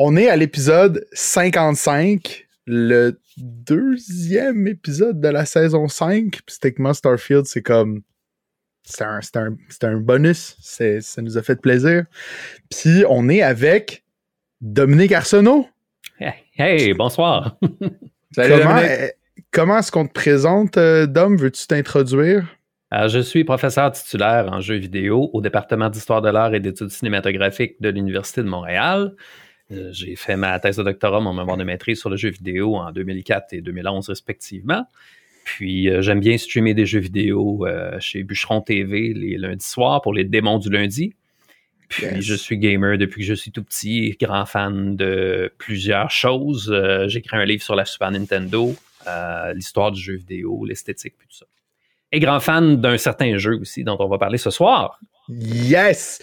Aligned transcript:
On 0.00 0.16
est 0.16 0.28
à 0.28 0.36
l'épisode 0.36 1.04
55, 1.12 2.46
le 2.66 3.18
deuxième 3.36 4.68
épisode 4.68 5.20
de 5.20 5.26
la 5.26 5.44
saison 5.44 5.88
5. 5.88 6.38
Puis 6.46 6.56
techniquement, 6.60 6.94
Starfield, 6.94 7.46
c'est 7.46 7.62
comme. 7.62 8.02
C'est 8.84 9.02
un, 9.02 9.18
un, 9.34 9.56
un, 9.82 9.96
bonus. 9.96 10.56
Ça 10.60 11.20
nous 11.20 11.36
a 11.36 11.42
fait 11.42 11.60
plaisir. 11.60 12.04
Puis 12.70 13.02
on 13.08 13.28
est 13.28 13.42
avec 13.42 14.04
Dominique 14.60 15.10
Arsenault. 15.10 15.68
Hey, 16.56 16.94
bonsoir. 16.94 17.58
Salut, 18.32 18.62
comment, 18.62 18.80
comment 19.50 19.78
est-ce 19.78 19.90
qu'on 19.90 20.06
te 20.06 20.12
présente, 20.12 20.76
euh, 20.76 21.06
Dom? 21.06 21.36
Veux-tu 21.36 21.66
t'introduire? 21.66 22.46
Euh, 22.94 23.08
je 23.08 23.18
suis 23.18 23.42
professeur 23.42 23.90
titulaire 23.90 24.48
en 24.52 24.60
jeux 24.60 24.76
vidéo 24.76 25.28
au 25.32 25.40
département 25.40 25.90
d'histoire 25.90 26.22
de 26.22 26.30
l'art 26.30 26.54
et 26.54 26.60
d'études 26.60 26.90
cinématographiques 26.90 27.80
de 27.80 27.88
l'Université 27.88 28.42
de 28.42 28.48
Montréal. 28.48 29.14
Euh, 29.70 29.90
j'ai 29.92 30.16
fait 30.16 30.36
ma 30.36 30.58
thèse 30.60 30.76
de 30.76 30.82
doctorat, 30.82 31.20
mon 31.20 31.34
mémoire 31.34 31.56
de 31.56 31.64
maîtrise 31.64 32.00
sur 32.00 32.10
le 32.10 32.16
jeu 32.16 32.30
vidéo 32.30 32.76
en 32.76 32.90
2004 32.92 33.52
et 33.52 33.60
2011 33.60 34.08
respectivement. 34.08 34.86
Puis 35.44 35.88
j'aime 36.02 36.20
bien 36.20 36.36
streamer 36.36 36.74
des 36.74 36.84
jeux 36.84 36.98
vidéo 36.98 37.66
chez 38.00 38.22
Bûcheron 38.22 38.60
TV 38.60 39.14
les 39.14 39.38
lundis 39.38 39.66
soirs 39.66 40.02
pour 40.02 40.12
les 40.12 40.24
démons 40.24 40.58
du 40.58 40.68
lundi. 40.68 41.14
Puis 41.88 42.20
je 42.20 42.34
suis 42.34 42.58
gamer 42.58 42.98
depuis 42.98 43.22
que 43.22 43.28
je 43.28 43.32
suis 43.32 43.50
tout 43.50 43.64
petit, 43.64 44.14
grand 44.20 44.44
fan 44.44 44.94
de 44.94 45.50
plusieurs 45.56 46.10
choses. 46.10 46.70
j'ai 47.06 47.20
écrit 47.20 47.38
un 47.38 47.46
livre 47.46 47.62
sur 47.62 47.74
la 47.74 47.86
Super 47.86 48.10
Nintendo, 48.10 48.76
l'histoire 49.54 49.90
du 49.90 50.02
jeu 50.02 50.16
vidéo, 50.16 50.66
l'esthétique, 50.66 51.14
puis 51.16 51.28
tout 51.28 51.36
ça 51.38 51.46
et 52.12 52.20
grand 52.20 52.40
fan 52.40 52.80
d'un 52.80 52.98
certain 52.98 53.36
jeu 53.38 53.58
aussi 53.60 53.84
dont 53.84 53.96
on 54.00 54.08
va 54.08 54.18
parler 54.18 54.38
ce 54.38 54.50
soir. 54.50 54.98
Yes! 55.28 56.20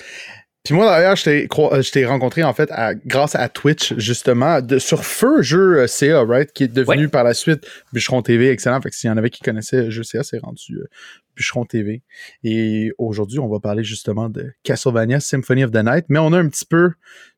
Puis 0.65 0.73
moi, 0.73 0.87
d'ailleurs, 0.87 1.15
je 1.15 1.91
t'ai 1.91 2.05
rencontré, 2.05 2.43
en 2.43 2.53
fait, 2.53 2.71
grâce 3.05 3.35
à 3.35 3.47
Twitch, 3.49 3.93
justement, 3.97 4.61
de, 4.61 4.79
sur 4.79 5.05
Feu 5.05 5.43
Jeu 5.43 5.81
euh, 5.81 5.87
CA, 5.87 6.23
right? 6.23 6.51
Qui 6.51 6.63
est 6.63 6.73
devenu 6.73 7.07
par 7.07 7.23
la 7.23 7.35
suite 7.35 7.67
Bûcheron 7.93 8.23
TV, 8.23 8.49
excellent. 8.49 8.81
Fait 8.81 8.89
que 8.89 8.95
s'il 8.95 9.07
y 9.07 9.13
en 9.13 9.17
avait 9.17 9.29
qui 9.29 9.43
connaissaient 9.43 9.91
Jeu 9.91 10.01
CA, 10.01 10.23
c'est 10.23 10.39
rendu 10.39 10.79
euh, 10.79 10.87
Bûcheron 11.35 11.65
TV. 11.65 12.01
Et 12.43 12.91
aujourd'hui, 12.97 13.37
on 13.37 13.47
va 13.47 13.59
parler 13.59 13.83
justement 13.83 14.27
de 14.27 14.51
Castlevania 14.63 15.19
Symphony 15.19 15.63
of 15.63 15.71
the 15.71 15.83
Night, 15.83 16.05
mais 16.09 16.17
on 16.17 16.33
a 16.33 16.39
un 16.39 16.49
petit 16.49 16.65
peu 16.65 16.93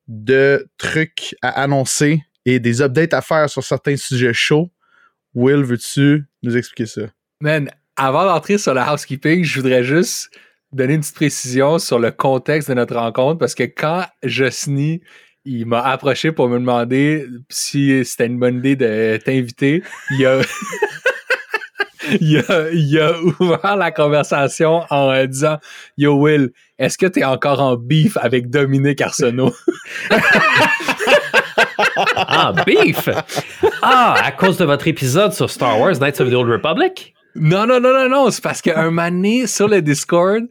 de 0.07 0.65
trucs 0.77 1.35
à 1.41 1.49
annoncer 1.61 2.23
et 2.45 2.61
des 2.61 2.81
updates 2.81 3.13
à 3.13 3.21
faire 3.21 3.49
sur 3.49 3.61
certains 3.61 3.97
sujets 3.97 4.33
chauds. 4.33 4.71
Will, 5.33 5.63
veux-tu 5.63 6.23
nous 6.43 6.55
expliquer 6.55 6.85
ça? 6.85 7.01
Man, 7.41 7.69
avant 7.97 8.23
d'entrer 8.23 8.57
sur 8.57 8.73
le 8.73 8.79
housekeeping, 8.79 9.43
je 9.43 9.59
voudrais 9.59 9.83
juste 9.83 10.29
donner 10.71 10.95
une 10.95 11.01
petite 11.01 11.15
précision 11.15 11.79
sur 11.79 11.99
le 11.99 12.11
contexte 12.11 12.69
de 12.69 12.73
notre 12.73 12.95
rencontre 12.95 13.39
parce 13.39 13.55
que 13.55 13.63
quand 13.63 14.05
Josny 14.23 15.01
il 15.45 15.65
m'a 15.65 15.81
approché 15.81 16.33
pour 16.33 16.49
me 16.49 16.59
demander 16.59 17.25
si 17.49 18.03
c'était 18.03 18.25
une 18.25 18.37
bonne 18.37 18.57
idée 18.57 18.75
de 18.75 19.17
t'inviter, 19.23 19.81
il 20.11 20.25
a 20.25 20.41
il, 22.21 22.37
a, 22.37 22.69
il 22.71 22.99
a 22.99 23.13
ouvert 23.39 23.75
la 23.77 23.91
conversation 23.91 24.83
en 24.89 25.25
disant 25.25 25.57
Yo 25.97 26.15
Will, 26.15 26.51
est-ce 26.77 26.97
que 26.97 27.05
t'es 27.05 27.23
encore 27.23 27.61
en 27.61 27.75
beef 27.75 28.17
avec 28.17 28.49
Dominique 28.49 29.01
Arsenault? 29.01 29.53
ah, 31.95 32.53
beef! 32.65 33.09
Ah, 33.81 34.15
à 34.23 34.31
cause 34.31 34.57
de 34.57 34.65
votre 34.65 34.87
épisode 34.87 35.33
sur 35.33 35.49
Star 35.49 35.79
Wars 35.79 35.97
Knights 35.99 36.19
of 36.21 36.29
the 36.29 36.33
Old 36.33 36.49
Republic? 36.49 37.13
Non, 37.39 37.65
non, 37.65 37.79
non, 37.79 37.93
non, 37.93 38.09
non. 38.09 38.31
C'est 38.31 38.43
parce 38.43 38.61
qu'un 38.61 38.91
mané 38.91 39.47
sur 39.47 39.67
le 39.67 39.81
Discord, 39.81 40.43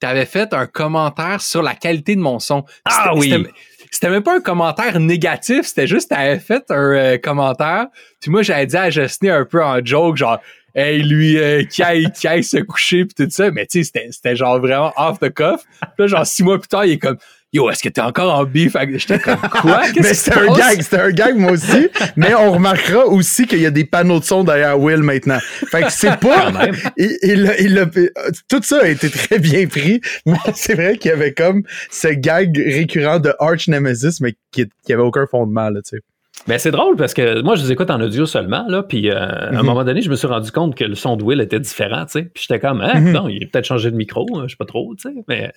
t'avais 0.00 0.26
fait 0.26 0.52
un 0.52 0.66
commentaire 0.66 1.40
sur 1.40 1.62
la 1.62 1.74
qualité 1.74 2.16
de 2.16 2.20
mon 2.20 2.38
son. 2.38 2.64
Ah 2.84 3.12
oui! 3.14 3.46
C'était 3.90 4.08
même 4.08 4.22
pas 4.22 4.36
un 4.36 4.40
commentaire 4.40 4.98
négatif, 4.98 5.66
c'était 5.66 5.86
juste 5.86 6.08
t'avais 6.08 6.38
fait 6.38 6.64
un 6.70 6.94
euh, 6.94 7.18
commentaire. 7.18 7.88
Puis 8.20 8.30
moi, 8.30 8.40
j'avais 8.42 8.64
dit 8.64 8.76
à 8.76 8.88
Justine 8.88 9.28
un 9.28 9.44
peu 9.44 9.62
en 9.62 9.84
joke, 9.84 10.16
genre 10.16 10.38
Hey, 10.74 11.02
lui, 11.02 11.36
euh, 11.36 11.64
qui 11.64 11.82
aille, 11.82 12.10
qui 12.12 12.26
aille 12.26 12.42
se 12.42 12.56
coucher 12.56 13.04
puis 13.04 13.14
tout 13.14 13.30
ça. 13.30 13.50
Mais 13.50 13.66
tu 13.66 13.84
sais, 13.84 14.08
c'était 14.10 14.34
genre 14.34 14.58
vraiment 14.58 14.92
off 14.96 15.18
the 15.20 15.30
cuff. 15.32 15.60
Puis 15.80 15.90
là, 15.98 16.06
genre 16.06 16.26
six 16.26 16.42
mois 16.42 16.58
plus 16.58 16.68
tard, 16.68 16.86
il 16.86 16.92
est 16.92 16.98
comme 16.98 17.18
Yo, 17.54 17.68
est-ce 17.68 17.82
que 17.82 17.90
t'es 17.90 18.00
encore 18.00 18.34
en 18.34 18.44
beef? 18.44 18.74
J'étais 18.94 19.18
comme 19.18 19.36
quoi? 19.60 19.82
mais 19.96 20.14
c'était 20.14 20.38
un 20.38 20.56
gag, 20.56 20.80
c'était 20.80 21.00
un 21.00 21.10
gag 21.10 21.36
moi 21.36 21.52
aussi. 21.52 21.88
mais 22.16 22.34
on 22.34 22.52
remarquera 22.52 23.06
aussi 23.06 23.46
qu'il 23.46 23.60
y 23.60 23.66
a 23.66 23.70
des 23.70 23.84
panneaux 23.84 24.20
de 24.20 24.24
son 24.24 24.42
derrière 24.42 24.80
Will 24.80 25.02
maintenant. 25.02 25.38
Fait 25.70 25.82
que 25.82 25.92
c'est 25.92 26.18
pas. 26.18 26.50
il, 26.96 27.18
il, 27.22 27.54
il, 27.60 28.10
tout 28.48 28.62
ça 28.62 28.80
a 28.82 28.88
été 28.88 29.10
très 29.10 29.38
bien 29.38 29.66
pris, 29.66 30.00
mais 30.24 30.38
c'est 30.54 30.74
vrai 30.74 30.96
qu'il 30.96 31.10
y 31.10 31.14
avait 31.14 31.34
comme 31.34 31.62
ce 31.90 32.08
gag 32.08 32.56
récurrent 32.56 33.20
de 33.20 33.34
Arch 33.38 33.68
Nemesis, 33.68 34.20
mais 34.22 34.34
qui, 34.50 34.66
qui 34.86 34.92
avait 34.94 35.02
aucun 35.02 35.26
fondement, 35.26 35.68
là, 35.68 35.80
tu 35.82 35.96
sais. 35.96 36.02
Ben 36.48 36.58
c'est 36.58 36.72
drôle 36.72 36.96
parce 36.96 37.14
que 37.14 37.40
moi 37.42 37.54
je 37.54 37.62
les 37.62 37.72
écoute 37.72 37.90
en 37.90 38.00
audio 38.00 38.26
seulement 38.26 38.64
là 38.66 38.82
puis 38.82 39.10
euh, 39.10 39.14
à 39.14 39.50
un 39.50 39.52
mhm. 39.52 39.66
moment 39.66 39.84
donné 39.84 40.02
je 40.02 40.10
me 40.10 40.16
suis 40.16 40.26
rendu 40.26 40.50
compte 40.50 40.74
que 40.74 40.82
le 40.82 40.96
son 40.96 41.16
de 41.16 41.22
Will 41.22 41.40
était 41.40 41.60
différent 41.60 42.04
tu 42.06 42.12
sais 42.12 42.22
puis 42.22 42.44
j'étais 42.48 42.58
comme 42.58 42.80
ah, 42.80 42.98
non 42.98 43.28
il 43.28 43.44
a 43.44 43.46
peut-être 43.46 43.66
changé 43.66 43.92
de 43.92 43.96
micro 43.96 44.26
hein, 44.34 44.44
je 44.46 44.52
sais 44.52 44.56
pas 44.56 44.64
trop 44.64 44.92
tu 44.96 45.08
sais 45.08 45.14
mais 45.28 45.52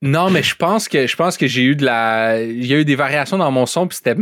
Non, 0.00 0.30
mais 0.30 0.42
je 0.42 0.54
pense 0.54 0.88
que 0.88 1.06
je 1.06 1.16
pense 1.16 1.36
que 1.36 1.46
j'ai 1.46 1.62
eu 1.64 1.76
de 1.76 1.84
la. 1.84 2.42
Il 2.42 2.66
y 2.66 2.74
a 2.74 2.78
eu 2.78 2.84
des 2.84 2.94
variations 2.94 3.38
dans 3.38 3.50
mon 3.50 3.66
son, 3.66 3.88
puis 3.88 3.96
c'était. 3.96 4.16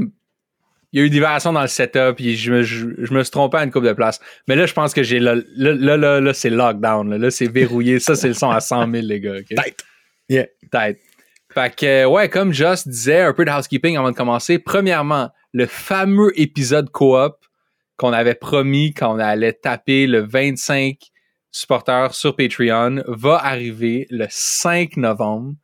Il 0.92 1.00
y 1.00 1.02
a 1.02 1.04
eu 1.04 1.10
des 1.10 1.20
variations 1.20 1.52
dans 1.52 1.60
le 1.60 1.66
setup, 1.66 2.16
puis 2.16 2.36
je 2.36 2.52
me, 2.52 2.62
je, 2.62 3.12
me 3.12 3.22
suis 3.22 3.30
trompé 3.30 3.58
à 3.58 3.64
une 3.64 3.70
coupe 3.70 3.84
de 3.84 3.92
place. 3.92 4.18
Mais 4.48 4.56
là, 4.56 4.64
je 4.64 4.72
pense 4.72 4.94
que 4.94 5.02
j'ai. 5.02 5.18
Là, 5.18 5.34
là, 5.56 5.96
là, 5.96 6.20
là, 6.20 6.34
c'est 6.34 6.48
lockdown. 6.48 7.10
Là, 7.10 7.18
là 7.18 7.30
c'est 7.30 7.48
verrouillé. 7.48 7.98
Ça, 8.00 8.14
c'est 8.14 8.28
le 8.28 8.34
son 8.34 8.50
à 8.50 8.60
100 8.60 8.90
000, 8.90 9.06
les 9.06 9.20
gars. 9.20 9.34
Tête. 9.42 9.84
Yeah. 10.28 10.46
Tête. 10.70 10.98
Fait 11.52 11.74
que, 11.74 12.04
ouais, 12.06 12.28
comme 12.28 12.52
Joss 12.52 12.86
disait, 12.86 13.22
un 13.22 13.32
peu 13.32 13.44
de 13.44 13.50
housekeeping 13.50 13.96
avant 13.96 14.10
de 14.10 14.16
commencer. 14.16 14.58
Premièrement, 14.58 15.30
le 15.52 15.66
fameux 15.66 16.38
épisode 16.38 16.90
coop 16.90 17.34
qu'on 17.96 18.12
avait 18.12 18.34
promis 18.34 18.92
quand 18.92 19.14
on 19.14 19.18
allait 19.18 19.54
taper 19.54 20.06
le 20.06 20.20
25 20.20 20.98
supporters 21.50 22.14
sur 22.14 22.36
Patreon 22.36 23.02
va 23.06 23.36
arriver 23.36 24.06
le 24.10 24.26
5 24.28 24.98
novembre. 24.98 25.54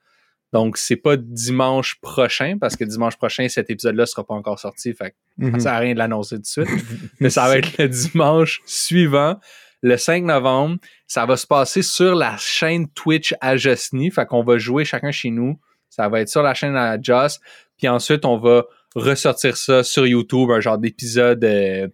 Donc, 0.53 0.77
c'est 0.77 0.97
pas 0.97 1.17
dimanche 1.17 1.99
prochain, 2.01 2.57
parce 2.61 2.77
que 2.77 2.85
dimanche 2.85 3.17
prochain, 3.17 3.49
cet 3.49 3.71
épisode-là 3.71 4.05
sera 4.05 4.25
pas 4.25 4.35
encore 4.35 4.59
sorti. 4.59 4.93
Fait 4.93 5.15
que 5.41 5.51
ça 5.53 5.59
sert 5.59 5.73
à 5.73 5.79
rien 5.79 5.95
de 5.95 5.99
l'annoncer 5.99 6.37
tout 6.37 6.43
de 6.43 6.47
suite. 6.47 6.69
Mais 7.21 7.31
ça 7.31 7.49
va 7.49 7.57
être 7.57 7.79
le 7.79 7.89
dimanche 7.89 8.61
suivant, 8.67 9.39
le 9.81 9.97
5 9.97 10.25
novembre. 10.25 10.77
Ça 11.07 11.25
va 11.25 11.39
se 11.39 11.47
passer 11.47 11.81
sur 11.81 12.15
la 12.15 12.37
chaîne 12.37 12.89
Twitch 12.91 13.35
à 13.41 13.57
Justny. 13.57 14.11
Fait 14.11 14.27
qu'on 14.27 14.45
va 14.45 14.59
jouer 14.59 14.85
chacun 14.85 15.11
chez 15.11 15.31
nous. 15.31 15.59
Ça 15.89 16.09
va 16.09 16.21
être 16.21 16.29
sur 16.29 16.43
la 16.43 16.53
chaîne 16.53 16.77
à 16.77 17.01
Just. 17.01 17.41
Puis 17.79 17.89
ensuite, 17.89 18.27
on 18.27 18.37
va 18.37 18.65
ressortir 18.95 19.57
ça 19.57 19.83
sur 19.83 20.07
YouTube, 20.07 20.51
un 20.51 20.61
genre 20.61 20.77
d'épisode 20.77 21.43
euh, 21.45 21.89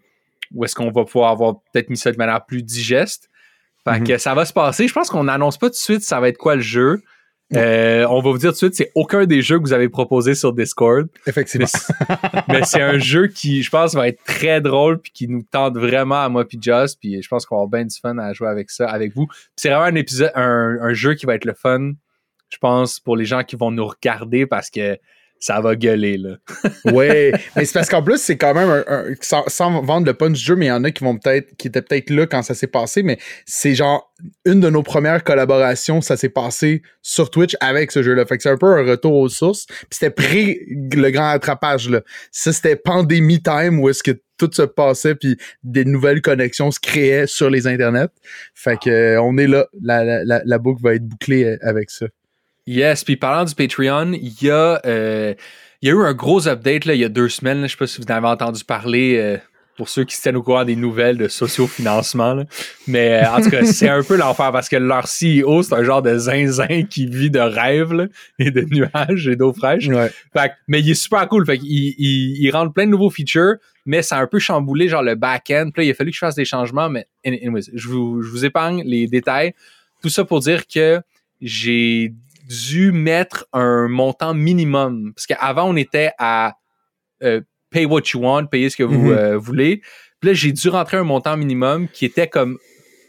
où 0.53 0.65
est-ce 0.65 0.75
qu'on 0.75 0.91
va 0.91 1.05
pouvoir 1.05 1.31
avoir 1.31 1.61
peut-être 1.73 1.91
mis 1.91 1.97
ça 1.97 2.11
de 2.11 2.17
manière 2.17 2.45
plus 2.45 2.63
digeste. 2.63 3.29
Fait 3.85 4.03
que 4.03 4.19
ça 4.19 4.35
va 4.35 4.45
se 4.45 4.53
passer. 4.53 4.87
Je 4.89 4.93
pense 4.93 5.09
qu'on 5.09 5.25
n'annonce 5.25 5.57
pas 5.57 5.69
tout 5.69 5.75
de 5.75 5.77
suite 5.77 6.03
ça 6.03 6.21
va 6.21 6.29
être 6.29 6.37
quoi 6.37 6.57
le 6.57 6.61
jeu. 6.61 7.03
Euh, 7.57 8.07
on 8.11 8.21
va 8.21 8.31
vous 8.31 8.39
dire 8.39 8.51
tout 8.51 8.55
de 8.55 8.57
suite, 8.57 8.75
c'est 8.75 8.93
aucun 8.95 9.25
des 9.25 9.41
jeux 9.41 9.59
que 9.59 9.63
vous 9.63 9.73
avez 9.73 9.89
proposés 9.89 10.35
sur 10.35 10.53
Discord. 10.53 11.09
Effectivement. 11.27 11.67
Mais 12.49 12.65
c'est 12.65 12.83
un 12.83 12.99
jeu 12.99 13.29
qui, 13.29 13.63
je 13.63 13.71
pense, 13.71 13.95
va 13.95 14.09
être 14.09 14.23
très 14.25 14.61
drôle 14.61 15.01
puis 15.01 15.13
qui 15.13 15.29
nous 15.29 15.43
tente 15.43 15.77
vraiment 15.77 16.23
à 16.23 16.29
moi 16.29 16.47
puis 16.47 16.59
Just. 16.61 16.99
Puis 17.01 17.23
je 17.23 17.29
pense 17.29 17.47
qu'on 17.47 17.57
va 17.57 17.63
avoir 17.63 17.71
bien 17.71 17.87
du 17.87 17.97
fun 17.99 18.19
à 18.19 18.33
jouer 18.33 18.49
avec 18.49 18.71
ça, 18.71 18.89
avec 18.89 19.15
vous. 19.15 19.29
C'est 19.57 19.71
vraiment 19.71 19.85
un 19.85 19.95
épisode, 19.95 20.33
un, 20.35 20.93
jeu 20.93 21.15
qui 21.15 21.27
va 21.27 21.35
être 21.35 21.47
le 21.47 21.55
fun, 21.55 21.93
je 22.51 22.59
pense, 22.59 23.01
pour 23.01 23.17
les 23.17 23.25
gens 23.25 23.43
qui 23.45 23.57
vont 23.57 23.71
nous 23.71 23.87
regarder 23.87 24.47
parce 24.47 24.69
que 24.69 24.99
ça 25.41 25.61
va 25.61 25.77
gueuler, 25.77 26.19
là. 26.19 26.37
oui, 26.87 27.33
mais 27.57 27.65
c'est 27.65 27.73
parce 27.73 27.89
qu'en 27.89 28.03
plus, 28.03 28.21
c'est 28.21 28.37
quand 28.37 28.55
même 28.55 28.85
un, 28.87 29.05
sans, 29.21 29.83
vendre 29.83 30.07
le 30.07 30.15
punch 30.15 30.39
du 30.39 30.45
jeu, 30.45 30.57
mais 30.57 30.67
il 30.67 30.69
y 30.69 30.73
en 30.73 30.85
a 30.85 30.91
qui 30.91 31.05
vont 31.05 31.17
peut-être, 31.17 31.57
qui 31.57 31.69
étaient 31.69 31.83
peut-être 31.83 32.11
là 32.11 32.27
quand 32.27 32.43
ça 32.43 32.55
s'est 32.55 32.67
passé, 32.67 33.03
mais 33.03 33.19
c'est 33.47 33.75
genre 33.75 34.13
une 34.45 34.61
de 34.61 34.69
nos 34.69 34.83
premières 34.83 35.23
collaborations, 35.23 36.01
ça 36.01 36.17
s'est 36.17 36.29
passé 36.29 36.83
sur 37.03 37.31
Twitch 37.31 37.57
avec 37.61 37.93
ce 37.93 38.03
jeu-là. 38.03 38.27
Fait 38.27 38.37
que 38.37 38.43
c'est 38.43 38.51
un 38.51 38.57
peu 38.57 38.67
un 38.67 38.85
retour 38.85 39.15
aux 39.15 39.29
sources. 39.29 39.67
Puis 39.67 39.87
c'était 39.93 40.11
pré 40.11 40.61
le 40.69 41.11
grand 41.11 41.31
attrapage, 41.31 41.89
là. 41.89 42.03
Ça, 42.33 42.53
c'était 42.53 42.77
pandémie 42.77 43.43
time 43.43 43.81
où 43.81 43.89
est-ce 43.89 44.03
que 44.03 44.21
tout 44.39 44.51
se 44.53 44.63
passait 44.63 45.15
puis 45.15 45.37
des 45.63 45.85
nouvelles 45.85 46.23
connexions 46.23 46.71
se 46.71 46.81
créaient 46.81 47.27
sur 47.27 47.51
les 47.51 47.67
internets. 47.67 48.09
Fait 48.55 48.79
que 48.79 48.89
euh, 48.89 49.23
on 49.23 49.37
est 49.37 49.49
là. 49.49 49.67
La, 49.83 50.25
la, 50.25 50.43
la 50.45 50.59
boucle 50.59 50.83
va 50.83 50.95
être 50.95 51.07
bouclée 51.07 51.45
euh, 51.45 51.59
avec 51.63 51.91
ça. 51.91 52.07
Yes, 52.69 53.03
puis 53.03 53.17
parlant 53.17 53.47
du 53.47 53.55
Patreon, 53.55 54.13
il 54.13 54.43
y 54.43 54.51
a 54.51 54.79
euh, 54.85 55.33
il 55.81 55.89
y 55.89 55.91
a 55.91 55.95
eu 55.95 56.03
un 56.03 56.13
gros 56.13 56.47
update 56.49 56.85
là, 56.85 56.93
il 56.93 57.01
y 57.01 57.05
a 57.05 57.09
deux 57.09 57.31
semaines. 57.31 57.63
Là, 57.63 57.67
je 57.67 57.73
sais 57.73 57.79
pas 57.79 57.87
si 57.87 57.99
vous 57.99 58.07
en 58.13 58.17
avez 58.17 58.27
entendu 58.27 58.63
parler 58.63 59.17
euh, 59.17 59.39
pour 59.79 59.89
ceux 59.89 60.05
qui 60.05 60.15
se 60.15 60.21
tiennent 60.21 60.37
au 60.37 60.43
courant 60.43 60.67
des 60.67 60.77
nouvelles 60.77 61.17
de 61.17 61.29
sociofinancement. 61.29 62.45
Mais 62.87 63.25
euh, 63.25 63.31
en 63.31 63.41
tout 63.41 63.49
cas, 63.49 63.65
c'est 63.65 63.89
un 63.89 64.03
peu 64.03 64.17
l'enfer 64.17 64.53
parce 64.53 64.69
que 64.69 64.77
leur 64.77 65.05
CEO, 65.05 65.63
c'est 65.63 65.73
un 65.73 65.83
genre 65.83 66.03
de 66.03 66.19
zinzin 66.19 66.83
qui 66.83 67.07
vit 67.07 67.31
de 67.31 67.39
rêves 67.39 68.11
et 68.39 68.51
de 68.51 68.61
nuages 68.61 69.29
et 69.29 69.37
d'eau 69.37 69.55
fraîche. 69.55 69.89
Fait, 70.35 70.53
mais 70.67 70.81
il 70.81 70.91
est 70.91 70.95
super 70.95 71.27
cool. 71.27 71.47
Fait 71.47 71.57
il, 71.57 71.95
il, 71.97 72.37
il 72.39 72.51
rentre 72.51 72.75
plein 72.75 72.85
de 72.85 72.91
nouveaux 72.91 73.09
features, 73.09 73.55
mais 73.87 74.03
ça 74.03 74.19
a 74.19 74.21
un 74.21 74.27
peu 74.27 74.39
chamboulé 74.39 74.89
genre 74.89 75.03
le 75.03 75.15
back-end. 75.15 75.71
Puis 75.73 75.85
là, 75.85 75.87
il 75.87 75.91
a 75.93 75.95
fallu 75.95 76.11
que 76.11 76.17
je 76.17 76.21
fasse 76.21 76.35
des 76.35 76.45
changements, 76.45 76.91
mais 76.91 77.07
anyways, 77.25 77.71
je 77.73 77.89
vous, 77.89 78.21
je 78.21 78.29
vous 78.29 78.45
épargne 78.45 78.83
les 78.85 79.07
détails. 79.07 79.55
Tout 80.03 80.11
ça 80.11 80.27
pour 80.27 80.41
dire 80.41 80.67
que 80.67 81.01
j'ai 81.41 82.13
dû 82.49 82.91
mettre 82.93 83.47
un 83.53 83.87
montant 83.89 84.35
minimum. 84.35 85.13
Parce 85.15 85.27
qu'avant, 85.27 85.69
on 85.69 85.77
était 85.77 86.11
à 86.19 86.55
euh, 87.23 87.41
pay 87.71 87.85
what 87.85 88.03
you 88.15 88.21
want, 88.21 88.47
payez 88.47 88.71
ce 88.71 88.77
que 88.77 88.83
vous 88.83 89.09
Mhm. 89.11 89.13
euh, 89.13 89.37
voulez. 89.39 89.83
Puis 90.21 90.29
là, 90.31 90.33
j'ai 90.33 90.53
dû 90.53 90.69
rentrer 90.71 90.97
un 90.97 91.05
montant 91.05 91.37
minimum 91.37 91.89
qui 91.89 92.05
était 92.07 92.27
comme 92.29 92.59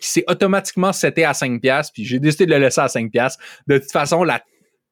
qui 0.01 0.07
s'est 0.07 0.23
automatiquement 0.27 0.93
seté 0.93 1.25
à 1.25 1.33
5 1.33 1.59
pièces 1.61 1.91
puis 1.91 2.05
j'ai 2.05 2.19
décidé 2.19 2.45
de 2.45 2.51
le 2.51 2.59
laisser 2.59 2.79
à 2.81 2.87
5 2.87 3.11
pièces. 3.11 3.37
De 3.67 3.77
toute 3.77 3.91
façon, 3.91 4.23
la 4.23 4.41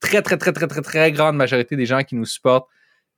très 0.02 0.22
très 0.22 0.38
très 0.38 0.52
très 0.52 0.68
très 0.68 0.82
très 0.82 1.12
grande 1.12 1.36
majorité 1.38 1.76
des 1.76 1.86
gens 1.86 2.04
qui 2.04 2.16
nous 2.16 2.26
supportent 2.26 2.68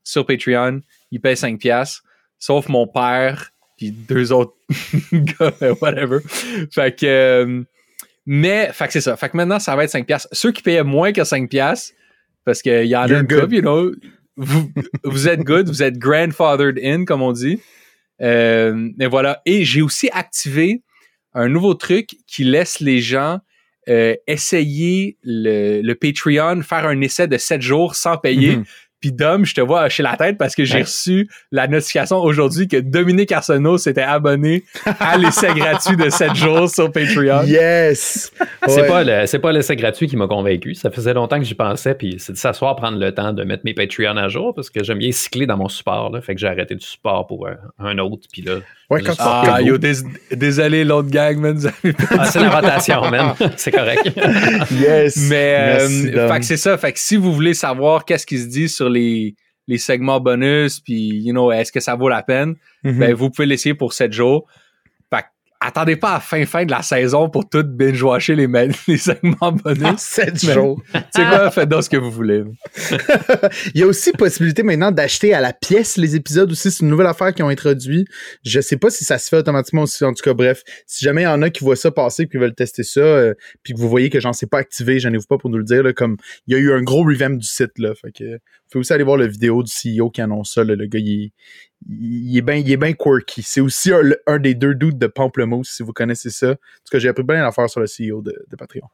sur 0.04 0.26
Patreon, 0.26 0.82
ils 1.12 1.20
payent 1.20 1.36
5 1.38 1.60
pièces, 1.60 2.02
sauf 2.38 2.68
mon 2.70 2.88
père 2.88 3.52
puis 3.78 3.92
deux 3.92 4.32
autres 4.32 4.54
gars, 5.14 5.54
whatever. 5.82 6.20
Fait 6.72 6.96
que 6.96 7.06
euh, 7.06 7.64
mais 8.32 8.70
fait 8.74 8.86
que 8.86 8.94
c'est 8.94 9.02
ça. 9.02 9.18
Fait 9.18 9.28
que 9.28 9.36
maintenant 9.36 9.58
ça 9.58 9.76
va 9.76 9.86
être 9.86 9.90
5 9.90 10.06
pièces. 10.06 10.28
Ceux 10.32 10.52
qui 10.52 10.62
payaient 10.62 10.84
moins 10.84 11.12
que 11.12 11.24
5 11.24 11.50
pièces 11.50 11.96
parce 12.46 12.62
qu'il 12.62 12.86
y 12.86 12.96
en 12.96 13.02
a 13.02 13.08
une 13.08 13.24
good. 13.24 13.42
couple, 13.42 13.56
you 13.56 13.62
know, 13.62 13.92
vous, 14.38 14.72
vous 15.04 15.28
êtes 15.28 15.40
good, 15.40 15.68
vous 15.68 15.82
êtes 15.82 15.98
grandfathered 15.98 16.78
in 16.78 17.06
comme 17.06 17.24
on 17.24 17.32
dit. 17.32 17.60
Euh, 18.22 18.92
et 19.00 19.08
voilà. 19.08 19.42
Et 19.48 19.66
j'ai 19.66 19.82
aussi 19.82 20.12
activé 20.14 20.84
un 21.34 21.50
nouveau 21.50 21.74
truc 21.74 22.18
qui 22.28 22.44
laisse 22.44 22.80
les 22.82 23.00
gens 23.00 23.40
euh, 23.88 24.16
essayer 24.28 25.18
le, 25.24 25.82
le 25.82 25.96
Patreon, 25.96 26.62
faire 26.62 26.86
un 26.86 27.02
essai 27.02 27.28
de 27.28 27.38
7 27.38 27.64
jours 27.64 27.96
sans 27.96 28.20
payer. 28.20 28.58
Mhm. 28.58 28.66
Puis 29.00 29.12
Dom, 29.12 29.46
je 29.46 29.56
te 29.56 29.62
vois 29.62 29.86
hocher 29.86 30.04
la 30.04 30.18
tête 30.18 30.38
parce 30.38 30.56
que 30.56 30.64
j'ai 30.66 30.76
Ouais. 30.76 30.82
reçu 30.84 31.30
la 31.52 31.68
notification 31.68 32.18
aujourd'hui 32.18 32.68
que 32.68 32.78
Dominique 32.78 33.32
Arsenault 33.32 33.78
s'était 33.78 34.02
abonné 34.02 34.64
à 35.00 35.18
l'essai 35.18 35.54
gratuit 35.54 35.96
de 35.96 36.10
7 36.10 36.36
jours 36.36 36.70
sur 36.70 36.92
Patreon. 36.92 37.44
Yes! 37.46 38.32
C'est 38.68 38.82
Ouais. 38.82 38.88
pas 38.88 39.04
le 39.04 39.26
c'est 39.26 39.40
pas 39.40 39.52
l'essai 39.52 39.76
gratuit 39.76 40.08
qui 40.08 40.18
m'a 40.18 40.28
convaincu. 40.28 40.76
Ça 40.76 40.92
faisait 40.92 41.14
longtemps 41.14 41.38
que 41.40 41.46
j'y 41.46 41.56
pensais, 41.56 41.96
puis 41.96 42.16
c'est 42.20 42.34
de 42.34 42.38
s'asseoir, 42.38 42.76
prendre 42.76 42.98
le 42.98 43.14
temps 43.14 43.32
de 43.34 43.44
mettre 43.44 43.64
mes 43.66 43.74
Patreon 43.74 44.18
à 44.18 44.28
jour 44.28 44.54
parce 44.54 44.70
que 44.70 44.84
j'aime 44.84 44.98
bien 45.00 45.12
cycler 45.12 45.46
dans 45.46 45.58
mon 45.58 45.70
support. 45.70 46.12
Là, 46.12 46.22
fait 46.22 46.36
que 46.36 46.42
j'ai 46.42 46.48
arrêté 46.48 46.76
du 46.76 46.86
support 46.86 47.26
pour 47.28 47.48
un, 47.48 47.58
un 47.80 47.98
autre, 48.00 48.28
puis 48.32 48.42
là. 48.42 48.56
Ouais, 48.90 49.04
quand 49.04 49.14
Ah, 49.20 49.60
yo, 49.62 49.78
dés- 49.78 50.04
désolé, 50.32 50.84
l'autre 50.84 51.10
gang, 51.12 51.38
man. 51.38 51.56
vous 51.56 51.68
avez 51.68 51.94
pas 51.94 52.06
Ah, 52.18 52.26
c'est 52.26 52.40
la 52.40 52.50
rotation, 52.60 53.02
man. 53.10 53.34
C'est 53.56 53.72
correct. 53.72 54.02
Yes! 54.72 55.16
Mais 55.30 55.78
euh, 56.16 56.40
c'est 56.42 56.58
ça. 56.58 56.78
Fait 56.78 56.92
que 56.94 57.00
si 57.00 57.16
vous 57.16 57.34
voulez 57.34 57.54
savoir 57.54 58.04
qu'est-ce 58.06 58.26
qui 58.26 58.40
se 58.40 58.48
dit 58.48 58.68
sur 58.68 58.90
les, 58.90 59.36
les 59.68 59.78
segments 59.78 60.20
bonus, 60.20 60.80
puis 60.80 61.22
you 61.24 61.32
know, 61.34 61.52
est-ce 61.52 61.72
que 61.72 61.80
ça 61.80 61.96
vaut 61.96 62.10
la 62.10 62.24
peine, 62.24 62.56
Mhm. 62.84 62.98
ben 63.00 63.14
vous 63.14 63.30
pouvez 63.30 63.46
l'essayer 63.46 63.76
pour 63.76 63.94
7 63.94 64.12
jours. 64.14 64.48
Attendez 65.62 65.98
pas 65.98 66.12
à 66.12 66.14
la 66.14 66.20
fin 66.22 66.46
fin 66.46 66.64
de 66.66 66.72
la 66.72 66.82
saison 66.82 67.30
pour 67.30 67.50
tout 67.50 67.64
binge-watcher 67.64 68.36
les, 68.36 68.48
les 68.88 68.98
segments 68.98 69.52
bonus. 69.52 69.98
7 70.00 70.44
Mais- 70.46 70.54
jours. 70.54 70.82
C'est 71.14 71.26
quoi, 71.26 71.52
faites 71.52 71.68
donc 71.68 71.84
ce 71.84 71.90
que 71.90 71.98
vous 71.98 72.12
voulez. 72.12 72.44
Il 73.76 73.82
y 73.82 73.84
a 73.84 73.88
aussi 73.88 74.14
possibilité 74.14 74.64
maintenant 74.64 74.92
d'acheter 74.92 75.34
à 75.34 75.42
la 75.42 75.52
pièce 75.52 75.98
les 75.98 76.16
épisodes 76.16 76.50
aussi. 76.50 76.72
C'est 76.72 76.84
une 76.84 76.90
nouvelle 76.90 77.08
affaire 77.08 77.34
qu'ils 77.34 77.44
ont 77.44 77.50
introduit. 77.50 78.06
Je 78.46 78.62
sais 78.62 78.78
pas 78.78 78.90
si 78.90 79.04
ça 79.04 79.18
se 79.18 79.28
fait 79.28 79.38
automatiquement 79.38 79.82
aussi. 79.82 80.04
En 80.06 80.14
tout 80.14 80.24
cas, 80.24 80.34
bref, 80.34 80.62
si 80.88 81.04
jamais 81.04 81.24
il 81.24 81.26
y 81.26 81.28
en 81.28 81.42
a 81.42 81.50
qui 81.50 81.64
voient 81.64 81.76
ça 81.76 81.92
passer 81.92 82.24
et 82.24 82.28
qui 82.30 82.38
veulent 82.38 82.56
tester 82.56 82.84
ça, 82.84 83.02
euh, 83.02 83.34
puis 83.62 83.74
que 83.74 83.80
vous 83.80 83.90
voyez 83.90 84.10
que 84.10 84.22
j'en 84.22 84.32
sais 84.34 84.48
pas 84.48 84.60
activé, 84.60 85.00
j'en 85.00 85.12
ai 85.12 85.18
vous 85.18 85.26
pas 85.28 85.38
pour 85.38 85.50
nous 85.50 85.58
le 85.58 85.66
dire. 85.66 85.84
Là, 85.84 85.92
comme 85.92 86.16
il 86.48 86.54
y 86.54 86.58
a 86.58 86.60
eu 86.60 86.72
un 86.72 86.82
gros 86.82 87.04
revamp 87.04 87.32
du 87.38 87.46
site 87.48 87.78
là. 87.80 87.94
Fait 88.02 88.12
que 88.12 88.40
vous 88.70 88.74
pouvez 88.74 88.80
aussi 88.82 88.94
aller 88.94 89.04
voir 89.04 89.18
la 89.18 89.26
vidéo 89.26 89.64
du 89.64 89.72
CEO 89.72 90.12
qui 90.12 90.22
annonce 90.22 90.54
ça. 90.54 90.64
là. 90.64 90.76
le 90.76 90.86
gars, 90.86 91.00
il 91.00 91.24
est, 91.24 91.32
il 91.90 92.38
est 92.38 92.42
bien 92.42 92.56
il 92.56 92.72
est 92.72 92.78
bien 92.78 92.94
quirky. 92.94 93.42
C'est 93.42 93.62
aussi 93.62 93.92
un, 93.92 94.12
un 94.28 94.38
des 94.38 94.54
deux 94.54 94.76
doutes 94.76 95.00
de 95.00 95.08
Pamplemousse, 95.08 95.70
si 95.70 95.82
vous 95.82 95.92
connaissez 95.92 96.30
ça. 96.30 96.52
En 96.52 96.54
tout 96.54 96.92
cas, 96.92 97.00
j'ai 97.00 97.10
appris 97.10 97.24
plein 97.24 97.44
d'affaires 97.44 97.68
sur 97.68 97.80
le 97.80 97.88
CEO 97.88 98.22
de, 98.22 98.46
de 98.48 98.56
Patreon. 98.56 98.88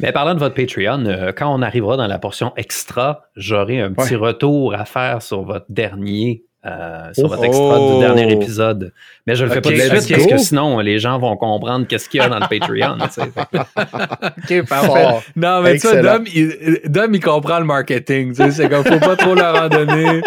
Mais 0.00 0.10
parlant 0.10 0.34
de 0.34 0.40
votre 0.40 0.56
Patreon, 0.56 1.06
euh, 1.06 1.30
quand 1.30 1.54
on 1.54 1.62
arrivera 1.62 1.96
dans 1.96 2.08
la 2.08 2.18
portion 2.18 2.52
extra, 2.56 3.22
j'aurai 3.36 3.80
un 3.80 3.92
petit 3.92 4.16
retour 4.16 4.74
à 4.74 4.84
faire 4.84 5.22
sur 5.22 5.42
votre 5.42 5.66
dernier. 5.68 6.44
Euh, 6.64 7.12
sur 7.12 7.24
Oh. 7.24 7.28
votre 7.28 7.44
extra 7.44 7.78
du 7.78 7.98
dernier 8.00 8.32
épisode. 8.32 8.92
Mais 9.26 9.34
je 9.34 9.44
le 9.44 9.50
fais 9.50 9.60
pas 9.60 9.70
tout 9.70 9.74
de 9.74 9.80
suite 9.80 9.90
parce 9.90 10.06
go. 10.26 10.28
que 10.30 10.38
sinon 10.38 10.78
les 10.78 10.98
gens 11.00 11.18
vont 11.18 11.36
comprendre 11.36 11.86
qu'est-ce 11.88 12.08
qu'il 12.08 12.20
y 12.20 12.24
a 12.24 12.28
dans 12.28 12.38
le 12.38 12.46
Patreon. 12.48 12.98
OK, 14.60 14.68
parfait. 14.68 15.26
Non, 15.36 15.60
mais 15.62 15.74
tu 15.74 15.88
sais. 15.88 16.02
Dom 16.02 16.24
il, 16.34 16.80
Dom, 16.86 17.14
il 17.14 17.20
comprend 17.20 17.58
le 17.58 17.64
marketing. 17.64 18.34
C'est 18.50 18.68
comme, 18.68 18.84
faut 18.84 18.98
pas 18.98 19.16
trop 19.16 19.34
leur 19.34 19.62
en 19.64 19.68
donner. 19.68 20.20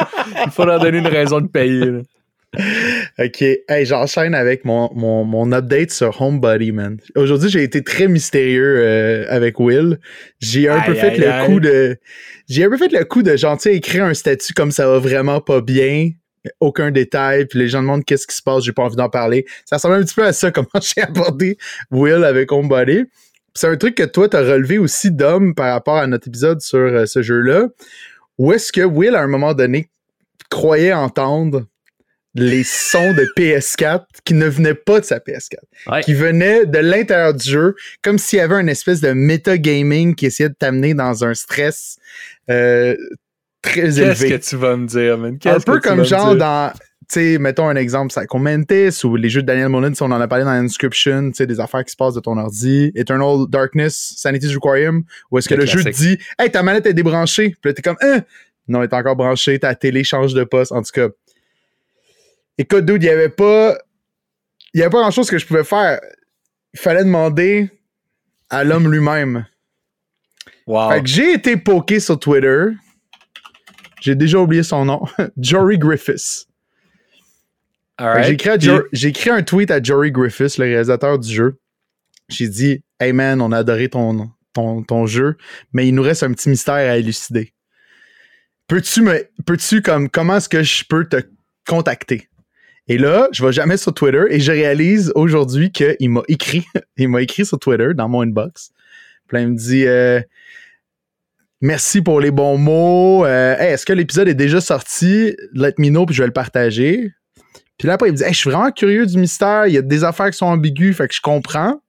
Il 0.46 0.52
faut 0.52 0.66
leur 0.66 0.80
donner 0.80 0.98
une 1.00 1.08
raison 1.08 1.42
de 1.42 1.48
payer. 1.48 1.86
là. 1.86 2.00
Ok, 3.20 3.42
hey, 3.42 3.86
j'enchaîne 3.86 4.34
avec 4.34 4.64
mon, 4.64 4.90
mon, 4.96 5.26
mon 5.26 5.52
update 5.52 5.92
sur 5.92 6.22
Homebody, 6.22 6.72
man. 6.72 6.98
Aujourd'hui, 7.18 7.50
j'ai 7.50 7.64
été 7.64 7.84
très 7.84 8.08
mystérieux 8.08 8.76
euh, 8.78 9.26
avec 9.30 9.60
Will. 9.60 10.00
J'ai 10.40 10.70
un 10.70 10.80
peu 10.82 10.94
fait 10.94 11.12
aïe, 11.12 11.20
le 11.20 11.30
aïe. 11.32 11.46
coup 11.48 11.60
de. 11.60 11.98
J'ai 12.48 12.64
un 12.64 12.70
peu 12.70 12.78
fait 12.78 12.92
le 12.94 13.04
coup 13.04 13.24
de 13.24 13.36
gentil 13.36 13.70
écrire 13.70 14.06
un 14.06 14.14
statut 14.14 14.54
comme 14.54 14.72
ça 14.72 14.88
va 14.88 15.00
vraiment 15.00 15.42
pas 15.42 15.60
bien. 15.60 16.12
Aucun 16.60 16.92
détail, 16.92 17.46
puis 17.46 17.60
les 17.60 17.68
gens 17.68 17.82
demandent 17.82 18.04
qu'est-ce 18.06 18.28
qui 18.28 18.36
se 18.36 18.42
passe, 18.42 18.64
j'ai 18.64 18.72
pas 18.74 18.84
envie 18.84 18.96
d'en 18.96 19.10
parler. 19.10 19.46
Ça 19.66 19.78
ressemble 19.78 19.96
un 19.96 20.04
petit 20.04 20.16
peu 20.16 20.26
à 20.26 20.34
ça, 20.34 20.52
comment 20.52 20.68
j'ai 20.82 21.02
abordé 21.02 21.58
Will 21.92 22.24
avec 22.24 22.52
Homebody. 22.52 23.06
C'est 23.54 23.68
un 23.68 23.78
truc 23.78 23.96
que 23.96 24.04
toi, 24.04 24.28
t'as 24.28 24.42
relevé 24.42 24.78
aussi, 24.78 25.12
Dom, 25.12 25.56
par 25.56 25.72
rapport 25.74 25.98
à 25.98 26.08
notre 26.08 26.28
épisode 26.28 26.62
sur 26.62 26.80
euh, 26.80 27.06
ce 27.06 27.22
jeu-là. 27.22 27.68
Où 28.38 28.52
est-ce 28.52 28.72
que 28.74 28.82
Will, 28.82 29.16
à 29.16 29.22
un 29.22 29.28
moment 29.28 29.54
donné, 29.54 29.90
croyait 30.50 30.92
entendre 30.94 31.66
les 32.38 32.66
sons 32.66 33.14
de 33.14 33.26
PS4 33.38 34.04
qui 34.26 34.34
ne 34.34 34.46
venaient 34.48 34.74
pas 34.74 35.00
de 35.00 35.06
sa 35.06 35.20
PS4, 35.20 35.56
Ouais. 35.88 36.02
qui 36.02 36.14
venaient 36.14 36.66
de 36.66 36.80
l'intérieur 36.80 37.34
du 37.34 37.50
jeu, 37.50 37.76
comme 38.02 38.18
s'il 38.18 38.40
y 38.40 38.42
avait 38.42 38.60
une 38.60 38.68
espèce 38.68 39.00
de 39.00 39.14
metagaming 39.14 40.16
qui 40.16 40.26
essayait 40.26 40.50
de 40.50 40.54
t'amener 40.56 40.94
dans 40.94 41.24
un 41.24 41.34
stress 41.34 41.96
euh, 42.50 42.98
très 43.66 43.82
Qu'est-ce 43.82 44.00
élevé. 44.02 44.30
que 44.30 44.50
tu 44.50 44.56
vas 44.56 44.76
me 44.78 44.88
dire, 44.88 45.18
man? 45.18 45.34
Un 45.34 45.38
Qu'est-ce 45.38 45.66
peu 45.66 45.80
que 45.80 45.88
comme 45.88 46.04
genre 46.04 46.36
dans, 46.36 46.72
tu 46.72 46.80
sais, 47.10 47.38
mettons 47.38 47.68
un 47.68 47.76
exemple, 47.76 48.14
Psycho 48.14 48.38
Mantis 48.38 49.04
ou 49.04 49.16
les 49.16 49.30
jeux 49.30 49.42
de 49.42 49.48
Daniel 49.48 49.70
Mullins, 49.70 49.94
on 50.02 50.12
en 50.12 50.22
a 50.22 50.28
parlé 50.28 50.44
dans 50.44 50.52
Inscription, 50.52 51.30
tu 51.30 51.36
sais, 51.38 51.48
des 51.48 51.60
affaires 51.60 51.84
qui 51.84 51.92
se 51.92 51.98
passent 51.98 52.16
de 52.16 52.20
ton 52.20 52.38
ordi, 52.38 52.92
Eternal 52.96 53.46
Darkness, 53.50 54.14
Sanity's 54.18 54.56
Requiem, 54.56 55.04
où 55.32 55.38
est-ce 55.38 55.50
que 55.50 55.56
Le 55.56 55.62
le 55.62 55.66
jeu 55.68 55.84
te 55.84 55.90
dit, 55.90 56.18
hey, 56.40 56.50
ta 56.52 56.64
manette 56.64 56.86
est 56.86 56.94
débranchée, 56.94 57.56
puis 57.62 57.70
là, 57.70 57.74
t'es 57.74 57.82
comme, 57.82 57.98
hein, 58.02 58.22
non, 58.68 58.82
elle 58.82 58.90
est 58.90 58.94
encore 58.94 59.16
branchée, 59.16 59.60
ta 59.60 59.76
télé 59.76 60.04
change 60.04 60.34
de 60.34 60.44
poste, 60.44 60.72
en 60.72 60.82
tout 60.82 60.92
cas. 60.94 61.08
Écoute, 62.58 62.86
dude, 62.86 63.04
il 63.04 63.08
y 63.08 63.10
avait 63.10 63.30
pas, 63.30 63.78
il 64.74 64.80
y 64.80 64.82
avait 64.82 64.90
pas 64.90 65.02
grand 65.02 65.12
chose 65.12 65.30
que 65.30 65.38
je 65.38 65.46
pouvais 65.46 65.64
faire. 65.64 66.00
Il 66.74 66.80
fallait 66.80 67.04
demander 67.04 67.70
à 68.50 68.64
l'homme 68.64 68.92
lui-même. 68.92 69.46
Wow. 70.68 70.90
Fait 70.90 71.02
que 71.02 71.08
j'ai 71.08 71.34
été 71.34 71.58
poké 71.58 72.00
sur 72.00 72.20
Twitter. 72.20 72.68
J'ai 74.06 74.14
déjà 74.14 74.38
oublié 74.38 74.62
son 74.62 74.86
nom. 74.86 75.02
Jory 75.38 75.80
Griffiths. 75.80 76.46
Right. 77.98 78.40
J'ai 78.94 79.08
écrit 79.08 79.30
un 79.32 79.42
tweet 79.42 79.72
à 79.72 79.82
Jory 79.82 80.12
Griffiths, 80.12 80.60
le 80.60 80.66
réalisateur 80.66 81.18
du 81.18 81.34
jeu. 81.34 81.58
J'ai 82.30 82.48
dit 82.48 82.84
Hey 83.00 83.14
man, 83.14 83.42
on 83.42 83.52
a 83.52 83.58
adoré 83.58 83.90
ton, 83.90 84.30
ton, 84.54 84.84
ton 84.84 85.08
jeu, 85.08 85.38
mais 85.74 85.88
il 85.88 85.96
nous 85.96 86.04
reste 86.04 86.22
un 86.22 86.32
petit 86.34 86.50
mystère 86.50 86.76
à 86.76 86.98
élucider. 86.98 87.52
Peux-tu 88.68 89.02
me. 89.02 89.28
Peux-tu 89.44 89.82
comme 89.82 90.08
comment 90.08 90.38
est-ce 90.38 90.50
que 90.50 90.62
je 90.62 90.84
peux 90.88 91.06
te 91.06 91.24
contacter? 91.68 92.30
Et 92.88 93.00
là, 93.00 93.28
je 93.32 93.44
vais 93.44 93.54
jamais 93.54 93.78
sur 93.78 93.92
Twitter 93.92 94.26
et 94.30 94.40
je 94.40 94.52
réalise 94.52 95.12
aujourd'hui 95.16 95.72
qu'il 95.72 96.12
m'a 96.12 96.22
écrit. 96.28 96.64
il 96.98 97.10
m'a 97.10 97.24
écrit 97.24 97.44
sur 97.44 97.58
Twitter 97.58 97.96
dans 97.96 98.08
mon 98.08 98.22
inbox. 98.22 98.70
Puis 99.28 99.38
là, 99.38 99.42
il 99.42 99.50
me 99.50 99.58
dit 99.58 99.88
euh, 99.88 100.22
Merci 101.62 102.02
pour 102.02 102.20
les 102.22 102.32
bons 102.32 102.58
mots. 102.58 103.26
Euh, 103.26 103.56
Hey, 103.58 103.74
est-ce 103.74 103.86
que 103.86 103.94
l'épisode 103.94 104.28
est 104.28 104.34
déjà 104.36 104.62
sorti? 104.62 105.36
Let 105.54 105.74
me 105.78 105.90
know, 105.90 106.06
puis 106.06 106.16
je 106.16 106.22
vais 106.22 106.28
le 106.28 106.34
partager. 106.34 107.12
Puis 107.78 107.88
là, 107.88 107.94
après, 107.94 108.10
il 108.10 108.12
me 108.12 108.18
dit 108.18 108.24
Hey, 108.24 108.34
Je 108.34 108.38
suis 108.38 108.50
vraiment 108.50 108.72
curieux 108.72 109.06
du 109.06 109.18
mystère. 109.18 109.68
Il 109.68 109.74
y 109.74 109.78
a 109.78 109.82
des 109.82 110.04
affaires 110.04 110.30
qui 110.32 110.38
sont 110.38 110.46
ambiguës, 110.48 110.96
fait 110.96 111.08
que 111.08 111.14
je 111.16 111.22
comprends. 111.22 111.82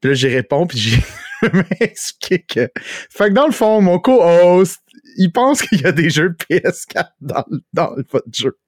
Puis 0.00 0.10
là, 0.10 0.14
j'y 0.14 0.28
réponds, 0.28 0.66
puis 0.66 0.78
j'ai 0.78 0.98
expliqué 1.80 2.40
que. 2.42 2.68
Fait 3.10 3.28
que 3.28 3.34
dans 3.34 3.46
le 3.46 3.52
fond, 3.52 3.80
mon 3.80 3.98
co-host, 4.00 4.80
il 5.16 5.30
pense 5.32 5.62
qu'il 5.62 5.80
y 5.80 5.86
a 5.86 5.92
des 5.92 6.10
jeux 6.10 6.30
PS4 6.50 7.10
dans, 7.20 7.44
le- 7.50 7.60
dans 7.72 7.94
votre 8.10 8.26
jeu. 8.32 8.58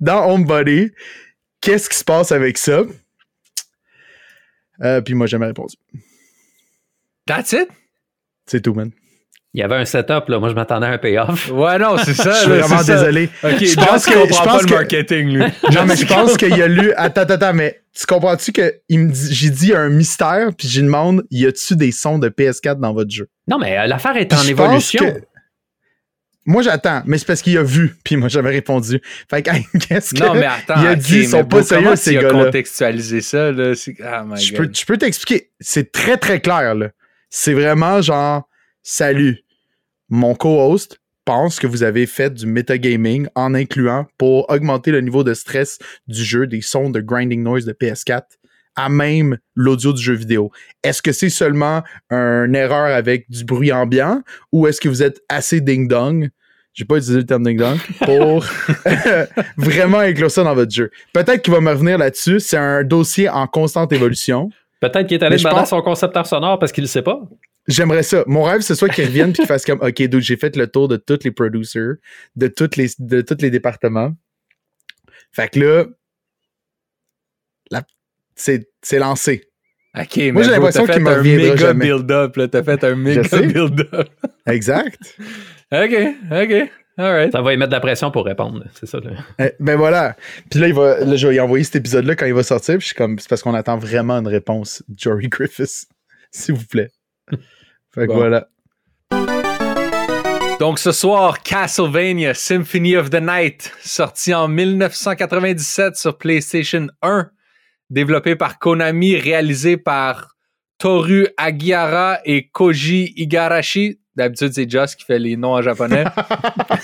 Dans 0.00 0.30
Homebody. 0.30 0.92
Qu'est-ce 1.60 1.88
qui 1.88 1.96
se 1.96 2.04
passe 2.04 2.30
avec 2.30 2.58
ça? 2.58 2.82
Euh, 4.82 5.00
puis 5.00 5.14
moi, 5.14 5.26
j'ai 5.26 5.32
jamais 5.32 5.46
répondu. 5.46 5.76
That's 7.26 7.52
it? 7.52 7.68
C'est 8.46 8.60
tout, 8.60 8.74
man. 8.74 8.90
Il 9.54 9.60
y 9.60 9.62
avait 9.62 9.76
un 9.76 9.84
setup, 9.84 10.28
là. 10.28 10.40
Moi, 10.40 10.48
je 10.48 10.54
m'attendais 10.54 10.86
à 10.86 10.90
un 10.90 10.98
payoff. 10.98 11.48
Ouais, 11.52 11.78
non, 11.78 11.96
c'est 12.04 12.12
ça. 12.14 12.32
Je 12.32 12.36
suis 12.40 12.48
là, 12.50 12.58
vraiment 12.62 12.82
désolé. 12.82 13.28
Je 13.42 13.74
pense 13.76 14.04
qu'il 14.04 14.14
je 14.14 14.18
comprend 14.20 14.44
pense 14.44 14.62
pas 14.62 14.68
le 14.68 14.74
marketing, 14.74 15.28
lui. 15.28 15.44
Non, 15.72 15.84
mais 15.86 15.96
je 15.96 16.06
pense 16.06 16.36
qu'il 16.36 16.60
a 16.60 16.66
lu. 16.66 16.92
Attends, 16.96 17.20
attends, 17.20 17.34
attends, 17.34 17.54
mais 17.54 17.80
tu 17.96 18.04
comprends-tu 18.04 18.50
que 18.50 18.74
il 18.88 18.98
me 18.98 19.12
dit- 19.12 19.32
j'ai 19.32 19.50
dit 19.50 19.72
un 19.72 19.88
mystère, 19.90 20.48
puis 20.58 20.66
j'ai 20.66 20.82
demande 20.82 21.22
y 21.30 21.46
a-tu 21.46 21.76
des 21.76 21.92
sons 21.92 22.18
de 22.18 22.28
PS4 22.28 22.80
dans 22.80 22.92
votre 22.92 23.10
jeu? 23.12 23.28
Non, 23.46 23.58
mais 23.58 23.78
euh, 23.78 23.86
l'affaire 23.86 24.16
est 24.16 24.26
Puis 24.26 24.36
en 24.38 24.42
évolution. 24.48 25.04
que- 25.12 25.20
Moi, 26.46 26.62
j'attends, 26.62 27.02
mais 27.06 27.16
c'est 27.18 27.26
parce 27.26 27.40
qu'il 27.40 27.56
a 27.56 27.62
vu, 27.62 27.94
puis 28.04 28.16
moi, 28.16 28.28
j'avais 28.28 28.50
répondu. 28.50 29.00
Fait 29.30 29.40
que, 29.42 29.50
qu'est-ce 29.88 30.14
que. 30.14 30.20
Non, 30.24 30.34
mais 30.34 30.46
attends. 30.46 30.80
il 30.82 30.86
a 30.88 30.94
dit, 30.96 31.20
ils 31.20 31.28
sont 31.28 31.44
pas 31.44 31.62
sérieux, 31.62 31.94
ces 31.94 32.14
gars-là. 32.14 32.46
contextualisé 32.46 33.20
ça, 33.20 33.52
là? 33.52 33.72
Ah, 34.04 34.24
my 34.26 34.40
Je 34.40 34.52
God. 34.52 34.66
peux, 34.66 34.70
je 34.74 34.84
peux 34.84 34.96
t'expliquer. 34.98 35.50
C'est 35.60 35.92
très, 35.92 36.16
très 36.16 36.40
clair, 36.40 36.74
là. 36.74 36.88
C'est 37.30 37.54
vraiment 37.54 38.02
genre, 38.02 38.48
salut, 38.82 39.38
mon 40.08 40.34
co-host, 40.34 40.98
pense 41.24 41.58
que 41.58 41.66
vous 41.66 41.82
avez 41.82 42.06
fait 42.06 42.32
du 42.32 42.46
metagaming 42.46 43.26
en 43.34 43.54
incluant 43.54 44.06
pour 44.18 44.50
augmenter 44.50 44.90
le 44.90 45.00
niveau 45.00 45.24
de 45.24 45.34
stress 45.34 45.78
du 46.06 46.22
jeu 46.22 46.46
des 46.46 46.60
sons 46.60 46.90
de 46.90 47.00
grinding 47.00 47.42
noise 47.42 47.64
de 47.64 47.72
PS4 47.72 48.22
à 48.76 48.88
même 48.88 49.38
l'audio 49.54 49.92
du 49.92 50.02
jeu 50.02 50.14
vidéo. 50.14 50.50
Est-ce 50.82 51.00
que 51.00 51.12
c'est 51.12 51.30
seulement 51.30 51.82
une 52.10 52.54
erreur 52.54 52.94
avec 52.94 53.30
du 53.30 53.44
bruit 53.44 53.72
ambiant 53.72 54.22
ou 54.52 54.66
est-ce 54.66 54.80
que 54.80 54.88
vous 54.88 55.02
êtes 55.02 55.22
assez 55.28 55.60
ding-dong? 55.60 56.30
J'ai 56.72 56.84
pas 56.84 56.96
utilisé 56.96 57.18
le 57.18 57.26
terme 57.26 57.44
ding-dong 57.44 57.78
pour 58.04 58.44
vraiment 59.56 60.00
inclure 60.00 60.30
ça 60.30 60.42
dans 60.42 60.54
votre 60.54 60.72
jeu? 60.72 60.90
Peut-être 61.12 61.42
qu'il 61.42 61.54
va 61.54 61.60
me 61.60 61.70
revenir 61.70 61.98
là-dessus. 61.98 62.40
C'est 62.40 62.56
un 62.56 62.82
dossier 62.82 63.28
en 63.28 63.46
constante 63.46 63.92
évolution. 63.92 64.50
Peut-être 64.80 65.06
qu'il 65.06 65.22
est 65.22 65.24
allé 65.24 65.36
demander 65.36 65.56
pense... 65.56 65.70
son 65.70 65.80
concepteur 65.82 66.26
sonore 66.26 66.58
parce 66.58 66.72
qu'il 66.72 66.82
le 66.82 66.88
sait 66.88 67.02
pas. 67.02 67.20
J'aimerais 67.66 68.02
ça. 68.02 68.24
Mon 68.26 68.42
rêve, 68.42 68.60
c'est 68.60 68.74
soit 68.74 68.88
qu'il 68.88 69.06
revienne 69.06 69.30
et 69.30 69.32
qu'il 69.32 69.46
fasse 69.46 69.64
comme 69.64 69.80
OK, 69.80 70.02
donc 70.02 70.20
j'ai 70.20 70.36
fait 70.36 70.54
le 70.56 70.66
tour 70.66 70.88
de 70.88 70.96
tous 70.96 71.20
les 71.24 71.30
producers, 71.30 71.94
de 72.36 72.48
tous 72.48 72.76
les, 72.76 72.88
de 72.98 73.20
tous 73.22 73.40
les 73.40 73.50
départements. 73.50 74.12
Fait 75.32 75.48
que 75.48 75.60
là, 75.60 75.84
la, 77.70 77.82
c'est, 78.34 78.68
c'est 78.82 78.98
lancé. 78.98 79.48
OK, 79.98 80.16
Moi, 80.32 80.42
j'ai 80.42 80.50
l'impression 80.50 80.86
qu'il 80.86 81.02
m'a 81.02 81.22
méga 81.22 81.72
build-up. 81.72 82.38
T'as 82.50 82.62
fait 82.62 82.84
un 82.84 82.96
méga 82.96 83.40
build-up. 83.40 84.08
exact. 84.46 85.18
OK, 85.72 85.94
OK. 86.30 86.70
All 86.96 87.32
Ça 87.32 87.42
va 87.42 87.52
y 87.52 87.56
mettre 87.56 87.70
de 87.70 87.74
la 87.74 87.80
pression 87.80 88.10
pour 88.12 88.24
répondre, 88.24 88.64
c'est 88.74 88.86
ça. 88.86 89.00
Là. 89.00 89.10
Eh, 89.40 89.52
ben 89.58 89.76
voilà. 89.76 90.16
Puis 90.48 90.60
là, 90.60 90.68
il 90.68 90.74
va, 90.74 91.00
là, 91.00 91.16
je 91.16 91.26
vais 91.26 91.34
lui 91.34 91.40
envoyer 91.40 91.64
cet 91.64 91.76
épisode-là 91.76 92.14
quand 92.14 92.26
il 92.26 92.34
va 92.34 92.44
sortir. 92.44 92.74
Puis 92.74 92.82
je 92.82 92.86
suis 92.88 92.94
comme, 92.94 93.18
c'est 93.18 93.28
parce 93.28 93.42
qu'on 93.42 93.54
attend 93.54 93.78
vraiment 93.78 94.14
une 94.14 94.28
réponse, 94.28 94.84
Jory 94.96 95.28
Griffiths, 95.28 95.86
s'il 96.30 96.54
vous 96.54 96.66
plaît. 96.66 96.90
Fait 97.94 98.08
que 98.08 98.12
voilà. 98.12 98.48
Donc 100.58 100.78
ce 100.78 100.92
soir, 100.92 101.42
Castlevania 101.42 102.34
Symphony 102.34 102.96
of 102.96 103.10
the 103.10 103.20
Night, 103.20 103.72
sorti 103.82 104.34
en 104.34 104.48
1997 104.48 105.96
sur 105.96 106.18
PlayStation 106.18 106.88
1, 107.02 107.30
développé 107.90 108.34
par 108.34 108.58
Konami, 108.58 109.16
réalisé 109.16 109.76
par 109.76 110.34
Toru 110.78 111.28
Agiara 111.36 112.18
et 112.24 112.48
Koji 112.48 113.12
Igarashi. 113.16 114.00
D'habitude, 114.16 114.52
c'est 114.52 114.68
Joss 114.68 114.94
qui 114.96 115.04
fait 115.04 115.18
les 115.18 115.36
noms 115.36 115.54
en 115.54 115.62
japonais. 115.62 116.04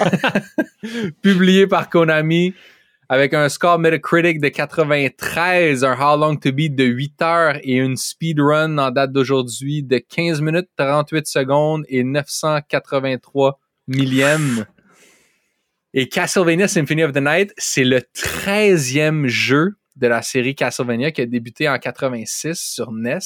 Publié 1.23 1.67
par 1.67 1.89
Konami 1.89 2.55
avec 3.11 3.35
un 3.35 3.49
score 3.49 3.81
Metacritic 3.81 4.41
de 4.41 4.49
93, 4.49 5.83
un 5.83 5.95
How 5.95 6.17
Long 6.17 6.37
to 6.37 6.53
Beat 6.53 6.77
de 6.77 6.85
8 6.85 7.23
heures 7.23 7.57
et 7.65 7.75
une 7.75 7.97
speedrun 7.97 8.79
en 8.79 8.93
date 8.93 9.11
d'aujourd'hui 9.11 9.83
de 9.83 9.99
15 9.99 10.41
minutes 10.41 10.69
38 10.77 11.27
secondes 11.27 11.85
et 11.89 12.05
983 12.05 13.59
millièmes. 13.89 14.65
Et 15.93 16.09
Castlevania 16.09 16.69
Symphony 16.69 17.03
of 17.03 17.11
the 17.11 17.21
Night, 17.21 17.53
c'est 17.59 17.83
le 17.83 17.99
13e 17.99 19.27
jeu 19.27 19.75
de 19.97 20.07
la 20.07 20.23
série 20.23 20.55
Castlevania 20.55 21.11
qui 21.11 21.23
a 21.23 21.27
débuté 21.27 21.69
en 21.69 21.81
86 21.81 22.55
sur 22.55 22.93
NES. 22.93 23.19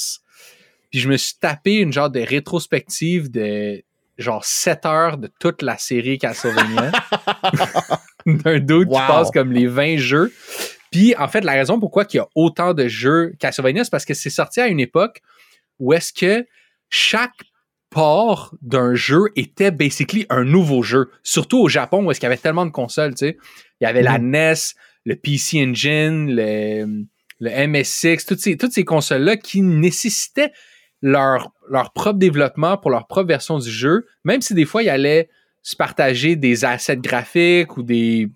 Puis 0.91 1.01
je 1.01 1.11
me 1.11 1.19
suis 1.19 1.35
tapé 1.39 1.75
une 1.75 1.93
genre 1.93 2.09
de 2.09 2.21
rétrospective 2.21 3.31
de 3.31 3.83
genre 4.17 4.47
7 4.47 4.87
heures 4.87 5.19
de 5.19 5.31
toute 5.39 5.61
la 5.61 5.77
série 5.77 6.17
Castlevania. 6.17 6.91
D'un 8.45 8.59
doute 8.59 8.89
qui 8.89 8.95
passe 8.95 9.31
comme 9.31 9.53
les 9.53 9.67
20 9.67 9.97
jeux. 9.97 10.33
Puis 10.91 11.15
en 11.17 11.29
fait, 11.29 11.43
la 11.43 11.53
raison 11.53 11.81
pourquoi 11.81 12.07
il 12.13 12.17
y 12.17 12.21
a 12.21 12.29
autant 12.35 12.73
de 12.73 12.87
jeux 12.89 13.33
Castlevania, 13.39 13.85
c'est 13.85 13.91
parce 13.91 14.05
que 14.05 14.15
c'est 14.15 14.31
sorti 14.31 14.61
à 14.61 14.69
une 14.69 14.81
époque 14.81 15.21
où 15.79 15.93
est-ce 15.93 16.13
que 16.13 16.47
chaque 16.89 17.33
port 17.91 18.55
d'un 18.63 18.95
jeu 18.95 19.25
était 19.37 19.71
basically 19.71 20.27
un 20.31 20.45
nouveau 20.45 20.83
jeu. 20.83 21.11
Surtout 21.23 21.59
au 21.59 21.69
Japon 21.69 22.05
où 22.05 22.11
est-ce 22.11 22.21
qu'il 22.21 22.27
y 22.27 22.33
avait 22.33 22.37
tellement 22.37 22.67
de 22.67 22.71
consoles, 22.71 23.15
tu 23.15 23.27
sais. 23.27 23.39
Il 23.81 23.85
y 23.85 23.87
avait 23.87 24.03
la 24.03 24.19
mm-hmm. 24.19 24.53
NES, 24.53 24.55
le 25.05 25.17
PC 25.17 25.65
Engine, 25.65 26.35
le, 26.35 27.05
le 27.41 27.67
MSX, 27.67 28.27
toutes 28.27 28.41
ces, 28.41 28.57
toutes 28.57 28.73
ces 28.73 28.85
consoles-là 28.85 29.37
qui 29.37 29.63
nécessitaient 29.63 30.53
leur, 31.03 31.53
leur 31.69 31.93
propre 31.93 32.19
développement 32.19 32.79
pour 32.79 32.91
leur 32.91 33.07
propre 33.07 33.29
version 33.29 33.59
du 33.59 33.71
jeu, 33.71 34.07
même 34.25 34.41
si 34.41 34.55
des 34.55 34.65
fois, 34.65 34.83
ils 34.83 34.89
allaient 34.89 35.29
se 35.65 35.75
partager 35.75 36.37
des 36.37 36.65
assets 36.65 36.99
graphiques 36.99 37.77
ou 37.79 37.83
des, 37.83 38.29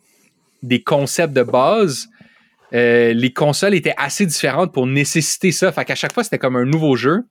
des 0.63 0.83
concepts 0.83 1.35
de 1.35 1.43
base, 1.43 2.09
euh, 2.73 3.13
les 3.13 3.33
consoles 3.33 3.75
étaient 3.75 3.95
assez 3.99 4.27
différentes 4.27 4.73
pour 4.73 4.87
nécessiter 4.87 5.53
ça. 5.53 5.71
Fait 5.71 5.85
qu'à 5.85 5.95
chaque 5.95 6.15
fois, 6.15 6.25
c'était 6.25 6.39
comme 6.39 6.57
un 6.57 6.65
nouveau 6.65 6.97
jeu, 6.97 7.25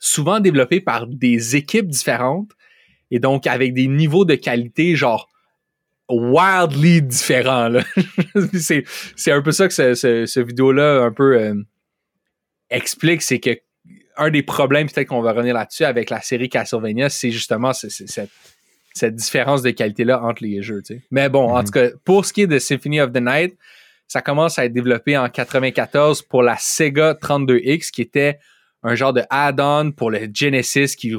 souvent 0.00 0.40
développé 0.40 0.80
par 0.80 1.06
des 1.06 1.54
équipes 1.54 1.86
différentes 1.86 2.50
et 3.12 3.20
donc 3.20 3.46
avec 3.46 3.74
des 3.74 3.86
niveaux 3.86 4.24
de 4.24 4.34
qualité 4.34 4.96
genre 4.96 5.28
wildly 6.10 7.02
différents. 7.02 7.78
c'est, 8.54 9.32
un 9.32 9.40
peu 9.40 9.52
ça 9.52 9.68
que 9.68 9.74
ce, 9.74 10.40
vidéo-là 10.40 11.04
un 11.04 11.12
peu 11.12 11.38
euh, 11.38 11.54
explique, 12.70 13.22
c'est 13.22 13.38
que 13.38 13.56
un 14.16 14.30
des 14.30 14.42
problèmes, 14.42 14.88
peut-être 14.88 15.08
qu'on 15.08 15.20
va 15.20 15.32
revenir 15.32 15.54
là-dessus 15.54 15.84
avec 15.84 16.10
la 16.10 16.20
série 16.22 16.48
Castlevania, 16.48 17.08
c'est 17.08 17.30
justement 17.30 17.72
cette, 17.72 18.30
cette, 18.96 19.14
différence 19.14 19.62
de 19.62 19.70
qualité-là 19.70 20.22
entre 20.22 20.42
les 20.42 20.62
jeux. 20.62 20.82
Mais 21.10 21.28
bon, 21.28 21.50
en 21.50 21.58
mhm. 21.58 21.64
tout 21.64 21.72
cas, 21.72 21.88
pour 22.04 22.24
ce 22.24 22.32
qui 22.32 22.42
est 22.42 22.46
de 22.46 22.58
Symphony 22.58 23.00
of 23.00 23.12
the 23.12 23.20
Night, 23.20 23.56
ça 24.08 24.22
commence 24.22 24.58
à 24.58 24.64
être 24.64 24.72
développé 24.72 25.16
en 25.18 25.28
94 25.28 26.22
pour 26.22 26.42
la 26.42 26.56
Sega 26.58 27.14
32X, 27.14 27.90
qui 27.90 28.02
était 28.02 28.38
un 28.82 28.94
genre 28.94 29.12
de 29.12 29.22
add-on 29.30 29.90
pour 29.90 30.10
le 30.10 30.28
Genesis 30.32 30.94
qui, 30.96 31.12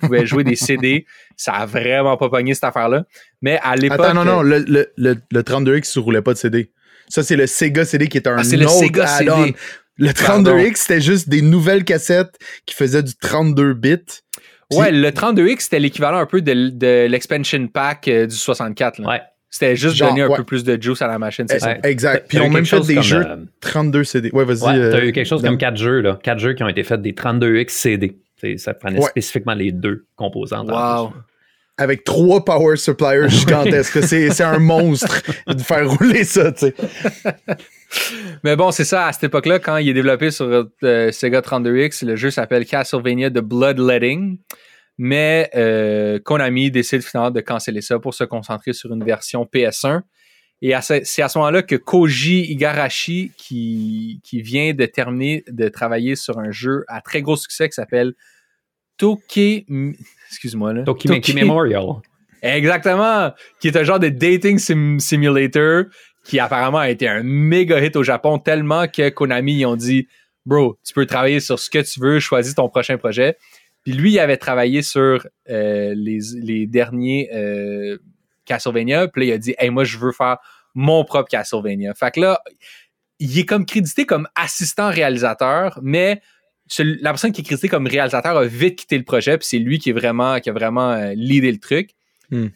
pouvait 0.00 0.24
jouer 0.24 0.44
des 0.44 0.56
CD. 0.56 1.04
Ça 1.36 1.52
a 1.52 1.66
vraiment 1.66 2.16
pas 2.16 2.30
pogné 2.30 2.54
cette 2.54 2.64
affaire-là. 2.64 3.04
Mais 3.42 3.58
à 3.62 3.76
l'époque. 3.76 4.00
Attends, 4.00 4.14
non, 4.14 4.24
non, 4.24 4.42
le, 4.42 4.60
le, 4.60 4.90
le, 4.96 5.42
32X 5.42 5.98
ne 5.98 6.02
roulait 6.02 6.22
pas 6.22 6.32
de 6.32 6.38
CD. 6.38 6.70
Ça, 7.08 7.22
c'est 7.22 7.36
le 7.36 7.46
Sega 7.46 7.84
CD 7.84 8.08
qui 8.08 8.16
est 8.16 8.26
un 8.26 8.38
ah, 8.38 8.66
autre 8.66 9.00
add-on. 9.02 9.52
Le 9.98 10.08
32X, 10.08 10.76
c'était 10.76 11.00
juste 11.02 11.28
des 11.28 11.42
nouvelles 11.42 11.84
cassettes 11.84 12.38
qui 12.64 12.74
faisaient 12.74 13.02
du 13.02 13.14
32 13.14 13.74
bits. 13.74 13.98
Ouais, 14.76 14.92
le 14.92 15.08
32X, 15.10 15.60
c'était 15.60 15.78
l'équivalent 15.78 16.18
un 16.18 16.26
peu 16.26 16.40
de, 16.40 17.06
l'expansion 17.06 17.66
pack 17.68 18.08
euh, 18.08 18.26
du 18.26 18.34
64. 18.34 19.04
Ouais. 19.04 19.20
C'était 19.50 19.76
juste 19.76 19.98
donner 19.98 20.22
un 20.22 20.34
peu 20.34 20.44
plus 20.44 20.64
de 20.64 20.80
juice 20.80 21.02
à 21.02 21.06
la 21.06 21.18
machine, 21.18 21.44
c'est 21.48 21.58
ça. 21.58 21.76
Exact. 21.82 22.26
Puis 22.28 22.38
on 22.40 22.48
même 22.48 22.64
fait 22.64 22.80
des 22.80 23.02
jeux 23.02 23.24
32 23.60 24.04
CD. 24.04 24.30
Ouais, 24.32 24.44
vas-y. 24.44 24.62
Ouais, 24.62 24.90
t'as 24.90 25.04
eu 25.04 25.08
euh, 25.08 25.12
quelque 25.12 25.26
chose 25.26 25.42
comme 25.42 25.58
4 25.58 25.76
jeux, 25.76 26.00
là. 26.00 26.18
4 26.22 26.38
jeux 26.38 26.52
qui 26.54 26.62
ont 26.62 26.68
été 26.68 26.82
faits 26.84 27.02
des 27.02 27.12
32X 27.12 27.68
CD. 27.68 28.16
ça 28.56 28.74
prenait 28.74 29.00
spécifiquement 29.02 29.54
les 29.54 29.72
deux 29.72 30.06
composantes. 30.16 30.70
Wow 30.70 31.12
avec 31.82 32.04
trois 32.04 32.44
power 32.44 32.76
suppliers 32.76 33.28
gigantesques. 33.28 34.02
c'est 34.02 34.40
un 34.40 34.58
monstre 34.58 35.22
de 35.46 35.60
faire 35.60 35.90
rouler 35.90 36.24
ça, 36.24 36.52
tu 36.52 36.66
sais. 36.66 36.74
Mais 38.44 38.56
bon, 38.56 38.70
c'est 38.70 38.84
ça, 38.84 39.06
à 39.06 39.12
cette 39.12 39.24
époque-là, 39.24 39.58
quand 39.58 39.76
il 39.76 39.88
est 39.88 39.94
développé 39.94 40.30
sur 40.30 40.66
euh, 40.82 41.12
Sega 41.12 41.40
32X, 41.40 42.04
le 42.06 42.16
jeu 42.16 42.30
s'appelle 42.30 42.64
Castlevania 42.64 43.30
The 43.30 43.38
Bloodletting. 43.38 44.38
Mais 44.98 45.50
euh, 45.54 46.18
Konami 46.18 46.70
décide 46.70 47.02
finalement 47.02 47.30
de 47.30 47.40
canceller 47.40 47.80
ça 47.80 47.98
pour 47.98 48.14
se 48.14 48.24
concentrer 48.24 48.72
sur 48.72 48.92
une 48.92 49.04
version 49.04 49.48
PS1. 49.52 50.02
Et 50.64 50.74
c'est 50.80 51.22
à 51.22 51.28
ce 51.28 51.38
moment-là 51.38 51.62
que 51.62 51.74
Koji 51.74 52.52
Igarashi, 52.52 53.32
qui, 53.36 54.20
qui 54.22 54.42
vient 54.42 54.74
de 54.74 54.86
terminer 54.86 55.42
de 55.48 55.68
travailler 55.68 56.14
sur 56.14 56.38
un 56.38 56.52
jeu 56.52 56.84
à 56.86 57.00
très 57.00 57.20
gros 57.20 57.34
succès 57.34 57.68
qui 57.68 57.74
s'appelle 57.74 58.14
Toki 58.96 59.66
excuse-moi 60.32 60.72
là. 60.72 60.82
Tokimeki 60.82 61.34
Memorial. 61.34 61.84
Exactement, 62.42 63.32
qui 63.60 63.68
est 63.68 63.76
un 63.76 63.84
genre 63.84 64.00
de 64.00 64.08
dating 64.08 64.58
simulator 64.98 65.84
qui 66.24 66.40
apparemment 66.40 66.78
a 66.78 66.90
été 66.90 67.08
un 67.08 67.22
méga 67.22 67.80
hit 67.80 67.94
au 67.94 68.02
Japon 68.02 68.38
tellement 68.38 68.88
que 68.88 69.10
Konami 69.10 69.58
ils 69.58 69.66
ont 69.66 69.76
dit 69.76 70.08
bro, 70.44 70.78
tu 70.84 70.92
peux 70.92 71.06
travailler 71.06 71.40
sur 71.40 71.58
ce 71.58 71.70
que 71.70 71.78
tu 71.78 72.00
veux, 72.00 72.18
choisis 72.20 72.54
ton 72.54 72.68
prochain 72.68 72.98
projet. 72.98 73.36
Puis 73.84 73.92
lui, 73.92 74.12
il 74.12 74.18
avait 74.18 74.36
travaillé 74.36 74.82
sur 74.82 75.26
euh, 75.50 75.94
les, 75.96 76.18
les, 76.40 76.66
derniers 76.66 77.30
euh, 77.34 77.98
Castlevania. 78.44 79.08
Puis 79.08 79.22
là, 79.22 79.26
il 79.26 79.32
a 79.34 79.38
dit, 79.38 79.54
hey, 79.58 79.70
moi, 79.70 79.84
je 79.84 79.98
veux 79.98 80.12
faire 80.12 80.38
mon 80.74 81.04
propre 81.04 81.28
Castlevania. 81.28 81.92
Fait 81.94 82.12
que 82.12 82.20
là, 82.20 82.40
il 83.18 83.36
est 83.38 83.44
comme 83.44 83.66
crédité 83.66 84.04
comme 84.04 84.28
assistant 84.34 84.90
réalisateur, 84.90 85.78
mais 85.82 86.20
la 86.78 87.10
personne 87.10 87.32
qui 87.32 87.42
est 87.42 87.44
créditée 87.44 87.68
comme 87.68 87.86
réalisateur 87.86 88.36
a 88.36 88.44
vite 88.44 88.80
quitté 88.80 88.98
le 88.98 89.04
projet, 89.04 89.38
puis 89.38 89.46
c'est 89.46 89.58
lui 89.58 89.78
qui 89.78 89.90
est 89.90 89.92
vraiment 89.92 90.40
qui 90.40 90.50
a 90.50 90.52
vraiment 90.52 90.92
euh, 90.92 91.12
le 91.16 91.56
truc. 91.58 91.90
Hmm. 92.30 92.48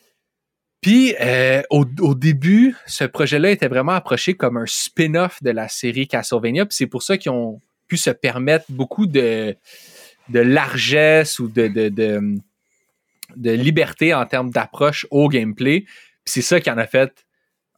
Puis 0.80 1.14
euh, 1.20 1.62
au, 1.70 2.14
début, 2.14 2.76
ce 2.86 3.04
projet-là 3.04 3.50
était 3.50 3.68
vraiment 3.68 3.92
approché 3.92 4.34
comme 4.34 4.56
un 4.56 4.66
spin-off 4.66 5.42
de 5.42 5.50
la 5.50 5.68
série 5.68 6.06
Castlevania, 6.06 6.64
puis 6.64 6.76
c'est 6.76 6.86
pour 6.86 7.02
ça 7.02 7.18
qu'ils 7.18 7.32
ont 7.32 7.60
pu 7.88 7.96
se 7.96 8.10
permettre 8.10 8.66
beaucoup 8.68 9.06
de, 9.06 9.56
de 10.28 10.38
largesse 10.40 11.38
ou 11.38 11.48
de, 11.48 11.68
de, 11.68 11.88
de, 11.88 13.50
liberté 13.50 14.14
en 14.14 14.26
termes 14.26 14.50
d'approche 14.50 15.06
au 15.10 15.28
gameplay. 15.28 15.80
Puis 15.80 16.34
c'est 16.34 16.42
ça 16.42 16.60
qui 16.60 16.70
en 16.70 16.78
a 16.78 16.86
fait 16.86 17.26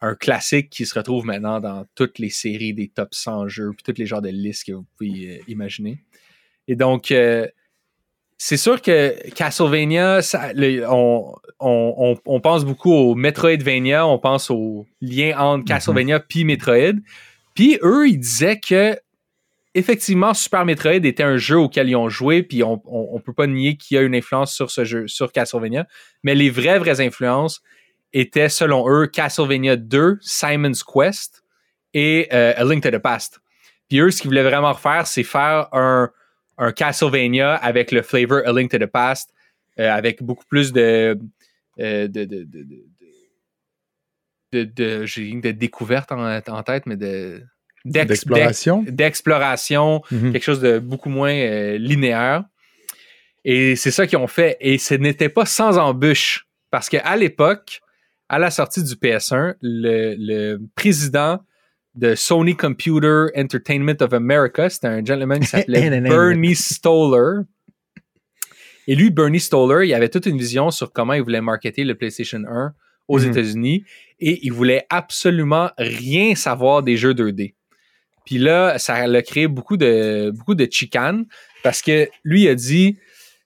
un 0.00 0.14
classique 0.14 0.70
qui 0.70 0.86
se 0.86 0.94
retrouve 0.94 1.24
maintenant 1.24 1.60
dans 1.60 1.84
toutes 1.94 2.18
les 2.18 2.30
séries 2.30 2.74
des 2.74 2.88
top 2.88 3.14
100 3.14 3.48
jeux, 3.48 3.70
puis 3.76 3.82
tous 3.84 3.98
les 3.98 4.06
genres 4.06 4.22
de 4.22 4.28
listes 4.28 4.66
que 4.66 4.72
vous 4.72 4.86
pouvez 4.96 5.38
euh, 5.38 5.42
imaginer. 5.48 6.04
Et 6.68 6.76
donc, 6.76 7.10
euh, 7.10 7.46
c'est 8.36 8.56
sûr 8.56 8.80
que 8.80 9.16
Castlevania, 9.30 10.22
ça, 10.22 10.52
le- 10.52 10.86
on, 10.88 11.34
on, 11.58 12.16
on, 12.24 12.40
pense 12.40 12.64
beaucoup 12.64 12.92
au 12.92 13.14
Metroidvania, 13.16 14.06
on 14.06 14.18
pense 14.18 14.50
au 14.50 14.86
lien 15.00 15.36
entre 15.36 15.64
Castlevania 15.64 16.20
puis 16.20 16.44
Metroid. 16.44 17.00
Puis 17.54 17.78
eux, 17.82 18.08
ils 18.08 18.18
disaient 18.18 18.60
que 18.60 18.96
effectivement, 19.74 20.34
Super 20.34 20.64
Metroid 20.64 21.04
était 21.04 21.22
un 21.22 21.36
jeu 21.36 21.58
auquel 21.58 21.88
ils 21.88 21.96
ont 21.96 22.08
joué, 22.08 22.42
puis 22.42 22.62
on, 22.62 22.82
on, 22.86 23.08
on 23.12 23.20
peut 23.20 23.32
pas 23.32 23.46
nier 23.46 23.76
qu'il 23.76 23.96
y 23.96 23.98
a 23.98 24.02
une 24.02 24.14
influence 24.14 24.52
sur 24.52 24.70
ce 24.70 24.84
jeu, 24.84 25.08
sur 25.08 25.32
Castlevania. 25.32 25.86
Mais 26.22 26.34
les 26.34 26.50
vraies, 26.50 26.78
vraies 26.78 27.00
influences 27.00 27.60
étaient, 28.12 28.48
selon 28.48 28.88
eux, 28.88 29.06
Castlevania 29.06 29.76
2, 29.76 30.18
Simon's 30.20 30.82
Quest 30.82 31.44
et 31.94 32.28
euh, 32.32 32.54
A 32.56 32.64
Link 32.64 32.82
to 32.82 32.90
the 32.90 32.98
Past. 32.98 33.40
Puis 33.88 34.00
eux, 34.00 34.10
ce 34.10 34.20
qu'ils 34.20 34.30
voulaient 34.30 34.42
vraiment 34.42 34.72
refaire, 34.72 35.06
c'est 35.06 35.22
faire 35.22 35.68
un, 35.72 36.10
un 36.58 36.72
Castlevania 36.72 37.54
avec 37.54 37.92
le 37.92 38.02
flavor 38.02 38.42
A 38.46 38.52
Link 38.52 38.70
to 38.70 38.78
the 38.78 38.86
Past, 38.86 39.32
euh, 39.78 39.90
avec 39.90 40.22
beaucoup 40.22 40.44
plus 40.48 40.72
de. 40.72 41.18
euh, 41.80 42.08
de, 42.08 42.24
de, 42.24 42.44
de, 42.44 42.62
de, 42.64 42.84
de, 44.52 44.64
de- 44.64 45.06
j'ai 45.06 45.30
de 45.32 45.50
découverte 45.52 46.10
en, 46.12 46.36
en 46.38 46.62
tête, 46.62 46.84
mais 46.86 46.96
de. 46.96 47.42
d'ex- 47.84 48.06
D'exploration? 48.08 48.82
d'ex- 48.82 48.92
D'exploration, 48.96 50.02
Mhm. 50.10 50.32
quelque 50.32 50.42
chose 50.42 50.60
de 50.60 50.78
beaucoup 50.78 51.10
moins 51.10 51.32
euh, 51.34 51.78
linéaire. 51.78 52.44
Et 53.44 53.76
c'est 53.76 53.90
ça 53.90 54.06
qu'ils 54.06 54.18
ont 54.18 54.26
fait. 54.26 54.56
Et 54.60 54.78
ce 54.78 54.94
n'était 54.94 55.28
pas 55.28 55.46
sans 55.46 55.78
embûche. 55.78 56.46
Parce 56.70 56.88
qu'à 56.90 57.16
l'époque, 57.16 57.80
à 58.28 58.38
la 58.38 58.50
sortie 58.50 58.82
du 58.82 58.94
PS1, 58.94 59.54
le, 59.62 60.14
le 60.18 60.58
président 60.74 61.40
de 61.98 62.14
Sony 62.14 62.54
Computer 62.56 63.26
Entertainment 63.36 63.96
of 64.00 64.12
America, 64.12 64.70
c'était 64.70 64.86
un 64.86 65.04
gentleman 65.04 65.40
qui 65.40 65.46
s'appelait 65.46 66.00
Bernie 66.00 66.54
Stoller. 66.54 67.42
Et 68.86 68.94
lui, 68.94 69.10
Bernie 69.10 69.40
Stoller, 69.40 69.86
il 69.88 69.92
avait 69.94 70.08
toute 70.08 70.26
une 70.26 70.38
vision 70.38 70.70
sur 70.70 70.92
comment 70.92 71.12
il 71.12 71.22
voulait 71.22 71.40
marketer 71.40 71.84
le 71.84 71.94
PlayStation 71.94 72.42
1 72.48 72.72
aux 73.08 73.18
Mhm. 73.20 73.30
États-Unis 73.30 73.84
et 74.20 74.38
il 74.42 74.52
voulait 74.52 74.86
absolument 74.90 75.70
rien 75.76 76.34
savoir 76.34 76.82
des 76.82 76.96
jeux 76.96 77.14
2D. 77.14 77.54
Puis 78.24 78.38
là, 78.38 78.78
ça 78.78 78.94
a 78.94 79.22
créé 79.22 79.48
beaucoup 79.48 79.76
de, 79.76 80.30
beaucoup 80.30 80.54
de 80.54 80.68
chicanes 80.70 81.24
parce 81.62 81.82
que 81.82 82.08
lui 82.24 82.42
il 82.42 82.48
a 82.48 82.54
dit 82.54 82.98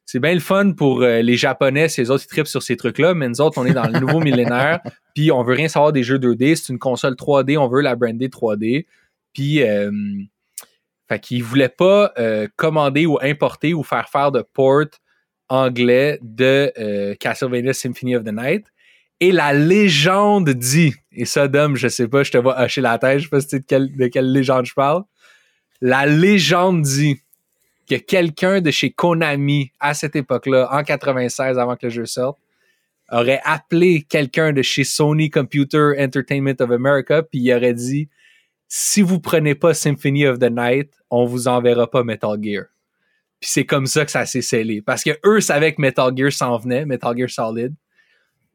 c'est 0.04 0.20
bien 0.20 0.34
le 0.34 0.40
fun 0.40 0.72
pour 0.72 1.02
euh, 1.02 1.22
les 1.22 1.36
Japonais, 1.36 1.88
ces 1.88 2.10
autres, 2.10 2.24
ils 2.24 2.28
trippent 2.28 2.48
sur 2.48 2.62
ces 2.62 2.76
trucs-là, 2.76 3.14
mais 3.14 3.28
nous 3.28 3.40
autres, 3.40 3.58
on 3.58 3.64
est 3.64 3.72
dans 3.72 3.86
le 3.86 3.98
nouveau 4.00 4.20
millénaire, 4.24 4.80
puis 5.14 5.30
on 5.30 5.42
veut 5.42 5.54
rien 5.54 5.68
savoir 5.68 5.92
des 5.92 6.02
jeux 6.02 6.18
2D. 6.18 6.56
C'est 6.56 6.72
une 6.72 6.78
console 6.78 7.14
3D, 7.14 7.56
on 7.58 7.68
veut 7.68 7.80
la 7.80 7.94
brander 7.94 8.28
3D. 8.28 8.86
Puis, 9.32 9.62
euh, 9.62 9.90
fait 11.08 11.20
qu'il 11.20 11.42
voulait 11.42 11.68
pas 11.68 12.12
euh, 12.18 12.48
commander 12.56 13.06
ou 13.06 13.18
importer 13.20 13.74
ou 13.74 13.82
faire 13.82 14.08
faire 14.08 14.32
de 14.32 14.42
port 14.42 14.86
anglais 15.48 16.18
de 16.22 16.72
euh, 16.78 17.14
Castlevania 17.18 17.72
Symphony 17.72 18.16
of 18.16 18.24
the 18.24 18.32
Night. 18.32 18.66
Et 19.20 19.30
la 19.30 19.52
légende 19.52 20.50
dit, 20.50 20.94
et 21.12 21.26
ça, 21.26 21.46
Dom, 21.48 21.76
je 21.76 21.88
sais 21.88 22.08
pas, 22.08 22.22
je 22.22 22.32
te 22.32 22.38
vois 22.38 22.60
hocher 22.60 22.80
la 22.80 22.98
tête, 22.98 23.18
je 23.18 23.24
sais 23.24 23.30
pas 23.30 23.40
si 23.40 23.46
tu 23.46 23.56
sais 23.56 23.60
de 23.60 23.66
quelle, 23.66 23.96
de 23.96 24.06
quelle 24.08 24.32
légende 24.32 24.66
je 24.66 24.74
parle. 24.74 25.04
La 25.80 26.06
légende 26.06 26.82
dit 26.82 27.20
que 27.88 27.96
quelqu'un 27.96 28.60
de 28.60 28.70
chez 28.70 28.90
Konami, 28.90 29.72
à 29.80 29.94
cette 29.94 30.16
époque-là, 30.16 30.68
en 30.72 30.82
96, 30.82 31.58
avant 31.58 31.76
que 31.76 31.86
le 31.86 31.90
jeu 31.90 32.06
sorte, 32.06 32.38
aurait 33.10 33.40
appelé 33.44 34.02
quelqu'un 34.08 34.52
de 34.52 34.62
chez 34.62 34.84
Sony 34.84 35.28
Computer 35.30 35.92
Entertainment 35.98 36.54
of 36.60 36.70
America, 36.70 37.22
puis 37.22 37.40
il 37.40 37.52
aurait 37.52 37.74
dit 37.74 38.08
si 38.68 39.02
vous 39.02 39.20
prenez 39.20 39.54
pas 39.54 39.74
Symphony 39.74 40.26
of 40.26 40.38
the 40.38 40.50
Night, 40.50 40.94
on 41.10 41.26
vous 41.26 41.46
enverra 41.46 41.90
pas 41.90 42.04
Metal 42.04 42.38
Gear. 42.40 42.64
Puis 43.38 43.50
c'est 43.52 43.66
comme 43.66 43.86
ça 43.86 44.04
que 44.06 44.10
ça 44.10 44.24
s'est 44.24 44.40
scellé. 44.40 44.80
Parce 44.80 45.04
que 45.04 45.10
eux 45.26 45.40
savaient 45.42 45.74
que 45.74 45.80
Metal 45.82 46.10
Gear 46.16 46.32
s'en 46.32 46.56
venait, 46.56 46.86
Metal 46.86 47.14
Gear 47.14 47.28
Solid. 47.28 47.74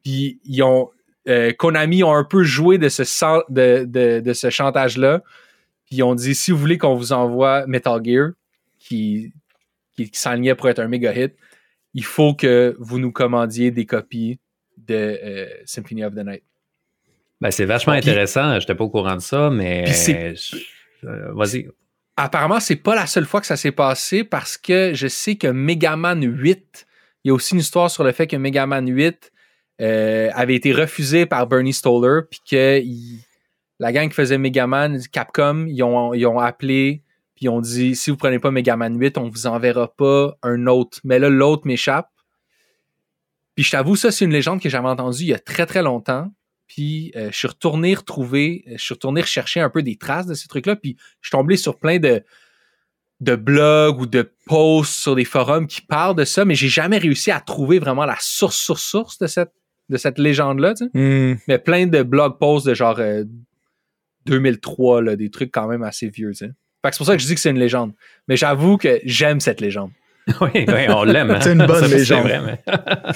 Puis 0.02 0.40
ils 0.44 0.62
ont. 0.62 0.90
euh, 1.28 1.52
Konami 1.52 2.02
ont 2.02 2.14
un 2.14 2.24
peu 2.24 2.42
joué 2.42 2.78
de 2.78 2.88
ce, 2.88 3.02
de, 3.50 4.32
ce 4.32 4.50
chantage-là. 4.50 5.22
Puis 5.86 5.96
ils 5.96 6.02
ont 6.02 6.14
dit 6.16 6.34
si 6.34 6.50
vous 6.50 6.58
voulez 6.58 6.78
qu'on 6.78 6.96
vous 6.96 7.12
envoie 7.12 7.66
Metal 7.68 8.00
Gear, 8.02 8.30
qui, 8.88 9.32
qui, 9.96 10.10
qui 10.10 10.18
s'enlignait 10.18 10.54
pour 10.54 10.68
être 10.68 10.78
un 10.78 10.88
méga 10.88 11.12
hit, 11.14 11.34
il 11.94 12.04
faut 12.04 12.34
que 12.34 12.76
vous 12.78 12.98
nous 12.98 13.12
commandiez 13.12 13.70
des 13.70 13.86
copies 13.86 14.38
de 14.76 14.94
euh, 15.22 15.46
Symphony 15.64 16.04
of 16.04 16.14
the 16.14 16.24
Night. 16.24 16.42
Ben, 17.40 17.50
c'est 17.50 17.64
vachement 17.64 17.92
intéressant. 18.10 18.58
J'étais 18.60 18.74
pas 18.74 18.84
au 18.84 18.90
courant 18.90 19.14
de 19.16 19.20
ça, 19.20 19.50
mais. 19.50 19.86
Je- 20.34 20.56
euh, 21.06 21.32
Vas-y. 21.34 21.68
Apparemment, 22.16 22.58
c'est 22.58 22.76
pas 22.76 22.96
la 22.96 23.06
seule 23.06 23.26
fois 23.26 23.40
que 23.40 23.46
ça 23.46 23.56
s'est 23.56 23.70
passé 23.72 24.24
parce 24.24 24.56
que 24.58 24.92
je 24.94 25.06
sais 25.06 25.36
que 25.36 25.46
Mega 25.46 25.94
Man 25.96 26.22
8, 26.24 26.86
il 27.24 27.28
y 27.28 27.30
a 27.30 27.34
aussi 27.34 27.54
une 27.54 27.60
histoire 27.60 27.90
sur 27.90 28.02
le 28.02 28.10
fait 28.10 28.26
que 28.26 28.34
Mega 28.36 28.66
Man 28.66 28.88
8 28.88 29.30
euh, 29.80 30.28
avait 30.34 30.56
été 30.56 30.72
refusé 30.72 31.26
par 31.26 31.46
Bernie 31.46 31.72
Stoller, 31.72 32.22
puis 32.28 32.40
que 32.50 32.80
il- 32.80 33.20
la 33.78 33.92
gang 33.92 34.08
qui 34.08 34.14
faisait 34.14 34.38
Mega 34.38 34.66
Man, 34.66 35.00
Capcom, 35.12 35.66
ils 35.68 35.80
ont, 35.84 36.12
ils 36.14 36.26
ont 36.26 36.40
appelé, 36.40 37.02
puis 37.38 37.48
ont 37.48 37.60
dit 37.60 37.94
si 37.94 38.10
vous 38.10 38.16
prenez 38.16 38.40
pas 38.40 38.50
Mega 38.50 38.76
Man 38.76 38.98
8, 38.98 39.16
on 39.16 39.28
vous 39.28 39.46
enverra 39.46 39.94
pas 39.94 40.36
un 40.42 40.66
autre. 40.66 40.98
Mais 41.04 41.20
là, 41.20 41.30
l'autre 41.30 41.68
m'échappe. 41.68 42.10
Puis 43.54 43.62
je 43.62 43.70
t'avoue, 43.70 43.94
ça, 43.94 44.10
c'est 44.10 44.24
une 44.24 44.32
légende 44.32 44.60
que 44.60 44.68
j'avais 44.68 44.88
entendue 44.88 45.22
il 45.22 45.28
y 45.28 45.34
a 45.34 45.38
très 45.38 45.64
très 45.64 45.84
longtemps. 45.84 46.32
Puis 46.66 47.12
euh, 47.14 47.30
je 47.30 47.36
suis 47.36 47.46
retourné 47.46 47.94
retrouver, 47.94 48.64
je 48.66 48.82
suis 48.82 48.94
retourné 48.94 49.20
rechercher 49.20 49.60
un 49.60 49.70
peu 49.70 49.84
des 49.84 49.94
traces 49.94 50.26
de 50.26 50.34
ces 50.34 50.48
trucs-là. 50.48 50.74
Puis 50.74 50.96
je 51.20 51.28
suis 51.28 51.30
tombé 51.30 51.56
sur 51.56 51.78
plein 51.78 52.00
de, 52.00 52.24
de 53.20 53.36
blogs 53.36 54.00
ou 54.00 54.06
de 54.06 54.28
posts 54.46 54.94
sur 54.94 55.14
des 55.14 55.24
forums 55.24 55.68
qui 55.68 55.80
parlent 55.80 56.16
de 56.16 56.24
ça, 56.24 56.44
mais 56.44 56.56
j'ai 56.56 56.66
jamais 56.66 56.98
réussi 56.98 57.30
à 57.30 57.38
trouver 57.38 57.78
vraiment 57.78 58.04
la 58.04 58.16
source 58.18 58.56
sur 58.56 58.80
source 58.80 59.18
de 59.18 59.28
cette, 59.28 59.52
de 59.90 59.96
cette 59.96 60.18
légende-là. 60.18 60.74
tu 60.74 60.86
sais. 60.86 60.98
Hmm. 60.98 61.38
Mais 61.46 61.60
plein 61.60 61.86
de 61.86 62.02
blog 62.02 62.40
posts 62.40 62.66
de 62.66 62.74
genre 62.74 62.98
euh, 62.98 63.22
2003, 64.26 65.02
là, 65.02 65.14
des 65.14 65.30
trucs 65.30 65.52
quand 65.52 65.68
même 65.68 65.84
assez 65.84 66.08
vieux. 66.08 66.30
tu 66.30 66.46
sais. 66.46 66.50
Fait 66.82 66.90
que 66.90 66.94
c'est 66.94 66.98
pour 66.98 67.06
ça 67.06 67.16
que 67.16 67.22
je 67.22 67.26
dis 67.26 67.34
que 67.34 67.40
c'est 67.40 67.50
une 67.50 67.58
légende. 67.58 67.92
Mais 68.28 68.36
j'avoue 68.36 68.76
que 68.76 69.00
j'aime 69.04 69.40
cette 69.40 69.60
légende. 69.60 69.90
oui, 70.42 70.50
oui, 70.68 70.86
on 70.88 71.04
l'aime. 71.04 71.30
hein. 71.30 71.40
C'est 71.40 71.52
une 71.52 71.66
bonne 71.66 71.88
Ça, 71.88 71.96
légende. 71.96 72.22
vrai, 72.24 72.40
mais- 72.40 72.60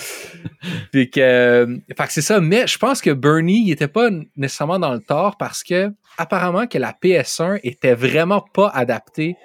Puis 0.92 1.11
que, 1.11 1.20
euh, 1.20 1.77
fait 1.96 2.07
que 2.07 2.12
c'est 2.12 2.22
ça. 2.22 2.40
Mais 2.40 2.66
je 2.66 2.79
pense 2.79 3.01
que 3.01 3.11
Bernie, 3.11 3.64
il 3.66 3.70
était 3.70 3.88
pas 3.88 4.09
nécessairement 4.37 4.79
dans 4.79 4.92
le 4.92 5.01
tort 5.01 5.37
parce 5.37 5.62
que 5.62 5.90
apparemment 6.18 6.66
que 6.66 6.79
la 6.79 6.92
PS1 6.92 7.61
était 7.62 7.94
vraiment 7.94 8.40
pas 8.40 8.68
adaptée 8.68 9.37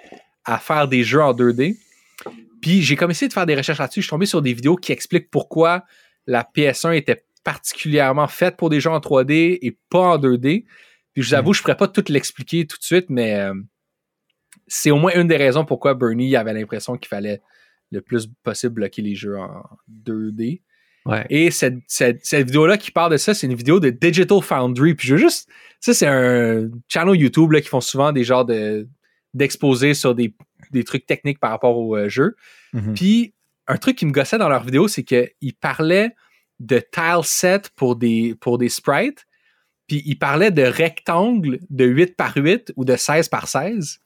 à 0.45 0.57
faire 0.59 0.87
des 0.87 1.03
jeux 1.03 1.21
en 1.21 1.33
2D. 1.33 1.75
Puis 2.61 2.81
j'ai 2.81 2.95
commencé 2.95 3.27
de 3.27 3.33
faire 3.33 3.45
des 3.45 3.55
recherches 3.55 3.79
là-dessus. 3.79 4.01
Je 4.01 4.05
suis 4.05 4.11
tombé 4.11 4.25
sur 4.25 4.41
des 4.41 4.53
vidéos 4.53 4.75
qui 4.77 4.91
expliquent 4.91 5.29
pourquoi 5.29 5.83
la 6.25 6.43
PS1 6.55 6.93
était 6.95 7.23
particulièrement 7.43 8.27
faite 8.27 8.57
pour 8.57 8.69
des 8.69 8.79
jeux 8.79 8.89
en 8.89 8.99
3D 8.99 9.59
et 9.61 9.77
pas 9.89 9.99
en 9.99 10.17
2D. 10.17 10.63
Puis 11.13 11.23
je 11.23 11.29
vous 11.29 11.33
avoue, 11.35 11.53
je 11.53 11.59
ne 11.59 11.63
pourrais 11.63 11.77
pas 11.77 11.87
tout 11.87 12.03
l'expliquer 12.09 12.65
tout 12.65 12.77
de 12.77 12.83
suite, 12.83 13.07
mais 13.09 13.35
euh, 13.35 13.53
c'est 14.67 14.91
au 14.91 14.97
moins 14.97 15.13
une 15.15 15.27
des 15.27 15.37
raisons 15.37 15.65
pourquoi 15.65 15.93
Bernie 15.93 16.35
avait 16.35 16.53
l'impression 16.53 16.97
qu'il 16.97 17.07
fallait 17.07 17.41
le 17.91 18.01
plus 18.01 18.27
possible 18.43 18.75
bloquer 18.75 19.01
les 19.01 19.15
jeux 19.15 19.37
en 19.37 19.63
2D. 20.05 20.61
Ouais. 21.05 21.25
Et 21.29 21.51
cette, 21.51 21.77
cette, 21.87 22.25
cette 22.25 22.45
vidéo-là 22.47 22.77
qui 22.77 22.91
parle 22.91 23.13
de 23.13 23.17
ça, 23.17 23.33
c'est 23.33 23.47
une 23.47 23.55
vidéo 23.55 23.79
de 23.79 23.89
Digital 23.89 24.41
Foundry. 24.41 24.93
Puis 24.93 25.07
je 25.07 25.13
veux 25.15 25.19
juste. 25.19 25.49
Ça, 25.79 25.93
c'est 25.93 26.07
un 26.07 26.69
channel 26.89 27.15
YouTube 27.15 27.51
là, 27.51 27.61
qui 27.61 27.69
font 27.69 27.81
souvent 27.81 28.11
des 28.11 28.23
genres 28.23 28.45
de 28.45 28.87
d'exposés 29.33 29.93
sur 29.93 30.15
des, 30.15 30.33
des 30.71 30.83
trucs 30.83 31.05
techniques 31.05 31.39
par 31.39 31.51
rapport 31.51 31.77
au 31.77 31.95
euh, 31.95 32.09
jeu. 32.09 32.35
Mhm. 32.73 32.93
Puis 32.93 33.33
un 33.67 33.77
truc 33.77 33.97
qui 33.97 34.05
me 34.05 34.11
gossait 34.11 34.37
dans 34.37 34.49
leur 34.49 34.63
vidéo, 34.63 34.87
c'est 34.87 35.03
qu'ils 35.03 35.53
parlaient 35.59 36.15
de 36.59 36.79
tile 36.79 37.23
set 37.23 37.69
pour 37.75 37.95
des, 37.95 38.35
pour 38.39 38.57
des 38.57 38.69
sprites. 38.69 39.26
Puis 39.87 40.03
ils 40.05 40.17
parlaient 40.17 40.51
de 40.51 40.63
rectangles 40.63 41.59
de 41.69 41.85
8 41.85 42.15
par 42.15 42.33
8 42.35 42.73
ou 42.75 42.85
de 42.85 42.95
16 42.95 43.29
par 43.29 43.47
16. 43.47 43.99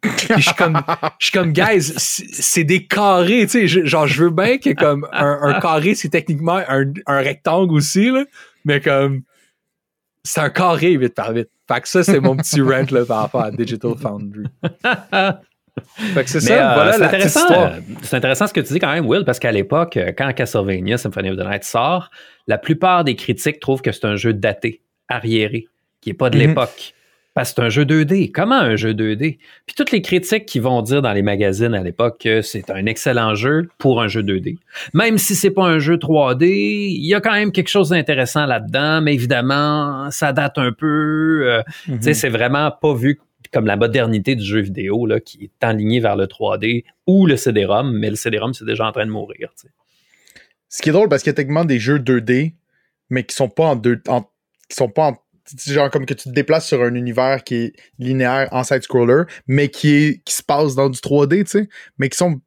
Puis 0.00 0.26
je 0.36 0.40
suis 0.40 0.54
comme, 0.54 0.80
je 1.18 1.26
suis 1.26 1.32
comme, 1.32 1.52
guys, 1.52 1.92
c'est 1.96 2.64
des 2.64 2.86
carrés, 2.86 3.46
tu 3.46 3.68
sais. 3.68 3.86
Genre, 3.86 4.06
je 4.06 4.24
veux 4.24 4.30
bien 4.30 4.58
que 4.58 4.70
comme 4.70 5.06
un, 5.12 5.38
un 5.42 5.60
carré, 5.60 5.94
c'est 5.94 6.08
techniquement 6.08 6.60
un, 6.66 6.92
un 7.06 7.18
rectangle 7.18 7.74
aussi, 7.74 8.10
là, 8.10 8.24
mais 8.64 8.80
comme, 8.80 9.22
c'est 10.24 10.40
un 10.40 10.50
carré 10.50 10.92
8 10.92 11.14
par 11.14 11.32
8. 11.32 11.48
Fait 11.68 11.80
que 11.80 11.88
ça, 11.88 12.02
c'est 12.02 12.20
mon 12.20 12.36
petit 12.36 12.60
rant 12.62 12.86
là, 12.90 13.04
par 13.04 13.20
rapport 13.22 13.42
à 13.42 13.50
Digital 13.50 13.94
Foundry. 13.96 14.44
Fait 15.96 16.24
que 16.24 16.28
c'est 16.28 16.40
ça, 16.40 16.72
euh, 16.72 16.74
voilà 16.74 16.92
c'est 16.92 16.98
la 16.98 17.06
intéressant, 17.06 17.50
euh, 17.50 17.80
C'est 18.02 18.16
intéressant 18.16 18.46
ce 18.46 18.52
que 18.52 18.60
tu 18.60 18.74
dis 18.74 18.78
quand 18.78 18.92
même, 18.92 19.06
Will, 19.06 19.24
parce 19.24 19.38
qu'à 19.38 19.52
l'époque, 19.52 19.96
euh, 19.96 20.12
quand 20.16 20.30
Castlevania 20.34 20.98
Symphony 20.98 21.30
of 21.30 21.38
the 21.38 21.46
Night 21.46 21.64
sort, 21.64 22.10
la 22.46 22.58
plupart 22.58 23.04
des 23.04 23.16
critiques 23.16 23.58
trouvent 23.58 23.80
que 23.80 23.90
c'est 23.90 24.04
un 24.04 24.16
jeu 24.16 24.34
daté, 24.34 24.82
arriéré, 25.14 25.68
qui 26.00 26.10
n'est 26.10 26.14
pas 26.14 26.30
de 26.30 26.38
Mhm. 26.38 26.48
l'époque. 26.48 26.94
Parce 27.34 27.48
que 27.50 27.54
c'est 27.56 27.62
un 27.62 27.68
jeu 27.70 27.86
2D. 27.86 28.30
Comment 28.30 28.58
un 28.60 28.76
jeu 28.76 28.92
2D? 28.92 29.38
Puis 29.64 29.74
toutes 29.74 29.90
les 29.90 30.02
critiques 30.02 30.44
qui 30.44 30.58
vont 30.58 30.82
dire 30.82 31.00
dans 31.00 31.14
les 31.14 31.22
magazines 31.22 31.72
à 31.72 31.82
l'époque 31.82 32.20
que 32.20 32.42
c'est 32.42 32.68
un 32.68 32.84
excellent 32.84 33.34
jeu 33.34 33.70
pour 33.78 34.02
un 34.02 34.08
jeu 34.08 34.22
2D. 34.22 34.58
Même 34.92 35.16
si 35.16 35.34
c'est 35.34 35.50
pas 35.50 35.64
un 35.64 35.78
jeu 35.78 35.96
3D, 35.96 36.46
il 36.90 37.06
y 37.06 37.14
a 37.14 37.22
quand 37.22 37.32
même 37.32 37.50
quelque 37.50 37.70
chose 37.70 37.88
d'intéressant 37.88 38.44
là-dedans, 38.44 39.00
mais 39.00 39.14
évidemment, 39.14 40.10
ça 40.10 40.34
date 40.34 40.58
un 40.58 40.72
peu. 40.72 41.44
euh, 41.48 41.62
Mhm. 41.88 41.96
tu 41.96 42.02
sais, 42.02 42.12
c'est 42.14 42.28
vraiment 42.28 42.70
pas 42.70 42.92
vu 42.92 43.18
comme 43.50 43.64
la 43.66 43.76
modernité 43.76 44.34
du 44.34 44.44
jeu 44.44 44.60
vidéo 44.60 45.06
là, 45.06 45.18
qui 45.18 45.44
est 45.44 45.64
enlignée 45.66 46.00
vers 46.00 46.16
le 46.16 46.26
3D 46.26 46.84
ou 47.06 47.26
le 47.26 47.36
CD-ROM, 47.38 47.92
mais 47.96 48.10
le 48.10 48.16
CD-ROM, 48.16 48.52
c'est 48.52 48.66
déjà 48.66 48.86
en 48.86 48.92
train 48.92 49.06
de 49.06 49.10
mourir. 49.10 49.48
Ce 50.68 50.82
qui 50.82 50.88
est 50.90 50.92
drôle 50.92 51.08
parce 51.08 51.22
qu'il 51.22 51.30
y 51.30 51.34
a 51.34 51.34
techniquement 51.34 51.64
des 51.64 51.78
jeux 51.78 51.98
2D, 51.98 52.54
mais 53.10 53.24
qui 53.24 53.34
sont 53.34 53.48
pas 53.48 53.64
en 53.68 53.76
deux. 53.76 54.00
Qui 54.72 54.76
sont 54.76 54.88
pas 54.88 55.08
en 55.08 55.16
genre 55.66 55.90
comme 55.90 56.06
que 56.06 56.14
tu 56.14 56.24
te 56.24 56.34
déplaces 56.34 56.66
sur 56.66 56.82
un 56.82 56.94
univers 56.94 57.44
qui 57.44 57.56
est 57.56 57.72
linéaire 57.98 58.48
en 58.52 58.64
side-scroller, 58.64 59.24
mais 59.46 59.68
qui, 59.68 59.94
est, 59.94 60.22
qui 60.24 60.34
se 60.34 60.42
passe 60.42 60.74
dans 60.74 60.88
du 60.88 60.98
3D, 60.98 61.44
tu 61.44 61.50
sais, 61.50 61.68
mais 61.98 62.08
qui 62.08 62.16
sont 62.16 62.40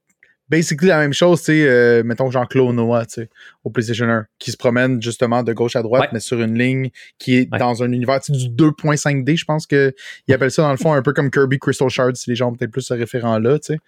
basically 0.49 0.87
la 0.87 0.99
même 0.99 1.13
chose, 1.13 1.39
tu 1.39 1.45
sais, 1.45 1.67
euh, 1.67 2.03
mettons 2.03 2.31
Jean-Claude 2.31 2.73
Noah, 2.73 3.05
tu 3.05 3.21
sais, 3.21 3.29
au 3.65 3.71
PlayStation 3.71 4.07
1, 4.07 4.27
qui 4.37 4.51
se 4.51 4.57
promène 4.57 5.01
justement 5.01 5.41
de 5.43 5.51
gauche 5.51 5.75
à 5.75 5.81
droite, 5.81 6.09
mais 6.13 6.19
sur 6.19 6.39
une 6.39 6.57
ligne 6.57 6.91
qui 7.17 7.35
est 7.35 7.45
dans 7.45 7.83
un 7.83 7.91
univers 7.91 8.19
du 8.29 8.47
2.5D, 8.47 9.35
je 9.35 9.45
pense 9.45 9.65
qu'ils 9.65 9.93
appellent 10.29 10.51
ça 10.51 10.61
dans 10.61 10.71
le 10.71 10.77
fond 10.77 10.93
un 10.93 11.01
peu 11.01 11.13
comme 11.13 11.31
Kirby 11.31 11.57
Crystal 11.57 11.89
Shards, 11.89 12.15
si 12.15 12.29
les 12.29 12.35
gens 12.35 12.49
ont 12.49 12.55
peut-être 12.55 12.71
plus 12.71 12.83
ce 12.83 12.93
référent-là, 12.93 13.57
tu 13.57 13.73
sais. 13.73 13.79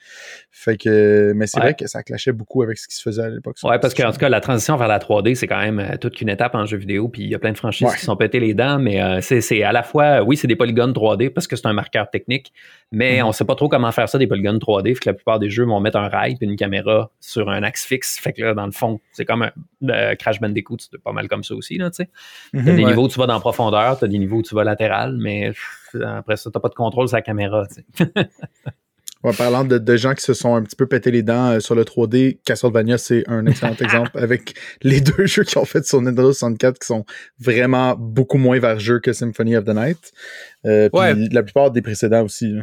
Fait 0.51 0.77
que, 0.77 1.31
mais 1.35 1.45
c'est 1.45 1.59
vrai 1.59 1.75
que 1.75 1.85
ça 1.87 2.01
clashait 2.01 2.31
beaucoup 2.31 2.63
avec 2.63 2.79
ce 2.79 2.87
qui 2.87 2.95
se 2.95 3.03
faisait 3.03 3.21
à 3.21 3.29
l'époque. 3.29 3.57
Ouais, 3.63 3.77
parce 3.79 3.93
qu'en 3.93 4.11
tout 4.11 4.17
cas, 4.17 4.29
la 4.29 4.41
transition 4.41 4.75
vers 4.77 4.87
la 4.87 4.97
3D, 4.97 5.35
c'est 5.35 5.47
quand 5.47 5.61
même 5.61 5.79
euh, 5.79 5.97
toute 5.97 6.19
une 6.21 6.29
étape 6.29 6.55
en 6.55 6.65
jeu 6.65 6.77
vidéo, 6.77 7.07
puis 7.07 7.21
il 7.21 7.29
y 7.29 7.35
a 7.35 7.39
plein 7.39 7.51
de 7.51 7.57
franchises 7.57 7.93
qui 7.95 8.03
sont 8.03 8.15
pétées 8.15 8.39
les 8.39 8.55
dents, 8.55 8.79
mais 8.79 9.01
euh, 9.01 9.21
c'est 9.21 9.61
à 9.61 9.71
la 9.71 9.83
fois, 9.83 10.23
oui, 10.23 10.37
c'est 10.37 10.47
des 10.47 10.55
polygones 10.55 10.91
3D 10.91 11.29
parce 11.29 11.45
que 11.45 11.55
c'est 11.55 11.67
un 11.67 11.73
marqueur 11.73 12.09
technique, 12.09 12.51
mais 12.91 13.19
mm-hmm. 13.19 13.25
on 13.25 13.31
sait 13.31 13.45
pas 13.45 13.55
trop 13.55 13.69
comment 13.69 13.91
faire 13.91 14.09
ça, 14.09 14.17
des 14.17 14.27
polygones 14.27 14.57
3D, 14.57 14.95
fait 14.95 15.01
que 15.01 15.09
la 15.09 15.13
plupart 15.13 15.37
des 15.37 15.51
jeux 15.51 15.65
vont 15.65 15.79
mettre 15.79 15.97
un 15.97 16.07
rail 16.07 16.35
puis 16.35 16.47
une 16.47 16.55
caméra 16.55 17.11
sur 17.19 17.49
un 17.49 17.61
axe 17.61 17.85
fixe. 17.85 18.17
Fait 18.17 18.33
que 18.33 18.41
là, 18.41 18.55
dans 18.55 18.65
le 18.65 18.71
fond, 18.71 18.99
c'est 19.11 19.25
comme 19.25 19.43
un 19.43 19.51
euh, 19.83 20.15
Crash 20.15 20.39
Bandicoot, 20.39 20.77
c'est 20.79 21.01
pas 21.01 21.11
mal 21.11 21.27
comme 21.27 21.43
ça 21.43 21.55
aussi, 21.55 21.77
là, 21.77 21.89
tu 21.89 21.97
sais. 21.97 22.09
T'as 22.53 22.61
des 22.61 22.71
mhm, 22.71 22.87
niveaux 22.87 23.05
où 23.05 23.07
tu 23.07 23.19
vas 23.19 23.27
dans 23.27 23.39
profondeur, 23.39 23.99
t'as 23.99 24.07
des 24.07 24.19
niveaux 24.19 24.37
où 24.37 24.43
tu 24.43 24.55
vas 24.55 24.63
latéral, 24.63 25.17
mais 25.17 25.53
après 26.03 26.37
ça, 26.37 26.49
t'as 26.51 26.59
pas 26.59 26.69
de 26.69 26.75
contrôle 26.75 27.07
sur 27.07 27.17
la 27.17 27.21
caméra, 27.21 27.65
tu 27.67 27.83
sais. 27.97 28.09
parlant 29.33 29.63
de, 29.63 29.97
gens 29.97 30.13
qui 30.13 30.23
se 30.23 30.33
sont 30.33 30.55
un 30.55 30.63
petit 30.63 30.75
peu 30.75 30.87
pété 30.87 31.11
les 31.11 31.23
dents 31.23 31.51
euh, 31.51 31.59
sur 31.59 31.75
le 31.75 31.83
3D, 31.83 32.39
Castlevania, 32.45 32.97
c'est 32.97 33.23
un 33.27 33.45
excellent 33.45 33.75
exemple 33.81 34.11
avec 34.15 34.53
les 34.81 35.01
deux 35.01 35.25
jeux 35.25 35.43
qu'ils 35.43 35.59
ont 35.59 35.65
fait 35.65 35.85
sur 35.85 36.01
Nintendo 36.01 36.31
64 36.31 36.79
qui 36.79 36.87
sont 36.87 37.05
vraiment 37.39 37.95
beaucoup 37.97 38.37
moins 38.37 38.59
vergeux 38.59 38.99
que 38.99 39.13
Symphony 39.13 39.55
of 39.55 39.65
the 39.65 39.73
Night. 39.73 40.11
Euh, 40.65 40.89
puis 40.89 41.29
la 41.29 41.43
plupart 41.43 41.71
des 41.71 41.81
précédents 41.81 42.23
aussi. 42.23 42.55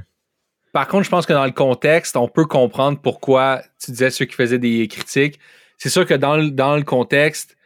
Par 0.72 0.88
contre, 0.88 1.04
je 1.04 1.10
pense 1.10 1.26
que 1.26 1.32
dans 1.32 1.44
le 1.44 1.52
contexte, 1.52 2.16
on 2.16 2.28
peut 2.28 2.46
comprendre 2.46 2.98
pourquoi 3.00 3.62
tu 3.82 3.92
disais 3.92 4.10
ceux 4.10 4.24
qui 4.24 4.34
faisaient 4.34 4.58
des 4.58 4.88
critiques. 4.88 5.38
C'est 5.78 5.88
sûr 5.88 6.06
que 6.06 6.14
dans 6.14 6.36
le, 6.36 6.50
dans 6.50 6.76
le 6.76 6.82
contexte, 6.82 7.56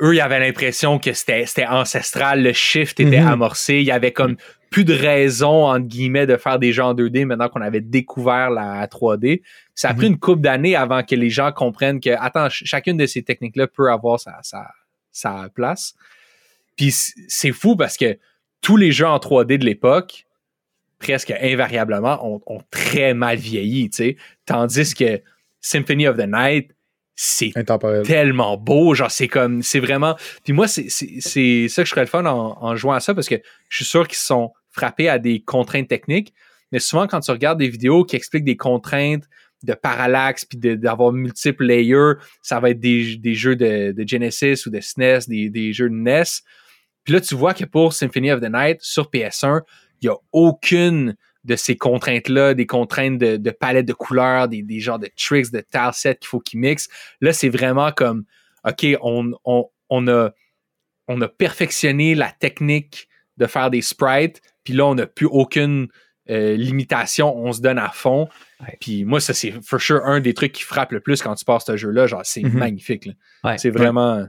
eux, 0.00 0.14
ils 0.14 0.20
avaient 0.20 0.40
l'impression 0.40 0.98
que 0.98 1.12
c'était 1.12 1.66
ancestral, 1.66 2.42
le 2.42 2.52
shift 2.52 2.98
était 3.00 3.20
mhm. 3.20 3.28
amorcé, 3.28 3.76
il 3.76 3.84
y 3.84 3.90
avait 3.90 4.12
comme 4.12 4.36
plus 4.70 4.84
de 4.84 4.94
raison, 4.94 5.66
entre 5.66 5.86
guillemets, 5.86 6.26
de 6.26 6.36
faire 6.36 6.58
des 6.58 6.72
jeux 6.72 6.82
en 6.82 6.94
2D 6.94 7.26
maintenant 7.26 7.48
qu'on 7.48 7.60
avait 7.60 7.82
découvert 7.82 8.50
la 8.50 8.86
3D. 8.86 9.42
Ça 9.74 9.90
a 9.90 9.94
pris 9.94 10.06
mhm. 10.06 10.12
une 10.12 10.18
couple 10.18 10.40
d'années 10.40 10.74
avant 10.74 11.02
que 11.02 11.14
les 11.14 11.30
gens 11.30 11.52
comprennent 11.52 12.00
que, 12.00 12.10
attends, 12.18 12.48
chacune 12.50 12.96
de 12.96 13.06
ces 13.06 13.22
techniques-là 13.22 13.66
peut 13.66 13.92
avoir 13.92 14.18
sa, 14.18 14.38
sa, 14.42 14.70
sa 15.12 15.48
place. 15.54 15.94
Puis 16.76 16.92
c'est 17.28 17.52
fou 17.52 17.76
parce 17.76 17.96
que 17.96 18.18
tous 18.62 18.76
les 18.76 18.92
jeux 18.92 19.06
en 19.06 19.18
3D 19.18 19.58
de 19.58 19.64
l'époque, 19.64 20.26
presque 20.98 21.32
invariablement 21.32 22.40
ont, 22.46 22.62
très 22.70 23.12
mal 23.12 23.36
vieilli, 23.36 23.90
tu 23.90 23.96
sais. 23.96 24.16
Tandis 24.46 24.94
que 24.94 25.20
Symphony 25.60 26.06
of 26.06 26.16
the 26.16 26.26
Night, 26.26 26.70
c'est 27.24 27.52
tellement 28.04 28.56
beau, 28.56 28.94
genre 28.94 29.10
c'est 29.10 29.28
comme, 29.28 29.62
c'est 29.62 29.78
vraiment... 29.78 30.16
Puis 30.42 30.52
moi, 30.52 30.66
c'est 30.66 30.88
ça 30.88 31.82
que 31.82 31.86
je 31.86 31.90
serais 31.90 32.00
le 32.00 32.06
fun 32.06 32.26
en, 32.26 32.74
jouant 32.74 32.94
à 32.94 33.00
ça, 33.00 33.14
parce 33.14 33.28
que 33.28 33.36
je 33.68 33.76
suis 33.76 33.84
sûr 33.84 34.08
qu'ils 34.08 34.18
sont 34.18 34.50
frappés 34.70 35.08
à 35.08 35.20
des 35.20 35.40
contraintes 35.40 35.86
techniques, 35.86 36.34
mais 36.72 36.80
souvent 36.80 37.06
quand 37.06 37.20
tu 37.20 37.30
regardes 37.30 37.60
des 37.60 37.68
vidéos 37.68 38.04
qui 38.04 38.16
expliquent 38.16 38.44
des 38.44 38.56
contraintes 38.56 39.22
de 39.62 39.72
parallaxe, 39.74 40.44
puis 40.44 40.58
d'avoir 40.58 41.12
multiples 41.12 41.64
layers, 41.64 42.14
ça 42.42 42.58
va 42.58 42.70
être 42.70 42.80
des, 42.80 43.34
jeux 43.34 43.54
de, 43.54 43.94
Genesis 44.04 44.66
ou 44.66 44.70
de 44.70 44.80
SNES, 44.80 45.28
des, 45.28 45.48
des 45.48 45.72
jeux 45.72 45.90
de 45.90 45.94
NES. 45.94 46.24
Puis 47.04 47.14
là, 47.14 47.20
tu 47.20 47.36
vois 47.36 47.54
que 47.54 47.64
pour 47.64 47.92
Symphony 47.92 48.32
of 48.32 48.40
the 48.40 48.50
Night, 48.52 48.78
sur 48.80 49.08
PS1, 49.10 49.60
il 50.00 50.08
n'y 50.08 50.12
a 50.12 50.16
aucune 50.32 51.14
de 51.44 51.56
ces 51.56 51.76
contraintes-là, 51.76 52.54
des 52.54 52.66
contraintes 52.66 53.18
de, 53.18 53.50
palette 53.50 53.86
de 53.86 53.92
couleurs, 53.92 54.48
des, 54.48 54.62
des 54.62 54.80
genres 54.80 54.98
de 54.98 55.08
tricks, 55.16 55.50
de 55.50 55.64
sets 55.92 56.16
qu'il 56.16 56.28
faut 56.28 56.40
qu'ils 56.40 56.60
mixent. 56.60 56.88
Là, 57.20 57.32
c'est 57.32 57.48
vraiment 57.48 57.90
comme, 57.92 58.24
OK, 58.64 58.86
on, 59.02 59.32
on, 59.44 60.08
a, 60.08 60.30
on 61.08 61.20
a 61.20 61.28
perfectionné 61.28 62.14
la 62.14 62.30
technique 62.30 63.08
de 63.38 63.46
faire 63.46 63.70
des 63.70 63.82
sprites, 63.82 64.40
puis 64.62 64.74
là, 64.74 64.86
on 64.86 64.94
n'a 64.94 65.06
plus 65.06 65.26
aucune 65.26 65.88
euh, 66.30 66.54
limitation, 66.54 67.36
on 67.36 67.52
se 67.52 67.60
donne 67.60 67.78
à 67.78 67.88
fond. 67.88 68.28
Puis 68.80 69.04
moi, 69.04 69.20
ça, 69.20 69.34
c'est 69.34 69.52
for 69.64 69.80
sure 69.80 70.04
un 70.04 70.20
des 70.20 70.34
trucs 70.34 70.52
qui 70.52 70.62
frappe 70.62 70.92
le 70.92 71.00
plus 71.00 71.20
quand 71.20 71.34
tu 71.34 71.44
passes 71.44 71.64
ce 71.66 71.76
jeu-là. 71.76 72.06
Genre, 72.06 72.20
c'est 72.24 72.42
mm-hmm. 72.42 72.52
magnifique. 72.52 73.08
C'est 73.56 73.70
vraiment. 73.70 74.26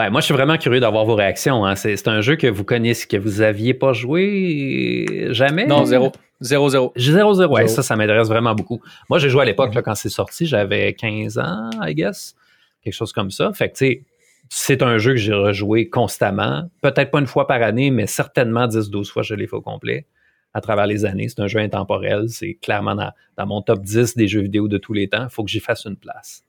Ouais, 0.00 0.08
moi 0.08 0.22
je 0.22 0.24
suis 0.24 0.34
vraiment 0.34 0.56
curieux 0.56 0.80
d'avoir 0.80 1.04
vos 1.04 1.14
réactions. 1.14 1.66
Hein. 1.66 1.74
C'est, 1.76 2.08
un 2.08 2.22
jeu 2.22 2.36
que 2.36 2.46
vous 2.46 2.64
connaissez, 2.64 3.06
que 3.06 3.18
vous 3.18 3.42
aviez 3.42 3.74
pas 3.74 3.92
joué 3.92 5.28
jamais? 5.32 5.66
Non, 5.66 5.84
zéro. 5.84 6.10
Zéro, 6.40 6.70
zéro. 6.70 6.94
Zéro, 6.96 7.34
zéro. 7.34 7.54
Ouais, 7.54 7.68
ça, 7.68 7.82
ça 7.82 7.96
m'intéresse 7.96 8.28
vraiment 8.28 8.54
beaucoup. 8.54 8.80
Moi, 9.10 9.18
j'ai 9.18 9.28
joué 9.28 9.42
à 9.42 9.44
l'époque, 9.44 9.78
quand 9.84 9.94
c'est 9.94 10.08
sorti, 10.08 10.46
j'avais 10.46 10.94
15 10.94 11.36
ans, 11.36 11.68
I 11.82 11.94
guess. 11.94 12.34
Quelque 12.82 12.94
chose 12.94 13.12
comme 13.12 13.30
ça. 13.30 13.52
Fait 13.52 13.68
que, 13.68 13.76
tu 13.76 13.86
sais, 13.86 14.04
c'est 14.48 14.82
un 14.82 14.96
jeu 14.96 15.12
que 15.12 15.18
j'ai 15.18 15.34
rejoué 15.34 15.90
constamment. 15.90 16.70
Peut-être 16.80 17.10
pas 17.10 17.20
une 17.20 17.26
fois 17.26 17.46
par 17.46 17.60
année, 17.60 17.90
mais 17.90 18.06
certainement 18.06 18.66
10-12 18.66 19.12
fois 19.12 19.22
je 19.22 19.34
l'ai 19.34 19.46
fait 19.46 19.56
au 19.56 19.60
complet 19.60 20.06
à 20.54 20.62
travers 20.62 20.86
les 20.86 21.04
années. 21.04 21.28
C'est 21.28 21.40
un 21.40 21.46
jeu 21.46 21.58
intemporel. 21.58 22.30
C'est 22.30 22.54
clairement 22.54 22.94
dans, 22.94 23.12
dans, 23.36 23.46
mon 23.46 23.60
top 23.60 23.82
10 23.82 24.16
des 24.16 24.28
jeux 24.28 24.40
vidéo 24.40 24.66
de 24.66 24.78
tous 24.78 24.94
les 24.94 25.08
temps. 25.08 25.24
Il 25.24 25.30
faut 25.30 25.44
que 25.44 25.50
j'y 25.50 25.60
fasse 25.60 25.84
une 25.84 25.96
place. 25.96 26.42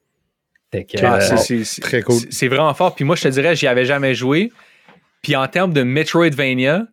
Ah, 1.04 1.20
c'est 1.22 1.82
très 1.82 2.02
cool. 2.02 2.22
C'est 2.30 2.48
vraiment 2.48 2.74
fort. 2.74 2.96
Puis 2.96 3.06
moi, 3.06 3.16
je 3.16 3.24
te 3.24 3.28
dirais, 3.28 3.56
j'y 3.56 3.68
avais 3.68 3.86
jamais 3.86 4.16
joué. 4.16 4.52
Puis 5.22 5.36
en 5.36 5.48
termes 5.48 5.74
de 5.74 5.84
Metroidvania, 5.84 6.88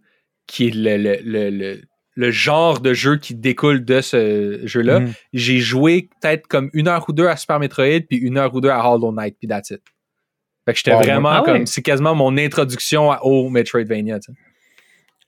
qui 0.47 0.69
est 0.69 0.75
le, 0.75 1.79
le, 2.17 2.31
genre 2.31 2.81
de 2.81 2.93
jeu 2.93 3.17
qui 3.17 3.35
découle 3.35 3.85
de 3.85 4.01
ce 4.01 4.61
jeu-là, 4.65 5.01
mm. 5.01 5.13
j'ai 5.33 5.59
joué 5.59 6.09
peut-être 6.21 6.47
comme 6.47 6.71
une 6.73 6.89
heure 6.89 7.05
ou 7.09 7.13
deux 7.13 7.27
à 7.27 7.37
Super 7.37 7.61
Metroid, 7.61 8.01
puis 8.09 8.19
une 8.19 8.39
heure 8.39 8.55
ou 8.55 8.61
deux 8.61 8.71
à 8.71 8.85
Hollow 8.85 9.13
Knight, 9.13 9.37
puis 9.39 9.47
that's 9.47 9.71
it. 9.71 9.83
Fait 10.67 10.73
que 10.73 10.79
j'étais 10.79 10.97
vraiment 10.97 11.31
ah 11.31 11.43
comme. 11.45 11.67
C'est 11.67 11.83
quasiment 11.83 12.15
mon 12.15 12.37
introduction 12.37 13.11
au 13.23 13.49
Metroidvania. 13.49 14.19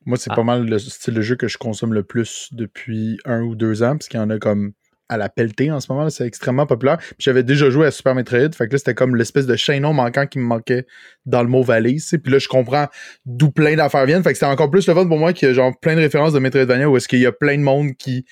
Moi, 0.05 0.19
c'est 0.19 0.31
ah. 0.33 0.35
pas 0.35 0.43
mal 0.43 0.67
le 0.67 0.79
style 0.79 1.15
de 1.15 1.23
jeu 1.23 1.37
que 1.37 1.49
je 1.49 1.57
consomme 1.57 1.95
le 1.95 2.03
plus 2.03 2.49
depuis 2.53 3.19
un 3.25 3.43
ou 3.43 3.55
deux 3.55 3.83
ans, 3.83 3.97
parce 3.97 4.09
qu'il 4.09 4.19
y 4.19 4.23
en 4.23 4.31
a 4.31 4.39
comme 4.39 4.73
à 5.11 5.17
la 5.17 5.29
pelletée 5.29 5.71
en 5.71 5.81
ce 5.81 5.93
moment. 5.93 6.09
C'est 6.09 6.27
extrêmement 6.27 6.67
populaire. 6.67 6.99
J'avais 7.19 7.43
déjà 7.43 7.69
joué 7.69 7.87
à 7.87 7.91
Super 7.91 8.15
Metroid. 8.15 8.53
Fait 8.57 8.69
que 8.69 8.73
là, 8.73 8.79
c'était 8.79 8.95
comme 8.95 9.17
l'espèce 9.17 9.47
de 9.47 9.57
chaînon 9.57 9.93
manquant 9.93 10.27
qui 10.27 10.39
me 10.39 10.45
manquait 10.45 10.87
dans 11.27 11.43
le 11.43 11.49
mot 11.49 11.63
valise. 11.63 12.17
Puis 12.23 12.33
là, 12.33 12.39
je 12.39 12.49
comprends 12.49 12.87
d'où 13.27 13.51
plein 13.51 13.75
d'affaires 13.77 14.07
viennent. 14.07 14.23
Fait 14.23 14.31
que 14.31 14.39
c'était 14.39 14.51
encore 14.51 14.71
plus 14.71 14.87
le 14.87 14.95
fun 14.95 15.07
pour 15.07 15.19
moi 15.19 15.33
qu'il 15.33 15.49
y 15.49 15.51
a 15.51 15.55
genre 15.55 15.79
plein 15.81 15.97
de 15.97 16.01
références 16.01 16.33
de 16.33 16.39
Metroidvania 16.39 16.89
où 16.89 16.97
est-ce 16.97 17.09
qu'il 17.09 17.19
y 17.19 17.27
a 17.27 17.33
plein 17.33 17.59
de 17.59 17.63
monde 17.63 17.93
qui 17.99 18.25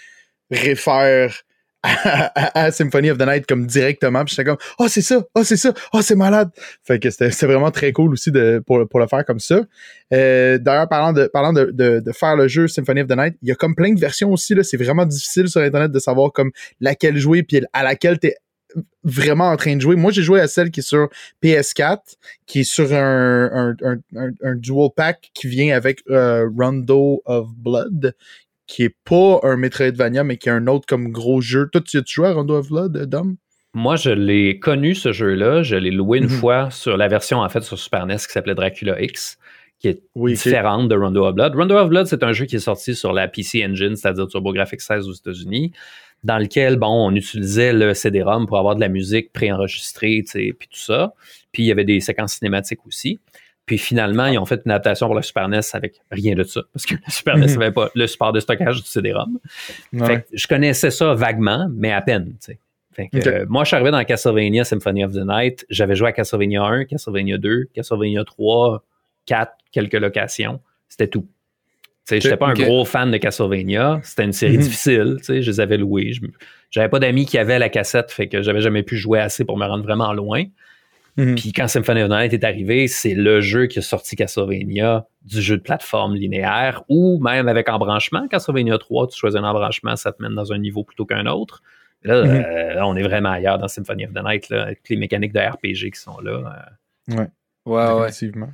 réfère 0.51 1.43
à, 1.83 2.71
Symphony 2.71 3.11
of 3.11 3.19
the 3.19 3.27
Night 3.27 3.47
comme 3.47 3.67
directement. 3.67 4.25
Puis 4.25 4.35
j'étais 4.35 4.49
comme, 4.49 4.59
oh, 4.79 4.89
c'est 4.89 5.03
ça, 5.03 5.25
oh, 5.35 5.45
c'est 5.45 5.57
ça, 5.57 5.73
oh, 5.93 6.03
c'est 6.03 6.17
malade. 6.17 6.51
Fait 6.85 6.99
que 6.99 7.11
c'était 7.11 7.31
vraiment 7.47 7.71
très 7.71 7.93
cool 7.93 8.13
aussi 8.13 8.33
de, 8.33 8.63
pour, 8.67 8.87
pour 8.89 9.01
le 9.01 9.07
faire 9.07 9.25
comme 9.25 9.41
ça. 9.41 9.61
Euh, 10.13 10.59
D'ailleurs, 10.59 10.89
parlant, 10.89 11.13
de, 11.13 11.27
parlant 11.27 11.53
de, 11.53 11.71
de, 11.73 12.01
de, 12.01 12.13
faire 12.13 12.37
le 12.37 12.49
jeu 12.49 12.69
Symphony 12.69 13.03
of 13.03 13.09
the 13.09 13.17
Night, 13.17 13.37
il 13.43 13.49
y 13.49 13.53
a 13.53 13.55
comme 13.55 13.75
plein 13.75 13.93
de 13.93 14.01
versions 14.01 14.33
aussi. 14.33 14.55
C'est 14.63 14.77
vraiment 14.77 15.07
difficile 15.07 15.49
sur 15.49 15.61
Internet 15.61 15.93
de 15.93 15.99
savoir 15.99 16.33
comme 16.33 16.51
laquelle 16.81 17.17
jouer 17.17 17.43
puis 17.43 17.63
à 17.73 17.83
laquelle 17.83 18.19
t'es 18.19 18.35
vraiment 19.03 19.51
en 19.51 19.57
train 19.57 19.77
de 19.77 19.81
jouer. 19.81 19.97
Moi, 19.97 20.13
j'ai 20.13 20.23
joué 20.23 20.41
à 20.41 20.49
celle 20.49 20.71
qui 20.71 20.81
est 20.81 20.83
sur 20.83 21.09
PS4, 21.43 21.99
qui 22.47 22.61
est 22.61 22.71
sur 22.71 22.93
un, 22.93 23.75
un, 23.83 23.97
un, 24.17 24.31
un 24.43 24.55
dual 24.57 24.91
pack 24.95 25.31
qui 25.35 25.49
vient 25.49 25.75
avec 25.75 26.01
euh, 26.11 26.49
Rondo 26.57 27.23
of 27.25 27.49
Blood, 27.57 28.15
qui 28.69 28.85
est 28.85 28.95
pas 29.05 29.41
un 29.43 29.57
Metroidvania, 29.57 30.23
mais 30.23 30.37
qui 30.37 30.49
est 30.49 30.53
un 30.53 30.69
autre 30.69 30.87
comme 30.87 31.11
gros 31.11 31.41
jeu. 31.41 31.69
Toi, 31.73 31.81
tu 31.81 31.99
as 31.99 32.03
joué 32.07 32.29
à 32.29 32.33
Rondo 32.35 32.55
of 32.55 32.69
Blood, 32.69 33.07
Dom? 33.07 33.37
Moi, 33.75 33.97
je 33.97 34.11
l'ai 34.11 34.59
connu, 34.59 34.95
ce 34.95 35.11
jeu-là. 35.11 35.63
Je 35.63 35.75
l'ai 35.77 35.91
loué 35.91 36.19
une 36.19 36.25
mhm. 36.25 36.31
fois 36.31 36.71
sur 36.71 36.97
la 36.97 37.09
version, 37.09 37.39
en 37.39 37.49
fait, 37.49 37.63
sur 37.63 37.79
Super 37.79 38.07
NES 38.07 38.17
qui 38.17 38.33
s'appelait 38.33 38.55
Dracula 38.55 39.01
X, 39.03 39.39
qui 39.81 39.89
est 39.89 40.03
différente 40.15 40.89
de 40.89 40.95
Rondo 40.95 41.25
of 41.25 41.35
Blood. 41.35 41.55
Rondo 41.55 41.77
of 41.77 41.89
Blood, 41.89 42.07
c'est 42.07 42.23
un 42.23 42.33
jeu 42.33 42.45
qui 42.45 42.57
est 42.57 42.61
sorti 42.61 42.95
sur 42.95 43.13
la 43.13 43.27
PC 43.27 43.65
Engine, 43.65 43.97
c'est-à-dire 43.97 44.29
TurboGrafx 44.29 44.79
16 44.79 45.09
aux 45.09 45.13
États-Unis, 45.13 45.73
dans 46.25 46.39
lequel, 46.39 46.77
bon, 46.77 47.09
on 47.09 47.15
utilisait 47.15 47.73
le 47.73 47.95
CD-ROM 47.95 48.47
pour 48.47 48.59
avoir 48.59 48.77
de 48.77 48.81
la 48.81 48.89
musique 48.89 49.33
préenregistrée, 49.33 50.23
tu 50.25 50.33
sais, 50.33 50.53
puis 50.59 50.69
tout 50.69 50.81
ça. 50.81 51.15
Puis 51.53 51.63
il 51.63 51.67
y 51.67 51.73
avait 51.73 51.85
des 51.85 52.01
séquences 52.01 52.35
cinématiques 52.35 52.87
aussi. 52.87 53.19
Puis 53.69 53.79
finalement, 53.79 54.27
ils 54.27 54.39
ont 54.39 54.45
fait 54.47 54.61
une 54.65 54.73
adaptation 54.73 55.07
pour 55.07 55.15
le 55.15 55.23
Super 55.23 55.49
NES 55.49 55.61
avec 55.75 56.01
rien 56.11 56.35
de 56.35 56.43
ça, 56.43 56.63
parce 56.73 56.85
que 56.87 56.95
le 56.95 57.01
Super 57.09 57.37
NES 57.39 57.47
n'avait 57.47 57.71
pas 57.71 57.91
le 57.95 58.07
support 58.09 58.33
de 58.33 58.41
stockage 58.41 58.83
du 58.83 58.89
CD-ROM. 58.89 59.39
je 59.93 60.47
connaissais 60.49 60.91
ça 60.91 61.15
vaguement, 61.15 61.69
mais 61.73 61.93
à 61.93 62.01
peine. 62.03 62.35
Euh, 62.99 63.47
moi, 63.49 63.63
je 63.63 63.69
suis 63.69 63.75
arrivé 63.77 63.93
dans 63.93 64.03
Castlevania 64.03 64.65
Symphony 64.65 65.05
of 65.05 65.13
the 65.13 65.25
Night. 65.25 65.65
J'avais 65.71 65.95
joué 65.95 66.09
à 66.09 66.13
Castlevania 66.13 66.65
1, 66.65 66.85
Castlevania 66.87 67.39
2, 67.39 67.67
Castlevania 67.73 68.25
3, 68.25 68.83
4, 69.27 69.53
quelques 69.71 69.93
locations. 69.95 70.61
C'était 70.89 71.07
tout. 71.07 71.25
sais, 72.05 72.21
j'étais 72.23 72.37
pas 72.39 72.49
un 72.49 72.55
gros 72.55 72.85
fan 72.87 73.11
de 73.13 73.19
Castlevania. 73.19 74.01
C'était 74.03 74.25
une 74.25 74.33
série 74.33 74.57
Mhm. 74.57 74.63
difficile. 74.63 75.17
Je 75.29 75.33
les 75.35 75.61
avais 75.61 75.77
loués. 75.77 76.13
Je- 76.13 76.23
J'avais 76.71 76.89
pas 76.89 76.99
d'amis 76.99 77.25
qui 77.27 77.39
avaient 77.39 77.59
la 77.59 77.69
cassette, 77.69 78.11
fait 78.11 78.29
que 78.29 78.43
j'avais 78.43 78.63
jamais 78.63 78.83
pu 78.83 78.97
jouer 78.97 79.21
assez 79.21 79.45
pour 79.45 79.57
me 79.59 79.65
rendre 79.67 79.85
vraiment 79.85 80.13
loin. 80.13 80.45
Mhm. 81.19 81.35
Puis 81.35 81.53
quand 81.53 81.69
Symphony 81.69 82.03
of 82.03 82.09
the 82.09 82.13
Night 82.13 82.33
est 82.33 82.45
arrivé, 82.45 82.89
c'est 82.89 83.15
le 83.15 83.41
jeu 83.43 83.67
qui 83.67 83.81
a 83.81 83.83
sorti 83.83 84.17
Castlevania 84.17 85.07
du 85.23 85.43
jeu 85.43 85.57
de 85.59 85.63
plateforme 85.63 86.15
linéaire 86.15 86.83
ou 86.89 87.21
même 87.23 87.49
avec 87.49 87.69
embranchement. 87.69 88.27
Castlevania 88.29 88.79
3, 88.79 89.09
tu 89.09 89.19
choisis 89.19 89.39
un 89.39 89.45
embranchement, 89.45 89.97
ça 89.97 90.13
te 90.13 90.23
mène 90.23 90.35
dans 90.35 90.53
un 90.53 90.59
niveau 90.59 90.85
plutôt 90.85 91.05
qu'un 91.05 91.27
autre. 91.27 91.61
Là, 92.05 92.23
Mhm. 92.25 92.31
euh, 92.31 92.75
là, 92.75 92.87
on 92.87 92.95
est 92.97 93.03
vraiment 93.03 93.31
ailleurs 93.31 93.59
dans 93.59 93.67
Symphony 93.69 94.07
of 94.07 94.13
the 94.15 94.23
Night, 94.25 94.49
là, 94.49 94.63
avec 94.63 94.89
les 94.89 94.97
mécaniques 94.97 95.33
de 95.33 95.41
RPG 95.41 95.91
qui 95.93 96.01
sont 96.01 96.21
là. 96.21 96.71
euh. 97.11 97.15
Ouais, 97.17 97.27
ouais. 97.93 98.09
Effectivement. 98.09 98.51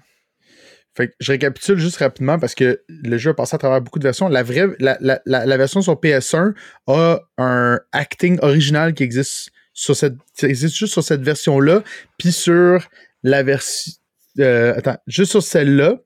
Fait 0.96 1.09
que 1.09 1.12
je 1.20 1.33
récapitule 1.33 1.77
juste 1.77 1.96
rapidement 1.96 2.38
parce 2.38 2.55
que 2.55 2.81
le 2.88 3.18
jeu 3.18 3.31
a 3.31 3.35
passé 3.35 3.57
à 3.57 3.59
travers 3.59 3.81
beaucoup 3.81 3.98
de 3.98 4.05
versions. 4.05 4.29
La 4.29 4.42
vraie, 4.44 4.68
la, 4.79 4.96
la, 5.00 5.20
la, 5.27 5.44
la 5.44 5.57
version 5.57 5.83
sur 5.83 5.94
PS1 6.00 6.55
a 6.87 7.18
un 7.37 7.81
acting 7.92 8.38
original 8.42 8.94
qui 8.94 9.03
existe 9.03 9.50
sur 9.74 9.94
cette, 9.96 10.14
existe 10.42 10.74
juste 10.76 10.92
sur 10.94 11.02
cette 11.04 11.22
version-là, 11.22 11.82
puis 12.18 12.32
sur 12.32 12.88
la 13.22 13.42
version, 13.42 13.92
euh, 14.38 14.74
attends, 14.76 14.96
juste 15.06 15.32
sur 15.32 15.42
celle-là, 15.42 15.98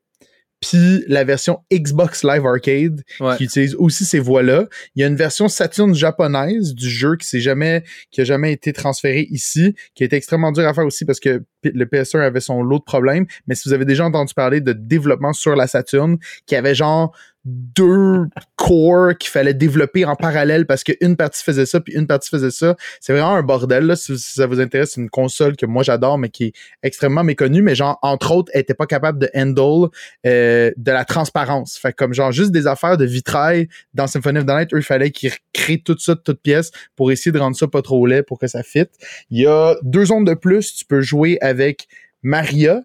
puis 0.61 1.05
la 1.07 1.23
version 1.23 1.61
Xbox 1.73 2.25
Live 2.25 2.45
Arcade 2.45 3.03
Ouais. 3.21 3.37
qui 3.37 3.45
utilise 3.45 3.77
aussi 3.77 4.05
ces 4.05 4.19
voix-là. 4.19 4.67
Il 4.97 5.01
y 5.01 5.05
a 5.05 5.07
une 5.07 5.15
version 5.15 5.47
Saturn 5.47 5.95
japonaise 5.95 6.75
du 6.75 6.91
jeu 6.91 7.15
qui 7.17 7.29
s'est 7.29 7.39
jamais, 7.39 7.85
qui 8.11 8.23
a 8.23 8.25
jamais 8.25 8.53
été 8.53 8.73
transférée 8.73 9.29
ici, 9.31 9.77
qui 9.95 10.03
a 10.03 10.07
été 10.07 10.17
extrêmement 10.17 10.51
dur 10.51 10.67
à 10.67 10.75
faire 10.75 10.85
aussi 10.85 11.05
parce 11.05 11.21
que 11.21 11.45
le 11.63 11.85
PS1 11.85 12.19
avait 12.23 12.41
son 12.41 12.61
lot 12.65 12.81
de 12.81 12.85
problèmes. 12.85 13.27
Mais 13.47 13.55
si 13.55 13.69
vous 13.69 13.73
avez 13.73 13.85
déjà 13.85 14.05
entendu 14.05 14.35
parler 14.35 14.61
de 14.61 14.73
développement 14.73 15.33
sur 15.33 15.55
la 15.55 15.69
Saturn, 15.69 16.19
qui 16.47 16.57
avait 16.57 16.75
genre 16.75 17.17
deux 17.49 18.27
cores 18.57 19.17
qu'il 19.19 19.31
fallait 19.31 19.55
développer 19.55 20.05
en 20.05 20.17
parallèle 20.17 20.67
parce 20.67 20.85
qu'une 20.85 21.17
partie 21.17 21.43
faisait 21.43 21.67
ça 21.67 21.81
puis 21.81 21.95
une 21.95 22.07
partie 22.07 22.29
faisait 22.29 22.51
ça. 22.51 22.77
C'est 23.01 23.13
vraiment 23.13 23.35
un 23.35 23.43
bordel. 23.43 23.87
Là. 23.87 23.97
Si, 23.97 24.19
ça 24.19 24.47
vous 24.47 24.61
intéresse, 24.61 24.93
c'est 24.95 25.01
une 25.01 25.11
console 25.11 25.57
que 25.57 25.67
moi 25.67 25.83
j'adore, 25.83 26.19
mais 26.19 26.29
qui 26.29 26.45
est 26.45 26.53
extrêmement 26.83 27.25
méconnue. 27.25 27.63
Mais 27.63 27.75
genre, 27.75 27.99
entre 28.03 28.33
autres, 28.33 28.51
elle 28.55 28.61
était 28.61 28.75
pas 28.75 28.87
capable 28.87 29.19
de 29.19 29.31
handle 29.35 29.89
euh, 30.27 30.71
de 30.77 30.93
la 30.93 31.05
transparence. 31.05 31.79
Fait 31.79 31.93
comme 31.93 32.13
genre 32.13 32.33
juste 32.33 32.51
des 32.51 32.67
affaires 32.67 32.97
de 32.97 33.05
vitrail 33.05 33.69
dans 33.95 34.07
Symphony 34.07 34.39
of 34.39 34.47
the 34.47 34.51
Night, 34.51 34.75
eux, 34.75 34.79
il 34.79 34.83
fallait 34.83 35.11
qu'ils 35.11 35.33
créent 35.53 35.83
tout 35.83 35.97
ça 35.99 36.15
de 36.15 36.21
toutes 36.21 36.43
pièces 36.43 36.71
pour 36.97 37.11
essayer 37.11 37.33
de 37.33 37.39
rendre 37.39 37.57
ça 37.57 37.67
pas 37.67 37.83
trop 37.83 38.07
laid 38.07 38.23
pour 38.23 38.39
que 38.39 38.47
ça 38.47 38.63
fitte. 38.63 38.93
Il 39.31 39.41
y 39.41 39.47
a 39.47 39.77
deux 39.83 40.07
zones 40.07 40.25
de 40.25 40.35
plus. 40.35 40.75
Tu 40.75 40.85
peux 40.85 41.01
jouer 41.01 41.39
avec 41.41 41.89
Maria, 42.23 42.83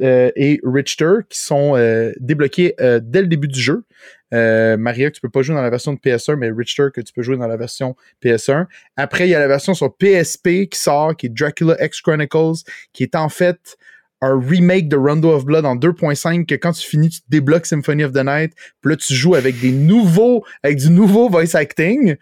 et 0.00 0.60
Richter 0.64 1.12
qui 1.28 1.38
sont 1.38 1.76
euh, 1.76 2.12
débloqués 2.18 2.74
euh, 2.80 3.00
dès 3.02 3.20
le 3.20 3.26
début 3.26 3.48
du 3.48 3.60
jeu. 3.60 3.84
Euh, 4.32 4.76
Maria 4.76 5.10
que 5.10 5.16
tu 5.16 5.20
peux 5.20 5.28
pas 5.28 5.42
jouer 5.42 5.56
dans 5.56 5.62
la 5.62 5.70
version 5.70 5.92
de 5.92 5.98
PS1, 5.98 6.36
mais 6.36 6.50
Richter 6.50 6.86
que 6.94 7.00
tu 7.00 7.12
peux 7.12 7.22
jouer 7.22 7.36
dans 7.36 7.48
la 7.48 7.56
version 7.56 7.96
PS1. 8.24 8.66
Après, 8.96 9.26
il 9.26 9.30
y 9.30 9.34
a 9.34 9.40
la 9.40 9.48
version 9.48 9.74
sur 9.74 9.94
PSP 9.96 10.68
qui 10.70 10.78
sort, 10.78 11.16
qui 11.16 11.26
est 11.26 11.30
Dracula 11.30 11.76
X 11.84 12.00
Chronicles, 12.00 12.62
qui 12.92 13.02
est 13.02 13.16
en 13.16 13.28
fait 13.28 13.76
un 14.22 14.38
remake 14.38 14.88
de 14.88 14.96
Rondo 14.96 15.30
of 15.30 15.44
Blood 15.44 15.64
en 15.64 15.76
2.5 15.76 16.46
que 16.46 16.54
quand 16.54 16.72
tu 16.72 16.86
finis, 16.86 17.08
tu 17.08 17.20
débloques 17.28 17.66
Symphony 17.66 18.04
of 18.04 18.12
the 18.12 18.24
Night. 18.24 18.52
Puis 18.80 18.90
là, 18.90 18.96
tu 18.96 19.14
joues 19.14 19.34
avec 19.34 19.58
des 19.60 19.72
nouveaux, 19.72 20.44
avec 20.62 20.78
du 20.78 20.90
nouveau 20.90 21.28
voice 21.28 21.54
acting. 21.54 22.16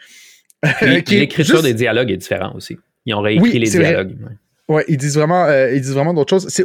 L'écriture 0.82 1.56
juste- 1.56 1.62
des 1.64 1.74
dialogues 1.74 2.10
est 2.10 2.16
différente 2.16 2.54
aussi. 2.56 2.78
Ils 3.04 3.14
ont 3.14 3.20
réécrit 3.20 3.50
Oui, 3.50 3.58
les 3.58 3.70
vrai. 3.70 4.06
Ouais. 4.68 4.84
Ils 4.88 4.96
disent 4.96 5.16
vraiment, 5.16 5.44
euh, 5.46 5.72
ils 5.72 5.80
disent 5.80 5.94
vraiment 5.94 6.14
d'autres 6.14 6.30
choses. 6.30 6.48
C'est 6.48 6.64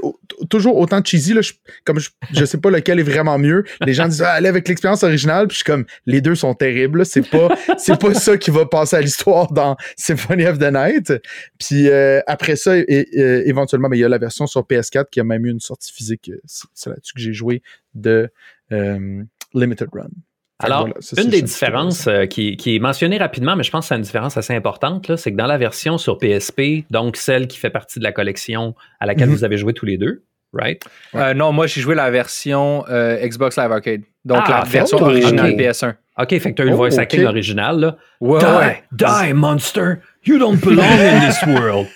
toujours 0.49 0.77
autant 0.77 1.03
cheesy 1.03 1.33
là. 1.33 1.41
Je, 1.41 1.53
comme 1.85 1.99
je, 1.99 2.09
je 2.33 2.45
sais 2.45 2.57
pas 2.57 2.69
lequel 2.69 2.99
est 2.99 3.03
vraiment 3.03 3.37
mieux. 3.37 3.63
Les 3.85 3.93
gens 3.93 4.07
disent 4.07 4.21
ah, 4.21 4.33
allez 4.33 4.49
avec 4.49 4.67
l'expérience 4.67 5.03
originale. 5.03 5.47
Puis 5.47 5.55
je 5.55 5.63
suis 5.63 5.65
comme 5.65 5.85
les 6.05 6.21
deux 6.21 6.35
sont 6.35 6.53
terribles. 6.53 7.05
C'est 7.05 7.27
pas, 7.29 7.49
c'est 7.77 7.99
pas 7.99 8.13
ça 8.13 8.37
qui 8.37 8.51
va 8.51 8.65
passer 8.65 8.95
à 8.95 9.01
l'histoire 9.01 9.51
dans 9.51 9.75
Symphony 9.97 10.45
of 10.45 10.59
the 10.59 10.71
Night. 10.71 11.13
Puis 11.59 11.89
euh, 11.89 12.21
après 12.27 12.55
ça, 12.55 12.77
é- 12.77 13.07
éventuellement, 13.47 13.89
mais 13.89 13.97
il 13.97 14.01
y 14.01 14.05
a 14.05 14.09
la 14.09 14.17
version 14.17 14.47
sur 14.47 14.61
PS4 14.61 15.05
qui 15.11 15.19
a 15.19 15.23
même 15.23 15.45
eu 15.45 15.51
une 15.51 15.59
sortie 15.59 15.91
physique. 15.93 16.31
C'est 16.45 16.67
c'est 16.73 16.89
là-dessus 16.89 17.13
que 17.13 17.21
j'ai 17.21 17.33
joué 17.33 17.61
de 17.95 18.29
euh, 18.71 19.23
Limited 19.53 19.87
Run. 19.93 20.09
Alors, 20.59 20.81
voilà, 20.81 20.95
ça, 20.99 21.21
une 21.21 21.29
des 21.29 21.41
différences 21.41 22.07
euh, 22.07 22.25
qui, 22.25 22.55
qui 22.57 22.75
est 22.75 22.79
mentionnée 22.79 23.17
rapidement, 23.17 23.55
mais 23.55 23.63
je 23.63 23.71
pense 23.71 23.85
que 23.85 23.87
c'est 23.89 23.95
une 23.95 24.01
différence 24.01 24.37
assez 24.37 24.53
importante, 24.55 25.15
c'est 25.17 25.31
que 25.31 25.35
dans 25.37 25.47
la 25.47 25.57
version 25.57 25.97
sur 25.97 26.17
PSP, 26.17 26.85
donc 26.91 27.17
celle 27.17 27.47
qui 27.47 27.57
fait 27.57 27.69
partie 27.71 27.99
de 27.99 28.03
la 28.03 28.11
collection 28.11 28.75
à 28.99 29.05
laquelle 29.05 29.29
Mhm. 29.29 29.35
vous 29.35 29.43
avez 29.43 29.57
joué 29.57 29.73
tous 29.73 29.85
les 29.85 29.97
deux, 29.97 30.23
right? 30.53 30.81
Euh, 31.15 31.33
non, 31.33 31.51
moi, 31.51 31.67
j'ai 31.67 31.81
joué 31.81 31.95
la 31.95 32.09
version 32.11 32.85
euh, 32.89 33.17
Xbox 33.27 33.57
Live 33.57 33.71
Arcade. 33.71 34.01
Donc, 34.25 34.39
Ah, 34.45 34.59
la 34.59 34.63
version 34.63 34.97
oh, 35.01 35.05
originale 35.05 35.51
ok. 35.51 35.57
PS1. 35.59 35.95
OK, 36.19 36.29
fait 36.29 36.51
que 36.51 36.55
tu 36.55 36.61
as 36.61 36.65
eu 36.65 36.67
le 36.69 36.73
Oh, 36.75 36.77
voice 36.77 36.97
acting 36.99 37.25
original, 37.25 37.79
là. 37.79 37.97
Ouais, 38.21 38.39
die, 38.39 38.45
ouais. 38.45 38.83
die, 39.27 39.33
monster! 39.33 39.97
You 40.25 40.37
don't 40.37 40.63
belong 40.63 40.85
in 40.85 41.27
this 41.27 41.41
world! 41.45 41.87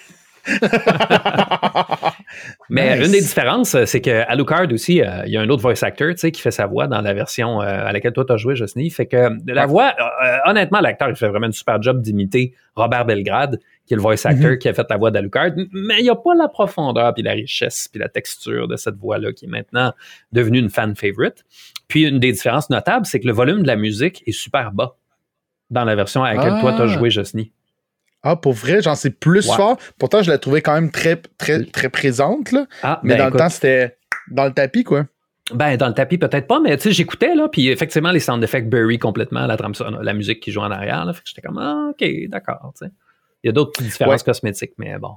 Mais 2.70 2.98
Nice. 2.98 3.06
une 3.06 3.12
des 3.14 3.22
différences, 3.22 3.76
c'est 3.86 4.02
que 4.02 4.24
Alucard 4.30 4.68
aussi, 4.72 5.02
euh, 5.02 5.24
il 5.26 5.32
y 5.34 5.38
a 5.38 5.42
un 5.42 5.50
autre 5.50 5.62
voice 5.62 5.84
actor, 5.84 6.14
qui 6.14 6.42
fait 6.42 6.52
sa 6.52 6.66
voix 6.66 6.88
dans 6.88 7.02
la 7.02 7.14
version 7.14 7.62
euh, 7.62 7.66
à 7.66 7.92
laquelle 7.94 8.14
toi 8.14 8.26
t'as 8.28 8.38
joué, 8.38 8.56
Josny. 8.56 8.90
Fait 8.90 9.06
que 9.06 9.30
la 9.52 9.66
voix, 9.66 9.94
euh, 10.24 10.38
honnêtement, 10.46 10.80
l'acteur, 10.82 11.10
il 11.10 11.16
fait 11.16 11.30
vraiment 11.30 11.48
une 11.48 11.52
super 11.54 11.82
job 11.82 12.02
d'imiter 12.02 12.54
Robert 12.76 13.06
Belgrade, 13.06 13.60
qui 13.86 13.94
est 13.94 13.98
le 13.98 14.02
voice 14.02 14.26
actor 14.26 14.58
qui 14.60 14.68
a 14.70 14.74
fait 14.74 14.86
la 14.90 14.98
voix 14.98 15.12
d'Alucard. 15.12 15.52
Mais 15.72 16.00
il 16.00 16.04
n'y 16.04 16.10
a 16.10 16.16
pas 16.16 16.36
la 16.36 16.48
profondeur, 16.48 17.14
puis 17.14 17.24
la 17.24 17.32
richesse, 17.34 17.88
puis 17.92 18.00
la 18.00 18.10
texture 18.10 18.68
de 18.68 18.76
cette 18.76 18.96
voix-là, 18.96 19.32
qui 19.34 19.46
est 19.46 19.50
maintenant 19.50 19.94
devenue 20.32 20.60
une 20.60 20.70
fan 20.70 20.96
favorite. 20.96 21.44
Puis 21.88 22.04
une 22.04 22.20
des 22.20 22.32
différences 22.34 22.70
notables, 22.70 23.06
c'est 23.06 23.20
que 23.20 23.28
le 23.28 23.34
volume 23.34 23.62
de 23.64 23.68
la 23.68 23.78
musique 23.78 24.24
est 24.28 24.32
super 24.34 24.72
bas 24.74 24.96
dans 25.70 25.86
la 25.86 25.96
version 25.96 26.24
à 26.24 26.34
laquelle 26.34 26.54
Ah. 26.58 26.62
toi 26.62 26.74
t'as 26.78 26.88
joué, 26.88 27.10
Josny. 27.10 27.52
Ah, 28.24 28.36
pour 28.36 28.54
vrai, 28.54 28.82
j'en 28.82 28.96
sais 28.96 29.10
plus 29.10 29.46
fort? 29.46 29.78
Pourtant, 30.00 30.22
je 30.22 30.30
la 30.30 30.38
trouvais 30.38 30.62
quand 30.62 30.74
même 30.74 30.92
très, 30.92 31.22
très, 31.38 31.64
très 31.64 31.90
présente, 31.90 32.52
là. 32.52 32.66
Ah, 32.84 33.00
Mais 33.04 33.14
ben, 33.14 33.20
dans 33.20 33.28
écoute, 33.28 33.34
le 33.36 33.40
temps, 33.40 33.50
c'était 33.50 33.98
dans 34.32 34.46
le 34.46 34.54
tapis, 34.54 34.84
quoi. 34.84 35.06
Ben, 35.54 35.78
dans 35.78 35.88
le 35.88 35.94
tapis, 35.94 36.18
peut-être 36.18 36.48
pas, 36.48 36.60
mais 36.60 36.76
tu 36.76 36.84
sais, 36.84 36.92
j'écoutais, 36.92 37.34
là, 37.36 37.48
puis 37.48 37.70
effectivement, 37.70 38.12
les 38.12 38.20
sound 38.20 38.44
effects 38.44 38.68
bury 38.68 39.00
complètement 39.00 39.46
la, 39.46 39.56
trame 39.56 39.74
la 40.02 40.14
musique 40.14 40.42
qui 40.42 40.52
joue 40.52 40.60
en 40.60 40.72
arrière, 40.72 41.06
là. 41.06 41.14
Fait 41.14 41.22
que 41.22 41.30
j'étais 41.30 41.42
comme, 41.42 41.58
ah, 41.58 41.92
OK, 41.92 42.06
d'accord, 42.28 42.74
tu 42.78 42.86
sais. 42.86 42.92
Il 43.44 43.48
y 43.48 43.50
a 43.50 43.54
d'autres 43.54 43.72
petites 43.72 43.88
différences 43.88 44.24
cosmétiques, 44.24 44.74
mais 44.78 44.98
bon. 44.98 45.14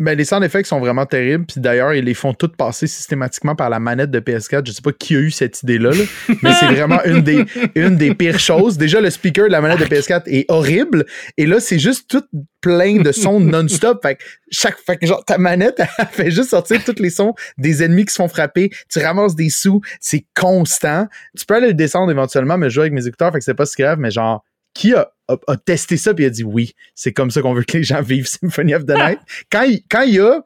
Mais 0.00 0.14
les 0.14 0.24
sound 0.24 0.44
effects 0.44 0.66
sont 0.66 0.78
vraiment 0.78 1.06
terribles. 1.06 1.44
Puis 1.46 1.60
d'ailleurs, 1.60 1.92
ils 1.92 2.04
les 2.04 2.14
font 2.14 2.32
toutes 2.32 2.56
passer 2.56 2.86
systématiquement 2.86 3.56
par 3.56 3.68
la 3.68 3.80
manette 3.80 4.10
de 4.12 4.20
PS4. 4.20 4.64
Je 4.64 4.72
sais 4.72 4.82
pas 4.82 4.92
qui 4.92 5.16
a 5.16 5.18
eu 5.18 5.30
cette 5.32 5.62
idée-là, 5.62 5.90
là, 5.90 6.04
mais 6.42 6.52
c'est 6.52 6.66
vraiment 6.66 7.02
une 7.04 7.22
des, 7.22 7.44
une 7.74 7.96
des 7.96 8.14
pires 8.14 8.38
choses. 8.38 8.78
Déjà, 8.78 9.00
le 9.00 9.10
speaker 9.10 9.46
de 9.46 9.52
la 9.52 9.60
manette 9.60 9.80
de 9.80 9.86
PS4 9.86 10.22
est 10.26 10.48
horrible. 10.50 11.04
Et 11.36 11.46
là, 11.46 11.58
c'est 11.58 11.80
juste 11.80 12.08
tout 12.08 12.22
plein 12.60 13.00
de 13.00 13.10
sons 13.10 13.40
non-stop. 13.40 14.00
Fait 14.02 14.16
que 14.16 14.22
chaque, 14.50 14.78
fait 14.78 14.98
que 14.98 15.06
genre, 15.06 15.24
ta 15.24 15.36
manette, 15.36 15.82
elle 15.98 16.06
fait 16.06 16.30
juste 16.30 16.50
sortir 16.50 16.82
tous 16.84 17.02
les 17.02 17.10
sons 17.10 17.34
des 17.56 17.82
ennemis 17.82 18.04
qui 18.04 18.12
se 18.12 18.22
font 18.22 18.28
frapper. 18.28 18.70
Tu 18.88 19.00
ramasses 19.00 19.34
des 19.34 19.50
sous. 19.50 19.80
C'est 20.00 20.26
constant. 20.34 21.08
Tu 21.36 21.44
peux 21.44 21.54
aller 21.54 21.68
le 21.68 21.74
descendre 21.74 22.10
éventuellement, 22.12 22.56
mais 22.56 22.70
je 22.70 22.74
joue 22.74 22.80
avec 22.82 22.92
mes 22.92 23.06
écouteurs. 23.06 23.32
Fait 23.32 23.38
que 23.38 23.44
c'est 23.44 23.54
pas 23.54 23.66
si 23.66 23.82
grave, 23.82 23.98
mais 23.98 24.12
genre, 24.12 24.44
qui 24.74 24.94
a, 24.94 25.10
a- 25.28 25.36
a 25.46 25.56
testé 25.56 25.96
ça 25.96 26.14
puis 26.14 26.24
a 26.24 26.30
dit 26.30 26.44
oui, 26.44 26.74
c'est 26.94 27.12
comme 27.12 27.30
ça 27.30 27.42
qu'on 27.42 27.54
veut 27.54 27.64
que 27.64 27.76
les 27.78 27.84
gens 27.84 28.02
vivent 28.02 28.26
Symphony 28.40 28.74
of 28.74 28.84
the 28.86 28.90
Night. 28.96 29.18
quand, 29.50 29.62
il, 29.62 29.82
quand 29.90 30.02
il 30.02 30.14
y 30.14 30.20
a 30.20 30.42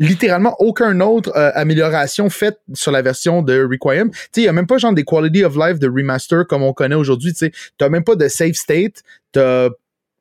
littéralement 0.00 0.56
aucun 0.58 1.00
autre 1.00 1.30
euh, 1.36 1.50
amélioration 1.54 2.28
faite 2.28 2.58
sur 2.72 2.90
la 2.90 3.00
version 3.00 3.42
de 3.42 3.62
Requiem. 3.64 4.10
Tu 4.10 4.18
sais, 4.32 4.40
il 4.40 4.44
y 4.44 4.48
a 4.48 4.52
même 4.52 4.66
pas 4.66 4.76
genre 4.78 4.92
des 4.92 5.04
quality 5.04 5.44
of 5.44 5.54
life 5.56 5.78
de 5.78 5.86
remaster 5.88 6.46
comme 6.48 6.62
on 6.64 6.72
connaît 6.72 6.96
aujourd'hui. 6.96 7.32
Tu 7.32 7.52
t'as 7.78 7.88
même 7.88 8.02
pas 8.04 8.16
de 8.16 8.26
save 8.26 8.54
state. 8.54 9.02
T'as 9.32 9.68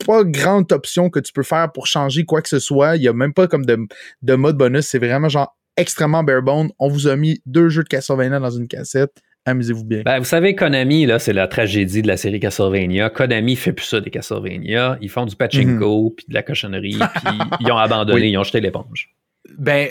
pas 0.06 0.24
grande 0.24 0.72
option 0.72 1.10
que 1.10 1.20
tu 1.20 1.34
peux 1.34 1.44
faire 1.44 1.72
pour 1.72 1.88
changer 1.88 2.24
quoi 2.26 2.42
que 2.44 2.50
ce 2.50 2.60
soit. 2.60 2.98
Il 2.98 3.02
y 3.04 3.08
a 3.08 3.14
même 3.14 3.34
pas 3.34 3.48
comme 3.48 3.66
de, 3.66 3.78
de 4.22 4.36
mode 4.36 4.58
bonus. 4.58 4.86
C'est 4.88 5.00
vraiment 5.00 5.30
genre 5.30 5.58
extrêmement 5.76 6.24
bare 6.24 6.44
bone. 6.44 6.70
On 6.78 6.88
vous 6.88 7.08
a 7.08 7.16
mis 7.16 7.42
deux 7.48 7.70
jeux 7.70 7.84
de 7.84 7.90
Castlevania 7.90 8.40
dans 8.40 8.52
une 8.52 8.68
cassette. 8.68 9.14
Amusez-vous 9.46 9.84
bien. 9.84 10.04
Ben, 10.06 10.20
vous 10.20 10.26
savez, 10.26 10.56
Konami, 10.56 11.06
là, 11.06 11.20
c'est 11.20 11.34
la 11.34 11.48
tragédie 11.48 12.02
de 12.02 12.08
la 12.08 12.16
série 12.16 12.40
Castlevania. 12.40 13.10
Konami 13.10 13.56
fait 13.58 13.74
plus 13.74 13.86
ça 13.86 14.00
des 14.00 14.10
Castlevania. 14.10 14.98
Ils 15.02 15.10
font 15.10 15.26
du 15.26 15.36
pachinko, 15.36 16.12
puis 16.16 16.26
de 16.30 16.34
la 16.34 16.44
cochonnerie, 16.44 16.98
puis 17.26 17.38
ils 17.60 17.72
ont 17.72 17.78
abandonné, 17.78 18.22
Oui. 18.22 18.32
ils 18.32 18.38
ont 18.38 18.44
jeté 18.44 18.62
l'éponge. 18.62 19.10
Ben, 19.58 19.90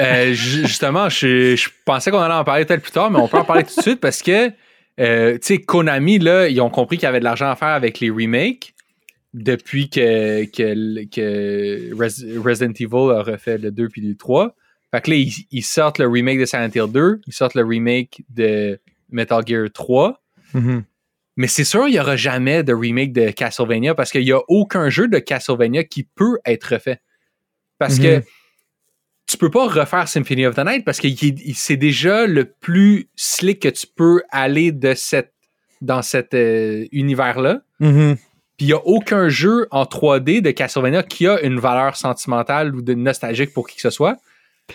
euh, 0.00 0.32
ju- 0.32 0.66
justement, 0.66 1.08
je, 1.08 1.54
je 1.54 1.68
pensais 1.84 2.10
qu'on 2.10 2.18
allait 2.18 2.34
en 2.34 2.42
parler 2.44 2.64
peut-être 2.64 2.82
plus 2.82 2.90
tard, 2.92 3.10
mais 3.10 3.18
on 3.20 3.28
peut 3.28 3.38
en 3.38 3.44
parler 3.44 3.62
tout 3.62 3.76
de 3.76 3.82
suite 3.82 4.00
parce 4.00 4.20
que, 4.20 4.50
euh, 4.98 5.34
tu 5.34 5.38
sais, 5.42 5.58
Konami, 5.58 6.18
là, 6.18 6.48
ils 6.48 6.60
ont 6.60 6.70
compris 6.70 6.96
qu'il 6.96 7.04
y 7.04 7.08
avait 7.08 7.20
de 7.20 7.24
l'argent 7.24 7.50
à 7.50 7.54
faire 7.56 7.68
avec 7.68 8.00
les 8.00 8.10
remakes 8.10 8.74
depuis 9.32 9.88
que, 9.88 10.44
que, 10.46 11.04
que 11.04 11.94
Res- 11.94 12.38
Resident 12.38 12.72
Evil 12.78 13.16
a 13.16 13.22
refait 13.22 13.58
le 13.58 13.70
2 13.70 13.88
puis 13.88 14.02
le 14.02 14.16
3. 14.16 14.54
Fait 14.92 15.00
que 15.00 15.10
là, 15.10 15.16
ils, 15.16 15.32
ils 15.50 15.64
sortent 15.64 15.98
le 15.98 16.06
remake 16.06 16.38
de 16.38 16.44
Silent 16.44 16.70
Hill 16.74 16.92
2, 16.92 17.20
ils 17.26 17.32
sortent 17.32 17.54
le 17.54 17.64
remake 17.64 18.22
de 18.30 18.78
Metal 19.10 19.42
Gear 19.46 19.68
3. 19.72 20.22
Mhm. 20.54 20.84
Mais 21.36 21.46
c'est 21.46 21.64
sûr, 21.64 21.88
il 21.88 21.92
n'y 21.92 22.00
aura 22.00 22.16
jamais 22.16 22.62
de 22.62 22.74
remake 22.74 23.12
de 23.12 23.30
Castlevania 23.30 23.94
parce 23.94 24.10
qu'il 24.10 24.24
n'y 24.24 24.32
a 24.32 24.40
aucun 24.48 24.90
jeu 24.90 25.08
de 25.08 25.18
Castlevania 25.18 25.84
qui 25.84 26.04
peut 26.04 26.38
être 26.44 26.74
refait. 26.74 27.00
Parce 27.78 27.98
que 27.98 28.22
tu 29.26 29.38
peux 29.38 29.50
pas 29.50 29.66
refaire 29.66 30.06
Symphony 30.08 30.46
of 30.46 30.54
the 30.54 30.64
Night 30.64 30.84
parce 30.84 31.00
que 31.00 31.08
c'est 31.54 31.76
déjà 31.76 32.26
le 32.26 32.44
plus 32.44 33.08
slick 33.16 33.60
que 33.60 33.68
tu 33.68 33.86
peux 33.86 34.22
aller 34.30 34.72
de 34.72 34.94
cette 34.94 35.32
dans 35.80 36.02
cet 36.02 36.34
euh, 36.34 36.86
univers-là. 36.92 37.62
Mhm. 37.80 38.16
Puis 38.56 38.66
il 38.66 38.68
n'y 38.68 38.72
a 38.72 38.86
aucun 38.86 39.28
jeu 39.28 39.66
en 39.70 39.84
3D 39.84 40.42
de 40.42 40.50
Castlevania 40.52 41.02
qui 41.02 41.26
a 41.26 41.40
une 41.40 41.58
valeur 41.58 41.96
sentimentale 41.96 42.74
ou 42.74 42.82
de 42.82 42.94
nostalgique 42.94 43.52
pour 43.52 43.66
qui 43.66 43.76
que 43.76 43.82
ce 43.82 43.90
soit. 43.90 44.18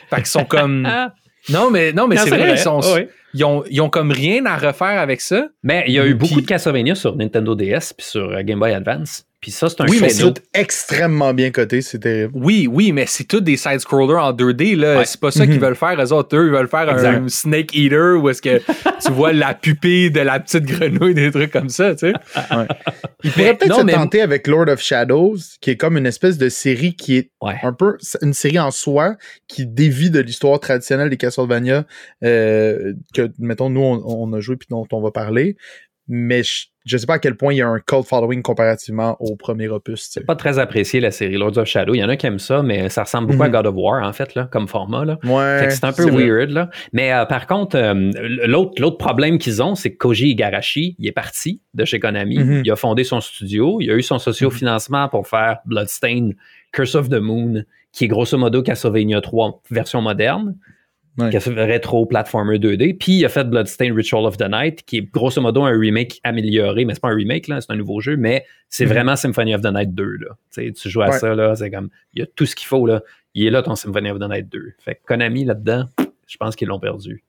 Fait 0.09 0.17
qu'ils 0.17 0.25
sont 0.27 0.45
comme. 0.45 0.85
Ah, 0.89 1.13
Non, 1.49 1.71
mais, 1.71 1.93
non, 1.93 2.07
mais 2.07 2.15
non, 2.15 2.21
c'est 2.23 2.29
vrai, 2.29 2.51
ils, 2.51 2.57
sont, 2.57 2.79
Ah 2.83 2.93
oui. 2.95 3.07
ils, 3.33 3.43
ont, 3.45 3.63
ils 3.69 3.79
ont 3.81 3.89
comme 3.89 4.11
rien 4.11 4.45
à 4.45 4.57
refaire 4.57 4.99
avec 4.99 5.21
ça. 5.21 5.47
Mais 5.63 5.85
il 5.87 5.93
y 5.93 5.99
a 5.99 6.05
eu 6.05 6.17
Puis- 6.17 6.27
beaucoup 6.27 6.41
de 6.41 6.45
Castlevania 6.47 6.93
sur 6.95 7.15
Nintendo 7.15 7.55
DS 7.55 7.93
puis 7.97 8.05
sur 8.05 8.29
euh, 8.31 8.41
Game 8.43 8.59
Boy 8.59 8.73
Advance. 8.73 9.25
Puis 9.39 9.51
ça, 9.51 9.69
c'est 9.69 9.79
un 9.81 9.85
Oui, 9.85 9.99
mais. 10.01 10.09
C'est 10.09 10.23
tout 10.23 10.41
extrêmement 10.53 11.31
bien 11.33 11.51
coté, 11.51 11.81
c'est 11.83 11.99
terrible. 11.99 12.31
Oui, 12.35 12.67
oui, 12.69 12.91
mais 12.91 13.05
c'est 13.05 13.23
tous 13.25 13.39
des 13.39 13.55
side-scrollers 13.55 14.17
en 14.23 14.33
2D. 14.33 14.75
là. 14.75 14.97
Ouais. 14.97 15.05
C'est 15.05 15.19
pas 15.19 15.29
ça 15.29 15.45
qu'ils 15.45 15.55
Mhm. 15.55 15.61
veulent 15.61 15.75
faire. 15.75 15.95
Eux 16.03 16.11
autres, 16.11 16.35
eux, 16.35 16.47
ils 16.47 16.51
veulent 16.51 16.67
faire 16.67 16.89
un. 16.89 17.29
Snake 17.29 17.75
Eater 17.75 18.15
où 18.19 18.29
est-ce 18.29 18.41
que 18.41 18.57
tu 19.05 19.11
vois 19.11 19.33
la 19.33 19.53
pupille 19.53 20.09
de 20.09 20.21
la 20.21 20.39
petite 20.39 20.63
grenouille, 20.65 21.13
des 21.13 21.29
trucs 21.31 21.51
comme 21.51 21.69
ça, 21.69 21.93
tu 21.93 22.07
sais. 22.09 22.13
Il 23.23 23.31
pourrait 23.31 23.55
peut-être 23.55 23.69
non, 23.69 23.79
se 23.79 23.83
mais- 23.83 23.93
tenter 23.93 24.21
avec 24.21 24.47
Lord 24.47 24.69
of 24.69 24.81
Shadows, 24.81 25.37
qui 25.61 25.69
est 25.71 25.77
comme 25.77 25.97
une 25.97 26.05
espèce 26.07 26.37
de 26.37 26.49
série 26.49 26.95
qui 26.95 27.17
est 27.17 27.31
Ouais. 27.41 27.55
un 27.63 27.73
peu 27.73 27.97
une 28.23 28.33
série 28.33 28.59
en 28.59 28.71
soi 28.71 29.15
qui 29.47 29.67
dévie 29.67 30.09
de 30.09 30.19
l'histoire 30.19 30.59
traditionnelle 30.59 31.09
des 31.11 31.17
Castlevania 31.17 31.85
euh, 32.23 32.93
que 33.13 33.29
mettons 33.37 33.69
nous 33.69 33.81
on, 33.81 34.03
on 34.05 34.33
a 34.33 34.39
joué 34.39 34.55
puis 34.55 34.67
dont 34.71 34.87
on 34.91 35.01
va 35.01 35.11
parler 35.11 35.55
mais 36.07 36.41
je, 36.41 36.67
je 36.87 36.97
sais 36.97 37.05
pas 37.05 37.15
à 37.15 37.19
quel 37.19 37.35
point 37.35 37.53
il 37.53 37.57
y 37.57 37.61
a 37.61 37.67
un 37.67 37.79
cult 37.79 38.05
following 38.05 38.41
comparativement 38.41 39.17
au 39.19 39.35
premier 39.35 39.67
opus 39.67 40.09
sais. 40.09 40.21
Pas 40.21 40.35
très 40.35 40.57
apprécié 40.57 40.99
la 40.99 41.11
série 41.11 41.37
Lords 41.37 41.57
of 41.57 41.65
Shadow. 41.67 41.93
Il 41.93 41.99
y 41.99 42.03
en 42.03 42.09
a 42.09 42.15
qui 42.15 42.25
aiment 42.25 42.39
ça, 42.39 42.63
mais 42.63 42.89
ça 42.89 43.03
ressemble 43.03 43.27
beaucoup 43.27 43.43
à 43.43 43.47
Mhm. 43.47 43.53
God 43.53 43.67
of 43.67 43.75
War, 43.75 44.07
en 44.07 44.13
fait, 44.13 44.33
là, 44.35 44.47
comme 44.51 44.67
format. 44.67 45.05
Là. 45.05 45.19
ouais 45.25 45.69
c'est 45.69 45.83
un 45.83 45.91
peu 45.91 46.03
c'est 46.03 46.09
vrai. 46.09 46.25
weird, 46.25 46.49
là. 46.51 46.69
Mais 46.93 47.11
euh, 47.13 47.25
par 47.25 47.45
contre, 47.45 47.75
euh, 47.77 48.11
l'autre, 48.47 48.81
l'autre 48.81 48.97
problème 48.97 49.37
qu'ils 49.37 49.61
ont, 49.61 49.75
c'est 49.75 49.91
que 49.91 49.97
Koji 49.97 50.29
Igarashi, 50.29 50.95
il 50.97 51.07
est 51.07 51.11
parti 51.11 51.61
de 51.73 51.83
chez 51.85 51.99
Konami. 51.99 52.39
Mhm. 52.39 52.61
Il 52.65 52.71
a 52.71 52.75
fondé 52.75 53.03
son 53.03 53.19
studio. 53.21 53.79
Il 53.81 53.91
a 53.91 53.95
eu 53.95 54.01
son 54.01 54.17
socio-financement 54.19 55.09
pour 55.09 55.27
faire 55.27 55.57
Bloodstain, 55.65 56.29
Curse 56.71 56.95
of 56.95 57.09
the 57.09 57.15
Moon, 57.19 57.63
qui 57.91 58.05
est 58.05 58.07
grosso 58.07 58.37
modo 58.37 58.61
Castlevania 58.63 59.21
3 59.21 59.61
version 59.71 60.01
moderne. 60.01 60.55
Ouais. 61.17 61.29
Castlevania 61.31 61.65
rétro 61.65 62.05
platformer 62.05 62.59
2D. 62.59 62.93
Puis 62.97 63.13
il 63.13 63.25
a 63.25 63.29
fait 63.29 63.43
Bloodstain 63.43 63.93
Ritual 63.93 64.25
of 64.25 64.37
the 64.37 64.47
Night, 64.49 64.83
qui 64.85 64.97
est 64.97 65.01
grosso 65.11 65.41
modo 65.41 65.63
un 65.63 65.77
remake 65.77 66.19
amélioré, 66.23 66.85
mais 66.85 66.93
c'est 66.93 66.99
pas 67.01 67.09
un 67.09 67.15
remake, 67.15 67.47
là, 67.47 67.59
c'est 67.59 67.71
un 67.71 67.75
nouveau 67.75 67.99
jeu, 68.01 68.17
mais 68.17 68.45
c'est 68.69 68.85
Mhm. 68.85 68.91
vraiment 68.91 69.15
Symphony 69.15 69.55
of 69.55 69.61
the 69.61 69.73
Night 69.73 69.95
2. 69.95 70.17
Là. 70.17 70.37
Tu 70.55 70.89
joues 70.89 71.01
à 71.01 71.09
Ouais. 71.09 71.17
ça, 71.19 71.33
là, 71.33 71.55
c'est 71.55 71.71
comme, 71.71 71.89
il 72.13 72.19
y 72.19 72.21
a 72.21 72.27
tout 72.35 72.45
ce 72.45 72.55
qu'il 72.55 72.67
faut, 72.67 72.85
là. 72.85 73.01
Il 73.33 73.45
est 73.45 73.49
là 73.49 73.61
ton 73.63 73.75
Symphony 73.75 74.11
of 74.11 74.19
the 74.19 74.29
Night 74.29 74.47
2. 74.51 74.73
Fait 74.79 74.95
que 74.95 74.99
Konami, 75.05 75.43
là-dedans, 75.45 75.85
je 76.27 76.37
pense 76.37 76.55
qu'ils 76.55 76.67
l'ont 76.67 76.79
perdu. 76.79 77.23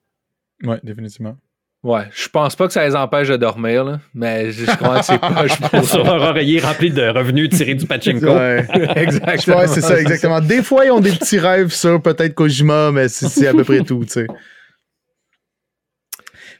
ouais 0.64 0.80
définitivement 0.82 1.36
Ouais, 1.84 2.06
je 2.12 2.28
pense 2.28 2.56
pas 2.56 2.66
que 2.66 2.72
ça 2.72 2.84
les 2.86 2.96
empêche 2.96 3.28
de 3.28 3.36
dormir, 3.36 3.84
là, 3.84 4.00
mais 4.12 4.50
je 4.50 4.64
je 4.64 4.76
crois 4.76 4.98
que 4.98 5.04
c'est 5.04 5.18
poche 5.18 5.60
pour 5.60 5.84
Sur 5.88 6.12
un 6.12 6.18
oreiller 6.18 6.58
rempli 6.58 6.90
de 6.90 7.02
revenus 7.02 7.50
tirés 7.50 7.74
du 7.74 7.86
pachinko. 7.86 8.26
ouais. 8.26 8.66
Exactement. 8.96 9.58
Ouais, 9.58 9.68
c'est 9.68 9.80
ça, 9.80 10.00
exactement. 10.00 10.40
Des 10.40 10.62
fois, 10.62 10.86
ils 10.86 10.90
ont 10.90 11.00
des 11.00 11.12
petits 11.12 11.38
rêves 11.38 11.72
sur 11.72 12.02
peut-être 12.02 12.34
Kojima, 12.34 12.90
mais 12.90 13.08
c'est 13.08 13.46
à 13.46 13.52
peu 13.52 13.62
près 13.62 13.80
tout, 13.82 14.04
tu 14.04 14.12
sais. 14.12 14.26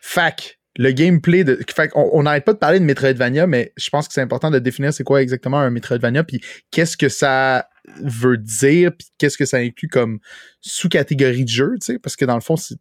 Fac, 0.01 0.59
le 0.77 0.93
gameplay 0.93 1.43
de. 1.43 1.59
Fait 1.75 1.91
on 1.97 2.11
on 2.13 2.23
n'arrête 2.23 2.45
pas 2.45 2.53
de 2.53 2.59
parler 2.59 2.79
de 2.79 2.85
Metroidvania, 2.85 3.49
mais 3.49 3.73
je 3.77 3.91
pense 3.91 4.07
que 4.07 4.15
c'est 4.15 4.23
important 4.23 4.51
de 4.51 4.61
définir 4.61 4.93
c'est 4.93 5.05
quoi 5.05 5.21
exactement 5.21 5.59
un 5.59 5.71
Metroidvania, 5.71 6.23
puis 6.23 6.41
qu'est-ce 6.71 6.97
que 6.97 7.09
ça 7.09 7.69
veut 8.01 8.39
dire, 8.39 8.93
puis 8.97 9.09
qu'est-ce 9.19 9.37
que 9.37 9.45
ça 9.45 9.57
inclut 9.57 9.89
comme 9.89 10.21
sous-catégorie 10.61 11.45
de 11.45 11.51
jeu, 11.51 11.73
tu 11.81 11.93
sais, 11.93 11.99
parce 11.99 12.15
que 12.15 12.25
dans 12.25 12.37
le 12.37 12.41
fond, 12.41 12.57
c'est. 12.57 12.77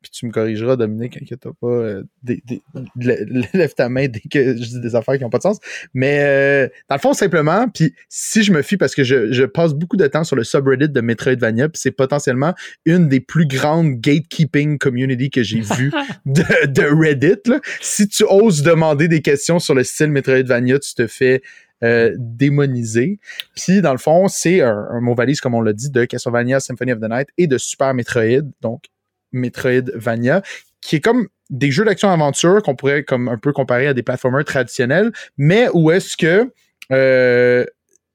Puis 0.00 0.10
tu 0.10 0.26
me 0.26 0.32
corrigeras, 0.32 0.76
Dominique, 0.76 1.18
inquiète 1.20 1.44
pas. 1.60 1.66
euh, 1.66 2.02
des- 2.22 2.42
des- 2.46 2.62
lè- 2.98 3.48
lève 3.54 3.74
ta 3.74 3.88
main 3.88 4.08
dès 4.08 4.20
que 4.20 4.56
je 4.56 4.62
dis 4.68 4.80
des 4.80 4.94
affaires 4.96 5.16
qui 5.16 5.22
n'ont 5.22 5.30
pas 5.30 5.38
de 5.38 5.42
sens. 5.42 5.58
Mais 5.94 6.18
euh, 6.22 6.68
dans 6.88 6.96
le 6.96 7.00
fond, 7.00 7.12
simplement, 7.12 7.68
puis 7.68 7.94
si 8.08 8.42
je 8.42 8.52
me 8.52 8.62
fie, 8.62 8.76
parce 8.76 8.94
que 8.94 9.04
je, 9.04 9.32
je 9.32 9.44
passe 9.44 9.74
beaucoup 9.74 9.96
de 9.96 10.06
temps 10.06 10.24
sur 10.24 10.36
le 10.36 10.44
subreddit 10.44 10.88
de 10.88 11.00
Metroidvania, 11.00 11.68
puis 11.68 11.80
c'est 11.80 11.90
potentiellement 11.92 12.54
une 12.84 13.08
des 13.08 13.20
plus 13.20 13.46
grandes 13.46 14.00
gatekeeping 14.00 14.78
community 14.78 15.30
que 15.30 15.42
j'ai 15.42 15.60
vues 15.60 15.92
de, 16.26 16.66
de 16.66 16.82
Reddit. 16.82 17.40
là. 17.46 17.60
Si 17.80 18.08
tu 18.08 18.24
oses 18.28 18.62
demander 18.62 19.08
des 19.08 19.22
questions 19.22 19.58
sur 19.58 19.74
le 19.74 19.84
style 19.84 20.08
Metroidvania, 20.08 20.78
tu 20.78 20.94
te 20.94 21.06
fais 21.06 21.42
euh, 21.84 22.14
démoniser. 22.16 23.18
Puis, 23.56 23.80
dans 23.82 23.92
le 23.92 23.98
fond, 23.98 24.28
c'est 24.28 24.60
un, 24.60 24.86
un 24.90 25.00
mot 25.00 25.14
valise, 25.14 25.40
comme 25.40 25.54
on 25.54 25.60
l'a 25.60 25.72
dit, 25.72 25.90
de 25.90 26.04
Castlevania 26.04 26.60
Symphony 26.60 26.92
of 26.92 27.00
the 27.00 27.08
Night 27.10 27.28
et 27.38 27.46
de 27.48 27.58
Super 27.58 27.92
Metroid, 27.94 28.42
donc 28.60 28.84
Metroidvania, 29.32 30.42
qui 30.80 30.96
est 30.96 31.00
comme 31.00 31.28
des 31.50 31.70
jeux 31.70 31.84
d'action-aventure 31.84 32.62
qu'on 32.62 32.74
pourrait 32.74 33.04
comme 33.04 33.28
un 33.28 33.38
peu 33.38 33.52
comparer 33.52 33.86
à 33.86 33.94
des 33.94 34.02
platformers 34.02 34.44
traditionnels, 34.44 35.12
mais 35.36 35.68
où 35.74 35.90
est-ce 35.90 36.16
que 36.16 36.50
euh, 36.90 37.64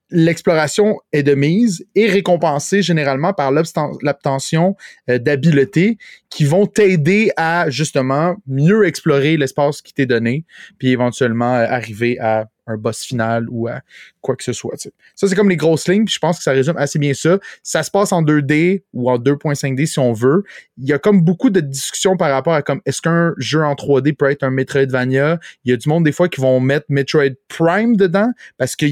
l'exploration 0.10 1.00
est 1.12 1.24
de 1.24 1.36
mise 1.36 1.86
et 1.96 2.08
récompensée 2.08 2.82
généralement 2.82 3.34
par 3.34 3.52
l'obtention 3.52 4.76
euh, 5.10 5.20
d'habiletés 5.20 5.98
qui 6.30 6.46
vont 6.46 6.66
t'aider 6.66 7.32
à 7.38 7.70
justement 7.70 8.36
mieux 8.48 8.86
explorer 8.86 9.38
l'espace 9.38 9.82
qui 9.82 9.94
t'est 9.94 10.06
donné, 10.06 10.46
puis 10.80 10.90
éventuellement 10.90 11.56
euh, 11.56 11.66
arriver 11.68 12.20
à 12.20 12.48
un 12.68 12.78
boss 12.78 13.04
final 13.04 13.46
ou 13.50 13.68
à 13.68 13.82
quoi 14.22 14.36
que 14.36 14.44
ce 14.44 14.54
soit. 14.54 14.78
Ça, 14.78 15.28
c'est 15.28 15.36
comme 15.36 15.50
les 15.50 15.58
grosses 15.58 15.88
lignes, 15.88 16.08
je 16.08 16.20
pense 16.20 16.38
que 16.38 16.44
ça 16.44 16.52
résume 16.52 16.78
assez 16.78 17.00
bien 17.00 17.14
ça. 17.14 17.40
Ça 17.64 17.84
se 17.84 17.92
passe 17.92 18.12
en 18.12 18.22
2D 18.22 18.84
ou 18.94 19.10
en 19.10 19.18
2.5D 19.18 19.86
si 19.86 20.00
on 20.00 20.14
veut. 20.14 20.44
Il 20.78 20.86
y 20.86 20.94
a 20.94 21.00
comme 21.00 21.22
beaucoup 21.22 21.50
de 21.50 21.60
discussions 21.60 22.18
par 22.18 22.32
rapport 22.32 22.54
à 22.54 22.62
comme 22.62 22.82
est-ce 22.86 23.02
qu'un 23.02 23.34
jeu 23.38 23.64
en 23.64 23.74
3D 23.74 24.16
peut 24.16 24.30
être 24.30 24.44
un 24.44 24.52
Metroidvania? 24.52 25.40
Il 25.66 25.72
y 25.72 25.74
a 25.74 25.78
du 25.78 25.90
monde 25.90 26.04
des 26.04 26.12
fois 26.12 26.30
qui 26.30 26.42
vont 26.42 26.60
mettre 26.60 26.86
Metroid 26.90 27.36
Prime 27.48 27.96
dedans 27.96 28.32
parce 28.58 28.76
que 28.76 28.86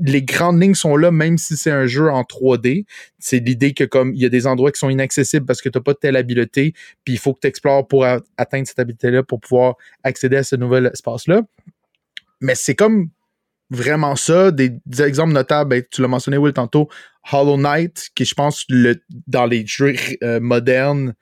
les 0.00 0.22
grandes 0.22 0.62
lignes 0.62 0.74
sont 0.74 0.96
là, 0.96 1.10
même 1.10 1.38
si 1.38 1.56
c'est 1.56 1.70
un 1.70 1.86
jeu 1.86 2.10
en 2.10 2.22
3D. 2.22 2.84
C'est 3.18 3.40
l'idée 3.40 3.74
que 3.74 3.84
comme 3.84 4.14
il 4.14 4.20
y 4.20 4.26
a 4.26 4.28
des 4.28 4.46
endroits 4.46 4.70
qui 4.70 4.78
sont 4.78 4.90
inaccessibles 4.90 5.46
parce 5.46 5.60
que 5.60 5.68
tu 5.68 5.78
n'as 5.78 5.82
pas 5.82 5.92
de 5.92 5.98
telle 5.98 6.16
habileté, 6.16 6.72
puis 7.04 7.14
il 7.14 7.18
faut 7.18 7.34
que 7.34 7.40
tu 7.40 7.48
explores 7.48 7.86
pour 7.86 8.04
atteindre 8.04 8.66
cette 8.66 8.78
habileté-là 8.78 9.22
pour 9.22 9.40
pouvoir 9.40 9.74
accéder 10.04 10.36
à 10.36 10.44
ce 10.44 10.56
nouvel 10.56 10.90
espace-là. 10.92 11.42
Mais 12.40 12.54
c'est 12.54 12.74
comme 12.74 13.08
vraiment 13.70 14.16
ça. 14.16 14.50
Des, 14.50 14.70
des 14.86 15.02
exemples 15.02 15.32
notables, 15.32 15.70
ben, 15.70 15.82
tu 15.90 16.02
l'as 16.02 16.08
mentionné, 16.08 16.36
Will, 16.36 16.52
tantôt, 16.52 16.88
Hollow 17.30 17.56
Knight, 17.56 18.08
qui 18.14 18.24
je 18.24 18.34
pense, 18.34 18.64
le, 18.68 18.96
dans 19.26 19.46
les 19.46 19.66
jeux 19.66 19.94
euh, 20.22 20.40
modernes 20.40 21.14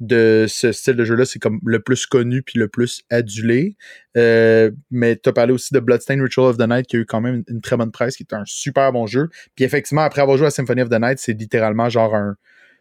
de 0.00 0.46
ce 0.48 0.72
style 0.72 0.96
de 0.96 1.04
jeu-là, 1.04 1.24
c'est 1.24 1.38
comme 1.38 1.60
le 1.64 1.80
plus 1.80 2.06
connu 2.06 2.42
puis 2.42 2.58
le 2.58 2.68
plus 2.68 3.02
adulé. 3.10 3.76
Euh, 4.16 4.70
mais 4.90 5.16
tu 5.16 5.28
as 5.28 5.32
parlé 5.32 5.52
aussi 5.52 5.72
de 5.72 5.80
Bloodstained 5.80 6.22
Ritual 6.22 6.46
of 6.46 6.58
the 6.58 6.68
Night, 6.68 6.86
qui 6.86 6.96
a 6.96 6.98
eu 7.00 7.06
quand 7.06 7.20
même 7.20 7.44
une, 7.48 7.60
très 7.60 7.76
bonne 7.76 7.92
presse, 7.92 8.16
qui 8.16 8.24
est 8.24 8.34
un 8.34 8.42
super 8.44 8.92
bon 8.92 9.06
jeu. 9.06 9.28
Puis 9.54 9.64
effectivement, 9.64 10.02
après 10.02 10.20
avoir 10.20 10.36
joué 10.36 10.48
à 10.48 10.50
Symphony 10.50 10.82
of 10.82 10.88
the 10.88 11.00
Night, 11.00 11.18
c'est 11.18 11.32
littéralement 11.32 11.88
genre 11.88 12.14
un 12.14 12.36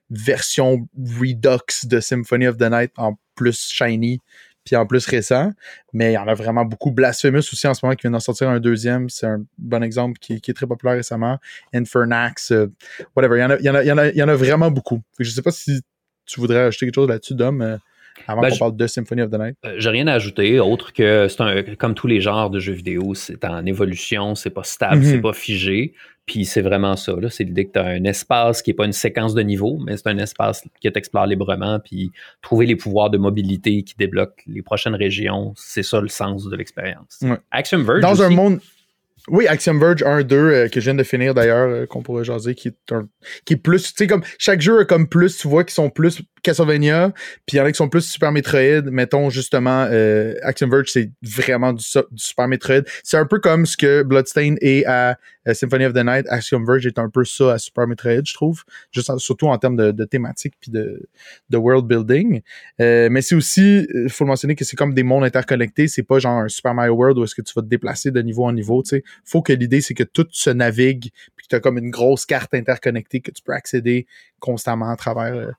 version 0.09 0.87
Redux 0.97 1.85
de 1.85 1.99
Symphony 1.99 2.47
of 2.47 2.57
the 2.57 2.69
Night 2.69 2.91
en 2.97 3.17
plus 3.35 3.69
shiny 3.71 4.19
puis 4.63 4.75
en 4.75 4.85
plus 4.85 5.05
récent. 5.05 5.51
Mais 5.93 6.11
il 6.11 6.15
y 6.15 6.17
en 6.17 6.27
a 6.27 6.33
vraiment 6.33 6.65
beaucoup. 6.65 6.91
Blasphemous 6.91 7.39
aussi 7.39 7.67
en 7.67 7.73
ce 7.73 7.85
moment 7.85 7.95
qui 7.95 8.03
vient 8.03 8.11
d'en 8.11 8.19
sortir 8.19 8.49
un 8.49 8.59
deuxième. 8.59 9.09
C'est 9.09 9.27
un 9.27 9.43
bon 9.57 9.83
exemple 9.83 10.17
qui, 10.19 10.33
est 10.33 10.53
très 10.53 10.67
populaire 10.67 10.95
récemment. 10.95 11.37
Infernax, 11.73 12.51
euh, 12.51 12.71
whatever. 13.15 13.37
Il 13.37 13.41
y, 13.41 13.45
en 13.45 13.49
a, 13.49 13.57
il, 13.59 13.65
y 13.65 13.91
en 13.91 13.97
a, 13.97 14.07
il, 14.09 14.17
y 14.17 14.23
en 14.23 14.27
a, 14.27 14.35
vraiment 14.35 14.71
beaucoup. 14.71 15.01
Je 15.19 15.29
sais 15.29 15.41
pas 15.41 15.51
si 15.51 15.81
tu 16.25 16.39
voudrais 16.39 16.61
ajouter 16.61 16.85
quelque 16.85 16.95
chose 16.95 17.09
là-dessus, 17.09 17.35
Dom, 17.35 17.61
euh, 17.61 17.77
avant 18.27 18.41
Ben, 18.41 18.49
qu'on 18.51 18.57
parle 18.57 18.75
de 18.77 18.87
Symphony 18.87 19.21
of 19.21 19.31
the 19.31 19.39
Night. 19.39 19.55
Euh, 19.65 19.75
J'ai 19.77 19.89
rien 19.89 20.07
à 20.07 20.13
ajouter, 20.13 20.59
autre 20.59 20.93
que 20.93 21.27
c'est 21.27 21.41
un, 21.41 21.63
comme 21.77 21.93
tous 21.93 22.07
les 22.07 22.21
genres 22.21 22.49
de 22.49 22.59
jeux 22.59 22.73
vidéo, 22.73 23.13
c'est 23.15 23.43
en 23.45 23.65
évolution, 23.65 24.35
c'est 24.35 24.49
pas 24.49 24.63
stable, 24.63 24.97
Mhm. 24.97 25.03
c'est 25.03 25.21
pas 25.21 25.33
figé. 25.33 25.93
Puis 26.25 26.45
c'est 26.45 26.61
vraiment 26.61 26.95
ça. 26.95 27.13
là. 27.19 27.29
C'est 27.29 27.43
l'idée 27.43 27.65
que 27.65 27.73
tu 27.73 27.79
as 27.79 27.85
un 27.85 28.03
espace 28.05 28.61
qui 28.61 28.69
n'est 28.69 28.75
pas 28.75 28.85
une 28.85 28.93
séquence 28.93 29.33
de 29.33 29.41
niveaux, 29.41 29.77
mais 29.85 29.97
c'est 29.97 30.07
un 30.07 30.17
espace 30.19 30.61
que 30.81 30.87
tu 30.87 30.97
explores 30.97 31.27
librement. 31.27 31.81
Puis 31.81 32.11
trouver 32.41 32.65
les 32.65 32.77
pouvoirs 32.77 33.09
de 33.09 33.17
mobilité 33.17 33.83
qui 33.83 33.93
débloquent 33.97 34.41
les 34.47 34.61
prochaines 34.61 34.95
régions, 34.95 35.51
c'est 35.57 35.83
ça 35.83 35.99
le 35.99 36.07
sens 36.07 36.47
de 36.47 36.55
l'expérience. 36.55 37.19
Ouais. 37.23 37.35
Action 37.51 37.83
Verge. 37.83 37.99
Dans 38.01 38.21
un 38.21 38.29
monde. 38.29 38.59
Oui, 39.29 39.47
Axiom 39.47 39.79
Verge 39.79 40.03
1-2, 40.03 40.33
euh, 40.33 40.67
que 40.67 40.81
je 40.81 40.85
viens 40.85 40.95
de 40.95 41.03
finir 41.03 41.33
d'ailleurs, 41.33 41.69
euh, 41.69 41.85
qu'on 41.85 42.01
pourrait 42.01 42.25
jaser, 42.25 42.55
qui 42.55 42.67
est 42.67 42.91
un. 42.91 43.07
qui 43.45 43.53
est 43.53 43.57
plus. 43.57 43.83
Tu 43.83 43.93
sais, 43.95 44.07
comme 44.07 44.21
chaque 44.37 44.59
jeu 44.59 44.79
a 44.81 44.85
comme 44.85 45.07
plus, 45.07 45.37
tu 45.37 45.47
vois, 45.47 45.63
qui 45.63 45.73
sont 45.73 45.89
plus 45.89 46.21
Castlevania, 46.43 47.13
puis 47.45 47.55
il 47.55 47.57
y 47.57 47.61
en 47.61 47.65
a 47.65 47.71
qui 47.71 47.77
sont 47.77 47.87
plus 47.87 48.01
Super 48.01 48.33
Metroid. 48.33 48.81
Mettons 48.91 49.29
justement, 49.29 49.87
euh, 49.89 50.33
Axiom 50.41 50.69
Verge, 50.69 50.89
c'est 50.91 51.09
vraiment 51.21 51.71
du, 51.71 51.81
su- 51.81 51.99
du 52.11 52.21
Super 52.21 52.49
Metroid. 52.49 52.81
C'est 53.01 53.15
un 53.15 53.25
peu 53.25 53.39
comme 53.39 53.65
ce 53.65 53.77
que 53.77 54.03
Bloodstain 54.03 54.55
est 54.59 54.83
à 54.85 55.17
Symphony 55.53 55.85
of 55.85 55.93
the 55.93 56.03
Night. 56.03 56.25
Axiom 56.29 56.65
Verge 56.65 56.85
est 56.85 56.99
un 56.99 57.09
peu 57.09 57.23
ça 57.23 57.53
à 57.53 57.57
Super 57.59 57.87
Metroid, 57.87 58.23
je 58.25 58.33
trouve. 58.33 58.63
Juste 58.91 59.09
en- 59.09 59.17
surtout 59.19 59.47
en 59.47 59.57
termes 59.57 59.77
de, 59.77 59.91
de 59.91 60.03
thématique 60.03 60.55
puis 60.59 60.69
de, 60.69 61.01
de 61.49 61.57
world 61.57 61.85
building. 61.87 62.41
Euh, 62.81 63.07
mais 63.09 63.21
c'est 63.21 63.35
aussi, 63.35 63.87
il 63.93 64.09
faut 64.09 64.25
le 64.25 64.29
mentionner 64.29 64.55
que 64.55 64.65
c'est 64.65 64.75
comme 64.75 64.93
des 64.93 65.03
mondes 65.03 65.23
interconnectés. 65.23 65.87
C'est 65.87 66.03
pas 66.03 66.19
genre 66.19 66.39
un 66.39 66.49
Super 66.49 66.73
Mario 66.73 66.93
World 66.93 67.17
où 67.19 67.23
est-ce 67.23 67.35
que 67.35 67.41
tu 67.41 67.53
vas 67.55 67.61
te 67.61 67.67
déplacer 67.67 68.11
de 68.11 68.21
niveau 68.21 68.43
en 68.43 68.51
niveau. 68.51 68.83
Tu 68.83 68.89
sais, 68.89 69.03
faut 69.23 69.41
que 69.41 69.53
l'idée 69.53 69.81
c'est 69.81 69.93
que 69.93 70.03
tout 70.03 70.27
se 70.31 70.49
navigue 70.49 71.09
puis 71.35 71.45
que 71.45 71.49
tu 71.49 71.55
as 71.55 71.59
comme 71.59 71.77
une 71.77 71.89
grosse 71.89 72.25
carte 72.25 72.53
interconnectée 72.53 73.21
que 73.21 73.31
tu 73.31 73.41
peux 73.43 73.53
accéder 73.53 74.07
constamment 74.39 74.89
à 74.89 74.95
travers 74.95 75.33
euh, 75.33 75.51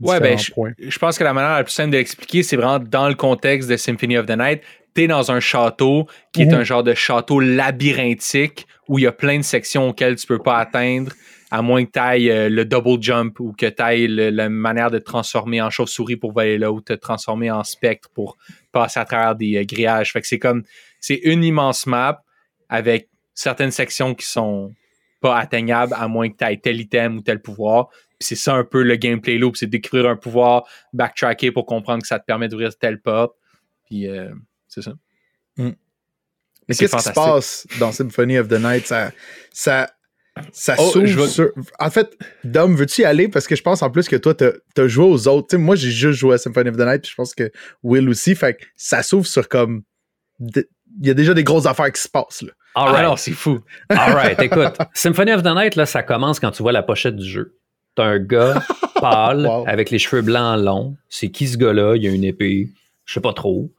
Ouais, 0.00 0.18
ben, 0.18 0.36
points. 0.52 0.72
Je 0.78 0.98
pense 0.98 1.16
que 1.16 1.22
la 1.22 1.32
manière 1.32 1.54
la 1.54 1.62
plus 1.62 1.72
simple 1.72 1.90
de 1.90 1.96
l'expliquer, 1.96 2.42
c'est 2.42 2.56
vraiment 2.56 2.80
dans 2.80 3.08
le 3.08 3.14
contexte 3.14 3.68
de 3.68 3.76
Symphony 3.76 4.18
of 4.18 4.26
the 4.26 4.36
Night. 4.36 4.62
t'es 4.94 5.06
dans 5.06 5.30
un 5.30 5.38
château 5.38 6.08
qui 6.32 6.42
est 6.42 6.52
un 6.52 6.64
genre 6.64 6.82
de 6.82 6.92
château 6.92 7.38
labyrinthique 7.38 8.66
où 8.88 8.98
il 8.98 9.02
y 9.02 9.06
a 9.06 9.12
plein 9.12 9.38
de 9.38 9.44
sections 9.44 9.90
auxquelles 9.90 10.16
tu 10.16 10.26
peux 10.26 10.40
pas 10.40 10.58
atteindre 10.58 11.12
à 11.52 11.60
moins 11.60 11.84
que 11.84 11.90
tu 11.90 11.98
ailles 11.98 12.48
le 12.48 12.64
double 12.64 13.02
jump 13.02 13.38
ou 13.38 13.52
que 13.52 13.66
tu 13.66 13.82
ailles 13.82 14.08
la 14.08 14.48
manière 14.48 14.90
de 14.90 14.98
te 14.98 15.04
transformer 15.04 15.60
en 15.60 15.68
chauve-souris 15.68 16.16
pour 16.16 16.32
voler 16.32 16.56
là 16.56 16.72
ou 16.72 16.80
te 16.80 16.94
transformer 16.94 17.50
en 17.50 17.62
spectre 17.62 18.08
pour 18.14 18.38
passer 18.72 18.98
à 18.98 19.04
travers 19.04 19.34
des 19.34 19.58
euh, 19.58 19.64
grillages. 19.64 20.12
Fait 20.12 20.22
que 20.22 20.26
c'est 20.26 20.38
comme, 20.38 20.62
c'est 20.98 21.20
une 21.24 21.44
immense 21.44 21.86
map 21.86 22.22
avec 22.72 23.08
certaines 23.34 23.70
sections 23.70 24.14
qui 24.14 24.26
sont 24.26 24.72
pas 25.20 25.38
atteignables 25.38 25.94
à 25.96 26.08
moins 26.08 26.28
que 26.30 26.36
tu 26.36 26.44
ailles 26.44 26.60
tel 26.60 26.80
item 26.80 27.18
ou 27.18 27.20
tel 27.20 27.40
pouvoir. 27.40 27.88
Puis 28.18 28.28
c'est 28.28 28.34
ça 28.34 28.54
un 28.54 28.64
peu 28.64 28.82
le 28.82 28.96
gameplay 28.96 29.36
loop, 29.38 29.56
c'est 29.56 29.66
découvrir 29.66 30.08
un 30.08 30.16
pouvoir, 30.16 30.64
backtracker 30.94 31.52
pour 31.52 31.66
comprendre 31.66 32.00
que 32.02 32.08
ça 32.08 32.18
te 32.18 32.24
permet 32.24 32.48
d'ouvrir 32.48 32.76
telle 32.76 33.00
porte. 33.00 33.36
Puis 33.86 34.08
euh, 34.08 34.30
c'est 34.68 34.82
ça. 34.82 34.94
Mais 35.58 35.74
c'est 36.74 36.84
qu'est-ce 36.86 36.96
qui 36.96 37.02
se 37.02 37.12
passe 37.12 37.66
dans 37.78 37.92
Symphony 37.92 38.38
of 38.38 38.48
the 38.48 38.58
Night? 38.58 38.86
Ça, 38.86 39.12
ça, 39.52 39.90
ça 40.52 40.76
Oh, 40.78 40.90
s'ouvre 40.90 41.26
sur- 41.26 41.50
En 41.78 41.90
fait, 41.90 42.16
Dom, 42.44 42.74
veux-tu 42.74 43.02
y 43.02 43.04
aller? 43.04 43.28
Parce 43.28 43.46
que 43.46 43.54
je 43.56 43.62
pense 43.62 43.82
en 43.82 43.90
plus 43.90 44.08
que 44.08 44.16
toi, 44.16 44.34
t'as 44.34 44.52
as 44.78 44.88
joué 44.88 45.04
aux 45.04 45.28
autres. 45.28 45.56
Moi, 45.56 45.76
j'ai 45.76 45.90
juste 45.90 46.18
joué 46.18 46.34
à 46.34 46.38
Symphony 46.38 46.70
of 46.70 46.76
the 46.76 46.80
Night, 46.86 47.02
puis 47.02 47.10
je 47.10 47.16
pense 47.16 47.34
que 47.34 47.50
Will 47.82 48.08
aussi. 48.08 48.34
Fait 48.34 48.54
que 48.54 48.64
ça 48.76 49.02
s'ouvre 49.02 49.26
sur 49.26 49.48
comme. 49.48 49.82
Il 51.00 51.06
y 51.06 51.10
a 51.10 51.14
déjà 51.14 51.34
des 51.34 51.44
grosses 51.44 51.66
affaires 51.66 51.90
qui 51.92 52.00
se 52.00 52.08
passent. 52.08 52.42
Là. 52.42 52.52
All 52.74 52.88
right. 52.90 53.04
non, 53.04 53.16
c'est 53.16 53.32
fou. 53.32 53.60
All 53.88 54.12
right, 54.14 54.40
écoute. 54.40 54.76
Symphony 54.94 55.32
of 55.32 55.42
the 55.42 55.54
Night, 55.54 55.76
là, 55.76 55.86
ça 55.86 56.02
commence 56.02 56.40
quand 56.40 56.50
tu 56.50 56.62
vois 56.62 56.72
la 56.72 56.82
pochette 56.82 57.16
du 57.16 57.28
jeu. 57.28 57.56
T'as 57.94 58.04
un 58.04 58.18
gars 58.18 58.62
pâle 59.00 59.46
Wow. 59.46 59.64
avec 59.66 59.90
les 59.90 59.98
cheveux 59.98 60.22
blancs 60.22 60.58
longs. 60.62 60.96
C'est 61.08 61.30
qui 61.30 61.46
ce 61.48 61.56
gars-là? 61.58 61.96
Il 61.96 62.06
a 62.06 62.10
une 62.10 62.24
épée. 62.24 62.68
Je 63.04 63.14
sais 63.14 63.20
pas 63.20 63.32
trop. 63.32 63.70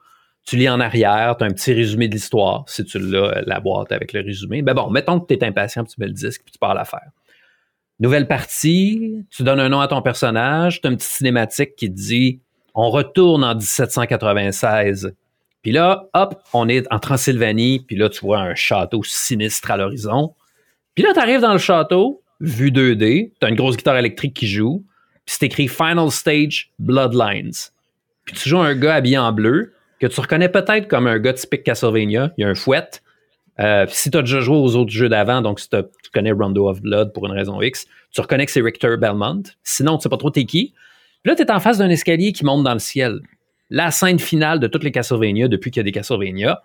Tu 0.46 0.58
lis 0.58 0.68
en 0.70 0.80
arrière, 0.82 1.36
t'as 1.40 1.46
un 1.46 1.52
petit 1.52 1.74
résumé 1.74 2.10
de 2.10 2.14
l'histoire, 2.16 2.66
si 2.68 2.84
tu 2.84 3.00
l'as, 3.00 3.42
la 3.46 3.62
boîte 3.62 3.94
avec 3.94 4.12
le 4.12 4.20
résumé. 4.22 4.62
Ben 4.62 4.74
bon, 4.74 4.90
mettons 4.90 5.20
que 5.22 5.26
t'es 5.34 5.42
impatient, 5.46 5.86
puis 5.86 5.94
tu 5.94 6.02
mets 6.02 6.08
le 6.08 6.12
disque, 6.14 6.42
puis 6.44 6.52
tu 6.52 6.60
pars 6.60 6.74
l'affaire. 6.74 7.10
Nouvelle 8.02 8.28
partie, 8.28 9.26
tu 9.30 9.44
donnes 9.44 9.62
un 9.62 9.70
nom 9.70 9.80
à 9.80 9.88
ton 9.88 10.02
personnage, 10.02 10.82
t'as 10.82 10.90
une 10.90 10.98
petite 10.98 11.12
cinématique 11.12 11.78
qui 11.78 11.90
te 11.90 11.96
dit 11.96 12.42
on 12.76 12.90
retourne 12.90 13.44
en 13.46 13.56
1796. 13.56 15.14
Puis 15.64 15.72
là, 15.72 16.10
hop, 16.14 16.36
on 16.54 16.68
est 16.68 16.86
en 16.92 17.00
Transylvanie, 17.00 17.80
puis 17.80 17.96
là, 17.96 18.10
tu 18.10 18.20
vois 18.20 18.40
un 18.40 18.54
château 18.54 19.02
sinistre 19.04 19.72
à 19.72 19.78
l'horizon. 19.78 20.36
Puis 20.94 21.04
là, 21.04 21.14
tu 21.14 21.20
arrives 21.20 21.40
dans 21.40 21.54
le 21.54 21.60
château, 21.60 22.22
vue 22.42 22.70
2D, 22.70 23.32
tu 23.40 23.46
as 23.46 23.50
une 23.50 23.56
grosse 23.56 23.78
guitare 23.78 23.98
électrique 23.98 24.36
qui 24.36 24.48
joue, 24.48 24.84
puis 25.26 25.36
c'est 25.40 25.46
écrit 25.46 25.70
Final 25.70 26.12
Stage 26.12 26.72
Bloodlines. 26.80 27.54
Puis 28.26 28.36
tu 28.36 28.50
joues 28.50 28.60
un 28.60 28.76
gars 28.76 28.96
habillé 28.96 29.18
en 29.18 29.32
bleu, 29.32 29.74
que 30.00 30.08
tu 30.08 30.20
reconnais 30.20 30.50
peut-être 30.50 30.90
comme 30.90 31.08
un 31.08 31.18
gars 31.18 31.34
typique 31.34 31.64
Castlevania, 31.64 32.34
il 32.38 32.42
y 32.42 32.44
a 32.44 32.50
un 32.50 32.56
fouet. 32.56 32.90
Euh, 33.60 33.86
puis 33.86 33.96
si 33.96 34.12
tu 34.12 34.18
as 34.18 34.22
déjà 34.22 34.42
joué 34.42 34.58
aux 34.58 34.76
autres 34.76 34.92
jeux 34.92 35.08
d'avant, 35.08 35.42
donc 35.42 35.62
si 35.62 35.70
tu 35.70 35.78
connais 36.14 36.32
Rondo 36.34 36.68
of 36.68 36.82
Blood 36.82 37.14
pour 37.14 37.26
une 37.26 37.32
raison 37.32 37.62
X, 37.62 37.86
tu 38.12 38.20
reconnais 38.20 38.46
que 38.46 38.52
c'est 38.52 38.62
Richter 38.62 38.98
Belmont. 38.98 39.44
Sinon, 39.64 39.98
tu 39.98 40.04
sais 40.04 40.10
pas 40.10 40.18
trop 40.18 40.30
t'es 40.30 40.44
qui. 40.44 40.74
Puis 41.22 41.30
là, 41.30 41.36
tu 41.36 41.44
es 41.44 41.52
en 41.52 41.62
face 41.62 41.78
d'un 41.78 41.90
escalier 41.90 42.34
qui 42.34 42.44
monte 42.44 42.66
dans 42.66 42.74
le 42.74 42.80
ciel. 42.80 43.22
La 43.76 43.90
scène 43.90 44.20
finale 44.20 44.60
de 44.60 44.68
toutes 44.68 44.84
les 44.84 44.92
Castlevania 44.92 45.48
depuis 45.48 45.72
qu'il 45.72 45.80
y 45.80 45.82
a 45.82 45.84
des 45.84 45.92
Castlevania. 45.92 46.62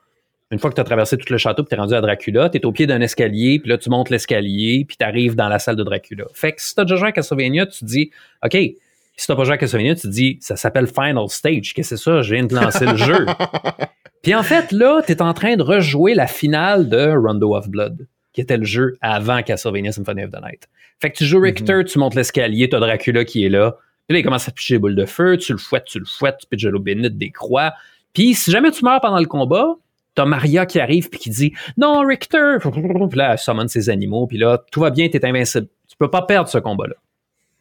Une 0.50 0.58
fois 0.58 0.68
que 0.68 0.74
tu 0.74 0.82
as 0.82 0.84
traversé 0.84 1.16
tout 1.16 1.32
le 1.32 1.38
château, 1.38 1.62
tu 1.62 1.74
es 1.74 1.78
rendu 1.78 1.94
à 1.94 2.02
Dracula, 2.02 2.50
tu 2.50 2.58
es 2.58 2.66
au 2.66 2.70
pied 2.70 2.86
d'un 2.86 3.00
escalier, 3.00 3.58
puis 3.58 3.70
là, 3.70 3.78
tu 3.78 3.88
montes 3.88 4.10
l'escalier, 4.10 4.84
puis 4.86 4.98
tu 4.98 5.06
arrives 5.06 5.34
dans 5.34 5.48
la 5.48 5.58
salle 5.58 5.76
de 5.76 5.84
Dracula. 5.84 6.26
Fait 6.34 6.52
que 6.52 6.60
si 6.60 6.74
tu 6.74 6.80
as 6.82 6.84
déjà 6.84 6.96
joué 6.96 7.08
à 7.08 7.12
Castlevania, 7.12 7.64
tu 7.64 7.78
te 7.78 7.84
dis, 7.86 8.10
OK, 8.44 8.52
si 8.52 9.26
tu 9.26 9.34
pas 9.34 9.44
joué 9.44 9.54
à 9.54 9.56
Castlevania, 9.56 9.94
tu 9.94 10.02
te 10.02 10.08
dis, 10.08 10.36
ça 10.42 10.56
s'appelle 10.56 10.86
Final 10.86 11.30
Stage. 11.30 11.72
Qu'est-ce 11.72 11.94
que 11.94 11.96
c'est 11.96 12.02
ça? 12.02 12.20
Je 12.20 12.34
viens 12.34 12.44
de 12.44 12.54
lancer 12.54 12.84
le 12.84 12.96
jeu. 12.96 13.24
Puis 14.22 14.34
en 14.34 14.42
fait, 14.42 14.70
là, 14.70 15.00
tu 15.06 15.12
es 15.12 15.22
en 15.22 15.32
train 15.32 15.56
de 15.56 15.62
rejouer 15.62 16.12
la 16.12 16.26
finale 16.26 16.90
de 16.90 17.10
Rondo 17.16 17.56
of 17.56 17.70
Blood, 17.70 18.06
qui 18.34 18.42
était 18.42 18.58
le 18.58 18.66
jeu 18.66 18.98
avant 19.00 19.42
Castlevania 19.42 19.92
Symphony 19.92 20.24
of 20.24 20.30
the 20.30 20.42
Night. 20.42 20.68
Fait 21.00 21.10
que 21.10 21.16
tu 21.16 21.24
joues 21.24 21.40
Richter, 21.40 21.84
tu 21.86 21.98
montes 21.98 22.16
l'escalier, 22.16 22.68
tu 22.68 22.76
as 22.76 22.80
Dracula 22.80 23.24
qui 23.24 23.46
est 23.46 23.48
là. 23.48 23.76
Puis 24.08 24.14
là, 24.14 24.20
il 24.20 24.22
commence 24.24 24.48
à 24.48 24.52
picher 24.52 24.74
des 24.74 24.78
boules 24.78 24.94
de 24.96 25.04
feu, 25.04 25.36
tu 25.36 25.52
le 25.52 25.58
fouettes, 25.58 25.84
tu 25.84 25.98
le 25.98 26.06
fouettes, 26.06 26.38
tu 26.40 26.46
pitches 26.46 26.64
de 26.64 26.70
l'eau 26.70 26.80
bénite, 26.80 27.18
des 27.18 27.30
croix. 27.30 27.74
Puis 28.14 28.34
si 28.34 28.50
jamais 28.50 28.70
tu 28.70 28.84
meurs 28.84 29.00
pendant 29.02 29.18
le 29.20 29.26
combat, 29.26 29.66
t'as 30.14 30.24
Maria 30.24 30.64
qui 30.66 30.80
arrive 30.80 31.10
puis 31.10 31.20
qui 31.20 31.30
dit 31.30 31.52
Non, 31.76 32.00
Richter! 32.06 32.56
Puis 32.62 33.18
là, 33.18 33.32
elle 33.32 33.38
summon 33.38 33.68
ses 33.68 33.90
animaux, 33.90 34.26
puis 34.26 34.38
là, 34.38 34.62
tout 34.72 34.80
va 34.80 34.90
bien, 34.90 35.08
t'es 35.08 35.24
invincible. 35.26 35.68
Tu 35.88 35.96
peux 35.98 36.10
pas 36.10 36.22
perdre 36.22 36.48
ce 36.48 36.58
combat-là. 36.58 36.94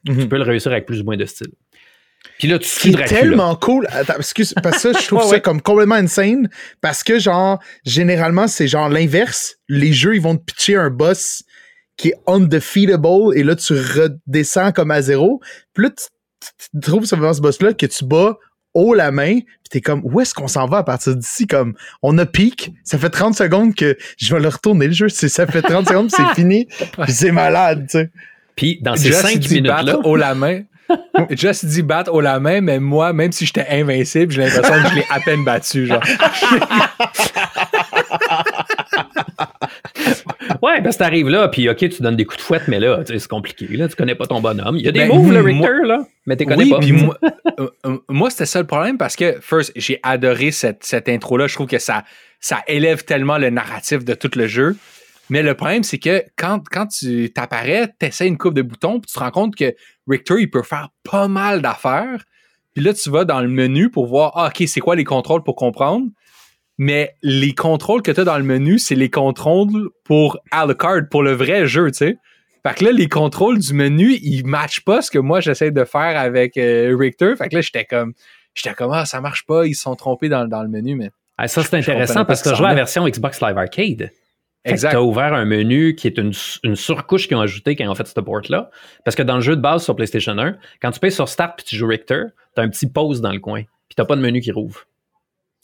Mhm. 0.08 0.22
Tu 0.22 0.28
peux 0.30 0.38
le 0.38 0.44
réussir 0.44 0.72
avec 0.72 0.86
plus 0.86 1.02
ou 1.02 1.04
moins 1.04 1.18
de 1.18 1.26
style. 1.26 1.52
Puis 2.40 2.48
là, 2.48 2.60
tu 2.60 2.68
suis 2.68 2.92
Dracula. 2.92 3.20
tellement 3.20 3.56
cool. 3.56 3.88
Attends, 3.92 4.16
excuse, 4.18 4.54
parce 4.64 4.82
que 4.84 4.94
ça, 4.94 5.00
je 5.00 5.06
trouve 5.08 5.20
Ouais, 5.24 5.26
ça 5.26 5.32
ouais. 5.34 5.42
comme 5.42 5.62
complètement 5.62 5.96
insane. 5.96 6.50
Parce 6.82 7.04
que, 7.04 7.20
genre, 7.20 7.60
généralement, 7.86 8.48
c'est 8.48 8.68
genre 8.68 8.90
l'inverse. 8.90 9.58
Les 9.68 9.92
jeux, 9.94 10.16
ils 10.16 10.22
vont 10.22 10.36
te 10.38 10.44
pitcher 10.44 10.76
un 10.76 10.90
boss 10.90 11.44
qui 11.98 12.10
est 12.10 12.16
undefeatable 12.28 13.36
et 13.36 13.44
là, 13.44 13.56
tu 13.56 13.74
redescends 13.74 14.72
comme 14.72 14.92
à 14.92 15.02
zéro. 15.02 15.42
Puis 15.74 15.86
là, 15.86 15.90
tu, 15.92 16.06
tu- 16.74 16.80
trouves 16.82 17.06
ce 17.06 17.16
ce 17.16 17.42
boss-là 17.42 17.74
que 17.74 17.86
tu 17.86 18.06
bats 18.06 18.38
haut 18.74 18.94
la 18.94 19.12
main, 19.12 19.40
puis 19.40 19.70
t'es 19.72 19.82
comme, 19.82 20.02
où 20.04 20.20
est-ce 20.22 20.34
qu'on 20.36 20.48
s'en 20.48 20.68
va 20.68 20.78
à 20.80 20.84
partir 20.84 21.16
d'ici? 21.16 21.48
Comme, 21.48 21.74
on 22.04 22.16
a 22.20 22.26
pique, 22.28 22.72
ça 22.84 22.98
fait 23.00 23.10
30 23.10 23.36
secondes 23.36 23.74
que 23.74 23.98
je 24.18 24.36
vais 24.36 24.40
le 24.42 24.50
retourner 24.50 24.86
le 24.88 24.94
jeu, 24.94 25.10
C'est- 25.10 25.30
ça 25.30 25.48
fait 25.48 25.62
30 25.64 25.88
secondes, 25.88 26.12
c'est 26.12 26.26
fini, 26.36 26.68
puis 26.68 27.12
c'est 27.12 27.32
malade, 27.32 27.88
tu 27.90 27.98
sais. 28.00 28.12
Puis 28.56 28.80
dans 28.82 28.96
ces 28.96 29.08
Just 29.10 29.22
cinq 29.22 29.40
dit 29.40 29.56
minutes-là, 29.56 29.84
battre 29.84 30.06
haut 30.06 30.16
la 30.16 30.36
main. 30.36 30.62
Just 31.32 31.66
dit 31.66 31.82
battre 31.82 32.12
haut 32.14 32.22
la 32.22 32.40
main, 32.40 32.62
mais 32.62 32.80
moi, 32.80 33.14
même 33.14 33.32
si 33.32 33.46
j'étais 33.46 33.66
invincible, 33.70 34.32
j'ai 34.32 34.44
l'impression 34.46 34.82
que 34.84 34.90
je 34.90 34.96
l'ai 34.96 35.06
à 35.10 35.20
peine 35.20 35.44
battu. 35.44 35.86
Genre. 35.88 36.02
ouais, 40.62 40.82
parce 40.82 40.96
que 40.96 41.04
t'arrives 41.04 41.30
là, 41.30 41.48
puis 41.48 41.70
OK, 41.70 41.78
tu 41.78 42.02
donnes 42.02 42.16
des 42.16 42.26
coups 42.26 42.38
de 42.38 42.44
fouette, 42.44 42.68
mais 42.68 42.80
là, 42.80 43.02
c'est 43.06 43.28
compliqué. 43.28 43.68
Là, 43.68 43.88
tu 43.88 43.96
connais 43.96 44.16
pas 44.16 44.26
ton 44.26 44.42
bonhomme. 44.42 44.78
Il 44.78 44.86
y 44.86 44.88
a 44.88 44.92
des 44.92 45.00
Ben, 45.00 45.10
moves, 45.10 45.32
le 45.32 45.42
Richter, 45.42 45.86
là, 45.86 46.06
mais 46.26 46.36
tu 46.36 46.46
connais 46.46 46.64
oui, 46.64 46.70
pas. 46.72 46.80
puis 46.80 46.92
moi, 46.92 47.18
euh, 47.60 47.70
euh, 47.86 47.98
moi, 48.10 48.30
c'était 48.30 48.46
ça 48.46 48.60
le 48.60 48.68
problème 48.68 48.98
parce 48.98 49.16
que, 49.16 49.38
first, 49.42 49.72
j'ai 49.76 50.00
adoré 50.04 50.52
cette, 50.52 50.84
cette 50.84 51.10
intro-là. 51.10 51.48
Je 51.48 51.56
trouve 51.56 51.68
que 51.68 51.80
ça, 51.80 52.04
ça 52.40 52.64
élève 52.68 53.04
tellement 53.06 53.38
le 53.38 53.50
narratif 53.50 54.04
de 54.04 54.14
tout 54.14 54.32
le 54.36 54.48
jeu. 54.48 54.76
Mais 55.30 55.44
le 55.44 55.54
problème, 55.56 55.84
c'est 55.84 55.98
que 55.98 56.24
quand, 56.38 56.62
quand 56.70 56.88
tu 56.88 57.32
t'apparais, 57.32 57.94
t'essaies 58.00 58.28
une 58.28 58.38
coupe 58.38 58.54
de 58.54 58.62
boutons, 58.62 59.00
puis 59.00 59.12
tu 59.12 59.14
te 59.14 59.20
rends 59.20 59.32
compte 59.32 59.56
que 59.56 59.76
Richter, 60.08 60.36
il 60.40 60.50
peut 60.50 60.64
faire 60.64 60.90
pas 61.04 61.28
mal 61.28 61.62
d'affaires. 61.62 62.24
Puis 62.74 62.84
là, 62.84 62.94
tu 62.94 63.10
vas 63.10 63.26
dans 63.26 63.42
le 63.42 63.48
menu 63.48 63.90
pour 63.90 64.06
voir, 64.06 64.32
ah, 64.36 64.48
OK, 64.48 64.68
c'est 64.68 64.80
quoi 64.80 64.96
les 64.96 65.04
contrôles 65.04 65.44
pour 65.44 65.56
comprendre? 65.56 66.08
Mais 66.78 67.16
les 67.24 67.54
contrôles 67.54 68.02
que 68.02 68.12
tu 68.12 68.20
as 68.20 68.24
dans 68.24 68.38
le 68.38 68.44
menu, 68.44 68.78
c'est 68.78 68.96
les 68.96 69.10
contrôles 69.10 69.90
pour 70.04 70.38
Alucard, 70.52 71.10
pour 71.10 71.24
le 71.24 71.34
vrai 71.34 71.66
jeu, 71.66 71.90
tu 71.92 71.98
sais. 71.98 72.18
Fait 72.68 72.74
que 72.76 72.86
là, 72.86 72.92
les 72.92 73.08
contrôles 73.08 73.60
du 73.60 73.74
menu, 73.74 74.14
ils 74.22 74.46
matchent 74.46 74.84
pas 74.84 75.02
ce 75.02 75.10
que 75.10 75.20
moi 75.20 75.40
j'essaie 75.40 75.72
de 75.72 75.86
faire 75.86 76.20
avec 76.20 76.58
euh, 76.58 76.96
Richter. 77.00 77.36
Fait 77.36 77.50
que 77.50 77.56
là, 77.56 77.62
j'étais 77.62 77.86
comme, 77.86 78.14
j'étais 78.54 78.76
comme, 78.76 78.92
ah, 78.94 79.06
ça 79.06 79.22
marche 79.22 79.46
pas, 79.46 79.66
ils 79.66 79.74
se 79.74 79.84
sont 79.84 79.96
trompés 79.96 80.30
dans, 80.30 80.48
dans 80.48 80.62
le 80.62 80.70
menu, 80.70 80.96
mais. 80.96 81.10
Ah, 81.38 81.48
ça, 81.48 81.64
c'est 81.64 81.78
intéressant 81.78 82.26
parce 82.26 82.42
que 82.42 82.50
je 82.50 82.56
joue 82.56 82.66
à 82.66 82.70
la 82.70 82.76
version 82.76 83.08
Xbox 83.08 83.42
Live 83.42 83.58
Arcade. 83.58 84.12
Exact. 84.66 84.90
que 84.90 84.96
t'as 84.96 85.02
ouvert 85.02 85.34
un 85.34 85.46
menu 85.46 85.96
qui 85.96 86.08
est 86.08 86.18
une, 86.18 86.34
une 86.64 86.76
surcouche 86.76 87.30
qu'ils 87.30 87.38
ont 87.38 87.42
ajouté 87.42 87.78
quand 87.78 87.86
ils 87.86 87.90
ont 87.90 87.96
fait 87.96 88.06
ce 88.08 88.20
port-là. 88.20 88.70
Parce 89.06 89.16
que 89.16 89.24
dans 89.24 89.36
le 89.36 89.42
jeu 89.42 89.56
de 89.56 89.62
base 89.62 89.84
sur 89.84 89.96
PlayStation 89.96 90.38
1, 90.38 90.58
quand 90.82 90.92
tu 90.92 91.00
payes 91.00 91.12
sur 91.12 91.30
Start 91.30 91.54
puis 91.56 91.66
tu 91.66 91.78
joues 91.78 91.88
Richter, 91.88 92.24
t'as 92.54 92.64
un 92.64 92.70
petit 92.70 92.88
pause 92.88 93.22
dans 93.22 93.32
le 93.32 93.40
coin. 93.40 93.62
Puis 93.62 93.96
t'as 93.96 94.04
pas 94.04 94.18
de 94.18 94.22
menu 94.22 94.42
qui 94.42 94.52
rouvre. 94.52 94.82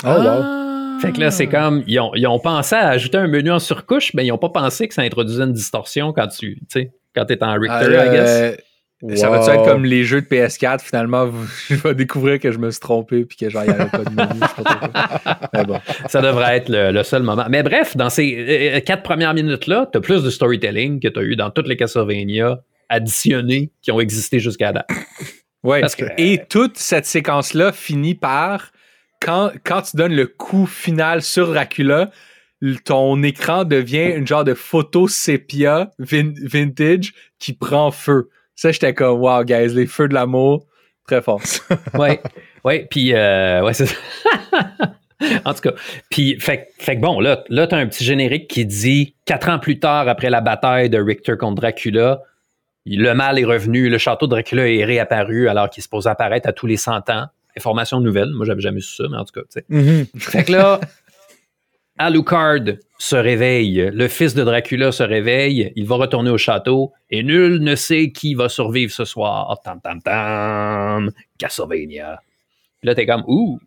Oh, 0.06 0.08
wow. 0.08 0.16
Ah! 0.16 0.73
Fait 1.08 1.12
que 1.14 1.20
là, 1.20 1.32
c'est 1.32 1.48
comme, 1.48 1.84
ils 1.88 2.00
ont, 2.00 2.12
ils 2.16 2.26
ont 2.28 2.40
pensé 2.40 2.76
à 2.76 2.90
ajouter 2.90 3.18
un 3.18 3.28
menu 3.28 3.52
en 3.52 3.60
surcouche, 3.60 4.14
mais 4.14 4.26
ils 4.26 4.32
ont 4.32 4.38
pas 4.38 4.50
pensé 4.50 4.88
que 4.88 4.94
ça 4.94 5.02
introduisait 5.04 5.44
une 5.44 5.54
distorsion 5.54 6.14
quand 6.14 6.28
tu, 6.28 6.56
tu 6.56 6.66
sais, 6.70 6.92
quand 7.16 7.26
t'es 7.26 7.44
en 7.44 7.54
Richter, 7.54 7.98
Ah, 7.98 8.06
I 8.06 8.10
guess. 8.10 8.30
euh, 8.30 9.16
Ça 9.16 9.30
va-tu 9.30 9.50
être 9.52 9.66
comme 9.66 9.84
les 9.86 10.06
jeux 10.06 10.22
de 10.22 10.28
PS4, 10.28 10.80
finalement, 10.82 11.26
vous- 11.28 11.46
je 11.70 11.76
vais 11.76 11.94
découvrir 11.94 12.40
que 12.40 12.52
je 12.52 12.58
me 12.58 12.72
suis 12.72 12.80
trompé 12.80 13.26
puis 13.26 13.36
que 13.38 13.50
genre, 13.50 13.64
il 13.66 13.70
n'y 13.70 13.76
avait 13.76 13.90
pas 13.90 13.98
de 13.98 14.10
menu. 14.10 14.40
Mais 15.54 15.66
bon. 15.66 15.80
Ça 16.08 16.22
devrait 16.22 16.58
être 16.58 16.70
le, 16.70 16.92
le 16.92 17.04
seul 17.04 17.22
moment. 17.24 17.46
Mais 17.50 17.64
bref, 17.64 17.98
dans 17.98 18.10
ces 18.10 18.74
euh, 18.76 18.80
quatre 18.80 19.04
premières 19.04 19.34
minutes-là, 19.34 19.90
t'as 19.92 20.00
plus 20.00 20.24
de 20.24 20.30
storytelling 20.30 21.00
que 21.02 21.10
t'as 21.10 21.22
eu 21.22 21.36
dans 21.36 21.50
toutes 21.50 21.68
les 21.68 21.76
Castlevania 21.76 22.62
additionnés 22.90 23.72
qui 23.82 23.92
ont 23.92 24.00
existé 24.00 24.40
jusqu'à 24.40 24.72
date. 24.72 24.88
Ouais. 25.64 25.82
Parce 25.82 25.96
que- 25.96 26.06
Et 26.18 26.42
toute 26.50 26.78
cette 26.78 27.06
séquence-là 27.06 27.72
finit 27.72 28.16
par 28.16 28.72
quand, 29.24 29.82
tu 29.82 29.98
donnes 29.98 30.16
le 30.16 30.28
coup 30.28 30.66
final 30.66 31.22
sur 31.22 31.48
Dracula, 31.48 32.12
ton 32.86 33.22
écran 33.24 33.64
devient 33.64 34.14
une 34.16 34.28
genre 34.28 34.44
de 34.44 34.54
photo 34.54 35.08
sépia 35.08 35.92
vin- 36.00 36.34
vintage 36.44 37.14
qui 37.40 37.54
prend 37.54 37.92
feu. 37.92 38.30
Ça, 38.56 38.72
j'étais 38.72 38.94
comme, 38.94 39.20
wow, 39.20 39.44
guys, 39.44 39.70
les 39.70 39.88
feux 39.88 40.08
de 40.08 40.14
l'amour, 40.14 40.66
très 41.08 41.22
fort. 41.22 41.42
Ouais, 41.94 42.22
ouais, 42.64 42.88
puis 42.90 43.14
euh, 43.14 43.64
ouais, 43.64 43.74
c'est 43.74 43.88
ça. 43.88 43.96
en 45.46 45.54
tout 45.54 45.62
cas, 45.62 45.74
puis 46.10 46.40
fait, 46.40 46.70
fait 46.80 46.96
que 46.98 47.02
bon, 47.02 47.20
là, 47.20 47.44
là 47.50 47.68
t'as 47.68 47.78
un 47.78 47.88
petit 47.88 48.04
générique 48.04 48.48
qui 48.48 48.66
dit 48.66 49.16
quatre 49.26 49.50
ans 49.50 49.60
plus 49.60 49.80
tard 49.80 50.08
après 50.08 50.30
la 50.30 50.42
bataille 50.42 50.90
de 50.90 51.02
Richter 51.02 51.38
contre 51.38 51.62
Dracula, 51.62 52.22
le 52.86 53.14
mal 53.14 53.40
est 53.40 53.46
revenu, 53.46 53.90
le 53.90 53.98
château 53.98 54.28
de 54.28 54.32
Dracula 54.32 54.68
est 54.68 54.84
réapparu 54.84 55.48
alors 55.48 55.70
qu'il 55.70 55.82
se 55.84 55.90
pose 55.90 56.08
apparaître 56.08 56.48
à 56.50 56.54
tous 56.54 56.68
les 56.68 56.78
100 56.78 57.10
ans. 57.10 57.28
Information 57.58 58.00
nouvelle, 58.02 58.30
moi 58.34 58.46
j'avais 58.46 58.62
jamais 58.62 58.82
su 58.82 58.96
ça, 58.96 59.04
mais 59.10 59.18
en 59.18 59.26
tout 59.26 59.34
cas, 59.34 59.42
tu 59.42 59.60
sais. 59.60 59.66
Mhm. 59.70 60.06
Fait 60.18 60.44
que 60.44 60.52
là, 60.52 60.80
Alucard 61.98 62.60
se 62.98 63.16
réveille, 63.16 63.90
le 63.94 64.08
fils 64.08 64.34
de 64.34 64.44
Dracula 64.44 64.92
se 64.92 65.04
réveille, 65.04 65.72
il 65.76 65.86
va 65.86 65.96
retourner 65.96 66.32
au 66.32 66.38
château 66.38 66.92
et 67.12 67.22
nul 67.22 67.60
ne 67.60 67.76
sait 67.76 68.12
qui 68.12 68.34
va 68.34 68.50
survivre 68.50 68.92
ce 68.92 69.06
soir. 69.06 69.60
Tam 69.64 69.80
tam 69.82 70.02
tam, 70.02 71.12
Castlevania. 71.38 72.20
Puis 72.82 72.88
là 72.88 72.96
t'es 72.96 73.06
comme 73.06 73.24
ouh. 73.28 73.60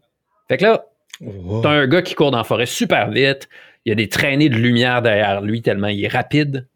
Fait 0.49 0.57
que 0.57 0.65
là, 0.65 0.85
Oh. 1.25 1.61
t'as 1.63 1.71
un 1.71 1.87
gars 1.87 2.03
qui 2.03 2.15
court 2.15 2.31
dans 2.31 2.37
la 2.37 2.45
forêt 2.45 2.67
super 2.67 3.11
vite, 3.11 3.49
il 3.87 3.89
y 3.89 3.93
a 3.93 3.95
des 3.95 4.09
traînées 4.11 4.51
de 4.51 4.57
lumière 4.57 5.01
derrière 5.01 5.41
lui 5.41 5.63
tellement 5.63 5.87
il 5.89 6.05
est 6.05 6.09
rapide. 6.09 6.67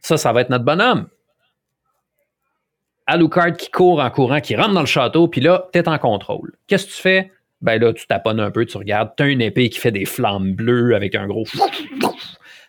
Ça, 0.00 0.16
ça 0.16 0.32
va 0.32 0.40
être 0.40 0.48
notre 0.48 0.64
bonhomme. 0.64 1.06
Alucard 3.10 3.56
qui 3.56 3.70
court 3.70 4.00
en 4.00 4.08
courant, 4.08 4.40
qui 4.40 4.54
rentre 4.54 4.72
dans 4.72 4.80
le 4.80 4.86
château, 4.86 5.26
puis 5.26 5.40
là, 5.40 5.68
t'es 5.72 5.88
en 5.88 5.98
contrôle. 5.98 6.52
Qu'est-ce 6.68 6.86
que 6.86 6.92
tu 6.92 7.02
fais? 7.02 7.32
Ben 7.60 7.80
là, 7.80 7.92
tu 7.92 8.06
taponnes 8.06 8.38
un 8.38 8.52
peu, 8.52 8.64
tu 8.64 8.76
regardes, 8.76 9.10
t'as 9.16 9.26
une 9.26 9.42
épée 9.42 9.68
qui 9.68 9.80
fait 9.80 9.90
des 9.90 10.04
flammes 10.04 10.54
bleues 10.54 10.94
avec 10.94 11.16
un 11.16 11.26
gros... 11.26 11.44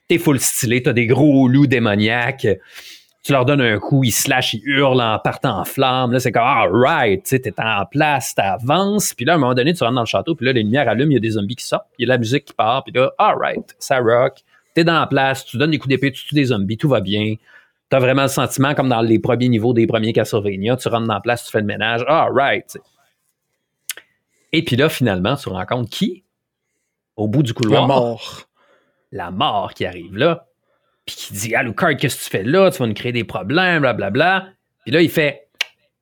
T'es 0.08 0.18
full 0.18 0.40
stylé, 0.40 0.82
t'as 0.82 0.94
des 0.94 1.06
gros 1.06 1.48
loups 1.48 1.68
démoniaques. 1.68 2.48
Tu 3.24 3.32
leur 3.32 3.46
donnes 3.46 3.62
un 3.62 3.78
coup, 3.78 4.04
ils 4.04 4.12
slashent, 4.12 4.56
ils 4.56 4.64
hurlent 4.66 5.00
en 5.00 5.20
partant 5.20 5.60
en 5.60 5.64
flammes. 5.64 6.12
Là, 6.12 6.20
c'est 6.20 6.32
comme, 6.32 6.42
all 6.44 6.72
right, 6.74 7.24
tu 7.24 7.40
t'es 7.40 7.54
en 7.60 7.86
place, 7.86 8.34
t'avances. 8.34 9.14
Puis 9.14 9.26
là, 9.26 9.34
à 9.34 9.36
un 9.36 9.40
moment 9.40 9.54
donné, 9.54 9.76
tu 9.76 9.84
rentres 9.84 9.96
dans 9.96 10.02
le 10.02 10.08
château, 10.08 10.34
puis 10.34 10.48
là, 10.48 10.54
les 10.54 10.64
lumières 10.64 10.90
allument, 10.90 11.12
il 11.12 11.14
y 11.14 11.18
a 11.18 11.20
des 11.20 11.30
zombies 11.30 11.56
qui 11.56 11.66
sortent, 11.66 11.86
il 12.00 12.08
y 12.08 12.10
a 12.10 12.14
la 12.14 12.18
musique 12.18 12.46
qui 12.46 12.54
part, 12.54 12.84
puis 12.84 12.94
là, 12.94 13.12
all 13.20 13.36
right, 13.40 13.76
ça 13.78 14.00
rock. 14.00 14.40
T'es 14.74 14.84
dans 14.84 15.00
la 15.00 15.06
place, 15.06 15.46
tu 15.46 15.58
donnes 15.58 15.72
des 15.72 15.78
coups 15.78 15.90
d'épée, 15.90 16.12
tu 16.12 16.26
tues 16.26 16.34
des 16.34 16.46
zombies, 16.46 16.78
tout 16.78 16.90
va 16.90 17.00
bien. 17.00 17.36
T'as 17.92 18.00
vraiment 18.00 18.22
le 18.22 18.30
sentiment, 18.30 18.74
comme 18.74 18.88
dans 18.88 19.02
les 19.02 19.20
premiers 19.20 19.50
niveaux 19.50 19.74
des 19.74 19.86
premiers 19.86 20.14
Castlevania, 20.14 20.78
tu 20.78 20.88
rentres 20.88 21.08
dans 21.08 21.16
la 21.16 21.20
place, 21.20 21.44
tu 21.44 21.52
fais 21.52 21.60
le 21.60 21.66
ménage, 21.66 22.06
all 22.08 22.32
right. 22.34 22.66
tu 22.66 22.80
sais. 22.80 22.82
Et 24.54 24.64
puis 24.64 24.78
là, 24.78 24.88
finalement, 24.88 25.36
tu 25.36 25.50
rencontres 25.50 25.90
qui? 25.90 26.24
Au 27.18 27.28
bout 27.28 27.44
du 27.44 27.52
La 27.52 27.54
couloir 27.54 27.88
mort. 27.88 28.48
la 29.12 29.30
mort 29.30 29.74
qui 29.74 29.86
arrive 29.86 30.16
là, 30.16 30.48
puis 31.06 31.16
qui 31.16 31.34
dit 31.34 31.54
Alucard, 31.54 31.98
qu'est-ce 31.98 32.18
que 32.18 32.24
tu 32.24 32.30
fais 32.30 32.44
là? 32.44 32.72
Tu 32.72 32.80
vas 32.80 32.88
nous 32.88 32.94
créer 32.94 33.12
des 33.12 33.26
problèmes, 33.26 33.82
blablabla. 33.82 34.48
Puis 34.86 34.94
là, 34.94 35.02
il 35.02 35.10
fait 35.10 35.50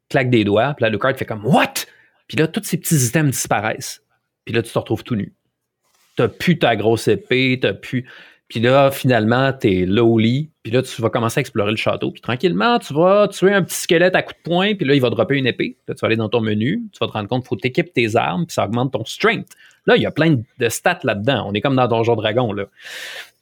claque 0.10 0.30
des 0.30 0.44
doigts, 0.44 0.76
puis 0.76 0.84
là, 0.84 0.88
Alucard 0.90 1.18
fait 1.18 1.26
comme 1.26 1.44
What? 1.44 1.74
Puis 2.28 2.38
là, 2.38 2.48
tous 2.48 2.64
ces 2.64 2.78
petits 2.78 3.08
items 3.08 3.32
disparaissent. 3.32 4.04
Puis 4.46 4.54
là, 4.54 4.62
tu 4.62 4.72
te 4.72 4.78
retrouves 4.78 5.04
tout 5.04 5.16
nu. 5.16 5.34
T'as 6.16 6.28
plus 6.28 6.60
ta 6.60 6.76
grosse 6.76 7.08
épée, 7.08 7.58
t'as 7.60 7.74
plus. 7.74 8.08
Puis 8.50 8.60
là, 8.60 8.90
finalement, 8.90 9.54
t'es 9.54 9.86
lowly, 9.86 10.50
puis 10.64 10.72
là, 10.72 10.82
tu 10.82 11.02
vas 11.04 11.12
commencer 11.12 11.40
à 11.40 11.42
explorer 11.42 11.70
le 11.70 11.78
château. 11.78 12.10
Puis 12.10 12.20
tranquillement, 12.20 12.80
tu 12.80 12.96
vas 12.96 13.28
tuer 13.28 13.54
un 13.54 13.62
petit 13.62 13.78
squelette 13.78 14.16
à 14.16 14.24
coup 14.24 14.34
de 14.34 14.42
poing, 14.44 14.74
puis 14.74 14.88
là, 14.88 14.96
il 14.96 15.02
va 15.02 15.12
dropper 15.12 15.38
une 15.38 15.46
épée. 15.46 15.78
Là, 15.88 15.94
tu 15.94 16.02
vas 16.02 16.08
aller 16.08 16.16
dans 16.16 16.30
ton 16.30 16.42
menu, 16.42 16.82
tu 16.92 16.98
vas 17.00 17.06
te 17.06 17.12
rendre 17.12 17.30
compte 17.30 17.44
qu'il 17.44 17.50
faut 17.50 17.56
t'équiper 17.56 17.92
tes 17.92 18.16
armes, 18.16 18.48
puis 18.48 18.56
ça 18.56 18.66
augmente 18.66 18.92
ton 18.92 19.06
strength. 19.06 19.50
Là, 19.86 19.98
il 19.98 20.02
y 20.02 20.08
a 20.08 20.12
plein 20.12 20.36
de 20.36 20.70
stats 20.70 21.00
là-dedans. 21.04 21.46
On 21.48 21.54
est 21.54 21.62
comme 21.62 21.76
dans 21.76 21.88
Donjon 21.88 22.16
Dragon, 22.16 22.52
là. 22.52 22.66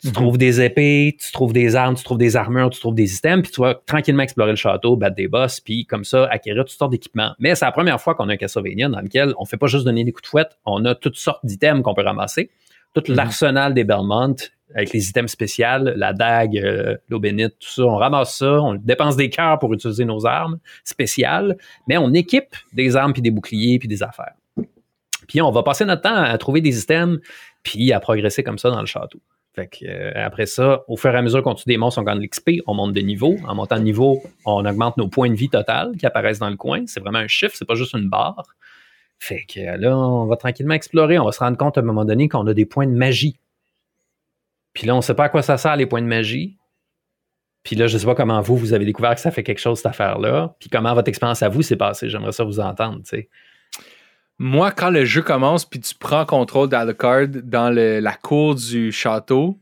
Tu 0.01 0.11
trouves 0.11 0.37
des 0.37 0.61
épées, 0.61 1.17
tu 1.19 1.31
trouves 1.31 1.53
des 1.53 1.75
armes, 1.75 1.95
tu 1.95 2.03
trouves 2.03 2.19
des 2.19 2.35
armures, 2.35 2.69
tu 2.69 2.79
trouves 2.79 2.93
des 2.93 3.15
items, 3.15 3.41
puis 3.41 3.51
tu 3.51 3.61
vas 3.61 3.73
tranquillement 3.73 4.21
explorer 4.23 4.51
le 4.51 4.57
château, 4.57 4.95
battre 4.95 5.15
des 5.15 5.27
boss, 5.27 5.59
puis 5.59 5.85
comme 5.85 6.03
ça, 6.03 6.25
acquérir 6.25 6.65
toutes 6.65 6.77
sortes 6.77 6.91
d'équipements. 6.91 7.33
Mais 7.39 7.55
c'est 7.55 7.65
la 7.65 7.71
première 7.71 7.99
fois 7.99 8.13
qu'on 8.13 8.29
a 8.29 8.33
un 8.33 8.37
Castlevania 8.37 8.89
dans 8.89 9.01
lequel 9.01 9.33
on 9.39 9.45
fait 9.45 9.57
pas 9.57 9.65
juste 9.65 9.85
donner 9.85 10.03
des 10.03 10.11
coups 10.11 10.23
de 10.23 10.27
fouette, 10.27 10.59
on 10.65 10.85
a 10.85 10.93
toutes 10.93 11.15
sortes 11.15 11.43
d'items 11.45 11.81
qu'on 11.81 11.95
peut 11.95 12.03
ramasser. 12.03 12.51
Tout 12.93 13.03
l'arsenal 13.07 13.73
des 13.73 13.83
Belmont, 13.83 14.35
avec 14.75 14.91
les 14.93 15.09
items 15.09 15.31
spéciaux, 15.31 15.65
la 15.95 16.13
dague, 16.13 16.57
euh, 16.57 16.97
l'eau 17.09 17.19
bénite, 17.19 17.57
tout 17.59 17.69
ça, 17.69 17.83
on 17.83 17.95
ramasse 17.95 18.37
ça, 18.37 18.61
on 18.61 18.75
dépense 18.75 19.15
des 19.15 19.29
cœurs 19.29 19.59
pour 19.59 19.73
utiliser 19.73 20.05
nos 20.05 20.25
armes 20.25 20.59
spéciales, 20.83 21.57
mais 21.87 21.97
on 21.97 22.13
équipe 22.13 22.55
des 22.73 22.95
armes, 22.95 23.13
puis 23.13 23.21
des 23.21 23.31
boucliers, 23.31 23.79
puis 23.79 23.87
des 23.87 24.03
affaires. 24.03 24.33
Puis 25.27 25.41
on 25.41 25.51
va 25.51 25.63
passer 25.63 25.85
notre 25.85 26.03
temps 26.03 26.15
à 26.15 26.37
trouver 26.37 26.61
des 26.61 26.79
items, 26.81 27.19
puis 27.63 27.91
à 27.91 27.99
progresser 27.99 28.43
comme 28.43 28.57
ça 28.57 28.69
dans 28.69 28.79
le 28.79 28.85
château. 28.85 29.19
Fait 29.57 29.67
que, 29.67 29.85
euh, 29.87 30.11
après 30.15 30.45
ça, 30.45 30.83
au 30.87 30.97
fur 30.97 31.11
et 31.11 31.17
à 31.17 31.21
mesure 31.21 31.41
qu'on 31.41 31.55
tue 31.55 31.63
des 31.65 31.77
monstres, 31.77 31.99
on 31.99 32.03
gagne 32.03 32.19
l'XP, 32.19 32.61
on 32.67 32.75
monte 32.75 32.93
de 32.93 33.01
niveau. 33.01 33.37
En 33.47 33.55
montant 33.55 33.77
de 33.77 33.81
niveau, 33.81 34.21
on 34.45 34.63
augmente 34.63 34.97
nos 34.97 35.07
points 35.07 35.31
de 35.31 35.35
vie 35.35 35.49
total 35.49 35.93
qui 35.97 36.05
apparaissent 36.05 36.37
dans 36.37 36.49
le 36.49 36.57
coin. 36.57 36.83
C'est 36.85 36.99
vraiment 36.99 37.17
un 37.17 37.27
chiffre, 37.27 37.55
c'est 37.55 37.67
pas 37.67 37.73
juste 37.73 37.93
une 37.93 38.07
barre. 38.07 38.43
Fait 39.17 39.45
que 39.51 39.59
euh, 39.59 39.77
là, 39.77 39.97
on 39.97 40.25
va 40.27 40.35
tranquillement 40.35 40.75
explorer. 40.75 41.17
On 41.17 41.25
va 41.25 41.31
se 41.31 41.39
rendre 41.39 41.57
compte 41.57 41.77
à 41.77 41.81
un 41.81 41.83
moment 41.83 42.05
donné 42.05 42.29
qu'on 42.29 42.45
a 42.45 42.53
des 42.53 42.67
points 42.67 42.85
de 42.85 42.95
magie. 42.95 43.39
Puis 44.77 44.85
là, 44.85 44.95
on 44.95 45.01
sait 45.01 45.15
pas 45.15 45.23
à 45.23 45.29
quoi 45.29 45.41
ça 45.41 45.57
sert, 45.57 45.75
les 45.75 45.87
points 45.87 46.03
de 46.03 46.07
magie. 46.07 46.55
Puis 47.63 47.75
là, 47.75 47.87
je 47.87 47.97
sais 47.97 48.05
pas 48.05 48.13
comment 48.13 48.39
vous, 48.41 48.55
vous 48.55 48.73
avez 48.73 48.85
découvert 48.85 49.15
que 49.15 49.19
ça 49.21 49.31
fait 49.31 49.41
quelque 49.41 49.57
chose, 49.57 49.77
cette 49.77 49.87
affaire-là. 49.87 50.55
Puis 50.59 50.69
comment 50.69 50.93
votre 50.93 51.09
expérience 51.09 51.41
à 51.41 51.49
vous 51.49 51.63
s'est 51.63 51.75
passée. 51.75 52.09
J'aimerais 52.09 52.31
ça 52.31 52.43
vous 52.43 52.59
entendre, 52.59 52.97
tu 52.99 53.05
sais. 53.09 53.29
Moi, 54.37 54.69
quand 54.71 54.91
le 54.91 55.03
jeu 55.03 55.23
commence, 55.23 55.65
puis 55.65 55.79
tu 55.79 55.95
prends 55.95 56.27
contrôle 56.27 56.69
d'Alucard 56.69 57.27
dans 57.27 57.71
le- 57.71 57.99
la 57.99 58.13
cour 58.13 58.53
du 58.53 58.91
château, 58.91 59.57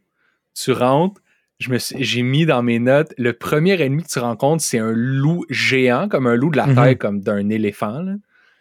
tu 0.54 0.74
rentres, 0.74 1.22
je 1.60 1.70
me 1.72 1.78
suis- 1.78 2.04
j'ai 2.04 2.22
mis 2.22 2.46
dans 2.46 2.62
mes 2.62 2.80
notes, 2.80 3.14
le 3.18 3.32
premier 3.32 3.82
ennemi 3.82 4.04
que 4.04 4.10
tu 4.10 4.20
rencontres, 4.20 4.64
c'est 4.64 4.80
un 4.80 4.92
loup 4.92 5.46
géant, 5.50 6.10
comme 6.10 6.28
un 6.28 6.36
loup 6.36 6.52
de 6.52 6.58
la 6.58 6.68
Mhm. 6.68 6.76
taille 6.76 6.98
comme 6.98 7.22
d'un 7.22 7.48
éléphant. 7.48 8.02
là. 8.02 8.16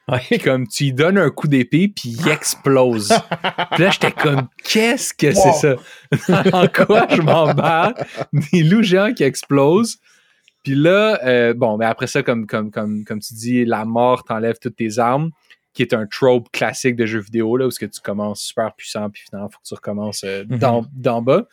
Ouais. 0.09 0.21
Puis 0.31 0.39
comme 0.39 0.69
tu 0.69 0.85
lui 0.85 0.93
donnes 0.93 1.17
un 1.19 1.31
coup 1.31 1.49
d'épée, 1.49 1.89
puis 1.89 2.11
il 2.11 2.29
explose. 2.29 3.09
puis 3.73 3.83
là, 3.85 3.91
j'étais 3.91 4.13
comme, 4.13 4.49
qu'est-ce 4.63 5.15
que 5.15 5.33
c'est 5.33 5.53
ça? 5.53 5.77
en 6.53 6.67
quoi 6.69 7.07
je 7.11 7.23
m'embarque? 7.23 8.03
Des 8.53 8.63
loups 8.63 8.83
géants 8.83 9.15
qui 9.15 9.23
explosent. 9.25 9.97
Puis 10.63 10.75
là, 10.75 11.21
euh, 11.25 11.55
bon, 11.55 11.77
mais 11.79 11.85
après 11.87 12.07
ça, 12.07 12.23
comme, 12.23 12.47
comme, 12.47 12.71
comme, 12.71 13.05
comme 13.05 13.21
tu 13.21 13.35
dis, 13.35 13.65
la 13.65 13.85
mort 13.85 14.25
t'enlève 14.25 14.57
toutes 14.61 14.77
tes 14.77 14.99
armes, 14.99 15.31
qui 15.73 15.83
est 15.83 15.93
un 15.95 16.07
trope 16.07 16.51
classique 16.53 16.97
de 16.97 17.05
jeux 17.07 17.21
vidéo, 17.21 17.57
là, 17.57 17.67
où 17.67 17.71
ce 17.71 17.79
que 17.79 17.87
tu 17.87 18.01
commences 18.01 18.41
super 18.43 18.75
puissant, 18.75 19.11
puis 19.11 19.23
finalement, 19.29 19.49
faut 19.49 19.59
que 19.59 19.69
tu 19.69 19.75
recommences 19.75 20.23
euh, 20.25 20.45
Mhm. 20.49 20.59
d'en 20.59 20.87
d'en 20.95 21.23
bas. 21.23 21.47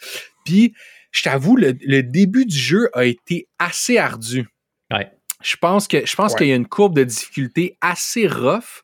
Puis, 0.45 0.73
je 1.11 1.23
t'avoue, 1.23 1.55
le, 1.57 1.75
le 1.85 2.03
début 2.03 2.45
du 2.45 2.55
jeu 2.57 2.89
a 2.93 3.03
été 3.05 3.47
assez 3.59 3.97
ardu. 3.97 4.47
Ouais. 4.91 5.09
Je 5.41 5.55
pense 5.57 5.87
que 5.87 6.05
je 6.05 6.15
pense 6.15 6.33
Ouais. 6.33 6.37
qu'il 6.39 6.47
y 6.47 6.51
a 6.51 6.55
une 6.55 6.67
courbe 6.67 6.95
de 6.95 7.03
difficulté 7.03 7.77
assez 7.81 8.27
rough 8.27 8.83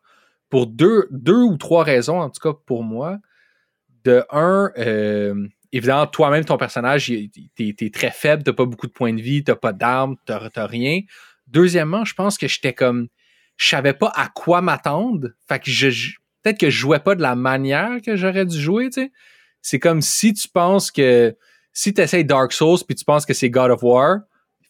pour 0.50 0.68
deux, 0.68 1.08
deux 1.12 1.42
ou 1.44 1.58
trois 1.58 1.84
raisons, 1.84 2.20
en 2.20 2.30
tout 2.30 2.40
cas 2.42 2.58
pour 2.66 2.84
moi. 2.84 3.18
De 4.04 4.24
un, 4.32 4.72
euh, 4.78 5.48
évidemment, 5.74 6.08
toi-même, 6.08 6.46
ton 6.46 6.58
personnage, 6.58 7.08
t'es 7.56 7.76
es 7.80 7.90
très 7.90 8.12
faible, 8.12 8.44
t'as 8.44 8.54
pas 8.54 8.66
beaucoup 8.66 8.88
de 8.88 8.92
points 8.94 9.14
de 9.14 9.22
vie, 9.22 9.44
t'as 9.44 9.56
pas 9.56 9.74
d'armes, 9.74 10.16
t'as 10.26 10.66
rien. 10.66 11.02
Deuxièmement, 11.48 12.06
je 12.06 12.14
pense 12.14 12.38
que 12.38 12.48
j'étais 12.48 12.74
comme. 12.74 13.08
Je 13.58 13.68
savais 13.68 13.94
pas 13.94 14.12
à 14.16 14.28
quoi 14.28 14.62
m'attendre. 14.62 15.30
Fait 15.48 15.60
que 15.60 15.70
je. 15.72 16.12
Peut-être 16.44 16.60
que 16.60 16.70
je 16.70 16.78
jouais 16.78 17.00
pas 17.00 17.16
de 17.16 17.22
la 17.22 17.36
manière 17.36 18.02
que 18.06 18.16
j'aurais 18.16 18.46
dû 18.46 18.60
jouer, 18.60 18.86
tu 18.86 19.02
sais. 19.02 19.12
C'est 19.62 19.80
comme 19.80 20.02
si 20.02 20.34
tu 20.34 20.48
penses 20.48 20.92
que. 20.92 21.36
Si 21.74 21.94
tu 21.94 22.02
essayes 22.02 22.26
Dark 22.26 22.54
Souls 22.54 22.80
puis 22.88 22.96
tu 22.96 23.04
penses 23.06 23.26
que 23.26 23.34
c'est 23.34 23.50
God 23.50 23.72
of 23.72 23.84
War, 23.84 24.20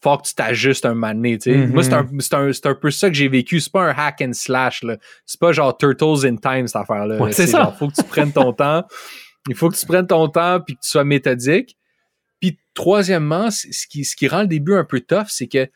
faut 0.01 0.17
que 0.17 0.27
tu 0.27 0.35
t'ajustes 0.35 0.85
un 0.85 0.93
moment 0.93 1.13
donné, 1.13 1.37
tu 1.37 1.51
sais. 1.51 1.57
Mhm. 1.57 1.73
Moi, 1.73 1.83
c'est 1.83 1.93
un, 1.93 2.07
c'est 2.51 2.65
un, 2.65 2.75
peu 2.75 2.91
ça 2.91 3.09
que 3.09 3.15
j'ai 3.15 3.27
vécu. 3.27 3.59
C'est 3.59 3.71
pas 3.71 3.83
un 3.83 3.95
hack 3.95 4.21
and 4.21 4.33
slash, 4.33 4.83
là. 4.83 4.97
C'est 5.25 5.39
pas 5.39 5.51
genre 5.51 5.75
Turtles 5.75 6.25
in 6.25 6.35
Time, 6.35 6.67
cette 6.67 6.81
affaire-là. 6.81 7.17
Ouais, 7.17 7.31
c'est 7.31 7.47
ça. 7.47 7.63
genre, 7.63 7.77
faut 7.77 7.87
que 7.87 7.95
tu 7.95 8.03
prennes 8.03 8.31
ton 8.31 8.53
temps. 8.53 8.85
Il 9.49 9.55
faut 9.55 9.69
que 9.69 9.75
tu 9.75 9.85
prennes 9.85 10.07
ton 10.07 10.27
temps 10.27 10.59
puis 10.59 10.75
que 10.75 10.81
tu 10.81 10.89
sois 10.89 11.03
méthodique. 11.03 11.77
Puis 12.39 12.59
troisièmement, 12.73 13.49
ce 13.49 13.87
qui, 13.89 14.05
ce 14.05 14.15
qui 14.15 14.27
rend 14.27 14.41
le 14.41 14.47
début 14.47 14.75
un 14.75 14.83
peu 14.83 14.99
tough, 14.99 15.27
c'est 15.29 15.47
que 15.47 15.67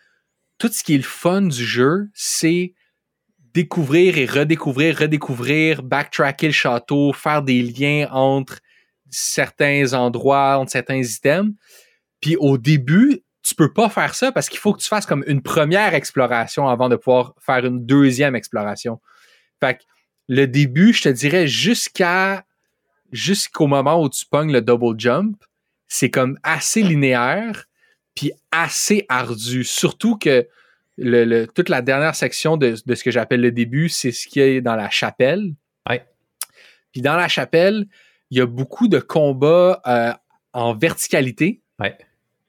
tout 0.60 0.68
ce 0.68 0.84
qui 0.84 0.94
est 0.94 0.98
le 0.98 1.04
fun 1.04 1.42
du 1.42 1.66
jeu, 1.66 2.10
c'est 2.14 2.74
découvrir 3.54 4.18
et 4.18 4.26
redécouvrir, 4.26 4.98
redécouvrir, 5.00 5.84
backtracker 5.84 6.48
le 6.48 6.54
château, 6.54 7.14
faire 7.14 7.42
des 7.42 7.62
liens 7.62 8.08
entre 8.12 8.60
certains 9.10 9.94
endroits, 9.94 10.58
entre 10.58 10.72
certains 10.72 11.02
items. 11.02 11.54
Puis 12.22 12.36
au 12.38 12.58
début, 12.58 13.24
tu 13.52 13.56
peux 13.56 13.74
pas 13.74 13.90
faire 13.90 14.16
ça 14.16 14.32
parce 14.32 14.50
qu'il 14.50 14.60
faut 14.60 14.74
que 14.74 14.82
tu 14.82 14.88
fasses 14.88 15.06
comme 15.06 15.24
une 15.28 15.42
première 15.42 15.94
exploration 15.94 16.68
avant 16.68 16.90
de 16.90 16.96
pouvoir 16.96 17.34
faire 17.40 17.66
une 17.66 17.86
deuxième 17.86 18.36
exploration. 18.36 19.00
Fait 19.60 19.76
que 19.78 19.84
le 20.28 20.48
début, 20.48 20.94
je 20.94 21.04
te 21.04 21.10
dirais 21.10 21.48
jusqu'à 21.48 22.46
jusqu'au 23.12 23.68
moment 23.68 24.02
où 24.02 24.10
tu 24.10 24.26
pognes 24.26 24.54
le 24.54 24.62
double 24.62 24.98
jump, 24.98 25.44
c'est 25.88 26.10
comme 26.10 26.38
assez 26.44 26.82
linéaire 26.82 27.66
puis 28.16 28.32
assez 28.52 29.06
ardu. 29.10 29.64
Surtout 29.66 30.18
que 30.18 30.48
le, 30.98 31.26
le- 31.26 31.48
toute 31.48 31.68
la 31.70 31.82
dernière 31.82 32.16
section 32.16 32.56
de, 32.58 32.76
de 32.86 32.96
ce 32.96 33.04
que 33.04 33.12
j'appelle 33.12 33.42
le 33.42 33.52
début, 33.52 33.90
c'est 33.90 34.12
ce 34.12 34.28
qu'il 34.28 34.42
y 34.54 34.58
a 34.58 34.62
dans 34.62 34.76
la 34.76 34.90
chapelle. 34.90 35.54
Ouais. 35.90 36.06
Puis 36.92 37.02
dans 37.02 37.16
la 37.18 37.28
chapelle, 37.28 37.86
il 38.30 38.38
y 38.38 38.42
a 38.42 38.46
beaucoup 38.46 38.88
de 38.88 39.00
combats 39.00 39.82
euh, 39.86 40.14
en 40.54 40.74
verticalité. 40.74 41.62
Ouais. 41.80 41.98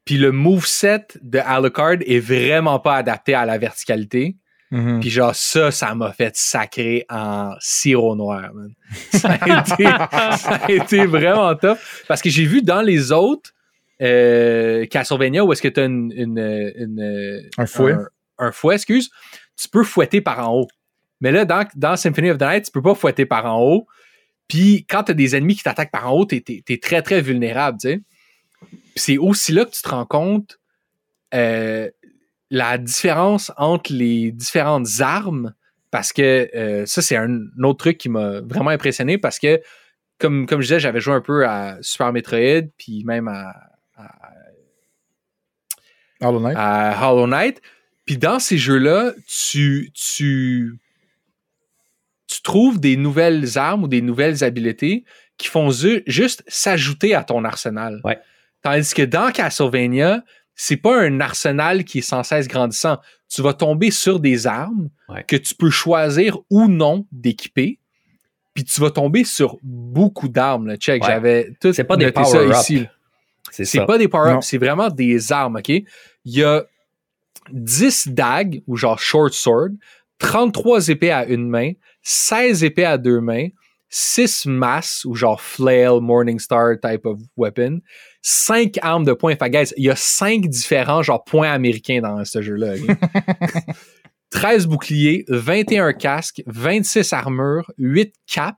Puis 0.05 0.19
le 0.19 0.33
moveset 0.33 1.07
de 1.23 1.39
Alucard 1.39 1.97
est 2.07 2.19
vraiment 2.19 2.81
pas 2.81 2.97
adapté 2.97 3.35
à 3.35 3.45
la 3.47 3.59
verticalité. 3.59 4.37
Mhm. 4.71 5.01
Puis 5.01 5.11
genre 5.11 5.35
ça, 5.35 5.71
ça 5.71 5.95
m'a 5.95 6.13
fait 6.13 6.35
sacrer 6.37 7.05
en 7.11 7.55
sirop 7.61 8.17
noir, 8.17 8.53
man. 8.55 8.71
Ça 9.13 9.33
a 9.33 9.61
été, 9.61 9.85
ça 9.85 10.55
a 10.67 10.71
été 10.71 11.05
vraiment 11.07 11.55
top. 11.57 11.79
Parce 12.09 12.23
que 12.23 12.31
j'ai 12.31 12.47
vu 12.47 12.63
dans 12.63 12.81
les 12.81 13.13
autres 13.13 13.51
euh, 14.01 14.87
Castlevania 14.87 15.45
où 15.45 15.53
est-ce 15.53 15.63
que 15.63 15.69
tu 15.69 15.79
as 15.81 15.85
une, 15.85 16.11
une, 16.17 16.73
une- 16.77 17.51
Un 17.59 17.67
fouet. 17.67 17.93
Un, 17.93 18.07
un 18.47 18.53
fouet, 18.53 18.75
excuse. 18.77 19.11
Tu 19.61 19.69
peux 19.69 19.85
fouetter 19.85 20.21
par 20.23 20.49
en 20.49 20.55
haut. 20.57 20.69
Mais 21.21 21.31
là, 21.31 21.45
dans, 21.45 21.65
dans 21.77 21.97
Symphony 21.97 22.31
of 22.31 22.39
the 22.39 22.43
Night, 22.43 22.65
tu 22.65 22.71
peux 22.73 22.83
pas 22.83 22.95
fouetter 22.95 23.27
par 23.27 23.45
en 23.47 23.61
haut. 23.63 23.87
Puis 24.49 24.85
quand 24.89 25.05
t'as 25.05 25.13
des 25.13 25.37
ennemis 25.37 25.55
qui 25.55 25.63
t'attaquent 25.63 25.93
par 25.93 26.11
en 26.11 26.17
haut, 26.17 26.25
t'es 26.25 26.43
très, 26.83 27.03
très 27.03 27.21
vulnérable, 27.21 27.79
tu 27.81 27.89
sais. 27.91 28.01
C'est 28.97 29.19
aussi 29.19 29.53
là 29.53 29.65
que 29.65 29.71
tu 29.71 29.83
te 29.83 29.89
rends 29.89 30.07
compte 30.07 30.59
euh, 31.35 31.91
la 32.51 32.79
différence 32.79 33.53
entre 33.57 33.93
les 33.93 34.33
différentes 34.33 34.89
armes, 35.01 35.55
parce 35.91 36.13
que 36.13 36.51
euh, 36.55 36.87
ça, 36.87 37.03
c'est 37.03 37.17
un 37.17 37.39
autre 37.63 37.79
truc 37.79 37.99
qui 37.99 38.09
m'a 38.09 38.41
vraiment 38.41 38.71
impressionné, 38.71 39.19
parce 39.19 39.39
que, 39.39 39.61
comme, 40.19 40.47
comme 40.47 40.61
je 40.61 40.67
disais, 40.67 40.81
j'avais 40.81 41.01
joué 41.01 41.15
un 41.15 41.21
peu 41.21 41.47
à 41.47 41.79
Super 41.81 42.13
Metroid, 42.13 42.69
puis 42.77 43.05
même 43.05 43.29
à, 43.29 43.55
à 43.97 46.29
Hollow 46.29 46.41
Knight. 46.41 46.57
à 46.57 47.13
Hollow 47.13 47.27
Knight. 47.27 47.61
Puis 48.05 48.19
dans 48.19 48.39
ces 48.39 48.59
jeux-là, 48.59 49.13
tu, 49.27 49.91
tu, 49.95 50.79
tu 52.27 52.43
trouves 52.43 52.81
des 52.81 52.97
nouvelles 52.97 53.59
armes 53.59 53.85
ou 53.85 53.89
des 53.89 54.03
nouvelles 54.03 54.45
habiletés 54.45 55.05
qui 55.37 55.49
font 55.49 55.71
juste 55.71 56.45
s'ajouter 56.47 57.15
à 57.15 57.25
ton 57.25 57.45
arsenal. 57.45 58.01
Ouais. 58.05 58.19
Tandis 58.63 58.95
que 58.95 59.03
dans 59.03 59.31
Castlevania, 59.33 60.23
c'est 60.55 60.77
pas 60.77 61.01
un 61.01 61.21
arsenal 61.21 61.85
qui 61.85 61.99
est 61.99 62.03
sans 62.03 62.23
cesse 62.23 62.47
grandissant. 62.49 62.99
Tu 63.29 63.43
vas 63.43 63.55
tomber 63.55 63.91
sur 63.91 64.21
des 64.21 64.47
armes 64.47 64.89
Ouais. 65.09 65.25
que 65.27 65.37
tu 65.37 65.55
peux 65.55 65.71
choisir 65.71 66.39
ou 66.51 66.69
non 66.69 67.07
d'équiper. 67.13 67.79
Puis 68.55 68.65
tu 68.65 68.81
vas 68.81 68.91
tomber 68.91 69.25
sur 69.25 69.57
beaucoup 69.63 70.29
d'armes. 70.29 70.67
là. 70.67 70.77
Check, 70.77 71.03
Ouais. 71.03 71.09
j'avais 71.09 71.53
tout 71.61 71.73
C'est 71.73 71.85
pas 71.85 71.97
des 71.97 72.05
noté 72.07 72.23
ça 72.25 72.31
power-ups. 72.39 72.61
ici. 72.61 72.87
C'est 73.51 73.65
C'est 73.65 73.79
ça. 73.79 73.85
pas 73.87 73.99
des 73.99 74.09
power-ups, 74.09 74.47
c'est 74.47 74.59
vraiment 74.59 74.89
des 74.91 75.33
armes, 75.33 75.57
OK? 75.57 75.69
Il 75.71 75.85
y 76.25 76.45
a 76.45 76.65
10 77.51 78.09
dagues, 78.09 78.63
ou 78.67 78.77
genre 78.77 78.99
short 78.99 79.33
sword, 79.33 79.71
33 80.19 80.89
épées 80.89 81.11
à 81.11 81.25
une 81.27 81.49
main, 81.49 81.73
16 82.03 82.63
épées 82.63 82.85
à 82.85 82.99
deux 82.99 83.21
mains, 83.21 83.49
6 83.89 84.47
masses, 84.47 85.05
ou 85.05 85.15
genre 85.15 85.41
flail, 85.41 86.01
morningstar 86.01 86.75
type 86.81 87.05
of 87.07 87.19
weapon, 87.37 87.81
5 88.23 88.79
armes 88.83 89.05
de 89.05 89.13
poing. 89.13 89.35
Fait 89.37 89.51
guys, 89.51 89.73
il 89.77 89.85
y 89.85 89.91
a 89.91 89.97
5 89.97 90.47
différents 90.49 91.03
genre 91.03 91.25
points 91.25 91.51
américains 91.51 92.01
dans 92.01 92.25
ce 92.25 92.41
jeu-là. 92.41 92.75
OK? 92.75 92.97
13 94.31 94.67
boucliers, 94.67 95.25
21 95.29 95.93
casques, 95.93 96.43
26 96.47 97.13
armures, 97.13 97.71
8 97.79 98.15
capes 98.27 98.57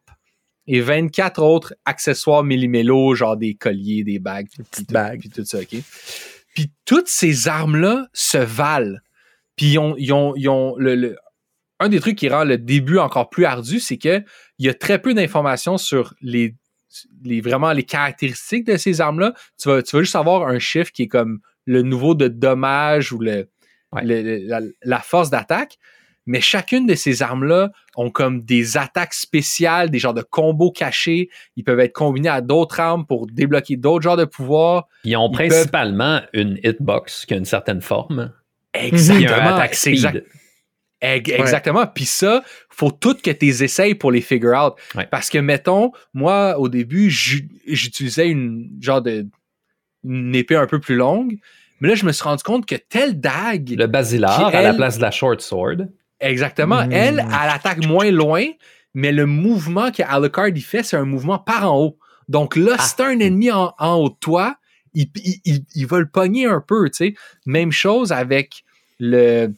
et 0.66 0.80
24 0.80 1.42
autres 1.42 1.74
accessoires 1.84 2.44
millimélos, 2.44 3.16
genre 3.16 3.36
des 3.36 3.54
colliers, 3.54 4.04
des 4.04 4.18
bagues, 4.20 4.46
puis 4.52 4.62
petites 4.62 4.92
bagues. 4.92 5.20
puis 5.20 5.30
tout 5.30 5.44
ça, 5.44 5.58
OK? 5.58 5.76
Puis 6.54 6.70
toutes 6.84 7.08
ces 7.08 7.48
armes-là 7.48 8.06
se 8.12 8.38
valent. 8.38 8.98
Puis 9.56 9.72
ils 9.72 9.78
ont, 9.78 9.96
ils 9.98 10.12
ont, 10.12 10.34
ils 10.36 10.48
ont 10.48 10.76
le, 10.78 10.94
le- 10.94 11.16
un 11.80 11.88
des 11.88 11.98
trucs 11.98 12.16
qui 12.16 12.28
rend 12.28 12.44
le 12.44 12.56
début 12.56 12.98
encore 12.98 13.28
plus 13.28 13.44
ardu, 13.44 13.80
c'est 13.80 13.98
que 13.98 14.22
il 14.58 14.66
y 14.66 14.68
a 14.68 14.74
très 14.74 15.02
peu 15.02 15.12
d'informations 15.12 15.76
sur 15.76 16.14
les, 16.20 16.54
les 17.24 17.40
vraiment 17.40 17.72
les 17.72 17.82
caractéristiques 17.84 18.66
de 18.66 18.76
ces 18.76 19.01
armes-là. 19.01 19.34
Tu 19.61 19.68
vas, 19.68 19.82
tu 19.82 19.97
vas 19.97 20.03
juste 20.03 20.16
avoir 20.16 20.47
un 20.49 20.59
chiffre 20.59 20.92
qui 20.92 21.03
est 21.05 21.09
comme 21.09 21.40
le 21.66 21.82
niveau 21.82 22.14
de 22.14 22.28
dommage 22.28 23.12
ou 23.12 23.18
le, 23.18 23.49
Ouais. 23.92 24.05
le- 24.05 24.22
le- 24.22 24.49
la, 24.49 24.61
la 24.82 24.99
force 25.01 25.30
d'attaque. 25.30 25.78
Mais 26.26 26.40
chacune 26.40 26.86
de 26.86 26.95
ces 26.95 27.20
armes-là 27.22 27.70
ont 27.97 28.11
comme 28.11 28.42
des 28.42 28.78
attaques 28.78 29.12
spéciales, 29.12 29.90
des 29.90 29.99
genres 29.99 30.14
de 30.14 30.22
combos 30.22 30.72
cachés. 30.72 31.28
Ils 31.57 31.64
peuvent 31.64 31.80
être 31.80 31.92
combinés 31.92 32.30
à 32.30 32.40
d'autres 32.40 32.80
armes 32.80 33.05
pour 33.05 33.26
débloquer 33.26 33.76
d'autres 33.76 34.03
genres 34.03 34.16
de 34.16 34.24
pouvoirs. 34.24 34.88
Ils 35.05 35.16
ont 35.18 35.28
Ils 35.30 35.34
principalement 35.34 36.22
une 36.32 36.59
hitbox 36.64 37.26
qui 37.26 37.34
a 37.34 37.36
une 37.36 37.45
certaine 37.45 37.82
forme. 37.82 38.32
Exactement. 38.72 39.61
speed. 39.70 40.24
Exactement. 41.05 41.86
Puis 41.86 42.05
ça, 42.07 42.42
faut 42.70 42.90
tout 42.90 43.14
que 43.14 43.30
tu 43.30 43.46
essayes 43.46 43.94
pour 43.94 44.11
les 44.12 44.20
figure 44.20 44.52
out. 44.59 44.74
Ouais. 44.94 45.07
Parce 45.11 45.30
que, 45.30 45.38
mettons, 45.38 45.92
moi, 46.14 46.59
au 46.59 46.68
début, 46.68 47.11
j'u- 47.11 47.48
j'utilisais 47.66 48.28
une 48.28 48.70
genre 48.80 49.02
de 49.02 49.26
une 50.05 50.34
épée 50.34 50.57
un 50.57 50.66
peu 50.66 50.80
plus 50.80 50.96
longue. 50.96 51.36
Mais 51.80 51.88
là, 51.88 51.94
je 51.94 52.05
me 52.05 52.12
suis 52.12 52.22
rendu 52.24 52.42
compte 52.42 52.66
que 52.66 52.74
telle 52.74 53.20
dague, 53.20 53.70
Le 53.76 53.86
basilar 53.86 54.46
à 54.55 54.62
la 54.62 54.74
place 54.74 54.96
de 54.98 55.02
la 55.02 55.11
short 55.11 55.40
sword. 55.40 55.86
exactement, 56.20 56.86
Mm. 56.86 56.92
elle, 56.92 57.18
elle 57.20 57.50
attaque 57.50 57.84
moins 57.86 58.11
loin, 58.11 58.44
mais 58.94 59.12
le 59.12 59.26
mouvement 59.26 59.90
que 59.90 60.02
Alucard 60.02 60.48
il 60.48 60.62
fait, 60.62 60.82
c'est 60.82 60.96
un 60.96 61.05
mouvement 61.05 61.38
par 61.38 61.72
en 61.72 61.78
haut. 61.80 61.98
Donc 62.28 62.57
là, 62.57 62.76
Ah. 62.78 62.82
si 62.82 62.96
t'as 62.96 63.07
un 63.09 63.18
ennemi 63.18 63.50
en, 63.50 63.74
en 63.78 63.94
haut 63.96 64.09
de 64.11 64.16
toi, 64.20 64.57
il, 64.94 65.09
il, 65.24 65.40
il- 65.44 65.64
il 65.74 65.86
va 65.86 65.98
le 65.98 66.07
pogner 66.09 66.46
un 66.46 66.61
peu, 66.66 66.88
tu 66.90 66.96
sais. 66.96 67.14
Même 67.46 67.72
chose 67.72 68.12
avec 68.12 68.62
le, 68.98 69.48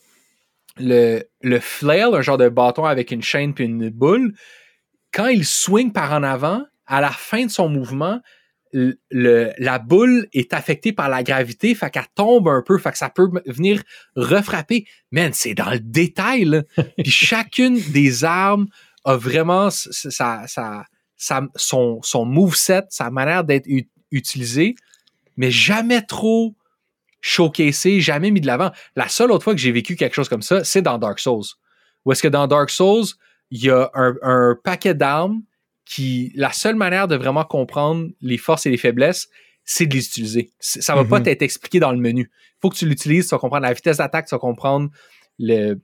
le, 0.79 1.23
le 1.43 1.61
flail, 1.61 2.03
un 2.03 2.21
genre 2.23 2.39
de 2.39 2.49
bâton 2.49 2.85
avec 2.85 3.11
une 3.11 3.23
chaîne 3.23 3.55
puis 3.55 3.65
une 3.65 3.89
boule. 3.91 4.35
Quand 5.13 5.29
il 5.29 5.45
swing 5.45 5.93
par 5.93 6.13
en 6.13 6.23
avant, 6.23 6.65
à 6.87 7.01
la 7.01 7.11
fin 7.11 7.47
de 7.47 7.51
son 7.51 7.69
mouvement, 7.69 8.21
le, 8.73 9.53
la 9.59 9.79
boule 9.79 10.29
est 10.33 10.53
affectée 10.53 10.93
par 10.93 11.09
la 11.09 11.23
gravité, 11.23 11.75
fait 11.75 11.89
qu'elle 11.91 12.05
tombe 12.15 12.49
un 12.49 12.63
peu, 12.63 12.77
fait 12.79 12.93
que 12.93 12.99
ça 12.99 13.09
peut 13.09 13.29
venir 13.47 13.83
refrapper. 14.17 14.87
Man, 15.13 15.33
c'est 15.33 15.55
dans 15.55 15.71
le 15.71 15.79
détail, 15.81 16.45
là. 16.45 16.63
Puis 17.03 17.11
chacune 17.11 17.81
des 17.93 18.25
armes 18.25 18.67
a 19.05 19.17
vraiment 19.17 19.71
sa, 19.71 20.47
sa, 20.47 20.85
sa- 21.17 21.49
son, 21.55 22.01
son 22.03 22.25
moveset, 22.27 22.83
sa 22.91 23.11
manière 23.11 23.45
d'être 23.45 23.69
utilisée, 24.11 24.75
mais 25.37 25.51
jamais 25.51 26.03
trop 26.03 26.55
showcasé, 27.21 28.01
jamais 28.01 28.31
mis 28.31 28.41
de 28.41 28.47
l'avant. 28.47 28.71
La 28.95 29.09
seule 29.09 29.31
autre 29.33 29.45
fois 29.45 29.55
que 29.55 29.61
j'ai 29.61 29.73
vécu 29.73 29.97
quelque 29.97 30.15
chose 30.15 30.29
comme 30.29 30.43
ça, 30.43 30.65
c'est 30.65 30.83
dans 30.83 30.99
Dark 30.99 31.19
Souls. 31.19 31.45
Où 32.05 32.13
est-ce 32.13 32.23
que 32.23 32.29
dans 32.29 32.47
Dark 32.47 32.71
Souls, 32.71 33.05
il 33.51 33.65
y 33.65 33.71
a 33.71 33.91
un, 33.95 34.15
un 34.23 34.57
paquet 34.63 34.95
d'armes 34.95 35.43
qui, 35.85 36.33
la 36.35 36.53
seule 36.53 36.77
manière 36.77 37.09
de 37.09 37.17
vraiment 37.17 37.45
comprendre 37.45 38.09
les 38.21 38.39
forces 38.39 38.67
et 38.67 38.71
les 38.71 38.77
faiblesses, 38.77 39.29
c'est 39.65 39.87
de 39.87 39.95
les 39.95 40.07
utiliser. 40.07 40.51
Ça 40.61 40.95
va 40.95 41.05
pas 41.05 41.19
Mhm. 41.19 41.25
t'être 41.25 41.43
expliqué 41.43 41.81
dans 41.81 41.91
le 41.93 41.99
menu. 41.99 42.31
faut 42.61 42.71
que 42.71 42.77
tu 42.77 42.87
l'utilises, 42.87 43.27
tu 43.29 43.35
vas 43.35 43.39
comprendre 43.39 43.65
la 43.67 43.73
vitesse 43.73 43.99
d'attaque, 43.99 44.27
tu 44.27 44.35
vas 44.35 44.39
comprendre 44.39 44.91
le 45.39 45.75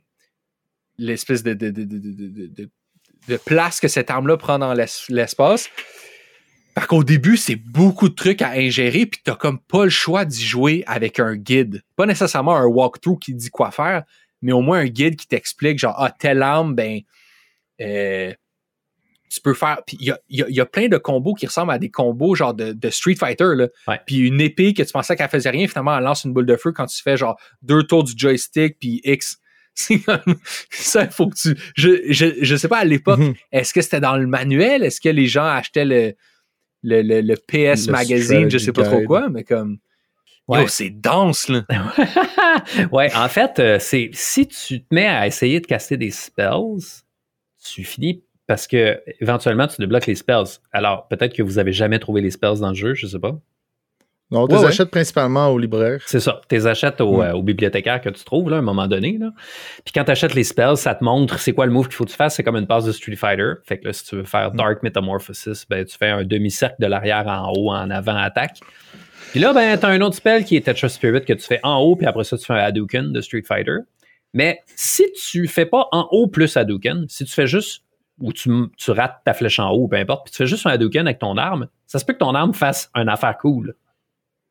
l'espèce 0.99 1.43
de, 1.43 1.55
de, 1.55 3.37
place 3.45 3.81
que 3.81 3.89
cette 3.89 4.11
arme-là 4.11 4.37
prend 4.37 4.59
dans 4.59 4.73
l'es- 4.75 5.05
l'espace. 5.09 5.69
Parce 6.75 6.87
qu'au 6.87 7.05
début, 7.05 7.37
c'est 7.37 7.57
beaucoup 7.57 8.09
de 8.09 8.15
trucs 8.15 8.41
à 8.43 8.53
ingérer, 8.53 9.05
puis 9.07 9.21
t'as 9.23 9.35
comme 9.37 9.59
pas 9.61 9.85
le 9.85 9.91
choix 9.91 10.25
d'y 10.25 10.43
jouer 10.45 10.85
avec 10.87 11.21
un 11.21 11.37
guide. 11.37 11.83
Pas 11.97 12.07
nécessairement 12.07 12.57
un 12.57 12.65
walkthrough 12.67 13.19
qui 13.19 13.35
dit 13.35 13.51
quoi 13.51 13.71
faire, 13.71 14.05
mais 14.41 14.53
au 14.53 14.63
moins 14.63 14.79
un 14.81 14.87
guide 14.87 15.17
qui 15.17 15.27
t'explique, 15.29 15.79
genre, 15.79 15.95
ah, 15.99 16.11
telle 16.11 16.43
arme, 16.43 16.75
ben, 16.75 17.01
euh, 17.81 18.33
tu 19.31 19.41
peux 19.41 19.55
faire. 19.55 19.79
Puis 19.87 19.97
il 20.01 20.07
y 20.07 20.11
a, 20.11 20.19
y 20.31 20.43
a- 20.43 20.49
il 20.49 20.55
y 20.55 20.61
a 20.61 20.67
plein 20.67 20.89
de 20.89 20.97
combos 20.99 21.35
qui 21.35 21.47
ressemblent 21.47 21.73
à 21.73 21.79
des 21.79 21.91
combos 21.91 22.35
genre 22.35 22.55
de, 22.55 22.73
de 22.73 22.91
Street 22.91 23.15
Fighter, 23.17 23.55
là. 23.55 23.69
Ouais. 23.89 24.01
Puis 24.07 24.19
une 24.19 24.41
épée 24.41 24.75
que 24.75 24.83
tu 24.83 24.93
pensais 24.93 25.17
qu'elle 25.17 25.29
faisait 25.31 25.51
rien, 25.51 25.67
finalement, 25.69 25.97
elle 25.97 26.05
lance 26.05 26.25
une 26.25 26.33
boule 26.33 26.47
de 26.47 26.57
feu 26.57 26.73
quand 26.73 26.87
tu 26.87 27.03
fais 27.03 27.17
genre 27.17 27.39
deux 27.63 27.83
tours 27.85 28.05
du 28.05 28.13
joystick, 28.17 28.79
puis 28.79 29.01
X. 29.05 29.39
C'est 29.75 30.01
comme 30.01 30.37
ça, 30.71 31.05
il 31.05 31.11
faut 31.11 31.29
que 31.29 31.35
tu. 31.37 31.57
Je, 31.77 32.03
je, 32.13 32.27
je 32.43 32.57
sais 32.57 32.69
pas 32.69 32.79
à 32.81 32.85
l'époque, 32.85 33.21
Mhm. 33.21 33.35
est-ce 33.53 33.73
que 33.73 33.81
c'était 33.81 34.01
dans 34.01 34.17
le 34.19 34.27
manuel? 34.27 34.83
Est-ce 34.85 35.01
que 35.01 35.09
les 35.09 35.27
gens 35.27 35.47
achetaient 35.47 35.87
le, 35.87 36.15
le, 36.83 37.03
le, 37.03 37.21
le 37.21 37.35
PS 37.37 37.87
Le 37.87 37.93
Magazine, 37.93 38.51
je 38.51 38.59
sais 38.59 38.73
pas 38.73 38.85
trop 38.85 39.03
quoi, 39.03 39.29
mais 39.29 39.45
comme. 39.45 39.79
Ouais. 40.49 40.67
C'est 40.69 40.91
dense, 40.91 41.49
là. 41.49 41.65
ouais, 42.93 43.15
en 43.15 43.29
fait, 43.29 43.59
euh, 43.61 43.79
c'est 43.79 44.11
si 44.13 44.49
tu 44.49 44.83
te 44.83 44.93
mets 44.93 45.07
à 45.07 45.27
essayer 45.27 45.61
de 45.61 45.67
caster 45.67 45.97
des 45.97 46.11
spells, 46.11 47.05
tu 47.65 47.85
finis 47.85 48.25
parce 48.47 48.67
que 48.67 49.01
éventuellement 49.21 49.67
tu 49.67 49.77
débloques 49.81 50.07
les 50.07 50.17
spells. 50.17 50.59
Alors 50.73 51.07
peut-être 51.09 51.35
que 51.35 51.43
vous 51.43 51.59
avez 51.59 51.73
jamais 51.73 51.99
trouvé 51.99 52.21
les 52.21 52.31
spells 52.31 52.59
dans 52.61 52.71
le 52.71 52.75
jeu, 52.75 52.95
je 52.95 53.07
sais 53.07 53.19
pas. 53.19 53.39
Non, 54.33 54.45
Ouais, 54.45 54.55
les 54.57 54.59
ouais. 54.63 54.67
achète 54.69 54.91
principalement 54.91 55.49
au 55.49 55.59
libraire. 55.59 56.01
C'est 56.07 56.19
ça. 56.21 56.41
Tu 56.49 56.55
les 56.57 56.67
achètes 56.67 57.01
au, 57.01 57.19
Ouais. 57.19 57.27
euh, 57.27 57.35
au 57.35 57.43
bibliothécaire 57.43 58.01
que 58.01 58.09
tu 58.09 58.25
trouves 58.25 58.49
là, 58.51 58.57
à 58.57 58.59
un 58.61 58.63
moment 58.63 58.89
donné. 58.89 59.19
Là. 59.19 59.31
Puis 59.85 59.93
quand 59.95 60.05
tu 60.05 60.11
achètes 60.11 60.35
les 60.35 60.43
spells, 60.45 60.77
ça 60.79 60.95
te 60.95 61.05
montre 61.05 61.39
c'est 61.39 61.53
quoi 61.53 61.67
le 61.67 61.73
move 61.73 61.87
qu'il 61.87 61.95
faut 61.97 62.05
que 62.07 62.11
tu 62.11 62.17
fasses. 62.17 62.35
C'est 62.37 62.43
comme 62.43 62.57
une 62.57 62.67
passe 62.67 62.85
de 62.87 62.93
Street 62.93 63.15
Fighter. 63.17 63.53
Fait 63.65 63.79
que 63.79 63.87
là, 63.87 63.93
si 63.93 64.05
tu 64.05 64.17
veux 64.17 64.25
faire 64.25 64.51
Dark 64.53 64.83
Metamorphosis, 64.83 65.67
ben, 65.69 65.85
tu 65.85 65.97
fais 65.97 66.09
un 66.09 66.25
demi-cercle 66.25 66.77
de 66.81 66.87
l'arrière 66.87 67.27
en 67.29 67.53
haut, 67.55 67.71
en 67.71 67.91
avant, 67.91 68.17
attaque. 68.17 68.59
Puis 69.33 69.41
là, 69.41 69.53
ben, 69.53 69.79
tu 69.79 69.85
as 69.87 69.91
un 69.91 70.01
autre 70.01 70.17
spell 70.17 70.45
qui 70.45 70.57
est 70.57 70.63
Tetris 70.63 70.91
Spirit 70.91 71.25
que 71.25 71.33
tu 71.35 71.47
fais 71.47 71.61
en 71.63 71.79
haut, 71.81 71.97
puis 71.97 72.07
après 72.07 72.25
ça, 72.25 72.37
tu 72.39 72.45
fais 72.45 72.55
un 72.55 72.57
Hadouken 72.65 73.13
de 73.13 73.21
Street 73.21 73.43
Fighter. 73.47 73.77
Mais 74.35 74.61
si 74.77 75.05
tu 75.13 75.47
fais 75.47 75.67
pas 75.67 75.89
en 75.93 76.09
haut 76.11 76.27
plus 76.27 76.57
Hadouken, 76.57 77.05
si 77.09 77.25
tu 77.27 77.33
fais 77.33 77.47
juste 77.47 77.83
ou 78.21 78.33
tu, 78.33 78.51
tu 78.77 78.91
rates 78.93 79.21
ta 79.25 79.35
flèche 79.35 79.59
en 79.59 79.71
haut, 79.71 79.89
peu 79.89 79.97
importe, 79.97 80.25
puis 80.25 80.33
tu 80.33 80.37
fais 80.39 80.47
juste 80.47 80.67
un 80.67 80.71
Hadouken 80.71 81.07
avec 81.07 81.19
ton 81.19 81.37
arme, 81.37 81.67
ça 81.87 81.99
se 81.99 82.05
peut 82.05 82.13
que 82.15 82.19
ton 82.19 82.35
arme 82.35 82.55
fasse 82.55 82.91
une 82.95 83.09
affaire 83.09 83.37
cool. 83.39 83.75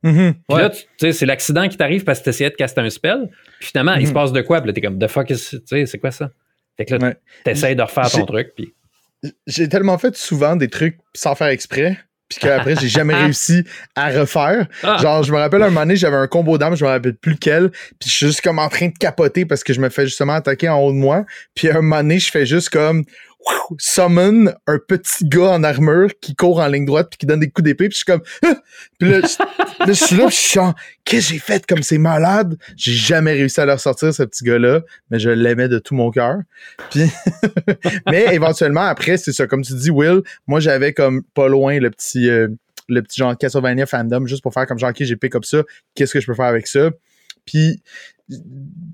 Mhm. 0.03 0.33
Puis 0.33 0.55
Ouais. 0.55 0.61
là, 0.63 0.69
tu 0.69 0.81
tu 0.81 0.87
sais, 0.99 1.11
c'est 1.13 1.25
l'accident 1.25 1.67
qui 1.69 1.77
t'arrive 1.77 2.03
parce 2.03 2.19
que 2.19 2.25
t'essayais 2.25 2.49
de 2.49 2.55
caster 2.55 2.81
un 2.81 2.89
spell. 2.89 3.29
Puis 3.59 3.69
finalement, 3.69 3.93
il 3.95 4.05
se 4.07 4.11
Mhm. 4.11 4.13
passe 4.15 4.31
de 4.31 4.41
quoi? 4.41 4.59
Puis 4.61 4.67
là, 4.67 4.73
t'es 4.73 4.81
comme, 4.81 4.97
the 4.99 5.07
fuck 5.07 5.29
is, 5.29 5.49
tu 5.51 5.59
sais, 5.65 5.85
c'est 5.85 5.99
quoi 5.99 6.11
ça? 6.11 6.31
Fait 6.77 6.85
que 6.85 6.95
là, 6.95 7.07
Ouais. 7.07 7.15
t'essayes 7.43 7.75
de 7.75 7.81
refaire 7.83 8.09
ton 8.09 8.25
truc. 8.25 8.51
Puis 8.55 8.73
J'ai 9.45 9.69
tellement 9.69 9.99
fait 9.99 10.15
souvent 10.15 10.55
des 10.55 10.67
trucs 10.67 10.97
sans 11.13 11.35
faire 11.35 11.49
exprès, 11.49 11.95
puis 12.27 12.39
qu'après, 12.39 12.75
j'ai 12.75 12.87
jamais 12.87 13.13
réussi 13.31 13.63
à 13.95 14.09
refaire. 14.09 14.65
Ah! 14.81 14.97
Genre, 14.99 15.21
je 15.21 15.31
me 15.31 15.37
rappelle 15.37 15.61
un 15.61 15.67
moment 15.69 15.81
donné, 15.81 15.95
j'avais 15.95 16.15
un 16.17 16.25
combo 16.25 16.57
d'armes, 16.57 16.75
je 16.75 16.83
me 16.83 16.89
rappelle 16.89 17.13
plus 17.13 17.33
lequel, 17.33 17.69
puis 17.99 18.09
je 18.09 18.13
suis 18.15 18.25
juste 18.25 18.41
comme 18.41 18.57
en 18.57 18.67
train 18.67 18.87
de 18.87 18.97
capoter 18.97 19.45
parce 19.45 19.63
que 19.63 19.73
je 19.73 19.79
me 19.79 19.89
fais 19.89 20.05
justement 20.07 20.33
attaquer 20.33 20.69
en 20.69 20.79
haut 20.79 20.91
de 20.91 20.97
moi. 20.97 21.23
Puis 21.53 21.69
un 21.69 21.75
moment 21.81 21.97
donné, 21.97 22.17
je 22.17 22.31
fais 22.31 22.47
juste 22.47 22.69
comme 22.69 23.03
summon 23.77 24.53
un 24.67 24.79
petit 24.79 25.25
gars 25.25 25.51
en 25.51 25.63
armure 25.63 26.09
qui 26.19 26.35
court 26.35 26.59
en 26.59 26.67
ligne 26.67 26.85
droite 26.85 27.07
puis 27.09 27.17
qui 27.17 27.25
donne 27.25 27.39
des 27.39 27.49
coups 27.49 27.63
d'épée 27.63 27.89
puis 27.89 27.93
je 27.93 27.97
suis 27.97 28.05
comme 28.05 28.21
ah! 28.43 28.55
puis 28.99 29.09
là, 29.09 29.21
je, 29.21 29.79
là, 29.79 29.85
je 29.87 29.93
suis 29.93 30.15
là 30.15 30.27
puis 30.27 30.35
je 30.35 30.41
suis 30.41 30.59
en, 30.59 30.73
qu'est-ce 31.03 31.27
que 31.27 31.33
j'ai 31.33 31.39
fait 31.39 31.65
comme 31.65 31.83
c'est 31.83 31.97
malade? 31.97 32.57
J'ai 32.75 32.93
jamais 32.93 33.31
réussi 33.33 33.59
à 33.59 33.65
leur 33.65 33.79
sortir 33.79 34.13
ce 34.13 34.23
petit 34.23 34.43
gars 34.43 34.59
là 34.59 34.81
mais 35.09 35.19
je 35.19 35.29
l'aimais 35.29 35.67
de 35.67 35.79
tout 35.79 35.95
mon 35.95 36.11
cœur. 36.11 36.37
Puis 36.91 37.09
mais 38.07 38.33
éventuellement 38.33 38.81
après 38.81 39.17
c'est 39.17 39.33
ça 39.33 39.47
comme 39.47 39.63
tu 39.63 39.73
dis 39.73 39.89
Will 39.89 40.21
moi 40.47 40.59
j'avais 40.59 40.93
comme 40.93 41.23
pas 41.33 41.47
loin 41.47 41.79
le 41.79 41.89
petit 41.89 42.29
euh, 42.29 42.47
le 42.89 43.01
petit 43.01 43.19
genre 43.19 43.37
Castlevania 43.37 43.85
fandom 43.85 44.25
juste 44.25 44.43
pour 44.43 44.53
faire 44.53 44.67
comme 44.67 44.79
genre 44.79 44.89
ok 44.89 44.97
j'ai 44.99 45.15
pick 45.15 45.35
up 45.35 45.45
ça 45.45 45.63
qu'est-ce 45.95 46.13
que 46.13 46.19
je 46.19 46.27
peux 46.27 46.35
faire 46.35 46.45
avec 46.45 46.67
ça? 46.67 46.91
Puis 47.45 47.81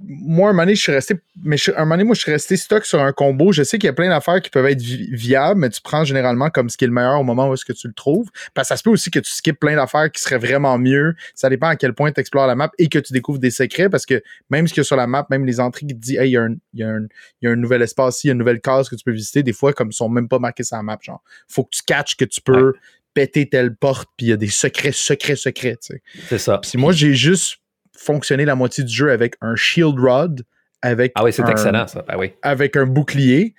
moi, 0.08 0.50
un 0.50 0.54
moment 0.54 0.64
donné, 0.64 0.76
je 0.76 0.82
suis 0.82 0.92
resté, 0.92 1.16
mais 1.44 1.58
un 1.70 1.80
moment 1.80 1.96
donné, 1.96 2.04
moi, 2.06 2.16
je 2.16 2.22
suis 2.22 2.32
resté 2.32 2.58
stock 2.58 2.86
sur 2.86 3.02
un 3.02 3.12
combo. 3.12 3.52
Je 3.52 3.64
sais 3.64 3.78
qu'il 3.78 3.88
y 3.88 3.90
a 3.90 3.94
plein 3.94 4.10
d'affaires 4.10 4.42
qui 4.42 4.50
peuvent 4.50 4.66
être 4.66 4.82
viables, 4.82 5.60
mais 5.60 5.70
tu 5.70 5.82
prends 5.82 6.04
généralement 6.04 6.50
comme 6.50 6.70
ce 6.70 6.78
qui 6.78 6.86
est 6.86 6.88
le 6.88 6.94
meilleur 6.94 7.20
au 7.20 7.24
moment 7.24 7.50
où 7.50 7.54
est-ce 7.54 7.66
que 7.66 7.74
tu 7.74 7.88
le 7.88 7.94
trouves. 7.94 8.30
Parce 8.54 8.68
que 8.68 8.74
ça 8.74 8.78
se 8.78 8.84
peut 8.84 8.90
aussi 8.90 9.12
que 9.12 9.20
tu 9.20 9.32
skippes 9.32 9.60
plein 9.60 9.76
d'affaires 9.76 10.12
qui 10.12 10.22
seraient 10.22 10.38
vraiment 10.38 10.78
mieux. 10.78 11.16
Ça 11.36 11.50
dépend 11.50 11.68
à 11.68 11.76
quel 11.76 11.94
point 11.94 12.12
tu 12.12 12.20
explores 12.20 12.48
la 12.48 12.56
map 12.56 12.72
et 12.78 12.90
que 12.90 13.00
tu 13.00 13.14
découvres 13.14 13.40
des 13.40 13.52
secrets 13.52 13.90
parce 13.90 14.06
que 14.06 14.22
même 14.50 14.68
ce 14.68 14.74
qu'il 14.74 14.82
y 14.82 14.82
a 14.82 14.86
sur 14.86 14.96
la 14.96 15.08
map, 15.08 15.28
même 15.30 15.46
les 15.46 15.60
entrées 15.60 15.86
qui 15.86 15.94
te 15.94 16.00
disent, 16.00 16.18
hey, 16.18 16.30
il 16.30 16.34
y, 16.34 16.38
a 16.38 16.44
un, 16.44 16.56
il, 16.74 16.80
y 16.80 16.84
a 16.84 16.90
un, 16.90 17.08
il 17.42 17.46
y 17.46 17.48
a 17.48 17.52
un 17.52 17.56
nouvel 17.56 17.82
espace 17.82 18.18
ici, 18.18 18.28
il 18.28 18.30
y 18.30 18.32
a 18.32 18.34
une 18.34 18.40
nouvelle 18.40 18.62
case 18.62 18.90
que 18.90 18.96
tu 18.96 19.04
peux 19.04 19.12
visiter, 19.12 19.44
des 19.44 19.54
fois, 19.54 19.74
comme 19.74 19.90
ils 19.90 19.96
sont 19.96 20.10
même 20.10 20.28
pas 20.28 20.40
marqués 20.40 20.64
sur 20.64 20.78
la 20.78 20.84
map, 20.84 20.98
genre, 21.02 21.22
faut 21.48 21.64
que 21.64 21.72
tu 21.72 21.84
catches 21.84 22.16
que 22.16 22.26
tu 22.26 22.42
peux 22.42 22.74
péter 23.14 23.50
telle 23.50 23.76
porte, 23.76 24.10
puis 24.16 24.28
il 24.28 24.30
y 24.30 24.34
a 24.34 24.38
des 24.38 24.48
secrets, 24.48 24.92
secrets, 24.92 25.36
secrets, 25.36 25.78
tu 25.82 25.94
sais. 25.94 26.02
C'est 26.28 26.38
ça. 26.38 26.60
Si 26.64 26.78
moi, 26.78 26.94
j'ai 26.94 27.14
juste 27.14 27.60
fonctionner 27.98 28.46
la 28.46 28.56
moitié 28.56 28.84
du 28.84 28.94
jeu 28.94 29.12
avec 29.12 29.36
un 29.42 29.56
shield 29.56 30.00
rod, 30.00 30.44
avec 30.82 31.12
ah 31.16 31.24
oui, 31.24 31.34
c'est 31.34 31.42
un, 31.44 31.48
excellent 31.48 31.88
ça. 31.88 32.06
Ben 32.08 32.16
oui. 32.18 32.34
avec 32.42 32.78
un 32.78 32.86
bouclier, 32.86 33.56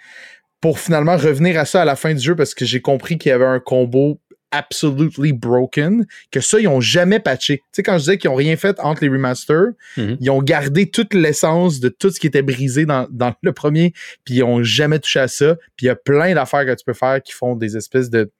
pour 0.60 0.78
finalement 0.78 1.16
revenir 1.16 1.58
à 1.58 1.64
ça 1.64 1.82
à 1.82 1.84
la 1.84 1.96
fin 1.96 2.14
du 2.14 2.20
jeu 2.20 2.34
parce 2.34 2.54
que 2.54 2.64
j'ai 2.64 2.80
compris 2.80 3.18
qu'il 3.18 3.30
y 3.30 3.32
avait 3.32 3.44
un 3.44 3.60
combo 3.60 4.20
absolutely 4.50 5.32
broken, 5.34 6.06
que 6.30 6.40
ça, 6.40 6.58
ils 6.58 6.68
ont 6.68 6.80
jamais 6.80 7.20
patché. 7.20 7.58
Tu 7.58 7.62
sais, 7.72 7.82
quand 7.82 7.94
je 7.98 8.04
disais 8.04 8.18
qu'ils 8.18 8.30
ont 8.30 8.34
rien 8.34 8.56
fait 8.56 8.80
entre 8.80 9.02
les 9.04 9.10
remasters, 9.10 9.72
Mhm. 9.98 10.16
ils 10.20 10.30
ont 10.30 10.40
gardé 10.42 10.88
toute 10.90 11.12
l'essence 11.12 11.80
de 11.80 11.90
tout 11.90 12.10
ce 12.10 12.18
qui 12.18 12.26
était 12.28 12.40
brisé 12.40 12.86
dans, 12.86 13.06
dans 13.10 13.34
le 13.42 13.52
premier, 13.52 13.92
puis 14.24 14.36
ils 14.36 14.42
ont 14.44 14.62
jamais 14.62 15.00
touché 15.00 15.20
à 15.20 15.28
ça. 15.28 15.56
Puis 15.76 15.84
il 15.84 15.86
y 15.86 15.90
a 15.90 15.96
plein 15.96 16.34
d'affaires 16.34 16.64
que 16.64 16.74
tu 16.74 16.84
peux 16.84 16.94
faire 16.94 17.22
qui 17.22 17.32
font 17.32 17.56
des 17.56 17.76
espèces 17.76 18.08
de 18.10 18.30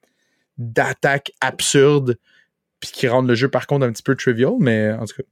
d'attaques 0.57 1.31
absurdes, 1.41 2.17
puis 2.81 2.89
qui 2.91 3.07
rendent 3.07 3.29
le 3.29 3.35
jeu 3.35 3.47
par 3.47 3.65
contre 3.67 3.85
un 3.85 3.91
petit 3.91 4.03
peu 4.03 4.15
trivial, 4.15 4.53
mais 4.59 4.91
en 4.91 5.05
tout 5.05 5.15
cas. 5.15 5.23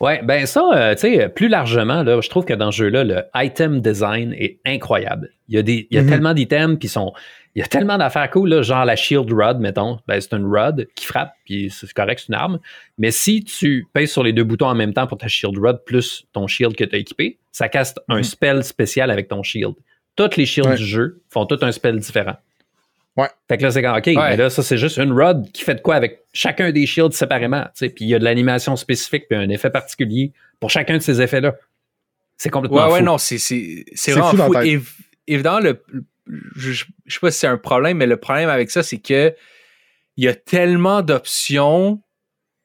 Ouais, 0.00 0.20
ben 0.22 0.44
ça, 0.46 0.68
euh, 0.74 0.94
tu 0.94 1.00
sais, 1.00 1.28
plus 1.30 1.48
largement, 1.48 2.02
là, 2.02 2.20
je 2.20 2.28
trouve 2.28 2.44
que 2.44 2.52
dans 2.52 2.70
ce 2.70 2.76
jeu-là, 2.78 3.04
le 3.04 3.22
item 3.34 3.80
design 3.80 4.34
est 4.34 4.60
incroyable. 4.66 5.30
Il 5.48 5.54
y 5.54 5.58
a, 5.58 5.62
des, 5.62 5.86
il 5.90 5.96
y 5.96 5.98
a 5.98 6.02
Mhm. 6.02 6.08
tellement 6.10 6.34
d'items 6.34 6.78
qui 6.78 6.88
sont. 6.88 7.12
Il 7.54 7.60
y 7.60 7.62
a 7.62 7.66
tellement 7.66 7.98
d'affaires 7.98 8.30
cool, 8.30 8.48
là, 8.50 8.62
genre 8.62 8.84
la 8.84 8.96
shield 8.96 9.30
rod, 9.32 9.60
mettons. 9.60 9.98
Ben, 10.06 10.20
c'est 10.20 10.32
une 10.34 10.46
rod 10.46 10.86
qui 10.94 11.04
frappe, 11.06 11.32
puis 11.44 11.70
c'est 11.70 11.90
correct, 11.92 12.20
c'est 12.20 12.28
une 12.28 12.34
arme. 12.38 12.58
Mais 12.98 13.10
si 13.10 13.44
tu 13.44 13.86
pèses 13.92 14.10
sur 14.12 14.22
les 14.22 14.32
deux 14.32 14.44
boutons 14.44 14.66
en 14.68 14.74
même 14.74 14.92
temps 14.94 15.06
pour 15.06 15.18
ta 15.18 15.28
shield 15.28 15.58
rod 15.58 15.82
plus 15.84 16.24
ton 16.32 16.46
shield 16.46 16.76
que 16.76 16.84
tu 16.84 16.94
as 16.94 16.98
équipé, 16.98 17.38
ça 17.50 17.68
casse 17.68 17.94
un 18.08 18.16
Mhm. 18.18 18.22
spell 18.24 18.64
spécial 18.64 19.10
avec 19.10 19.28
ton 19.28 19.42
shield. 19.42 19.74
Toutes 20.16 20.36
les 20.36 20.44
shields 20.46 20.68
Ouais. 20.68 20.76
du 20.76 20.84
jeu 20.84 21.22
font 21.30 21.46
tout 21.46 21.58
un 21.62 21.72
spell 21.72 21.98
différent. 21.98 22.36
Ouais. 23.16 23.28
Fait 23.48 23.58
que 23.58 23.62
là, 23.64 23.70
c'est 23.70 23.82
comme, 23.82 23.94
OK, 23.96 24.06
mais 24.06 24.36
là, 24.36 24.48
ça, 24.48 24.62
c'est 24.62 24.78
juste 24.78 24.96
une 24.96 25.12
rod 25.12 25.50
qui 25.52 25.64
fait 25.64 25.74
de 25.74 25.80
quoi 25.80 25.96
avec 25.96 26.20
chacun 26.32 26.72
des 26.72 26.86
shields 26.86 27.12
séparément. 27.12 27.64
tu 27.64 27.70
sais. 27.74 27.88
Puis 27.90 28.06
il 28.06 28.08
y 28.08 28.14
a 28.14 28.18
de 28.18 28.24
l'animation 28.24 28.74
spécifique, 28.76 29.24
puis 29.28 29.38
un 29.38 29.48
effet 29.50 29.68
particulier 29.70 30.32
pour 30.60 30.70
chacun 30.70 30.96
de 30.96 31.02
ces 31.02 31.20
effets-là. 31.20 31.54
C'est 32.38 32.48
complètement 32.48 32.86
Ouais, 32.86 32.92
ouais, 32.92 32.98
fou. 33.00 33.04
non, 33.04 33.18
c'est 33.18 33.38
c'est- 33.38 33.84
c'est 33.94 34.12
C'est 34.12 34.20
fou 34.20 34.36
vraiment 34.36 34.46
fou. 34.46 34.54
Év- 34.54 34.94
évidemment, 35.26 35.60
le, 35.60 35.82
je, 36.56 36.72
je 36.72 36.84
sais 37.14 37.20
pas 37.20 37.30
si 37.30 37.38
c'est 37.40 37.46
un 37.46 37.58
problème, 37.58 37.98
mais 37.98 38.06
le 38.06 38.16
problème 38.16 38.48
avec 38.48 38.70
ça, 38.70 38.82
c'est 38.82 38.98
que 38.98 39.34
il 40.16 40.24
y 40.24 40.28
a 40.28 40.34
tellement 40.34 41.02
d'options. 41.02 42.00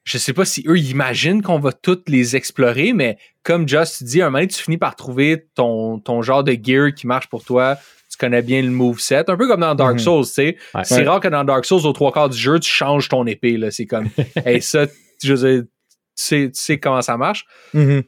Je 0.06 0.18
sais 0.18 0.32
pas 0.34 0.46
si 0.46 0.64
eux 0.68 0.78
imaginent 0.80 1.42
qu'on 1.42 1.60
va 1.60 1.74
toutes 1.74 2.08
les 2.08 2.38
explorer, 2.38 2.94
mais 2.94 3.18
comme 3.44 3.68
Just 3.68 4.04
dit, 4.04 4.22
un 4.22 4.26
moment 4.28 4.38
donné, 4.38 4.48
tu 4.48 4.62
finis 4.64 4.78
par 4.78 4.96
trouver 4.96 5.46
ton, 5.56 6.00
ton 6.00 6.22
genre 6.22 6.46
de 6.46 6.54
gear 6.62 6.94
qui 6.94 7.06
marche 7.08 7.28
pour 7.28 7.44
toi. 7.44 7.78
Tu 8.20 8.26
connais 8.26 8.42
bien 8.42 8.62
le 8.64 8.70
moveset. 8.72 9.30
Un 9.30 9.38
peu 9.38 9.48
comme 9.48 9.60
dans 9.62 9.76
Dark 9.76 9.94
Mhm. 9.94 10.00
Souls, 10.00 10.26
tu 10.26 10.32
sais. 10.32 10.58
Ouais. 10.74 10.84
C'est 10.84 10.96
Ouais. 11.02 11.08
rare 11.08 11.20
que 11.20 11.28
dans 11.28 11.44
Dark 11.44 11.66
Souls, 11.66 11.86
aux 11.86 11.94
trois 11.94 12.12
quarts 12.12 12.30
du 12.30 12.38
jeu, 12.38 12.60
tu 12.60 12.70
changes 12.72 13.10
ton 13.10 13.26
épée. 13.28 13.58
là. 13.58 13.70
C'est 13.70 13.86
comme, 13.86 14.10
hey, 14.46 14.62
ça, 14.62 14.88
je 15.24 15.34
veux 15.34 15.50
dire, 15.54 15.64
tu 15.64 15.70
sais, 16.16 16.46
tu 16.52 16.60
sais 16.60 16.80
comment 16.80 17.02
ça 17.04 17.16
marche. 17.18 17.46
Mhm. 17.76 18.04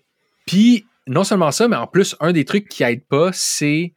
Puis, 0.47 0.86
non 1.05 1.24
seulement 1.24 1.51
ça, 1.51 1.68
mais 1.68 1.76
en 1.76 1.86
plus, 1.88 2.16
un 2.20 2.32
des 2.32 2.43
trucs 2.45 2.68
qui 2.70 2.82
aide 2.84 3.05
pas, 3.07 3.30
c'est 3.34 3.93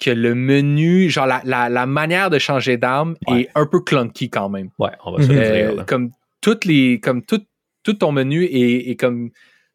que 0.00 0.10
le 0.10 0.34
menu, 0.34 1.08
genre 1.10 1.26
la, 1.26 1.40
la, 1.44 1.68
la 1.68 1.86
manière 1.86 2.28
de 2.28 2.38
changer 2.38 2.76
d'arme 2.76 3.16
Ouais. 3.28 3.42
est 3.42 3.48
un 3.54 3.66
peu 3.66 3.80
clunky 3.80 4.28
quand 4.30 4.48
même. 4.48 4.70
Ouais, 4.78 4.90
on 5.04 5.16
va 5.16 5.22
se 5.22 5.32
le 5.32 5.38
Euh, 5.40 5.72
dire. 5.74 5.86
comme 5.86 6.10
toutes 6.40 6.64
les, 6.64 6.98
comme 7.00 7.22
tout, 7.24 7.40
tout 7.84 7.94
ton 7.94 8.10
menu 8.12 8.44
est, 8.44 8.90
est 8.90 8.96
comme 8.96 9.30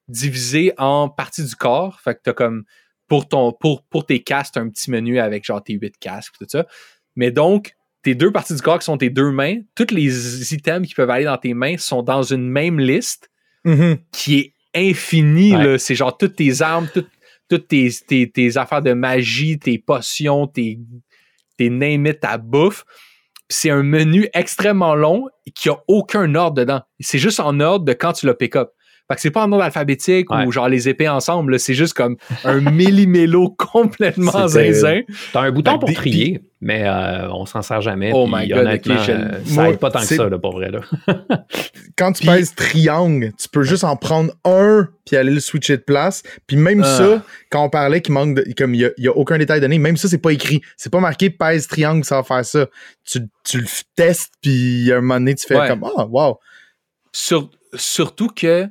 divisé 0.09 0.74
en 0.78 1.09
parties 1.09 1.45
du 1.45 1.55
corps. 1.55 1.99
Fait 2.01 2.15
que 2.15 2.19
t'as 2.24 2.34
comme 2.34 2.65
pour 3.12 3.28
ton, 3.28 3.51
pour, 3.51 3.84
pour 3.84 4.05
tes 4.05 4.22
casques, 4.24 4.53
t'as 4.53 4.62
un 4.62 4.70
petit 4.70 4.89
menu 4.89 5.20
avec 5.20 5.43
genre 5.43 5.62
tes 5.62 5.74
huit 5.74 5.97
casques 5.99 6.36
tout 6.39 6.45
ça. 6.47 6.66
Mais 7.18 7.30
donc, 7.30 7.74
tes 8.03 8.16
deux 8.16 8.32
parties 8.32 8.55
du 8.55 8.62
corps 8.62 8.80
qui 8.80 8.86
sont 8.86 8.95
tes 8.97 9.09
deux 9.09 9.32
mains, 9.32 9.57
tous 9.76 9.93
les 9.93 10.53
items 10.53 10.88
qui 10.88 10.93
peuvent 10.95 11.09
aller 11.09 11.26
dans 11.26 11.36
tes 11.38 11.53
mains 11.53 11.76
sont 11.78 12.03
dans 12.03 12.24
une 12.24 12.47
même 12.47 12.80
liste 12.80 13.30
Mhm. 13.66 13.97
qui 14.14 14.39
est 14.39 14.53
infini. 14.74 15.53
Ouais. 15.53 15.64
là. 15.72 15.78
C'est 15.78 15.93
genre 15.93 16.18
toutes 16.18 16.38
tes 16.38 16.62
armes, 16.62 16.88
toutes, 16.93 17.09
toutes 17.49 17.68
tes, 17.68 17.89
tes, 18.07 18.32
tes 18.32 18.55
affaires 18.55 18.82
de 18.82 18.93
magie, 18.93 19.59
tes 19.59 19.78
potions, 19.78 20.47
tes, 20.47 20.80
tes 21.57 21.70
name 21.70 22.05
it, 22.07 22.22
ta 22.22 22.38
bouffe. 22.38 22.86
Puis 23.49 23.57
c'est 23.59 23.72
un 23.72 23.84
menu 23.84 24.30
extrêmement 24.34 24.95
long 24.95 25.28
qui 25.53 25.68
a 25.68 25.76
aucun 25.89 26.34
ordre 26.36 26.55
dedans. 26.55 26.82
C'est 27.01 27.20
juste 27.20 27.41
en 27.41 27.59
ordre 27.59 27.84
de 27.84 27.91
quand 27.91 28.14
tu 28.14 28.26
l'as 28.26 28.36
pick 28.36 28.55
up. 28.55 28.70
Fait 29.12 29.16
que 29.16 29.22
c'est 29.22 29.32
pas 29.32 29.43
en 29.45 29.51
ordre 29.51 29.64
alphabétique 29.66 30.32
Ouais. 30.32 30.45
ou 30.45 30.51
genre 30.51 30.70
les 30.70 30.88
épées 30.88 31.09
ensemble. 31.09 31.59
C'est 31.59 31.74
juste 31.74 31.93
comme 31.93 32.16
un 32.45 32.59
millimélo 32.72 33.49
complètement 33.57 34.47
zinzin. 34.47 35.01
T'as 35.34 35.41
un 35.41 35.51
bouton 35.51 35.72
Fait 35.74 35.80
pour 35.80 35.93
trier, 35.93 36.41
mais 36.62 36.84
euh, 36.86 37.30
on 37.32 37.45
s'en 37.45 37.62
sert 37.62 37.82
jamais. 37.82 38.12
Oh 38.14 38.28
my 38.32 38.47
God, 38.47 38.59
honnêtement, 38.59 38.95
ok, 38.95 39.01
je- 39.05 39.12
euh, 39.12 39.43
ça 39.45 39.70
aide 39.70 39.80
pas 39.80 39.91
tant 39.91 39.99
que 39.99 40.05
ça, 40.05 40.30
là, 40.30 40.38
pour 40.39 40.53
vrai. 40.53 40.72
Là. 40.72 40.80
Quand 41.97 42.14
tu 42.14 42.26
pèses 42.26 42.55
triangle, 42.55 43.32
tu 43.38 43.49
peux 43.49 43.64
juste 43.64 43.84
en 43.84 43.95
prendre 43.95 44.32
un 44.45 44.88
puis 45.05 45.18
aller 45.18 45.32
le 45.32 45.39
switcher 45.39 45.78
de 45.78 45.82
place. 45.82 46.24
Puis 46.47 46.55
même 46.57 46.82
Ah. 46.84 46.97
ça, 46.97 47.24
quand 47.51 47.64
on 47.66 47.70
parlait 47.70 48.01
qu'il 48.01 48.14
manque 48.14 48.36
de, 48.36 48.45
comme 48.57 48.74
il 48.74 48.91
y 48.97 49.07
a, 49.07 49.12
aucun 49.12 49.38
détail 49.38 49.59
donné, 49.62 49.78
même 49.78 49.97
ça 49.97 50.07
c'est 50.07 50.18
pas 50.18 50.32
écrit. 50.32 50.62
C'est 50.78 50.91
pas 50.91 50.99
marqué 51.01 51.30
pèse 51.30 51.68
triangle 51.68 52.03
ça 52.05 52.16
va 52.16 52.24
faire 52.24 52.45
ça. 52.45 52.68
Tu, 53.03 53.20
tu 53.43 53.57
le 53.59 53.68
testes 53.95 54.32
puis 54.41 54.91
à 54.91 54.97
un 54.97 55.01
moment 55.01 55.16
donné 55.16 55.36
tu 55.36 55.45
fais 55.45 55.57
Ouais. 55.57 55.68
comme 55.68 55.84
ah 55.97 56.05
wow. 56.05 56.39
Sur- 57.12 57.49
surtout 57.74 58.30
que 58.30 58.68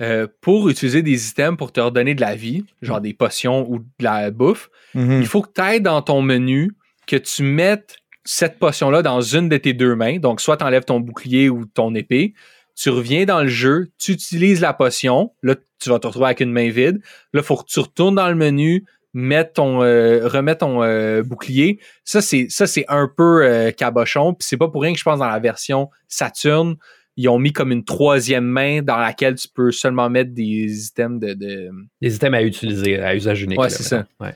euh, 0.00 0.26
pour 0.40 0.68
utiliser 0.68 1.02
des 1.02 1.28
items 1.28 1.56
pour 1.56 1.72
te 1.72 1.80
redonner 1.80 2.14
de 2.14 2.20
la 2.20 2.34
vie, 2.34 2.64
genre 2.80 3.00
des 3.00 3.12
potions 3.14 3.66
ou 3.70 3.78
de 3.78 3.84
la 4.00 4.30
bouffe, 4.30 4.70
Mhm. 4.94 5.20
il 5.20 5.26
faut 5.26 5.42
que 5.42 5.50
tu 5.54 5.60
ailles 5.60 5.80
dans 5.80 6.02
ton 6.02 6.22
menu, 6.22 6.72
que 7.06 7.16
tu 7.16 7.42
mettes 7.42 7.96
cette 8.24 8.58
potion-là 8.58 9.02
dans 9.02 9.20
une 9.20 9.48
de 9.48 9.56
tes 9.56 9.72
deux 9.74 9.94
mains. 9.96 10.18
Donc, 10.18 10.40
soit 10.40 10.56
tu 10.56 10.64
enlèves 10.64 10.84
ton 10.84 11.00
bouclier 11.00 11.48
ou 11.48 11.64
ton 11.66 11.94
épée, 11.94 12.34
tu 12.76 12.88
reviens 12.90 13.24
dans 13.24 13.42
le 13.42 13.48
jeu, 13.48 13.90
tu 13.98 14.12
utilises 14.12 14.60
la 14.60 14.72
potion, 14.72 15.32
là, 15.42 15.56
tu 15.80 15.90
vas 15.90 15.98
te 15.98 16.06
retrouver 16.06 16.26
avec 16.26 16.40
une 16.40 16.52
main 16.52 16.70
vide. 16.70 17.00
Là, 17.32 17.40
il 17.40 17.42
faut 17.42 17.56
que 17.56 17.66
tu 17.66 17.80
retournes 17.80 18.14
dans 18.14 18.28
le 18.28 18.34
menu, 18.34 18.84
mettre 19.14 19.54
ton, 19.54 19.82
euh, 19.82 20.26
remettre 20.26 20.60
ton 20.60 20.82
euh, 20.82 21.22
bouclier. 21.22 21.80
Ça, 22.04 22.22
c'est, 22.22 22.46
ça, 22.48 22.66
c'est 22.66 22.84
un 22.88 23.10
peu 23.14 23.44
euh, 23.44 23.70
cabochon. 23.72 24.32
Puis 24.34 24.46
c'est 24.48 24.56
pas 24.56 24.68
pour 24.68 24.82
rien 24.82 24.92
que 24.92 24.98
je 24.98 25.04
pense 25.04 25.18
dans 25.18 25.28
la 25.28 25.38
version 25.40 25.90
Saturn, 26.08 26.76
ils 27.16 27.28
ont 27.28 27.38
mis 27.38 27.52
comme 27.52 27.72
une 27.72 27.84
troisième 27.84 28.44
main 28.46 28.82
dans 28.82 28.96
laquelle 28.96 29.34
tu 29.34 29.48
peux 29.48 29.70
seulement 29.70 30.08
mettre 30.08 30.32
des 30.32 30.86
items 30.86 31.20
de- 31.20 31.34
de, 31.34 31.70
Les 32.00 32.14
items 32.14 32.34
à 32.38 32.42
utiliser, 32.42 32.98
à 33.00 33.14
usage 33.14 33.42
unique. 33.42 33.58
Ouais, 33.60 33.68
c'est. 33.70 33.96
Ouais. 34.20 34.34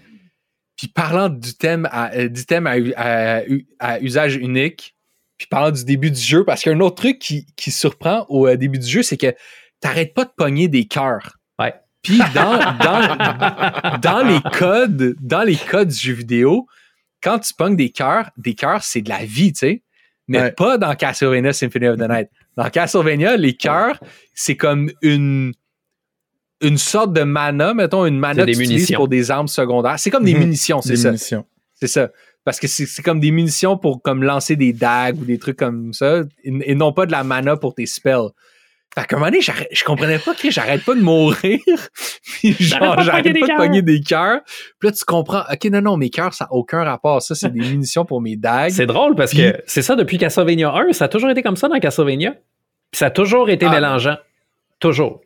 puis 0.77 0.89
parlant 0.89 1.29
d'items 1.31 1.89
à, 1.91 2.13
euh, 2.15 2.29
d'items 2.29 2.69
à, 2.97 3.37
à 3.39 3.43
à 3.79 4.01
usage 4.01 4.37
unique, 4.37 4.95
puis 5.39 5.47
parlant 5.49 5.71
du 5.71 5.85
début 5.85 6.11
du 6.11 6.21
jeu, 6.21 6.45
parce 6.45 6.63
qu'il 6.63 6.71
y 6.71 6.75
a 6.75 6.77
un 6.79 6.81
autre 6.81 6.97
truc 6.97 7.19
qui, 7.19 7.47
qui 7.57 7.71
surprend 7.71 8.27
au 8.29 8.47
euh, 8.47 8.57
début 8.57 8.79
du 8.79 8.87
jeu, 8.87 9.03
c'est 9.03 9.17
que 9.17 9.35
t'arrêtes 9.81 10.13
pas 10.15 10.25
de 10.25 10.31
pogner 10.37 10.69
des 10.69 10.87
cœurs. 10.87 11.39
Ouais. 11.59 11.75
Puis 12.03 12.19
dans, 12.35 12.59
dans, 12.79 13.99
dans 14.03 14.23
les 14.27 14.41
codes, 14.53 15.17
dans 15.21 15.43
les 15.43 15.57
codes 15.57 15.89
du 15.89 15.95
jeu 15.99 16.13
vidéo, 16.13 16.67
quand 17.23 17.39
tu 17.39 17.53
pognes 17.55 17.77
des 17.77 17.91
cœurs, 17.91 18.31
des 18.37 18.55
cœurs, 18.55 18.83
c'est 18.83 19.01
de 19.03 19.09
la 19.09 19.25
vie, 19.25 19.53
tu 19.53 19.59
sais. 19.61 19.83
Mais 20.29 20.41
Ouais. 20.41 20.53
pas 20.53 20.77
dans 20.79 20.95
Castlevania 20.95 21.53
Symphony 21.53 21.89
of 21.89 21.97
the 21.99 22.09
Night. 22.09 22.29
Dans 22.57 22.71
Castlevania, 22.71 23.37
les 23.37 23.55
cœurs, 23.55 24.01
c'est 24.35 24.57
comme 24.57 24.91
une 25.03 25.53
une 26.63 26.79
sorte 26.79 27.13
de 27.13 27.23
mana, 27.23 27.75
mettons, 27.75 28.07
une 28.07 28.19
mana 28.19 28.47
munitions. 28.47 28.97
pour 28.97 29.09
des 29.09 29.31
armes 29.31 29.49
secondaires. 29.49 29.99
C'est 29.99 30.11
comme 30.11 30.25
des 30.25 30.33
Mhm. 30.33 30.41
munitions, 30.41 30.81
c'est 30.81 30.97
ça. 30.97 31.09
munitions. 31.11 31.45
C'est 31.75 31.87
ça. 31.87 32.09
Parce 32.45 32.59
que 32.61 32.67
c'est 32.67 32.87
c'est 32.87 33.03
comme 33.03 33.21
des 33.21 33.31
munitions 33.31 33.77
pour 33.77 34.01
comme 34.01 34.23
lancer 34.23 34.57
des 34.57 34.73
dagues 34.73 35.21
ou 35.21 35.25
des 35.27 35.39
trucs 35.39 35.59
comme 35.59 35.93
ça, 35.93 36.23
et, 36.45 36.53
et 36.71 36.75
non 36.75 36.93
pas 36.95 37.05
de 37.05 37.13
la 37.13 37.25
mana 37.25 37.57
pour 37.57 37.75
tes 37.75 37.85
spells. 37.87 38.29
Fait 38.99 39.05
qu'à 39.07 39.17
un 39.17 39.19
moment 39.19 39.31
donné, 39.31 39.43
je 39.43 39.85
comprenais 39.85 40.19
pas 40.19 40.35
que 40.35 40.51
j'arrête 40.51 40.83
pas 40.85 40.95
de 40.95 41.01
mourir. 41.03 41.59
Puis 42.41 42.53
genre, 42.59 43.01
j'arrête 43.03 43.25
pogner 43.25 43.33
des 43.35 43.41
pas 43.41 43.47
de 43.47 43.51
cœurs. 43.51 43.57
pogner 43.59 43.83
des 43.83 44.01
cœurs. 44.01 44.41
Puis 44.79 44.89
là, 44.89 44.93
tu 44.93 45.05
comprends, 45.05 45.43
OK, 45.53 45.65
non, 45.67 45.83
non, 45.83 45.97
mes 45.99 46.09
cœurs, 46.11 46.33
ça 46.33 46.47
n'a 46.47 46.53
aucun 46.53 46.83
rapport. 46.83 47.21
Ça, 47.21 47.35
c'est 47.35 47.49
des 47.53 47.61
munitions 47.61 48.05
pour 48.07 48.21
mes 48.23 48.37
dagues. 48.37 48.71
C'est 48.71 48.87
drôle 48.87 49.15
parce 49.15 49.33
Puis- 49.33 49.41
que 49.53 49.63
c'est 49.67 49.83
ça 49.83 49.97
depuis 49.97 50.17
Castlevania 50.19 50.73
1, 50.73 50.93
ça 50.93 51.05
a 51.05 51.09
toujours 51.09 51.29
été 51.31 51.43
comme 51.43 51.57
ça 51.57 51.69
dans 51.69 51.79
Castlevania. 51.79 52.33
Puis 52.91 52.99
ça 52.99 53.07
a 53.07 53.11
toujours 53.11 53.51
été 53.51 53.67
Ah. 53.67 53.71
mélangeant. 53.71 54.17
Toujours. 54.79 55.21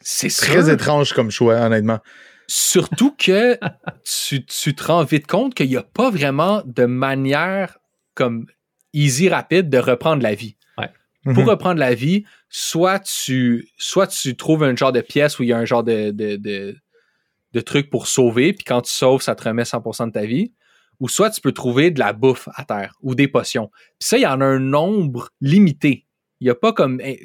C'est 0.00 0.28
Très 0.28 0.62
sûr. 0.62 0.68
étrange 0.70 1.12
comme 1.12 1.30
choix, 1.30 1.54
honnêtement. 1.56 1.98
Surtout 2.46 3.14
que 3.18 3.58
tu, 4.04 4.44
tu 4.44 4.74
te 4.74 4.84
rends 4.84 5.04
vite 5.04 5.26
compte 5.26 5.54
qu'il 5.54 5.68
n'y 5.68 5.76
a 5.76 5.82
pas 5.82 6.10
vraiment 6.10 6.62
de 6.66 6.84
manière 6.84 7.78
comme 8.14 8.46
easy, 8.92 9.28
rapide 9.30 9.70
de 9.70 9.78
reprendre 9.78 10.22
la 10.22 10.34
vie. 10.34 10.56
Pour 11.24 11.44
Mhm. 11.44 11.48
reprendre 11.48 11.80
la 11.80 11.94
vie, 11.94 12.24
soit 12.50 12.98
tu, 13.00 13.68
soit 13.78 14.06
tu 14.06 14.36
trouves 14.36 14.62
un 14.62 14.76
genre 14.76 14.92
de 14.92 15.00
pièce 15.00 15.38
où 15.38 15.42
il 15.42 15.48
y 15.48 15.52
a 15.52 15.58
un 15.58 15.64
genre 15.64 15.82
de, 15.82 16.10
de, 16.10 16.36
de, 16.36 16.76
de 17.52 17.60
truc 17.60 17.88
pour 17.90 18.06
sauver, 18.08 18.52
puis 18.52 18.64
quand 18.64 18.82
tu 18.82 18.92
sauves, 18.92 19.22
ça 19.22 19.34
te 19.34 19.42
remet 19.44 19.62
100% 19.64 20.06
de 20.08 20.12
ta 20.12 20.26
vie. 20.26 20.52
Ou 21.00 21.08
soit 21.08 21.30
tu 21.30 21.40
peux 21.40 21.52
trouver 21.52 21.90
de 21.90 21.98
la 21.98 22.12
bouffe 22.12 22.48
à 22.54 22.64
terre 22.64 22.94
ou 23.02 23.14
des 23.16 23.26
potions. 23.26 23.70
Puis 23.98 24.06
ça, 24.08 24.16
il 24.16 24.22
y 24.22 24.26
en 24.26 24.40
a 24.40 24.44
un 24.44 24.60
nombre 24.60 25.30
limité. 25.40 26.06
Il 26.40 26.44
n'y 26.44 26.50
a 26.50 26.54
pas 26.54 26.72
comme. 26.72 27.00
eh, 27.02 27.18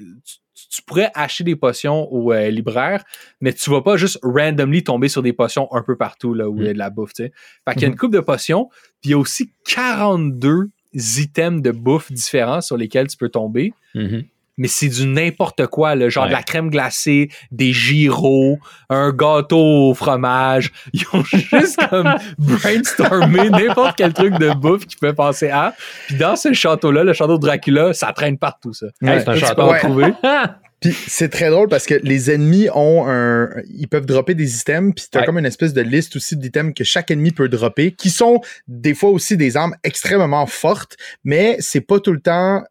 Tu, 0.55 0.67
tu 0.71 0.81
pourrais 0.81 1.09
acheter 1.15 1.43
des 1.45 1.55
potions 1.55 2.11
au 2.11 2.33
euh, 2.33 2.49
libraire, 2.49 3.03
mais 3.41 3.53
tu 3.53 3.69
vas 3.69 3.81
pas 3.81 3.95
juste 3.95 4.19
randomly 4.23 4.83
tomber 4.83 5.07
sur 5.07 5.21
des 5.21 5.31
potions 5.33 5.71
un 5.73 5.81
peu 5.83 5.95
partout 5.97 6.33
là, 6.33 6.49
où 6.49 6.59
il 6.59 6.65
y 6.65 6.69
a 6.69 6.73
de 6.73 6.77
la 6.79 6.89
bouffe. 6.89 7.13
Tu 7.13 7.23
sais. 7.23 7.31
Fait 7.67 7.73
qu'il 7.73 7.81
y 7.83 7.85
a 7.85 7.87
une 7.89 7.95
coupe 7.95 8.11
de 8.11 8.19
potions, 8.19 8.69
puis 9.01 9.09
il 9.09 9.11
y 9.11 9.13
a 9.13 9.17
aussi 9.17 9.53
42 9.67 10.69
items 10.93 11.61
de 11.61 11.71
bouffe 11.71 12.11
différents 12.11 12.61
sur 12.61 12.77
lesquels 12.77 13.07
tu 13.07 13.17
peux 13.17 13.29
tomber 13.29 13.73
Mhm. 13.95 14.23
mais 14.57 14.67
c'est 14.67 14.89
du 14.89 15.07
n'importe 15.07 15.67
quoi, 15.67 15.95
là, 15.95 16.09
genre 16.09 16.23
Ouais. 16.25 16.29
de 16.31 16.35
la 16.35 16.43
crème 16.43 16.69
glacée, 16.69 17.29
des 17.51 17.71
gyros, 17.71 18.59
un 18.89 19.11
gâteau 19.11 19.57
au 19.89 19.93
fromage. 19.93 20.71
Ils 20.93 21.03
ont 21.13 21.23
juste 21.23 21.79
comme 21.89 22.13
brainstormé 22.37 23.49
n'importe 23.49 23.95
quel 23.97 24.13
truc 24.13 24.33
de 24.37 24.53
bouffe 24.53 24.85
qu'ils 24.85 24.97
pouvaient 24.99 25.13
penser 25.13 25.49
à. 25.49 25.73
Puis 26.07 26.17
dans 26.17 26.35
ce 26.35 26.51
château-là, 26.53 27.03
le 27.03 27.13
château 27.13 27.37
de 27.37 27.41
Dracula, 27.41 27.93
ça 27.93 28.11
traîne 28.13 28.37
partout, 28.37 28.73
ça. 28.73 28.87
Hey, 29.01 29.21
c'est 29.21 29.29
un 29.29 29.35
château. 29.37 29.69
Ouais. 29.93 30.13
Puis 30.81 30.93
c'est 31.07 31.29
très 31.29 31.49
drôle 31.49 31.67
parce 31.67 31.85
que 31.85 31.95
les 32.03 32.31
ennemis 32.31 32.69
ont 32.73 33.05
un. 33.07 33.49
Ils 33.69 33.87
peuvent 33.87 34.05
dropper 34.05 34.33
des 34.33 34.59
items, 34.59 34.93
puis 34.95 35.05
t'as 35.11 35.19
Ouais. 35.19 35.25
comme 35.25 35.37
une 35.37 35.45
espèce 35.45 35.73
de 35.73 35.81
liste 35.81 36.15
aussi 36.15 36.37
d'items 36.37 36.73
que 36.75 36.83
chaque 36.83 37.11
ennemi 37.11 37.31
peut 37.31 37.49
dropper, 37.49 37.91
qui 37.91 38.09
sont 38.09 38.41
des 38.67 38.93
fois 38.93 39.09
aussi 39.09 39.35
des 39.37 39.57
armes 39.57 39.75
extrêmement 39.83 40.45
fortes, 40.45 40.95
mais 41.23 41.57
c'est 41.59 41.81
pas 41.81 41.99
tout 41.99 42.13
le 42.13 42.21
temps 42.21 42.63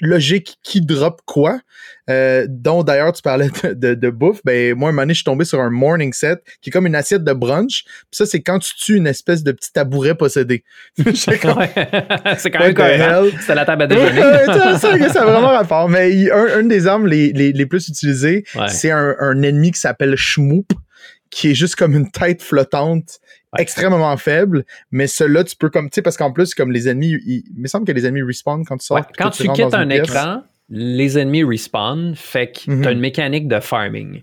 logique 0.00 0.56
qui 0.62 0.80
drop 0.80 1.20
quoi? 1.26 1.60
Euh, 2.10 2.46
dont 2.48 2.82
d'ailleurs 2.84 3.12
tu 3.12 3.20
parlais 3.22 3.48
de, 3.62 3.74
de, 3.74 3.94
de 3.94 4.10
bouffe, 4.10 4.40
ben 4.44 4.74
moi 4.74 4.88
un 4.88 4.92
moment 4.92 5.02
donné, 5.02 5.12
je 5.14 5.18
suis 5.18 5.24
tombé 5.24 5.44
sur 5.44 5.60
un 5.60 5.68
morning 5.70 6.12
set 6.12 6.40
qui 6.62 6.70
est 6.70 6.72
comme 6.72 6.86
une 6.86 6.94
assiette 6.94 7.22
de 7.24 7.32
brunch. 7.32 7.84
Puis 7.84 7.92
ça 8.12 8.26
c'est 8.26 8.40
quand 8.40 8.58
tu 8.58 8.74
tues 8.76 8.96
une 8.96 9.06
espèce 9.06 9.42
de 9.42 9.52
petit 9.52 9.72
tabouret 9.72 10.14
possédé. 10.14 10.64
C'est 10.98 11.38
quand 11.38 11.56
même 11.56 12.76
hell? 12.78 13.32
C'était 13.40 13.54
la 13.54 13.64
table 13.64 13.82
à 13.82 13.86
déjeuner. 13.86 14.20
ça, 14.46 14.78
ça, 14.78 15.08
ça 15.12 15.22
a 15.22 15.24
vraiment 15.24 15.48
rapport. 15.48 15.88
Mais 15.88 16.12
il- 16.14 16.30
un, 16.30 16.60
une 16.60 16.68
des 16.68 16.86
armes 16.86 17.06
les, 17.06 17.32
les, 17.32 17.52
les 17.52 17.66
plus 17.66 17.88
utilisées, 17.88 18.44
Ouais. 18.54 18.68
c'est 18.68 18.90
un, 18.90 19.14
un 19.20 19.42
ennemi 19.42 19.70
qui 19.72 19.80
s'appelle 19.80 20.16
Shmoop, 20.16 20.66
qui 21.30 21.50
est 21.50 21.54
juste 21.54 21.76
comme 21.76 21.94
une 21.94 22.10
tête 22.10 22.42
flottante, 22.42 23.18
Ouais. 23.54 23.62
extrêmement 23.62 24.16
faible. 24.18 24.64
Mais 24.90 25.06
celui-là, 25.06 25.44
tu 25.44 25.56
peux 25.56 25.70
comme, 25.70 25.88
tu 25.88 25.94
sais, 25.96 26.02
parce 26.02 26.16
qu'en 26.16 26.32
plus, 26.32 26.54
comme 26.54 26.70
les 26.70 26.88
ennemis, 26.88 27.16
il, 27.26 27.44
il 27.56 27.60
me 27.62 27.66
semble 27.66 27.86
que 27.86 27.92
les 27.92 28.04
ennemis 28.06 28.22
respawn 28.22 28.64
quand 28.64 28.76
tu 28.76 28.84
sors. 28.86 28.98
Ouais, 28.98 29.02
Quand 29.16 29.30
tu 29.30 29.48
quittes 29.48 29.72
un 29.74 29.86
pièce. 29.86 30.08
écran, 30.10 30.42
les 30.68 31.18
ennemis 31.18 31.44
respawn, 31.44 32.14
fait 32.14 32.52
que 32.52 32.70
Mhm. 32.70 32.82
t'as 32.82 32.92
une 32.92 33.00
mécanique 33.00 33.48
de 33.48 33.58
farming. 33.60 34.22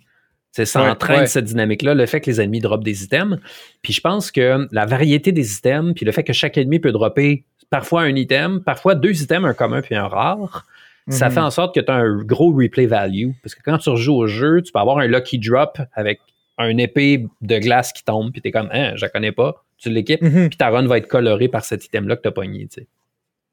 C'est 0.51 0.65
ça 0.65 0.83
Ouais, 0.83 0.89
entraîne 0.89 1.25
cette 1.27 1.45
dynamique-là, 1.45 1.95
le 1.95 2.05
fait 2.05 2.21
que 2.21 2.29
les 2.29 2.39
ennemis 2.39 2.59
droppent 2.61 2.83
des 2.83 3.03
items. 3.03 3.39
Puis 3.81 3.91
je 3.93 3.99
pense 4.01 4.31
que 4.31 4.67
la 4.71 4.85
variété 4.85 5.31
des 5.31 5.55
items, 5.57 5.93
puis 5.95 6.05
le 6.05 6.11
fait 6.11 6.23
que 6.23 6.31
chaque 6.31 6.57
ennemi 6.57 6.79
peut 6.79 6.91
dropper 6.93 7.45
parfois 7.69 8.03
un 8.03 8.15
item, 8.15 8.61
parfois 8.63 8.93
deux 8.95 9.21
items, 9.23 9.43
un 9.45 9.53
commun 9.53 9.81
puis 9.81 9.95
un 9.95 10.07
rare, 10.07 10.65
ça 11.09 11.27
Mhm. 11.27 11.33
fait 11.33 11.39
en 11.41 11.49
sorte 11.51 11.75
que 11.75 11.79
tu 11.81 11.91
as 11.91 11.95
un 11.95 12.23
gros 12.23 12.53
replay 12.53 12.85
value. 12.85 13.31
Parce 13.43 13.53
que 13.55 13.61
quand 13.63 13.79
tu 13.79 13.89
rejoues 13.89 14.13
au 14.15 14.27
jeu, 14.27 14.61
tu 14.61 14.71
peux 14.71 14.79
avoir 14.79 14.99
un 14.99 15.07
lucky 15.07 15.39
drop 15.39 15.77
avec 15.93 16.19
un 16.57 16.77
épée 16.77 17.25
de 17.41 17.59
glace 17.59 17.91
qui 17.93 18.03
tombe, 18.03 18.31
puis 18.31 18.41
t'es 18.41 18.51
comme, 18.51 18.69
hein, 18.71 18.93
je 18.95 19.01
la 19.01 19.09
connais 19.09 19.31
pas, 19.31 19.65
tu 19.77 19.89
l'équipes, 19.89 20.21
Mhm. 20.21 20.49
puis 20.49 20.57
ta 20.57 20.69
run 20.69 20.87
va 20.87 20.97
être 20.97 21.07
colorée 21.07 21.47
par 21.49 21.65
cet 21.65 21.83
item-là 21.85 22.15
que 22.15 22.21
t'as 22.21 22.31
pogné, 22.31 22.67
tu 22.67 22.81
sais. 22.81 22.87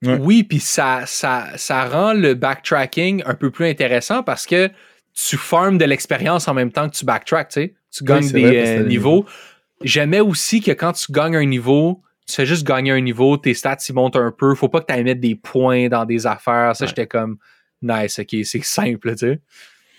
Ouais. 0.05 0.19
Oui, 0.21 0.43
puis 0.43 0.59
ça, 0.61 1.03
ça, 1.07 1.47
ça 1.57 1.85
rend 1.89 2.13
le 2.13 2.35
backtracking 2.35 3.23
un 3.27 3.35
peu 3.35 3.51
plus 3.51 3.67
intéressant 3.67 4.23
parce 4.23 4.47
que 4.47 4.69
tu 5.15 5.37
formes 5.37 5.79
de 5.79 5.85
l'expérience 5.85 6.49
en 6.49 6.55
même 6.55 6.73
temps 6.73 6.89
que 6.89 6.97
tu 6.97 7.05
backtrack, 7.05 7.49
tu 7.49 7.53
sais. 7.55 7.75
Tu 7.91 8.03
gagnes 8.05 8.31
des 8.33 8.43
vrai, 8.47 8.79
euh, 8.79 8.85
niveaux. 8.87 9.27
J'aimais 9.83 10.21
aussi 10.21 10.61
que 10.61 10.71
quand 10.73 10.93
tu 10.93 11.13
gagnes 11.13 11.37
un 11.37 11.45
niveau, 11.45 12.03
tu 12.27 12.35
fais 12.35 12.47
juste 12.47 12.67
gagner 12.67 12.93
un 12.93 13.01
niveau, 13.01 13.37
tes 13.37 13.53
stats 13.55 13.77
ils 13.89 13.95
montent 13.95 14.17
un 14.17 14.33
peu. 14.37 14.55
Faut 14.55 14.69
pas 14.69 14.81
que 14.81 14.87
tu 14.87 14.93
ailles 14.95 15.05
mettre 15.05 15.21
des 15.21 15.35
points 15.35 15.89
dans 15.89 16.05
des 16.05 16.27
affaires. 16.27 16.75
Ça, 16.75 16.85
Ouais. 16.85 16.89
j'étais 16.89 17.07
comme 17.07 17.37
nice, 17.83 18.19
ok, 18.19 18.37
c'est 18.45 18.63
simple, 18.65 19.11
tu 19.13 19.19
sais. 19.19 19.41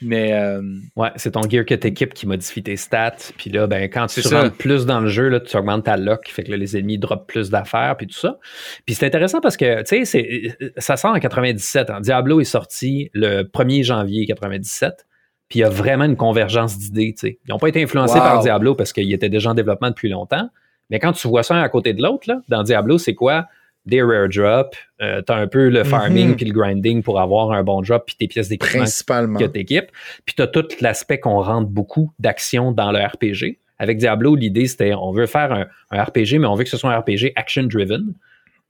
Mais 0.04 0.34
euh, 0.34 0.62
Ouais, 0.95 1.10
c'est 1.16 1.32
ton 1.32 1.41
gear 1.49 1.66
que 1.66 1.76
t'équipes 1.76 2.14
qui 2.14 2.28
modifie 2.28 2.62
tes 2.64 2.76
stats. 2.76 3.16
Puis 3.38 3.49
là, 3.49 3.68
ben, 3.68 3.84
quand 3.89 4.08
tu 4.08 4.22
ça. 4.22 4.41
rentres 4.43 4.56
plus 4.58 4.86
dans 4.86 4.99
le 4.99 5.08
jeu, 5.08 5.30
là, 5.30 5.39
tu 5.39 5.56
augmentes 5.58 5.86
ta 5.86 5.97
luck, 5.97 6.28
fait 6.30 6.43
que 6.43 6.51
là, 6.51 6.58
les 6.58 6.78
ennemis 6.78 6.97
droppent 6.97 7.28
plus 7.28 7.49
d'affaires, 7.49 7.95
puis 7.97 8.08
tout 8.08 8.18
ça. 8.18 8.38
Puis 8.86 8.95
c'est 8.95 9.06
intéressant 9.06 9.39
parce 9.41 9.58
que, 9.58 9.80
tu 9.84 10.06
sais, 10.06 10.06
c'est- 10.06 10.56
ça 10.78 10.97
sort 10.97 11.16
en 11.16 11.20
97. 11.20 11.89
hein. 11.89 12.01
Diablo 12.01 12.39
est 12.41 12.45
sorti 12.45 13.10
le 13.14 13.43
1er 13.43 13.84
janvier 13.84 14.26
97. 14.26 15.06
Puis 15.49 15.60
il 15.60 15.62
y 15.62 15.66
a 15.66 15.70
vraiment 15.70 16.06
une 16.06 16.16
convergence 16.16 16.78
d'idées, 16.80 17.14
tu 17.18 17.28
sais. 17.28 17.39
Ils 17.47 17.51
n'ont 17.51 17.60
pas 17.60 17.68
été 17.70 17.84
influencés 17.84 18.16
Wow. 18.18 18.24
par 18.26 18.39
Diablo 18.41 18.76
parce 18.76 18.91
qu'il 18.93 19.12
était 19.14 19.30
déjà 19.30 19.51
en 19.51 19.54
développement 19.54 19.89
depuis 19.89 20.10
longtemps. 20.10 20.49
Mais 20.89 20.99
quand 20.99 21.12
tu 21.14 21.28
vois 21.28 21.43
ça 21.43 21.56
un 21.56 21.62
à 21.62 21.70
côté 21.70 21.93
de 21.93 22.01
l'autre, 22.01 22.28
là, 22.28 22.41
dans 22.49 22.64
Diablo, 22.64 22.97
c'est 22.97 23.14
quoi? 23.14 23.45
Des 23.86 24.02
rare 24.02 24.30
drops, 24.30 24.78
euh, 25.02 25.22
t'as 25.22 25.36
un 25.36 25.48
peu 25.48 25.68
le 25.70 25.84
farming 25.84 26.30
Mhm. 26.30 26.36
puis 26.38 26.46
le 26.46 26.54
grinding 26.54 27.04
pour 27.04 27.20
avoir 27.20 27.52
un 27.52 27.64
bon 27.64 27.82
drop 27.82 28.06
puis 28.06 28.16
tes 28.16 28.28
pièces 28.28 28.48
d'équipement 28.48 28.80
Principalement. 28.84 29.38
que 29.40 29.44
t'équipes. 29.46 29.92
Puis 30.26 30.36
t'as 30.36 30.48
tout 30.48 30.66
l'aspect 30.80 31.20
qu'on 31.20 31.42
rentre 31.42 31.68
beaucoup 31.70 32.14
d'action 32.20 32.72
dans 32.72 32.92
le 32.94 33.00
RPG. 33.00 33.60
Avec 33.80 33.98
Diablo, 33.98 34.36
l'idée 34.36 34.68
c'était 34.68 34.94
on 34.94 35.12
veut 35.12 35.26
faire 35.26 35.52
un, 35.52 35.66
un 35.92 36.02
RPG, 36.04 36.40
mais 36.40 36.48
on 36.48 36.56
veut 36.56 36.64
que 36.64 36.70
ce 36.70 36.78
soit 36.78 36.94
un 36.94 37.00
RPG 37.00 37.34
action-driven. 37.36 38.14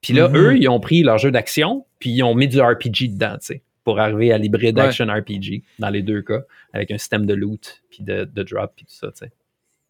Puis 0.01 0.14
là, 0.14 0.28
Mhm. 0.30 0.36
eux, 0.38 0.57
ils 0.57 0.68
ont 0.68 0.80
pris 0.80 1.03
leur 1.03 1.18
jeu 1.20 1.30
d'action, 1.32 1.86
puis 1.99 2.09
ils 2.09 2.24
ont 2.24 2.34
mis 2.36 2.47
du 2.47 2.59
RPG 2.59 3.09
dedans, 3.09 3.34
tu 3.39 3.45
sais, 3.45 3.61
pour 3.84 3.99
arriver 3.99 4.34
à 4.34 4.38
l'hybride 4.39 4.78
Ouais. 4.78 4.86
action 4.86 5.05
RPG 5.05 5.64
dans 5.80 5.89
les 5.89 6.01
deux 6.01 6.22
cas, 6.24 6.41
avec 6.74 6.89
un 6.91 6.97
système 6.97 7.26
de 7.28 7.34
loot, 7.36 7.84
puis 7.91 8.03
de, 8.03 8.26
de 8.26 8.43
drop, 8.43 8.72
puis 8.76 8.86
tout 8.86 8.93
ça, 8.95 9.07
tu 9.11 9.26
sais. 9.26 9.32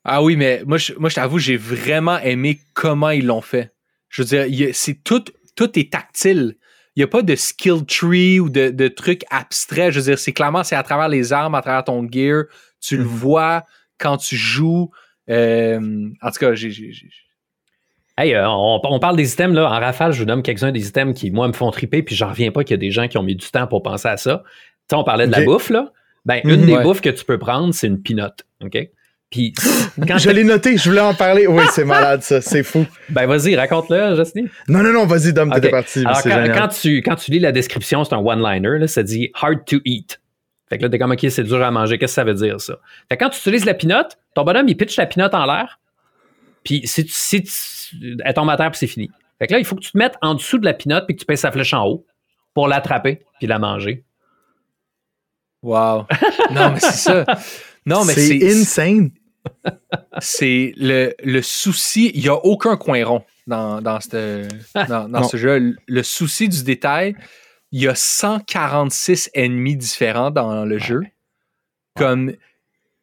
Ah 0.04 0.22
oui, 0.22 0.36
mais 0.36 0.62
moi, 0.66 0.78
je, 0.78 0.94
moi, 0.98 1.10
je 1.10 1.16
t'avoue, 1.16 1.40
j'ai 1.40 1.56
vraiment 1.56 2.20
aimé 2.20 2.60
comment 2.74 3.10
ils 3.12 3.26
l'ont 3.26 3.40
fait. 3.42 3.72
Je 4.14 4.22
veux 4.22 4.28
dire, 4.46 4.70
c'est 4.74 5.04
tout, 5.04 5.24
tout 5.56 5.78
est 5.80 5.92
tactile. 5.92 6.56
Il 6.96 7.00
n'y 7.00 7.04
a 7.04 7.08
pas 7.08 7.24
de 7.24 7.36
skill 7.36 7.84
tree 7.88 8.40
ou 8.40 8.50
de, 8.50 8.70
de 8.70 8.88
trucs 8.88 9.24
abstraits. 9.32 9.92
Je 9.92 10.00
veux 10.00 10.06
dire, 10.06 10.20
c'est 10.20 10.34
clairement, 10.34 10.64
c'est 10.64 10.76
à 10.76 10.84
travers 10.84 11.10
les 11.10 11.34
armes, 11.34 11.56
à 11.56 11.62
travers 11.64 11.84
ton 11.84 12.08
gear. 12.10 12.44
Tu 12.80 12.96
le 12.98 13.04
Mhm. 13.04 13.10
vois 13.10 13.64
quand 13.98 14.18
tu 14.18 14.36
joues. 14.36 14.92
Euh, 15.30 16.10
en 16.22 16.30
tout 16.30 16.40
cas, 16.40 16.54
j'ai, 16.54 16.72
Hey, 18.16 18.36
euh, 18.36 18.48
on, 18.48 18.80
on 18.84 19.00
parle 19.00 19.16
des 19.16 19.34
items, 19.34 19.56
là. 19.56 19.66
En 19.66 19.70
rafale, 19.80 20.12
je 20.12 20.20
vous 20.20 20.26
donne 20.26 20.44
quelques-uns 20.44 20.72
des 20.72 20.88
items 20.88 21.20
qui, 21.20 21.32
moi, 21.32 21.48
me 21.48 21.54
font 21.54 21.72
triper, 21.72 22.04
puis 22.04 22.16
j'en 22.16 22.30
reviens 22.30 22.52
pas 22.52 22.64
qu'il 22.64 22.76
y 22.76 22.76
a 22.76 22.78
des 22.78 22.92
gens 22.92 23.08
qui 23.08 23.18
ont 23.18 23.24
mis 23.24 23.36
du 23.36 23.50
temps 23.50 23.66
pour 23.66 23.82
penser 23.82 24.08
à 24.10 24.18
ça. 24.18 24.44
Tu 24.46 24.52
sais, 24.92 24.96
on 24.96 25.04
parlait 25.04 25.26
de 25.26 25.32
la 25.32 25.42
bouffe, 25.42 25.72
là. 25.72 25.92
Ben, 26.26 26.40
Mhm. 26.44 26.52
une 26.54 26.66
des 26.68 26.74
Ouais. 26.76 26.84
bouffes 26.84 27.02
que 27.02 27.10
tu 27.10 27.26
peux 27.26 27.40
prendre, 27.40 27.74
c'est 27.74 27.88
une 27.88 28.02
pinotte, 28.04 28.46
OK? 28.64 28.78
Puis, 29.34 29.52
quand 30.08 30.20
Je 30.20 30.30
l'ai 30.30 30.44
noté, 30.44 30.78
je 30.78 30.88
voulais 30.88 31.02
en 31.02 31.16
parler. 31.16 31.48
Oui, 31.48 31.64
c'est 31.72 31.86
malade 31.86 32.22
ça, 32.22 32.40
c'est 32.40 32.62
fou. 32.62 32.86
Ben 33.10 33.26
vas-y, 33.26 33.56
raconte-le, 33.56 34.16
Justine. 34.16 34.48
Non, 34.68 34.84
non, 34.84 34.94
non, 34.94 35.08
vas-y, 35.08 35.34
Dom, 35.34 35.52
t'étais 35.52 35.68
Ok. 35.68 35.72
parti. 35.72 36.00
Alors 36.02 36.18
c'est 36.18 36.30
quand, 36.30 36.36
génial. 36.44 36.56
quand 36.60 36.68
tu, 36.68 36.98
quand 37.02 37.16
tu 37.16 37.32
lis 37.32 37.40
la 37.40 37.52
description, 37.52 38.04
c'est 38.04 38.14
un 38.14 38.20
one-liner, 38.20 38.78
là, 38.78 38.88
ça 38.88 39.02
dit 39.02 39.32
hard 39.34 39.66
to 39.66 39.78
eat. 39.86 40.22
Fait 40.70 40.78
que 40.78 40.84
là, 40.84 40.90
t'es 40.90 41.00
comme 41.00 41.12
ok, 41.12 41.26
c'est 41.30 41.44
dur 41.44 41.64
à 41.64 41.72
manger. 41.72 41.98
Qu'est-ce 41.98 42.12
que 42.12 42.16
ça 42.16 42.24
veut 42.24 42.36
dire 42.36 42.62
ça? 42.62 42.78
Fait 43.10 43.18
que 43.18 43.24
quand 43.24 43.32
tu 43.32 43.40
utilises 43.40 43.66
la 43.66 43.74
pinotte, 43.74 44.20
ton 44.36 44.44
bonhomme, 44.44 44.68
il 44.70 44.78
pitch 44.78 44.96
la 44.98 45.08
pinotte 45.08 45.34
en 45.34 45.46
l'air. 45.48 45.80
Puis 46.64 46.82
si 46.86 47.04
tu, 47.04 47.12
si 47.12 47.42
tu- 47.44 48.18
elle 48.24 48.34
tombe 48.36 48.50
à 48.52 48.56
terre, 48.58 48.70
puis 48.70 48.78
c'est 48.78 48.88
fini. 48.88 49.10
Fait 49.40 49.48
que 49.48 49.54
là, 49.54 49.60
il 49.60 49.66
faut 49.66 49.76
que 49.76 49.82
tu 49.82 49.92
te 49.92 49.98
mettes 49.98 50.16
en 50.22 50.36
dessous 50.36 50.60
de 50.60 50.66
la 50.66 50.74
pinotte 50.74 51.06
puis 51.08 51.16
que 51.16 51.20
tu 51.22 51.26
pèses 51.26 51.40
sa 51.42 51.52
flèche 51.52 51.74
en 51.74 51.86
haut 51.88 52.06
pour 52.54 52.68
l'attraper 52.68 53.22
puis 53.40 53.48
la 53.48 53.58
manger. 53.58 54.04
Wow. 55.64 56.06
Non, 56.52 56.72
mais 56.74 56.80
c'est 56.80 56.92
ça. 56.92 57.26
Non, 57.86 58.06
mais 58.06 58.14
c'est 58.14 58.40
c'est, 58.40 58.52
insane. 58.52 59.10
C'est 60.20 60.74
le, 60.78 61.14
le 61.24 61.42
souci. 61.42 62.12
Il 62.14 62.22
n'y 62.24 62.30
a 62.30 62.36
aucun 62.36 62.78
coin 62.78 63.04
rond 63.06 63.24
dans, 63.48 63.82
dans, 63.82 64.00
cette- 64.00 64.16
dans, 64.88 65.08
dans 65.10 65.22
Non. 65.22 65.24
ce 65.28 65.38
jeu. 65.38 65.76
Le 65.88 66.04
souci 66.04 66.50
du 66.50 66.64
détail, 66.64 67.16
il 67.72 67.82
y 67.82 67.88
a 67.88 67.96
146 67.96 69.30
ennemis 69.34 69.76
différents 69.76 70.32
dans 70.32 70.66
le 70.66 70.78
jeu. 70.78 71.02
Comme 71.96 72.34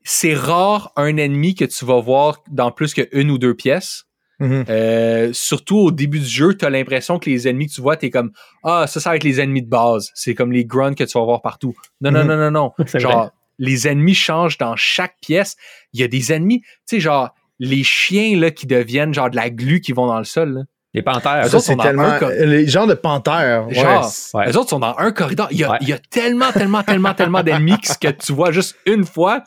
c'est 0.03 0.35
rare 0.35 0.93
un 0.97 1.17
ennemi 1.17 1.55
que 1.55 1.65
tu 1.65 1.85
vas 1.85 2.01
voir 2.01 2.43
dans 2.51 2.71
plus 2.73 2.95
qu'une 2.95 3.31
ou 3.31 3.39
deux 3.39 3.55
pièces. 3.55 4.05
Mhm. 4.41 4.65
Euh, 4.71 5.31
surtout 5.35 5.77
au 5.77 5.91
début 5.91 6.19
du 6.19 6.27
jeu, 6.27 6.57
tu 6.57 6.65
as 6.65 6.71
l'impression 6.71 7.19
que 7.19 7.29
les 7.29 7.47
ennemis 7.47 7.67
que 7.67 7.75
tu 7.75 7.83
vois, 7.83 7.99
tu 7.99 8.07
es 8.07 8.11
comme 8.11 8.33
Ah, 8.65 8.87
ça, 8.87 8.99
ça 8.99 9.11
va 9.11 9.17
être 9.17 9.25
les 9.25 9.39
ennemis 9.39 9.61
de 9.63 9.69
base. 9.69 10.11
C'est 10.15 10.35
comme 10.35 10.51
les 10.51 10.65
grunts 10.65 10.95
que 10.95 11.05
tu 11.05 11.19
vas 11.19 11.25
voir 11.25 11.43
partout. 11.43 11.75
Non, 12.01 12.11
non, 12.11 12.21
Mhm. 12.23 12.27
non, 12.29 12.37
non, 12.37 12.51
non. 12.51 12.73
C'est 12.87 13.01
Genre, 13.01 13.13
vrai. 13.25 13.31
Les 13.61 13.87
ennemis 13.87 14.15
changent 14.17 14.59
dans 14.59 14.75
chaque 14.75 15.15
pièce. 15.23 15.55
Il 15.93 16.01
y 16.01 16.03
a 16.03 16.09
des 16.09 16.33
ennemis, 16.33 16.63
tu 16.63 16.69
sais, 16.87 17.01
genre, 17.01 17.33
les 17.61 17.85
chiens 17.85 18.37
là, 18.37 18.51
qui 18.51 18.67
deviennent 18.67 19.15
genre 19.15 19.31
de 19.31 19.37
la 19.37 19.51
glu 19.51 19.81
qui 19.81 19.93
vont 19.93 20.07
dans 20.09 20.19
le 20.19 20.25
sol. 20.25 20.53
là. 20.55 20.61
Les 20.95 21.03
panthères. 21.03 21.45
Eux 21.47 21.49
Ça, 21.49 21.57
autres 21.59 21.67
sont 21.67 21.73
c'est 21.73 21.77
dans 21.77 21.83
tellement. 21.85 22.19
Les 22.41 22.67
genres 22.67 22.89
de 22.89 22.95
panthères. 22.95 23.69
ouais, 23.69 23.75
Genre, 23.75 24.05
c'est- 24.07 24.37
Ouais. 24.37 24.47
Les 24.47 24.57
autres 24.57 24.71
sont 24.71 24.81
dans 24.81 24.97
un 24.99 25.13
corridor. 25.13 25.47
Il 25.53 25.59
y 25.59 25.63
a, 25.65 25.71
Ouais. 25.71 25.79
il 25.83 25.89
y 25.89 25.93
a 25.93 25.99
tellement, 25.99 26.51
tellement, 26.51 26.83
tellement, 26.83 27.15
tellement 27.15 27.43
d'ennemis 27.45 27.79
que 27.79 27.87
ce 27.87 27.97
que 27.99 28.09
tu 28.09 28.33
vois 28.33 28.51
juste 28.51 28.75
une 28.87 29.05
fois, 29.05 29.45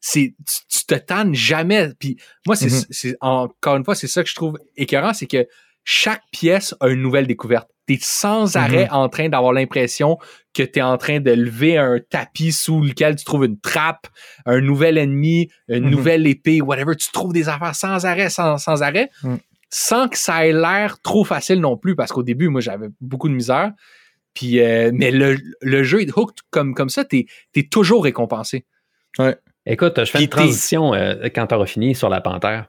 c'est 0.00 0.34
tu, 0.46 0.78
tu 0.78 0.86
te 0.86 0.94
tannes 0.94 1.34
jamais. 1.34 1.88
Puis 1.98 2.16
moi, 2.46 2.54
c'est, 2.54 2.66
Mhm. 2.70 2.84
c'est- 2.90 3.16
encore 3.20 3.74
une 3.76 3.84
fois, 3.84 3.96
c'est 3.96 4.06
ça 4.06 4.22
que 4.22 4.28
je 4.28 4.34
trouve 4.36 4.58
écœurant, 4.76 5.12
c'est 5.12 5.26
que 5.26 5.46
chaque 5.88 6.22
pièce 6.32 6.74
a 6.80 6.88
une 6.88 7.00
nouvelle 7.00 7.26
découverte. 7.28 7.70
T'es 7.86 7.98
sans 8.00 8.56
arrêt 8.56 8.88
en 8.90 9.08
train 9.08 9.28
d'avoir 9.28 9.52
l'impression 9.52 10.18
que 10.52 10.64
t'es 10.64 10.82
en 10.82 10.98
train 10.98 11.20
de 11.20 11.30
lever 11.30 11.78
un 11.78 12.00
tapis 12.00 12.50
sous 12.50 12.80
lequel 12.82 13.14
tu 13.14 13.24
trouves 13.24 13.44
une 13.44 13.60
trappe, 13.60 14.08
un 14.44 14.60
nouvel 14.60 14.98
ennemi, 14.98 15.48
une 15.68 15.84
Mhm. 15.84 15.90
nouvelle 15.90 16.26
épée, 16.26 16.60
whatever. 16.60 16.96
Tu 16.96 17.12
trouves 17.12 17.32
des 17.32 17.48
affaires 17.48 17.76
sans 17.76 18.04
arrêt, 18.04 18.28
sans, 18.28 18.58
sans 18.58 18.82
arrêt, 18.82 19.08
Mhm. 19.22 19.38
sans 19.70 20.08
que 20.08 20.18
ça 20.18 20.44
ait 20.48 20.52
l'air 20.52 21.00
trop 21.00 21.22
facile 21.24 21.60
non 21.60 21.76
plus, 21.76 21.94
parce 21.94 22.10
qu'au 22.10 22.24
début, 22.24 22.48
moi, 22.48 22.60
j'avais 22.60 22.88
beaucoup 23.00 23.28
de 23.28 23.34
misère. 23.34 23.70
Puis, 24.34 24.60
euh, 24.60 24.90
mais 24.92 25.12
le, 25.12 25.36
le 25.62 25.82
jeu 25.84 26.02
est 26.02 26.10
hooked 26.16 26.38
comme, 26.50 26.74
comme 26.74 26.88
ça, 26.88 27.04
t'es 27.04 27.26
es 27.54 27.62
toujours 27.68 28.02
récompensé. 28.02 28.66
Écoute, 29.64 29.94
je 29.98 30.10
fais 30.10 30.18
Puis 30.18 30.24
une 30.24 30.30
transition 30.30 30.94
euh, 30.94 31.28
quand 31.34 31.46
t'auras 31.46 31.66
fini 31.66 31.94
sur 31.94 32.08
la 32.08 32.20
panthère. 32.20 32.66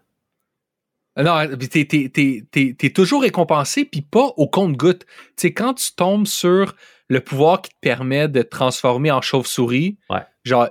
Euh, 1.17 1.23
Non, 1.23 1.57
puis 1.57 1.67
t'es, 1.69 1.85
t'es, 1.85 2.09
t'es, 2.51 2.75
t'es, 2.77 2.89
toujours 2.91 3.21
récompensé, 3.23 3.85
puis 3.85 4.01
pas 4.01 4.33
au 4.37 4.47
compte-goutte. 4.47 5.05
Tu 5.05 5.33
sais, 5.37 5.53
quand 5.53 5.73
tu 5.73 5.93
tombes 5.95 6.27
sur 6.27 6.75
le 7.09 7.19
pouvoir 7.21 7.61
qui 7.61 7.69
te 7.71 7.75
permet 7.81 8.27
de 8.27 8.41
te 8.41 8.47
transformer 8.49 9.11
en 9.11 9.21
chauve-souris, 9.21 9.97
Ouais. 10.09 10.19
genre, 10.43 10.69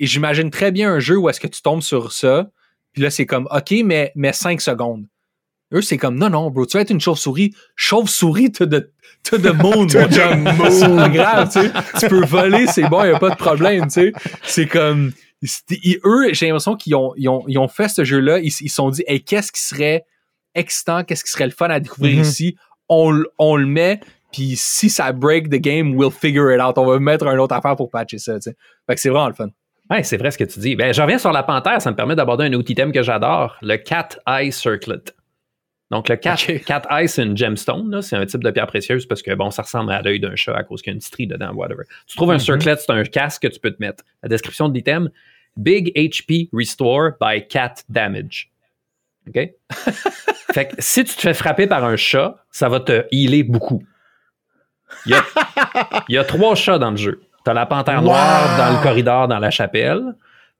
j'imagine 0.00 0.50
très 0.50 0.72
bien 0.72 0.92
un 0.92 0.98
jeu 0.98 1.16
où 1.16 1.28
est-ce 1.28 1.40
que 1.40 1.46
tu 1.46 1.62
tombes 1.62 1.82
sur 1.82 2.12
ça, 2.12 2.50
puis 2.92 3.02
là, 3.02 3.10
c'est 3.10 3.26
comme, 3.26 3.46
OK, 3.50 3.72
mais, 3.84 4.12
mais 4.16 4.32
5 4.32 4.60
secondes. 4.60 5.06
Eux, 5.72 5.82
c'est 5.82 5.96
comme, 5.98 6.16
non, 6.16 6.30
non, 6.30 6.50
bro, 6.50 6.64
tu 6.66 6.76
vas 6.76 6.82
être 6.82 6.90
une 6.90 7.00
chauve-souris. 7.00 7.52
Chauve-souris, 7.74 8.52
t'as 8.52 8.66
de, 8.66 8.92
t'as 9.22 9.38
de 9.38 9.50
monde, 9.50 9.92
mon 9.94 10.06
de 10.06 10.12
chum. 10.12 10.40
monde. 10.42 10.70
C'est 10.70 10.88
pas 10.96 11.08
grave, 11.08 11.50
tu 11.52 11.60
sais. 11.60 11.72
Tu 12.00 12.08
peux 12.08 12.24
voler, 12.24 12.66
c'est 12.68 12.88
bon, 12.88 13.04
y 13.04 13.10
a 13.10 13.18
pas 13.18 13.30
de 13.30 13.36
problème, 13.36 13.84
tu 13.86 13.90
sais. 13.90 14.12
C'est 14.44 14.66
comme, 14.66 15.12
ils- 15.42 15.98
eux, 16.04 16.32
j'ai 16.32 16.46
l'impression 16.46 16.76
qu'ils 16.76 16.94
ont, 16.94 17.12
ils 17.16 17.28
ont, 17.28 17.44
ils 17.46 17.58
ont 17.58 17.68
fait 17.68 17.88
ce 17.88 18.04
jeu-là, 18.04 18.38
ils 18.40 18.50
se 18.50 18.66
sont 18.68 18.90
dit, 18.90 19.04
hey, 19.06 19.22
qu'est-ce 19.22 19.52
qui 19.52 19.60
serait 19.62 20.04
excitant, 20.54 21.04
qu'est-ce 21.04 21.24
qui 21.24 21.30
serait 21.30 21.44
le 21.46 21.50
fun 21.52 21.68
à 21.68 21.80
découvrir 21.80 22.16
Mhm. 22.16 22.22
ici? 22.22 22.56
On, 22.88 23.22
on 23.38 23.56
le 23.56 23.66
met, 23.66 24.00
puis 24.32 24.54
si 24.56 24.88
ça 24.88 25.12
break 25.12 25.48
the 25.50 25.56
game, 25.60 25.94
we'll 25.96 26.10
figure 26.10 26.54
it 26.54 26.60
out. 26.60 26.78
On 26.78 26.86
va 26.86 26.98
mettre 26.98 27.26
un 27.26 27.36
autre 27.38 27.54
affaire 27.54 27.76
pour 27.76 27.90
patcher 27.90 28.18
ça. 28.18 28.38
Fait 28.40 28.94
que 28.94 29.00
c'est 29.00 29.08
vraiment 29.10 29.28
le 29.28 29.34
fun. 29.34 29.48
Ouais, 29.90 30.02
c'est 30.02 30.16
vrai 30.16 30.30
ce 30.32 30.38
que 30.38 30.44
tu 30.44 30.58
dis. 30.58 30.74
Ben, 30.74 30.92
je 30.92 31.00
reviens 31.00 31.18
sur 31.18 31.30
la 31.32 31.42
panthère, 31.44 31.80
ça 31.80 31.90
me 31.90 31.96
permet 31.96 32.16
d'aborder 32.16 32.44
un 32.46 32.52
autre 32.54 32.70
item 32.70 32.90
que 32.92 33.02
j'adore, 33.02 33.56
le 33.62 33.76
Cat 33.76 34.08
Eye 34.26 34.50
Circlet. 34.52 34.98
Donc, 35.90 36.08
le 36.08 36.16
cat, 36.16 36.34
Ok. 36.34 36.64
cat 36.64 36.82
eye, 36.90 37.08
c'est 37.08 37.22
une 37.22 37.36
gemstone. 37.36 38.02
C'est 38.02 38.16
un 38.16 38.26
type 38.26 38.42
de 38.42 38.50
pierre 38.50 38.66
précieuse 38.66 39.06
parce 39.06 39.22
que, 39.22 39.32
bon, 39.34 39.50
ça 39.52 39.62
ressemble 39.62 39.92
à 39.92 40.02
l'œil 40.02 40.18
d'un 40.18 40.34
chat 40.34 40.54
à 40.56 40.64
cause 40.64 40.82
qu'il 40.82 40.90
y 40.90 40.94
a 40.94 40.96
une 40.96 41.00
strie 41.00 41.26
dedans, 41.28 41.52
whatever. 41.54 41.84
Tu 42.06 42.16
trouves 42.16 42.30
un 42.32 42.34
Mhm. 42.34 42.40
circlet, 42.40 42.76
c'est 42.76 42.90
un 42.90 43.04
casque 43.04 43.42
que 43.42 43.48
tu 43.48 43.60
peux 43.60 43.70
te 43.70 43.80
mettre. 43.80 44.02
La 44.22 44.28
description 44.28 44.68
de 44.68 44.74
l'item, 44.74 45.10
Big 45.56 45.92
HP 45.96 46.48
Restore 46.52 47.12
by 47.20 47.46
Cat 47.46 47.74
Damage. 47.88 48.50
OK? 49.28 49.48
fait 50.52 50.66
que 50.68 50.74
si 50.78 51.04
tu 51.04 51.14
te 51.14 51.20
fais 51.20 51.34
frapper 51.34 51.66
par 51.66 51.84
un 51.84 51.96
chat, 51.96 52.36
ça 52.50 52.68
va 52.68 52.80
te 52.80 53.06
healer 53.12 53.42
beaucoup. 53.44 53.82
Il 55.04 55.12
y 55.12 55.14
a, 55.14 55.24
il 56.08 56.14
y 56.14 56.18
a 56.18 56.24
trois 56.24 56.54
chats 56.54 56.78
dans 56.78 56.90
le 56.90 56.96
jeu. 56.96 57.20
T'as 57.44 57.54
la 57.54 57.66
panthère 57.66 58.02
noire 58.02 58.50
Wow! 58.52 58.58
dans 58.58 58.76
le 58.76 58.82
corridor 58.82 59.28
dans 59.28 59.38
la 59.38 59.50
chapelle. 59.50 60.02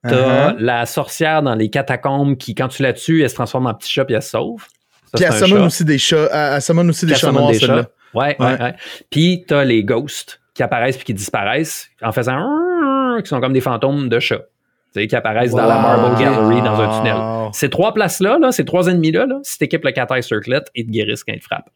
T'as 0.03 0.53
Uh-huh. 0.53 0.57
la 0.59 0.87
sorcière 0.87 1.43
dans 1.43 1.55
les 1.57 1.69
catacombes 1.69 2.37
qui, 2.37 2.55
quand 2.55 2.69
tu 2.69 2.83
la 2.83 2.93
tues, 2.93 3.23
elle 3.23 3.31
se 3.31 3.35
transforme 3.35 3.67
en 3.67 3.75
petit 3.75 3.91
chat 3.91 4.05
puis 4.05 4.15
elle 4.15 4.23
se 4.23 4.31
sauve. 4.31 4.65
Ça, 5.07 5.19
Puis 5.19 5.25
elle 5.25 5.33
summon 5.49 5.67
aussi 5.67 5.85
des 5.85 5.99
chats. 5.99 6.29
Elle, 6.55 6.63
summon 6.63 6.89
aussi 6.89 7.07
des 7.07 7.15
chats 7.15 7.33
noirs, 7.33 7.51
des 7.51 7.59
celle-là. 7.59 7.83
chats. 7.83 7.89
Ouais, 8.15 8.37
ouais, 8.39 8.47
Ouais. 8.47 8.63
ouais. 8.63 8.75
Puis 9.11 9.45
t'as 9.47 9.65
les 9.65 9.85
ghosts 9.85 10.41
qui 10.55 10.63
apparaissent 10.63 10.97
puis 10.97 11.05
qui 11.07 11.15
disparaissent 11.15 11.89
en 12.03 12.13
faisant 12.13 12.41
qui 13.23 13.29
sont 13.29 13.41
comme 13.41 13.53
des 13.53 13.61
fantômes 13.61 14.09
de 14.09 14.19
chats. 14.21 14.43
Tu 14.95 15.01
sais, 15.03 15.07
qui 15.07 15.17
apparaissent 15.17 15.53
dans 15.53 15.67
la 15.67 15.77
Wow. 15.77 15.83
Marble 15.83 16.19
Gallery 16.21 16.63
dans 16.63 16.81
un 16.81 16.99
tunnel. 16.99 17.51
Ces 17.53 17.69
trois 17.71 17.93
places-là, 17.95 18.39
là, 18.39 18.53
ces 18.53 18.65
trois 18.65 18.87
ennemis-là, 18.89 19.27
là, 19.27 19.39
si 19.43 19.59
t'équipes 19.59 19.85
le 19.85 19.93
Cat 19.93 20.07
Eye 20.11 20.23
Circlet, 20.23 20.63
ils 20.75 20.87
te 20.87 20.91
guérissent 20.91 21.25
quand 21.25 21.33
ils 21.35 21.41
te 21.41 21.45
frappent. 21.45 21.71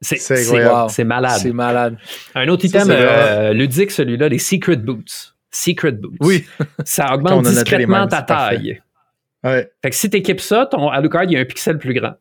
C'est 0.00 0.16
c'est 0.18 1.04
malade. 1.04 1.38
C'est 1.40 1.52
malade. 1.52 1.96
Un 2.34 2.46
autre 2.48 2.66
Ça, 2.68 2.78
item 2.82 2.88
euh, 2.90 3.52
ludique, 3.52 3.90
celui-là, 3.90 4.28
les 4.28 4.38
Secret 4.38 4.76
Boots. 4.76 5.34
Secret 5.50 5.92
Boots. 5.92 6.16
Oui. 6.20 6.46
Ça 6.84 7.06
augmente 7.14 7.46
discrètement 7.46 8.00
mêmes, 8.00 8.08
ta 8.08 8.22
taille. 8.22 8.80
Ouais. 9.48 9.70
Fait 9.82 9.90
que 9.90 9.96
si 9.96 10.10
t'équipes 10.10 10.40
ça, 10.40 10.66
ton 10.66 10.88
Alucard, 10.88 11.24
il 11.24 11.32
y 11.32 11.36
a 11.36 11.40
un 11.40 11.44
pixel 11.44 11.78
plus 11.78 11.94
grand. 11.94 12.14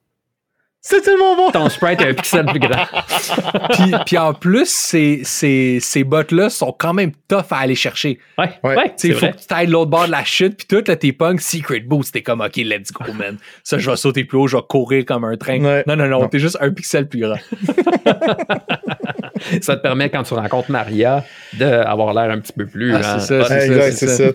C'est 0.80 1.02
tellement 1.02 1.36
bon! 1.36 1.50
Ton 1.52 1.68
sprite 1.70 2.00
a 2.02 2.06
un 2.06 2.14
pixel 2.14 2.46
plus 2.46 2.60
grand. 2.60 2.86
puis, 3.72 3.92
puis 4.06 4.18
en 4.18 4.34
plus, 4.34 4.70
ces, 4.70 5.22
ces, 5.24 5.80
ces 5.82 6.04
bots-là 6.06 6.50
sont 6.50 6.72
quand 6.72 6.94
même 6.94 7.12
tough 7.28 7.52
à 7.52 7.58
aller 7.58 7.76
chercher. 7.76 8.20
Ouais, 8.38 8.52
Ouais. 8.64 8.94
il 9.04 9.14
faut 9.14 9.20
vrai. 9.20 9.34
que 9.34 9.38
tu 9.38 9.54
ailles 9.54 9.68
de 9.68 9.72
l'autre 9.72 9.90
bord 9.90 10.06
de 10.06 10.12
la 10.12 10.24
chute, 10.24 10.56
puis 10.56 10.68
tout, 10.68 10.84
là, 10.88 10.96
t'es 10.96 11.12
punk, 11.12 11.42
Secret 11.42 11.80
Boost, 11.82 12.14
t'es 12.14 12.22
comme, 12.22 12.40
OK, 12.42 12.56
let's 12.58 12.92
go, 12.94 13.12
man. 13.12 13.38
Ça, 13.64 13.80
je 13.80 13.90
vais 13.90 13.98
sauter 13.98 14.24
plus 14.24 14.38
haut, 14.38 14.48
je 14.48 14.56
vais 14.56 14.64
courir 14.70 15.04
comme 15.04 15.26
un 15.26 15.36
train. 15.36 15.60
Ouais. 15.62 15.84
Non, 15.88 15.96
non, 15.98 16.08
non, 16.08 16.22
Non. 16.22 16.28
t'es 16.30 16.40
juste 16.40 16.58
un 16.62 16.72
pixel 16.72 17.10
plus 17.10 17.20
grand. 17.22 17.38
Ça 19.62 19.76
te 19.76 19.82
permet, 19.82 20.10
quand 20.10 20.24
tu 20.24 20.34
rencontres 20.36 20.72
Maria, 20.72 21.26
d'avoir 21.54 22.14
l'air 22.14 22.32
un 22.32 22.40
petit 22.40 22.54
peu 22.54 22.66
plus. 22.66 22.94
Ah, 22.94 23.16
hein, 23.16 23.20
c'est 23.20 23.44
ça, 23.44 23.92
c'est 23.92 24.08
ça. 24.08 24.32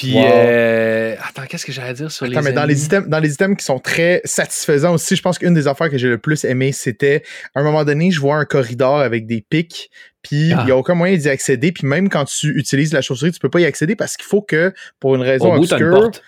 Puis, 0.00 0.14
Wow. 0.14 0.24
euh, 0.24 1.14
attends, 1.28 1.42
qu'est-ce 1.46 1.66
que 1.66 1.72
j'allais 1.72 1.92
dire 1.92 2.10
sur 2.10 2.24
Attends, 2.24 2.40
les 2.40 2.44
mais 2.46 2.52
dans 2.52 2.64
les, 2.64 2.84
items, 2.86 3.06
dans 3.06 3.18
les 3.18 3.34
items 3.34 3.54
qui 3.58 3.64
sont 3.66 3.78
très 3.78 4.22
satisfaisants 4.24 4.94
aussi, 4.94 5.14
je 5.14 5.20
pense 5.20 5.38
qu'une 5.38 5.52
des 5.52 5.68
affaires 5.68 5.90
que 5.90 5.98
j'ai 5.98 6.08
le 6.08 6.16
plus 6.16 6.44
aimé, 6.44 6.72
c'était 6.72 7.22
à 7.54 7.60
un 7.60 7.62
moment 7.62 7.84
donné, 7.84 8.10
je 8.10 8.18
vois 8.18 8.36
un 8.36 8.46
corridor 8.46 8.98
avec 9.00 9.26
des 9.26 9.44
pics, 9.46 9.90
puis 10.22 10.48
il 10.48 10.56
Ah. 10.58 10.64
n'y 10.64 10.70
a 10.70 10.76
aucun 10.78 10.94
moyen 10.94 11.16
d'y 11.18 11.28
accéder, 11.28 11.70
puis 11.70 11.86
même 11.86 12.08
quand 12.08 12.24
tu 12.24 12.48
utilises 12.58 12.94
la 12.94 13.02
chauve-souris, 13.02 13.32
tu 13.32 13.40
peux 13.40 13.50
pas 13.50 13.60
y 13.60 13.66
accéder 13.66 13.94
parce 13.94 14.16
qu'il 14.16 14.24
faut 14.26 14.40
que, 14.40 14.72
pour 15.00 15.16
une 15.16 15.22
raison 15.22 15.52
Au 15.52 15.58
bout, 15.58 15.66
t'as 15.66 15.76
une 15.78 15.84
obscure, 15.84 16.00
porte. 16.02 16.22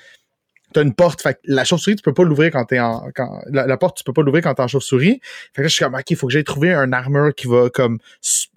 T'as 0.72 0.82
une 0.82 0.94
porte. 0.94 1.22
Fait 1.22 1.34
que 1.34 1.38
la 1.44 1.64
chauve-souris, 1.64 1.96
tu 1.96 2.02
peux 2.02 2.14
pas 2.14 2.24
l'ouvrir 2.24 2.50
quand 2.50 2.64
t'es 2.64 2.80
en. 2.80 3.10
Quand, 3.14 3.40
la, 3.50 3.66
la 3.66 3.76
porte, 3.76 3.96
tu 3.96 4.04
peux 4.04 4.12
pas 4.12 4.22
l'ouvrir 4.22 4.42
quand 4.42 4.54
t'es 4.54 4.62
en 4.62 4.68
chauve-souris. 4.68 5.20
Fait 5.22 5.56
que 5.56 5.62
là, 5.62 5.68
je 5.68 5.74
suis 5.74 5.84
comme, 5.84 5.94
OK, 5.94 6.10
il 6.10 6.16
faut 6.16 6.26
que 6.26 6.32
j'aille 6.32 6.44
trouver 6.44 6.72
un 6.72 6.92
armure 6.92 7.34
qui 7.34 7.46
va 7.46 7.70
comme. 7.70 7.98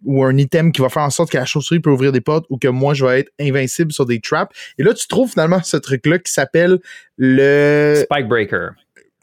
ou 0.05 0.23
un 0.23 0.37
item 0.37 0.71
qui 0.71 0.81
va 0.81 0.89
faire 0.89 1.03
en 1.03 1.09
sorte 1.09 1.31
que 1.31 1.37
la 1.37 1.45
chauve-souris 1.45 1.79
peut 1.79 1.91
ouvrir 1.91 2.11
des 2.11 2.21
portes 2.21 2.45
ou 2.49 2.57
que 2.57 2.67
moi, 2.67 2.93
je 2.93 3.05
vais 3.05 3.21
être 3.21 3.31
invincible 3.39 3.91
sur 3.91 4.05
des 4.05 4.19
traps. 4.19 4.55
Et 4.77 4.83
là, 4.83 4.93
tu 4.93 5.07
trouves 5.07 5.29
finalement 5.29 5.61
ce 5.63 5.77
truc-là 5.77 6.19
qui 6.19 6.31
s'appelle 6.31 6.79
le 7.17 8.03
Spike 8.09 8.27
Breaker. 8.27 8.69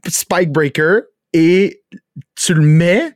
Spike 0.08 0.50
Breaker 0.50 1.00
et 1.32 1.82
tu 2.34 2.54
le 2.54 2.62
mets. 2.62 3.12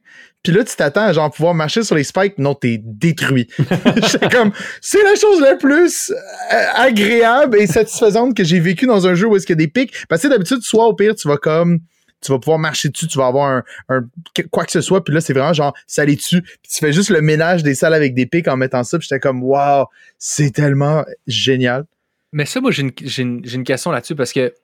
Puis 0.47 0.55
là, 0.55 0.63
tu 0.63 0.77
t'attends 0.77 1.03
à 1.07 1.13
genre 1.13 1.29
pouvoir 1.29 1.55
marcher 1.55 1.83
sur 1.83 1.97
les 1.97 2.05
spikes. 2.05 2.39
Non, 2.39 2.55
t'es 2.55 2.79
détruit. 2.81 3.49
J'étais 3.59 4.29
comme, 4.29 4.53
c'est 4.81 5.03
la 5.03 5.17
chose 5.17 5.41
la 5.41 5.57
plus 5.57 6.13
euh, 6.53 6.65
agréable 6.77 7.59
et 7.61 7.67
satisfaisante 7.67 8.37
que 8.37 8.45
j'ai 8.45 8.61
vécu 8.61 8.87
dans 8.87 9.09
un 9.09 9.15
jeu 9.15 9.27
où 9.27 9.35
est-ce 9.35 9.45
qu'il 9.45 9.55
y 9.55 9.59
a 9.61 9.65
des 9.65 9.67
pics. 9.67 9.93
Parce 10.09 10.23
que 10.23 10.29
d'habitude, 10.29 10.61
soit 10.63 10.87
au 10.87 10.95
pire, 10.95 11.17
tu 11.17 11.27
vas 11.27 11.37
comme, 11.37 11.81
tu 12.25 12.31
vas 12.31 12.39
pouvoir 12.39 12.61
marcher 12.61 12.91
dessus, 12.91 13.09
tu 13.09 13.19
vas 13.19 13.27
avoir 13.27 13.63
un, 13.89 14.05
quoi 14.53 14.65
que 14.65 14.71
ce 14.71 14.81
soit. 14.81 15.03
Puis 15.03 15.13
là, 15.13 15.21
c'est 15.21 15.33
vraiment 15.33 15.53
genre, 15.53 15.75
ça 15.89 16.05
les 16.05 16.17
tue. 16.17 16.43
Puis 16.43 16.71
tu 16.73 16.79
fais 16.79 16.93
juste 16.93 17.11
le 17.11 17.21
ménage 17.23 17.65
des 17.65 17.75
salles 17.75 17.95
avec 17.95 18.15
des 18.15 18.27
pics 18.27 18.47
en 18.47 18.57
mettant 18.57 18.85
ça. 18.85 19.01
Puis 19.01 19.09
j'étais 19.11 19.19
comme, 19.19 19.43
wow, 19.43 19.87
c'est 20.17 20.53
tellement 20.53 21.05
génial. 21.27 21.87
Mais 22.33 22.47
ça, 22.47 22.61
moi, 22.61 22.71
j'ai 22.71 22.83
une, 22.83 22.93
j'ai 23.03 23.23
une- 23.23 23.41
j'ai 23.45 23.57
une 23.57 23.65
question 23.65 23.91
là-dessus 23.91 24.15
parce 24.15 24.33
que 24.33 24.55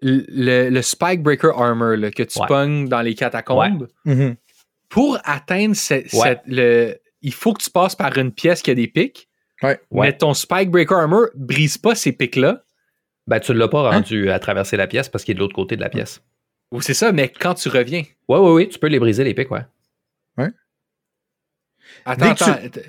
le, 0.00 0.68
le 0.68 0.82
Spike 0.82 1.22
Breaker 1.22 1.52
Armor 1.56 1.96
là, 1.96 2.10
que 2.10 2.22
tu 2.24 2.40
Ouais. 2.40 2.46
pognes 2.48 2.88
dans 2.88 3.02
les 3.02 3.14
catacombes, 3.14 3.88
Mhm. 4.04 4.34
Pour 4.92 5.18
atteindre 5.24 5.74
ce- 5.74 5.94
Ouais. 5.94 6.04
cette- 6.12 6.42
le. 6.46 6.96
Il 7.22 7.32
faut 7.32 7.52
que 7.54 7.62
tu 7.62 7.70
passes 7.70 7.94
par 7.96 8.16
une 8.18 8.30
pièce 8.32 8.62
qui 8.62 8.70
a 8.70 8.74
des 8.74 8.88
pics. 8.88 9.28
Ouais. 9.62 9.80
Ouais. 9.90 10.06
Mais 10.08 10.16
ton 10.16 10.34
Spike 10.34 10.70
Breaker 10.70 10.94
Armor 10.96 11.26
brise 11.34 11.78
pas 11.78 11.94
ces 11.94 12.12
pics-là. 12.12 12.62
Ben, 13.26 13.38
tu 13.40 13.54
l'as 13.54 13.64
Hein? 13.64 13.68
pas 13.68 13.90
rendu 13.90 14.30
à 14.30 14.38
traverser 14.38 14.76
la 14.76 14.86
pièce 14.88 15.08
parce 15.08 15.22
qu'il 15.24 15.32
est 15.32 15.36
de 15.36 15.40
l'autre 15.40 15.54
côté 15.54 15.76
de 15.76 15.80
la 15.80 15.88
pièce. 15.88 16.20
Ou 16.72 16.80
c'est 16.80 16.94
ça, 16.94 17.12
mais 17.12 17.28
quand 17.28 17.54
tu 17.54 17.68
reviens. 17.68 18.02
Ouais, 18.28 18.38
ouais, 18.38 18.52
ouais, 18.52 18.68
tu 18.68 18.78
peux 18.78 18.88
les 18.88 18.98
briser, 18.98 19.22
les 19.24 19.34
pics, 19.34 19.50
ouais. 19.50 19.60
Attends, 22.04 22.34
tu- 22.34 22.44
attends. 22.44 22.80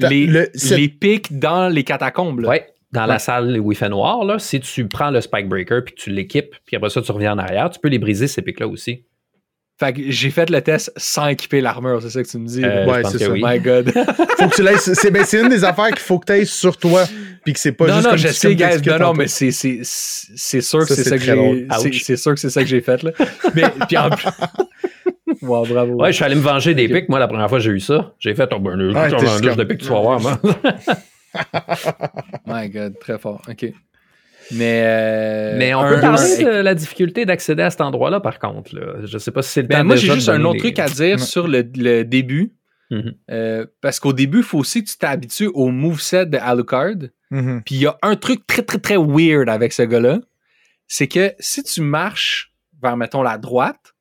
T'as- 0.00 0.08
Les, 0.08 0.26
le- 0.26 0.50
les 0.76 0.88
pics 0.88 1.38
dans 1.38 1.68
les 1.68 1.84
catacombes. 1.84 2.40
Là. 2.40 2.48
Ouais. 2.48 2.66
Dans 2.92 3.04
la 3.06 3.14
Ouais. 3.14 3.18
salle 3.20 3.60
où 3.60 3.70
il 3.70 3.76
fait 3.76 3.88
noir, 3.90 4.24
là, 4.24 4.38
si 4.38 4.60
tu 4.60 4.88
prends 4.88 5.10
le 5.10 5.20
Spike 5.20 5.46
Breaker 5.48 5.80
puis 5.84 5.94
que 5.94 6.00
tu 6.00 6.10
l'équipes, 6.10 6.54
puis 6.64 6.74
après 6.76 6.88
ça, 6.88 7.02
tu 7.02 7.12
reviens 7.12 7.34
en 7.34 7.38
arrière, 7.38 7.68
tu 7.70 7.78
peux 7.78 7.88
les 7.88 7.98
briser, 7.98 8.26
ces 8.26 8.40
pics-là 8.42 8.66
aussi. 8.66 9.04
Fait 9.78 9.92
que 9.92 10.02
j'ai 10.10 10.30
fait 10.30 10.50
le 10.50 10.60
test 10.60 10.92
sans 10.96 11.28
équiper 11.28 11.60
l'armure, 11.60 12.02
c'est 12.02 12.10
ça 12.10 12.20
que 12.20 12.28
tu 12.28 12.36
me 12.38 12.46
dis? 12.46 12.64
Euh, 12.64 12.84
Ouais, 12.84 13.02
c'est 13.04 13.18
ça. 13.18 13.30
oui. 13.30 13.42
My 13.44 13.60
God. 13.60 13.92
Faut 14.38 14.48
que 14.48 14.54
tu 14.56 14.62
laisses. 14.62 14.92
C'est 14.94 15.12
ben, 15.12 15.24
c'est 15.24 15.40
une 15.40 15.48
des 15.48 15.62
affaires 15.62 15.88
qu'il 15.90 16.00
faut 16.00 16.18
que 16.18 16.26
tu 16.26 16.32
aies 16.32 16.44
sur 16.44 16.76
toi. 16.76 17.04
Puis 17.44 17.52
que 17.52 17.60
c'est 17.60 17.70
pas 17.72 17.86
non, 17.86 17.94
juste 17.94 18.04
non, 18.04 18.10
comme 18.10 18.18
je 18.18 18.28
sais, 18.28 18.54
guys. 18.56 18.82
Non, 18.84 18.98
non, 18.98 19.12
mais 19.14 19.28
c'est, 19.28 19.52
c'est, 19.52 19.80
c'est 19.84 20.60
sûr 20.60 20.80
que 20.80 20.94
c'est 20.94 21.04
ça 21.04 21.16
que 21.16 21.22
j'ai. 21.22 21.66
c'est- 22.00 22.16
sûr 22.16 22.34
que 22.34 22.40
c'est 22.40 22.50
ça 22.50 22.62
que 22.62 22.68
j'ai 22.68 22.80
fait, 22.80 23.02
là. 23.04 23.12
Mais, 23.54 23.62
puis 23.86 23.96
en 23.96 24.10
plus. 24.10 24.28
wow, 25.42 25.64
bravo. 25.64 25.94
Ouais, 25.94 26.10
je 26.10 26.16
suis 26.16 26.24
allé 26.24 26.34
me 26.34 26.40
venger 26.40 26.74
des 26.74 26.88
pics. 26.88 27.08
Moi, 27.08 27.20
la 27.20 27.28
première 27.28 27.48
fois 27.48 27.58
que 27.58 27.64
j'ai 27.64 27.70
eu 27.70 27.80
ça, 27.80 28.12
j'ai 28.18 28.34
fait 28.34 28.48
oh, 28.52 28.58
ben, 28.58 28.76
t'es 29.10 29.26
juste 29.42 29.58
de 29.58 29.64
pics, 29.64 29.78
tu 29.78 29.88
vas 29.88 30.00
voir, 30.00 30.20
moi. 30.20 30.40
My 32.46 32.68
God, 32.68 32.98
très 32.98 33.18
fort. 33.18 33.40
OK. 33.48 33.72
Mais. 34.52 34.82
euh, 34.84 35.56
Mais 35.58 35.74
on 35.74 35.80
un- 35.80 35.94
peut 35.94 36.00
parler 36.00 36.44
un- 36.44 36.56
de 36.58 36.60
la 36.62 36.74
difficulté 36.74 37.26
d'accéder 37.26 37.62
à 37.62 37.70
cet 37.70 37.80
endroit-là, 37.80 38.20
par 38.20 38.38
contre. 38.38 38.74
Là. 38.74 39.04
Je 39.04 39.18
sais 39.18 39.30
pas 39.30 39.42
si 39.42 39.50
c'est 39.50 39.62
le 39.62 39.68
Ben, 39.68 39.78
temps 39.78 39.84
moi, 39.84 39.96
j'ai 39.96 40.12
juste 40.12 40.28
un 40.28 40.42
autre 40.44 40.54
les- 40.54 40.60
truc 40.60 40.78
à 40.78 40.88
dire 40.88 41.16
Ouais. 41.16 41.22
sur 41.22 41.48
le, 41.48 41.68
le 41.76 42.02
début. 42.04 42.52
Mhm. 42.90 43.14
Euh, 43.30 43.66
parce 43.82 44.00
qu'au 44.00 44.14
début, 44.14 44.38
il 44.38 44.44
faut 44.44 44.58
aussi 44.58 44.82
que 44.82 44.88
tu 44.88 44.96
t'habitues 44.96 45.50
au 45.52 45.68
moveset 45.68 46.24
de 46.26 46.38
Alucard. 46.38 46.94
Mhm. 47.30 47.62
Puis 47.66 47.74
il 47.74 47.80
y 47.82 47.86
a 47.86 47.98
un 48.00 48.16
truc 48.16 48.46
très, 48.46 48.62
très, 48.62 48.78
très 48.78 48.96
weird 48.96 49.48
avec 49.50 49.74
ce 49.74 49.82
gars-là. 49.82 50.20
C'est 50.86 51.06
que 51.08 51.34
si 51.38 51.62
tu 51.62 51.82
marches 51.82 52.54
vers, 52.82 52.96
mettons, 52.96 53.22
la 53.22 53.36
droite, 53.36 53.94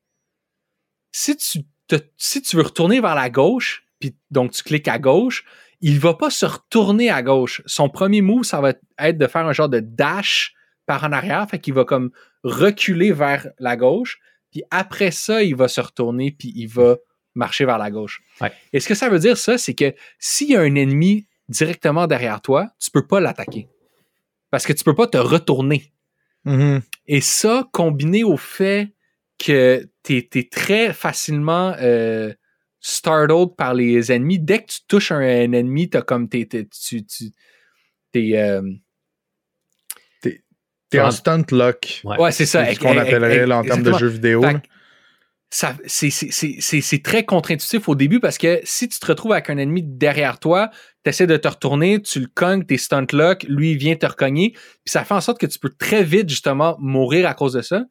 si 1.12 1.36
tu, 1.36 1.60
te- 1.88 1.96
si 2.18 2.42
tu 2.42 2.56
veux 2.56 2.62
retourner 2.64 3.02
vers 3.02 3.16
la 3.16 3.30
gauche, 3.30 3.84
puis 4.00 4.16
donc 4.32 4.52
tu 4.52 4.64
cliques 4.64 4.88
à 4.88 5.00
gauche, 5.00 5.44
il 5.82 6.00
va 6.00 6.14
pas 6.14 6.30
se 6.30 6.46
retourner 6.46 7.10
à 7.10 7.22
gauche. 7.22 7.62
Son 7.66 7.90
premier 7.90 8.22
move, 8.22 8.44
ça 8.44 8.62
va 8.62 8.74
être 9.00 9.18
de 9.18 9.28
faire 9.28 9.46
un 9.46 9.54
genre 9.54 9.70
de 9.70 9.80
dash 9.80 10.54
par 10.86 11.04
en 11.04 11.12
arrière. 11.12 11.48
Fait 11.50 11.60
qu'il 11.60 11.74
va 11.74 11.86
comme 11.86 12.12
reculer 12.44 13.12
vers 13.12 13.48
la 13.60 13.76
gauche. 13.76 14.20
Puis 14.52 14.64
après 14.72 15.12
ça, 15.12 15.44
il 15.44 15.56
va 15.56 15.68
se 15.68 15.82
retourner, 15.82 16.32
puis 16.32 16.52
il 16.56 16.68
va 16.68 16.98
marcher 17.36 17.66
vers 17.66 17.78
la 17.78 17.92
gauche. 17.92 18.22
Ouais. 18.42 18.52
Et 18.74 18.80
ce 18.80 18.88
que 18.88 18.96
ça 18.96 19.10
veut 19.10 19.20
dire, 19.20 19.38
ça, 19.38 19.58
c'est 19.58 19.76
que 19.76 19.94
s'il 20.18 20.52
y 20.52 20.56
a 20.56 20.62
un 20.62 20.76
ennemi 20.76 21.28
directement 21.50 22.08
derrière 22.08 22.42
toi, 22.42 22.70
tu 22.80 22.90
peux 22.92 23.06
pas 23.06 23.20
l'attaquer. 23.20 23.68
Parce 24.50 24.66
que 24.66 24.74
tu 24.74 24.84
peux 24.84 24.96
pas 24.96 25.08
te 25.08 25.18
retourner. 25.18 25.92
Mhm. 26.46 26.82
Et 27.06 27.22
ça, 27.22 27.68
combiné 27.72 28.24
au 28.24 28.38
fait 28.38 28.94
que 29.38 29.88
tu 30.04 30.18
es, 30.34 30.50
très 30.50 30.94
facilement 30.94 31.76
euh, 31.80 32.34
startled 32.90 33.56
par 33.58 33.74
les 33.74 34.12
ennemis, 34.12 34.40
dès 34.40 34.60
que 34.64 34.68
tu 34.72 34.80
touches 34.88 35.12
un, 35.12 35.20
un 35.20 35.52
ennemi, 35.52 35.90
t'as 35.90 36.02
comme 36.02 36.30
t'es, 36.30 36.46
t'es- 36.46 36.66
tu, 36.68 37.06
tu- 37.06 37.32
t'es, 38.12 38.32
euh, 38.38 38.62
T'es 40.90 41.02
en 41.02 41.12
stunt 41.12 41.44
lock. 41.52 42.00
Ouais. 42.06 42.18
ouais, 42.18 42.32
c'est 42.32 42.46
ça. 42.46 42.66
C'est 42.66 42.76
ce 42.76 42.80
qu'on 42.80 42.98
appellerait 42.98 43.46
là, 43.46 43.58
en 43.58 43.64
termes 43.64 43.84
de 43.84 43.92
jeux 44.00 44.08
vidéo. 44.08 44.42
Fait 44.42 44.62
ça, 45.50 45.76
c'est, 45.86 46.10
c'est- 46.10 46.32
c'est- 46.32 46.82
c'est- 46.82 47.04
très 47.04 47.26
contre-intuitif 47.26 47.90
au 47.90 47.96
début 47.96 48.22
parce 48.22 48.38
que 48.38 48.62
si 48.64 48.88
tu 48.88 48.98
te 49.00 49.06
retrouves 49.06 49.34
avec 49.34 49.50
un 49.50 49.58
ennemi 49.58 49.82
derrière 49.84 50.40
toi, 50.40 50.70
tu 51.04 51.10
essaies 51.10 51.28
de 51.28 51.36
te 51.38 51.48
retourner, 51.48 52.02
tu 52.02 52.22
le 52.22 52.28
cognes, 52.34 52.64
t'es 52.66 52.78
stunt 52.78 53.06
lock, 53.12 53.44
lui 53.50 53.72
il 53.72 53.78
vient 53.78 53.96
te 53.98 54.06
recogner, 54.06 54.52
puis 54.52 54.62
ça 54.92 55.04
fait 55.04 55.14
en 55.14 55.20
sorte 55.22 55.40
que 55.42 55.46
tu 55.46 55.60
peux 55.60 55.70
très 55.78 56.04
vite 56.04 56.30
justement 56.30 56.78
mourir 56.80 57.28
à 57.28 57.34
cause 57.34 57.54
de 57.54 57.62
ça. 57.62 57.84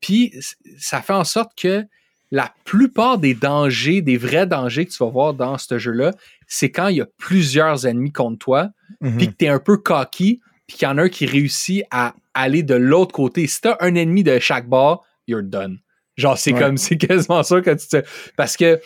Puis 0.00 0.34
ça 0.78 1.02
fait 1.02 1.12
en 1.12 1.24
sorte 1.24 1.52
que 1.58 1.84
la 2.30 2.54
plupart 2.64 3.18
des 3.18 3.34
dangers, 3.34 4.02
des 4.02 4.16
vrais 4.16 4.46
dangers 4.46 4.86
que 4.86 4.92
tu 4.92 5.02
vas 5.02 5.10
voir 5.10 5.34
dans 5.34 5.58
ce 5.58 5.78
jeu-là, 5.78 6.12
c'est 6.46 6.70
quand 6.70 6.88
il 6.88 6.96
y 6.96 7.00
a 7.00 7.06
plusieurs 7.18 7.86
ennemis 7.86 8.12
contre 8.12 8.38
toi, 8.38 8.70
Mhm. 9.00 9.16
puis 9.16 9.28
que 9.28 9.34
tu 9.38 9.44
es 9.44 9.48
un 9.48 9.58
peu 9.58 9.76
cocky, 9.76 10.40
puis 10.66 10.76
qu'il 10.76 10.86
y 10.86 10.90
en 10.90 10.98
a 10.98 11.02
un 11.02 11.08
qui 11.08 11.26
réussit 11.26 11.84
à 11.90 12.14
aller 12.34 12.62
de 12.62 12.74
l'autre 12.74 13.12
côté. 13.12 13.46
Si 13.46 13.60
t'as 13.60 13.76
un 13.80 13.94
ennemi 13.94 14.22
de 14.22 14.38
chaque 14.38 14.68
bord, 14.68 15.04
you're 15.26 15.42
done. 15.42 15.78
Genre, 16.16 16.36
c'est 16.38 16.52
Ouais. 16.52 16.60
comme, 16.60 16.76
c'est 16.76 16.96
quasiment 16.98 17.42
ça 17.42 17.60
que 17.60 17.70
tu 17.70 17.88
te... 17.88 18.02
Parce 18.36 18.56
que 18.56 18.80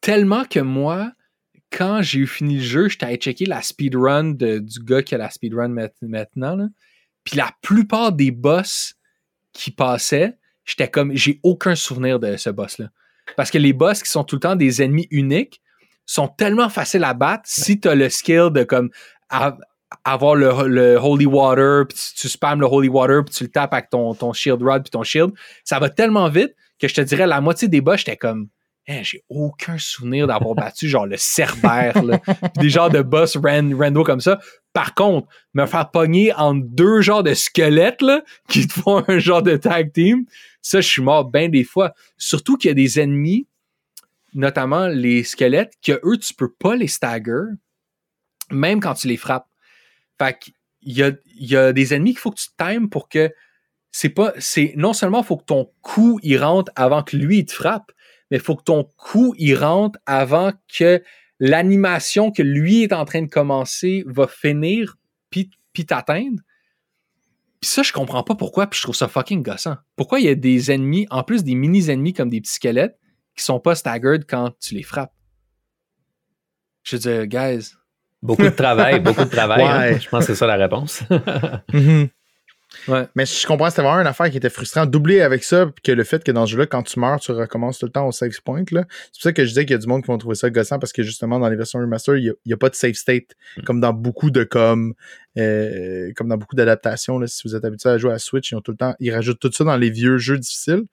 tellement 0.00 0.44
que 0.44 0.60
moi, 0.60 1.12
quand 1.70 2.02
j'ai 2.02 2.20
eu 2.20 2.26
fini 2.26 2.56
le 2.56 2.62
jeu, 2.62 2.88
j'étais 2.88 3.06
allé 3.06 3.16
checker 3.16 3.46
la 3.46 3.62
speedrun 3.62 4.32
du 4.32 4.80
gars 4.84 5.02
qui 5.02 5.14
a 5.14 5.18
la 5.18 5.30
speedrun 5.30 5.68
maintenant, 6.02 6.56
là. 6.56 6.66
Puis 7.24 7.36
la 7.36 7.50
plupart 7.62 8.12
des 8.12 8.30
boss 8.30 8.94
qui 9.52 9.70
passaient, 9.70 10.36
j'étais 10.68 10.88
comme, 10.88 11.14
j'ai 11.16 11.40
aucun 11.42 11.74
souvenir 11.74 12.20
de 12.20 12.36
ce 12.36 12.50
boss-là. 12.50 12.90
Parce 13.36 13.50
que 13.50 13.58
les 13.58 13.72
boss 13.72 14.02
qui 14.02 14.10
sont 14.10 14.24
tout 14.24 14.36
le 14.36 14.40
temps 14.40 14.56
des 14.56 14.82
ennemis 14.82 15.08
uniques 15.10 15.60
sont 16.06 16.28
tellement 16.28 16.68
faciles 16.68 17.04
à 17.04 17.14
battre 17.14 17.44
si 17.46 17.80
tu 17.80 17.88
as 17.88 17.94
le 17.94 18.08
skill 18.08 18.50
de 18.52 18.64
comme 18.64 18.90
avoir 20.04 20.34
le, 20.34 20.68
le 20.68 20.96
holy 20.96 21.26
water, 21.26 21.86
puis 21.86 21.98
tu, 21.98 22.20
tu 22.22 22.28
spams 22.28 22.60
le 22.60 22.66
holy 22.66 22.88
water, 22.88 23.24
puis 23.24 23.34
tu 23.34 23.44
le 23.44 23.50
tapes 23.50 23.72
avec 23.72 23.90
ton, 23.90 24.14
ton 24.14 24.32
shield 24.32 24.62
rod, 24.62 24.82
puis 24.82 24.90
ton 24.90 25.02
shield. 25.02 25.32
Ça 25.64 25.78
va 25.78 25.90
tellement 25.90 26.28
vite 26.28 26.54
que 26.78 26.88
je 26.88 26.94
te 26.94 27.00
dirais, 27.00 27.26
la 27.26 27.40
moitié 27.40 27.68
des 27.68 27.80
boss, 27.80 27.98
j'étais 27.98 28.16
comme, 28.16 28.48
Hein, 28.90 29.00
j'ai 29.02 29.22
aucun 29.28 29.76
souvenir 29.76 30.26
d'avoir 30.26 30.54
battu 30.54 30.88
genre 30.88 31.06
le 31.06 31.16
cerbère, 31.18 32.02
là, 32.02 32.20
des 32.56 32.70
genres 32.70 32.88
de 32.88 33.02
boss 33.02 33.36
ran- 33.36 33.76
rando 33.78 34.02
comme 34.02 34.20
ça. 34.20 34.40
Par 34.72 34.94
contre, 34.94 35.28
me 35.52 35.66
faire 35.66 35.90
pogner 35.90 36.32
entre 36.34 36.66
deux 36.66 37.02
genres 37.02 37.22
de 37.22 37.34
squelettes 37.34 38.00
là, 38.00 38.22
qui 38.48 38.66
te 38.66 38.72
font 38.72 39.04
un 39.06 39.18
genre 39.18 39.42
de 39.42 39.56
tag 39.56 39.92
team, 39.92 40.24
ça, 40.62 40.80
je 40.80 40.88
suis 40.88 41.02
mort 41.02 41.24
bien 41.24 41.48
des 41.48 41.64
fois. 41.64 41.94
Surtout 42.16 42.56
qu'il 42.56 42.68
y 42.68 42.72
a 42.72 42.74
des 42.74 43.00
ennemis, 43.00 43.46
notamment 44.34 44.88
les 44.88 45.24
squelettes, 45.24 45.74
que 45.82 46.00
eux, 46.04 46.18
tu 46.18 46.34
peux 46.34 46.52
pas 46.52 46.76
les 46.76 46.88
stagger, 46.88 47.42
même 48.50 48.80
quand 48.80 48.94
tu 48.94 49.08
les 49.08 49.16
frappes. 49.16 49.48
Fait 50.18 50.38
qu'il 50.38 50.54
y 50.82 51.02
a, 51.02 51.12
il 51.26 51.50
y 51.50 51.56
a 51.56 51.72
des 51.72 51.94
ennemis 51.94 52.10
qu'il 52.10 52.20
faut 52.20 52.30
que 52.30 52.40
tu 52.40 52.48
times 52.58 52.88
pour 52.88 53.08
que 53.08 53.32
c'est 53.90 54.10
pas, 54.10 54.32
c'est 54.38 54.74
non 54.76 54.92
seulement 54.92 55.22
faut 55.22 55.36
que 55.36 55.44
ton 55.44 55.70
coup 55.80 56.20
il 56.22 56.36
rentre 56.38 56.70
avant 56.76 57.02
que 57.02 57.16
lui 57.16 57.38
il 57.38 57.46
te 57.46 57.52
frappe, 57.52 57.92
mais 58.30 58.38
faut 58.38 58.56
que 58.56 58.64
ton 58.64 58.84
coup 58.96 59.34
il 59.38 59.54
rentre 59.54 59.98
avant 60.06 60.52
que 60.68 61.02
l'animation 61.40 62.30
que 62.30 62.42
lui 62.42 62.82
est 62.82 62.92
en 62.92 63.04
train 63.04 63.22
de 63.22 63.30
commencer 63.30 64.04
va 64.06 64.26
finir 64.26 64.96
puis 65.30 65.50
puis 65.72 65.86
t'atteindre. 65.86 66.40
Puis 67.60 67.70
ça, 67.70 67.82
je 67.82 67.92
comprends 67.92 68.22
pas 68.22 68.34
pourquoi, 68.34 68.66
puis 68.66 68.78
je 68.78 68.82
trouve 68.84 68.94
ça 68.94 69.08
fucking 69.08 69.42
gossant. 69.42 69.76
Pourquoi 69.96 70.20
il 70.20 70.26
y 70.26 70.28
a 70.28 70.34
des 70.34 70.70
ennemis, 70.70 71.06
en 71.10 71.22
plus 71.24 71.42
des 71.44 71.54
mini-ennemis 71.54 72.12
comme 72.12 72.30
des 72.30 72.40
petits 72.40 72.54
squelettes, 72.54 72.98
qui 73.36 73.44
sont 73.44 73.60
pas 73.60 73.74
staggered 73.74 74.24
quand 74.28 74.52
tu 74.60 74.74
les 74.74 74.82
frappes? 74.82 75.12
Je 76.84 76.96
veux 76.96 77.00
dire, 77.00 77.26
guys, 77.26 77.72
Beaucoup 78.22 78.42
de 78.42 78.48
travail, 78.48 79.00
beaucoup 79.00 79.24
de 79.24 79.30
travail. 79.30 79.62
hein. 79.62 79.98
Je 80.00 80.08
pense 80.08 80.26
que 80.26 80.32
c'est 80.32 80.38
ça 80.38 80.46
la 80.46 80.56
réponse. 80.56 81.02
Mhm. 81.72 82.08
Ouais. 82.86 83.06
Mais 83.14 83.24
je 83.24 83.46
comprends, 83.46 83.70
c'était 83.70 83.80
vraiment 83.80 84.00
une 84.02 84.06
affaire 84.06 84.30
qui 84.30 84.36
était 84.36 84.50
frustrante. 84.50 84.90
Doublé 84.90 85.22
avec 85.22 85.42
ça, 85.42 85.66
puis 85.66 85.82
que 85.82 85.92
le 85.92 86.04
fait 86.04 86.22
que 86.22 86.30
dans 86.30 86.44
ce 86.44 86.52
jeu-là, 86.52 86.66
quand 86.66 86.82
tu 86.82 87.00
meurs, 87.00 87.18
tu 87.18 87.32
recommences 87.32 87.78
tout 87.78 87.86
le 87.86 87.92
temps 87.92 88.06
au 88.06 88.12
save 88.12 88.38
point. 88.44 88.62
là. 88.72 88.84
C'est 88.90 89.12
pour 89.12 89.22
ça 89.22 89.32
que 89.32 89.42
je 89.44 89.48
disais 89.48 89.64
qu'il 89.64 89.72
y 89.72 89.74
a 89.74 89.78
du 89.78 89.86
monde 89.86 90.02
qui 90.02 90.08
vont 90.08 90.18
trouver 90.18 90.34
ça 90.34 90.50
gossant 90.50 90.78
parce 90.78 90.92
que 90.92 91.02
justement, 91.02 91.38
dans 91.38 91.48
les 91.48 91.56
versions 91.56 91.78
remaster, 91.78 92.16
il 92.16 92.34
n'y 92.44 92.52
a, 92.52 92.56
pas 92.58 92.68
de 92.68 92.74
save 92.74 92.92
state. 92.92 93.34
Mm. 93.56 93.62
Comme 93.62 93.80
dans 93.80 93.94
beaucoup 93.94 94.30
de 94.30 94.44
comme, 94.44 94.92
euh, 95.38 96.12
comme 96.16 96.28
dans 96.28 96.36
beaucoup 96.36 96.56
d'adaptations. 96.56 97.24
Si 97.26 97.46
vous 97.46 97.54
êtes 97.54 97.64
habitué 97.64 97.90
à 97.90 97.98
jouer 97.98 98.12
à 98.12 98.18
Switch, 98.18 98.50
ils 98.50 98.56
ont 98.56 98.60
tout 98.60 98.72
le 98.72 98.76
temps. 98.76 98.94
Ils 99.00 99.14
rajoutent 99.14 99.40
tout 99.40 99.52
ça 99.52 99.64
dans 99.64 99.76
les 99.76 99.90
vieux 99.90 100.18
jeux 100.18 100.38
difficiles. 100.38 100.84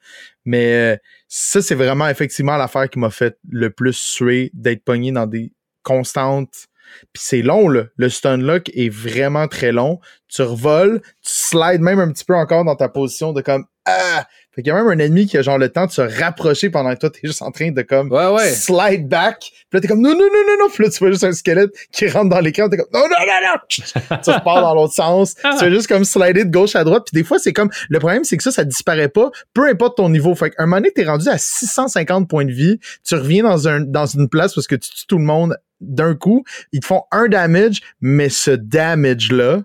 Mais 0.46 0.74
euh, 0.74 0.98
ça, 1.28 1.62
c'est 1.62 1.76
vraiment 1.76 2.08
effectivement 2.08 2.58
l'affaire 2.58 2.90
qui 2.90 3.00
m'a 3.00 3.10
fait 3.10 3.38
le 3.50 3.70
plus 3.70 3.94
suer 3.94 4.52
d'être 4.54 4.84
pogné 4.84 5.12
dans 5.12 5.28
des 5.28 5.52
constantes. 5.84 6.68
Puis 7.14 7.24
c'est 7.24 7.42
long, 7.42 7.68
là. 7.68 7.86
Le 7.98 8.10
stun 8.10 8.38
lock 8.38 8.70
est 8.74 8.90
vraiment 8.90 9.48
très 9.48 9.72
long. 9.72 10.00
Tu 10.28 10.44
revoles, 10.44 11.02
tu 11.02 11.34
slides 11.34 11.82
même 11.82 12.00
un 12.00 12.12
petit 12.12 12.26
peu 12.26 12.36
encore 12.36 12.64
dans 12.64 12.76
ta 12.76 12.90
position 12.90 13.34
de 13.34 13.42
comme 13.42 13.66
Ah! 13.86 14.26
Fait 14.56 14.62
qu'il 14.62 14.72
y 14.72 14.74
a 14.74 14.82
même 14.82 14.88
un 14.88 15.04
ennemi 15.04 15.28
qui 15.28 15.38
a 15.38 15.42
genre 15.42 15.58
le 15.58 15.68
temps 15.68 15.86
de 15.86 15.92
se 15.92 16.02
rapprocher 16.02 16.70
pendant 16.70 16.94
que 16.94 17.00
toi, 17.00 17.10
t'es 17.10 17.20
juste 17.26 17.42
en 17.42 17.52
train 17.52 17.72
de 17.72 17.82
comme 17.82 18.10
ouais, 18.10 18.28
ouais. 18.28 18.50
slide 18.52 19.10
back. 19.10 19.40
Puis 19.40 19.68
là, 19.74 19.82
t'es 19.82 19.88
comme 19.90 20.00
non, 20.00 20.12
non, 20.12 20.18
non, 20.18 20.44
non, 20.48 20.56
non. 20.62 20.70
Puis 20.74 20.86
là, 20.86 20.90
tu 20.90 21.00
vois 21.00 21.12
juste 21.12 21.26
un 21.26 21.34
squelette 21.34 21.72
qui 21.92 22.08
rentre 22.08 22.30
dans 22.30 22.40
l'écran. 22.40 22.70
T'es 22.70 22.78
comme 22.78 22.88
non, 22.94 23.02
non, 23.02 23.08
non, 23.10 23.50
non. 23.54 24.18
tu 24.24 24.30
repars 24.30 24.62
dans 24.62 24.74
l'autre 24.74 24.94
sens. 24.94 25.36
Tu 25.36 25.58
fais 25.58 25.70
juste 25.70 25.88
comme 25.88 26.06
slider 26.06 26.46
de 26.46 26.52
gauche 26.52 26.78
à 26.78 26.86
droite. 26.86 27.04
Puis 27.12 27.22
des 27.22 27.28
fois, 27.28 27.38
c'est 27.38 27.52
comme 27.52 27.70
le 27.90 28.00
problème, 28.00 28.24
c'est 28.24 28.38
que 28.38 28.44
ça, 28.44 28.52
ça 28.52 28.64
disparaît 28.64 29.10
pas, 29.10 29.30
peu 29.54 29.68
importe 29.68 29.98
ton 29.98 30.08
niveau. 30.08 30.34
Fait 30.36 30.52
qu'un 30.52 30.68
moment 30.68 30.78
donné, 30.78 30.92
t'es 30.92 31.04
rendu 31.04 31.28
à 31.28 31.38
650 31.38 32.30
points 32.30 32.46
de 32.46 32.54
vie. 32.54 32.80
Tu 33.06 33.16
reviens 33.16 33.44
dans 33.44 33.68
un 33.68 33.82
dans 33.82 34.06
une 34.06 34.30
place 34.30 34.56
parce 34.56 34.68
que 34.68 34.76
tu 34.76 34.90
tues 34.90 35.06
tout 35.06 35.18
le 35.18 35.26
monde 35.26 35.58
d'un 35.82 36.16
coup. 36.16 36.46
Ils 36.72 36.80
te 36.80 36.86
font 36.86 37.04
un 37.12 37.28
damage, 37.28 37.82
mais 38.00 38.30
ce 38.30 38.52
damage-là, 38.52 39.64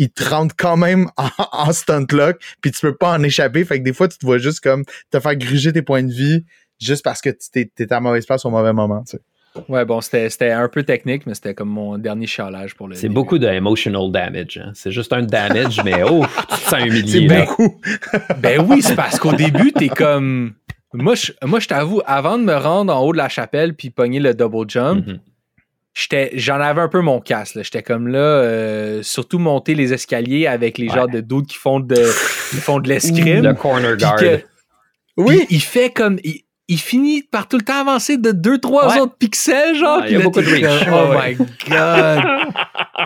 il 0.00 0.10
te 0.10 0.24
rentre 0.28 0.54
quand 0.56 0.76
même 0.76 1.08
en, 1.16 1.28
en 1.52 1.72
stunt 1.72 2.06
lock, 2.10 2.38
puis 2.60 2.70
tu 2.72 2.80
peux 2.80 2.94
pas 2.96 3.12
en 3.16 3.22
échapper. 3.22 3.64
Fait 3.64 3.78
que 3.78 3.84
des 3.84 3.92
fois, 3.92 4.08
tu 4.08 4.18
te 4.18 4.24
vois 4.26 4.38
juste 4.38 4.60
comme 4.60 4.84
te 5.10 5.20
faire 5.20 5.36
gruger 5.36 5.72
tes 5.72 5.82
points 5.82 6.02
de 6.02 6.12
vie 6.12 6.44
juste 6.80 7.04
parce 7.04 7.20
que 7.20 7.28
tu 7.30 7.50
t'es, 7.52 7.70
t'es 7.74 7.92
à 7.92 8.00
mauvaise 8.00 8.24
place 8.26 8.44
au 8.46 8.50
mauvais 8.50 8.72
moment. 8.72 9.04
Tu 9.04 9.16
sais. 9.18 9.20
Ouais, 9.68 9.84
bon, 9.84 10.00
c'était 10.00 10.30
c'était 10.30 10.52
un 10.52 10.68
peu 10.68 10.84
technique, 10.84 11.26
mais 11.26 11.34
c'était 11.34 11.54
comme 11.54 11.70
mon 11.70 11.98
dernier 11.98 12.26
chialage 12.28 12.74
pour 12.76 12.86
le. 12.86 12.94
C'est 12.94 13.08
beaucoup 13.08 13.36
de 13.38 13.48
emotional 13.48 14.10
damage. 14.12 14.58
hein. 14.64 14.70
C'est 14.74 14.92
juste 14.92 15.12
un 15.12 15.22
damage, 15.22 15.80
mais 15.84 16.02
oh, 16.04 16.24
tu 16.50 16.56
te 16.56 16.68
sens 16.70 16.80
humilié. 16.84 17.28
C'est 17.28 17.34
là. 17.34 17.44
beaucoup. 17.44 17.80
Ben 18.38 18.64
oui, 18.66 18.80
c'est 18.80 18.94
parce 18.94 19.18
qu'au 19.18 19.32
début, 19.32 19.72
t'es 19.72 19.88
comme. 19.88 20.54
Moi, 20.92 21.14
je, 21.16 21.32
moi, 21.44 21.60
je 21.60 21.68
t'avoue, 21.68 22.00
avant 22.06 22.38
de 22.38 22.44
me 22.44 22.54
rendre 22.54 22.94
en 22.94 23.00
haut 23.04 23.12
de 23.12 23.18
la 23.18 23.28
chapelle 23.28 23.74
puis 23.74 23.90
pogner 23.90 24.18
le 24.20 24.34
double 24.34 24.68
jump, 24.70 25.04
Mhm. 25.06 25.18
J'en 25.94 26.60
avais 26.60 26.80
un 26.80 26.88
peu 26.88 27.00
mon 27.00 27.20
casse. 27.20 27.54
là. 27.54 27.62
J'étais 27.62 27.82
comme 27.82 28.08
là, 28.08 28.18
euh, 28.18 29.02
surtout 29.02 29.38
monter 29.38 29.74
les 29.74 29.92
escaliers 29.92 30.46
avec 30.46 30.78
les 30.78 30.88
Ouais. 30.88 30.94
genres 30.94 31.08
de 31.08 31.20
doutes 31.20 31.46
qui 31.48 31.56
font 31.56 31.80
de, 31.80 31.94
qui 32.50 32.56
font 32.56 32.78
de 32.80 32.88
l'escrime. 32.88 33.42
Le 33.42 33.54
corner 33.54 33.96
guard. 33.96 34.16
que- 34.16 34.40
Oui. 35.16 35.46
Il 35.50 35.60
fait 35.62 35.90
comme. 35.90 36.18
il- 36.24 36.42
il 36.72 36.78
finit 36.78 37.22
par 37.24 37.48
tout 37.48 37.56
le 37.58 37.64
temps 37.64 37.80
avancer 37.80 38.16
de 38.16 38.30
2-3 38.30 38.92
Ouais. 38.94 39.00
autres 39.00 39.16
pixels, 39.18 39.74
genre. 39.74 39.98
Ouais, 39.98 40.04
il 40.06 40.12
y 40.12 40.14
a 40.14 40.18
là, 40.18 40.24
beaucoup 40.24 40.40
de 40.40 40.46
reach. 40.46 40.84
comme, 40.84 40.94
Oh 40.94 41.14
my 41.20 41.34
god. 41.68 42.24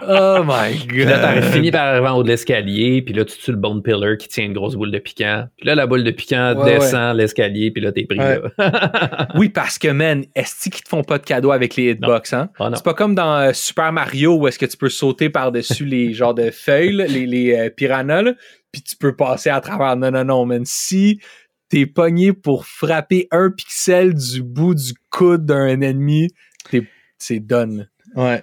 Oh 0.08 0.42
my 0.44 0.74
god. 0.78 0.88
Puis 0.88 1.04
là, 1.04 1.18
t'as 1.18 1.42
fini 1.42 1.70
par 1.70 1.86
arriver 1.86 2.06
en 2.08 2.16
haut 2.18 2.22
de 2.22 2.28
l'escalier, 2.28 3.02
puis 3.02 3.14
là, 3.14 3.24
tu 3.24 3.36
tues 3.38 3.50
le 3.50 3.56
bone 3.56 3.82
pillar 3.82 4.16
qui 4.18 4.28
tient 4.28 4.44
une 4.44 4.52
grosse 4.52 4.74
boule 4.74 4.90
de 4.90 4.98
piquant. 4.98 5.46
Puis 5.56 5.66
là, 5.66 5.74
la 5.74 5.86
boule 5.86 6.04
de 6.04 6.10
piquant 6.10 6.54
Ouais, 6.56 6.78
descend 6.78 7.16
l'escalier, 7.16 7.70
puis 7.70 7.82
là, 7.82 7.92
t'es 7.92 8.04
pris 8.04 8.18
Ouais. 8.18 8.40
là. 8.58 9.28
Oui, 9.34 9.48
parce 9.48 9.78
que, 9.78 9.88
man, 9.88 10.24
est-ce 10.34 10.68
qu'ils 10.70 10.82
te 10.84 10.88
font 10.88 11.02
pas 11.04 11.18
de 11.18 11.24
cadeaux 11.24 11.52
avec 11.52 11.76
les 11.76 11.90
hitbox, 11.90 12.32
hein? 12.32 12.50
Ah. 12.58 12.70
C'est 12.74 12.84
pas 12.84 12.94
comme 12.94 13.14
dans 13.14 13.36
euh, 13.38 13.52
Super 13.52 13.92
Mario 13.92 14.34
où 14.36 14.46
est-ce 14.48 14.58
que 14.58 14.66
tu 14.66 14.76
peux 14.76 14.88
sauter 14.88 15.30
par-dessus 15.30 15.84
les 15.84 16.12
genres 16.14 16.34
de 16.34 16.50
feuilles, 16.50 16.92
les, 17.08 17.26
les 17.26 17.54
euh, 17.56 17.70
piranhas, 17.70 18.22
là, 18.22 18.32
puis 18.72 18.82
tu 18.82 18.96
peux 18.96 19.14
passer 19.16 19.50
à 19.50 19.60
travers. 19.60 19.96
Non, 19.96 20.10
non, 20.10 20.24
non, 20.24 20.46
man. 20.46 20.62
Si 20.64 21.20
t'es 21.68 21.86
pogné 21.86 22.32
pour 22.32 22.66
frapper 22.66 23.26
un 23.30 23.50
pixel 23.50 24.14
du 24.14 24.42
bout 24.42 24.74
du 24.74 24.92
coude 25.10 25.44
d'un 25.46 25.80
ennemi, 25.80 26.28
t'es- 26.70 26.86
c'est 27.18 27.40
done. 27.40 27.88
Ouais. 28.14 28.42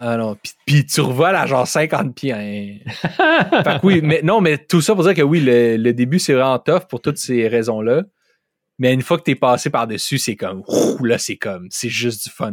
Ah 0.00 0.16
non. 0.16 0.36
Puis, 0.42 0.52
puis 0.66 0.86
tu 0.86 1.00
revoles 1.00 1.34
à 1.36 1.46
genre 1.46 1.66
50 1.66 2.14
pieds. 2.14 2.32
hein. 2.32 2.78
fait 3.64 3.80
que 3.80 3.86
oui, 3.86 4.00
mais 4.02 4.20
non, 4.22 4.40
mais 4.40 4.58
tout 4.58 4.80
ça 4.80 4.94
pour 4.94 5.04
dire 5.04 5.14
que 5.14 5.22
oui, 5.22 5.40
le, 5.40 5.76
le 5.76 5.92
début, 5.92 6.18
c'est 6.18 6.34
vraiment 6.34 6.58
tough 6.58 6.86
pour 6.88 7.00
toutes 7.00 7.18
ces 7.18 7.48
raisons-là. 7.48 8.02
Mais 8.80 8.94
une 8.94 9.02
fois 9.02 9.18
que 9.18 9.24
t'es 9.24 9.34
passé 9.34 9.70
par-dessus, 9.70 10.18
c'est 10.18 10.36
comme, 10.36 10.62
ouh, 10.68 11.04
là, 11.04 11.18
c'est 11.18 11.34
comme, 11.34 11.66
c'est 11.68 11.88
juste 11.88 12.22
du 12.28 12.30
fun. 12.30 12.52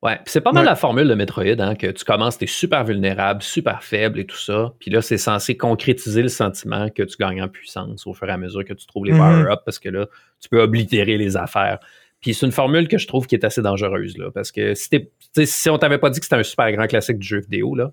Ouais, 0.00 0.14
puis 0.14 0.26
c'est 0.26 0.40
pas 0.40 0.52
mal 0.52 0.62
Ouais. 0.62 0.70
la 0.70 0.76
formule 0.76 1.08
de 1.08 1.14
Metroid, 1.14 1.58
hein, 1.58 1.74
que 1.74 1.88
tu 1.88 2.04
commences, 2.04 2.38
t'es 2.38 2.46
super 2.46 2.84
vulnérable, 2.84 3.42
super 3.42 3.82
faible 3.82 4.20
et 4.20 4.26
tout 4.26 4.36
ça. 4.38 4.72
Puis 4.78 4.92
là, 4.92 5.02
c'est 5.02 5.18
censé 5.18 5.56
concrétiser 5.56 6.22
le 6.22 6.28
sentiment 6.28 6.88
que 6.88 7.02
tu 7.02 7.16
gagnes 7.18 7.42
en 7.42 7.48
puissance 7.48 8.06
au 8.06 8.14
fur 8.14 8.28
et 8.28 8.32
à 8.32 8.36
mesure 8.36 8.64
que 8.64 8.74
tu 8.74 8.86
trouves 8.86 9.06
les 9.06 9.12
Mhm. 9.12 9.18
power-ups, 9.18 9.62
parce 9.64 9.80
que 9.80 9.88
là, 9.88 10.06
tu 10.40 10.48
peux 10.48 10.62
oblitérer 10.62 11.16
les 11.16 11.36
affaires. 11.36 11.80
Puis 12.20 12.34
c'est 12.34 12.44
une 12.46 12.52
formule 12.52 12.86
que 12.88 12.98
je 12.98 13.06
trouve 13.06 13.26
qui 13.26 13.34
est 13.34 13.44
assez 13.44 13.62
dangereuse, 13.62 14.16
là, 14.18 14.30
parce 14.30 14.52
que 14.52 14.74
si, 14.74 14.90
t'es- 14.90 15.00
tu 15.04 15.28
sais, 15.34 15.46
si 15.46 15.70
on 15.70 15.78
t'avait 15.78 15.98
pas 15.98 16.10
dit 16.10 16.20
que 16.20 16.26
c'était 16.26 16.36
un 16.36 16.42
super 16.42 16.70
grand 16.72 16.86
classique 16.86 17.18
du 17.18 17.26
jeu 17.26 17.40
vidéo, 17.40 17.74
là, 17.74 17.92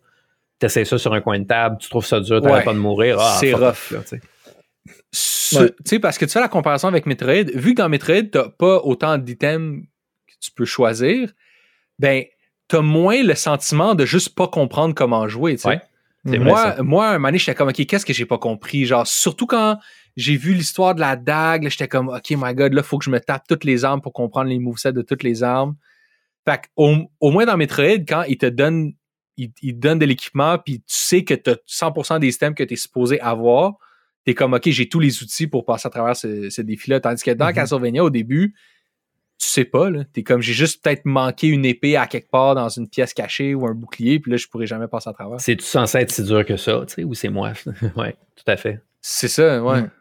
t'essayes 0.59 0.85
ça 0.85 0.97
sur 0.97 1.13
un 1.13 1.21
coin 1.21 1.39
de 1.39 1.45
table, 1.45 1.77
tu 1.79 1.89
trouves 1.89 2.05
ça 2.05 2.19
dur, 2.19 2.41
t'arrêtes 2.41 2.57
Ouais. 2.59 2.63
pas 2.65 2.73
de 2.73 2.79
mourir. 2.79 3.17
ah, 3.19 3.37
C'est 3.39 3.53
rough. 3.53 3.91
là, 3.91 3.99
tu 4.01 4.07
sais. 4.07 4.21
Ce- 5.11 5.57
Ouais. 5.59 5.69
Tu 5.69 5.75
sais, 5.85 5.99
parce 5.99 6.17
que 6.17 6.25
tu 6.25 6.31
fais 6.31 6.39
la 6.41 6.49
comparaison 6.49 6.87
avec 6.89 7.05
Metroid, 7.05 7.45
vu 7.53 7.73
que 7.73 7.81
dans 7.81 7.87
Metroid, 7.89 8.23
t'as 8.31 8.49
pas 8.49 8.79
autant 8.83 9.17
d'items 9.17 9.81
que 10.27 10.33
tu 10.41 10.51
peux 10.51 10.65
choisir, 10.65 11.31
ben, 11.99 12.23
t'as 12.67 12.81
moins 12.81 13.23
le 13.23 13.33
sentiment 13.35 13.95
de 13.95 14.05
juste 14.05 14.35
pas 14.35 14.47
comprendre 14.49 14.93
comment 14.93 15.27
jouer, 15.29 15.55
tu 15.55 15.61
sais. 15.61 15.69
Ouais. 15.69 15.81
C'est 16.25 16.35
vrai, 16.37 16.45
Moi, 16.45 16.75
moi, 16.83 17.07
un 17.07 17.13
moment 17.13 17.29
donné, 17.29 17.37
j'étais 17.37 17.55
comme, 17.55 17.69
OK, 17.69 17.85
qu'est-ce 17.85 18.05
que 18.05 18.11
j'ai 18.11 18.25
pas 18.25 18.37
compris? 18.37 18.83
Genre, 18.85 19.07
surtout 19.07 19.47
quand 19.47 19.79
j'ai 20.17 20.35
vu 20.35 20.53
l'histoire 20.53 20.93
de 20.95 20.99
la 20.99 21.15
dague, 21.15 21.63
là, 21.63 21.69
j'étais 21.69 21.87
comme, 21.87 22.09
OK, 22.09 22.31
my 22.31 22.53
God, 22.53 22.73
là, 22.73 22.83
faut 22.83 22.97
que 22.97 23.05
je 23.05 23.09
me 23.11 23.19
tape 23.19 23.47
toutes 23.47 23.63
les 23.63 23.85
armes 23.85 24.01
pour 24.01 24.11
comprendre 24.11 24.49
les 24.49 24.59
movesets 24.59 24.91
de 24.91 25.01
toutes 25.03 25.23
les 25.23 25.43
armes. 25.43 25.75
Fait 26.43 26.57
que, 26.57 26.67
au, 26.75 26.95
au 27.21 27.31
moins 27.31 27.45
dans 27.45 27.55
Metroid, 27.55 27.99
quand 28.07 28.23
ils 28.23 28.37
te 28.37 28.45
donnent, 28.47 28.93
ils, 29.37 29.51
ils 29.61 29.73
te 29.75 29.79
donnent 29.79 29.99
de 29.99 30.05
l'équipement, 30.05 30.57
puis 30.57 30.79
tu 30.79 30.83
sais 30.87 31.23
que 31.23 31.35
tu 31.35 31.51
as 31.51 31.57
100% 31.67 32.19
des 32.19 32.29
items 32.29 32.55
que 32.55 32.63
tu 32.63 32.73
es 32.73 32.77
supposé 32.77 33.19
avoir, 33.21 33.73
t'es 34.25 34.33
comme, 34.33 34.53
OK, 34.53 34.67
j'ai 34.69 34.89
tous 34.89 34.99
les 34.99 35.21
outils 35.23 35.47
pour 35.47 35.63
passer 35.65 35.87
à 35.87 35.91
travers 35.91 36.15
ce, 36.15 36.49
ce 36.49 36.61
défi-là. 36.61 36.99
Tandis 36.99 37.23
que 37.23 37.31
dans 37.31 37.45
Mhm. 37.47 37.53
Castlevania, 37.53 38.03
au 38.03 38.09
début, 38.09 38.55
tu 39.39 39.45
sais 39.47 39.65
pas, 39.65 39.91
là. 39.91 40.03
T'es 40.13 40.23
comme, 40.23 40.41
j'ai 40.41 40.53
juste 40.53 40.83
peut-être 40.83 41.05
manqué 41.05 41.47
une 41.47 41.63
épée 41.63 41.95
à 41.95 42.07
quelque 42.07 42.31
part 42.31 42.55
dans 42.55 42.69
une 42.69 42.89
pièce 42.89 43.13
cachée 43.13 43.53
ou 43.53 43.67
un 43.67 43.73
bouclier, 43.75 44.19
puis 44.19 44.31
là, 44.31 44.37
je 44.37 44.47
pourrais 44.47 44.65
jamais 44.65 44.87
passer 44.87 45.09
à 45.11 45.13
travers. 45.13 45.39
C'est-tu 45.39 45.63
censé 45.63 45.99
être 45.99 46.11
si 46.11 46.23
dur 46.23 46.43
que 46.43 46.57
ça, 46.57 46.83
tu 46.87 46.95
sais, 46.95 47.03
ou 47.03 47.13
c'est 47.13 47.29
moi? 47.29 47.53
ouais, 47.95 48.15
tout 48.35 48.43
à 48.51 48.57
fait. 48.57 48.81
C'est 48.99 49.27
ça, 49.27 49.63
ouais. 49.63 49.83
Mm. 49.83 49.91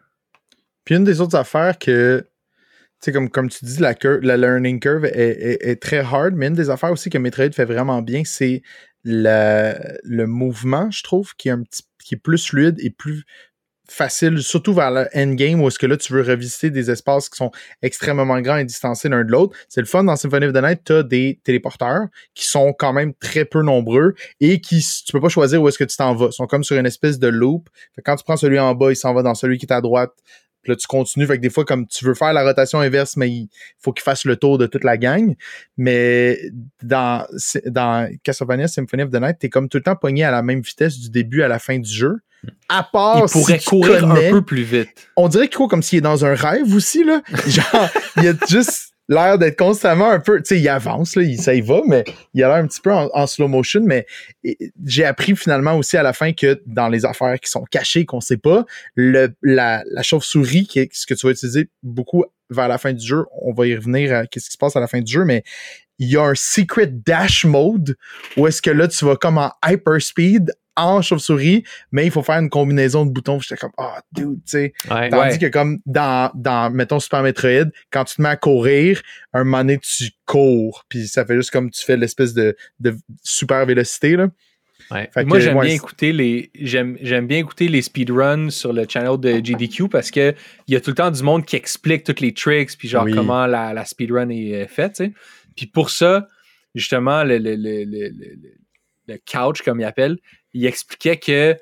Puis 0.87 0.95
une 0.95 1.05
des 1.05 1.21
autres 1.21 1.37
affaires 1.37 1.79
que, 1.79 2.27
tu 3.03 3.13
comme, 3.13 3.29
comme 3.29 3.51
tu 3.51 3.65
dis, 3.67 3.79
la, 3.79 3.95
la 4.23 4.37
learning 4.39 4.81
curve 4.81 5.05
est, 5.05 5.59
est- 5.61 5.83
très 5.83 5.99
hard, 5.99 6.33
mais 6.35 6.47
une 6.47 6.55
des 6.55 6.71
affaires 6.71 6.93
aussi 6.93 7.11
que 7.11 7.19
Metroid 7.19 7.53
fait 7.53 7.67
vraiment 7.67 8.01
bien, 8.01 8.23
c'est 8.25 8.63
le 9.05 10.25
mouvement, 10.25 10.91
je 10.91 11.03
trouve, 11.03 11.35
qui 11.37 11.49
est, 11.49 11.53
un 11.53 11.63
petit, 11.63 11.83
qui 12.03 12.15
est 12.15 12.19
plus 12.19 12.47
fluide 12.47 12.77
et 12.79 12.91
plus 12.91 13.25
facile, 13.89 14.43
surtout 14.43 14.75
vers 14.75 14.91
le 14.91 15.07
endgame 15.15 15.61
où 15.63 15.69
est-ce 15.69 15.79
que 15.79 15.87
là 15.87 15.97
tu 15.97 16.13
veux 16.13 16.23
revisiter 16.23 16.71
des 16.71 16.91
espaces 16.91 17.29
qui 17.29 17.37
sont 17.37 17.51
extrêmement 17.83 18.41
grands 18.41 18.57
et 18.57 18.65
distancés 18.65 19.09
l'un 19.09 19.25
de 19.25 19.31
l'autre. 19.31 19.57
C'est 19.69 19.81
le 19.81 19.87
fun 19.87 20.05
dans 20.05 20.17
Symphony 20.17 20.47
of 20.47 20.53
the 20.53 20.63
Night, 20.63 20.81
tu 20.85 20.93
as 20.93 21.03
des 21.03 21.41
téléporteurs 21.45 22.07
qui 22.35 22.47
sont 22.47 22.73
quand 22.73 22.93
même 22.93 23.15
très 23.15 23.45
peu 23.45 23.63
nombreux 23.63 24.15
et 24.41 24.61
qui 24.61 24.85
tu 25.05 25.13
peux 25.13 25.21
pas 25.21 25.29
choisir 25.29 25.63
où 25.63 25.69
est-ce 25.69 25.79
que 25.79 25.85
tu 25.85 25.97
t'en 25.97 26.15
vas. 26.15 26.27
Ils 26.27 26.33
sont 26.33 26.47
comme 26.47 26.65
sur 26.65 26.77
une 26.77 26.87
espèce 26.87 27.19
de 27.19 27.29
loop. 27.29 27.69
Quand 28.05 28.17
tu 28.17 28.25
prends 28.25 28.37
celui 28.37 28.59
en 28.59 28.75
bas, 28.75 28.91
il 28.91 28.97
s'en 28.97 29.15
va 29.15 29.23
dans 29.23 29.35
celui 29.35 29.59
qui 29.59 29.67
est 29.67 29.73
à 29.73 29.81
droite. 29.81 30.13
Puis 30.67 30.73
là, 30.73 30.77
tu 30.77 30.89
continues. 30.89 31.27
Fait 31.27 31.37
que 31.37 31.43
des 31.43 31.49
fois, 31.51 31.65
comme 31.65 31.87
tu 31.87 32.05
veux 32.05 32.15
faire 32.15 32.33
la 32.33 32.43
rotation 32.43 32.81
inverse, 32.81 33.17
mais 33.17 33.29
il 33.31 33.49
faut 33.79 33.93
qu'il 33.93 34.03
fasse 34.03 34.25
le 34.25 34.35
tour 34.35 34.59
de 34.59 34.67
toute 34.67 34.83
la 34.83 34.97
gang. 34.97 35.35
Mais 35.77 36.41
dans, 36.83 37.25
dans 37.67 38.11
Castlevania 38.25 38.67
Symphony 38.67 39.05
of 39.05 39.11
the 39.11 39.21
Night, 39.21 39.37
t'es 39.39 39.49
comme 39.49 39.69
tout 39.69 39.77
le 39.79 39.85
temps 39.85 39.95
pogné 39.95 40.25
à 40.25 40.33
la 40.33 40.43
même 40.43 40.61
vitesse 40.61 40.99
du 40.99 41.09
début 41.11 41.43
à 41.43 41.49
la 41.49 41.61
fin 41.61 41.79
du 41.79 41.89
jeu. 41.89 42.17
À 42.69 42.83
part 42.83 43.19
Il 43.27 43.31
pourrait 43.31 43.59
si 43.59 43.65
tu 43.65 43.71
courir 43.71 44.01
connais- 44.01 44.29
un 44.29 44.33
peu 44.33 44.43
plus 44.43 44.63
vite. 44.63 44.89
on 45.17 45.29
dirait 45.29 45.49
qu'il 45.49 45.57
court 45.57 45.69
comme 45.69 45.83
s'il 45.83 45.99
est 45.99 46.03
dans 46.03 46.25
un 46.25 46.35
rêve 46.35 46.75
aussi, 46.75 47.05
là. 47.05 47.23
Genre, 47.47 47.89
il 48.19 48.29
a 48.29 48.33
juste 48.49 48.93
l'air 49.09 49.39
d'être 49.39 49.59
constamment 49.59 50.11
un 50.11 50.21
peu, 50.21 50.39
tu 50.39 50.57
sais, 50.57 50.61
il 50.61 50.69
avance, 50.69 51.17
là, 51.17 51.23
il, 51.23 51.41
ça 51.41 51.55
y 51.55 51.61
va, 51.61 51.81
mais 51.87 52.05
il 52.35 52.43
a 52.43 52.49
l'air 52.49 52.57
un 52.57 52.67
petit 52.67 52.81
peu 52.81 52.93
en, 52.93 53.27
slow 53.27 53.49
motion, 53.49 53.83
mais 53.85 54.07
j'ai 54.85 55.05
appris 55.05 55.37
finalement 55.37 55.75
aussi 55.77 55.97
à 55.97 56.03
la 56.03 56.13
fin 56.13 56.33
que 56.33 56.61
dans 56.67 56.89
les 56.89 57.05
affaires 57.05 57.39
qui 57.41 57.51
sont 57.51 57.65
cachées, 57.71 58.05
qu'on 58.05 58.21
sait 58.21 58.37
pas, 58.37 58.65
le, 58.95 59.35
la, 59.43 59.83
la 59.91 60.03
chauve-souris, 60.03 60.67
qui 60.67 60.81
est 60.81 60.89
ce 60.93 61.07
que 61.07 61.15
tu 61.15 61.27
vas 61.27 61.33
utiliser 61.33 61.69
beaucoup 61.83 62.25
vers 62.51 62.69
la 62.69 62.79
fin 62.79 62.93
du 62.93 63.05
jeu, 63.05 63.25
on 63.43 63.53
va 63.53 63.67
y 63.67 63.77
revenir 63.77 64.15
à 64.15 64.27
qu'est-ce 64.27 64.47
qui 64.47 64.53
se 64.53 64.59
passe 64.59 64.77
à 64.77 64.81
la 64.81 64.87
fin 64.87 65.01
du 65.01 65.13
jeu, 65.13 65.25
mais 65.25 65.43
il 65.99 66.09
y 66.09 66.17
a 66.17 66.23
un 66.23 66.35
secret 66.35 66.87
dash 66.87 67.45
mode 67.45 67.97
où 68.37 68.47
est-ce 68.47 68.61
que 68.61 68.71
là, 68.71 68.87
tu 68.89 69.05
vas 69.05 69.17
comme 69.17 69.39
en 69.39 69.53
hyperspeed 69.67 70.53
en 70.77 71.03
chauve-souris, 71.03 71.65
mais 71.93 72.05
il 72.05 72.11
faut 72.11 72.23
faire 72.23 72.39
une 72.39 72.51
combinaison 72.51 73.07
de 73.07 73.11
boutons. 73.11 73.41
J'étais 73.41 73.57
comme, 73.57 73.73
ah, 73.79 74.01
dude, 74.13 74.37
tu 74.45 74.51
sais. 74.51 74.73
Ouais. 74.91 75.09
Tandis 75.11 75.33
Ouais. 75.35 75.39
que 75.39 75.47
comme 75.47 75.79
dans, 75.87 76.31
dans, 76.35 76.71
mettons, 76.71 77.01
Super 77.01 77.23
Metroid, 77.23 77.71
quand 77.91 78.05
tu 78.05 78.17
te 78.17 78.23
mets 78.23 78.29
à 78.29 78.37
courir, 78.37 79.01
un 79.33 79.45
moment 79.45 79.59
donné, 79.59 79.79
tu 79.79 80.11
cours. 80.27 80.85
Puis 80.89 81.09
ça 81.09 81.25
fait 81.25 81.35
juste 81.37 81.51
comme 81.51 81.71
tu 81.71 81.85
fais 81.85 81.97
l'espèce 81.97 82.35
de, 82.35 82.57
de 82.81 82.95
super 83.23 83.65
vélocité, 83.67 84.17
là. 84.17 84.29
Ouais. 84.91 85.11
Moi, 85.25 85.41
j'aime 85.41 85.59
bien 85.59 85.73
écouter 85.73 86.13
les 86.13 86.51
j'aime 86.55 86.97
j'aime 87.01 87.27
bien 87.27 87.39
écouter 87.39 87.67
les 87.67 87.83
speedruns 87.83 88.51
sur 88.51 88.73
le 88.73 88.87
channel 88.89 89.19
de 89.19 89.31
GDQ 89.43 89.89
parce 89.89 90.13
que 90.13 90.33
il 90.69 90.75
y 90.75 90.77
a 90.77 90.81
tout 90.81 90.91
le 90.91 90.95
temps 90.97 91.11
du 91.11 91.23
monde 91.25 91.45
qui 91.45 91.57
explique 91.57 92.05
toutes 92.05 92.21
les 92.21 92.33
tricks 92.35 92.77
puis 92.79 92.87
genre 92.87 93.03
Oui. 93.05 93.13
comment 93.13 93.47
la, 93.47 93.73
la 93.73 93.85
speedrun 93.85 94.29
est 94.29 94.55
euh, 94.55 94.67
faite, 94.69 94.93
tu 94.97 95.07
sais. 95.07 95.13
Puis 95.57 95.67
pour 95.67 95.91
ça, 95.91 96.29
justement 96.75 97.25
le 97.25 97.39
le, 97.39 97.57
le, 97.57 97.85
le, 97.85 98.09
le- 98.11 98.37
le 99.09 99.19
couch 99.29 99.63
comme 99.63 99.81
il 99.81 99.85
appelle, 99.85 100.19
il 100.57 100.67
expliquait 100.67 101.19
que 101.19 101.57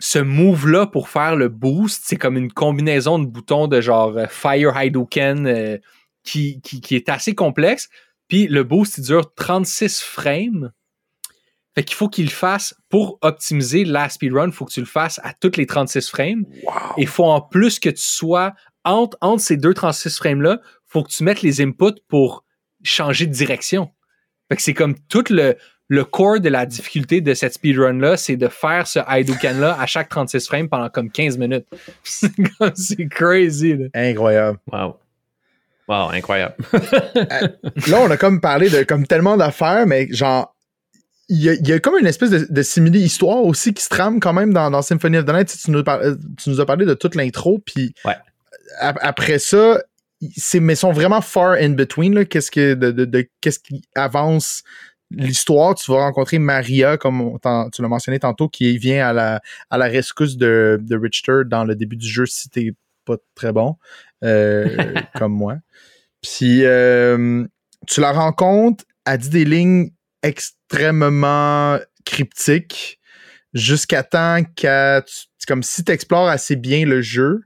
ce 0.00 0.18
move-là 0.18 0.86
pour 0.86 1.08
faire 1.08 1.36
le 1.36 1.48
boost, 1.48 2.02
c'est 2.06 2.16
comme 2.16 2.36
une 2.36 2.52
combinaison 2.52 3.18
de 3.18 3.26
boutons 3.26 3.66
de 3.66 3.80
genre 3.80 4.16
euh, 4.16 4.26
Fire 4.28 4.76
Hadouken 4.76 5.46
euh, 5.46 5.78
qui, 6.22 6.60
qui, 6.60 6.80
qui 6.80 6.94
est 6.94 7.08
assez 7.08 7.34
complexe. 7.34 7.88
Puis 8.28 8.46
le 8.46 8.62
boost, 8.62 8.98
il 8.98 9.04
dure 9.04 9.34
36 9.34 10.02
frames. 10.02 10.72
Fait 11.74 11.84
qu'il 11.84 11.96
faut 11.96 12.08
qu'il 12.08 12.26
le 12.26 12.30
fasse 12.30 12.74
pour 12.88 13.18
optimiser 13.22 13.84
la 13.84 14.08
speedrun, 14.08 14.46
il 14.46 14.52
faut 14.52 14.64
que 14.64 14.72
tu 14.72 14.80
le 14.80 14.86
fasses 14.86 15.20
à 15.22 15.32
toutes 15.32 15.56
les 15.56 15.66
36 15.66 16.08
frames. 16.08 16.44
Et 16.96 17.02
il 17.02 17.06
faut 17.06 17.24
en 17.24 17.40
plus 17.40 17.78
que 17.78 17.88
tu 17.88 18.02
sois 18.02 18.54
entre, 18.84 19.16
entre 19.20 19.42
ces 19.42 19.56
deux 19.56 19.74
36 19.74 20.16
frames-là, 20.16 20.60
faut 20.86 21.02
que 21.02 21.10
tu 21.10 21.22
mettes 21.24 21.42
les 21.42 21.60
inputs 21.60 22.00
pour 22.08 22.44
changer 22.82 23.26
de 23.26 23.32
direction. 23.32 23.90
Fait 24.48 24.56
que 24.56 24.62
c'est 24.62 24.74
comme 24.74 24.98
tout 25.08 25.24
le, 25.30 25.56
le 25.90 26.04
core 26.04 26.40
de 26.40 26.48
la 26.50 26.66
difficulté 26.66 27.20
de 27.22 27.32
cette 27.34 27.54
speedrun-là, 27.54 28.16
c'est 28.18 28.36
de 28.36 28.48
faire 28.48 28.86
ce 28.86 28.98
Hadouken-là 29.06 29.76
à 29.80 29.86
chaque 29.86 30.08
36 30.10 30.46
frames 30.46 30.68
pendant 30.68 30.88
comme 30.90 31.10
15 31.10 31.38
minutes. 31.38 31.66
c'est 32.74 33.08
crazy, 33.08 33.76
là. 33.76 33.86
Incroyable. 33.94 34.58
Wow. 34.70 34.96
Wow, 35.88 36.10
incroyable. 36.10 36.54
Là, 37.88 38.00
on 38.00 38.10
a 38.10 38.16
comme 38.18 38.40
parlé 38.42 38.68
de 38.68 38.82
comme 38.82 39.06
tellement 39.06 39.38
d'affaires, 39.38 39.86
mais 39.86 40.06
genre, 40.12 40.54
il 41.30 41.40
y 41.42 41.48
a, 41.48 41.54
il 41.54 41.66
y 41.66 41.72
a 41.72 41.78
comme 41.80 41.96
une 41.98 42.06
espèce 42.06 42.28
de, 42.30 42.46
de 42.48 42.62
simili-histoire 42.62 43.42
aussi 43.42 43.72
qui 43.72 43.82
se 43.82 43.88
trame 43.88 44.20
quand 44.20 44.34
même 44.34 44.52
dans, 44.52 44.70
dans 44.70 44.82
Symphony 44.82 45.16
of 45.16 45.24
the 45.24 45.30
Night. 45.32 45.48
Tu, 45.48 45.54
sais, 45.56 45.62
tu 45.64 45.70
nous, 45.70 45.82
par- 45.82 46.00
euh, 46.00 46.14
tu 46.42 46.50
nous 46.50 46.60
as 46.60 46.66
parlé 46.66 46.84
de 46.84 46.92
toute 46.94 47.14
l'intro, 47.14 47.58
puis 47.64 47.94
Ouais. 48.04 48.16
ap- 48.80 48.98
après 49.00 49.38
ça, 49.38 49.80
c'est 50.36 50.60
mais 50.60 50.74
sont 50.74 50.92
vraiment 50.92 51.22
far 51.22 51.52
in 51.52 51.70
between. 51.70 52.14
là. 52.14 52.24
Qu'est-ce 52.26 52.50
que 52.50 52.74
de, 52.74 52.90
de- 52.90 53.04
de- 53.06 53.26
qu'est-ce 53.40 53.58
qui 53.58 53.82
avance 53.94 54.62
l'histoire 55.10 55.74
Tu 55.74 55.90
vas 55.90 55.98
rencontrer 55.98 56.38
Maria, 56.38 56.96
comme 56.96 57.38
tu 57.72 57.82
l'as 57.82 57.88
mentionné 57.88 58.18
tantôt, 58.18 58.48
qui 58.48 58.78
vient 58.78 59.08
à 59.08 59.12
la 59.12 59.40
à 59.70 59.78
la 59.78 59.86
rescousse 59.86 60.36
de, 60.36 60.78
de 60.80 60.96
Richter 60.96 61.42
dans 61.46 61.64
le 61.64 61.74
début 61.74 61.96
du 61.96 62.06
jeu 62.08 62.26
si 62.26 62.48
t'es 62.50 62.72
pas 63.04 63.16
très 63.34 63.52
bon 63.52 63.76
euh, 64.24 64.94
comme 65.18 65.32
moi. 65.32 65.56
Puis 66.22 66.64
euh, 66.64 67.44
tu 67.86 68.00
la 68.00 68.12
rencontres, 68.12 68.84
elle 69.06 69.18
dit 69.18 69.30
des 69.30 69.44
lignes 69.44 69.90
extrêmement 70.22 71.78
cryptiques 72.04 73.00
jusqu'à 73.54 74.02
temps 74.02 74.42
tu- 74.56 74.66
Comme 75.46 75.62
si 75.62 75.84
tu 75.84 75.92
explores 75.92 76.28
assez 76.28 76.56
bien 76.56 76.84
le 76.84 77.00
jeu, 77.00 77.42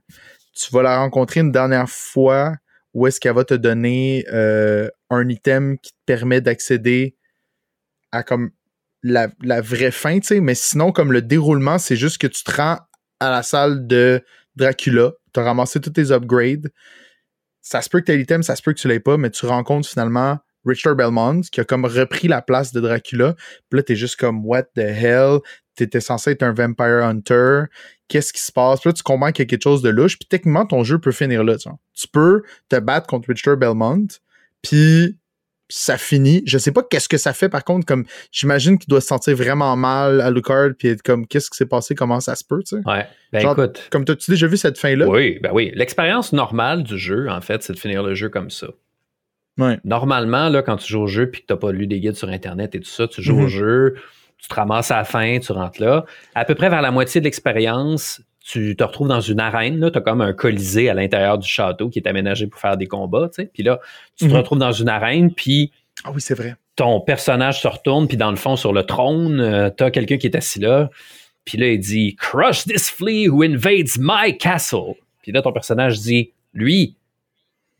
tu 0.53 0.71
vas 0.73 0.81
la 0.81 0.97
rencontrer 0.97 1.39
une 1.39 1.51
dernière 1.51 1.89
fois 1.89 2.55
où 2.93 3.07
est-ce 3.07 3.19
qu'elle 3.19 3.35
va 3.35 3.43
te 3.43 3.53
donner 3.53 4.25
euh, 4.31 4.89
un 5.09 5.27
item 5.29 5.77
qui 5.79 5.91
te 5.91 5.97
permet 6.05 6.41
d'accéder 6.41 7.15
à 8.13 8.23
comme 8.23 8.51
la, 9.01 9.27
vraie 9.59 9.91
fin, 9.91 10.19
tu 10.19 10.27
sais, 10.27 10.39
mais 10.39 10.55
sinon, 10.55 10.93
comme 10.93 11.11
le 11.11 11.21
déroulement, 11.21 11.77
c'est 11.77 11.97
juste 11.97 12.19
que 12.19 12.27
tu 12.27 12.43
te 12.43 12.55
rends 12.55 12.79
à 13.19 13.29
la 13.29 13.43
salle 13.43 13.85
de 13.85 14.23
Dracula, 14.55 15.11
tu 15.33 15.39
as 15.39 15.43
ramassé 15.43 15.81
tous 15.81 15.89
tes 15.89 16.11
upgrades. 16.11 16.71
Ça 17.61 17.81
se 17.81 17.89
peut 17.89 17.99
que 17.99 18.05
tu 18.05 18.11
aies 18.13 18.17
l'item, 18.17 18.43
ça 18.43 18.55
se 18.55 18.61
peut 18.61 18.71
que 18.71 18.79
tu 18.79 18.87
l'aies 18.87 18.99
pas, 18.99 19.17
mais 19.17 19.29
tu 19.29 19.45
rencontres 19.45 19.89
finalement 19.89 20.37
Richard 20.65 20.95
Belmont 20.95 21.41
qui 21.41 21.59
a 21.59 21.65
comme 21.65 21.85
repris 21.85 22.27
la 22.27 22.41
place 22.41 22.71
de 22.71 22.79
Dracula. 22.79 23.35
Puis 23.69 23.77
là, 23.77 23.83
t'es 23.83 23.95
juste 23.95 24.17
comme 24.17 24.45
What 24.45 24.63
the 24.75 24.79
hell? 24.79 25.39
T'étais 25.75 26.01
censé 26.01 26.31
être 26.31 26.43
un 26.43 26.53
Vampire 26.53 27.03
Hunter. 27.03 27.63
Qu'est-ce 28.07 28.31
qui 28.31 28.41
se 28.41 28.51
passe? 28.51 28.81
Puis 28.81 28.89
là, 28.89 28.93
tu 28.93 29.03
comprends 29.03 29.31
qu'il 29.31 29.47
quelque 29.47 29.63
chose 29.63 29.81
de 29.81 29.89
louche. 29.89 30.19
Puis 30.19 30.27
techniquement, 30.29 30.65
ton 30.65 30.83
jeu 30.83 30.99
peut 30.99 31.11
finir 31.11 31.43
là. 31.43 31.57
Tu, 31.57 31.69
tu 31.93 32.07
peux 32.07 32.43
te 32.69 32.79
battre 32.79 33.07
contre 33.07 33.29
Richard 33.29 33.57
Belmont. 33.57 34.07
Puis 34.61 35.17
ça 35.75 35.97
finit. 35.97 36.43
Je 36.45 36.59
sais 36.59 36.71
pas 36.71 36.83
qu'est-ce 36.83 37.09
que 37.09 37.17
ça 37.17 37.33
fait 37.33 37.49
par 37.49 37.63
contre, 37.63 37.85
comme 37.87 38.05
j'imagine 38.31 38.77
qu'il 38.77 38.89
doit 38.89 39.01
se 39.01 39.07
sentir 39.07 39.35
vraiment 39.35 39.75
mal 39.75 40.21
à 40.21 40.29
Lucard 40.29 40.69
puis 40.77 40.89
être 40.89 41.01
comme 41.01 41.25
qu'est-ce 41.25 41.49
qui 41.49 41.57
s'est 41.57 41.65
passé, 41.65 41.95
comment 41.95 42.19
ça 42.19 42.35
se 42.35 42.43
peut, 42.43 42.59
tu 42.59 42.77
sais? 42.77 42.81
Ouais. 42.87 43.07
Ben 43.31 43.39
Genre, 43.41 43.53
écoute. 43.59 43.87
Comme 43.91 44.05
t'as-tu 44.05 44.29
déjà 44.29 44.45
vu 44.45 44.55
cette 44.57 44.77
fin-là? 44.77 45.07
Oui, 45.07 45.39
ben 45.41 45.49
oui. 45.51 45.71
L'expérience 45.73 46.31
normale 46.31 46.83
du 46.83 46.97
jeu, 46.99 47.27
en 47.27 47.41
fait, 47.41 47.63
c'est 47.63 47.73
de 47.73 47.79
finir 47.79 48.03
le 48.03 48.13
jeu 48.13 48.29
comme 48.29 48.51
ça. 48.51 48.67
Ouais. 49.57 49.79
Normalement, 49.83 50.49
là, 50.49 50.61
quand 50.61 50.77
tu 50.77 50.91
joues 50.91 51.01
au 51.01 51.07
jeu 51.07 51.29
puis 51.29 51.41
que 51.41 51.47
tu 51.47 51.53
n'as 51.53 51.57
pas 51.59 51.71
lu 51.71 51.87
des 51.87 51.99
guides 51.99 52.15
sur 52.15 52.29
Internet 52.29 52.75
et 52.75 52.79
tout 52.79 52.89
ça, 52.89 53.07
tu 53.07 53.21
joues 53.23 53.35
Mhm. 53.37 53.43
au 53.45 53.47
jeu, 53.47 53.95
tu 54.37 54.47
te 54.47 54.53
ramasses 54.53 54.91
à 54.91 54.97
la 54.97 55.03
fin, 55.05 55.39
tu 55.39 55.51
rentres 55.53 55.81
là. 55.81 56.05
À 56.35 56.45
peu 56.45 56.53
près 56.53 56.69
vers 56.69 56.81
la 56.81 56.91
moitié 56.91 57.19
de 57.21 57.25
l'expérience, 57.25 58.21
tu 58.45 58.75
te 58.75 58.83
retrouves 58.83 59.07
dans 59.07 59.21
une 59.21 59.39
arène. 59.39 59.89
Tu 59.91 59.97
as 59.97 60.01
comme 60.01 60.21
un 60.21 60.33
colisée 60.33 60.89
à 60.89 60.93
l'intérieur 60.93 61.37
du 61.37 61.47
château 61.47 61.89
qui 61.89 61.99
est 61.99 62.07
aménagé 62.07 62.45
pour 62.47 62.59
faire 62.59 62.75
des 62.77 62.87
combats. 62.87 63.29
tu 63.33 63.41
sais. 63.43 63.49
Puis 63.53 63.63
là, 63.63 63.79
tu 64.17 64.25
te 64.25 64.29
Mhm. 64.31 64.37
retrouves 64.37 64.59
dans 64.59 64.71
une 64.73 64.89
arène, 64.89 65.33
puis 65.33 65.71
Ah 66.03 66.11
oui, 66.13 66.19
c'est 66.21 66.33
vrai. 66.35 66.55
ton 66.75 66.99
personnage 66.99 67.61
se 67.61 67.67
retourne, 67.67 68.07
puis 68.07 68.17
dans 68.17 68.31
le 68.31 68.35
fond, 68.35 68.55
sur 68.57 68.73
le 68.73 68.83
trône, 68.83 69.71
tu 69.77 69.83
as 69.83 69.91
quelqu'un 69.91 70.17
qui 70.17 70.27
est 70.27 70.35
assis 70.35 70.59
là. 70.59 70.89
Puis 71.45 71.57
là, 71.57 71.67
il 71.67 71.79
dit 71.79 72.15
Crush 72.17 72.65
this 72.65 72.89
flea 72.89 73.27
who 73.29 73.43
invades 73.43 73.97
my 73.99 74.37
castle. 74.37 74.95
Puis 75.21 75.31
là, 75.31 75.41
ton 75.41 75.51
personnage 75.53 75.99
dit 75.99 76.31
Lui, 76.53 76.95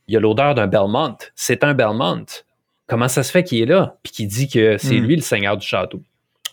il 0.08 0.16
a 0.18 0.20
l'odeur 0.20 0.56
d'un 0.56 0.68
Belmont. 0.68 1.16
C'est 1.36 1.64
un 1.64 1.74
Belmont. 1.74 2.26
Comment 2.88 3.08
ça 3.08 3.24
se 3.24 3.32
fait 3.32 3.44
qu'il 3.44 3.62
est 3.62 3.66
là? 3.66 3.98
Puis 4.04 4.12
qu'il 4.12 4.28
dit 4.28 4.48
que 4.48 4.78
c'est 4.78 5.00
Hmm. 5.00 5.06
lui 5.06 5.16
le 5.16 5.22
seigneur 5.22 5.58
du 5.58 5.66
château. 5.66 6.02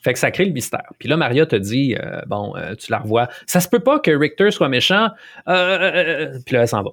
Fait 0.02 0.12
que 0.14 0.18
ça 0.18 0.30
crée 0.30 0.44
le 0.46 0.52
mystère. 0.52 0.84
Puis 0.98 1.08
là, 1.08 1.16
Maria 1.16 1.46
te 1.46 1.56
dit 1.56 1.94
euh, 2.02 2.20
Bon, 2.26 2.54
euh, 2.56 2.74
tu 2.74 2.90
la 2.90 2.98
revois. 2.98 3.28
Ça 3.46 3.60
se 3.60 3.68
peut 3.68 3.80
pas 3.80 3.98
que 3.98 4.10
Richter 4.10 4.50
soit 4.50 4.68
méchant. 4.68 5.08
Euh, 5.48 6.38
puis 6.46 6.54
là, 6.54 6.62
elle 6.62 6.68
s'en 6.68 6.82
va. 6.82 6.90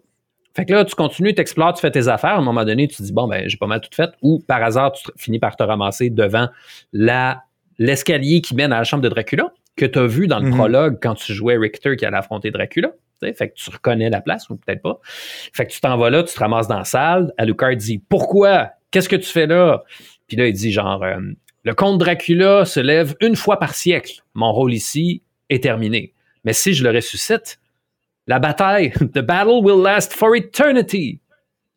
Fait 0.56 0.66
que 0.66 0.74
là, 0.74 0.84
tu 0.86 0.96
continues, 0.96 1.36
tu 1.36 1.42
explores, 1.42 1.74
tu 1.76 1.82
fais 1.82 1.92
tes 1.92 2.08
affaires. 2.08 2.32
À 2.32 2.38
un 2.38 2.42
moment 2.42 2.66
donné, 2.66 2.88
tu 2.88 3.02
dis, 3.04 3.14
bon, 3.14 3.28
ben, 3.28 3.48
j'ai 3.48 3.58
pas 3.58 3.68
mal 3.68 3.80
tout 3.80 3.90
fait. 3.94 4.10
Ou 4.24 4.40
par 4.40 4.64
hasard, 4.64 4.92
tu 4.94 5.04
te- 5.04 5.12
finis 5.16 5.38
par 5.40 5.56
te 5.56 5.62
ramasser 5.64 6.10
devant 6.10 6.50
la, 6.94 7.44
l'escalier 7.78 8.42
qui 8.42 8.56
mène 8.56 8.74
à 8.74 8.80
la 8.80 8.84
chambre 8.84 9.04
de 9.04 9.10
Dracula, 9.10 9.52
que 9.76 9.86
tu 9.86 10.00
as 10.00 10.06
vu 10.08 10.26
dans 10.28 10.40
le 10.40 10.48
Mhm. 10.50 10.56
prologue 10.58 10.98
quand 11.02 11.14
tu 11.14 11.32
jouais 11.34 11.58
Richter 11.58 11.96
qui 11.96 12.06
allait 12.06 12.18
affronter 12.18 12.50
Dracula. 12.50 12.90
Fait 13.22 13.50
que 13.50 13.54
tu 13.56 13.70
reconnais 13.70 14.10
la 14.10 14.22
place, 14.22 14.50
ou 14.50 14.58
peut-être 14.58 14.82
pas. 14.82 15.00
Fait 15.04 15.66
que 15.66 15.72
tu 15.72 15.80
t'en 15.80 15.96
vas 15.98 16.10
là, 16.10 16.24
tu 16.24 16.34
te 16.34 16.40
ramasses 16.40 16.68
dans 16.68 16.78
la 16.80 16.84
salle. 16.86 17.32
Alucard 17.38 17.76
dit, 17.76 18.00
pourquoi? 18.10 18.72
Qu'est-ce 18.92 19.10
que 19.10 19.16
tu 19.16 19.30
fais 19.30 19.46
là? 19.48 19.84
Puis 20.28 20.38
là, 20.38 20.48
il 20.48 20.54
dit 20.54 20.72
genre, 20.72 21.04
euh, 21.04 21.20
le 21.68 21.74
comte 21.74 21.98
Dracula 21.98 22.64
se 22.64 22.80
lève 22.80 23.14
une 23.20 23.36
fois 23.36 23.60
par 23.60 23.76
siècle. 23.76 24.24
Mon 24.34 24.54
rôle 24.54 24.74
ici 24.74 25.22
est 25.50 25.62
terminé. 25.62 26.14
Mais 26.46 26.54
si 26.54 26.74
je 26.74 26.82
le 26.82 26.96
ressuscite, 26.96 27.60
la 28.26 28.40
bataille, 28.40 28.92
the 29.14 29.20
battle 29.20 29.62
will 29.62 29.84
last 29.84 30.14
for 30.14 30.34
eternity. 30.34 31.20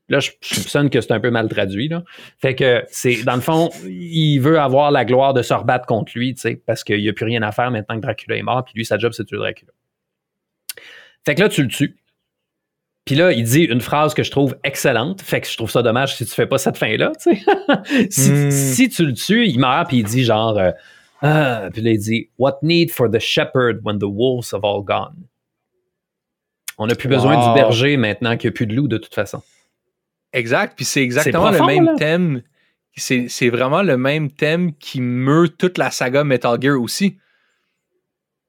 Là, 0.08 0.20
je 0.20 0.30
soupçonne 0.42 0.90
que 0.90 1.00
c'est 1.00 1.12
un 1.12 1.18
peu 1.18 1.32
mal 1.32 1.48
traduit. 1.48 1.90
Fait 2.38 2.54
que 2.54 2.84
c'est, 2.88 3.24
dans 3.24 3.34
le 3.34 3.40
fond, 3.40 3.70
il 3.84 4.38
veut 4.38 4.60
avoir 4.60 4.92
la 4.92 5.04
gloire 5.04 5.34
de 5.34 5.42
se 5.42 5.54
rebattre 5.54 5.86
contre 5.86 6.12
lui, 6.14 6.36
parce 6.66 6.84
qu'il 6.84 7.00
n'y 7.00 7.08
a 7.08 7.12
plus 7.12 7.24
rien 7.24 7.42
à 7.42 7.50
faire 7.50 7.72
maintenant 7.72 7.96
que 7.96 8.02
Dracula 8.02 8.36
est 8.36 8.42
mort, 8.42 8.64
puis 8.64 8.74
lui, 8.76 8.84
sa 8.84 8.96
job, 8.96 9.10
c'est 9.12 9.24
de 9.24 9.28
tuer 9.28 9.38
Dracula. 9.38 9.72
Fait 11.26 11.34
que 11.34 11.40
là, 11.40 11.48
tu 11.48 11.62
le 11.62 11.68
tues. 11.68 11.96
Puis 13.04 13.14
là, 13.14 13.32
il 13.32 13.44
dit 13.44 13.62
une 13.64 13.80
phrase 13.80 14.14
que 14.14 14.22
je 14.22 14.30
trouve 14.30 14.56
excellente. 14.62 15.22
Fait 15.22 15.40
que 15.40 15.48
je 15.48 15.56
trouve 15.56 15.70
ça 15.70 15.82
dommage 15.82 16.16
si 16.16 16.24
tu 16.26 16.32
fais 16.32 16.46
pas 16.46 16.58
cette 16.58 16.76
fin-là, 16.76 17.12
si, 18.10 18.30
Mm. 18.30 18.50
si 18.50 18.88
tu 18.88 19.06
le 19.06 19.14
tues, 19.14 19.46
il 19.46 19.58
meurt, 19.58 19.88
puis 19.88 19.98
il 19.98 20.04
dit 20.04 20.24
genre... 20.24 20.56
euh, 20.58 20.70
ah, 21.22 21.68
puis 21.72 21.82
là, 21.82 21.90
il 21.90 21.98
dit 21.98 22.30
What 22.38 22.58
need 22.62 22.90
for 22.90 23.10
the 23.10 23.18
shepherd 23.18 23.80
when 23.84 23.98
the 23.98 24.04
wolves 24.04 24.52
have 24.54 24.64
all 24.64 24.82
gone? 24.84 25.16
On 26.78 26.86
n'a 26.86 26.94
plus 26.94 27.08
besoin 27.08 27.36
Wow. 27.36 27.48
du 27.54 27.60
berger 27.60 27.96
maintenant 27.96 28.36
qu'il 28.36 28.48
n'y 28.48 28.54
a 28.54 28.56
plus 28.56 28.66
de 28.66 28.74
loup 28.74 28.88
de 28.88 28.96
toute 28.98 29.14
façon. 29.14 29.42
Exact, 30.32 30.74
puis 30.76 30.84
c'est 30.84 31.02
exactement 31.02 31.48
profond, 31.50 31.66
le 31.66 31.74
même 31.74 31.84
là. 31.86 31.94
thème. 31.98 32.42
C'est 32.96 33.48
vraiment 33.50 33.82
le 33.82 33.96
même 33.96 34.30
thème 34.30 34.74
qui 34.76 35.00
meut 35.00 35.48
toute 35.48 35.78
la 35.78 35.90
saga 35.90 36.22
Metal 36.24 36.56
Gear 36.60 36.80
aussi. 36.80 37.18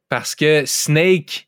Parce 0.10 0.36
que 0.36 0.64
Snake, 0.66 1.48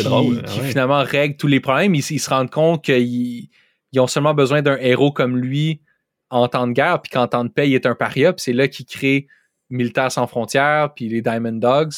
qui, 0.00 0.02
drôle, 0.04 0.42
qui 0.44 0.60
ouais. 0.60 0.68
finalement 0.68 1.02
règle 1.02 1.36
tous 1.36 1.46
les 1.46 1.60
problèmes, 1.60 1.94
ils, 1.94 2.04
ils 2.10 2.18
se 2.18 2.30
rendent 2.30 2.50
compte 2.50 2.84
qu'ils 2.84 3.48
ils 3.94 4.00
ont 4.00 4.06
seulement 4.06 4.32
besoin 4.34 4.62
d'un 4.62 4.76
héros 4.78 5.12
comme 5.12 5.36
lui 5.36 5.80
en 6.30 6.48
temps 6.48 6.66
de 6.66 6.72
guerre, 6.72 7.02
puis 7.02 7.10
qu'en 7.10 7.28
temps 7.28 7.44
de 7.44 7.50
paix, 7.50 7.68
il 7.68 7.74
est 7.74 7.84
un 7.84 7.94
paria, 7.94 8.32
puis 8.32 8.42
c'est 8.42 8.52
là 8.54 8.68
qu'ils 8.68 8.86
créent 8.86 9.26
Militaires 9.68 10.10
sans 10.12 10.26
frontières, 10.26 10.92
puis 10.94 11.08
les 11.08 11.20
Diamond 11.22 11.52
Dogs, 11.52 11.92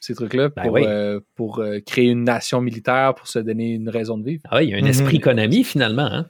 ces 0.00 0.14
trucs-là, 0.14 0.48
Ben 0.50 0.62
pour, 0.62 0.72
oui. 0.72 0.82
euh, 0.84 1.20
pour 1.36 1.58
euh, 1.60 1.78
créer 1.80 2.06
une 2.10 2.24
nation 2.24 2.60
militaire, 2.60 3.14
pour 3.14 3.26
se 3.28 3.38
donner 3.40 3.72
une 3.74 3.88
raison 3.88 4.18
de 4.18 4.24
vivre. 4.24 4.42
Ah 4.50 4.56
oui, 4.58 4.64
il 4.66 4.70
y 4.70 4.74
a 4.74 4.76
un 4.76 4.80
Mhm. 4.82 4.86
esprit 4.88 5.16
économie 5.16 5.64
finalement. 5.64 6.06
Hein? 6.06 6.26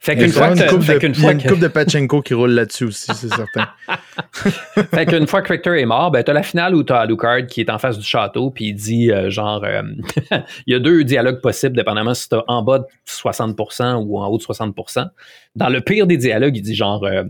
Fait 0.00 0.16
qu'une 0.16 0.30
fois, 0.30 0.48
une 0.48 0.58
que, 0.58 0.68
coupe 0.68 0.82
fait 0.82 0.98
de, 0.98 1.06
y 1.06 1.10
a 1.10 1.14
fois 1.14 1.32
une 1.32 1.42
que- 1.42 1.48
coupe 1.48 1.60
de 1.60 1.68
Pachenko 1.68 2.22
qui 2.22 2.34
roule 2.34 2.50
là-dessus 2.52 2.84
aussi, 2.84 3.12
c'est 3.14 3.28
certain. 3.28 3.68
fait 4.94 5.06
qu'une 5.06 5.26
fois 5.26 5.42
que 5.42 5.52
Richter 5.52 5.80
est 5.80 5.86
mort, 5.86 6.10
ben, 6.10 6.22
t'as 6.22 6.32
la 6.32 6.42
finale 6.42 6.74
où 6.74 6.82
t'as 6.82 7.00
Alucard 7.00 7.46
qui 7.46 7.60
est 7.60 7.70
en 7.70 7.78
face 7.78 7.98
du 7.98 8.04
château, 8.04 8.50
puis 8.50 8.66
il 8.66 8.74
dit 8.74 9.10
euh, 9.12 9.30
genre, 9.30 9.64
euh, 9.64 9.82
il 10.66 10.72
y 10.72 10.74
a 10.74 10.78
deux 10.78 11.04
dialogues 11.04 11.40
possibles, 11.40 11.76
dépendamment 11.76 12.14
si 12.14 12.28
t'as 12.28 12.42
en 12.48 12.62
bas 12.62 12.80
de 12.80 12.84
60% 13.08 14.04
ou 14.06 14.18
en 14.18 14.26
haut 14.28 14.38
de 14.38 14.42
60%. 14.42 15.08
Dans 15.56 15.68
le 15.68 15.80
pire 15.80 16.06
des 16.06 16.16
dialogues, 16.16 16.56
il 16.56 16.62
dit 16.62 16.74
genre, 16.74 17.04
euh, 17.04 17.24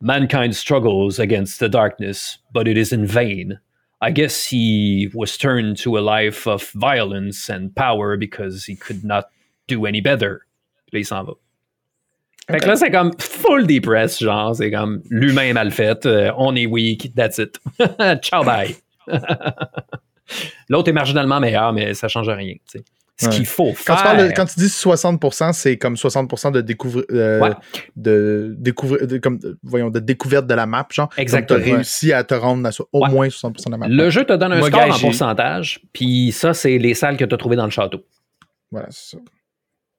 Mankind 0.00 0.52
struggles 0.52 1.20
against 1.20 1.60
the 1.60 1.68
darkness, 1.68 2.40
but 2.52 2.66
it 2.66 2.76
is 2.76 2.92
in 2.92 3.04
vain. 3.06 3.60
I 4.00 4.10
guess 4.10 4.44
he 4.44 5.08
was 5.14 5.38
turned 5.38 5.76
to 5.84 5.96
a 5.96 6.00
life 6.00 6.48
of 6.48 6.68
violence 6.74 7.48
and 7.48 7.72
power 7.72 8.16
because 8.16 8.64
he 8.64 8.74
could 8.74 9.04
not 9.04 9.26
do 9.68 9.86
any 9.86 10.00
better. 10.00 10.44
Là, 10.92 10.98
il 10.98 11.04
s'en 11.04 11.24
va. 11.24 11.32
Fait 12.50 12.58
que 12.58 12.66
là, 12.66 12.76
c'est 12.76 12.90
comme 12.90 13.12
full 13.18 13.66
depress, 13.66 14.18
genre, 14.22 14.54
c'est 14.54 14.70
comme 14.70 15.00
l'humain 15.10 15.42
est 15.44 15.52
mal 15.52 15.70
fait, 15.70 16.04
euh, 16.06 16.32
on 16.36 16.54
est 16.56 16.66
weak, 16.66 17.14
that's 17.14 17.38
it. 17.38 17.58
Ciao, 18.22 18.44
bye. 18.44 18.74
L'autre 20.68 20.88
est 20.88 20.92
marginalement 20.92 21.40
meilleur, 21.40 21.72
mais 21.72 21.94
ça 21.94 22.08
change 22.08 22.28
rien. 22.28 22.54
Ce 23.16 23.26
Ouais. 23.26 23.32
qu'il 23.34 23.46
faut 23.46 23.66
Quand 23.86 23.94
faire. 23.94 23.96
tu, 23.98 24.02
parles 24.02 24.28
de- 24.28 24.34
quand 24.34 24.46
tu 24.46 24.58
dis 24.58 24.66
60%, 24.68 25.52
c'est 25.52 25.76
comme 25.76 25.94
60% 25.96 26.50
de, 26.50 26.60
découvrir, 26.62 27.04
euh, 27.12 27.40
Ouais. 27.40 27.50
de, 27.94 28.54
découvrir, 28.58 29.06
de, 29.06 29.18
comme, 29.18 29.38
voyons, 29.62 29.90
de 29.90 30.00
découverte 30.00 30.46
de 30.46 30.54
la 30.54 30.66
map, 30.66 30.86
genre. 30.90 31.10
Exactement. 31.18 31.60
Tu 31.60 31.70
as 31.70 31.74
réussi 31.76 32.12
à 32.12 32.24
te 32.24 32.34
rendre 32.34 32.66
à 32.66 32.72
so- 32.72 32.88
au 32.92 33.02
Ouais. 33.04 33.10
moins 33.10 33.28
60% 33.28 33.66
de 33.66 33.70
la 33.72 33.76
map. 33.78 33.86
Le 33.88 34.10
jeu 34.10 34.24
te 34.24 34.32
donne 34.32 34.52
un 34.52 34.58
Moi, 34.58 34.68
score 34.68 34.90
en 34.96 34.98
pourcentage, 34.98 35.80
puis 35.92 36.32
ça, 36.32 36.54
c'est 36.54 36.78
les 36.78 36.94
salles 36.94 37.16
que 37.16 37.24
tu 37.24 37.34
as 37.34 37.38
trouvées 37.38 37.56
dans 37.56 37.66
le 37.66 37.70
château. 37.70 38.04
Voilà, 38.72 38.88
c'est 38.90 39.16
ça. 39.16 39.22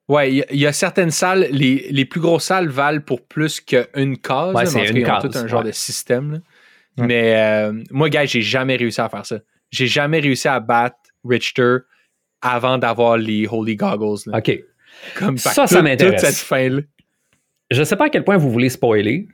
Ouais, 0.08 0.30
il 0.30 0.36
y 0.36 0.42
a- 0.42 0.46
il 0.52 0.58
y, 0.60 0.66
a 0.66 0.72
certaines 0.72 1.10
salles, 1.10 1.48
les, 1.50 1.86
les 1.90 2.04
plus 2.04 2.20
grosses 2.20 2.44
salles 2.44 2.68
valent 2.68 3.00
pour 3.00 3.22
plus 3.26 3.60
qu'une 3.60 4.18
case. 4.18 4.54
Ouais, 4.54 4.66
c'est 4.66 4.86
une 4.90 5.02
case, 5.02 5.22
tout 5.22 5.38
un 5.38 5.46
genre 5.46 5.60
ouais. 5.60 5.66
de 5.68 5.72
système. 5.72 6.32
là. 6.32 6.38
Ouais. 6.98 7.06
Mais 7.06 7.34
euh, 7.36 7.72
moi, 7.90 8.08
gars, 8.10 8.24
j'ai 8.26 8.42
jamais 8.42 8.76
réussi 8.76 9.00
à 9.00 9.08
faire 9.08 9.24
ça. 9.24 9.38
J'ai 9.70 9.86
jamais 9.86 10.20
réussi 10.20 10.46
à 10.46 10.60
battre 10.60 10.96
Richter 11.26 11.78
avant 12.42 12.76
d'avoir 12.78 13.16
les 13.16 13.46
Holy 13.50 13.76
Goggles. 13.76 14.30
là. 14.30 14.38
OK. 14.38 14.60
Comme 15.16 15.38
Ça, 15.38 15.66
ça 15.66 15.82
m'intéresse. 15.82 16.20
Toute 16.20 16.30
cette 16.30 16.46
fin-là. 16.46 16.82
Je 17.70 17.82
sais 17.82 17.96
pas 17.96 18.04
à 18.06 18.10
quel 18.10 18.24
point 18.24 18.36
vous 18.36 18.50
voulez 18.52 18.68
spoiler. 18.68 19.26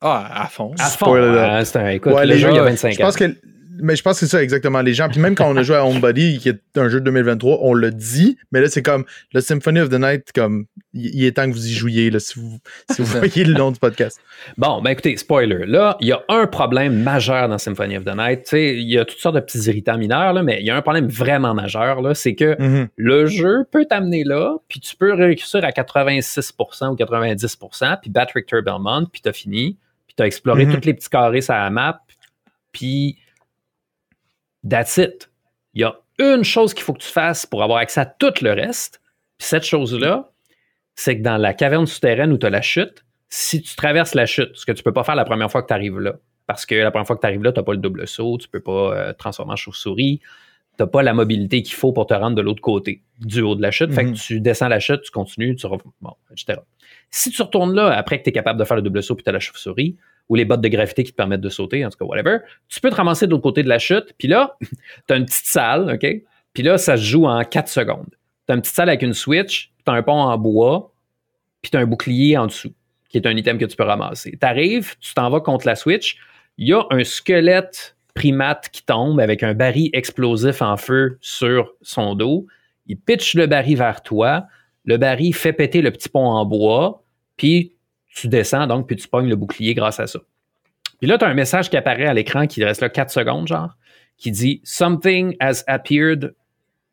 Ah, 0.00 0.42
à 0.44 0.46
fond. 0.46 0.74
À 0.78 0.84
fond. 0.90 1.14
Hein, 1.16 1.64
c'est 1.64 1.78
un, 1.78 1.88
écoute, 1.88 2.12
Ouais, 2.12 2.26
le 2.26 2.34
les 2.34 2.38
jeu, 2.38 2.50
il 2.50 2.54
y 2.54 2.58
a 2.58 2.60
gens, 2.60 2.64
25 2.66 2.92
je 2.92 3.00
ans. 3.02 3.06
pense 3.06 3.16
que 3.16 3.34
mais 3.80 3.96
je 3.96 4.02
pense 4.02 4.20
que 4.20 4.26
c'est 4.26 4.30
ça 4.36 4.42
exactement 4.42 4.80
les 4.82 4.94
gens 4.94 5.08
puis 5.08 5.20
même 5.20 5.34
quand 5.34 5.48
on 5.50 5.56
a 5.56 5.62
joué 5.62 5.76
à 5.76 5.84
Homebody 5.86 6.38
qui 6.38 6.48
est 6.48 6.60
un 6.76 6.88
jeu 6.88 7.00
de 7.00 7.04
2023 7.06 7.58
on 7.62 7.74
l'a 7.74 7.90
dit 7.90 8.36
mais 8.52 8.60
là 8.60 8.68
c'est 8.68 8.82
comme 8.82 9.04
le 9.32 9.40
Symphony 9.40 9.80
of 9.80 9.88
the 9.88 9.98
Night 9.98 10.32
comme 10.34 10.66
il 10.94 11.24
est 11.24 11.32
temps 11.36 11.46
que 11.48 11.52
vous 11.54 11.66
y 11.66 11.72
jouiez 11.72 12.10
là, 12.10 12.18
si 12.18 12.38
vous, 12.40 12.58
si 12.90 13.02
vous 13.02 13.06
voyez 13.18 13.44
le 13.44 13.54
nom 13.54 13.70
du 13.70 13.78
podcast 13.78 14.20
Bon, 14.56 14.80
ben 14.82 14.90
écoutez, 14.90 15.16
spoiler. 15.16 15.64
Là, 15.66 15.96
il 16.00 16.08
y 16.08 16.12
a 16.12 16.22
un 16.28 16.46
problème 16.46 17.02
majeur 17.02 17.48
dans 17.48 17.58
Symphony 17.58 17.96
of 17.96 18.04
the 18.04 18.14
Night. 18.16 18.44
Tu 18.44 18.50
sais, 18.50 18.74
il 18.76 18.88
y 18.88 18.98
a 18.98 19.04
toutes 19.04 19.18
sortes 19.18 19.34
de 19.34 19.40
petits 19.40 19.58
irritants 19.68 19.98
mineurs, 19.98 20.32
là, 20.32 20.42
mais 20.42 20.58
il 20.60 20.66
y 20.66 20.70
a 20.70 20.76
un 20.76 20.82
problème 20.82 21.06
vraiment 21.08 21.54
majeur, 21.54 22.00
là, 22.02 22.14
c'est 22.14 22.34
que 22.34 22.56
Mhm. 22.60 22.88
le 22.96 23.26
jeu 23.26 23.64
peut 23.70 23.84
t'amener 23.84 24.24
là, 24.24 24.56
puis 24.68 24.80
tu 24.80 24.96
peux 24.96 25.12
réussir 25.12 25.64
à 25.64 25.70
86% 25.72 26.88
ou 26.92 26.96
90%, 26.96 27.96
puis 28.00 28.10
battre 28.10 28.32
Richter 28.34 28.62
Belmont, 28.62 29.06
puis 29.12 29.20
t'as 29.20 29.32
fini, 29.32 29.76
puis 30.06 30.14
t'as 30.16 30.24
exploré 30.24 30.66
Mhm. 30.66 30.74
tous 30.80 30.86
les 30.86 30.94
petits 30.94 31.10
carrés 31.10 31.40
sur 31.42 31.54
la 31.54 31.70
map, 31.70 32.00
puis 32.72 33.18
that's 34.68 34.96
it. 34.96 35.30
Il 35.74 35.82
y 35.82 35.84
a 35.84 35.94
une 36.18 36.44
chose 36.44 36.74
qu'il 36.74 36.82
faut 36.84 36.92
que 36.94 37.02
tu 37.02 37.08
fasses 37.08 37.46
pour 37.46 37.62
avoir 37.62 37.78
accès 37.78 38.00
à 38.00 38.06
tout 38.06 38.32
le 38.42 38.52
reste, 38.52 39.00
puis 39.38 39.46
cette 39.48 39.64
chose-là, 39.64 40.30
c'est 40.94 41.18
que 41.18 41.22
dans 41.22 41.36
la 41.36 41.54
caverne 41.54 41.86
souterraine 41.86 42.32
où 42.32 42.38
tu 42.38 42.46
as 42.46 42.50
la 42.50 42.62
chute, 42.62 43.04
si 43.28 43.60
tu 43.62 43.76
traverses 43.76 44.14
la 44.14 44.26
chute, 44.26 44.50
ce 44.54 44.66
que 44.66 44.72
tu 44.72 44.82
peux 44.82 44.92
pas 44.92 45.04
faire 45.04 45.14
la 45.14 45.24
première 45.24 45.50
fois 45.50 45.62
que 45.62 45.68
tu 45.68 45.74
arrives 45.74 45.98
là, 46.00 46.14
parce 46.46 46.64
que 46.66 46.74
la 46.74 46.90
première 46.90 47.06
fois 47.06 47.14
que 47.16 47.20
tu 47.20 47.26
arrives 47.26 47.42
là, 47.42 47.52
tu 47.52 47.60
n'as 47.60 47.64
pas 47.64 47.72
le 47.72 47.78
double 47.78 48.06
saut, 48.08 48.38
tu 48.38 48.48
peux 48.48 48.60
pas 48.60 48.94
euh, 48.96 49.12
transformer 49.12 49.52
en 49.52 49.56
chauve-souris, 49.56 50.18
tu 50.20 50.82
n'as 50.82 50.86
pas 50.86 51.02
la 51.02 51.12
mobilité 51.12 51.62
qu'il 51.62 51.74
faut 51.74 51.92
pour 51.92 52.06
te 52.06 52.14
rendre 52.14 52.34
de 52.36 52.40
l'autre 52.42 52.62
côté 52.62 53.02
du 53.20 53.42
haut 53.42 53.54
de 53.54 53.62
la 53.62 53.70
chute. 53.70 53.92
Fait 53.92 54.04
que 54.04 54.08
Mhm. 54.10 54.14
tu 54.14 54.40
descends 54.40 54.68
la 54.68 54.80
chute, 54.80 55.02
tu 55.02 55.10
continues, 55.10 55.54
tu 55.56 55.66
rev- 55.66 55.82
bon, 56.00 56.14
etc. 56.32 56.60
Si 57.10 57.30
tu 57.30 57.42
retournes 57.42 57.74
là 57.74 57.90
après 57.96 58.18
que 58.18 58.24
tu 58.24 58.30
es 58.30 58.32
capable 58.32 58.58
de 58.58 58.64
faire 58.64 58.76
le 58.76 58.82
double 58.82 59.02
saut 59.02 59.14
puis 59.14 59.22
tu 59.24 59.28
as 59.30 59.32
la 59.32 59.40
chauve-souris, 59.40 59.96
ou 60.28 60.34
les 60.34 60.44
bottes 60.44 60.60
de 60.60 60.68
gravité 60.68 61.04
qui 61.04 61.12
te 61.12 61.16
permettent 61.16 61.40
de 61.40 61.48
sauter, 61.48 61.84
en 61.84 61.90
tout 61.90 61.98
cas, 61.98 62.04
whatever, 62.04 62.38
tu 62.68 62.80
peux 62.80 62.90
te 62.90 62.94
ramasser 62.94 63.26
de 63.26 63.30
l'autre 63.30 63.42
côté 63.42 63.62
de 63.62 63.68
la 63.68 63.78
chute, 63.78 64.14
puis 64.18 64.28
là, 64.28 64.56
tu 65.08 65.14
as 65.14 65.16
une 65.16 65.26
petite 65.26 65.46
salle, 65.46 65.90
OK? 65.94 66.22
Puis 66.52 66.62
là, 66.62 66.78
ça 66.78 66.96
se 66.96 67.02
joue 67.02 67.26
en 67.26 67.42
4 67.44 67.68
secondes. 67.68 68.10
Tu 68.46 68.52
as 68.52 68.54
une 68.54 68.60
petite 68.60 68.74
salle 68.74 68.88
avec 68.88 69.02
une 69.02 69.14
switch, 69.14 69.72
tu 69.84 69.90
as 69.90 69.94
un 69.94 70.02
pont 70.02 70.20
en 70.20 70.36
bois, 70.36 70.92
puis 71.62 71.70
tu 71.70 71.76
as 71.76 71.80
un 71.80 71.86
bouclier 71.86 72.36
en 72.36 72.46
dessous, 72.46 72.72
qui 73.08 73.18
est 73.18 73.26
un 73.26 73.36
item 73.36 73.58
que 73.58 73.64
tu 73.64 73.76
peux 73.76 73.84
ramasser. 73.84 74.36
Tu 74.40 74.46
arrives, 74.46 74.96
tu 75.00 75.14
t'en 75.14 75.30
vas 75.30 75.40
contre 75.40 75.66
la 75.66 75.76
switch, 75.76 76.18
il 76.58 76.68
y 76.68 76.72
a 76.72 76.84
un 76.90 77.04
squelette 77.04 77.96
primate 78.14 78.68
qui 78.70 78.82
tombe 78.84 79.20
avec 79.20 79.44
un 79.44 79.54
baril 79.54 79.90
explosif 79.92 80.60
en 80.60 80.76
feu 80.76 81.18
sur 81.20 81.72
son 81.82 82.16
dos. 82.16 82.46
Il 82.88 82.98
pitch 82.98 83.34
le 83.34 83.46
baril 83.46 83.76
vers 83.76 84.02
toi. 84.02 84.46
Le 84.84 84.96
baril 84.96 85.34
fait 85.34 85.52
péter 85.52 85.82
le 85.82 85.92
petit 85.92 86.08
pont 86.08 86.26
en 86.26 86.44
bois, 86.44 87.04
puis 87.36 87.74
tu 88.20 88.28
descends 88.28 88.66
donc, 88.66 88.86
puis 88.86 88.96
tu 88.96 89.08
pognes 89.08 89.28
le 89.28 89.36
bouclier 89.36 89.74
grâce 89.74 90.00
à 90.00 90.06
ça. 90.06 90.20
Puis 90.98 91.06
là, 91.06 91.18
tu 91.18 91.24
as 91.24 91.28
un 91.28 91.34
message 91.34 91.70
qui 91.70 91.76
apparaît 91.76 92.06
à 92.06 92.14
l'écran 92.14 92.46
qui 92.46 92.64
reste 92.64 92.80
là 92.80 92.88
4 92.88 93.10
secondes, 93.10 93.46
genre, 93.46 93.76
qui 94.16 94.30
dit 94.30 94.60
Something 94.64 95.36
has 95.40 95.62
appeared 95.66 96.34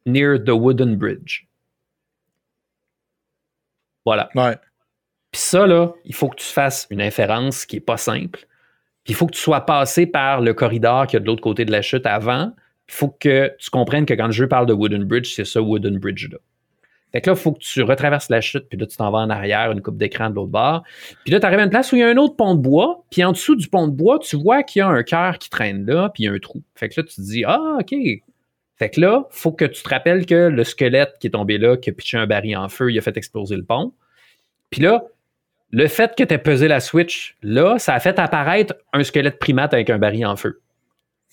near 0.05 0.37
the 0.37 0.49
wooden 0.49 0.95
bridge. 0.95 1.47
Voilà. 4.05 4.29
Ouais. 4.35 4.57
Puis 5.31 5.41
ça, 5.41 5.65
là, 5.65 5.93
il 6.05 6.13
faut 6.13 6.29
que 6.29 6.35
tu 6.35 6.45
fasses 6.45 6.87
une 6.91 7.01
inférence 7.01 7.65
qui 7.65 7.77
est 7.77 7.81
pas 7.81 7.97
simple. 7.97 8.47
Puis 9.03 9.13
il 9.13 9.15
faut 9.15 9.25
que 9.25 9.33
tu 9.33 9.41
sois 9.41 9.65
passé 9.65 10.05
par 10.05 10.41
le 10.41 10.53
corridor 10.53 11.07
qui 11.07 11.15
est 11.15 11.19
de 11.19 11.25
l'autre 11.25 11.41
côté 11.41 11.65
de 11.65 11.71
la 11.71 11.81
chute 11.81 12.05
avant. 12.05 12.53
Il 12.87 12.93
faut 12.93 13.09
que 13.09 13.53
tu 13.59 13.69
comprennes 13.71 14.05
que 14.05 14.13
quand 14.13 14.27
le 14.27 14.31
jeu 14.31 14.47
parle 14.47 14.67
de 14.67 14.73
Wooden 14.73 15.03
Bridge, 15.03 15.33
c'est 15.33 15.45
ça 15.45 15.61
Wooden 15.61 15.97
Bridge-là. 15.97 16.37
Fait 17.15 17.21
que 17.21 17.29
là, 17.29 17.35
il 17.37 17.41
faut 17.41 17.53
que 17.53 17.59
tu 17.59 17.81
retraverses 17.81 18.27
la 18.27 18.41
chute, 18.41 18.67
puis 18.67 18.77
là, 18.77 18.85
tu 18.85 18.97
t'en 18.97 19.09
vas 19.09 19.19
en 19.19 19.29
arrière, 19.29 19.71
une 19.71 19.81
coupe 19.81 19.95
d'écran 19.95 20.29
de 20.29 20.35
l'autre 20.35 20.51
bord. 20.51 20.83
Puis 21.23 21.31
là, 21.31 21.39
tu 21.39 21.45
arrives 21.45 21.59
à 21.59 21.63
une 21.63 21.69
place 21.69 21.93
où 21.93 21.95
il 21.95 21.99
y 21.99 22.03
a 22.03 22.09
un 22.09 22.17
autre 22.17 22.35
pont 22.35 22.55
de 22.55 22.59
bois, 22.59 23.05
puis 23.09 23.23
en 23.23 23.31
dessous 23.31 23.55
du 23.55 23.69
pont 23.69 23.87
de 23.87 23.93
bois, 23.93 24.19
tu 24.19 24.35
vois 24.35 24.63
qu'il 24.63 24.81
y 24.81 24.83
a 24.83 24.89
un 24.89 25.01
cœur 25.01 25.37
qui 25.37 25.49
traîne 25.49 25.85
là, 25.85 26.09
puis 26.09 26.23
il 26.23 26.25
y 26.25 26.29
a 26.29 26.33
un 26.33 26.39
trou. 26.39 26.61
Fait 26.75 26.89
que 26.89 26.99
là, 26.99 27.07
tu 27.07 27.15
te 27.15 27.21
dis, 27.21 27.45
ah, 27.45 27.77
OK. 27.79 27.95
Fait 28.75 28.89
que 28.89 28.99
là, 28.99 29.27
faut 29.29 29.53
que 29.53 29.63
tu 29.63 29.81
te 29.81 29.87
rappelles 29.87 30.25
que 30.25 30.49
le 30.49 30.63
squelette 30.65 31.13
qui 31.21 31.27
est 31.27 31.29
tombé 31.29 31.57
là, 31.57 31.77
qui 31.77 31.89
a 31.89 31.93
pitché 31.93 32.17
un 32.17 32.27
baril 32.27 32.57
en 32.57 32.67
feu, 32.67 32.91
il 32.91 32.97
a 32.97 33.01
fait 33.01 33.15
exploser 33.15 33.55
le 33.55 33.63
pont. 33.63 33.93
Puis 34.69 34.81
là, 34.81 35.05
le 35.71 35.87
fait 35.87 36.13
que 36.17 36.23
tu 36.25 36.33
aies 36.33 36.37
pesé 36.37 36.67
la 36.67 36.81
Switch, 36.81 37.37
là, 37.41 37.79
ça 37.79 37.93
a 37.93 38.01
fait 38.01 38.19
apparaître 38.19 38.75
un 38.91 39.05
squelette 39.05 39.39
primate 39.39 39.73
avec 39.73 39.89
un 39.89 39.99
baril 39.99 40.25
en 40.25 40.35
feu. 40.35 40.59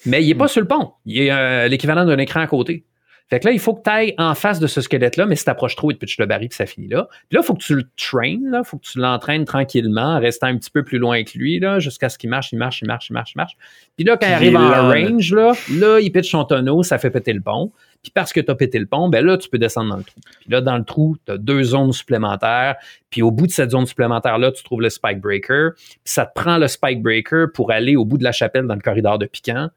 Mais 0.07 0.23
il 0.23 0.29
n'est 0.29 0.37
pas 0.37 0.47
sur 0.47 0.61
le 0.61 0.69
pont. 0.69 0.93
Il 1.07 1.23
est 1.23 1.33
euh, 1.33 1.67
l'équivalent 1.67 2.05
d'un 2.05 2.19
écran 2.19 2.39
à 2.39 2.47
côté. 2.47 2.85
Fait 3.31 3.41
que 3.41 3.47
là, 3.47 3.53
il 3.53 3.59
faut 3.59 3.75
que 3.75 3.83
tu 3.83 3.91
ailles 3.91 4.15
en 4.19 4.35
face 4.35 4.61
de 4.61 4.67
ce 4.67 4.81
squelette-là, 4.81 5.27
mais 5.27 5.37
si 5.37 5.45
tu 5.45 5.51
approches 5.51 5.77
trop, 5.77 5.91
il 5.91 5.95
te 5.95 6.01
pitche 6.01 6.19
le 6.19 6.27
baril, 6.27 6.49
puis 6.49 6.57
ça 6.57 6.67
finit 6.67 6.89
là. 6.89 7.09
Puis 7.29 7.37
là, 7.37 7.41
il 7.43 7.47
faut 7.47 7.55
que 7.55 7.63
tu 7.63 7.75
le 7.75 7.85
traînes, 7.97 8.55
il 8.55 8.65
faut 8.65 8.77
que 8.77 8.85
tu 8.85 8.99
l'entraînes 8.99 9.45
tranquillement, 9.45 10.17
en 10.17 10.21
restant 10.21 10.49
un 10.49 10.59
petit 10.59 10.71
peu 10.71 10.85
plus 10.85 10.99
loin 10.99 11.23
que 11.25 11.39
lui, 11.39 11.59
là, 11.59 11.79
jusqu'à 11.79 12.09
ce 12.09 12.19
qu'il 12.19 12.31
marche, 12.31 12.53
il 12.53 12.59
marche, 12.59 12.83
il 12.83 12.87
marche, 12.87 13.09
il 13.11 13.15
marche, 13.15 13.33
il 13.35 13.39
marche. 13.39 13.57
Puis 13.97 14.05
là, 14.05 14.17
quand 14.17 14.27
il 14.27 14.33
arrive 14.33 14.57
en 14.57 14.69
là, 14.69 14.83
là. 14.83 15.09
range, 15.09 15.33
là, 15.35 15.53
là, 15.79 16.01
il 16.01 16.13
pitch 16.13 16.31
son 16.31 16.45
tonneau, 16.45 16.83
ça 16.83 16.99
fait 16.99 17.11
péter 17.11 17.33
le 17.33 17.41
pont. 17.41 17.73
Puis 18.03 18.11
parce 18.13 18.33
que 18.33 18.41
tu 18.41 18.51
as 18.51 18.55
pété 18.55 18.79
le 18.79 18.87
pont, 18.87 19.09
ben 19.09 19.25
là, 19.25 19.39
tu 19.39 19.49
peux 19.49 19.59
descendre 19.59 19.91
dans 19.91 19.97
le 19.97 20.03
trou. 20.03 20.21
Puis 20.41 20.51
là, 20.51 20.61
dans 20.61 20.77
le 20.77 20.85
trou, 20.85 21.17
tu 21.25 21.33
as 21.33 21.39
deux 21.39 21.63
zones 21.63 21.93
supplémentaires. 21.93 22.77
Puis 23.11 23.23
au 23.23 23.31
bout 23.31 23.47
de 23.47 23.53
cette 23.53 23.71
zone 23.71 23.87
supplémentaire-là, 23.87 24.51
tu 24.51 24.65
trouves 24.65 24.81
le 24.81 24.91
Spike 24.91 25.21
Breaker. 25.21 25.71
Puis 25.77 26.01
ça 26.05 26.27
te 26.27 26.33
prend 26.35 26.59
le 26.59 26.67
Spike 26.67 27.01
Breaker 27.01 27.47
pour 27.55 27.71
aller 27.71 27.95
au 27.95 28.05
bout 28.05 28.19
de 28.19 28.25
la 28.25 28.33
chapelle 28.33 28.67
dans 28.67 28.75
le 28.75 28.81
corridor 28.81 29.19
de 29.19 29.27
Piquant. 29.27 29.69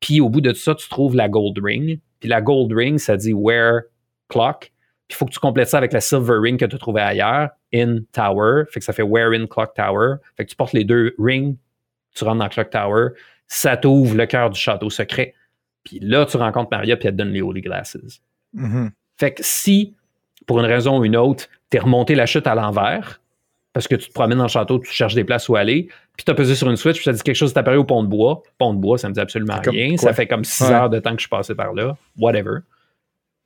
Puis 0.00 0.20
au 0.20 0.30
bout 0.30 0.40
de 0.40 0.52
ça, 0.54 0.74
tu 0.74 0.88
trouves 0.88 1.14
la 1.14 1.28
Gold 1.28 1.58
Ring. 1.62 2.00
Puis 2.24 2.30
la 2.30 2.40
Gold 2.40 2.72
Ring, 2.72 2.98
ça 2.98 3.18
dit 3.18 3.34
Where 3.34 3.82
Clock. 4.30 4.72
Puis 5.06 5.10
il 5.10 5.14
faut 5.14 5.26
que 5.26 5.30
tu 5.32 5.38
complètes 5.38 5.68
ça 5.68 5.76
avec 5.76 5.92
la 5.92 6.00
Silver 6.00 6.38
Ring 6.40 6.58
que 6.58 6.64
tu 6.64 6.74
as 6.74 6.78
trouvée 6.78 7.02
ailleurs, 7.02 7.50
In 7.74 7.98
Tower. 8.12 8.62
Fait 8.70 8.80
que 8.80 8.86
ça 8.86 8.94
fait 8.94 9.02
Where 9.02 9.32
in 9.34 9.46
Clock 9.46 9.74
Tower. 9.74 10.14
Fait 10.34 10.46
que 10.46 10.48
tu 10.48 10.56
portes 10.56 10.72
les 10.72 10.84
deux 10.84 11.14
rings, 11.18 11.58
tu 12.14 12.24
rentres 12.24 12.38
dans 12.38 12.48
Clock 12.48 12.70
Tower. 12.70 13.08
Ça 13.46 13.76
t'ouvre 13.76 14.16
le 14.16 14.24
cœur 14.24 14.48
du 14.48 14.58
château 14.58 14.88
secret. 14.88 15.34
Puis 15.82 15.98
là, 16.00 16.24
tu 16.24 16.38
rencontres 16.38 16.70
Maria, 16.70 16.96
puis 16.96 17.08
elle 17.08 17.12
te 17.12 17.18
donne 17.18 17.32
les 17.32 17.42
Holy 17.42 17.60
Glasses. 17.60 17.98
Mhm. 18.54 18.92
Fait 19.18 19.34
que 19.34 19.42
si, 19.44 19.94
pour 20.46 20.60
une 20.60 20.66
raison 20.66 21.00
ou 21.00 21.04
une 21.04 21.18
autre, 21.18 21.44
t'es 21.68 21.78
remonté 21.78 22.14
la 22.14 22.24
chute 22.24 22.46
à 22.46 22.54
l'envers, 22.54 23.20
parce 23.74 23.86
que 23.88 23.96
tu 23.96 24.08
te 24.08 24.12
promènes 24.14 24.38
dans 24.38 24.44
le 24.44 24.48
château, 24.48 24.78
tu 24.78 24.90
cherches 24.90 25.14
des 25.14 25.24
places 25.24 25.48
où 25.50 25.56
aller, 25.56 25.88
puis 26.16 26.24
t'as 26.24 26.32
pesé 26.34 26.54
sur 26.54 26.70
une 26.70 26.76
switch, 26.76 26.96
puis 26.96 27.04
ça 27.04 27.12
dit 27.12 27.20
quelque 27.22 27.36
chose 27.36 27.52
t'apparaît 27.52 27.76
au 27.76 27.84
pont 27.84 28.02
de 28.02 28.08
bois. 28.08 28.42
Pont 28.56 28.72
de 28.72 28.78
bois, 28.78 28.96
ça 28.96 29.08
me 29.10 29.14
dit 29.14 29.20
absolument 29.20 29.60
rien. 29.66 29.90
quoi? 29.90 29.98
Ça 29.98 30.12
fait 30.14 30.26
comme 30.26 30.44
six 30.44 30.64
Ouais. 30.64 30.70
heures 30.72 30.88
de 30.88 30.98
temps 31.00 31.10
que 31.10 31.18
je 31.18 31.22
suis 31.24 31.28
passé 31.28 31.54
par 31.54 31.74
là. 31.74 31.96
Whatever. 32.18 32.60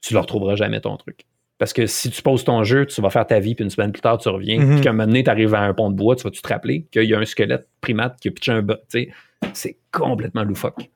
Tu 0.00 0.14
ne 0.14 0.18
retrouveras 0.20 0.54
jamais 0.54 0.80
ton 0.80 0.96
truc. 0.96 1.24
Parce 1.58 1.72
que 1.72 1.86
si 1.86 2.08
tu 2.10 2.22
poses 2.22 2.44
ton 2.44 2.62
jeu, 2.62 2.86
tu 2.86 3.00
vas 3.02 3.10
faire 3.10 3.26
ta 3.26 3.40
vie, 3.40 3.56
puis 3.56 3.64
une 3.64 3.70
semaine 3.70 3.90
plus 3.90 4.00
tard, 4.02 4.18
tu 4.18 4.28
reviens, 4.28 4.60
Mhm. 4.60 4.74
puis 4.74 4.80
qu'à 4.82 4.90
un 4.90 4.92
moment 4.92 5.06
donné, 5.06 5.24
tu 5.24 5.30
arrives 5.30 5.54
à 5.54 5.60
un 5.62 5.74
pont 5.74 5.90
de 5.90 5.96
bois, 5.96 6.14
tu 6.14 6.22
vas-tu 6.22 6.40
te 6.40 6.48
rappeler 6.48 6.86
qu'il 6.92 7.02
y 7.04 7.14
a 7.14 7.18
un 7.18 7.24
squelette 7.24 7.66
primate 7.80 8.20
qui 8.20 8.28
a 8.28 8.30
pitché 8.30 8.52
un 8.52 8.62
bas? 8.62 8.78
Tu 8.88 9.12
c'est 9.54 9.76
complètement 9.90 10.44
loufoque. 10.44 10.88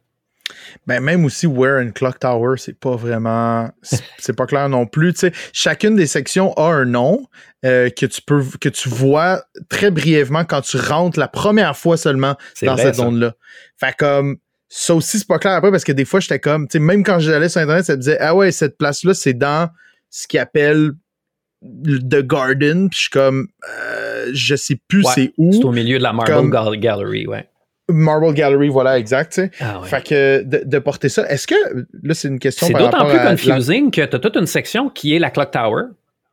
Ben, 0.87 1.01
même 1.01 1.25
aussi 1.25 1.47
Where 1.47 1.85
and 1.85 1.91
Clock 1.93 2.19
Tower, 2.19 2.57
c'est 2.59 2.79
pas 2.79 2.97
vraiment. 2.97 3.71
c'est- 3.83 4.33
pas 4.37 4.47
clair 4.47 4.69
non 4.69 4.87
plus. 4.87 5.15
Chacune 5.53 5.97
des 5.97 6.07
sections 6.07 6.53
a 6.55 6.69
un 6.73 6.85
nom 6.85 7.27
euh, 7.65 7.91
que 7.91 8.07
tu 8.07 8.21
peux 8.23 8.43
que 8.61 8.69
tu 8.69 8.89
vois 8.89 9.45
très 9.69 9.91
brièvement 9.91 10.45
quand 10.45 10.63
tu 10.63 10.77
rentres 10.77 11.19
la 11.19 11.29
première 11.29 11.77
fois 11.77 11.97
seulement 11.97 12.37
dans 12.63 12.75
vrai, 12.75 12.83
cette 12.85 12.97
zone-là. 12.97 13.35
Fait 13.79 13.95
comme 13.97 14.37
ça 14.69 14.95
aussi, 14.95 15.19
c'est 15.19 15.29
pas 15.29 15.39
clair 15.39 15.53
après 15.53 15.71
parce 15.71 15.85
que 15.85 15.93
des 15.93 16.05
fois, 16.05 16.19
j'étais 16.21 16.39
comme, 16.41 16.67
même 16.75 17.05
quand 17.05 17.19
j'allais 17.19 17.49
sur 17.49 17.61
Internet, 17.61 17.85
ça 17.85 17.93
me 17.93 17.99
disait 17.99 18.17
Ah 18.21 18.35
ouais, 18.35 18.51
cette 18.53 18.79
place-là, 18.79 19.15
c'est 19.15 19.35
dans 19.35 19.69
ce 20.11 20.27
qu'ils 20.27 20.41
appellent 20.41 20.93
The 21.63 22.23
Garden. 22.27 22.89
Puis 22.89 22.97
je 22.97 23.01
suis 23.03 23.11
comme 23.11 23.49
euh, 23.69 24.31
je 24.33 24.57
sais 24.57 24.81
plus 24.89 25.05
Ouais, 25.05 25.13
c'est 25.15 25.33
où. 25.37 25.53
C'est 25.53 25.65
au 25.65 25.73
milieu 25.73 25.99
de 25.99 26.03
la 26.03 26.13
Marble 26.13 26.33
Comme- 26.33 26.51
Gallery, 26.81 27.27
ouais. 27.27 27.49
Marble 27.89 28.33
Gallery, 28.35 28.69
voilà, 28.69 28.99
exact. 28.99 29.33
tu 29.33 29.43
sais. 29.43 29.51
Ah 29.61 29.81
ouais. 29.81 29.89
Fait 29.89 30.03
que 30.07 30.43
de, 30.45 30.63
de 30.65 30.79
porter 30.79 31.09
ça, 31.09 31.29
est-ce 31.29 31.47
que 31.47 31.55
là 32.03 32.15
c'est 32.15 32.29
une 32.29 32.39
question 32.39 32.67
C'est 32.67 32.73
d'autant 32.75 33.05
plus 33.07 33.19
à 33.19 33.25
la- 33.25 33.31
confusing 33.31 33.91
que 33.91 34.03
tu 34.05 34.17
as 34.17 34.19
toute 34.19 34.37
une 34.37 34.47
section 34.47 34.89
qui 34.89 35.15
est 35.15 35.19
la 35.19 35.31
Clock 35.31 35.51
Tower. 35.51 35.83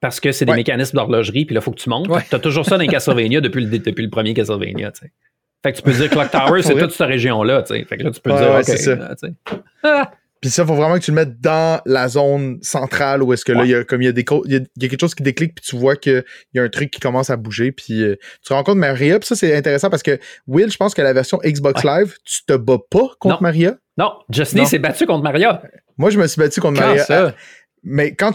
Parce 0.01 0.21
que 0.21 0.31
c'est 0.31 0.45
des 0.45 0.51
Ouais. 0.51 0.57
mécanismes 0.59 0.95
d'horlogerie, 0.95 1.43
puis 1.43 1.53
là, 1.53 1.59
il 1.59 1.63
faut 1.65 1.71
que 1.71 1.79
tu 1.81 1.89
montes. 1.89 2.07
Ouais. 2.07 2.21
Tu 2.29 2.33
as 2.33 2.39
toujours 2.39 2.63
ça 2.65 2.77
dans 2.77 2.81
les 2.83 2.87
Castlevania 2.95 3.41
depuis 3.41 3.65
le, 3.65 3.79
depuis 3.79 4.01
le 4.05 4.09
premier 4.09 4.33
Castlevania. 4.33 4.91
tu 4.93 5.01
sais. 5.01 5.11
Fait 5.61 5.73
que 5.73 5.77
tu 5.77 5.83
peux 5.83 5.91
dire 5.91 6.09
Clock 6.09 6.31
Tower, 6.31 6.61
c'est 6.61 6.73
toute 6.77 6.91
cette 6.91 7.05
région-là. 7.07 7.63
tu 7.63 7.75
sais. 7.75 7.83
Fait 7.83 7.97
que 7.97 8.03
là, 8.03 8.11
tu 8.11 8.21
peux 8.21 8.31
Ouais, 8.31 8.37
dire, 8.37 8.49
ouais, 8.51 8.59
OK. 8.59 8.63
c'est 8.63 8.77
ça. 8.77 8.95
là. 8.95 9.15
Ah! 9.83 10.11
Puis 10.41 10.49
ça, 10.49 10.65
faut 10.65 10.73
vraiment 10.75 10.95
que 10.97 11.03
tu 11.03 11.11
le 11.11 11.15
mettes 11.15 11.41
dans 11.41 11.81
la 11.85 12.07
zone 12.07 12.59
centrale 12.61 13.21
où 13.23 13.33
est-ce 13.33 13.43
que 13.43 13.51
là, 13.51 13.65
il 13.65 13.71
y 13.71 13.75
a 13.75 13.83
comme 13.83 14.01
il 14.01 14.05
y 14.05 14.07
a 14.07 14.11
des 14.13 14.23
il 14.45 14.51
y 14.53 14.55
a, 14.55 14.59
il 14.77 14.83
y 14.83 14.85
a 14.85 14.89
quelque 14.89 15.01
chose 15.01 15.13
qui 15.15 15.23
déclique 15.23 15.55
puis 15.55 15.65
tu 15.67 15.75
vois 15.75 15.95
qu'il 15.97 16.23
y 16.53 16.59
a 16.59 16.63
un 16.63 16.69
truc 16.69 16.91
qui 16.91 16.99
commence 17.01 17.29
à 17.29 17.35
bouger 17.35 17.71
puis 17.73 18.03
euh, 18.03 18.15
tu 18.45 18.53
rencontres 18.53 18.77
Maria 18.79 19.19
puis 19.19 19.27
ça 19.27 19.35
c'est 19.35 19.53
intéressant 19.55 19.89
parce 19.89 20.03
que 20.03 20.17
Will, 20.47 20.71
je 20.71 20.77
pense 20.77 20.93
que 20.93 21.01
la 21.01 21.11
version 21.11 21.39
Xbox 21.43 21.83
Live, 21.83 22.15
tu 22.23 22.45
te 22.45 22.53
bats 22.53 22.77
pas 22.89 23.09
contre 23.19 23.35
Non. 23.35 23.41
Maria? 23.41 23.75
Non, 23.97 24.13
Justine 24.29 24.59
Non. 24.59 24.65
s'est 24.65 24.79
battu 24.79 25.05
contre 25.05 25.23
Maria. 25.23 25.61
Moi, 25.97 26.09
je 26.09 26.17
me 26.17 26.25
suis 26.27 26.39
battu 26.39 26.61
contre 26.61 26.79
Quand 26.79 26.87
Maria. 26.87 27.03
ça? 27.03 27.35
Mais 27.83 28.13
quand 28.15 28.33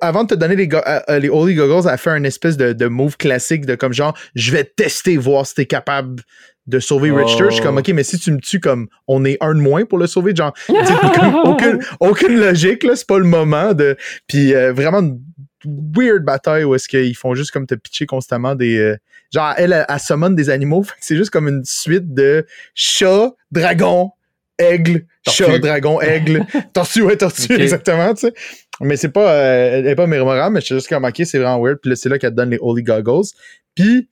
avant 0.00 0.24
de 0.24 0.28
te 0.28 0.34
donner 0.34 0.56
les, 0.56 0.68
euh, 0.72 1.00
euh, 1.08 1.18
les 1.18 1.28
Holy 1.28 1.54
Goggles, 1.54 1.86
elle 1.86 1.94
a 1.94 1.96
fait 1.96 2.10
un 2.10 2.24
espèce 2.24 2.56
de, 2.56 2.72
de 2.72 2.86
move 2.86 3.16
classique 3.16 3.66
de 3.66 3.74
comme 3.74 3.92
genre 3.92 4.16
je 4.34 4.52
vais 4.52 4.64
tester 4.64 5.16
voir 5.16 5.46
si 5.46 5.54
t'es 5.54 5.66
capable 5.66 6.22
de 6.66 6.78
sauver 6.78 7.10
Oh. 7.10 7.16
Richter. 7.16 7.44
Je 7.50 7.54
suis 7.56 7.62
comme 7.62 7.76
ok, 7.76 7.88
mais 7.88 8.04
si 8.04 8.18
tu 8.18 8.32
me 8.32 8.40
tues 8.40 8.60
comme 8.60 8.88
on 9.06 9.24
est 9.24 9.36
un 9.40 9.54
de 9.54 9.60
moins 9.60 9.84
pour 9.84 9.98
le 9.98 10.06
sauver, 10.06 10.34
genre 10.34 10.54
comme 10.66 11.34
aucune, 11.44 11.78
aucune 12.00 12.40
logique 12.40 12.82
là, 12.84 12.96
c'est 12.96 13.06
pas 13.06 13.18
le 13.18 13.24
moment 13.26 13.74
de. 13.74 13.96
Puis 14.26 14.54
euh, 14.54 14.72
vraiment 14.72 15.00
une 15.00 15.20
weird 15.66 16.24
bataille 16.24 16.64
où 16.64 16.74
est-ce 16.74 16.88
qu'ils 16.88 17.16
font 17.16 17.34
juste 17.34 17.50
comme 17.50 17.66
te 17.66 17.74
pitcher 17.74 18.06
constamment 18.06 18.54
des. 18.54 18.78
euh, 18.78 18.96
genre 19.32 19.52
elle, 19.56 19.72
elle, 19.72 19.86
elle 19.88 20.00
summon 20.00 20.30
des 20.30 20.48
animaux, 20.50 20.84
c'est 21.00 21.16
juste 21.16 21.30
comme 21.30 21.48
une 21.48 21.64
suite 21.64 22.14
de 22.14 22.46
chat, 22.74 23.32
dragon, 23.50 24.10
aigle, 24.58 25.06
Tortue. 25.24 25.44
chat, 25.44 25.58
dragon, 25.58 26.00
aigle, 26.00 26.44
tortue, 26.72 27.02
ouais, 27.02 27.16
tortue, 27.16 27.52
exactement, 27.54 28.14
tu 28.14 28.28
sais. 28.28 28.34
Mais 28.80 28.96
c'est 28.96 29.10
pas, 29.10 29.32
euh, 29.32 29.78
elle 29.78 29.86
est 29.86 29.94
pas 29.94 30.06
mémorable, 30.06 30.54
mais 30.54 30.60
je 30.60 30.66
suis 30.66 30.74
juste 30.74 30.88
comme, 30.88 31.04
ok, 31.04 31.22
c'est 31.24 31.38
vraiment 31.38 31.60
weird. 31.62 31.78
Puis 31.80 31.90
là, 31.90 31.96
c'est 31.96 32.08
là 32.08 32.18
qu'elle 32.18 32.30
te 32.30 32.36
donne 32.36 32.50
les 32.50 32.58
Holy 32.60 32.82
Goggles. 32.82 33.28
Puis, 33.74 34.08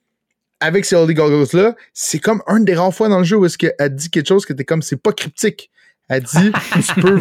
avec 0.59 0.85
ces 0.85 0.95
Holy 0.95 1.13
Goggles-là, 1.13 1.75
c'est 1.93 2.19
comme 2.19 2.41
une 2.47 2.63
des 2.63 2.73
rares 2.73 2.93
fois 2.93 3.09
dans 3.09 3.19
le 3.19 3.25
jeu 3.25 3.37
où 3.37 3.45
est-ce 3.45 3.57
qu'elle 3.57 3.95
dit 3.95 4.09
quelque 4.09 4.27
chose 4.27 4.45
que 4.45 4.53
t'es 4.53 4.63
comme, 4.63 4.81
c'est 4.81 5.01
pas 5.01 5.11
cryptique. 5.11 5.69
Elle 6.09 6.23
dit, 6.23 6.51
tu 6.73 7.01
peux, 7.01 7.19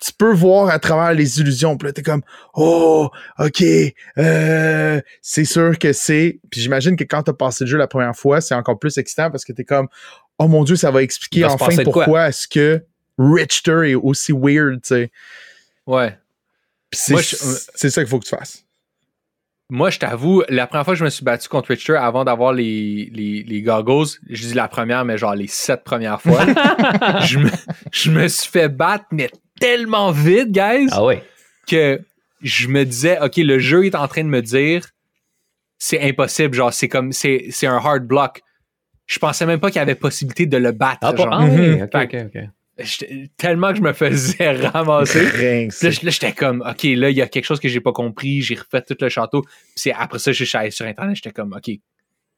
tu 0.00 0.12
peux 0.16 0.32
voir 0.32 0.68
à 0.68 0.78
travers 0.78 1.12
les 1.12 1.40
illusions. 1.40 1.76
Puis 1.76 1.88
là, 1.88 1.92
t'es 1.92 2.02
comme, 2.02 2.22
oh, 2.54 3.08
ok, 3.38 3.62
euh, 4.18 5.00
c'est 5.22 5.44
sûr 5.44 5.78
que 5.78 5.92
c'est. 5.92 6.40
Puis 6.50 6.60
j'imagine 6.60 6.96
que 6.96 7.04
quand 7.04 7.22
t'as 7.24 7.32
passé 7.32 7.64
le 7.64 7.70
jeu 7.70 7.78
la 7.78 7.88
première 7.88 8.14
fois, 8.14 8.40
c'est 8.40 8.54
encore 8.54 8.78
plus 8.78 8.98
excitant 8.98 9.30
parce 9.30 9.44
que 9.44 9.52
t'es 9.52 9.64
comme, 9.64 9.88
oh 10.38 10.48
mon 10.48 10.64
dieu, 10.64 10.76
ça 10.76 10.90
va 10.90 11.02
expliquer 11.02 11.42
va 11.42 11.52
enfin 11.52 11.82
pourquoi 11.84 12.28
est-ce 12.28 12.46
que 12.48 12.84
Richter 13.18 13.90
est 13.90 13.94
aussi 13.94 14.32
weird, 14.32 14.82
tu 14.82 14.88
sais. 14.88 15.10
Ouais. 15.86 16.18
C'est 16.92 17.12
Moi, 17.14 17.22
je- 17.22 17.36
c'est 17.74 17.90
ça 17.90 18.02
qu'il 18.02 18.10
faut 18.10 18.18
que 18.18 18.24
tu 18.26 18.36
fasses. 18.36 18.64
moi, 19.68 19.90
je 19.90 19.98
t'avoue, 19.98 20.42
la 20.48 20.66
première 20.66 20.84
fois 20.84 20.94
que 20.94 20.98
je 20.98 21.04
me 21.04 21.10
suis 21.10 21.24
battu 21.24 21.48
contre 21.48 21.68
Richter 21.70 21.96
avant 21.96 22.24
d'avoir 22.24 22.52
les, 22.52 23.10
les, 23.12 23.42
les 23.42 23.62
goggles, 23.62 24.06
je 24.28 24.46
dis 24.46 24.54
la 24.54 24.68
première, 24.68 25.04
mais 25.04 25.18
genre 25.18 25.34
les 25.34 25.48
sept 25.48 25.82
premières 25.82 26.20
fois, 26.22 26.44
je, 27.24 27.38
me, 27.38 27.50
je 27.90 28.10
me 28.10 28.28
suis 28.28 28.50
fait 28.50 28.68
battre, 28.68 29.06
mais 29.10 29.28
tellement 29.60 30.12
vite, 30.12 30.52
guys, 30.52 30.88
Ah 30.92 31.04
ouais. 31.04 31.24
que 31.66 32.00
je 32.42 32.68
me 32.68 32.84
disais, 32.84 33.18
OK, 33.20 33.36
le 33.38 33.58
jeu 33.58 33.86
est 33.86 33.94
en 33.96 34.06
train 34.06 34.22
de 34.22 34.28
me 34.28 34.42
dire, 34.42 34.86
c'est 35.78 36.00
impossible, 36.00 36.54
genre, 36.54 36.72
c'est 36.72 36.88
comme, 36.88 37.12
c'est 37.12 37.46
c'est 37.50 37.66
un 37.66 37.76
hard 37.78 38.04
block. 38.06 38.42
Je 39.06 39.18
pensais 39.18 39.46
même 39.46 39.60
pas 39.60 39.70
qu'il 39.70 39.78
y 39.78 39.82
avait 39.82 39.94
possibilité 39.94 40.46
de 40.46 40.56
le 40.56 40.72
battre. 40.72 40.98
Ah, 41.02 41.14
genre. 41.16 41.30
pas- 41.30 41.36
ah 41.40 41.44
oui, 41.44 41.56
Mhm. 41.56 41.80
Tellement 43.38 43.70
que 43.70 43.76
je 43.76 43.82
me 43.82 43.92
faisais 43.94 44.50
ramasser. 44.66 45.20
Puis 45.70 45.88
là, 45.88 45.94
là, 46.02 46.10
j'étais 46.10 46.32
comme, 46.32 46.60
OK, 46.60 46.82
là, 46.82 47.08
il 47.10 47.16
y 47.16 47.22
a 47.22 47.26
quelque 47.28 47.44
chose 47.44 47.58
que 47.60 47.68
j'ai 47.68 47.80
pas 47.80 47.92
compris. 47.92 48.42
J'ai 48.42 48.56
refait 48.56 48.82
tout 48.82 48.96
le 49.00 49.08
château. 49.08 49.42
Puis 49.42 49.50
c'est 49.76 49.92
après 49.92 50.18
ça, 50.18 50.32
je 50.32 50.44
suis 50.44 50.58
allé 50.58 50.70
sur 50.70 50.84
Internet. 50.86 51.16
J'étais 51.16 51.30
comme, 51.30 51.54
OK, 51.54 51.70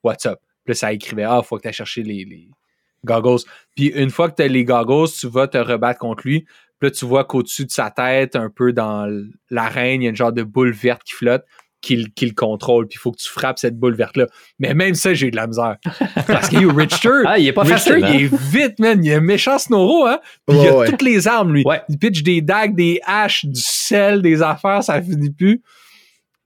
what's 0.05 0.27
up? 0.27 0.39
Puis 0.65 0.73
là, 0.73 0.75
ça 0.75 0.93
écrivait, 0.93 1.25
ah, 1.25 1.43
faut 1.43 1.57
que 1.59 1.67
tu 1.67 1.75
chercher 1.75 2.03
les, 2.05 2.25
les 2.25 2.49
goggles. 3.05 3.43
Puis 3.75 3.87
une 3.87 4.11
fois 4.11 4.31
que 4.31 4.37
tu 4.37 4.43
as 4.43 4.49
les 4.49 4.65
goggles, 4.65 5.09
tu 5.11 5.27
vas 5.29 5.49
te 5.49 5.59
rebattre 5.59 5.99
contre 5.99 6.25
lui. 6.27 6.43
Puis 6.79 6.89
là, 6.89 6.91
tu 6.93 7.05
vois 7.05 7.25
qu'au-dessus 7.25 7.65
de 7.65 7.71
sa 7.73 7.91
tête, 7.91 8.37
un 8.37 8.51
peu 8.51 8.73
dans 8.73 9.11
l'arène, 9.51 10.03
il 10.03 10.05
y 10.05 10.07
a 10.07 10.11
une 10.11 10.17
genre 10.17 10.33
de 10.33 10.45
boule 10.45 10.71
verte 10.73 11.03
qui 11.03 11.15
flotte, 11.15 11.45
qui, 11.81 11.97
le- 11.97 12.09
qui 12.15 12.27
le 12.27 12.33
contrôle. 12.35 12.89
Puis 12.89 12.97
il 12.99 13.01
faut 13.01 13.13
que 13.13 13.19
tu 13.19 13.29
frappes 13.29 13.59
cette 13.59 13.79
boule 13.79 13.95
verte-là. 13.95 14.27
Mais 14.59 14.75
même 14.75 14.95
ça, 14.95 15.15
j'ai 15.15 15.29
eu 15.29 15.31
de 15.31 15.37
la 15.37 15.47
misère. 15.47 15.77
Parce 16.27 16.49
que 16.49 16.57
yo, 16.57 16.73
Richter, 16.73 17.09
Ah, 17.27 17.39
il 17.39 17.47
est 17.47 17.53
pas 17.53 17.63
Richter, 17.63 18.01
facile. 18.01 18.05
hein? 18.05 18.11
il 18.15 18.25
est 18.25 18.37
vite, 18.37 18.79
man. 18.79 19.05
Il 19.05 19.11
est 19.11 19.15
un 19.15 19.21
méchant 19.21 19.59
Snoro, 19.59 20.07
hein? 20.07 20.19
Puis 20.47 20.59
il 20.59 20.67
a 20.69 20.77
ouais. 20.77 20.89
toutes 20.91 21.03
les 21.03 21.29
armes, 21.29 21.53
lui. 21.55 21.63
Ouais. 21.65 21.81
Il 21.89 21.99
pitch 21.99 22.23
des 22.23 22.41
dagues, 22.41 22.75
des 22.75 23.01
haches, 23.07 23.45
du 23.45 23.61
sel, 23.61 24.23
des 24.23 24.43
affaires, 24.43 24.83
ça 24.83 25.01
finit 25.03 25.31
plus. 25.31 25.63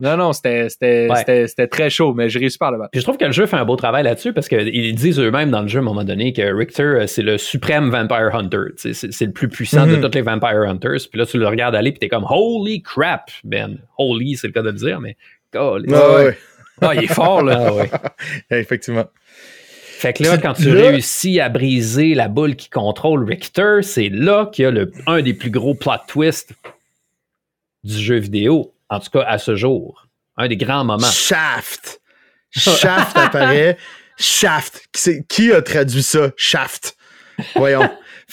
Non, 0.01 0.17
non, 0.17 0.33
c'était 0.33 0.67
Ouais. 1.09 1.69
très 1.69 1.89
chaud, 1.91 2.13
mais 2.13 2.29
j'ai 2.29 2.41
réussi 2.41 2.59
par 2.59 2.73
le 2.73 2.79
battre. 2.79 2.91
Puis 2.91 3.01
je 3.01 3.05
trouve 3.05 3.19
que 3.19 3.25
le 3.25 3.31
jeu 3.33 3.47
fait 3.47 3.57
un 3.57 3.65
beau 3.65 3.77
travail 3.77 4.03
là-dessus 4.03 4.33
parce 4.33 4.49
qu'ils 4.49 4.95
disent 4.97 5.21
eux-mêmes 5.21 5.51
dans 5.51 5.63
le 5.63 5.69
jeu 5.69 5.79
à 5.79 5.83
un 5.83 5.85
moment 5.85 6.03
donné 6.03 6.33
que 6.33 6.43
Richter, 6.53 6.83
euh, 6.83 7.07
c'est 7.07 7.23
le 7.23 7.39
suprême 7.39 7.89
Vampire 7.91 8.35
Hunter. 8.35 8.73
C'est 8.77 9.27
le 9.27 9.31
plus 9.33 9.49
puissant 9.49 9.87
Mhm. 9.87 10.01
de 10.01 10.09
tous 10.09 10.15
les 10.17 10.23
Vampire 10.23 10.63
Hunters. 10.63 11.09
Puis 11.09 11.19
là, 11.21 11.27
tu 11.27 11.39
le 11.39 11.47
regardes 11.47 11.77
aller 11.77 11.93
puis 11.93 12.01
t'es 12.01 12.09
comme 12.09 12.27
Holy 12.29 12.83
crap, 12.83 13.31
Ben. 13.45 13.79
Holy, 13.97 14.37
c'est 14.37 14.49
le 14.49 14.53
cas 14.53 14.63
de 14.63 14.71
le 14.71 14.77
dire, 14.77 15.01
mais. 15.01 15.17
ouais. 15.55 16.37
Ah, 16.81 16.95
il 16.97 17.05
est 17.05 17.13
fort, 17.15 17.43
là. 17.43 17.67
Ah 17.69 17.73
ouais. 17.75 17.91
Effectivement. 18.51 19.05
Fait 19.99 20.13
que 20.15 20.25
là, 20.25 20.37
quand 20.39 20.55
tu 20.55 20.75
Là- 20.75 20.89
réussis 20.89 21.39
à 21.39 21.49
briser 21.49 22.15
la 22.17 22.27
boule 22.27 22.57
qui 22.57 22.69
contrôle 22.71 23.25
Richter, 23.25 23.83
c'est 23.83 24.09
là 24.09 24.47
qu'il 24.47 24.65
y 24.65 24.67
a 24.67 24.73
le, 24.73 24.91
un 25.07 25.23
des 25.23 25.33
plus 25.33 25.51
gros 25.51 25.75
plot 25.75 25.93
twists 26.09 26.53
du 27.85 27.95
jeu 27.97 28.17
vidéo, 28.17 28.72
en 28.95 29.01
tout 29.01 29.11
cas 29.11 29.25
à 29.27 29.39
ce 29.39 29.55
jour. 29.57 30.07
Un 30.37 30.49
des 30.49 30.57
grands 30.57 30.85
moments. 30.85 31.07
Shaft. 31.11 32.01
Shaft 32.51 33.17
apparaît. 33.17 33.77
Shaft. 34.19 34.87
Qui, 35.29 35.53
a 35.53 35.63
traduit 35.63 36.03
ça? 36.03 36.31
Shaft. 36.37 36.97
Voyons. 37.57 37.89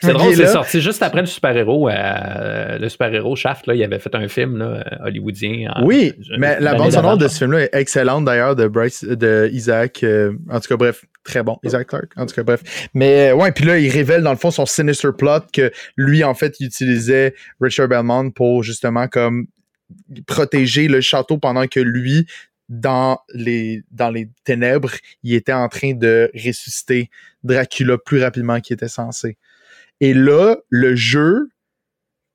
C'est 0.00 0.12
drôle, 0.12 0.34
c'est 0.34 0.46
sorti 0.48 0.80
juste 0.80 1.02
après 1.02 1.20
le 1.20 1.26
super-héros. 1.26 1.88
euh, 1.88 2.78
le 2.78 2.88
super-héros 2.88 3.36
Shaft, 3.36 3.66
là, 3.66 3.74
il 3.74 3.82
avait 3.84 3.98
fait 4.00 4.14
un 4.14 4.26
film 4.28 4.58
là, 4.58 4.84
hollywoodien. 5.04 5.70
en- 5.74 5.84
Oui, 5.84 6.12
mais 6.38 6.58
la 6.60 6.74
bande 6.74 6.90
sonore 6.92 7.18
de 7.18 7.28
ce 7.28 7.38
film-là 7.38 7.62
est 7.64 7.70
excellente 7.74 8.24
d'ailleurs 8.24 8.56
de 8.56 8.66
Bryce, 8.66 9.04
de 9.04 9.48
Isaac. 9.52 10.02
euh, 10.02 10.32
en 10.50 10.58
tout 10.60 10.68
cas, 10.68 10.76
bref, 10.76 11.04
très 11.28 11.42
bon. 11.42 11.58
Isaac 11.62 11.88
Clarke. 11.88 12.12
En 12.16 12.26
tout 12.26 12.34
cas, 12.34 12.42
bref. 12.42 12.88
Mais 12.94 13.30
euh, 13.30 13.34
ouais, 13.34 13.52
puis 13.52 13.64
là, 13.64 13.78
il 13.78 13.90
révèle 13.90 14.22
dans 14.22 14.30
le 14.32 14.38
fond 14.38 14.50
son 14.50 14.66
sinister 14.66 15.10
plot 15.16 15.40
que 15.52 15.70
lui, 15.96 16.24
en 16.24 16.34
fait, 16.34 16.58
il 16.58 16.66
utilisait 16.66 17.34
Richard 17.60 17.88
Belmont 17.88 18.30
pour 18.30 18.62
justement 18.62 19.08
comme 19.08 19.46
protéger 20.26 20.88
le 20.88 21.00
château 21.00 21.38
pendant 21.38 21.66
que 21.66 21.80
lui, 21.80 22.26
dans 22.68 23.18
les, 23.32 23.82
dans 23.90 24.10
les 24.10 24.28
ténèbres, 24.44 24.90
il 25.22 25.34
était 25.34 25.52
en 25.52 25.68
train 25.68 25.94
de 25.94 26.30
ressusciter 26.34 27.10
Dracula 27.42 27.96
plus 27.98 28.22
rapidement 28.22 28.60
qu'il 28.60 28.74
était 28.74 28.88
censé. 28.88 29.36
Et 30.00 30.14
là, 30.14 30.56
le 30.70 30.96
jeu 30.96 31.48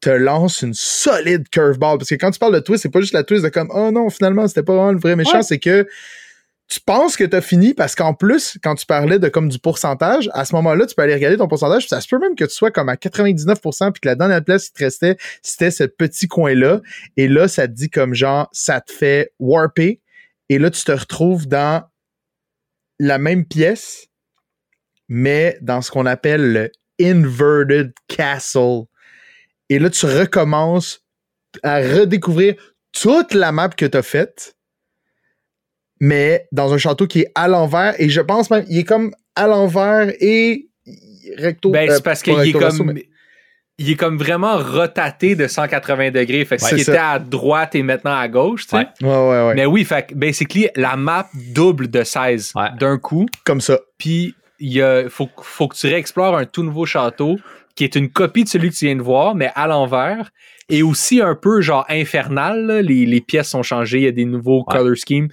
te 0.01 0.09
lance 0.09 0.61
une 0.61 0.73
solide 0.73 1.47
curveball. 1.49 1.97
Parce 1.97 2.09
que 2.09 2.15
quand 2.15 2.31
tu 2.31 2.39
parles 2.39 2.53
de 2.55 2.59
twist, 2.59 2.83
c'est 2.83 2.89
pas 2.89 2.99
juste 3.01 3.13
la 3.13 3.23
twist 3.23 3.43
de 3.43 3.49
comme 3.49 3.69
Oh 3.73 3.89
non, 3.91 4.09
finalement, 4.09 4.47
c'était 4.47 4.63
pas 4.63 4.73
vraiment 4.75 4.91
le 4.91 4.99
vrai 4.99 5.15
méchant, 5.15 5.37
Ouais. 5.37 5.43
c'est 5.43 5.59
que 5.59 5.87
tu 6.67 6.79
penses 6.79 7.17
que 7.17 7.23
t'as 7.23 7.41
fini 7.41 7.73
parce 7.73 7.93
qu'en 7.93 8.13
plus, 8.13 8.57
quand 8.63 8.75
tu 8.75 8.85
parlais 8.85 9.19
de 9.19 9.29
comme 9.29 9.49
du 9.49 9.59
pourcentage, 9.59 10.29
à 10.33 10.45
ce 10.45 10.55
moment-là, 10.55 10.85
tu 10.85 10.95
peux 10.95 11.01
aller 11.01 11.13
regarder 11.13 11.37
ton 11.37 11.47
pourcentage, 11.47 11.87
ça 11.87 12.01
se 12.01 12.07
peut 12.07 12.19
même 12.19 12.35
que 12.35 12.45
tu 12.45 12.55
sois 12.55 12.71
comme 12.71 12.89
à 12.89 12.95
99%, 12.95 13.91
puis 13.91 14.01
que 14.01 14.07
la 14.07 14.15
dernière 14.15 14.43
place 14.43 14.67
qui 14.67 14.73
te 14.73 14.83
restait, 14.83 15.17
c'était 15.41 15.71
ce 15.71 15.83
petit 15.83 16.27
coin-là. 16.27 16.81
Et 17.17 17.27
là, 17.27 17.47
ça 17.47 17.67
te 17.67 17.73
dit 17.73 17.89
comme 17.89 18.15
genre, 18.15 18.49
ça 18.51 18.81
te 18.81 18.91
fait 18.91 19.33
warper. 19.39 20.01
Et 20.49 20.57
là, 20.57 20.69
tu 20.71 20.83
te 20.83 20.91
retrouves 20.91 21.47
dans 21.47 21.83
la 22.99 23.17
même 23.17 23.45
pièce, 23.45 24.07
mais 25.09 25.57
dans 25.61 25.81
ce 25.81 25.91
qu'on 25.91 26.05
appelle 26.05 26.53
le 26.53 26.71
Inverted 26.99 27.93
Castle. 28.07 28.83
Et 29.69 29.79
là, 29.79 29.89
tu 29.89 30.05
recommences 30.05 31.03
à 31.61 31.79
redécouvrir 31.79 32.55
toute 32.91 33.33
la 33.33 33.51
map 33.51 33.69
que 33.69 33.85
tu 33.85 33.97
as 33.97 34.03
faite, 34.03 34.55
mais 35.99 36.47
dans 36.51 36.73
un 36.73 36.77
château 36.77 37.07
qui 37.07 37.21
est 37.21 37.31
à 37.35 37.47
l'envers. 37.47 37.95
Et 37.99 38.09
je 38.09 38.21
pense 38.21 38.49
même, 38.49 38.65
il 38.69 38.79
est 38.79 38.83
comme 38.83 39.13
à 39.35 39.47
l'envers 39.47 40.11
et 40.19 40.67
recto. 41.37 41.71
Ben, 41.71 41.89
euh, 41.89 41.95
c'est 41.95 42.03
parce 42.03 42.21
pas 42.23 42.43
qu'il 42.43 42.55
est 42.55 42.59
comme. 42.59 42.91
mais- 42.93 43.07
Il 43.79 43.89
est 43.89 43.95
comme 43.95 44.17
vraiment 44.19 44.57
rotaté 44.57 45.35
de 45.35 45.47
180 45.47 46.11
degrés. 46.11 46.45
Fait 46.45 46.57
que 46.57 46.61
Ouais. 46.63 46.69
s'il 46.69 46.77
C'est 46.79 46.91
était 46.91 46.99
ça. 46.99 47.11
à 47.13 47.19
droite 47.19 47.73
et 47.73 47.81
maintenant 47.81 48.15
à 48.15 48.27
gauche, 48.27 48.67
tu 48.67 48.69
sais. 48.69 48.77
Ouais. 48.77 48.85
Ouais, 49.01 49.09
ouais, 49.09 49.47
ouais. 49.47 49.53
Mais 49.55 49.65
oui, 49.65 49.83
fait 49.83 50.05
que 50.07 50.13
basically, 50.13 50.67
la 50.75 50.95
map 50.95 51.27
double 51.33 51.89
de 51.89 52.03
16 52.03 52.51
Ouais. 52.55 52.67
d'un 52.79 52.99
coup. 52.99 53.25
Comme 53.45 53.61
ça. 53.61 53.79
Puis 53.97 54.35
il 54.59 54.73
y 54.73 54.81
a, 54.81 55.09
faut, 55.09 55.27
faut 55.41 55.67
que 55.67 55.75
tu 55.75 55.87
réexplores 55.87 56.37
un 56.37 56.45
tout 56.45 56.61
nouveau 56.61 56.85
château 56.85 57.37
qui 57.75 57.83
est 57.83 57.95
une 57.95 58.09
copie 58.11 58.43
de 58.43 58.49
celui 58.49 58.69
que 58.69 58.75
tu 58.75 58.85
viens 58.85 58.95
de 58.95 59.01
voir, 59.01 59.33
mais 59.33 59.49
à 59.55 59.65
l'envers. 59.65 60.29
Et 60.69 60.83
aussi 60.83 61.19
un 61.21 61.33
peu 61.33 61.59
genre 61.61 61.85
infernal. 61.89 62.67
là. 62.67 62.81
Les, 62.83 63.07
les 63.07 63.21
pièces 63.21 63.49
sont 63.49 63.63
changées, 63.63 63.97
il 63.97 64.03
y 64.03 64.07
a 64.07 64.11
des 64.11 64.25
nouveaux 64.25 64.59
Ouais. 64.67 64.77
color 64.77 64.95
schemes. 64.95 65.29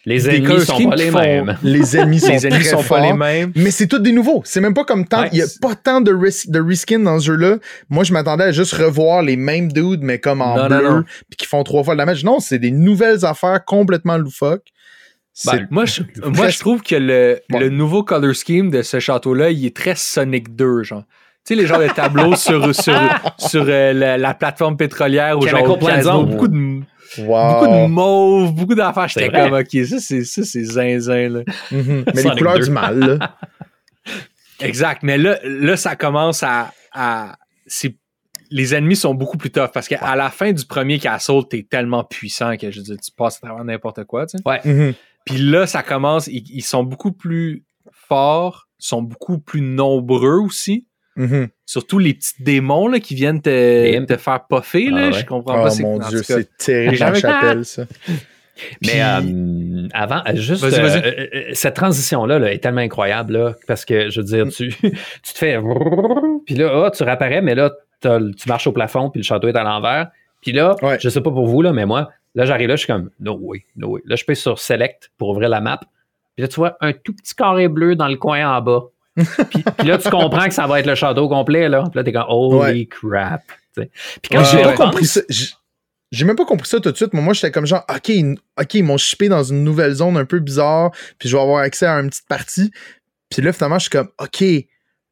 Les 0.06 0.28
ennemis 0.30 0.60
sont 0.64 0.88
pas 0.88 0.96
les 0.96 1.10
mêmes. 1.10 1.58
Les 1.62 1.96
ennemis 1.96 2.20
sont 2.20 2.28
Les 2.32 2.46
ennemis 2.46 2.64
très 2.64 2.70
sont 2.70 2.82
pas 2.82 3.00
les 3.00 3.08
forts. 3.08 3.16
mêmes. 3.18 3.52
Mais 3.54 3.70
c'est 3.70 3.86
tout 3.86 3.98
des 3.98 4.12
nouveaux. 4.12 4.40
C'est 4.46 4.60
même 4.60 4.72
pas 4.72 4.84
comme 4.84 5.06
tant. 5.06 5.24
Il 5.30 5.38
y 5.38 5.42
a 5.42 5.46
pas 5.60 5.74
tant 5.74 6.00
de, 6.00 6.10
res- 6.12 6.50
de 6.50 6.58
reskin 6.60 7.00
dans 7.00 7.18
ce 7.20 7.26
jeu-là. 7.26 7.56
Moi, 7.90 8.04
je 8.04 8.12
m'attendais 8.14 8.44
à 8.44 8.52
juste 8.52 8.72
revoir 8.72 9.22
les 9.22 9.36
mêmes 9.36 9.70
dudes, 9.70 10.00
mais 10.02 10.18
comme 10.18 10.40
en 10.40 10.56
Non, 10.56 10.66
bleu, 10.68 11.04
puis 11.28 11.36
qui 11.36 11.46
font 11.46 11.62
trois 11.64 11.84
fois 11.84 11.94
le 11.94 11.98
damage. 11.98 12.24
Non, 12.24 12.40
c'est 12.40 12.58
des 12.58 12.70
nouvelles 12.70 13.24
affaires 13.26 13.62
complètement 13.64 14.16
loufoques. 14.16 14.68
Ben, 15.46 15.66
moi, 15.70 15.84
je, 15.84 16.02
moi, 16.24 16.48
je 16.48 16.58
trouve 16.58 16.82
que 16.82 16.94
le, 16.96 17.40
Ouais. 17.52 17.60
le 17.60 17.68
nouveau 17.68 18.02
color 18.02 18.34
scheme 18.34 18.70
de 18.70 18.80
ce 18.82 19.00
château-là, 19.00 19.50
il 19.50 19.64
est 19.66 19.76
très 19.76 19.94
Sonic 19.96 20.56
2, 20.56 20.82
genre. 20.82 21.04
Tu 21.46 21.54
sais, 21.54 21.60
les 21.60 21.66
genres 21.66 21.78
de 21.80 21.88
tableaux 21.88 22.36
sur, 22.36 22.74
sur, 22.74 22.98
sur 23.38 23.64
euh, 23.66 23.92
la, 23.94 24.18
la 24.18 24.34
plateforme 24.34 24.76
pétrolière 24.76 25.38
ou 25.38 25.46
genre 25.46 25.62
au 25.62 25.76
beaucoup 26.26 26.48
de, 26.48 26.80
wow. 27.18 27.52
beaucoup 27.52 27.66
de 27.66 27.86
mauve, 27.86 28.54
beaucoup 28.54 28.74
d'affaires. 28.74 29.08
J'étais 29.08 29.30
comme, 29.30 29.52
OK, 29.52 29.86
ça, 29.86 29.98
c'est, 29.98 30.24
ça, 30.24 30.44
c'est 30.44 30.64
zinzin, 30.64 31.28
là. 31.28 31.40
Mhm. 31.70 32.04
Mais 32.14 32.22
les 32.22 32.30
couleurs 32.30 32.58
2. 32.58 32.64
du 32.64 32.70
mal, 32.70 32.98
là. 32.98 33.36
Exact. 34.60 35.02
Mais 35.02 35.18
là, 35.18 35.38
là 35.42 35.76
ça 35.76 35.96
commence 35.96 36.42
à. 36.42 36.72
à 36.92 37.36
c'est- 37.66 37.96
les 38.52 38.74
ennemis 38.74 38.96
sont 38.96 39.14
beaucoup 39.14 39.38
plus 39.38 39.52
tough 39.52 39.70
parce 39.72 39.86
qu'à 39.86 40.16
la 40.16 40.28
fin 40.28 40.52
du 40.52 40.66
premier 40.66 40.98
castle, 40.98 41.42
t'es 41.48 41.62
tellement 41.62 42.02
puissant 42.02 42.56
que 42.56 42.68
je 42.72 42.78
veux 42.78 42.84
dire, 42.84 42.96
tu 42.96 43.12
passes 43.12 43.36
à 43.36 43.46
travers 43.46 43.64
n'importe 43.64 44.02
quoi. 44.04 44.26
Tu 44.26 44.38
sais. 44.38 44.68
Mhm. 44.68 44.94
Puis 45.24 45.38
là, 45.38 45.68
ça 45.68 45.84
commence. 45.84 46.26
Ils, 46.26 46.42
ils 46.50 46.64
sont 46.64 46.82
beaucoup 46.82 47.12
plus 47.12 47.64
forts, 47.92 48.68
sont 48.76 49.02
beaucoup 49.02 49.38
plus 49.38 49.60
nombreux 49.60 50.40
aussi. 50.40 50.88
Mhm. 51.22 51.48
Surtout 51.66 51.98
les 51.98 52.14
petits 52.14 52.42
démons 52.42 52.88
là, 52.88 52.98
qui 53.00 53.14
viennent 53.14 53.42
te, 53.42 54.16
faire 54.18 54.46
puffer. 54.48 54.90
Là, 54.90 55.00
Ah 55.02 55.06
ouais? 55.08 55.12
Je 55.12 55.26
comprends 55.26 55.60
Oh 55.60 55.64
pas. 55.64 55.70
c'est- 55.70 55.82
mon 55.82 55.98
dieu, 55.98 56.22
c'est 56.22 56.56
terrible 56.56 56.94
j'ai 56.94 57.00
dans 57.00 57.10
la 57.10 57.14
jamais- 57.14 57.34
chapelle, 57.40 57.64
ça. 57.64 57.84
Mais 58.82 58.88
Puis- 58.88 59.00
euh, 59.00 59.88
avant, 59.94 60.22
euh, 60.28 60.34
juste 60.34 60.62
Vas-y, 60.62 60.80
euh, 60.80 60.82
vas-y. 60.82 60.98
euh, 61.02 61.26
euh, 61.34 61.50
cette 61.54 61.74
transition-là 61.74 62.38
là, 62.38 62.52
est 62.52 62.58
tellement 62.58 62.82
incroyable 62.82 63.32
là, 63.32 63.54
parce 63.66 63.84
que 63.86 64.10
je 64.10 64.20
veux 64.20 64.26
dire, 64.26 64.48
tu, 64.48 64.68
tu 64.80 64.90
te 65.32 65.38
fais 65.38 65.58
puis 66.46 66.54
là, 66.56 66.84
ah, 66.86 66.90
tu 66.90 67.02
réapparais, 67.02 67.40
mais 67.42 67.54
là, 67.54 67.70
tu 68.02 68.48
marches 68.48 68.66
au 68.66 68.72
plafond, 68.72 69.08
puis 69.10 69.20
le 69.20 69.24
château 69.24 69.48
est 69.48 69.56
à 69.56 69.62
l'envers. 69.62 70.08
Puis 70.42 70.52
là, 70.52 70.74
Ouais. 70.82 70.98
je 71.00 71.08
sais 71.08 71.20
pas 71.20 71.30
pour 71.30 71.46
vous, 71.46 71.62
là, 71.62 71.72
mais 71.72 71.86
moi, 71.86 72.10
là, 72.34 72.44
j'arrive 72.44 72.68
là, 72.68 72.76
je 72.76 72.80
suis 72.84 72.86
comme 72.92 73.10
No 73.20 73.36
way, 73.40 73.64
no 73.76 73.88
way. 73.92 74.02
Là, 74.06 74.16
je 74.16 74.24
pèse 74.24 74.38
sur 74.40 74.58
Select 74.58 75.10
pour 75.18 75.30
ouvrir 75.30 75.48
la 75.48 75.60
map. 75.60 75.80
Puis 76.36 76.42
là, 76.42 76.48
tu 76.48 76.56
vois 76.56 76.76
un 76.80 76.92
tout 76.92 77.14
petit 77.14 77.34
carré 77.34 77.68
bleu 77.68 77.96
dans 77.96 78.08
le 78.08 78.16
coin 78.16 78.56
en 78.56 78.60
bas. 78.62 78.84
Puis, 79.50 79.62
puis 79.78 79.88
là, 79.88 79.98
tu 79.98 80.08
comprends 80.10 80.46
que 80.48 80.54
ça 80.54 80.66
va 80.66 80.80
être 80.80 80.86
le 80.86 80.94
château 80.94 81.28
complet, 81.28 81.68
là. 81.68 81.82
Puis 81.84 81.92
là, 81.96 82.04
t'es 82.04 82.12
comme 82.12 82.24
Holy 82.28 82.88
crap. 82.88 83.42
Puis 83.74 83.88
quand 84.30 84.44
J'ai 84.44 84.62
pas 84.62 84.74
compris 84.74 85.06
ça. 85.06 85.20
J'ai- 86.12 86.24
même 86.24 86.34
pas 86.36 86.44
compris 86.44 86.68
ça 86.68 86.80
tout 86.80 86.90
de 86.90 86.96
suite. 86.96 87.12
mais 87.14 87.20
Moi, 87.20 87.34
j'étais 87.34 87.50
comme 87.52 87.66
genre, 87.66 87.84
OK, 87.88 88.08
ils- 88.08 88.36
OK, 88.60 88.74
ils 88.74 88.82
m'ont 88.82 88.96
chippé 88.98 89.28
dans 89.28 89.44
une 89.44 89.62
nouvelle 89.62 89.92
zone 89.94 90.16
un 90.16 90.24
peu 90.24 90.40
bizarre, 90.40 90.90
puis 91.18 91.28
je 91.28 91.36
vais 91.36 91.42
avoir 91.42 91.58
accès 91.62 91.86
à 91.86 91.94
une 92.00 92.10
petite 92.10 92.26
partie. 92.26 92.72
Puis 93.30 93.42
là, 93.42 93.52
finalement, 93.52 93.78
je 93.78 93.82
suis 93.82 93.90
comme, 93.90 94.08
OK, 94.18 94.44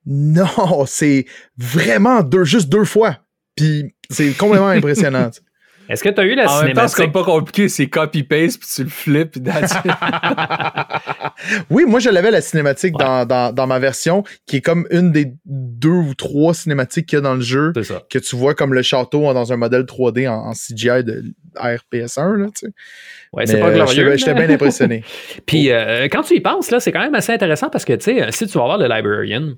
non, 0.06 0.46
c'est 0.86 1.24
vraiment 1.56 2.22
deux, 2.22 2.44
juste 2.44 2.68
deux 2.68 2.84
fois. 2.84 3.18
Puis 3.54 3.94
c'est 4.10 4.32
complètement 4.36 4.68
impressionnant. 4.68 5.30
Est-ce 5.88 6.02
que 6.04 6.08
tu 6.10 6.20
as 6.20 6.24
eu 6.24 6.34
la 6.34 6.50
En 6.50 6.62
même 6.62 6.72
temps, 6.74 6.86
c'est 6.88 6.96
cinématique? 6.96 6.96
comme 6.96 7.12
pas 7.12 7.24
compliqué, 7.24 7.68
c'est 7.68 7.86
copy-paste, 7.86 8.58
puis 8.60 8.68
tu 8.74 8.84
le 8.84 8.88
flippes, 8.90 9.32
puis. 9.32 9.42
Oui, 11.70 11.84
moi, 11.86 12.00
je 12.00 12.10
l'avais 12.10 12.30
la 12.30 12.40
cinématique 12.40 12.94
dans, 12.98 13.24
dans, 13.24 13.52
dans 13.54 13.66
ma 13.66 13.78
version, 13.78 14.24
qui 14.46 14.56
est 14.56 14.60
comme 14.60 14.86
une 14.90 15.12
des 15.12 15.32
deux 15.46 15.88
ou 15.88 16.14
trois 16.14 16.54
cinématiques 16.54 17.06
qu'il 17.06 17.16
y 17.16 17.20
a 17.20 17.22
dans 17.22 17.34
le 17.34 17.40
jeu, 17.40 17.72
C'est 17.74 17.84
ça. 17.84 18.02
que 18.10 18.18
tu 18.18 18.36
vois 18.36 18.54
comme 18.54 18.74
le 18.74 18.82
château 18.82 19.32
dans 19.32 19.52
un 19.52 19.56
modèle 19.56 19.82
3D 19.82 20.28
en, 20.28 20.48
en 20.48 20.52
CGI 20.52 21.04
de 21.04 21.24
RPS1, 21.56 22.34
là, 22.36 22.46
tu 22.46 22.66
sais. 22.66 22.72
Ouais, 23.32 23.46
c'est 23.46 23.60
pas 23.60 23.68
euh, 23.68 23.74
glorieux. 23.74 24.16
J'étais 24.16 24.34
bien 24.34 24.50
impressionné. 24.50 25.04
Puis 25.46 25.70
euh, 25.70 26.08
quand 26.10 26.22
tu 26.22 26.34
y 26.34 26.40
penses, 26.40 26.70
là, 26.70 26.80
c'est 26.80 26.92
quand 26.92 27.00
même 27.00 27.14
assez 27.14 27.32
intéressant 27.32 27.68
parce 27.70 27.84
que, 27.84 27.92
tu 27.94 28.04
sais, 28.04 28.32
si 28.32 28.46
tu 28.46 28.58
vas 28.58 28.64
voir 28.64 28.78
le 28.78 28.86
librarian 28.88 29.52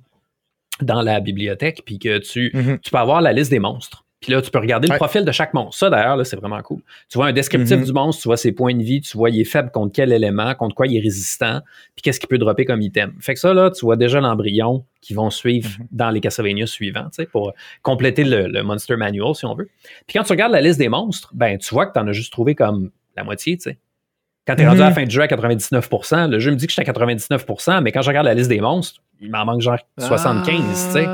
dans 0.82 1.02
la 1.02 1.20
bibliothèque, 1.20 1.82
puis 1.84 1.98
que 1.98 2.18
tu, 2.18 2.50
Mhm. 2.54 2.78
tu 2.80 2.90
peux 2.90 2.98
avoir 2.98 3.20
la 3.20 3.32
liste 3.32 3.50
des 3.50 3.58
monstres. 3.58 4.04
Puis 4.20 4.32
là, 4.32 4.42
tu 4.42 4.50
peux 4.50 4.58
regarder 4.58 4.86
le 4.86 4.92
Ouais. 4.92 4.98
profil 4.98 5.24
de 5.24 5.32
chaque 5.32 5.54
monstre. 5.54 5.78
Ça, 5.78 5.88
d'ailleurs, 5.88 6.16
là, 6.16 6.24
c'est 6.24 6.36
vraiment 6.36 6.60
cool. 6.60 6.80
Tu 7.08 7.16
vois 7.16 7.28
un 7.28 7.32
descriptif 7.32 7.78
Mhm. 7.78 7.84
du 7.84 7.92
monstre, 7.94 8.20
tu 8.22 8.28
vois 8.28 8.36
ses 8.36 8.52
points 8.52 8.74
de 8.74 8.82
vie, 8.82 9.00
tu 9.00 9.16
vois 9.16 9.30
il 9.30 9.40
est 9.40 9.44
faible 9.44 9.70
contre 9.70 9.92
quel 9.94 10.12
élément, 10.12 10.54
contre 10.54 10.74
quoi 10.74 10.86
il 10.86 10.96
est 10.96 11.00
résistant, 11.00 11.60
puis 11.94 12.02
qu'est-ce 12.02 12.20
qu'il 12.20 12.28
peut 12.28 12.36
dropper 12.36 12.66
comme 12.66 12.82
item. 12.82 13.14
Fait 13.20 13.32
que 13.32 13.40
ça, 13.40 13.54
là, 13.54 13.70
tu 13.70 13.82
vois 13.84 13.96
déjà 13.96 14.20
l'embryon 14.20 14.84
qui 15.00 15.14
vont 15.14 15.30
suivre 15.30 15.70
Mhm. 15.78 15.86
dans 15.92 16.10
les 16.10 16.20
Castlevania 16.20 16.66
suivants, 16.66 17.04
tu 17.04 17.22
sais, 17.22 17.26
pour 17.26 17.54
compléter 17.82 18.24
le, 18.24 18.46
le 18.48 18.62
Monster 18.62 18.96
Manual, 18.96 19.34
si 19.34 19.46
on 19.46 19.54
veut. 19.54 19.70
Puis 20.06 20.18
quand 20.18 20.22
tu 20.24 20.32
regardes 20.32 20.52
la 20.52 20.60
liste 20.60 20.78
des 20.78 20.90
monstres, 20.90 21.30
ben, 21.34 21.56
tu 21.56 21.72
vois 21.74 21.86
que 21.86 21.94
tu 21.94 21.98
en 21.98 22.06
as 22.06 22.12
juste 22.12 22.30
trouvé 22.32 22.54
comme 22.54 22.90
la 23.16 23.24
moitié, 23.24 23.56
tu 23.56 23.62
sais. 23.70 23.78
Quand 24.46 24.54
tu 24.56 24.62
es 24.62 24.66
rendu 24.66 24.80
à 24.80 24.84
la 24.84 24.90
Mhm. 24.90 24.94
fin 24.96 25.04
du 25.04 25.10
jeu 25.14 25.22
à 25.22 25.28
99%, 25.28 26.26
le 26.26 26.38
jeu 26.38 26.50
me 26.50 26.56
dit 26.56 26.66
que 26.66 26.72
j'étais 26.72 26.82
à 26.82 26.92
99%, 26.92 27.80
mais 27.80 27.92
quand 27.92 28.02
je 28.02 28.08
regarde 28.08 28.26
la 28.26 28.34
liste 28.34 28.48
des 28.50 28.60
monstres, 28.60 29.00
il 29.20 29.30
m'en 29.30 29.44
manque 29.44 29.60
genre 29.60 29.78
75, 29.98 30.86
tu 30.86 30.92
sais. 30.92 31.06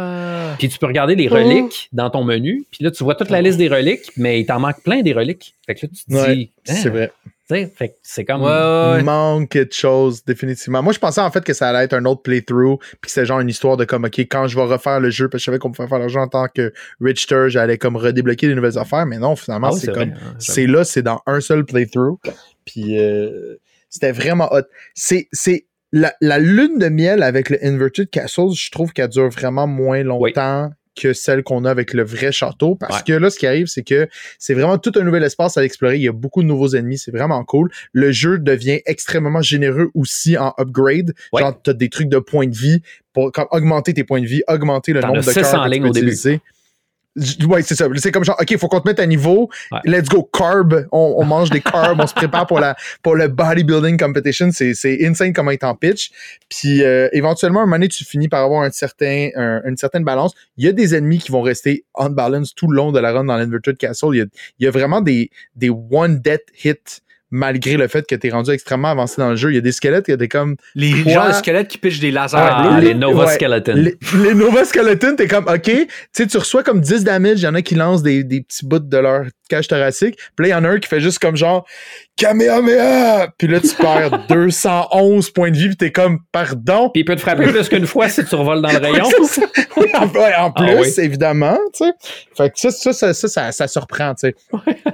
Puis 0.58 0.68
tu 0.68 0.78
peux 0.78 0.86
regarder 0.86 1.14
les 1.14 1.28
reliques 1.28 1.88
dans 1.92 2.10
ton 2.10 2.24
menu, 2.24 2.64
puis 2.70 2.84
là, 2.84 2.90
tu 2.90 3.04
vois 3.04 3.14
toute 3.14 3.30
la 3.30 3.42
liste 3.42 3.58
des 3.58 3.68
reliques, 3.68 4.10
mais 4.16 4.40
il 4.40 4.46
t'en 4.46 4.58
manque 4.60 4.82
plein 4.82 5.02
des 5.02 5.12
reliques. 5.12 5.54
Fait 5.66 5.74
que 5.74 5.86
là, 5.86 5.92
tu 5.94 6.04
te 6.04 6.10
dis, 6.10 6.16
Ouais, 6.16 6.50
hein, 6.68 6.74
c'est 6.74 6.88
vrai. 6.88 7.12
tu 7.48 7.54
sais, 7.54 7.72
fait 7.76 7.88
que 7.90 7.94
c'est 8.02 8.24
comme. 8.24 8.42
Ouais, 8.42 8.48
ouais, 8.48 8.92
ouais. 8.92 8.98
Il 9.00 9.04
manque 9.04 9.48
quelque 9.50 9.74
chose, 9.74 10.24
définitivement. 10.24 10.82
Moi, 10.82 10.92
je 10.92 10.98
pensais 10.98 11.20
en 11.20 11.30
fait 11.30 11.44
que 11.44 11.52
ça 11.52 11.68
allait 11.68 11.84
être 11.84 11.94
un 11.94 12.04
autre 12.04 12.22
playthrough, 12.22 12.78
puis 13.00 13.10
c'était 13.10 13.26
genre 13.26 13.40
une 13.40 13.48
histoire 13.48 13.76
de 13.76 13.84
comme, 13.84 14.04
OK, 14.04 14.18
quand 14.20 14.46
je 14.46 14.56
vais 14.56 14.64
refaire 14.64 15.00
le 15.00 15.10
jeu, 15.10 15.28
parce 15.28 15.40
que 15.40 15.42
je 15.42 15.44
savais 15.46 15.58
qu'on 15.58 15.72
pouvait 15.72 15.88
faire 15.88 15.98
l'argent 15.98 16.22
en 16.22 16.28
tant 16.28 16.46
que 16.48 16.72
Richter, 17.00 17.46
j'allais 17.48 17.78
comme 17.78 17.96
redébloquer 17.96 18.48
des 18.48 18.54
nouvelles 18.54 18.78
affaires, 18.78 19.06
mais 19.06 19.18
non, 19.18 19.36
finalement, 19.36 19.70
Ah 19.72 19.76
c'est 19.78 19.92
comme, 19.92 20.10
hein, 20.10 20.34
c'est 20.38 20.66
là, 20.66 20.84
c'est 20.84 21.02
dans 21.02 21.20
un 21.26 21.40
seul 21.40 21.64
playthrough, 21.64 22.18
puis 22.64 22.98
euh, 22.98 23.56
c'était 23.90 24.12
vraiment 24.12 24.48
hot. 24.52 24.62
C'est, 24.94 25.28
c'est 25.32 25.66
la, 25.96 26.14
la 26.20 26.38
lune 26.38 26.78
de 26.78 26.88
miel 26.88 27.22
avec 27.22 27.48
le 27.50 27.58
Inverted 27.64 28.10
Castle, 28.10 28.50
je 28.54 28.70
trouve 28.70 28.92
qu'elle 28.92 29.08
dure 29.08 29.28
vraiment 29.30 29.66
moins 29.66 30.02
longtemps. 30.02 30.70
que 30.98 31.12
celle 31.12 31.42
qu'on 31.42 31.66
a 31.66 31.70
avec 31.70 31.92
le 31.92 32.02
vrai 32.04 32.32
château. 32.32 32.74
Parce 32.74 32.96
Ouais. 32.96 33.02
que 33.06 33.12
là, 33.12 33.28
ce 33.28 33.38
qui 33.38 33.46
arrive, 33.46 33.66
c'est 33.66 33.82
que 33.82 34.08
c'est 34.38 34.54
vraiment 34.54 34.78
tout 34.78 34.92
un 34.96 35.02
nouvel 35.02 35.24
espace 35.24 35.58
à 35.58 35.62
explorer. 35.62 35.96
Il 35.96 36.02
y 36.02 36.08
a 36.08 36.12
beaucoup 36.12 36.42
de 36.42 36.46
nouveaux 36.48 36.74
ennemis. 36.74 36.96
C'est 36.96 37.10
vraiment 37.10 37.44
cool. 37.44 37.70
Le 37.92 38.12
jeu 38.12 38.38
devient 38.38 38.80
extrêmement 38.86 39.42
généreux 39.42 39.90
aussi 39.94 40.38
en 40.38 40.54
upgrade. 40.58 41.12
Ouais. 41.34 41.42
Genre, 41.42 41.60
t'as 41.62 41.74
des 41.74 41.90
trucs 41.90 42.08
de 42.08 42.18
points 42.18 42.46
de 42.46 42.56
vie 42.56 42.80
pour 43.12 43.30
comme, 43.30 43.44
augmenter 43.50 43.92
tes 43.92 44.04
points 44.04 44.22
de 44.22 44.26
vie, 44.26 44.42
augmenter 44.48 44.94
le 44.94 45.02
nombre 45.02 45.16
de 45.16 45.20
en 45.20 45.62
que 45.82 45.88
tu 45.88 46.00
peux 46.00 46.00
début. 46.00 46.16
Ouais, 47.48 47.62
c'est 47.62 47.74
ça. 47.74 47.86
C'est 47.96 48.12
comme 48.12 48.24
genre, 48.24 48.36
OK, 48.40 48.50
il 48.50 48.58
faut 48.58 48.68
qu'on 48.68 48.80
te 48.80 48.88
mette 48.88 49.00
à 49.00 49.06
niveau. 49.06 49.48
Ouais. 49.72 49.78
Let's 49.84 50.08
go 50.08 50.28
carb. 50.32 50.86
On, 50.92 51.14
on 51.18 51.24
mange 51.24 51.50
des 51.50 51.60
carbs, 51.60 51.98
on 51.98 52.06
se 52.06 52.14
prépare 52.14 52.46
pour 52.46 52.60
la 52.60 52.76
pour 53.02 53.14
le 53.16 53.28
bodybuilding 53.28 53.98
competition. 53.98 54.50
C'est 54.52 54.74
c'est 54.74 54.98
insane 55.06 55.32
comment 55.32 55.50
il 55.50 55.58
t'en 55.58 55.74
pitch. 55.74 56.10
Puis 56.48 56.82
euh, 56.82 57.08
éventuellement, 57.12 57.60
un 57.60 57.64
moment 57.64 57.76
donné, 57.76 57.88
tu 57.88 58.04
finis 58.04 58.28
par 58.28 58.44
avoir 58.44 58.62
un 58.62 58.70
certain, 58.70 59.30
un- 59.34 59.62
une 59.64 59.76
certaine 59.76 60.04
balance. 60.04 60.34
Il 60.58 60.64
y 60.64 60.68
a 60.68 60.72
des 60.72 60.94
ennemis 60.94 61.18
qui 61.18 61.32
vont 61.32 61.42
rester 61.42 61.84
on 61.94 62.10
balance 62.10 62.54
tout 62.54 62.68
le 62.68 62.76
long 62.76 62.92
de 62.92 62.98
la 63.00 63.12
run 63.12 63.24
dans 63.24 63.36
l'Inverted 63.36 63.78
Castle. 63.78 64.08
Il 64.12 64.18
y 64.18 64.20
a, 64.22 64.26
il 64.58 64.64
y 64.64 64.68
a 64.68 64.70
vraiment 64.70 65.00
des, 65.00 65.30
des 65.54 65.70
one 65.70 66.18
death 66.20 66.42
hits 66.64 67.00
malgré 67.30 67.76
le 67.76 67.88
fait 67.88 68.06
que 68.06 68.14
tu 68.14 68.26
es 68.26 68.30
rendu 68.30 68.50
extrêmement 68.50 68.88
avancé 68.90 69.14
dans 69.20 69.30
le 69.30 69.36
jeu. 69.36 69.50
Il 69.50 69.54
y 69.56 69.58
a 69.58 69.60
des 69.60 69.72
squelettes, 69.72 70.04
il 70.08 70.12
y 70.12 70.14
a 70.14 70.16
des 70.16 70.28
comme 70.28 70.56
Les 70.74 70.90
gens 71.12 71.28
de 71.28 71.32
squelettes 71.32 71.68
qui 71.68 71.78
pitchent 71.78 71.98
des 72.00 72.10
lasers 72.10 72.36
Ah, 72.38 72.78
les 72.80 72.94
Nova 72.94 73.26
Ouais. 73.26 73.34
Skeletons. 73.34 73.74
les, 73.74 73.96
les 74.22 74.34
Nova 74.34 74.64
Skeletons, 74.64 75.16
t'es 75.16 75.26
comme, 75.26 75.46
OK, 75.48 75.62
tu 75.62 75.86
sais, 76.12 76.26
tu 76.26 76.36
reçois 76.38 76.62
comme 76.62 76.80
10 76.80 77.04
damage, 77.04 77.40
il 77.40 77.44
y 77.44 77.48
en 77.48 77.54
a 77.54 77.62
qui 77.62 77.74
lancent 77.74 78.02
des, 78.02 78.22
des 78.24 78.42
petits 78.42 78.64
bouts 78.66 78.78
de 78.78 78.96
leur 78.98 79.24
cage 79.48 79.68
thoracique, 79.68 80.16
puis 80.36 80.44
là, 80.44 80.48
il 80.48 80.50
y 80.50 80.54
en 80.54 80.64
a 80.64 80.68
un 80.68 80.78
qui 80.78 80.88
fait 80.88 81.00
juste 81.00 81.18
comme 81.18 81.36
genre, 81.36 81.66
Kamehameha! 82.16 83.28
Puis 83.38 83.46
là, 83.48 83.60
tu 83.60 83.74
perds 83.76 84.26
211 84.28 85.30
points 85.30 85.50
de 85.50 85.56
vie, 85.56 85.68
puis 85.68 85.76
t'es 85.76 85.92
comme, 85.92 86.18
pardon? 86.32 86.90
Puis 86.90 87.02
il 87.02 87.04
peut 87.04 87.14
te 87.16 87.20
frapper 87.20 87.46
plus 87.46 87.68
qu'une 87.68 87.86
fois 87.86 88.08
si 88.08 88.24
tu 88.24 88.34
revoles 88.34 88.62
dans 88.62 88.70
le 88.72 88.78
rayon. 88.78 89.04
Oui, 89.78 89.90
en, 89.94 90.08
ouais, 90.08 90.32
Ah 90.34 90.50
plus, 90.56 90.74
oui. 90.80 91.04
évidemment, 91.04 91.58
tu 91.74 91.84
sais. 91.84 91.92
Fait 92.34 92.48
que 92.50 92.58
ça, 92.58 92.70
ça, 92.70 92.92
ça, 92.94 93.12
ça, 93.12 93.28
ça, 93.28 93.52
ça 93.52 93.68
surprend, 93.68 94.14
tu 94.14 94.28
sais. 94.28 94.34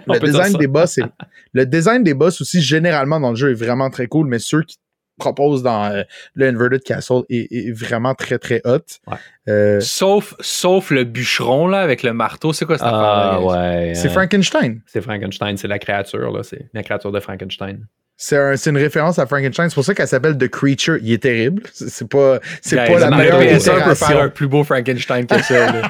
On 0.08 0.14
Le 0.14 0.18
design 0.18 0.54
des 0.54 0.66
boss, 0.66 0.98
est- 0.98 1.04
le 1.52 1.64
design 1.66 2.02
des 2.02 2.14
boss 2.14 2.40
aussi, 2.40 2.60
généralement, 2.60 3.20
dans 3.20 3.30
le 3.30 3.36
jeu, 3.36 3.52
est 3.52 3.54
vraiment 3.54 3.90
très 3.90 4.08
cool, 4.08 4.26
mais 4.26 4.40
ceux 4.40 4.62
qui 4.62 4.78
proposent 5.22 5.62
dans 5.62 5.84
euh, 5.92 6.02
le 6.34 6.48
Inverted 6.48 6.82
Castle 6.82 7.22
est, 7.30 7.46
est 7.52 7.72
vraiment 7.72 8.14
très, 8.14 8.38
très 8.38 8.60
hot. 8.64 8.78
Ouais. 9.06 9.16
Euh, 9.48 9.80
Sauf, 9.80 10.34
sauf 10.40 10.90
le 10.90 11.04
bûcheron, 11.04 11.66
là, 11.68 11.80
avec 11.80 12.02
le 12.02 12.12
marteau. 12.12 12.52
C'est 12.52 12.64
quoi 12.64 12.76
cette 12.78 12.86
Ah, 12.90 13.30
affaire 13.36 13.44
ouais. 13.44 13.92
c'est 13.94 14.08
euh, 14.08 14.10
Frankenstein. 14.10 14.80
C'est 14.86 15.00
Frankenstein, 15.00 15.56
c'est 15.56 15.68
la 15.68 15.78
créature, 15.78 16.32
là. 16.32 16.42
C'est 16.42 16.66
la 16.74 16.82
créature 16.82 17.12
de 17.12 17.20
Frankenstein. 17.20 17.86
C'est 18.16 18.36
un- 18.36 18.56
c'est 18.56 18.70
une 18.70 18.76
référence 18.76 19.18
à 19.18 19.26
Frankenstein. 19.26 19.68
C'est 19.68 19.74
pour 19.74 19.84
ça 19.84 19.94
qu'elle 19.94 20.06
s'appelle 20.06 20.36
The 20.38 20.48
Creature. 20.48 20.98
Il 21.02 21.12
est 21.12 21.22
terrible. 21.22 21.62
C'est 21.72 22.06
pas, 22.08 22.38
c'est 22.60 22.76
pas 22.76 22.98
la 22.98 23.10
meilleure 23.10 23.40
PS1 23.40 23.84
peut 23.84 23.94
faire 23.94 24.20
un 24.20 24.28
plus 24.28 24.46
beau 24.48 24.62
Frankenstein 24.64 25.26
que 25.26 25.42
ça. 25.42 25.72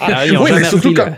Ah, 0.00 0.24
Oui, 0.38 0.50
mais 0.54 0.64
surtout 0.64 0.92
quand- 0.92 1.06
là. 1.06 1.16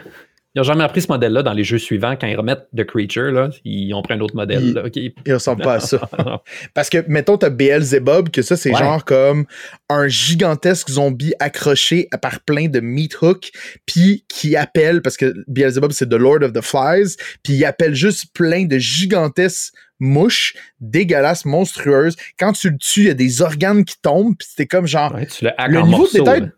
Ils 0.59 0.62
ont 0.62 0.64
jamais 0.64 0.82
appris 0.82 1.02
ce 1.02 1.06
modèle-là 1.09 1.44
dans 1.44 1.52
les 1.52 1.62
jeux 1.62 1.78
suivants. 1.78 2.16
Quand 2.20 2.26
ils 2.26 2.35
remettent 2.35 2.66
The 2.76 2.82
Creature, 2.82 3.30
là, 3.30 3.48
ils 3.64 3.94
ont 3.94 4.02
pris 4.02 4.14
un 4.14 4.20
autre 4.20 4.35
modèle. 4.35 4.60
Il- 4.60 4.72
là, 4.74 4.86
ok. 4.86 4.97
Il 4.97 5.32
ressemble 5.32 5.62
pas 5.62 5.74
à 5.74 5.80
ça. 5.80 6.10
Parce 6.74 6.90
que, 6.90 7.05
mettons, 7.06 7.36
t'as 7.39 7.51
Beelzebub, 7.51 8.30
que 8.30 8.43
ça, 8.43 8.56
c'est 8.56 8.72
Ouais. 8.72 8.78
genre 8.80 9.05
comme 9.05 9.47
un 9.89 10.09
gigantesque 10.09 10.90
zombie 10.90 11.32
accroché 11.39 12.09
par 12.20 12.40
plein 12.40 12.66
de 12.66 12.80
meat 12.80 13.16
hooks, 13.22 13.52
puis 13.86 14.24
qui 14.28 14.56
appelle, 14.56 15.01
parce 15.01 15.16
que 15.16 15.32
Beelzebub, 15.47 15.93
c'est 15.93 16.09
The 16.09 16.14
Lord 16.14 16.43
of 16.43 16.52
the 16.52 16.60
Flies, 16.60 17.14
puis 17.44 17.52
il 17.52 17.64
appelle 17.64 17.94
juste 17.94 18.32
plein 18.35 18.64
de 18.64 18.78
gigantesques 18.78 19.72
mouches 20.01 20.55
dégueulasses, 20.80 21.44
monstrueuses. 21.44 22.16
Quand 22.39 22.52
tu 22.52 22.70
le 22.70 22.78
tues, 22.78 23.02
il 23.02 23.06
y 23.06 23.10
a 23.10 23.14
des 23.14 23.43
organes 23.43 23.85
qui 23.85 23.94
tombent, 24.02 24.35
puis 24.36 24.48
c'était 24.51 24.66
comme 24.66 24.86
genre, 24.89 25.14
Ouais, 25.14 25.26
tu 25.26 25.44
le 25.44 25.51
Le 25.68 25.78
en 25.80 25.86
niveau 25.86 26.06
de. 26.12 26.51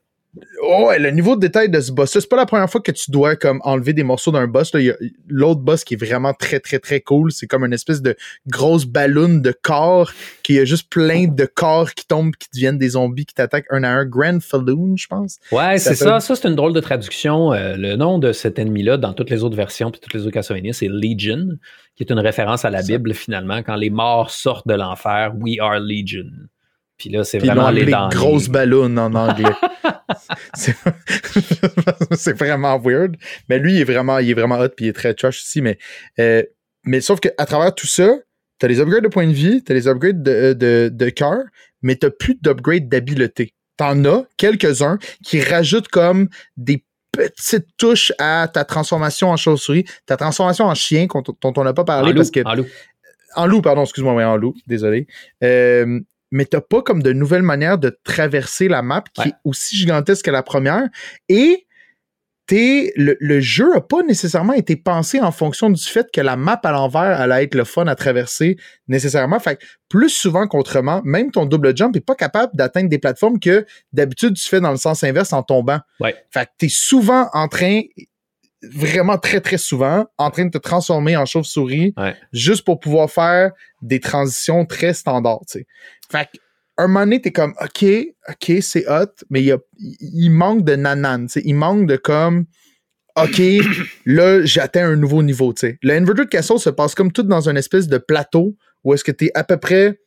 Oh, 0.63 0.87
ouais, 0.89 0.99
le 0.99 1.11
niveau 1.11 1.35
de 1.35 1.41
détail 1.41 1.69
de 1.69 1.81
ce 1.81 1.91
boss, 1.91 2.11
c'est 2.13 2.29
pas 2.29 2.37
la 2.37 2.47
première 2.47 2.71
fois 2.71 2.81
que 2.81 2.93
tu 2.93 3.11
dois 3.11 3.35
comme 3.35 3.61
enlever 3.65 3.93
des 3.93 4.05
morceaux 4.05 4.31
d'un 4.31 4.47
boss. 4.47 4.73
là. 4.75 4.81
Il 4.81 4.87
y 4.87 4.91
a 4.91 4.97
L'autre 5.29 5.61
boss 5.61 5.83
qui 5.85 5.95
est 5.95 5.97
vraiment 5.97 6.35
très 6.35 6.61
très 6.61 6.79
très 6.79 7.01
cool, 7.01 7.33
c'est 7.33 7.47
comme 7.47 7.65
une 7.65 7.73
espèce 7.73 8.03
de 8.03 8.17
grosse 8.47 8.85
ballon 8.85 9.39
de 9.39 9.53
corps 9.63 10.13
qui 10.43 10.59
a 10.59 10.65
juste 10.65 10.89
plein 10.91 11.27
de 11.27 11.45
corps 11.47 11.95
qui 11.95 12.07
tombent, 12.07 12.35
qui 12.37 12.49
deviennent 12.53 12.79
des 12.79 12.91
zombies 12.91 13.27
qui 13.27 13.35
t'attaquent 13.35 13.67
un 13.71 13.83
à 13.83 13.89
un. 13.89 14.05
Grand 14.05 14.41
Falloon, 14.41 14.97
je 14.97 15.07
pense. 15.07 15.39
Ouais, 15.53 15.79
c'est 15.79 15.95
ça. 15.95 16.21
Ça, 16.21 16.37
c'est 16.37 16.49
une 16.49 16.57
drôle 16.57 16.73
de 16.73 16.81
traduction. 16.81 17.53
Euh, 17.53 17.77
le 17.77 17.97
nom 17.97 18.19
de 18.19 18.33
cet 18.33 18.59
ennemi-là, 18.59 18.97
dans 18.97 19.13
toutes 19.13 19.31
les 19.31 19.43
autres 19.45 19.57
versions 19.57 19.91
puis 19.91 20.01
toutes 20.01 20.15
les 20.15 20.23
autres 20.23 20.33
Castlevania, 20.33 20.73
c'est 20.73 20.89
Legion, 20.89 21.59
qui 21.97 22.03
est 22.03 22.11
une 22.11 22.19
référence 22.19 22.65
à 22.65 22.71
la. 22.71 22.81
Bible, 22.83 23.15
finalement. 23.15 23.63
Quand 23.63 23.77
les 23.77 23.91
morts 23.91 24.31
sortent 24.31 24.67
de 24.67 24.75
l'enfer, 24.75 25.33
we 25.39 25.59
are 25.61 25.79
Legion. 25.81 26.31
Puis 27.01 27.09
là, 27.09 27.25
c'est 27.25 27.39
vraiment 27.39 27.71
les 27.71 27.81
appelé 27.81 27.93
dans 27.93 28.09
grosse 28.11 28.49
ballon 28.49 28.95
en 28.99 29.15
anglais. 29.15 29.55
c'est 32.13 32.37
vraiment 32.39 32.79
weird. 32.79 33.17
Mais 33.49 33.59
lui, 33.59 33.77
il 33.77 33.81
est 33.81 33.85
vraiment, 33.85 34.19
il 34.19 34.29
est 34.29 34.35
vraiment 34.35 34.59
hot, 34.59 34.69
puis 34.77 34.85
il 34.85 34.89
est 34.89 34.93
très 34.93 35.15
trash 35.15 35.41
aussi. 35.41 35.63
Mais, 35.63 35.79
euh, 36.19 36.43
mais 36.85 37.01
sauf 37.01 37.19
qu'à 37.19 37.47
travers 37.47 37.75
tout 37.75 37.87
ça, 37.87 38.19
t'as 38.59 38.69
les 38.69 38.81
upgrades 38.81 39.03
de 39.03 39.09
points 39.09 39.27
de 39.27 39.33
vie, 39.33 39.65
t'as 39.65 39.73
les 39.73 39.89
upgrades 39.89 40.23
de, 40.23 40.53
de, 40.53 40.91
de 40.93 41.09
cœur, 41.09 41.39
mais 41.81 41.97
t'as 41.97 42.11
plus 42.11 42.37
d'upgrades 42.43 42.91
d'habileté. 42.91 43.55
T'en 43.79 44.05
as 44.05 44.25
quelques-uns 44.37 44.99
qui 45.25 45.41
rajoutent 45.41 45.89
comme 45.89 46.29
des 46.59 46.85
petites 47.13 47.67
touches 47.79 48.13
à 48.19 48.47
ta 48.53 48.67
transformation 48.67 49.31
en 49.31 49.39
chauve-souris, 49.39 49.87
ta 50.05 50.19
transformation 50.19 50.67
en 50.67 50.75
chien 50.75 51.07
dont, 51.07 51.53
on 51.57 51.65
n'a 51.65 51.73
pas 51.73 51.83
en 51.83 51.87
parlé 51.87 52.13
loup, 52.13 52.19
parce 52.19 52.31
que 52.31 52.45
en 52.45 52.55
loup. 52.57 52.67
en 53.37 53.47
loup, 53.47 53.63
pardon, 53.63 53.85
excuse-moi, 53.85 54.13
ouais, 54.13 54.25
en 54.25 54.37
loup, 54.37 54.55
désolé. 54.67 55.07
Euh, 55.43 55.99
mais 56.31 56.45
t'as 56.45 56.61
pas 56.61 56.83
comme 56.83 57.03
de 57.03 57.13
nouvelles 57.13 57.43
manières 57.43 57.79
de 57.79 57.99
traverser 58.05 58.69
la 58.69 58.83
map 58.83 59.05
qui 59.15 59.23
Ouais. 59.23 59.29
est 59.29 59.35
aussi 59.45 59.77
gigantesque 59.77 60.25
que 60.27 60.31
la 60.31 60.43
première. 60.43 60.89
Et 61.29 61.67
t'es, 62.47 62.93
le, 62.97 63.17
le 63.21 63.41
jeu 63.41 63.75
a 63.77 63.81
pas 63.81 64.03
nécessairement 64.03 64.55
été 64.55 64.75
pensé 64.77 65.21
en 65.21 65.31
fonction 65.31 65.71
du 65.71 65.81
fait 65.83 66.09
que 66.13 66.21
la 66.21 66.35
map 66.37 66.61
à 66.65 66.73
l'envers 66.73 67.21
allait 67.21 67.45
être 67.45 67.55
le 67.55 67.63
fun 67.65 67.87
à 67.87 67.95
traverser 67.95 68.57
nécessairement. 68.89 69.39
Fait 69.39 69.57
que 69.57 69.65
plus 69.89 70.09
souvent 70.11 70.49
qu'autrement, 70.49 71.01
même 71.05 71.31
ton 71.31 71.47
double 71.47 71.77
jump 71.77 71.95
est 71.95 72.01
pas 72.05 72.17
capable 72.17 72.57
d'atteindre 72.57 72.89
des 72.89 72.99
plateformes 72.99 73.39
que 73.39 73.65
d'habitude 73.93 74.35
tu 74.35 74.49
fais 74.49 74.61
dans 74.61 74.73
le 74.73 74.79
sens 74.79 75.05
inverse 75.05 75.33
en 75.33 75.43
tombant. 75.45 75.79
Ouais. 76.01 76.17
Fait 76.31 76.47
que 76.47 76.51
t'es 76.59 76.69
souvent 76.69 77.29
en 77.35 77.47
train, 77.47 77.83
vraiment 78.63 79.17
très 79.17 79.41
très 79.41 79.57
souvent, 79.59 80.07
en 80.19 80.31
train 80.31 80.47
de 80.47 80.51
te 80.51 80.59
transformer 80.59 81.17
en 81.17 81.27
chauve-souris 81.27 81.95
Ouais. 81.97 82.17
juste 82.33 82.65
pour 82.65 82.81
pouvoir 82.81 83.09
faire 83.11 83.53
des 83.81 84.01
transitions 84.01 84.67
très 84.67 84.93
standards. 84.93 85.41
Fait 86.11 86.27
que, 86.33 86.39
un 86.77 86.87
moment 86.87 87.01
donné, 87.01 87.21
t'es 87.21 87.33
comme, 87.33 87.55
OK, 87.61 87.85
OK, 88.29 88.53
c'est 88.63 88.89
hot, 88.89 89.13
mais 89.29 89.43
il, 89.43 90.31
manque 90.31 90.65
de 90.65 90.77
nanan, 90.77 91.27
tu 91.27 91.33
sais. 91.33 91.43
Il 91.45 91.55
manque 91.55 91.87
de 91.87 91.97
comme, 91.97 92.47
OK, 93.17 93.41
là, 94.07 94.45
j'atteins 94.45 94.89
un 94.89 94.97
nouveau 94.97 95.23
niveau, 95.23 95.53
tu 95.53 95.61
sais. 95.61 95.79
Le 95.83 95.95
Inverted 95.95 96.29
Castle 96.29 96.59
se 96.59 96.71
passe 96.71 96.95
comme 96.95 97.13
tout 97.13 97.23
dans 97.23 97.49
une 97.49 97.57
espèce 97.57 97.87
de 97.87 97.99
plateau 97.99 98.57
où 98.85 98.95
est-ce 98.95 99.05
que 99.05 99.13
tu 99.13 99.27
es 99.27 99.31
à 99.35 99.45
peu 99.45 99.59
près 99.59 99.99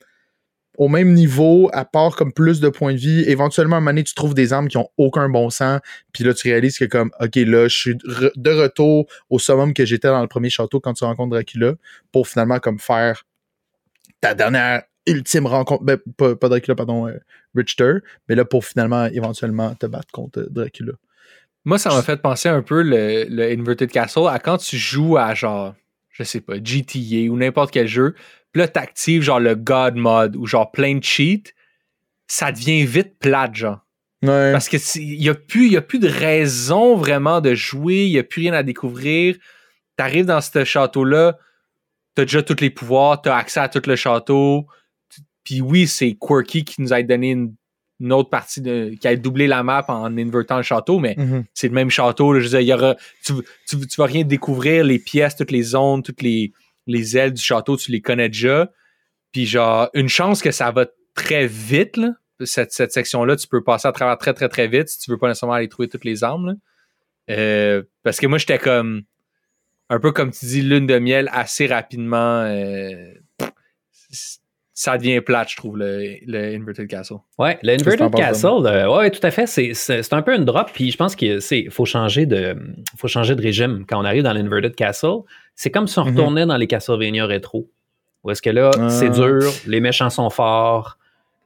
au 0.78 0.88
même 0.88 1.14
niveau, 1.14 1.70
à 1.72 1.86
part 1.86 2.16
comme 2.16 2.34
plus 2.34 2.60
de 2.60 2.70
points 2.70 2.94
de 2.94 2.98
vie. 2.98 3.24
Éventuellement, 3.28 3.76
à 3.76 3.78
un 3.78 3.82
moment 3.82 3.92
donné, 3.92 4.04
tu 4.04 4.16
trouves 4.16 4.34
des 4.34 4.54
armes 4.54 4.68
qui 4.68 4.78
ont 4.78 4.90
aucun 4.98 5.30
bon 5.30 5.52
sens. 5.52 5.80
Puis 6.14 6.24
là, 6.24 6.34
tu 6.34 6.50
réalises 6.50 6.80
que 6.80 6.86
comme, 6.86 7.12
OK, 7.20 7.36
là, 7.36 7.68
je 7.68 7.78
suis 7.78 7.96
de 7.96 8.50
retour 8.50 9.06
au 9.30 9.38
summum 9.38 9.74
que 9.74 9.86
j'étais 9.86 10.08
dans 10.08 10.22
le 10.22 10.28
premier 10.28 10.50
château 10.50 10.80
quand 10.80 10.94
tu 10.94 11.04
rencontres 11.04 11.30
Dracula 11.30 11.76
pour 12.12 12.28
finalement 12.28 12.60
comme 12.60 12.80
faire 12.80 13.24
ta 14.20 14.34
dernière 14.34 14.84
ultime 15.08 15.48
rencontre. 15.48 15.84
Ben, 15.84 15.98
pas, 16.18 16.50
Dracula, 16.50 16.76
pardon, 16.76 17.08
euh, 17.08 17.20
Richter. 17.56 17.96
Mais 18.30 18.36
là, 18.36 18.46
pour 18.46 18.66
finalement, 18.66 19.06
éventuellement, 19.06 19.76
te 19.76 19.86
battre 19.86 20.12
contre 20.12 20.48
Dracula. 20.50 20.94
Moi, 21.66 21.78
ça 21.78 21.90
m'a 21.90 22.02
fait 22.02 22.22
penser 22.22 22.50
un 22.50 22.62
peu 22.62 22.82
le, 22.82 23.26
le 23.30 23.44
Inverted 23.52 23.90
Castle 23.90 24.28
à 24.30 24.40
quand 24.40 24.58
tu 24.58 24.78
joues 24.78 25.18
à 25.18 25.34
genre, 25.34 25.76
je 26.10 26.24
sais 26.24 26.42
pas, 26.42 26.56
GTA 26.62 27.32
ou 27.32 27.38
n'importe 27.38 27.72
quel 27.72 27.88
jeu 27.88 28.16
puis 28.54 28.62
là, 28.62 28.68
t'actives 28.68 29.24
genre 29.24 29.40
le 29.40 29.56
God 29.56 29.96
mode 29.96 30.36
ou 30.36 30.46
genre 30.46 30.72
plein 30.72 30.96
de 30.96 31.04
cheats, 31.04 31.52
ça 32.28 32.52
devient 32.52 32.86
vite 32.86 33.18
plate, 33.20 33.56
genre. 33.56 33.80
Parce 34.22 34.70
que 34.70 34.78
il 35.00 35.22
y 35.22 35.28
a 35.28 35.34
plus 35.34 35.68
y 35.68 35.76
a 35.76 35.82
plus 35.82 36.00
de 36.00 36.08
raison 36.08 36.96
vraiment 36.96 37.42
de 37.42 37.56
jouer, 37.56 38.06
il 38.06 38.12
y 38.12 38.20
a 38.20 38.24
plus 38.24 38.44
rien 38.44 38.54
à 38.54 38.64
découvrir. 38.64 39.36
T'arrives 39.98 40.28
dans 40.28 40.40
ce 40.40 40.64
château 40.64 41.04
là, 41.04 41.38
t'as 42.16 42.24
déjà 42.24 42.42
tous 42.42 42.62
les 42.62 42.70
pouvoirs, 42.70 43.22
t'as 43.22 43.36
accès 43.36 43.60
à 43.60 43.68
tout 43.68 43.82
le 43.86 43.98
château. 43.98 44.68
Puis 45.44 45.62
oui, 45.62 45.88
c'est 45.88 46.18
Quirky 46.20 46.64
qui 46.64 46.82
nous 46.82 46.94
a 46.94 47.02
donné 47.04 47.32
une, 47.32 47.54
autre 48.12 48.30
partie 48.30 48.60
de 48.60 48.96
qui 49.00 49.08
a 49.08 49.16
doublé 49.16 49.48
la 49.48 49.64
map 49.64 49.86
en 49.88 50.18
invertant 50.18 50.58
le 50.58 50.64
château, 50.64 51.00
mais 51.00 51.14
mm-hmm. 51.14 51.44
c'est 51.54 51.68
le 51.70 51.74
même 51.74 51.90
château. 51.90 52.38
je 52.40 52.58
y 52.58 52.74
aura, 52.74 52.96
tu, 53.24 53.34
tu, 53.66 53.80
tu, 53.80 53.96
vas 53.98 54.06
rien 54.06 54.24
découvrir, 54.24 54.84
les 54.84 55.00
pièces, 55.00 55.38
toutes 55.38 55.52
les 55.52 55.64
zones, 55.64 56.04
toutes 56.04 56.22
les 56.22 56.52
les 56.88 57.18
ailes 57.18 57.34
du 57.34 57.42
château, 57.42 57.78
tu 57.78 57.92
les 57.92 58.02
connais 58.02 58.30
déjà. 58.30 58.72
Puis 59.32 59.46
genre, 59.46 59.90
une 59.94 60.10
chance 60.10 60.42
que 60.42 60.52
ça 60.52 60.72
va 60.72 60.86
très 61.16 61.48
vite, 61.48 62.00
Cette, 62.44 62.72
section-là, 62.72 63.36
tu 63.36 63.48
peux 63.48 63.64
passer 63.64 63.88
à 63.88 63.92
travers 63.92 64.18
très, 64.18 64.34
très, 64.34 64.50
très 64.50 64.68
vite 64.68 64.90
si 64.90 65.00
tu 65.00 65.12
veux 65.12 65.18
pas 65.18 65.28
nécessairement 65.28 65.54
aller 65.54 65.70
trouver 65.70 65.88
toutes 65.88 66.06
les 66.06 66.24
armes. 66.24 66.58
Euh, 67.30 67.84
parce 68.04 68.20
que 68.20 68.28
moi, 68.28 68.38
j'étais 68.38 68.60
comme 68.60 69.04
un 69.90 70.00
peu 70.00 70.12
comme 70.12 70.32
tu 70.32 70.46
dis, 70.46 70.62
lune 70.62 70.88
de 70.88 71.00
miel 71.00 71.30
assez 71.32 71.68
rapidement. 71.68 72.42
Euh, 72.42 73.14
ça 74.84 74.98
devient 74.98 75.22
plate, 75.22 75.50
je 75.50 75.56
trouve, 75.56 75.78
le, 75.78 76.20
Inverted 76.28 76.90
Castle. 76.90 77.16
Ouais, 77.40 77.58
le 77.64 77.76
Inverted 77.76 78.14
Castle, 78.14 78.66
euh, 78.66 78.94
ouais, 78.94 79.10
tout 79.12 79.26
à 79.26 79.32
fait. 79.32 79.48
C'est 79.48 80.14
un 80.14 80.22
peu 80.22 80.36
une 80.36 80.44
drop, 80.44 80.72
puis 80.74 80.92
je 80.92 80.98
pense 80.98 81.16
qu'il 81.16 81.40
faut 81.72 81.86
changer 81.86 82.26
de 82.26 82.58
faut 82.98 83.08
changer 83.08 83.34
de 83.34 83.42
régime 83.42 83.86
quand 83.88 83.98
on 84.02 84.04
arrive 84.04 84.24
dans 84.24 84.34
l'Inverted 84.34 84.76
Castle. 84.76 85.20
C'est 85.56 85.72
comme 85.72 85.88
si 85.88 85.98
on 86.00 86.04
mhm. 86.04 86.12
retournait 86.12 86.46
dans 86.46 86.58
les 86.58 86.68
Castlevania 86.68 87.26
rétro. 87.26 87.72
Où 88.26 88.32
est-ce 88.32 88.42
que 88.42 88.50
là, 88.50 88.72
c'est 88.90 89.08
ah. 89.08 89.10
dur, 89.10 89.54
les 89.68 89.80
méchants 89.80 90.10
sont 90.10 90.30
forts, 90.30 90.98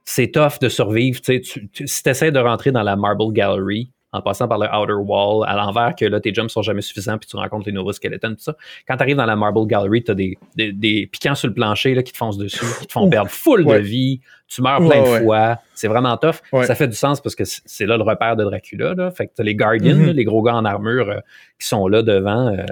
c'est 0.04 0.32
tough 0.32 0.58
de 0.60 0.68
survivre. 0.68 1.20
Tu, 1.20 1.40
si 1.44 2.02
tu 2.02 2.10
essaies 2.10 2.32
de 2.32 2.40
rentrer 2.40 2.72
dans 2.72 2.82
la 2.82 2.96
Marble 2.96 3.32
Gallery, 3.32 3.92
en 4.12 4.22
passant 4.22 4.48
par 4.48 4.58
le 4.58 4.66
outer 4.66 4.94
wall 4.94 5.46
à 5.46 5.54
l'envers, 5.56 5.94
que 5.94 6.04
là, 6.04 6.20
tes 6.20 6.32
jumps 6.32 6.50
sont 6.50 6.62
jamais 6.62 6.80
suffisants, 6.80 7.18
puis 7.18 7.28
tu 7.28 7.36
rencontres 7.36 7.66
les 7.66 7.72
nouveaux 7.72 7.92
skeletons, 7.92 8.30
tout 8.30 8.36
ça. 8.42 8.56
Quand 8.86 8.96
tu 8.96 9.02
arrives 9.02 9.16
dans 9.16 9.26
la 9.26 9.36
Marble 9.36 9.66
Gallery, 9.66 10.02
tu 10.02 10.12
as 10.12 10.14
des, 10.14 10.38
des, 10.56 11.06
piquants 11.06 11.34
sur 11.34 11.48
le 11.48 11.54
plancher 11.54 11.94
là, 11.94 12.02
qui 12.02 12.12
te 12.12 12.16
foncent 12.16 12.38
dessus, 12.38 12.64
qui 12.80 12.86
te 12.86 12.92
font 12.92 13.08
perdre 13.08 13.30
full 13.30 13.66
de 13.66 13.76
vie, 13.76 14.20
tu 14.48 14.62
meurs 14.62 14.78
plein 14.78 15.02
de 15.02 15.24
fois, 15.24 15.58
c'est 15.74 15.88
vraiment 15.88 16.16
tough. 16.16 16.36
Ça 16.64 16.74
fait 16.74 16.88
du 16.88 16.96
sens 16.96 17.20
parce 17.20 17.34
que 17.34 17.44
c'est 17.44 17.84
là 17.84 17.98
le 17.98 18.02
repère 18.02 18.34
de 18.34 18.44
Dracula. 18.44 18.94
Là. 18.94 19.10
Fait 19.10 19.26
que 19.26 19.32
tu 19.36 19.42
les 19.42 19.54
Guardians, 19.54 19.94
mm-hmm. 19.94 20.12
les 20.12 20.24
gros 20.24 20.42
gars 20.42 20.54
en 20.54 20.64
armure 20.64 21.10
euh, 21.10 21.20
qui 21.60 21.66
sont 21.66 21.86
là 21.86 22.02
devant, 22.02 22.48
euh, 22.48 22.64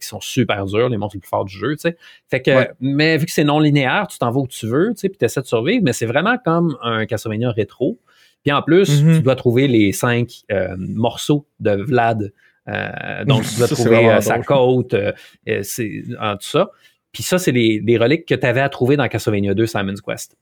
qui 0.00 0.06
sont 0.06 0.20
super 0.20 0.64
durs, 0.66 0.88
les 0.88 0.96
monstres 0.96 1.16
les 1.16 1.20
plus 1.20 1.28
forts 1.28 1.44
du 1.44 1.56
jeu. 1.56 1.74
sais. 1.76 1.96
Fait 2.30 2.40
que, 2.40 2.68
mais 2.80 3.16
vu 3.16 3.26
que 3.26 3.32
c'est 3.32 3.44
non 3.44 3.58
linéaire, 3.58 4.06
tu 4.08 4.18
t'en 4.18 4.30
vas 4.30 4.40
où 4.40 4.46
tu 4.46 4.66
veux, 4.66 4.94
puis 4.96 5.10
tu 5.10 5.24
essaies 5.24 5.40
de 5.40 5.46
survivre, 5.46 5.82
mais 5.84 5.92
c'est 5.92 6.06
vraiment 6.06 6.36
comme 6.44 6.76
un 6.82 7.04
Castlevania 7.04 7.50
rétro. 7.50 7.98
Puis 8.44 8.52
en 8.52 8.62
plus, 8.62 9.02
mhm. 9.02 9.16
tu 9.16 9.22
dois 9.22 9.36
trouver 9.36 9.66
les 9.66 9.92
cinq 9.92 10.42
euh, 10.52 10.76
morceaux 10.78 11.46
de 11.60 11.70
Vlad. 11.70 12.32
Euh, 12.68 13.24
donc, 13.24 13.44
tu 13.44 13.56
dois 13.56 13.68
trouver 13.68 14.08
euh, 14.08 14.20
sa 14.20 14.38
côte, 14.40 14.94
c'est, 15.62 16.04
tout 16.06 16.36
ça. 16.40 16.70
Puis 17.12 17.22
ça, 17.22 17.38
c'est 17.38 17.52
les, 17.52 17.96
reliques 17.96 18.26
que 18.26 18.34
tu 18.34 18.46
avais 18.46 18.60
à 18.60 18.68
trouver 18.68 18.96
dans 18.96 19.08
Castlevania 19.08 19.54
2 19.54 19.66
Simon's 19.66 20.00
Quest. 20.00 20.36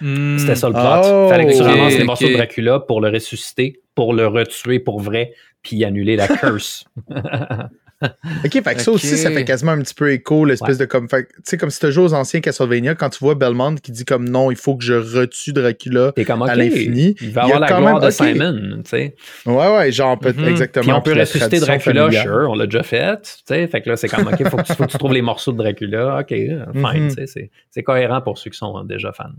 Hmm. 0.00 0.38
C'était 0.38 0.54
ça 0.54 0.68
le 0.68 0.72
plot. 0.72 0.82
Il 0.82 1.30
Fallait 1.30 1.46
que 1.46 1.56
tu 1.56 1.62
ramasses 1.62 1.98
les 1.98 2.04
morceaux 2.04 2.28
de 2.28 2.32
Dracula 2.32 2.80
pour 2.80 3.00
le 3.00 3.10
ressusciter, 3.10 3.80
pour 3.94 4.14
le 4.14 4.26
retuer 4.26 4.78
pour 4.78 5.00
vrai, 5.00 5.34
puis 5.62 5.84
annuler 5.84 6.16
la 6.16 6.28
curse. 6.38 6.86
OK, 8.44 8.52
fait 8.52 8.74
que 8.74 8.80
ça 8.80 8.90
aussi, 8.90 9.16
ça 9.16 9.30
fait 9.30 9.44
quasiment 9.44 9.72
un 9.72 9.80
petit 9.80 9.94
peu 9.94 10.12
écho, 10.12 10.44
l'espèce 10.44 10.78
de 10.78 10.84
comme. 10.84 11.08
Tu 11.08 11.24
sais, 11.44 11.56
comme 11.56 11.70
si 11.70 11.78
tu 11.78 11.92
joues 11.92 12.02
aux 12.02 12.14
anciens 12.14 12.40
Castlevania, 12.40 12.94
quand 12.94 13.10
tu 13.10 13.18
vois 13.20 13.34
Belmont 13.34 13.76
qui 13.76 13.92
dit 13.92 14.04
comme 14.04 14.28
non, 14.28 14.50
il 14.50 14.56
faut 14.56 14.76
que 14.76 14.84
je 14.84 14.94
retue 14.94 15.52
Dracula 15.52 16.12
à 16.48 16.56
l'infini. 16.56 17.14
Il 17.20 17.30
va 17.30 17.44
avoir 17.44 17.60
la 17.60 17.66
gloire 17.68 18.00
de 18.00 18.10
Simon, 18.10 18.82
tu 18.84 18.90
sais. 18.90 19.14
Ouais, 19.46 19.76
ouais, 19.76 19.92
genre, 19.92 20.18
peut 20.18 20.30
mm-hmm. 20.30 20.48
exactement. 20.48 20.82
Puis 20.82 20.92
on 20.92 21.00
peut 21.02 21.18
ressusciter 21.18 21.60
Dracula, 21.60 22.10
sure, 22.10 22.48
on 22.50 22.54
l'a 22.54 22.66
déjà 22.66 22.82
fait, 22.82 23.22
tu 23.22 23.42
sais. 23.46 23.66
Fait 23.66 23.80
que 23.80 23.90
là, 23.90 23.96
c'est 23.96 24.08
comme, 24.08 24.26
OK, 24.26 24.48
faut 24.48 24.56
que, 24.56 24.62
tu, 24.62 24.74
faut 24.74 24.84
que 24.84 24.90
tu 24.90 24.98
trouves 24.98 25.12
les 25.12 25.22
morceaux 25.22 25.52
de 25.52 25.58
Dracula. 25.58 26.20
OK, 26.20 26.28
fine, 26.28 27.14
tu 27.14 27.26
sais. 27.26 27.50
C'est 27.70 27.82
cohérent 27.82 28.20
pour 28.20 28.38
ceux 28.38 28.50
qui 28.50 28.58
sont 28.58 28.84
déjà 28.84 29.12
fans. 29.12 29.30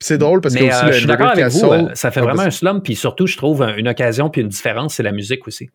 C'est 0.00 0.18
drôle 0.18 0.40
parce 0.40 0.54
que 0.54 0.62
euh, 0.62 0.92
je 0.92 0.98
suis 0.98 1.06
d'accord 1.06 1.30
avec 1.30 1.46
vous, 1.48 1.72
euh, 1.72 1.88
ça 1.94 2.10
fait 2.10 2.20
vraiment 2.20 2.42
un 2.42 2.50
slum, 2.50 2.82
puis 2.82 2.94
surtout, 2.94 3.26
je 3.26 3.36
trouve 3.36 3.62
une 3.76 3.88
occasion 3.88 4.30
puis 4.30 4.42
une 4.42 4.48
différence, 4.48 4.94
c'est 4.94 5.02
la 5.02 5.12
musique 5.12 5.46
aussi. 5.48 5.70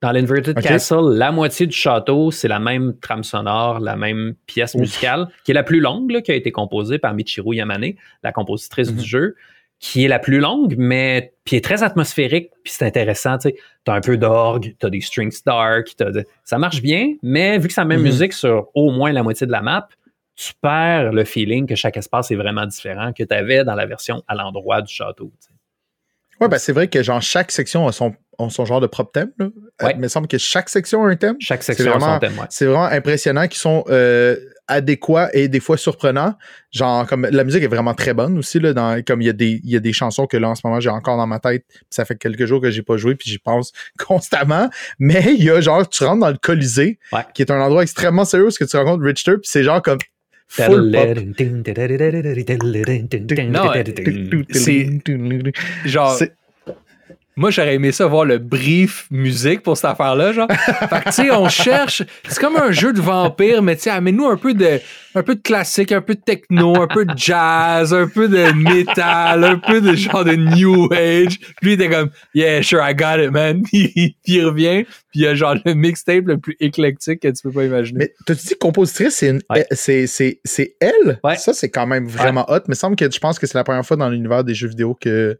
Dans 0.00 0.12
l'Inverted 0.12 0.60
Castle, 0.60 1.14
la 1.14 1.32
moitié 1.32 1.66
du 1.66 1.76
château, 1.76 2.30
c'est 2.30 2.46
la 2.46 2.60
même 2.60 2.96
trame 3.00 3.24
sonore, 3.24 3.80
la 3.80 3.96
même 3.96 4.34
pièce 4.46 4.76
musicale, 4.76 5.28
qui 5.44 5.50
est 5.50 5.54
la 5.54 5.64
plus 5.64 5.80
longue, 5.80 6.22
qui 6.22 6.30
a 6.30 6.34
été 6.36 6.52
composée 6.52 6.98
par 6.98 7.14
Michiru 7.14 7.56
Yamane, 7.56 7.94
la 8.22 8.30
compositrice 8.30 8.92
du 8.92 9.00
mhm. 9.00 9.04
jeu, 9.04 9.36
qui 9.80 10.04
est 10.04 10.08
la 10.08 10.20
plus 10.20 10.38
longue, 10.38 10.76
mais 10.78 11.32
qui 11.44 11.56
est 11.56 11.64
très 11.64 11.82
atmosphérique, 11.82 12.50
puis 12.62 12.72
c'est 12.72 12.86
intéressant, 12.86 13.38
tu. 13.38 13.52
T'as 13.84 13.94
un 13.94 14.00
peu 14.00 14.16
d'orgue, 14.16 14.74
t'as 14.78 14.90
des 14.90 15.00
strings 15.00 15.34
dark, 15.44 15.96
ça 16.44 16.58
marche 16.58 16.82
bien, 16.82 17.14
mais 17.22 17.58
vu 17.58 17.68
que 17.68 17.74
c'est 17.74 17.80
la 17.80 17.86
même 17.86 18.02
musique 18.02 18.34
sur 18.34 18.68
au 18.74 18.90
moins 18.90 19.12
la 19.12 19.22
moitié 19.22 19.46
de 19.46 19.52
la 19.52 19.62
map, 19.62 19.88
tu 20.36 20.52
perds 20.60 21.12
le 21.12 21.24
feeling 21.24 21.66
que 21.66 21.74
chaque 21.74 21.96
espace 21.96 22.30
est 22.30 22.36
vraiment 22.36 22.66
différent 22.66 23.12
que 23.12 23.24
tu 23.24 23.34
avais 23.34 23.64
dans 23.64 23.74
la 23.74 23.86
version 23.86 24.22
à 24.28 24.36
l'endroit 24.36 24.82
du 24.82 24.92
château. 24.92 25.32
Oui, 26.40 26.48
ben 26.48 26.58
c'est 26.58 26.72
vrai 26.72 26.88
que 26.88 27.02
genre 27.02 27.20
chaque 27.20 27.50
section 27.50 27.86
a 27.88 27.92
son, 27.92 28.14
son 28.48 28.64
genre 28.64 28.80
de 28.80 28.86
propre 28.86 29.12
thème. 29.12 29.30
Là. 29.38 29.48
Euh, 29.82 29.90
il 29.92 29.98
me 29.98 30.08
semble 30.08 30.28
que 30.28 30.38
chaque 30.38 30.68
section 30.68 31.04
a 31.04 31.08
un 31.08 31.16
thème. 31.16 31.36
Chaque 31.40 31.62
section 31.62 31.94
a 31.94 32.00
son 32.00 32.18
thème, 32.18 32.32
C'est 32.50 32.66
vraiment 32.66 32.84
impressionnant 32.84 33.46
qu'ils 33.48 33.58
sont 33.58 33.84
euh, 33.88 34.36
adéquats 34.68 35.30
et 35.32 35.48
des 35.48 35.58
fois 35.58 35.76
surprenants. 35.76 36.34
Genre, 36.70 37.06
comme 37.06 37.26
la 37.28 37.42
musique 37.42 37.62
est 37.62 37.68
vraiment 37.68 37.94
très 37.94 38.14
bonne 38.14 38.38
aussi, 38.38 38.60
là, 38.60 38.72
dans, 38.72 39.02
comme 39.02 39.20
il 39.22 39.26
y, 39.26 39.30
a 39.30 39.32
des, 39.32 39.60
il 39.64 39.70
y 39.70 39.76
a 39.76 39.80
des 39.80 39.92
chansons 39.92 40.26
que 40.26 40.36
là 40.36 40.50
en 40.50 40.54
ce 40.54 40.60
moment 40.64 40.78
j'ai 40.78 40.90
encore 40.90 41.16
dans 41.16 41.26
ma 41.26 41.40
tête. 41.40 41.64
Ça 41.90 42.04
fait 42.04 42.16
quelques 42.16 42.46
jours 42.46 42.60
que 42.60 42.70
j'ai 42.70 42.82
pas 42.82 42.96
joué, 42.96 43.16
puis 43.16 43.30
j'y 43.30 43.38
pense 43.38 43.72
constamment. 43.98 44.70
Mais 44.98 45.34
il 45.34 45.42
y 45.42 45.50
a 45.50 45.60
genre, 45.60 45.88
tu 45.88 46.04
rentres 46.04 46.20
dans 46.20 46.30
le 46.30 46.38
Colisée, 46.38 46.98
qui 47.34 47.42
est 47.42 47.50
un 47.50 47.60
endroit 47.60 47.82
extrêmement 47.82 48.24
sérieux 48.24 48.46
parce 48.46 48.58
que 48.58 48.64
tu 48.64 48.76
rencontres 48.76 49.02
Richter, 49.02 49.32
puis 49.32 49.48
c'est 49.50 49.64
genre 49.64 49.82
comme 49.82 49.98
Full 50.48 50.90
pop. 50.92 51.08
Non, 53.48 53.70
c'est 54.50 55.02
genre 55.84 56.18
moi, 57.38 57.50
j'aurais 57.50 57.76
aimé 57.76 57.92
ça 57.92 58.04
voir 58.06 58.24
le 58.24 58.38
brief 58.38 59.06
musique 59.12 59.62
pour 59.62 59.76
cette 59.76 59.92
affaire-là, 59.92 60.32
genre. 60.32 60.48
fait 60.50 60.88
que, 60.88 61.04
tu 61.04 61.12
sais, 61.12 61.30
on 61.30 61.48
cherche. 61.48 62.02
C'est 62.28 62.40
comme 62.40 62.56
un 62.56 62.72
jeu 62.72 62.92
de 62.92 63.00
vampire, 63.00 63.62
mais 63.62 63.76
tu 63.76 63.82
sais, 63.82 63.90
amène-nous 63.90 64.26
un 64.26 64.36
peu 64.36 64.54
de, 64.54 64.80
un 65.14 65.22
peu 65.22 65.36
de 65.36 65.40
classique, 65.40 65.92
un 65.92 66.00
peu 66.00 66.16
de 66.16 66.20
techno, 66.20 66.82
un 66.82 66.88
peu 66.88 67.04
de 67.04 67.12
jazz, 67.16 67.94
un 67.94 68.08
peu 68.08 68.26
de 68.28 68.52
métal, 68.52 69.44
un 69.44 69.56
peu 69.56 69.80
de 69.80 69.94
genre 69.94 70.24
de 70.24 70.32
new 70.32 70.92
age. 70.92 71.38
Puis 71.60 71.70
il 71.70 71.80
était 71.80 71.88
comme, 71.88 72.10
yeah, 72.34 72.60
sure, 72.60 72.80
I 72.82 72.92
got 72.92 73.22
it, 73.22 73.30
man. 73.30 73.62
puis 73.62 74.16
il 74.26 74.44
revient, 74.44 74.84
puis 74.84 75.20
il 75.20 75.22
y 75.22 75.26
a 75.28 75.36
genre 75.36 75.54
le 75.64 75.74
mixtape 75.74 76.26
le 76.26 76.38
plus 76.38 76.56
éclectique 76.58 77.20
que 77.20 77.28
tu 77.28 77.40
peux 77.40 77.52
pas 77.52 77.64
imaginer. 77.64 77.98
Mais 78.00 78.14
t'as-tu 78.26 78.48
dit 78.48 78.54
compositrice, 78.58 79.14
c'est 79.14 79.28
une, 79.28 79.42
c'est, 79.70 80.08
c'est, 80.08 80.40
c'est 80.44 80.74
elle? 80.80 81.20
Ouais. 81.22 81.36
Ça, 81.36 81.54
c'est 81.54 81.70
quand 81.70 81.86
même 81.86 82.08
vraiment 82.08 82.46
hot. 82.48 82.62
Mais 82.66 82.74
il 82.74 82.76
semble 82.76 82.96
que 82.96 83.08
je 83.08 83.18
pense 83.20 83.38
que 83.38 83.46
c'est 83.46 83.56
la 83.56 83.64
première 83.64 83.86
fois 83.86 83.96
dans 83.96 84.08
l'univers 84.08 84.42
des 84.42 84.54
jeux 84.54 84.68
vidéo 84.68 84.98
que 85.00 85.38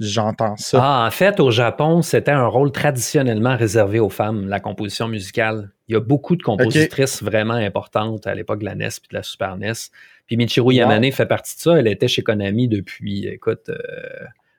j'entends 0.00 0.56
ça. 0.56 0.80
Ah, 0.82 1.06
en 1.06 1.10
fait, 1.10 1.38
au 1.38 1.50
Japon, 1.50 2.02
c'était 2.02 2.30
un 2.30 2.46
rôle 2.46 2.72
traditionnellement 2.72 3.56
réservé 3.56 4.00
aux 4.00 4.08
femmes, 4.08 4.48
la 4.48 4.58
composition 4.58 5.06
musicale. 5.06 5.70
Il 5.88 5.92
y 5.92 5.96
a 5.96 6.00
beaucoup 6.00 6.36
de 6.36 6.42
compositrices 6.42 7.22
vraiment 7.22 7.54
importantes 7.54 8.26
à 8.26 8.34
l'époque 8.34 8.60
de 8.60 8.64
la 8.64 8.74
NES 8.74 8.86
et 8.86 9.08
de 9.10 9.14
la 9.14 9.22
Super 9.22 9.56
NES. 9.56 9.72
Puis 10.26 10.36
Michiru 10.36 10.74
Yamane 10.74 11.12
fait 11.12 11.26
partie 11.26 11.56
de 11.56 11.60
ça. 11.60 11.78
Elle 11.78 11.86
était 11.86 12.08
chez 12.08 12.22
Konami 12.22 12.68
depuis, 12.68 13.26
écoute, 13.26 13.68
euh, 13.68 13.76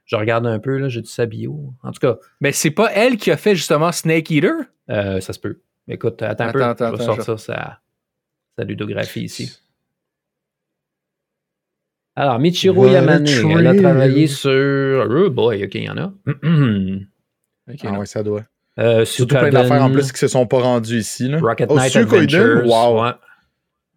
je 0.05 0.15
regarde 0.15 0.45
un 0.45 0.59
peu, 0.59 0.77
là, 0.77 0.89
j'ai 0.89 1.01
du 1.01 1.09
Sabio. 1.09 1.73
En 1.83 1.91
tout 1.91 1.99
cas. 1.99 2.17
Mais 2.41 2.51
c'est 2.51 2.71
pas 2.71 2.91
elle 2.93 3.17
qui 3.17 3.31
a 3.31 3.37
fait 3.37 3.55
justement 3.55 3.91
Snake 3.91 4.29
Eater? 4.29 4.51
Euh, 4.89 5.21
ça 5.21 5.33
se 5.33 5.39
peut. 5.39 5.61
Écoute, 5.87 6.21
attends, 6.21 6.45
un 6.45 6.51
peu. 6.51 6.59
je 6.59 6.97
vais 6.97 7.03
sortir 7.03 7.39
sa, 7.39 7.79
sa 8.57 8.63
ludographie 8.63 9.23
ici. 9.23 9.57
Alors, 12.21 12.37
Michiru 12.37 12.91
Yamane, 12.91 13.27
elle 13.27 13.65
a 13.67 13.73
travaillé 13.73 14.27
sur. 14.27 15.07
Oh 15.09 15.29
boy, 15.31 15.63
ok, 15.63 15.73
il 15.75 15.83
y 15.85 15.89
en 15.89 15.97
a. 15.97 16.11
Ah 17.83 17.97
ouais, 17.97 18.05
ça 18.05 18.21
doit. 18.21 18.41
Euh, 18.79 19.05
Surtout 19.05 19.35
plein 19.37 19.49
d'affaires 19.49 19.83
en 19.83 19.89
plus 19.91 20.11
qui 20.11 20.17
se 20.19 20.27
sont 20.27 20.45
pas 20.45 20.59
rendues 20.59 20.97
ici. 20.97 21.27
Là. 21.29 21.39
Rocket 21.39 21.67
Oh, 21.71 21.75
Knight? 21.75 21.95
Adventures. 21.95 22.65
Wow. 22.65 23.03
ouais. 23.03 23.11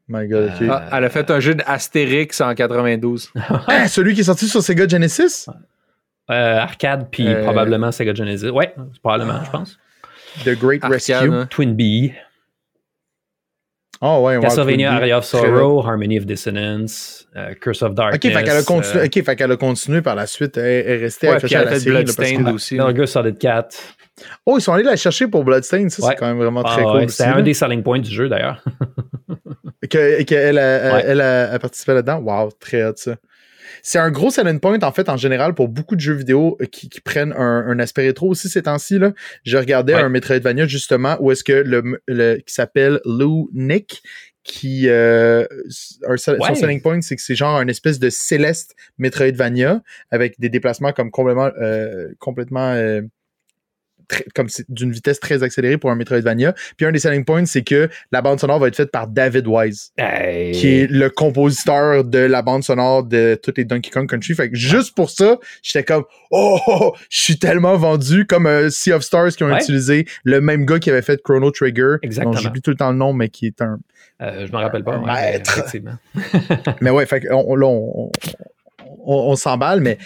My 0.09 0.29
God. 0.29 0.53
Euh, 0.63 0.69
Ah, 0.71 0.89
elle 0.93 1.05
a 1.05 1.09
fait 1.11 1.29
un 1.31 1.41
jeu 1.41 1.55
d'Astérix 1.55 2.41
en 2.41 2.55
92. 2.55 3.33
Ah, 3.67 3.89
celui 3.89 4.15
qui 4.15 4.21
est 4.21 4.25
sorti 4.25 4.47
sur 4.47 4.63
Sega 4.63 4.87
Genesis? 4.87 5.47
Euh, 6.31 6.59
arcade, 6.59 7.09
puis 7.11 7.27
Euh, 7.27 7.43
probablement 7.43 7.91
Sega 7.91 8.15
Genesis. 8.15 8.49
Ouais, 8.51 8.75
probablement, 9.03 9.43
je 9.45 9.51
pense. 9.51 9.79
The 10.45 10.51
Great 10.59 10.83
Arcade, 10.85 10.93
Rescue. 10.93 11.13
hein. 11.35 11.47
Twin 11.51 11.75
Bee, 11.75 12.13
Oh, 14.01 14.23
ouais. 14.27 14.39
Castlevania. 14.41 14.93
Area 14.93 15.19
of 15.19 15.27
Très 15.29 15.39
Sorrow, 15.39 15.85
Harmony 15.87 16.19
of 16.19 16.27
Dissonance, 16.27 17.27
euh, 17.37 17.55
Curse 17.55 17.83
of 17.83 17.95
Darkness. 17.95 18.17
Ok, 18.25 18.33
fait 18.39 18.45
qu'elle 18.45 18.57
a, 18.57 18.63
continué, 18.63 19.03
euh, 19.03 19.07
ok, 19.07 19.25
fait 19.25 19.37
qu'elle 19.37 19.53
a 19.53 19.57
continué 19.57 20.03
par 20.03 20.15
la 20.15 20.27
suite. 20.27 20.57
Elle 20.59 20.65
est 20.89 20.97
restée 20.99 21.29
Ouais, 21.29 21.35
accrochée 21.35 21.57
à 21.57 21.61
a 21.61 21.65
la 21.65 21.79
série. 21.79 21.91
Bloodstained 21.91 22.45
que- 22.47 22.51
aussi. 22.53 22.75
Metal 22.77 22.97
Gear 22.97 23.09
Solid 23.09 23.39
4. 23.39 23.77
Oh, 24.47 24.57
ils 24.59 24.61
sont 24.61 24.73
allés 24.73 24.85
la 24.85 24.97
chercher 24.97 25.27
pour 25.29 25.45
Bloodstained. 25.45 25.91
Ça, 25.91 26.03
Ouais. 26.03 26.11
c'est 26.11 26.17
quand 26.17 26.27
même 26.27 26.39
vraiment 26.39 26.63
Ah 26.65 26.73
très 26.73 26.85
ouais, 26.85 27.01
cool. 27.01 27.11
C'était 27.11 27.31
un 27.31 27.43
des 27.43 27.55
selling 27.55 27.83
points 27.83 27.99
du 28.01 28.11
jeu, 28.11 28.29
d'ailleurs. 28.29 28.63
Que- 29.91 30.23
Qu'elle 30.23 30.59
a, 30.59 30.95
Ouais. 30.95 31.05
elle 31.07 31.21
a, 31.21 31.53
a 31.53 31.59
participé 31.59 31.93
là-dedans? 31.95 32.19
Wow, 32.21 32.51
très 32.59 32.83
hot 32.85 32.93
ça. 32.97 33.17
C'est 33.87 33.99
un 33.99 34.11
gros 34.11 34.31
selling 34.31 34.61
point, 34.61 34.79
en 34.81 34.93
fait, 34.93 35.11
en 35.11 35.19
général, 35.19 35.55
pour 35.55 35.69
beaucoup 35.69 35.95
de 35.95 36.01
jeux 36.01 36.15
vidéo 36.15 36.57
euh, 36.63 36.65
qui, 36.65 36.89
qui 36.89 37.03
prennent 37.03 37.35
un, 37.35 37.67
un 37.69 37.79
aspect 37.79 38.07
rétro 38.07 38.29
aussi 38.29 38.49
ces 38.49 38.63
temps-ci. 38.63 38.99
là. 38.99 39.13
Je 39.45 39.59
regardais 39.59 39.95
Ouais. 39.95 40.01
un 40.01 40.09
Metroidvania, 40.09 40.67
justement, 40.67 41.19
où 41.21 41.31
est-ce 41.31 41.45
que 41.45 41.53
le, 41.53 42.01
le- 42.09 42.37
qui 42.39 42.55
s'appelle 42.55 42.99
Lou 43.05 43.51
Nick, 43.53 44.03
qui 44.43 44.89
euh, 44.89 45.45
un, 46.07 46.13
Ouais. 46.13 46.19
son 46.19 46.55
selling 46.55 46.81
point, 46.81 47.01
c'est 47.03 47.15
que 47.17 47.23
c'est 47.23 47.35
genre 47.35 47.57
un 47.59 47.69
espèce 47.69 47.99
de 47.99 48.09
céleste 48.11 48.75
Metroidvania 48.97 49.83
avec 50.11 50.41
des 50.41 50.49
déplacements 50.49 50.93
comme 50.93 51.11
complètement, 51.11 51.51
euh, 51.61 52.09
complètement 52.19 52.73
euh, 52.73 53.03
comme 54.35 54.49
d'une 54.69 54.93
vitesse 54.93 55.21
très 55.21 55.43
accélérée 55.43 55.79
pour 55.79 55.91
un 55.91 55.95
Metroidvania. 55.97 56.55
Puis 56.77 56.87
un 56.87 56.93
des 56.93 56.99
selling 56.99 57.25
points, 57.25 57.45
c'est 57.47 57.63
que 57.63 57.89
la 58.13 58.23
bande 58.23 58.41
sonore 58.41 58.59
va 58.59 58.69
être 58.69 58.77
faite 58.77 58.91
par 58.91 59.07
David 59.09 59.47
Wise 59.47 59.93
Hey. 59.99 60.53
qui 60.53 60.69
est 60.81 60.91
le 60.91 61.11
compositeur 61.11 62.05
de 62.05 62.19
la 62.19 62.43
bande 62.43 62.63
sonore 62.65 63.05
de 63.05 63.39
toutes 63.43 63.59
les 63.59 63.65
Donkey 63.65 63.91
Kong 63.91 64.09
Country. 64.09 64.35
Fait 64.35 64.51
que 64.51 64.57
juste 64.57 64.95
pour 64.95 65.11
ça, 65.11 65.39
j'étais 65.63 65.85
comme 65.85 66.05
oh, 66.31 66.95
je 67.11 67.23
suis 67.23 67.39
tellement 67.39 67.77
vendu 67.77 68.27
comme 68.27 68.47
euh, 68.47 68.71
Sea 68.71 68.93
of 68.93 69.03
Stars 69.03 69.31
qui 69.37 69.43
ont 69.45 69.49
Ouais. 69.49 69.61
utilisé 69.63 70.07
le 70.25 70.41
même 70.41 70.65
gars 70.65 70.79
qui 70.79 70.91
avait 70.91 71.03
fait 71.03 71.21
Chrono 71.23 71.51
Trigger. 71.51 71.97
Exactement. 72.03 72.37
J'oublie 72.37 72.63
tout 72.63 72.71
le 72.71 72.77
temps 72.77 72.91
le 72.91 72.97
nom, 72.99 73.13
mais 73.13 73.29
qui 73.29 73.47
est 73.47 73.61
un. 73.63 73.79
Euh, 74.23 74.47
je 74.47 74.53
me 74.53 74.57
rappelle 74.59 74.85
pas. 74.85 74.95
Un 74.95 75.03
ouais, 75.03 75.07
mais 75.07 75.33
maître. 75.33 75.65
Mais 76.81 76.91
ouais, 76.91 77.05
fait 77.07 77.21
que 77.21 77.33
on, 77.33 77.45
on- 77.53 77.57
là, 77.57 77.67
on, 77.67 78.11
on, 79.07 79.15
on 79.31 79.37
s'emballe, 79.37 79.81
mais 79.81 79.99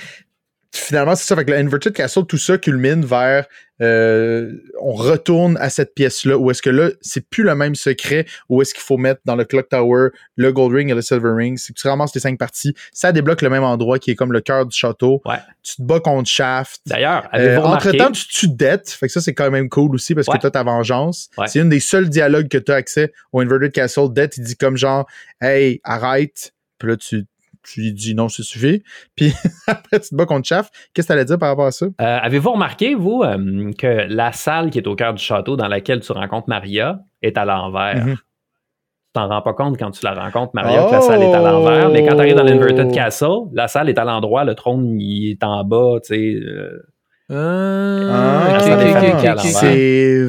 finalement, 0.75 1.15
c'est 1.17 1.27
ça. 1.27 1.35
Fait 1.37 1.45
que 1.45 1.51
le 1.51 1.57
Inverted 1.59 1.93
Castle, 1.93 2.25
tout 2.27 2.39
ça 2.39 2.59
culmine 2.59 3.05
vers. 3.05 3.47
euh, 3.81 4.55
on 4.81 4.93
retourne 4.93 5.57
à 5.59 5.71
cette 5.71 5.95
pièce-là, 5.95 6.37
où 6.37 6.51
est-ce 6.51 6.63
que 6.63 6.69
là, 6.71 6.91
c'est 7.01 7.25
plus 7.29 7.45
le 7.45 7.55
même 7.55 7.77
secret, 7.77 8.27
où 8.49 8.61
est-ce 8.61 8.75
qu'il 8.75 8.83
faut 8.83 8.97
mettre 8.97 9.21
dans 9.25 9.37
le 9.37 9.45
Clock 9.45 9.69
Tower 9.69 10.09
le 10.35 10.53
Gold 10.53 10.75
Ring 10.75 10.91
et 10.91 10.95
le 10.95 11.01
Silver 11.01 11.31
Ring. 11.37 11.57
C'est 11.59 11.73
que 11.73 11.79
tu 11.81 11.87
ramasses 11.87 12.13
les 12.13 12.21
cinq 12.21 12.39
parties, 12.41 12.75
ça 12.93 13.13
débloque 13.13 13.41
le 13.41 13.51
même 13.51 13.63
endroit 13.63 14.01
qui 14.01 14.11
est 14.11 14.17
comme 14.17 14.33
le 14.33 14.41
cœur 14.41 14.67
du 14.67 14.77
château. 14.77 15.23
Ouais. 15.25 15.37
Tu 15.63 15.77
te 15.77 15.83
bats 15.83 16.01
contre 16.01 16.29
Shaft. 16.29 16.81
D'ailleurs, 16.87 17.29
Euh, 17.35 17.59
entre-temps, 17.59 18.11
tu 18.11 18.27
tues 18.27 18.49
Death. 18.49 18.91
Fait 18.91 19.07
que 19.07 19.13
ça, 19.13 19.21
c'est 19.21 19.35
quand 19.35 19.49
même 19.49 19.69
cool 19.69 19.95
aussi 19.95 20.17
parce 20.17 20.27
Ouais. 20.27 20.39
que 20.39 20.43
t'as 20.43 20.51
ta 20.51 20.65
vengeance. 20.65 21.29
Ouais. 21.39 21.47
C'est 21.47 21.61
une 21.61 21.69
des 21.69 21.79
seuls 21.81 22.09
dialogues 22.09 22.49
que 22.49 22.59
tu 22.59 22.73
as 22.73 22.77
accès 22.77 23.13
au 23.33 23.41
Inverted 23.41 23.71
Castle. 23.71 24.09
Death, 24.13 24.39
il 24.39 24.43
dit 24.43 24.57
comme 24.57 24.77
genre, 24.77 25.07
hey, 25.41 25.81
arrête. 25.85 26.53
Puis 26.81 26.89
là, 26.89 26.97
tu, 26.97 27.27
tu 27.73 27.81
lui 27.81 27.93
dis 27.93 28.15
non, 28.15 28.29
ça 28.29 28.43
suffit. 28.43 28.83
Puis 29.17 29.33
après, 29.67 30.01
tu 30.01 30.09
te 30.11 30.15
bats 30.15 30.27
contre 30.27 30.47
Shaft. 30.49 30.73
Qu'est-ce 30.95 31.07
que 31.07 31.13
t'allais 31.13 31.25
dire 31.25 31.39
par 31.39 31.49
rapport 31.51 31.67
à 31.67 31.71
ça? 31.73 31.87
Euh, 31.87 31.91
Avez-vous 32.23 32.53
remarqué, 32.53 32.95
vous, 32.95 33.23
euh, 33.25 33.71
que 33.79 34.07
la 34.09 34.33
salle 34.33 34.71
qui 34.71 34.79
est 34.79 34.87
au 34.87 34.95
cœur 34.95 35.15
du 35.15 35.23
château 35.23 35.57
dans 35.57 35.69
laquelle 35.69 36.01
tu 36.01 36.13
rencontres 36.13 36.49
Maria 36.49 37.01
est 37.23 37.37
à 37.39 37.45
l'envers? 37.45 38.05
Mhm. 38.07 38.15
Tu 38.17 39.13
t'en 39.15 39.29
rends 39.29 39.41
pas 39.43 39.55
compte 39.55 39.79
quand 39.79 39.91
tu 39.91 40.05
la 40.05 40.13
rencontres, 40.15 40.53
Maria, 40.55 40.85
que 40.87 40.93
la 40.93 41.01
salle 41.01 41.23
est 41.23 41.33
à 41.33 41.41
l'envers. 41.41 41.89
Mais 41.91 42.07
quand 42.07 42.15
tu 42.15 42.21
arrives 42.21 42.35
dans 42.37 42.43
l'Inverted 42.45 42.89
Oh! 42.91 42.95
Castle, 42.95 43.39
la 43.55 43.67
salle 43.67 43.89
est 43.89 43.99
à 43.99 44.05
l'endroit, 44.05 44.45
le 44.45 44.55
trône 44.55 45.01
il 45.01 45.31
est 45.33 45.43
en 45.45 45.65
bas, 45.65 45.97
tu 46.05 46.15
sais. 46.15 46.35
euh, 46.45 46.83
Ah, 47.31 48.59
Ah. 48.61 49.37
C'est. 49.39 50.27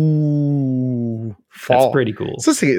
Ouh. 0.00 1.34
that's 1.68 1.82
Fort. 1.82 1.90
pretty 1.92 2.12
cool. 2.14 2.34
Ça, 2.38 2.52
c'est. 2.52 2.78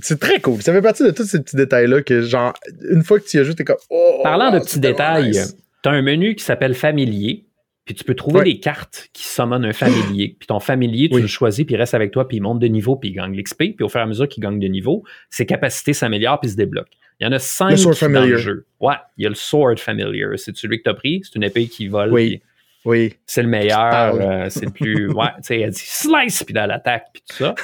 C'est- 0.00 0.18
très 0.20 0.40
cool. 0.40 0.62
Ça 0.62 0.72
fait 0.72 0.82
partie 0.82 1.02
de 1.04 1.10
tous 1.10 1.24
ces 1.24 1.40
petits 1.42 1.56
détails-là 1.56 2.02
que, 2.02 2.22
genre, 2.22 2.52
une 2.90 3.02
fois 3.02 3.18
que 3.20 3.24
tu 3.26 3.36
y 3.36 3.40
ajoutes, 3.40 3.56
t'es 3.56 3.64
comme. 3.64 3.76
Oh, 3.90 4.20
Parlant 4.22 4.50
de 4.50 4.58
wow, 4.58 4.64
petits 4.64 4.80
détails, 4.80 5.28
nice. 5.30 5.56
tu 5.82 5.88
as 5.88 5.92
un 5.92 6.02
menu 6.02 6.34
qui 6.34 6.44
s'appelle 6.44 6.74
familier, 6.74 7.44
puis 7.84 7.94
tu 7.94 8.04
peux 8.04 8.14
trouver 8.14 8.38
Ouais. 8.38 8.44
des 8.44 8.58
cartes 8.60 9.08
qui 9.12 9.24
summonnent 9.26 9.64
un 9.64 9.72
familier. 9.72 10.36
Puis 10.38 10.46
ton 10.46 10.60
familier, 10.60 11.08
tu 11.08 11.16
Oui. 11.16 11.22
le 11.22 11.26
choisis, 11.28 11.64
puis 11.64 11.74
il 11.74 11.78
reste 11.78 11.94
avec 11.94 12.12
toi, 12.12 12.28
puis 12.28 12.36
il 12.38 12.40
monte 12.40 12.60
de 12.60 12.66
niveau, 12.68 12.96
puis 12.96 13.10
il 13.10 13.12
gagne 13.14 13.34
l'XP. 13.36 13.74
Puis 13.76 13.82
au 13.82 13.88
fur 13.88 14.00
et 14.00 14.04
à 14.04 14.06
mesure 14.06 14.28
qu'il 14.28 14.42
gagne 14.42 14.58
de 14.60 14.68
niveau, 14.68 15.02
ses 15.30 15.46
capacités 15.46 15.92
s'améliorent, 15.92 16.40
puis 16.40 16.50
se 16.50 16.56
débloquent. 16.56 16.88
Il 17.20 17.24
y 17.24 17.28
en 17.28 17.32
a 17.32 17.38
cinq 17.38 17.70
Le 17.70 17.76
Sword 17.76 17.94
dans 18.12 18.24
le 18.24 18.36
jeu. 18.36 18.66
Ouais, 18.80 18.94
il 19.16 19.22
y 19.24 19.26
a 19.26 19.28
le 19.28 19.34
Sword 19.36 19.78
Familiar. 19.78 20.30
C'est 20.36 20.56
celui 20.56 20.78
que 20.78 20.84
tu 20.84 20.90
as 20.90 20.94
pris. 20.94 21.20
C'est 21.24 21.36
une 21.36 21.44
épée 21.44 21.66
qui 21.68 21.86
vole. 21.88 22.12
Oui. 22.12 22.38
puis 22.38 22.42
Oui. 22.84 23.14
C'est 23.26 23.42
le 23.42 23.48
meilleur. 23.48 24.14
euh, 24.20 24.46
c'est 24.50 24.64
le 24.64 24.72
plus. 24.72 25.08
Ouais, 25.12 25.26
tu 25.36 25.42
sais, 25.42 25.60
elle 25.60 25.70
dit 25.70 25.78
slice, 25.84 26.42
puis 26.42 26.52
dans 26.54 26.66
l'attaque, 26.66 27.06
puis 27.12 27.22
tout 27.28 27.36
ça. 27.36 27.54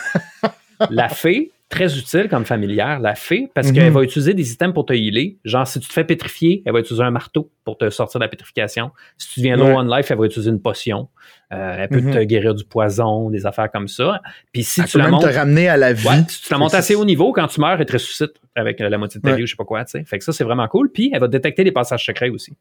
La 0.91 1.09
fée, 1.09 1.51
très 1.69 1.99
utile 1.99 2.29
comme 2.31 2.47
familière, 2.47 2.99
la 2.99 3.15
fée, 3.15 3.51
parce 3.55 3.69
Mhm. 3.69 3.75
qu'elle 3.75 3.93
va 3.93 4.03
utiliser 4.03 4.33
des 4.33 4.53
items 4.53 4.73
pour 4.73 4.87
te 4.87 4.95
healer. 4.95 5.37
Genre, 5.45 5.67
si 5.67 5.79
tu 5.81 5.89
te 5.89 5.93
fais 5.93 6.05
pétrifier, 6.05 6.63
elle 6.65 6.73
va 6.73 6.81
utiliser 6.81 7.03
un 7.05 7.11
marteau 7.11 7.51
pour 7.65 7.77
te 7.77 7.91
sortir 7.91 8.19
de 8.21 8.25
la 8.25 8.29
pétrification. 8.29 8.91
Si 9.19 9.29
tu 9.35 9.41
deviens 9.41 9.57
low 9.57 9.67
Ouais. 9.67 9.75
on 9.77 9.83
life, 9.83 10.11
elle 10.11 10.17
va 10.19 10.25
utiliser 10.25 10.51
une 10.51 10.63
potion. 10.63 11.09
Euh, 11.53 11.77
elle 11.81 11.89
peut 11.89 12.01
Mhm. 12.01 12.15
te 12.15 12.19
guérir 12.25 12.55
du 12.55 12.65
poison, 12.65 13.29
des 13.29 13.45
affaires 13.45 13.71
comme 13.71 13.87
ça. 13.89 14.23
Puis 14.53 14.65
si 14.65 14.81
Elle 14.81 14.87
tu 14.87 14.93
peut 14.93 14.99
la 14.99 15.05
même 15.05 15.13
montes. 15.15 15.23
te 15.25 15.35
ramener 15.35 15.69
à 15.69 15.77
la 15.77 15.93
vie. 15.93 16.09
Ouais, 16.09 16.15
si 16.29 16.43
tu 16.43 16.53
la 16.53 16.59
montes 16.59 16.73
assez 16.75 16.95
haut 16.95 17.05
niveau, 17.05 17.33
quand 17.33 17.47
tu 17.49 17.61
meurs, 17.61 17.79
elle 17.79 17.87
te 17.87 17.93
ressuscite 17.93 18.33
avec 18.55 18.81
euh, 18.81 18.89
la 18.89 18.97
moitié 18.97 19.21
de 19.21 19.23
ta 19.25 19.31
Ouais. 19.33 19.37
vie 19.37 19.43
ou 19.43 19.47
je 19.47 19.53
sais 19.53 19.57
pas 19.57 19.65
quoi, 19.65 19.85
tu 19.85 19.91
sais. 19.91 20.05
Fait 20.05 20.19
que 20.19 20.25
ça, 20.25 20.33
c'est 20.33 20.45
vraiment 20.45 20.67
cool. 20.69 20.91
Puis 20.91 21.11
elle 21.13 21.21
va 21.21 21.29
détecter 21.29 21.65
les 21.65 21.73
passages 21.73 22.05
secrets 22.05 22.31
aussi. 22.31 22.57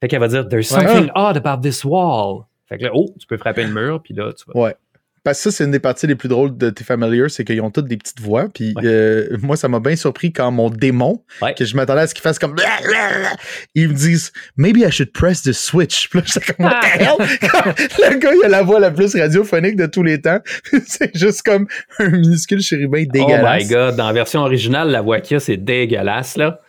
Fait 0.00 0.06
qu'elle 0.08 0.20
va 0.20 0.28
dire 0.28 0.48
There's 0.48 0.68
something 0.68 1.10
odd 1.14 1.36
about 1.44 1.60
this 1.60 1.84
wall. 1.84 2.44
Fait 2.68 2.78
que 2.78 2.84
là, 2.84 2.90
oh, 2.94 3.12
tu 3.18 3.26
peux 3.26 3.36
frapper 3.36 3.64
le 3.64 3.72
mur, 3.72 4.00
puis 4.02 4.14
là, 4.14 4.32
tu 4.32 4.44
vas. 4.46 4.60
Ouais. 4.60 4.76
Parce 5.24 5.38
que 5.38 5.50
ça, 5.50 5.56
c'est 5.56 5.64
une 5.64 5.70
des 5.70 5.78
parties 5.78 6.08
les 6.08 6.16
plus 6.16 6.28
drôles 6.28 6.56
de 6.56 6.68
tes 6.70 6.82
familiars, 6.82 7.30
c'est 7.30 7.44
qu'ils 7.44 7.60
ont 7.60 7.70
toutes 7.70 7.86
des 7.86 7.96
petites 7.96 8.20
voix. 8.20 8.48
Puis 8.52 8.72
Ouais. 8.76 8.82
euh, 8.84 9.36
moi, 9.40 9.56
ça 9.56 9.68
m'a 9.68 9.78
bien 9.78 9.94
surpris 9.94 10.32
quand 10.32 10.50
mon 10.50 10.68
démon, 10.68 11.22
Ouais. 11.40 11.54
que 11.54 11.64
je 11.64 11.76
m'attendais 11.76 12.00
à 12.00 12.06
ce 12.08 12.14
qu'il 12.14 12.22
fasse 12.22 12.38
comme. 12.40 12.56
Ils 13.74 13.88
me 13.88 13.94
disent, 13.94 14.32
maybe 14.56 14.78
I 14.78 14.90
should 14.90 15.12
press 15.12 15.42
the 15.42 15.52
switch. 15.52 16.08
Puis 16.10 16.20
là, 16.20 16.24
j'étais 16.26 16.52
comme, 16.52 16.66
what 16.66 16.80
the 16.80 17.00
hell? 17.00 18.10
Le 18.12 18.18
gars, 18.18 18.30
il 18.34 18.44
a 18.44 18.48
la 18.48 18.62
voix 18.62 18.80
la 18.80 18.90
plus 18.90 19.14
radiophonique 19.14 19.76
de 19.76 19.86
tous 19.86 20.02
les 20.02 20.20
temps. 20.20 20.40
c'est 20.86 21.16
juste 21.16 21.42
comme 21.42 21.66
un 21.98 22.08
minuscule 22.08 22.60
chérubin 22.60 23.04
Oh 23.06 23.12
dégueulasse. 23.12 23.62
my 23.64 23.68
god, 23.68 23.96
dans 23.96 24.06
la 24.08 24.12
version 24.12 24.40
originale, 24.40 24.90
la 24.90 25.02
voix 25.02 25.20
qu'il 25.20 25.34
y 25.34 25.36
a, 25.36 25.40
c'est 25.40 25.56
dégueulasse, 25.56 26.36
là. 26.36 26.60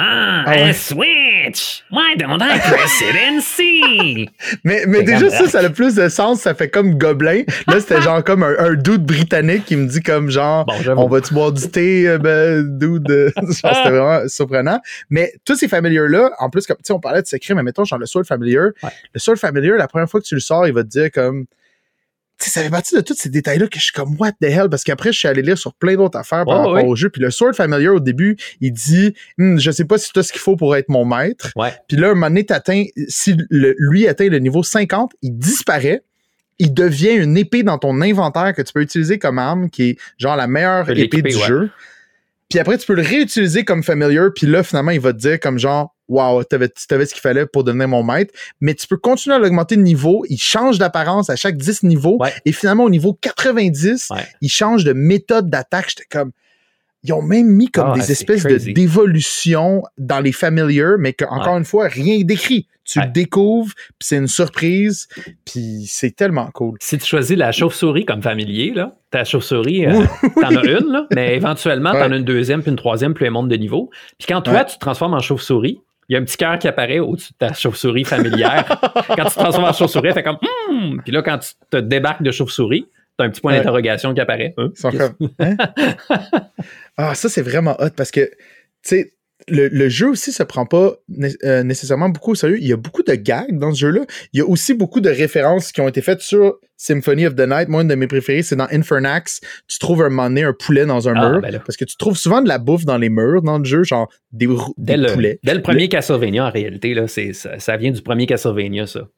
Ah, 0.00 0.44
Ah 0.46 0.50
ouais. 0.52 0.62
un 0.62 0.72
switch! 0.72 1.82
Why 1.90 2.14
don't 2.16 2.40
I 2.40 2.58
press 2.60 3.00
it 3.00 3.16
and 3.16 3.40
see? 3.40 4.28
Mais, 4.62 4.84
mais 4.86 5.02
déjà, 5.02 5.28
ça, 5.28 5.48
ça 5.48 5.58
a 5.58 5.62
le 5.62 5.70
plus 5.72 5.94
de 5.96 6.08
sens. 6.08 6.40
Ça 6.42 6.54
fait 6.54 6.68
comme 6.68 6.96
gobelin. 6.98 7.42
Là, 7.66 7.80
c'était 7.80 8.00
genre 8.00 8.22
comme 8.22 8.42
un, 8.44 8.54
un 8.58 8.74
dude 8.74 9.04
britannique 9.04 9.64
qui 9.64 9.74
me 9.76 9.88
dit 9.88 10.00
comme 10.00 10.30
genre, 10.30 10.64
Bon, 10.66 10.74
on 10.96 11.08
va-tu 11.08 11.34
boire 11.34 11.50
du 11.52 11.68
thé, 11.68 12.06
euh, 12.08 12.18
ben, 12.18 12.78
dude? 12.78 13.08
genre, 13.36 13.44
c'était 13.52 13.90
vraiment 13.90 14.28
surprenant. 14.28 14.80
Mais 15.10 15.32
tous 15.44 15.56
ces 15.56 15.66
familiars-là, 15.68 16.30
en 16.38 16.48
plus, 16.48 16.66
comme, 16.66 16.76
tu 16.76 16.82
sais, 16.84 16.92
on 16.92 17.00
parlait 17.00 17.22
de 17.22 17.26
secret, 17.26 17.54
mais 17.54 17.62
mettons, 17.64 17.84
genre 17.84 17.98
le 17.98 18.06
Sword 18.06 18.24
Familiar. 18.24 18.66
Ouais. 18.84 18.90
Le 19.14 19.18
Sword 19.18 19.38
Familiar, 19.38 19.76
la 19.76 19.88
première 19.88 20.08
fois 20.08 20.20
que 20.20 20.26
tu 20.26 20.34
le 20.34 20.40
sors, 20.40 20.66
il 20.68 20.72
va 20.74 20.84
te 20.84 20.88
dire 20.88 21.10
comme, 21.10 21.46
ça 22.38 22.62
fait 22.62 22.70
partie 22.70 22.94
de 22.94 23.00
tous 23.00 23.14
ces 23.14 23.28
détails-là 23.28 23.66
que 23.66 23.78
je 23.78 23.84
suis 23.84 23.92
comme, 23.92 24.14
what 24.18 24.32
the 24.40 24.44
hell? 24.44 24.68
Parce 24.70 24.84
qu'après, 24.84 25.12
je 25.12 25.18
suis 25.18 25.28
allé 25.28 25.42
lire 25.42 25.58
sur 25.58 25.74
plein 25.74 25.96
d'autres 25.96 26.18
affaires 26.18 26.44
par 26.44 26.60
Oh, 26.60 26.68
rapport 26.68 26.84
oui. 26.84 26.88
au 26.88 26.94
jeu. 26.96 27.10
Puis 27.10 27.20
le 27.20 27.30
Sword 27.30 27.54
Familiar, 27.54 27.94
au 27.94 28.00
début, 28.00 28.36
il 28.60 28.72
dit, 28.72 29.14
Hum, 29.38 29.58
je 29.60 29.70
sais 29.70 29.84
pas 29.84 29.98
si 29.98 30.12
tu 30.12 30.18
as 30.18 30.22
ce 30.22 30.32
qu'il 30.32 30.40
faut 30.40 30.56
pour 30.56 30.76
être 30.76 30.88
mon 30.88 31.04
maître. 31.04 31.50
Ouais. 31.56 31.72
Puis 31.88 31.96
là, 31.96 32.08
un 32.10 32.14
moment 32.14 32.28
donné, 32.28 32.44
t'atteins- 32.46 32.84
si 33.08 33.36
le- 33.50 33.74
lui 33.78 34.06
atteint 34.06 34.28
le 34.28 34.38
niveau 34.38 34.62
50, 34.62 35.12
il 35.22 35.36
disparaît. 35.36 36.02
Il 36.60 36.74
devient 36.74 37.12
une 37.14 37.36
épée 37.36 37.62
dans 37.62 37.78
ton 37.78 38.00
inventaire 38.00 38.52
que 38.54 38.62
tu 38.62 38.72
peux 38.72 38.82
utiliser 38.82 39.18
comme 39.18 39.38
arme, 39.38 39.70
qui 39.70 39.90
est 39.90 39.96
genre 40.16 40.34
la 40.36 40.46
meilleure 40.48 40.88
épée 40.90 41.22
du 41.22 41.36
ouais. 41.36 41.46
jeu. 41.46 41.70
Puis 42.48 42.58
après, 42.58 42.78
tu 42.78 42.86
peux 42.86 42.94
le 42.94 43.02
réutiliser 43.02 43.64
comme 43.64 43.82
familiar. 43.82 44.30
Puis 44.34 44.46
là, 44.46 44.62
finalement, 44.62 44.90
il 44.90 45.00
va 45.00 45.12
te 45.12 45.18
dire 45.18 45.38
comme 45.38 45.58
genre, 45.58 45.94
wow, 46.08 46.42
t'avais, 46.44 46.68
tu 46.68 46.94
avais 46.94 47.06
ce 47.06 47.12
qu'il 47.14 47.20
fallait 47.20 47.46
pour 47.46 47.64
devenir 47.64 47.88
mon 47.88 48.02
maître. 48.02 48.32
Mais 48.60 48.74
tu 48.74 48.86
peux 48.86 48.96
continuer 48.96 49.36
à 49.36 49.38
l'augmenter 49.38 49.76
de 49.76 49.82
niveau. 49.82 50.24
Il 50.28 50.38
change 50.38 50.78
d'apparence 50.78 51.28
à 51.30 51.36
chaque 51.36 51.56
10 51.56 51.82
niveaux. 51.84 52.16
Ouais. 52.20 52.32
Et 52.44 52.52
finalement, 52.52 52.84
au 52.84 52.90
niveau 52.90 53.12
90, 53.12 54.08
Ouais. 54.10 54.26
il 54.40 54.48
change 54.48 54.84
de 54.84 54.92
méthode 54.92 55.50
d'attaque. 55.50 55.86
J'étais 55.90 56.06
comme, 56.10 56.32
ils 57.04 57.12
ont 57.12 57.22
même 57.22 57.46
mis 57.46 57.68
comme 57.68 57.90
Ah, 57.94 57.98
des 57.98 58.10
espèces 58.10 58.42
de- 58.42 58.72
d'évolution 58.72 59.82
dans 59.98 60.20
les 60.20 60.32
familiars, 60.32 60.96
mais 60.98 61.12
que, 61.12 61.24
encore 61.24 61.56
une 61.56 61.64
fois, 61.64 61.88
rien 61.88 62.20
décrit. 62.24 62.66
Tu 62.84 62.98
Ouais. 62.98 63.04
le 63.04 63.12
découvres, 63.12 63.74
puis 63.74 63.94
c'est 64.00 64.16
une 64.16 64.26
surprise, 64.28 65.08
puis 65.44 65.84
c'est 65.86 66.16
tellement 66.16 66.48
cool. 66.54 66.78
Si 66.80 66.96
tu 66.96 67.04
choisis 67.04 67.36
la 67.36 67.52
chauve-souris 67.52 68.06
comme 68.06 68.22
familier, 68.22 68.72
là, 68.74 68.96
ta 69.10 69.24
chauve-souris, 69.24 69.84
euh, 69.84 70.04
t'en 70.40 70.56
as 70.56 70.64
une, 70.64 70.90
là, 70.90 71.06
mais 71.14 71.36
éventuellement, 71.36 71.92
t'en 71.92 72.10
as 72.10 72.16
une 72.16 72.24
deuxième, 72.24 72.62
puis 72.62 72.70
une 72.70 72.78
troisième, 72.78 73.12
plus 73.12 73.26
elle 73.26 73.32
monte 73.32 73.48
de 73.50 73.56
niveau. 73.56 73.90
Puis 74.18 74.26
quand 74.26 74.40
toi, 74.40 74.64
tu 74.64 74.76
te 74.76 74.80
transformes 74.80 75.12
en 75.12 75.20
chauve-souris, 75.20 75.82
il 76.08 76.14
y 76.14 76.16
a 76.16 76.20
un 76.20 76.24
petit 76.24 76.36
cœur 76.36 76.58
qui 76.58 76.68
apparaît 76.68 76.98
au-dessus 77.00 77.32
de 77.32 77.46
ta 77.46 77.52
chauve-souris 77.52 78.04
familière. 78.04 78.64
quand 79.08 79.24
tu 79.24 79.30
te 79.30 79.34
transformes 79.38 79.64
en 79.64 79.72
chauve-souris, 79.72 80.12
fait 80.12 80.22
comme 80.22 80.38
Hum! 80.70 81.00
Puis 81.04 81.12
là, 81.12 81.22
quand 81.22 81.38
tu 81.38 81.50
te 81.70 81.76
débarques 81.76 82.22
de 82.22 82.30
chauve-souris, 82.30 82.86
t'as 83.16 83.24
un 83.24 83.30
petit 83.30 83.40
point 83.40 83.52
Ouais. 83.52 83.58
d'interrogation 83.58 84.14
qui 84.14 84.20
apparaît. 84.20 84.54
Hein? 84.56 84.70
Ils 84.74 84.78
sont 84.80 84.90
comme, 84.90 85.28
hein? 85.40 85.56
ah, 86.96 87.14
ça, 87.14 87.28
c'est 87.28 87.42
vraiment 87.42 87.76
hot 87.80 87.90
parce 87.96 88.10
que, 88.10 88.20
tu 88.20 88.30
sais, 88.82 89.12
le, 89.50 89.68
le 89.68 89.88
jeu 89.88 90.08
aussi 90.08 90.32
se 90.32 90.42
prend 90.42 90.66
pas 90.66 90.96
euh, 91.44 91.62
nécessairement 91.62 92.08
beaucoup 92.08 92.32
au 92.32 92.34
sérieux. 92.34 92.58
Il 92.60 92.66
y 92.66 92.72
a 92.72 92.76
beaucoup 92.76 93.02
de 93.02 93.14
gags 93.14 93.58
dans 93.58 93.72
ce 93.72 93.80
jeu-là. 93.80 94.02
Il 94.32 94.38
y 94.38 94.42
a 94.42 94.46
aussi 94.46 94.74
beaucoup 94.74 95.00
de 95.00 95.10
références 95.10 95.72
qui 95.72 95.80
ont 95.80 95.88
été 95.88 96.00
faites 96.02 96.20
sur 96.20 96.58
Symphony 96.76 97.26
of 97.26 97.34
the 97.34 97.46
Night. 97.48 97.68
Moi, 97.68 97.82
une 97.82 97.88
de 97.88 97.94
mes 97.94 98.06
préférées, 98.06 98.42
c'est 98.42 98.56
dans 98.56 98.68
Infernax. 98.70 99.40
Tu 99.66 99.78
trouves 99.78 100.02
un 100.02 100.08
moment 100.10 100.28
donné 100.28 100.44
un 100.44 100.52
poulet 100.52 100.86
dans 100.86 101.08
un 101.08 101.14
Ah, 101.16 101.30
mur. 101.32 101.40
ben 101.40 101.60
parce 101.64 101.76
que 101.76 101.84
tu 101.84 101.96
trouves 101.96 102.16
souvent 102.16 102.40
de 102.42 102.48
la 102.48 102.58
bouffe 102.58 102.84
dans 102.84 102.98
les 102.98 103.08
murs 103.08 103.42
dans 103.42 103.58
le 103.58 103.64
jeu, 103.64 103.82
genre 103.84 104.08
des, 104.32 104.46
des 104.46 104.54
Dès 104.78 104.96
le, 104.96 105.12
poulets. 105.12 105.40
dès 105.42 105.54
le 105.54 105.62
premier 105.62 105.88
Castlevania, 105.88 106.46
en 106.46 106.50
réalité, 106.50 106.94
là, 106.94 107.08
ça, 107.08 107.22
ça 107.58 107.76
vient 107.76 107.90
du 107.90 108.02
premier 108.02 108.26
Castlevania, 108.26 108.86
ça. 108.86 109.08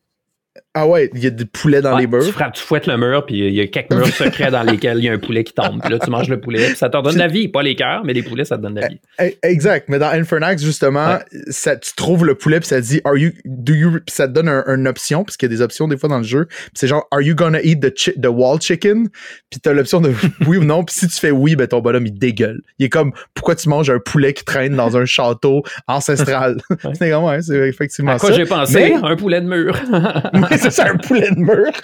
Ah 0.73 0.87
ouais, 0.87 1.11
il 1.15 1.25
y 1.25 1.27
a 1.27 1.31
des 1.31 1.47
poulets 1.47 1.83
dans 1.83 1.95
Ouais, 1.97 2.03
les 2.03 2.07
murs. 2.07 2.25
Tu 2.25 2.31
frappes, 2.31 2.53
tu 2.55 2.63
fouettes 2.63 2.87
le 2.87 2.97
mur, 2.97 3.27
puis 3.27 3.39
il 3.39 3.53
y 3.55 3.61
a 3.61 3.67
quelques 3.67 3.91
murs 3.93 4.07
secrets 4.07 4.53
dans 4.53 4.63
lesquels 4.63 4.99
il 4.99 5.05
y 5.05 5.09
a 5.09 5.13
un 5.13 5.19
poulet 5.19 5.43
qui 5.43 5.53
tombe. 5.53 5.81
Puis 5.83 5.91
là, 5.91 5.99
tu 5.99 6.09
manges 6.11 6.29
le 6.29 6.39
poulet, 6.41 6.69
puis 6.69 6.77
ça 6.77 6.89
te 6.89 7.03
donne 7.03 7.17
la 7.17 7.27
vie. 7.27 7.49
Pas 7.49 7.65
les 7.65 7.75
cœurs, 7.75 8.03
mais 8.05 8.13
les 8.13 8.23
poulets, 8.23 8.45
ça 8.45 8.57
te 8.57 8.63
donne 8.63 8.77
la 8.79 8.87
vie. 8.87 9.01
Eh, 9.21 9.37
Exact, 9.43 9.89
mais 9.89 9.99
dans 9.99 10.07
Infernax, 10.11 10.63
justement, 10.63 11.19
ça, 11.49 11.75
tu 11.77 11.93
trouves 11.97 12.25
le 12.25 12.37
poulet, 12.37 12.61
puis 12.61 12.69
ça 12.69 12.81
dit, 12.81 13.01
are 13.05 13.17
you, 13.17 13.31
do 13.45 13.73
you, 13.75 13.91
puis 13.95 14.15
ça 14.15 14.29
te 14.29 14.33
donne 14.33 14.49
un- 14.49 14.63
une 14.69 14.87
option, 14.87 15.25
parce 15.25 15.37
qu'il 15.37 15.51
y 15.51 15.53
a 15.53 15.57
des 15.57 15.61
options 15.61 15.89
des 15.89 15.97
fois 15.97 16.09
dans 16.09 16.19
le 16.19 16.25
jeu, 16.25 16.47
puis 16.47 16.59
c'est 16.75 16.87
genre, 16.87 17.05
are 17.11 17.21
you 17.21 17.35
gonna 17.35 17.61
eat 17.63 17.81
the, 17.81 17.93
chi- 17.97 18.15
the 18.21 18.29
wall 18.29 18.61
chicken? 18.61 19.09
Puis 19.51 19.59
t'as 19.61 19.73
l'option 19.73 20.01
de 20.01 20.13
oui 20.47 20.57
ou 20.59 20.65
non, 20.65 20.85
puis 20.85 20.95
si 20.95 21.09
tu 21.09 21.17
fais 21.19 21.33
oui, 21.33 21.57
ben 21.57 21.67
ton 21.67 21.81
bonhomme, 21.81 22.07
il 22.07 22.15
dégueule. 22.17 22.61
Il 22.79 22.87
est 22.87 22.91
comme, 22.91 23.11
pourquoi 23.35 23.57
tu 23.57 23.69
manges 23.69 23.91
un 23.91 23.99
poulet 23.99 24.35
qui 24.35 24.45
traîne 24.45 24.77
dans 24.77 24.97
un 24.97 25.05
château 25.05 25.65
ancestral? 25.89 26.59
c'est 26.97 27.11
comme, 27.11 27.25
ouais, 27.25 27.43
c'est 27.43 27.57
effectivement 27.69 28.13
À 28.13 28.19
quoi 28.21 28.31
j'ai 28.31 28.45
pensé? 28.47 28.95
Mais- 28.95 28.95
Un 29.11 29.17
poulet 29.17 29.41
de 29.41 29.47
mur. 29.49 29.75
C'est 30.71 30.83
un 30.83 30.97
poulet 30.97 31.31
de 31.31 31.39
mur. 31.41 31.71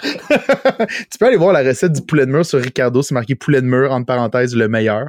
tu 1.11 1.17
peux 1.19 1.25
aller 1.25 1.37
voir 1.37 1.53
la 1.53 1.63
recette 1.63 1.93
du 1.93 2.01
poulet 2.01 2.25
de 2.25 2.31
mur 2.31 2.45
sur 2.45 2.59
Ricardo. 2.61 3.01
C'est 3.01 3.13
marqué 3.13 3.35
poulet 3.35 3.61
de 3.61 3.65
mur, 3.67 3.91
entre 3.91 4.05
parenthèses, 4.05 4.55
le 4.55 4.67
meilleur. 4.67 5.07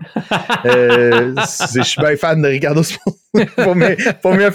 Euh, 0.66 1.35
je 1.74 1.82
suis 1.82 2.01
bien 2.01 2.16
fan 2.16 2.40
de 2.43 2.49
Ricardo. 2.49 2.82
pour- 3.05 3.45
pour 3.65 3.77
mes, 3.77 3.97
pour 4.23 4.35
mes 4.35 4.47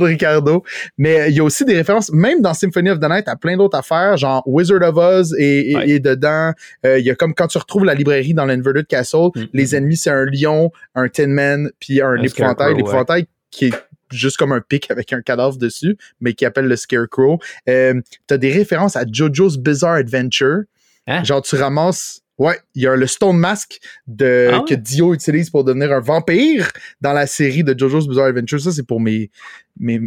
de 0.00 0.04
Ricardo. 0.04 0.62
Mais 0.98 1.20
euh, 1.20 1.28
il 1.28 1.34
y 1.36 1.40
a 1.40 1.44
aussi 1.44 1.64
des 1.64 1.74
références, 1.74 2.12
même 2.12 2.42
dans 2.42 2.52
Symphony 2.54 2.90
of 2.90 3.00
the 3.00 3.08
Night, 3.08 3.26
à 3.28 3.36
plein 3.36 3.56
d'autres 3.56 3.78
affaires, 3.78 4.16
genre 4.18 4.42
Wizard 4.46 4.82
of 4.82 4.96
Oz 4.96 5.34
et, 5.38 5.72
et- 5.72 5.76
Ouais. 5.76 5.88
et 5.90 6.00
dedans. 6.00 6.52
euh, 6.84 6.98
Il 6.98 7.04
y 7.06 7.10
a 7.10 7.14
comme 7.14 7.34
quand 7.34 7.46
tu 7.46 7.58
retrouves 7.58 7.84
la 7.84 7.94
librairie 7.94 8.34
dans 8.34 8.44
l'Inverted 8.44 8.86
Castle, 8.86 9.30
Mhm. 9.34 9.46
les 9.52 9.74
ennemis, 9.76 9.96
c'est 9.96 10.10
un 10.10 10.24
lion, 10.26 10.70
un 10.94 11.08
Tin 11.08 11.28
Man, 11.28 11.70
puis 11.80 12.00
un, 12.02 12.10
Un 12.10 12.22
épouvantail. 12.22 12.74
L'épouvantail 12.74 13.26
qui 13.50 13.66
est 13.66 13.74
juste 14.10 14.36
comme 14.36 14.52
un 14.52 14.60
pic 14.60 14.90
avec 14.90 15.12
un 15.12 15.22
cadavre 15.22 15.56
dessus, 15.56 15.96
mais 16.20 16.34
qui 16.34 16.44
appelle 16.44 16.66
le 16.66 16.76
Scarecrow. 16.76 17.38
Euh, 17.68 18.00
T'as 18.26 18.36
des 18.38 18.52
références 18.52 18.96
à 18.96 19.04
JoJo's 19.10 19.58
Bizarre 19.58 19.94
Adventure. 19.94 20.62
Hein? 21.06 21.24
Genre, 21.24 21.42
tu 21.42 21.56
ramasses. 21.56 22.22
Ouais, 22.38 22.58
il 22.74 22.82
y 22.82 22.86
a 22.86 22.96
le 22.96 23.06
Stone 23.06 23.36
Mask 23.36 23.78
de, 24.06 24.48
Ah 24.50 24.58
ouais? 24.60 24.64
que 24.66 24.74
Dio 24.74 25.12
utilise 25.12 25.50
pour 25.50 25.62
devenir 25.62 25.92
un 25.92 26.00
vampire 26.00 26.70
dans 27.02 27.12
la 27.12 27.26
série 27.26 27.62
de 27.62 27.78
JoJo's 27.78 28.08
Bizarre 28.08 28.26
Adventure. 28.26 28.58
Ça, 28.60 28.72
c'est 28.72 28.86
pour 28.86 28.98
mes, 29.00 29.30
mes, 29.78 30.00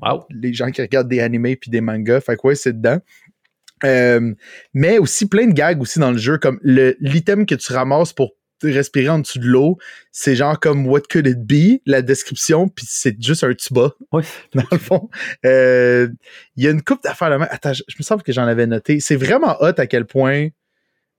Wow. 0.00 0.24
les 0.30 0.54
gens 0.54 0.70
qui 0.70 0.80
regardent 0.80 1.08
des 1.08 1.20
animés 1.20 1.56
puis 1.56 1.70
des 1.70 1.82
mangas. 1.82 2.22
Fait 2.22 2.36
que 2.36 2.46
ouais, 2.46 2.54
c'est 2.54 2.72
dedans. 2.72 2.98
Euh, 3.84 4.32
mais 4.72 4.96
aussi 4.98 5.26
plein 5.26 5.46
de 5.46 5.52
gags 5.52 5.80
aussi 5.82 5.98
dans 5.98 6.10
le 6.10 6.16
jeu, 6.16 6.38
comme 6.38 6.58
l'item 6.62 7.44
que 7.44 7.54
tu 7.54 7.72
ramasses 7.72 8.14
pour 8.14 8.30
respirer 8.62 9.08
en 9.08 9.18
dessous 9.18 9.38
de 9.38 9.46
l'eau, 9.46 9.78
c'est 10.12 10.36
genre 10.36 10.58
comme 10.58 10.86
What 10.86 11.02
could 11.10 11.26
it 11.26 11.38
be? 11.40 11.80
La 11.86 12.02
description, 12.02 12.68
puis 12.68 12.86
c'est 12.88 13.20
juste 13.22 13.44
un 13.44 13.52
tuba, 13.54 13.90
Ouais. 14.12 14.22
dans 14.54 14.64
le 14.70 14.78
fond. 14.78 15.10
Euh, 15.44 16.08
Il 16.56 16.64
y 16.64 16.68
a 16.68 16.70
une 16.70 16.82
coupe 16.82 17.02
d'affaires 17.02 17.30
là 17.30 17.46
Attends, 17.50 17.72
je, 17.72 17.82
je 17.88 17.94
me 17.98 18.02
semble 18.04 18.22
que 18.22 18.32
j'en 18.32 18.46
avais 18.46 18.66
noté. 18.66 19.00
C'est 19.00 19.16
vraiment 19.16 19.56
hot 19.60 19.74
à 19.78 19.86
quel 19.86 20.06
point. 20.06 20.48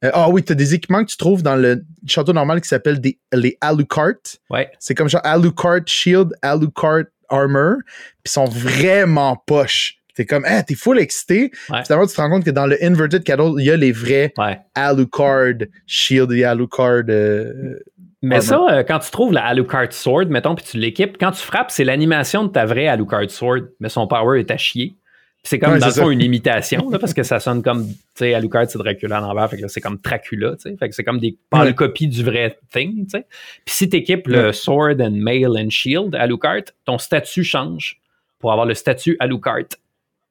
euh, 0.03 0.11
ah 0.13 0.29
oui, 0.29 0.43
t'as 0.43 0.53
des 0.55 0.73
équipements 0.73 1.03
que 1.03 1.09
tu 1.11 1.17
trouves 1.17 1.43
dans 1.43 1.55
le 1.55 1.83
château 2.07 2.33
normal 2.33 2.61
qui 2.61 2.67
s'appellent 2.67 2.99
des 3.01 3.19
les 3.33 3.57
Alucard. 3.61 4.13
Ouais. 4.49 4.71
C'est 4.79 4.95
comme 4.95 5.09
genre 5.09 5.21
Alucard 5.23 5.81
Shield, 5.85 6.33
Alucard 6.41 7.03
Armor, 7.29 7.75
puis 8.23 8.25
ils 8.27 8.31
sont 8.31 8.45
vraiment 8.45 9.35
poches. 9.47 9.97
T'es 10.15 10.25
comme, 10.25 10.43
ah, 10.47 10.63
t'es 10.63 10.75
full 10.75 10.97
excité. 10.99 11.51
Ouais. 11.69 11.83
Finalement, 11.85 12.07
tu 12.07 12.15
te 12.15 12.21
rends 12.21 12.29
compte 12.29 12.45
que 12.45 12.51
dans 12.51 12.65
le 12.67 12.81
Inverted 12.83 13.23
Cattle, 13.23 13.51
il 13.59 13.65
y 13.65 13.71
a 13.71 13.77
les 13.77 13.91
vrais 13.91 14.33
Ouais. 14.37 14.59
Alucard 14.73 15.53
Shield 15.85 16.31
et 16.31 16.43
Alucard. 16.45 17.03
euh, 17.09 17.79
Mais 18.21 18.37
Armor. 18.49 18.69
ça, 18.69 18.75
euh, 18.77 18.83
quand 18.83 18.99
tu 18.99 19.11
trouves 19.11 19.33
la 19.33 19.45
Alucard 19.45 19.91
Sword, 19.91 20.27
mettons, 20.29 20.55
puis 20.55 20.65
tu 20.65 20.77
l'équipes, 20.77 21.17
quand 21.19 21.31
tu 21.31 21.41
frappes, 21.41 21.69
c'est 21.69 21.83
l'animation 21.83 22.43
de 22.45 22.49
ta 22.49 22.65
vraie 22.65 22.87
Alucard 22.87 23.29
Sword, 23.29 23.61
mais 23.79 23.89
son 23.89 24.07
power 24.07 24.39
est 24.39 24.49
à 24.51 24.57
chier. 24.57 24.95
Puis 25.43 25.49
c'est 25.49 25.59
comme, 25.59 25.73
Ouais, 25.73 25.79
dans 25.79 25.85
le 25.87 25.91
fond, 25.91 26.09
une 26.09 26.21
imitation, 26.21 26.89
là, 26.89 26.97
parce 26.97 27.13
que 27.13 27.21
ça 27.21 27.39
sonne 27.39 27.61
comme, 27.61 27.85
tu 27.87 27.93
sais, 28.15 28.33
Alucard, 28.33 28.65
c'est 28.67 28.79
Dracula 28.79 29.17
à 29.17 29.21
l'envers, 29.21 29.47
fait 29.49 29.61
que 29.61 29.67
c'est 29.67 29.81
comme 29.81 29.99
Dracula, 30.03 30.55
tu 30.55 30.71
sais. 30.71 30.75
Fait 30.77 30.89
que 30.89 30.95
c'est 30.95 31.03
comme 31.03 31.19
des 31.19 31.37
pâles 31.51 31.67
Ouais. 31.67 31.73
copies 31.75 32.07
du 32.07 32.23
vrai 32.23 32.57
thing, 32.73 33.03
tu 33.03 33.09
sais. 33.11 33.27
Puis 33.63 33.75
si 33.75 33.89
t'équipes 33.89 34.27
le 34.27 34.45
Ouais. 34.47 34.53
Sword 34.53 34.95
and 35.01 35.11
Mail 35.11 35.49
and 35.55 35.69
Shield 35.69 36.15
Alucard, 36.15 36.61
ton 36.85 36.97
statut 36.97 37.43
change 37.43 37.99
pour 38.39 38.51
avoir 38.53 38.65
le 38.65 38.73
statut 38.73 39.17
Alucard. 39.19 39.65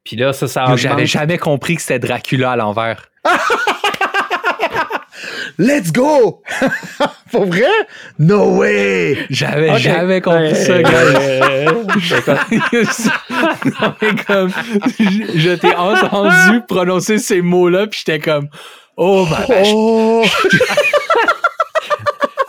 Puis 0.05 0.17
là, 0.17 0.33
ça, 0.33 0.47
ça. 0.49 0.77
J'avais 0.77 1.07
jamais 1.07 1.39
compris 1.39 1.77
que 1.77 1.83
c'était 1.83 1.99
Dracula 1.99 2.53
à 2.53 2.57
l'envers. 2.57 3.07
Let's 5.59 5.93
go! 5.93 6.43
Pour 7.31 7.47
vrai? 7.47 7.63
No 8.19 8.57
way! 8.59 9.27
J'avais 9.31 9.79
jamais 9.79 10.21
compris 10.21 10.49
Ouais. 10.49 10.55
ça, 10.55 10.83
gars. 10.83 10.91
Non, 13.81 13.95
mais 14.03 14.15
comme, 14.27 14.51
je, 14.99 15.39
je 15.39 15.51
t'ai 15.55 15.75
entendu 15.75 16.61
prononcer 16.67 17.19
ces 17.19 17.41
mots-là, 17.41 17.87
puis 17.87 18.03
j'étais 18.05 18.19
comme, 18.19 18.49
oh, 18.97 19.25
ma 19.27 19.47
vache. 19.47 19.69
Oh! 19.73 20.25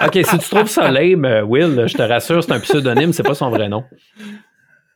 OK, 0.03 0.19
si 0.23 0.38
tu 0.40 0.49
trouves 0.49 0.69
ça 0.69 0.90
lame, 0.91 1.26
euh, 1.26 1.44
Will, 1.44 1.86
je 1.88 1.94
te 1.95 2.02
rassure, 2.02 2.44
c'est 2.44 2.52
un 2.52 2.60
pseudonyme, 2.60 3.14
c'est 3.14 3.23
pas 3.23 3.36
son 3.36 3.49
vrai 3.49 3.69
nom. 3.69 3.84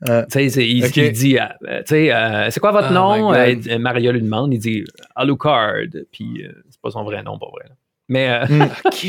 Euh, 0.07 0.23
Tu 0.25 0.31
sais, 0.31 0.49
c'est- 0.49 0.67
il, 0.69 0.81
dit, 1.11 1.37
euh, 1.37 1.79
tu 1.79 1.87
sais, 1.87 2.13
euh, 2.13 2.49
c'est 2.51 2.59
quoi 2.61 2.71
votre 2.71 2.87
Oh 2.91 2.93
nom? 2.93 3.33
Euh, 3.33 3.53
euh, 3.69 3.79
Maria 3.79 4.11
lui 4.13 4.21
demande, 4.21 4.53
il 4.53 4.59
dit 4.59 4.85
Alucard, 5.15 5.73
puis 6.11 6.45
euh, 6.45 6.53
c'est 6.69 6.79
pas 6.81 6.91
son 6.91 7.03
vrai 7.03 7.21
nom, 7.21 7.37
pas 7.37 7.47
vrai. 7.51 7.65
Mais 8.07 8.29
euh, 8.29 8.45
OK, 8.85 9.05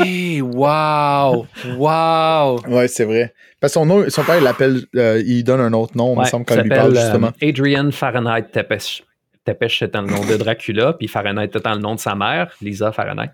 wow, 0.57 1.47
wow. 1.77 2.61
Ouais, 2.69 2.89
c'est 2.89 3.05
vrai. 3.05 3.33
Parce 3.61 3.73
que 3.73 3.81
son, 3.81 3.87
nom, 3.87 4.09
son 4.11 4.25
père, 4.25 4.39
il 4.39 4.43
l'appelle, 4.43 4.81
euh, 4.97 5.23
il 5.25 5.45
donne 5.45 5.61
un 5.61 5.73
autre 5.75 5.97
nom, 5.97 6.15
il 6.15 6.17
me 6.17 6.23
ouais, 6.23 6.29
semble, 6.29 6.45
quand 6.45 6.57
il 6.57 6.63
lui 6.63 6.71
parle, 6.71 6.95
justement. 6.97 7.31
euh, 7.43 7.49
Adrian 7.49 7.91
Fahrenheit 7.93 8.51
Tepesh. 8.51 9.05
Tepesh 9.45 9.83
étant 9.83 10.03
le 10.03 10.09
nom 10.09 10.25
de 10.27 10.37
Dracula, 10.37 10.93
puis 10.93 11.09
Fahrenheit 11.09 11.47
étant 11.55 11.75
le 11.75 11.81
nom 11.81 11.95
de 11.95 12.01
sa 12.01 12.15
mère, 12.15 12.53
Lisa 12.61 12.93
Fahrenheit, 12.93 13.31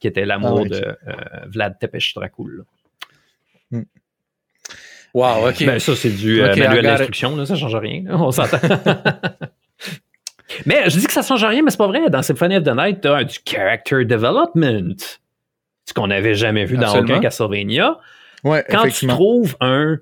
qui 0.00 0.08
était 0.08 0.24
l'amour 0.24 0.60
Ah 0.60 0.62
ouais, 0.62 0.68
de 0.70 0.76
euh, 0.84 0.96
Vlad 1.48 1.78
Tepesh 1.78 2.14
Dracul. 2.14 2.64
Wow, 5.14 5.48
OK. 5.48 5.64
Ben, 5.64 5.78
ça, 5.78 5.94
c'est 5.94 6.10
du 6.10 6.42
euh, 6.42 6.50
Ok, 6.50 6.56
I 6.56 6.60
manuel 6.60 6.82
d'instruction, 6.84 7.36
là, 7.36 7.46
ça 7.46 7.54
change 7.54 7.76
rien. 7.76 8.02
là, 8.04 8.16
on 8.20 8.32
s'entend. 8.32 8.58
mais 10.66 10.90
je 10.90 10.98
dis 10.98 11.06
que 11.06 11.12
ça 11.12 11.22
change 11.22 11.44
rien, 11.44 11.62
mais 11.62 11.70
c'est 11.70 11.76
pas 11.78 11.86
vrai. 11.86 12.10
Dans 12.10 12.22
Symphony 12.22 12.56
of 12.56 12.64
the 12.64 12.74
Night, 12.76 13.00
t'as 13.00 13.22
du 13.24 13.38
character 13.44 14.04
development. 14.04 14.96
Ce 15.86 15.94
qu'on 15.94 16.08
n'avait 16.08 16.34
jamais 16.34 16.64
vu 16.64 16.76
dans 16.76 16.98
aucun 16.98 17.20
Castlevania. 17.20 17.98
Ouais, 18.42 18.64
Quand 18.68 18.88
tu 18.88 19.06
trouves 19.06 19.56
un. 19.60 19.98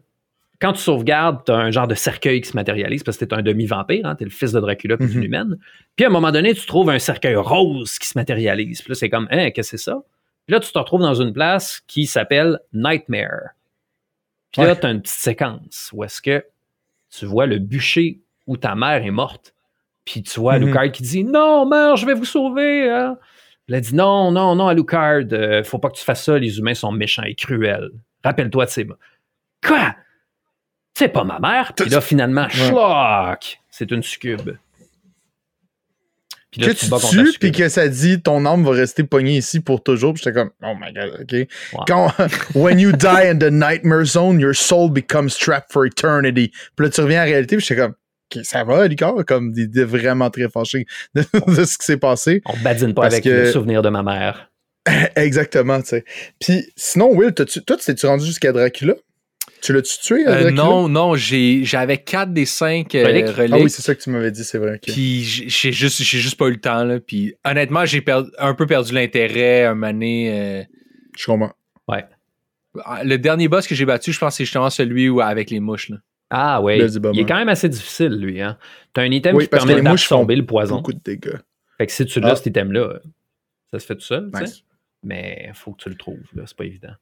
Quand 0.60 0.72
tu 0.74 0.80
sauvegardes, 0.80 1.40
t'as 1.44 1.56
un 1.56 1.70
genre 1.72 1.88
de 1.88 1.96
cercueil 1.96 2.40
qui 2.40 2.48
se 2.48 2.56
matérialise 2.56 3.02
parce 3.02 3.16
que 3.18 3.24
t'es 3.24 3.34
un 3.34 3.42
demi-vampire, 3.42 4.06
hein, 4.06 4.14
t'es 4.14 4.24
le 4.24 4.30
fils 4.30 4.52
de 4.52 4.60
Dracula 4.60 4.96
puis 4.96 5.06
Mhm. 5.06 5.12
d'une 5.12 5.24
humaine. 5.24 5.56
Puis 5.96 6.04
à 6.04 6.08
un 6.08 6.12
moment 6.12 6.30
donné, 6.30 6.54
tu 6.54 6.64
trouves 6.66 6.88
un 6.88 7.00
cercueil 7.00 7.34
rose 7.34 7.98
qui 7.98 8.06
se 8.06 8.16
matérialise. 8.16 8.80
Puis 8.80 8.90
là, 8.90 8.94
c'est 8.94 9.10
comme, 9.10 9.26
hein, 9.32 9.50
qu'est-ce 9.50 9.72
que 9.72 9.76
c'est 9.76 9.82
ça? 9.90 9.98
Puis 10.46 10.52
là, 10.54 10.60
tu 10.60 10.70
te 10.72 10.78
retrouves 10.78 11.00
dans 11.00 11.20
une 11.20 11.32
place 11.32 11.80
qui 11.88 12.06
s'appelle 12.06 12.60
Nightmare. 12.72 13.50
Puis 14.52 14.62
là, 14.62 14.68
Ouais. 14.68 14.80
tu 14.80 14.86
as 14.86 14.90
une 14.90 15.00
petite 15.02 15.16
séquence 15.16 15.90
où 15.92 16.04
est-ce 16.04 16.20
que 16.22 16.44
tu 17.10 17.26
vois 17.26 17.46
le 17.46 17.58
bûcher 17.58 18.20
où 18.46 18.56
ta 18.56 18.74
mère 18.74 19.04
est 19.04 19.10
morte. 19.10 19.54
Puis 20.04 20.22
tu 20.22 20.40
vois. 20.40 20.54
Alucard 20.54 20.90
qui 20.92 21.02
dit 21.02 21.24
Non, 21.24 21.64
mère, 21.66 21.96
je 21.96 22.04
vais 22.06 22.14
vous 22.14 22.24
sauver. 22.24 22.90
hein. 22.90 23.16
Elle 23.68 23.74
a 23.76 23.80
dit 23.80 23.94
Non, 23.94 24.30
non, 24.32 24.54
non, 24.54 24.66
Alucard, 24.68 25.22
euh, 25.32 25.62
faut 25.64 25.78
pas 25.78 25.88
que 25.90 25.96
tu 25.96 26.04
fasses 26.04 26.24
ça, 26.24 26.38
les 26.38 26.58
humains 26.58 26.74
sont 26.74 26.92
méchants 26.92 27.22
et 27.22 27.34
cruels. 27.34 27.90
Rappelle-toi 28.24 28.64
de 28.66 28.70
ces 28.70 28.84
mots. 28.84 28.96
Quoi? 29.66 29.94
C'est 30.94 31.08
pas 31.08 31.24
ma 31.24 31.38
mère. 31.38 31.72
Puis 31.74 31.88
là, 31.88 32.00
finalement, 32.00 32.48
schlock 32.48 33.58
C'est 33.70 33.90
une 33.90 34.02
succube. 34.02 34.50
Puis 36.52 36.60
là, 36.60 36.68
que 36.68 36.78
tu 36.78 36.90
la 36.90 36.98
tues, 36.98 37.38
puis 37.40 37.50
que 37.50 37.68
ça 37.70 37.88
dit 37.88 38.20
ton 38.22 38.44
âme 38.46 38.62
va 38.64 38.70
rester 38.72 39.04
pognée 39.04 39.38
ici 39.38 39.58
pour 39.60 39.82
toujours. 39.82 40.12
Puis 40.14 40.22
j'étais 40.24 40.38
comme, 40.38 40.50
oh 40.62 40.74
my 40.78 40.92
god, 40.92 41.20
ok. 41.22 41.48
Quand, 41.88 42.12
when 42.54 42.78
you 42.78 42.92
die 42.92 43.06
in 43.30 43.38
the 43.38 43.50
nightmare 43.50 44.04
zone, 44.04 44.38
your 44.38 44.54
soul 44.54 44.90
becomes 44.90 45.36
trapped 45.36 45.72
for 45.72 45.86
eternity. 45.86 46.50
Puis 46.76 46.86
là, 46.86 46.90
tu 46.90 47.00
reviens 47.00 47.22
en 47.22 47.24
réalité, 47.24 47.56
puis 47.56 47.64
j'étais 47.66 47.80
comme, 47.80 47.94
ok, 48.34 48.44
ça 48.44 48.64
va, 48.64 48.86
Licor? 48.86 49.24
Comme, 49.26 49.52
il 49.56 49.64
était 49.64 49.84
vraiment 49.84 50.28
très 50.30 50.48
fâché 50.48 50.84
de, 51.14 51.22
de 51.46 51.64
ce 51.64 51.78
qui 51.78 51.86
s'est 51.86 51.96
passé. 51.96 52.42
On 52.44 52.56
badine 52.58 52.92
pas 52.94 53.06
avec 53.06 53.24
que- 53.24 53.28
le 53.30 53.50
souvenir 53.50 53.80
de 53.82 53.88
ma 53.88 54.02
mère. 54.02 54.50
Exactement, 55.16 55.80
tu 55.80 55.88
sais. 55.88 56.04
Puis 56.40 56.66
sinon, 56.76 57.14
Will, 57.14 57.32
toi, 57.32 57.46
tu 57.46 57.62
t'es-tu 57.62 58.06
rendu 58.06 58.26
jusqu'à 58.26 58.52
Dracula? 58.52 58.94
Tu 59.62 59.72
l'as-tu 59.72 59.98
tué? 60.00 60.26
Euh, 60.26 60.32
avec 60.32 60.54
non, 60.54 60.88
non, 60.88 61.14
j'ai, 61.14 61.64
j'avais 61.64 61.98
4 61.98 62.32
des 62.32 62.46
5 62.46 62.92
euh, 62.94 63.06
Reliques? 63.06 63.28
reliques. 63.28 63.54
Ah 63.54 63.58
oui, 63.62 63.70
c'est 63.70 63.82
ça 63.82 63.94
que 63.94 64.02
tu 64.02 64.10
m'avais 64.10 64.32
dit, 64.32 64.42
c'est 64.42 64.58
vrai. 64.58 64.80
Puis 64.82 65.22
j'ai 65.22 65.72
juste, 65.72 66.02
j'ai 66.02 66.18
juste 66.18 66.36
pas 66.36 66.48
eu 66.48 66.52
le 66.52 66.60
temps. 66.60 66.82
Là. 66.82 66.98
Puis 66.98 67.34
honnêtement, 67.44 67.84
j'ai 67.84 68.00
perdu, 68.00 68.28
un 68.38 68.54
peu 68.54 68.66
perdu 68.66 68.92
l'intérêt 68.92 69.64
un 69.66 69.74
moment 69.74 69.92
donné, 69.92 70.32
euh, 70.32 70.62
Je 71.16 71.24
comprends. 71.26 71.52
Le 73.04 73.16
dernier 73.18 73.48
boss 73.48 73.66
que 73.66 73.74
j'ai 73.74 73.84
battu, 73.84 74.12
je 74.12 74.18
pense 74.18 74.32
que 74.34 74.36
c'est 74.38 74.44
justement 74.44 74.70
celui 74.70 75.08
où, 75.08 75.20
avec 75.20 75.50
les 75.50 75.60
mouches. 75.60 75.90
Là. 75.90 75.98
Ah 76.30 76.60
ouais, 76.62 76.78
il 76.78 77.20
est 77.20 77.26
quand 77.26 77.36
même 77.36 77.50
assez 77.50 77.68
difficile, 77.68 78.14
lui. 78.18 78.40
Hein? 78.40 78.56
T'as 78.94 79.02
un 79.02 79.10
item 79.10 79.36
Oui, 79.36 79.44
qui 79.44 79.50
parce 79.50 79.64
que 79.64 79.68
permet 79.68 79.82
les 79.82 79.88
mouches 79.88 80.06
font 80.08 80.16
d'absorber 80.16 80.36
le 80.36 80.46
poison. 80.46 80.76
Beaucoup 80.76 80.94
de 80.94 81.00
dégâts. 81.04 81.36
Fait 81.76 81.86
que 81.86 81.92
si 81.92 82.06
tu 82.06 82.20
l'as, 82.20 82.30
Ah. 82.30 82.36
cet 82.36 82.46
item-là, 82.46 83.00
ça 83.70 83.78
se 83.78 83.86
fait 83.86 83.94
tout 83.94 84.00
seul, 84.00 84.30
tu 84.32 84.38
sais. 84.38 84.44
Nice. 84.44 84.64
Mais 85.04 85.50
faut 85.54 85.72
que 85.72 85.82
tu 85.82 85.88
le 85.90 85.96
trouves, 85.96 86.22
là, 86.34 86.44
c'est 86.46 86.56
pas 86.56 86.64
évident. 86.64 86.94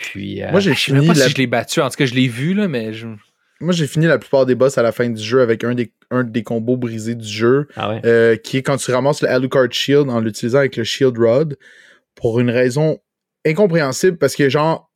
Puis, 0.00 0.42
euh, 0.42 0.50
Moi, 0.50 0.60
j'ai 0.60 0.72
Je 0.74 0.80
sais 0.80 0.92
même 0.92 1.02
fini, 1.02 1.12
pas 1.14 1.18
la... 1.18 1.26
si 1.26 1.30
je 1.32 1.36
l'ai 1.36 1.46
battu. 1.46 1.80
En 1.80 1.90
tout 1.90 1.96
cas, 1.96 2.06
je 2.06 2.14
l'ai 2.14 2.26
vu, 2.28 2.54
là, 2.54 2.66
mais 2.68 2.92
je... 2.92 3.06
Moi, 3.60 3.74
j'ai 3.74 3.86
fini 3.86 4.06
la 4.06 4.18
plupart 4.18 4.46
des 4.46 4.54
boss 4.54 4.78
à 4.78 4.82
la 4.82 4.90
fin 4.90 5.08
du 5.10 5.22
jeu 5.22 5.42
avec 5.42 5.64
un 5.64 5.74
des, 5.74 5.92
un 6.10 6.24
des 6.24 6.42
combos 6.42 6.78
brisés 6.78 7.14
du 7.14 7.28
jeu, 7.28 7.68
ah 7.76 7.90
ouais. 7.90 8.00
euh, 8.06 8.36
qui 8.36 8.56
est 8.56 8.62
quand 8.62 8.78
tu 8.78 8.90
ramasses 8.90 9.20
le 9.20 9.28
Alucard 9.28 9.70
Shield 9.70 10.08
en 10.08 10.18
l'utilisant 10.20 10.58
avec 10.60 10.76
le 10.76 10.84
Shield 10.84 11.18
Rod, 11.18 11.58
pour 12.14 12.40
une 12.40 12.48
raison 12.50 12.98
incompréhensible, 13.46 14.16
parce 14.16 14.34
que 14.34 14.48
genre, 14.48 14.90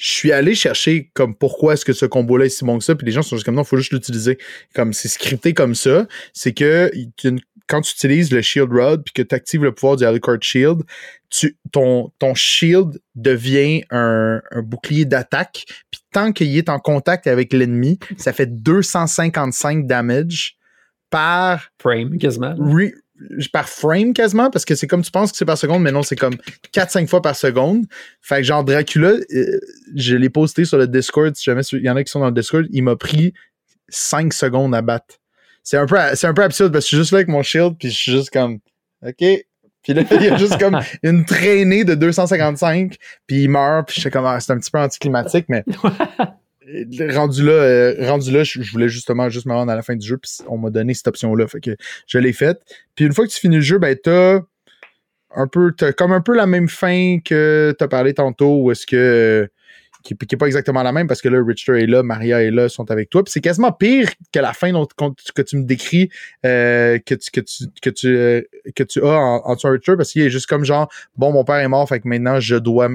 je 0.00 0.08
suis 0.08 0.32
allé 0.32 0.54
chercher 0.56 1.10
comme 1.14 1.36
pourquoi 1.36 1.74
est-ce 1.74 1.84
que 1.84 1.92
ce 1.92 2.06
combo-là 2.06 2.46
est 2.46 2.50
si 2.50 2.64
bon 2.64 2.78
que 2.78 2.84
ça, 2.84 2.94
puis 2.96 3.06
les 3.06 3.12
gens 3.12 3.22
sont 3.22 3.36
juste 3.36 3.44
comme 3.46 3.54
non, 3.54 3.64
faut 3.64 3.76
juste 3.76 3.92
l'utiliser. 3.92 4.38
Comme 4.74 4.92
c'est 4.92 5.08
scripté 5.08 5.54
comme 5.54 5.74
ça, 5.76 6.06
c'est 6.32 6.52
que 6.52 6.90
il 6.94 7.10
y 7.22 7.26
a 7.26 7.30
une- 7.30 7.40
quand 7.68 7.82
tu 7.82 7.92
utilises 7.92 8.32
le 8.32 8.40
Shield 8.42 8.72
Rod 8.72 9.02
puis 9.04 9.12
que 9.12 9.22
tu 9.22 9.34
actives 9.34 9.62
le 9.62 9.72
pouvoir 9.72 9.96
du 9.96 10.04
Alucard 10.04 10.38
Shield, 10.40 10.82
tu, 11.30 11.56
ton, 11.72 12.10
ton 12.18 12.34
shield 12.34 12.98
devient 13.14 13.82
un, 13.90 14.40
un 14.50 14.62
bouclier 14.62 15.04
d'attaque, 15.04 15.64
puis 15.90 16.00
tant 16.12 16.32
qu'il 16.32 16.56
est 16.56 16.68
en 16.68 16.78
contact 16.78 17.26
avec 17.26 17.52
l'ennemi, 17.52 17.98
ça 18.16 18.32
fait 18.32 18.46
255 18.46 19.86
damage 19.86 20.56
par 21.10 21.68
Frame, 21.80 22.18
quasiment. 22.18 22.54
re- 22.54 22.92
par 23.52 23.68
frame 23.68 24.12
quasiment, 24.12 24.48
parce 24.50 24.64
que 24.64 24.74
c'est 24.76 24.86
comme 24.86 25.02
tu 25.02 25.10
penses 25.10 25.32
que 25.32 25.36
c'est 25.38 25.44
par 25.44 25.58
seconde, 25.58 25.82
mais 25.82 25.90
non, 25.90 26.02
c'est 26.04 26.14
comme 26.16 26.36
4-5 26.72 27.08
fois 27.08 27.20
par 27.20 27.34
seconde. 27.34 27.84
Fait 28.22 28.36
que 28.36 28.42
genre 28.44 28.62
Dracula, 28.64 29.10
euh, 29.34 29.60
je 29.96 30.14
l'ai 30.16 30.30
posté 30.30 30.64
sur 30.64 30.78
le 30.78 30.86
Discord, 30.86 31.34
si 31.34 31.44
jamais 31.44 31.62
il 31.72 31.82
y 31.82 31.90
en 31.90 31.96
a 31.96 32.04
qui 32.04 32.10
sont 32.12 32.20
dans 32.20 32.26
le 32.26 32.32
Discord, 32.32 32.66
il 32.70 32.82
m'a 32.84 32.94
pris 32.96 33.34
5 33.88 34.32
secondes 34.32 34.74
à 34.74 34.82
battre. 34.82 35.17
C'est 35.68 35.76
un 35.76 35.84
peu, 35.84 35.98
c'est 36.14 36.26
un 36.26 36.32
peu 36.32 36.44
absurde 36.44 36.72
parce 36.72 36.86
que 36.86 36.92
je 36.92 36.96
suis 36.96 36.96
juste 36.96 37.12
là 37.12 37.18
avec 37.18 37.28
mon 37.28 37.42
shield, 37.42 37.76
puis 37.78 37.90
je 37.90 37.94
suis 37.94 38.10
juste 38.10 38.30
comme, 38.30 38.58
OK. 39.06 39.18
Puis 39.18 39.92
là, 39.92 40.02
il 40.10 40.22
y 40.22 40.28
a 40.28 40.36
juste 40.38 40.58
comme 40.58 40.80
une 41.02 41.26
traînée 41.26 41.84
de 41.84 41.94
255, 41.94 42.96
puis 43.26 43.42
il 43.42 43.50
meurt, 43.50 43.86
puis 43.86 43.96
j'étais 43.96 44.10
comme, 44.10 44.24
ah, 44.24 44.40
c'est 44.40 44.50
un 44.50 44.58
petit 44.58 44.70
peu 44.70 44.78
anticlimatique, 44.78 45.44
mais 45.50 45.66
rendu 47.14 47.44
là, 47.44 47.52
euh, 47.52 48.08
rendu 48.08 48.30
là, 48.30 48.44
je, 48.44 48.62
je 48.62 48.72
voulais 48.72 48.88
justement 48.88 49.28
juste 49.28 49.44
me 49.44 49.52
rendre 49.52 49.70
à 49.70 49.76
la 49.76 49.82
fin 49.82 49.94
du 49.94 50.06
jeu, 50.06 50.16
puis 50.16 50.32
on 50.46 50.56
m'a 50.56 50.70
donné 50.70 50.94
cette 50.94 51.08
option-là, 51.08 51.46
fait 51.48 51.60
que 51.60 51.76
je 52.06 52.18
l'ai 52.18 52.32
faite. 52.32 52.62
Puis 52.94 53.04
une 53.04 53.12
fois 53.12 53.26
que 53.26 53.30
tu 53.30 53.38
finis 53.38 53.56
le 53.56 53.60
jeu, 53.60 53.76
ben 53.76 53.94
t'as 54.02 54.40
un 55.36 55.46
peu, 55.48 55.72
t'as 55.76 55.92
comme 55.92 56.12
un 56.12 56.22
peu 56.22 56.34
la 56.34 56.46
même 56.46 56.70
fin 56.70 57.18
que 57.22 57.74
t'as 57.78 57.88
parlé 57.88 58.14
tantôt, 58.14 58.62
où 58.62 58.70
est-ce 58.70 58.86
que 58.86 59.50
qui, 60.02 60.16
qui 60.16 60.34
est 60.34 60.38
pas 60.38 60.46
exactement 60.46 60.82
la 60.82 60.92
même 60.92 61.06
parce 61.06 61.20
que 61.20 61.28
là, 61.28 61.42
Richter 61.44 61.82
est 61.82 61.86
là, 61.86 62.02
Maria 62.02 62.42
est 62.42 62.50
là, 62.50 62.68
sont 62.68 62.90
avec 62.90 63.10
toi. 63.10 63.24
Puis 63.24 63.32
c'est 63.32 63.40
quasiment 63.40 63.72
pire 63.72 64.08
que 64.32 64.38
la 64.38 64.52
fin 64.52 64.72
dont, 64.72 64.86
que 64.86 65.42
tu 65.42 65.56
me 65.56 65.64
décris 65.64 66.10
euh, 66.46 66.98
que, 66.98 67.14
tu, 67.14 67.30
que, 67.30 67.40
tu, 67.40 67.64
que, 67.82 67.90
tu, 67.90 68.06
euh, 68.08 68.42
que 68.74 68.82
tu 68.82 69.00
as 69.00 69.18
en, 69.18 69.42
en 69.44 69.56
tuant 69.56 69.70
Richter 69.70 69.96
parce 69.96 70.12
qu'il 70.12 70.22
est 70.22 70.30
juste 70.30 70.46
comme 70.46 70.64
genre 70.64 70.90
bon, 71.16 71.32
mon 71.32 71.44
père 71.44 71.56
est 71.56 71.68
mort, 71.68 71.88
fait 71.88 72.00
que 72.00 72.08
maintenant 72.08 72.40
je 72.40 72.56
dois 72.56 72.88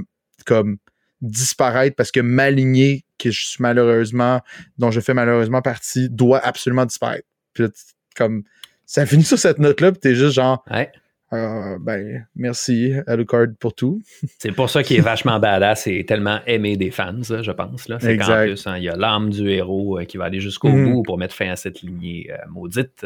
comme 0.45 0.77
disparaître 1.21 1.95
parce 1.95 2.11
que 2.11 2.19
ma 2.19 2.51
lignée, 2.51 3.05
que 3.17 3.31
je 3.31 3.47
suis 3.47 3.61
malheureusement, 3.61 4.41
dont 4.77 4.91
je 4.91 4.99
fais 4.99 5.13
malheureusement 5.13 5.61
partie, 5.61 6.09
doit 6.09 6.39
absolument 6.39 6.85
disparaître. 6.85 7.27
Puis 7.53 7.63
là, 7.63 7.69
comme 8.15 8.43
ça 8.85 9.05
finit 9.05 9.23
sur 9.23 9.39
cette 9.39 9.59
note-là, 9.59 9.91
puis 9.91 10.01
t'es 10.01 10.15
juste 10.15 10.33
genre 10.33 10.63
Ouais. 10.69 10.91
Euh, 11.33 11.77
ben 11.79 12.25
merci 12.35 12.93
Alucard 13.07 13.47
pour 13.59 13.73
tout. 13.73 14.01
C'est 14.39 14.51
pour 14.51 14.69
ça 14.69 14.83
qu'il 14.83 14.97
est 14.97 15.01
vachement 15.01 15.39
badass 15.39 15.87
et 15.87 16.05
tellement 16.05 16.39
aimé 16.47 16.77
des 16.77 16.91
fans, 16.91 17.21
je 17.23 17.51
pense. 17.51 17.87
Là. 17.89 17.97
C'est 17.99 18.17
qu'en 18.17 18.43
plus, 18.43 18.67
hein, 18.67 18.77
il 18.77 18.83
y 18.83 18.89
a 18.89 18.95
l'âme 18.95 19.29
du 19.29 19.49
héros 19.49 19.99
euh, 19.99 20.05
qui 20.05 20.17
va 20.17 20.25
aller 20.25 20.39
jusqu'au 20.39 20.69
Mhm. 20.69 20.91
bout 20.91 21.03
pour 21.03 21.17
mettre 21.17 21.35
fin 21.35 21.49
à 21.49 21.55
cette 21.55 21.81
lignée 21.81 22.29
euh, 22.31 22.37
maudite. 22.49 23.05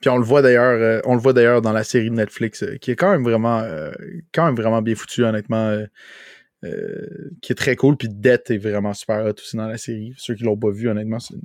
Puis 0.00 0.10
on 0.10 0.16
le 0.18 0.24
voit 0.24 0.42
d'ailleurs, 0.42 0.80
euh, 0.80 1.00
on 1.04 1.14
le 1.14 1.20
voit 1.20 1.32
d'ailleurs 1.32 1.62
dans 1.62 1.72
la 1.72 1.84
série 1.84 2.10
de 2.10 2.14
Netflix, 2.14 2.64
qui 2.80 2.90
est 2.90 2.96
quand 2.96 3.10
même 3.10 3.22
vraiment, 3.22 3.62
quand 4.32 4.44
même 4.44 4.56
vraiment 4.56 4.82
bien 4.82 4.94
foutu, 4.94 5.24
honnêtement, 5.24 5.78
qui 7.40 7.52
est 7.52 7.56
très 7.56 7.74
cool. 7.76 7.96
Puis 7.96 8.08
Death 8.10 8.50
est 8.50 8.58
vraiment 8.58 8.92
super 8.92 9.24
hot 9.24 9.32
aussi 9.38 9.56
dans 9.56 9.66
la 9.66 9.78
série. 9.78 10.12
Ceux 10.18 10.34
qui 10.34 10.44
l'ont 10.44 10.58
pas 10.58 10.70
vu, 10.70 10.88
honnêtement, 10.90 11.20
c'est 11.20 11.34
une 11.34 11.42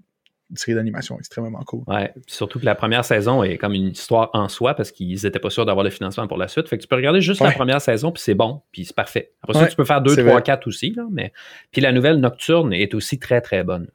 série 0.55 0.76
d'animation 0.76 1.17
extrêmement 1.17 1.63
cool. 1.63 1.84
Ouais. 1.88 2.13
Surtout 2.27 2.59
que 2.59 2.65
la 2.65 2.76
première 2.76 3.05
saison 3.05 3.43
est 3.43 3.57
comme 3.57 3.73
une 3.73 3.89
histoire 3.89 4.30
en 4.34 4.49
soi 4.49 4.73
parce 4.73 4.91
qu'ils 4.91 5.19
n'étaient 5.23 5.39
pas 5.39 5.49
sûrs 5.49 5.65
d'avoir 5.65 5.84
le 5.84 5.89
financement 5.89 6.27
pour 6.27 6.38
la 6.38 6.47
suite. 6.47 6.67
Fait 6.67 6.77
que 6.77 6.81
tu 6.81 6.88
peux 6.88 6.95
regarder 6.95 7.21
juste 7.21 7.41
la 7.41 7.51
première 7.51 7.81
saison, 7.81 8.11
puis 8.11 8.21
c'est 8.23 8.34
bon, 8.34 8.61
puis 8.71 8.85
c'est 8.85 8.95
parfait. 8.95 9.34
Après 9.43 9.59
ça, 9.59 9.67
tu 9.67 9.76
peux 9.76 9.85
faire 9.85 10.01
2, 10.01 10.15
c'est 10.15 10.21
3, 10.21 10.34
vrai. 10.34 10.43
4 10.43 10.67
aussi. 10.67 10.91
Là, 10.91 11.05
mais... 11.11 11.31
Puis 11.71 11.81
la 11.81 11.91
nouvelle 11.91 12.17
Nocturne 12.19 12.73
est 12.73 12.93
aussi 12.93 13.19
très, 13.19 13.41
très 13.41 13.63
bonne. 13.63 13.89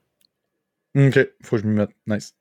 Ok, 0.97 1.19
faut 1.43 1.57
que 1.57 1.63
je 1.63 1.67
m'y 1.67 1.75
mette. 1.75 1.91
Nice. 2.07 2.35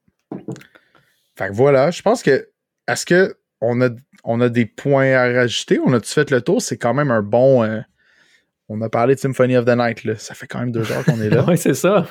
Fait 1.36 1.48
que 1.48 1.54
voilà, 1.54 1.90
je 1.90 2.02
pense 2.02 2.22
que, 2.22 2.50
est-ce 2.88 3.06
que 3.06 3.38
on 3.62 3.82
a, 3.82 3.90
on 4.24 4.42
a 4.42 4.50
des 4.50 4.66
points 4.66 5.14
à 5.14 5.34
rajouter? 5.34 5.80
On 5.84 5.94
a-tu 5.94 6.12
fait 6.12 6.30
le 6.30 6.42
tour? 6.42 6.62
C'est 6.62 6.78
quand 6.78 6.94
même 6.94 7.10
un 7.10 7.24
bon. 7.24 7.64
euh, 7.64 7.80
on 8.74 8.82
a 8.82 8.90
parlé 8.90 9.16
de 9.16 9.20
Symphony 9.20 9.56
of 9.58 9.66
the 9.66 9.76
Night, 9.78 10.04
là. 10.04 10.16
Ça 10.16 10.34
fait 10.34 10.48
quand 10.48 10.60
même 10.60 10.72
deux 10.72 10.92
heures 10.92 11.06
qu'on 11.06 11.20
est 11.22 11.30
là. 11.30 11.44
Oui, 11.48 11.58
c'est 11.58 11.74
ça. 11.74 12.06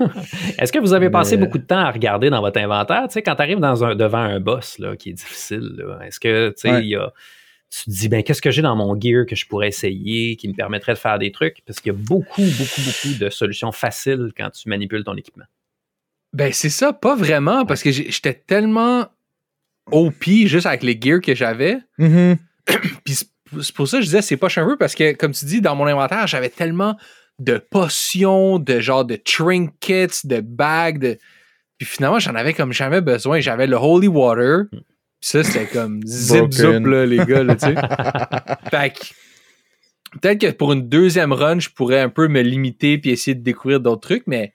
Est-ce 0.59 0.73
que 0.73 0.79
vous 0.79 0.93
avez 0.93 1.11
passé 1.11 1.37
Mais- 1.37 1.45
beaucoup 1.45 1.59
de 1.59 1.65
temps 1.65 1.79
à 1.81 1.91
regarder 1.91 2.31
dans 2.31 2.41
votre 2.41 2.61
inventaire? 2.61 3.05
Tu 3.09 3.15
sais, 3.15 3.23
quand 3.23 3.35
tu 3.35 3.43
arrives 3.43 3.59
dans 3.61 3.85
un, 3.85 3.95
devant 3.97 4.19
un 4.19 4.41
boss 4.41 4.79
là, 4.79 4.97
qui 4.97 5.11
est 5.11 5.15
difficile, 5.15 5.85
est-ce 6.05 6.21
que 6.21 6.49
tu 6.51 6.55
sais, 6.57 6.71
Ouais. 6.71 6.83
il 6.83 6.89
y 6.89 6.97
a- 6.97 7.13
tu 7.71 7.85
te 7.85 7.91
dis, 7.91 8.09
ben, 8.11 8.23
qu'est-ce 8.23 8.43
que 8.43 8.51
j'ai 8.51 8.61
dans 8.63 8.77
mon 8.77 9.01
gear 9.01 9.25
que 9.27 9.35
je 9.35 9.47
pourrais 9.47 9.69
essayer, 9.69 10.37
qui 10.37 10.47
me 10.47 10.53
permettrait 10.53 10.93
de 10.93 10.99
faire 10.99 11.19
des 11.19 11.33
trucs? 11.33 11.63
Parce 11.67 11.81
qu'il 11.81 11.93
y 11.93 11.97
a 11.97 11.99
beaucoup, 11.99 12.43
beaucoup, 12.43 12.81
beaucoup 12.85 13.19
de 13.19 13.31
solutions 13.31 13.73
faciles 13.73 14.31
quand 14.37 14.51
tu 14.51 14.69
manipules 14.69 15.05
ton 15.05 15.17
équipement. 15.17 15.47
Ben, 16.35 16.53
c'est 16.53 16.69
ça, 16.69 16.93
pas 16.93 17.17
vraiment, 17.17 17.65
parce 17.65 17.83
que 17.83 17.91
j'étais 17.91 18.35
tellement 18.35 19.07
OP 19.91 20.25
juste 20.47 20.67
avec 20.67 20.83
les 20.83 20.99
gears 21.01 21.21
que 21.23 21.35
j'avais. 21.35 21.79
Mhm. 21.99 22.37
Puis 23.05 23.19
c'est 23.61 23.75
pour 23.75 23.89
ça 23.89 23.99
que 23.99 24.03
je 24.03 24.07
disais, 24.09 24.23
c'est 24.23 24.37
pas 24.37 24.49
un 24.57 24.65
peu, 24.67 24.77
parce 24.77 24.95
que, 24.95 25.13
comme 25.13 25.33
tu 25.33 25.45
dis, 25.45 25.61
dans 25.61 25.75
mon 25.77 25.87
inventaire, 25.87 26.27
j'avais 26.27 26.49
tellement 26.49 26.97
de 27.39 27.59
potions, 27.59 28.59
de 28.59 28.81
genre 28.81 29.05
de 29.05 29.17
trinkets, 29.17 30.27
de 30.27 30.41
bagues, 30.41 30.99
de... 30.99 31.19
Puis 31.79 31.87
finalement, 31.87 32.19
j'en 32.19 32.35
avais 32.35 32.55
comme 32.55 32.73
jamais 32.73 33.01
besoin. 33.01 33.41
J'avais 33.41 33.67
le 33.67 33.77
Holy 33.77 34.07
Water. 34.09 34.65
Puis 34.71 34.81
ça, 35.21 35.43
c'était 35.43 35.67
comme 35.67 36.01
zip 36.07 36.53
zip, 36.53 36.87
là, 36.87 37.05
les 37.07 37.19
gars, 37.25 37.43
là, 37.43 37.57
tu 37.57 37.67
sais. 37.67 37.75
Fait 38.71 38.91
que 38.93 40.19
peut-être 40.21 40.41
que 40.41 40.51
pour 40.53 40.73
une 40.73 40.89
deuxième 40.89 41.33
run, 41.33 41.59
je 41.59 41.71
pourrais 41.71 42.01
un 42.01 42.09
peu 42.11 42.29
me 42.29 42.41
limiter 42.43 42.99
puis 42.99 43.11
essayer 43.11 43.35
de 43.35 43.43
découvrir 43.43 43.81
d'autres 43.81 44.03
trucs, 44.03 44.27
mais 44.27 44.53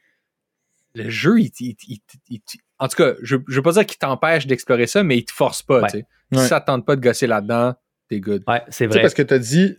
le 0.95 1.09
jeu, 1.09 1.39
il, 1.39 1.51
il- 1.59 1.75
il- 1.87 2.01
il- 2.29 2.41
il- 2.53 2.59
en 2.79 2.87
tout 2.87 2.95
cas, 2.97 3.13
je, 3.23 3.35
je 3.47 3.55
veux 3.55 3.61
pas 3.63 3.71
dire 3.73 3.85
qu'il 3.85 3.97
t'empêche 3.97 4.45
d'explorer 4.47 4.87
ça, 4.87 5.03
mais 5.03 5.17
il 5.17 5.25
te 5.25 5.31
force 5.33 5.63
pas, 5.63 5.81
Ouais. 5.81 5.89
tu 5.91 5.97
sais. 5.99 6.05
Ouais. 6.31 6.41
Si 6.43 6.47
ça 6.47 6.59
te 6.61 6.67
tente 6.67 6.85
pas 6.85 6.95
de 6.95 7.01
gosser 7.01 7.27
là-dedans, 7.27 7.73
t'es 8.09 8.19
good. 8.19 8.43
Ouais, 8.47 8.61
c'est 8.69 8.85
Tu 8.85 8.91
vrai. 8.93 9.01
parce 9.01 9.13
que 9.13 9.21
t'as 9.21 9.39
dit, 9.39 9.77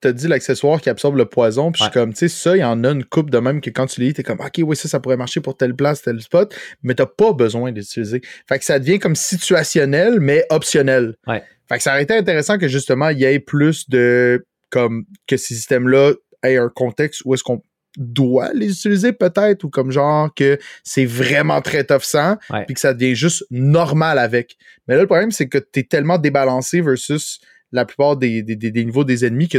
t'as 0.00 0.12
dit 0.12 0.28
l'accessoire 0.28 0.80
qui 0.80 0.90
absorbe 0.90 1.16
le 1.16 1.24
poison, 1.26 1.72
puis 1.72 1.80
je 1.80 1.84
suis 1.84 1.92
comme, 1.92 2.12
tu 2.12 2.20
sais, 2.20 2.28
ça, 2.28 2.56
il 2.56 2.60
y 2.60 2.64
en 2.64 2.84
a 2.84 2.90
une 2.90 3.04
coupe 3.04 3.30
de 3.30 3.38
même 3.38 3.60
que 3.60 3.70
quand 3.70 3.86
tu 3.86 4.00
lis, 4.00 4.14
t'es 4.14 4.22
comme, 4.22 4.40
ok, 4.40 4.60
oui, 4.62 4.76
ça, 4.76 4.88
ça 4.88 5.00
pourrait 5.00 5.16
marcher 5.16 5.40
pour 5.40 5.56
telle 5.56 5.74
place, 5.74 6.02
tel 6.02 6.20
spot, 6.20 6.54
mais 6.82 6.94
t'as 6.94 7.06
pas 7.06 7.32
besoin 7.32 7.72
d'utiliser. 7.72 8.20
Fait 8.48 8.58
que 8.58 8.64
ça 8.64 8.78
devient 8.78 8.98
comme 8.98 9.16
situationnel, 9.16 10.20
mais 10.20 10.44
optionnel. 10.50 11.14
Ouais. 11.26 11.42
Fait 11.68 11.76
que 11.78 11.82
ça 11.82 11.92
aurait 11.92 12.02
été 12.04 12.14
intéressant 12.14 12.58
que 12.58 12.68
justement, 12.68 13.08
il 13.10 13.18
y 13.18 13.24
ait 13.24 13.40
plus 13.40 13.88
de, 13.90 14.46
comme, 14.70 15.04
que 15.26 15.36
ces 15.36 15.54
systèmes-là 15.54 16.12
aient 16.42 16.56
un 16.58 16.68
contexte 16.68 17.22
où 17.24 17.34
est-ce 17.34 17.42
qu'on 17.42 17.62
doit 17.96 18.52
les 18.54 18.70
utiliser 18.70 19.12
peut-être, 19.12 19.64
ou 19.64 19.70
comme 19.70 19.90
genre 19.90 20.32
que 20.32 20.58
c'est 20.84 21.04
vraiment 21.04 21.60
très 21.60 21.82
tough 21.82 22.02
sans, 22.02 22.36
puis 22.66 22.74
que 22.74 22.80
ça 22.80 22.94
devient 22.94 23.16
juste 23.16 23.44
normal 23.50 24.18
avec. 24.20 24.56
Mais 24.86 24.94
là, 24.94 25.00
le 25.00 25.06
problème, 25.08 25.32
c'est 25.32 25.48
que 25.48 25.58
t'es 25.58 25.82
tellement 25.82 26.16
débalancé 26.18 26.80
versus 26.80 27.40
la 27.72 27.84
plupart 27.84 28.16
des, 28.16 28.42
des, 28.42 28.56
des- 28.56 28.70
des 28.70 28.84
niveaux 28.84 29.04
des 29.04 29.24
ennemis 29.26 29.48
que 29.48 29.58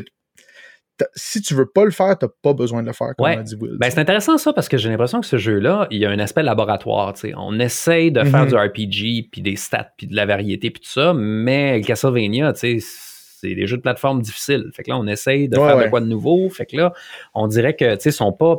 si 1.16 1.42
tu 1.42 1.54
veux 1.54 1.66
pas 1.66 1.86
le 1.86 1.92
faire, 1.92 2.18
t'as 2.18 2.28
pas 2.42 2.52
besoin 2.54 2.82
de 2.82 2.88
le 2.88 2.94
faire, 2.94 3.14
comme 3.18 3.26
Ouais. 3.26 3.38
a 3.38 3.42
dit 3.44 3.56
Will. 3.56 3.78
Ben, 3.80 3.90
c'est 3.90 4.00
intéressant 4.00 4.38
ça 4.38 4.52
parce 4.52 4.68
que 4.68 4.78
j'ai 4.78 4.90
l'impression 4.90 5.22
que 5.22 5.28
ce 5.28 5.38
jeu-là, 5.38 5.88
il 5.92 6.00
y 6.00 6.06
a 6.06 6.10
un 6.10 6.20
aspect 6.20 6.44
laboratoire. 6.44 7.14
tu 7.14 7.22
sais. 7.30 7.34
On 7.38 7.58
essaye 7.58 8.12
de 8.12 8.22
faire 8.26 8.44
Mhm. 8.44 8.50
du 8.50 8.56
RPG, 8.56 9.30
puis 9.32 9.42
des 9.42 9.56
stats, 9.56 9.92
puis 9.98 10.08
de 10.08 10.16
la 10.16 10.26
variété, 10.26 10.72
puis 10.72 10.82
tout 10.82 10.90
ça, 10.90 11.14
mais 11.14 11.80
Castlevania, 11.86 12.52
tu 12.52 12.82
c'est 12.82 13.56
des 13.56 13.66
jeux 13.66 13.78
de 13.78 13.82
plateforme 13.82 14.22
difficiles. 14.22 14.66
Fait 14.74 14.84
que 14.84 14.90
là, 14.90 14.98
on 14.98 15.08
essaye 15.08 15.48
de 15.48 15.58
Ouais, 15.58 15.68
faire 15.70 15.86
de 15.86 15.90
quoi 15.90 16.02
de 16.02 16.08
nouveau. 16.08 16.50
Fait 16.50 16.66
que 16.66 16.76
là, 16.76 16.92
on 17.34 17.48
dirait 17.48 17.78
que, 17.78 17.96
tu 17.96 18.10
ils 18.10 18.12
sont 18.12 18.34
pas 18.34 18.58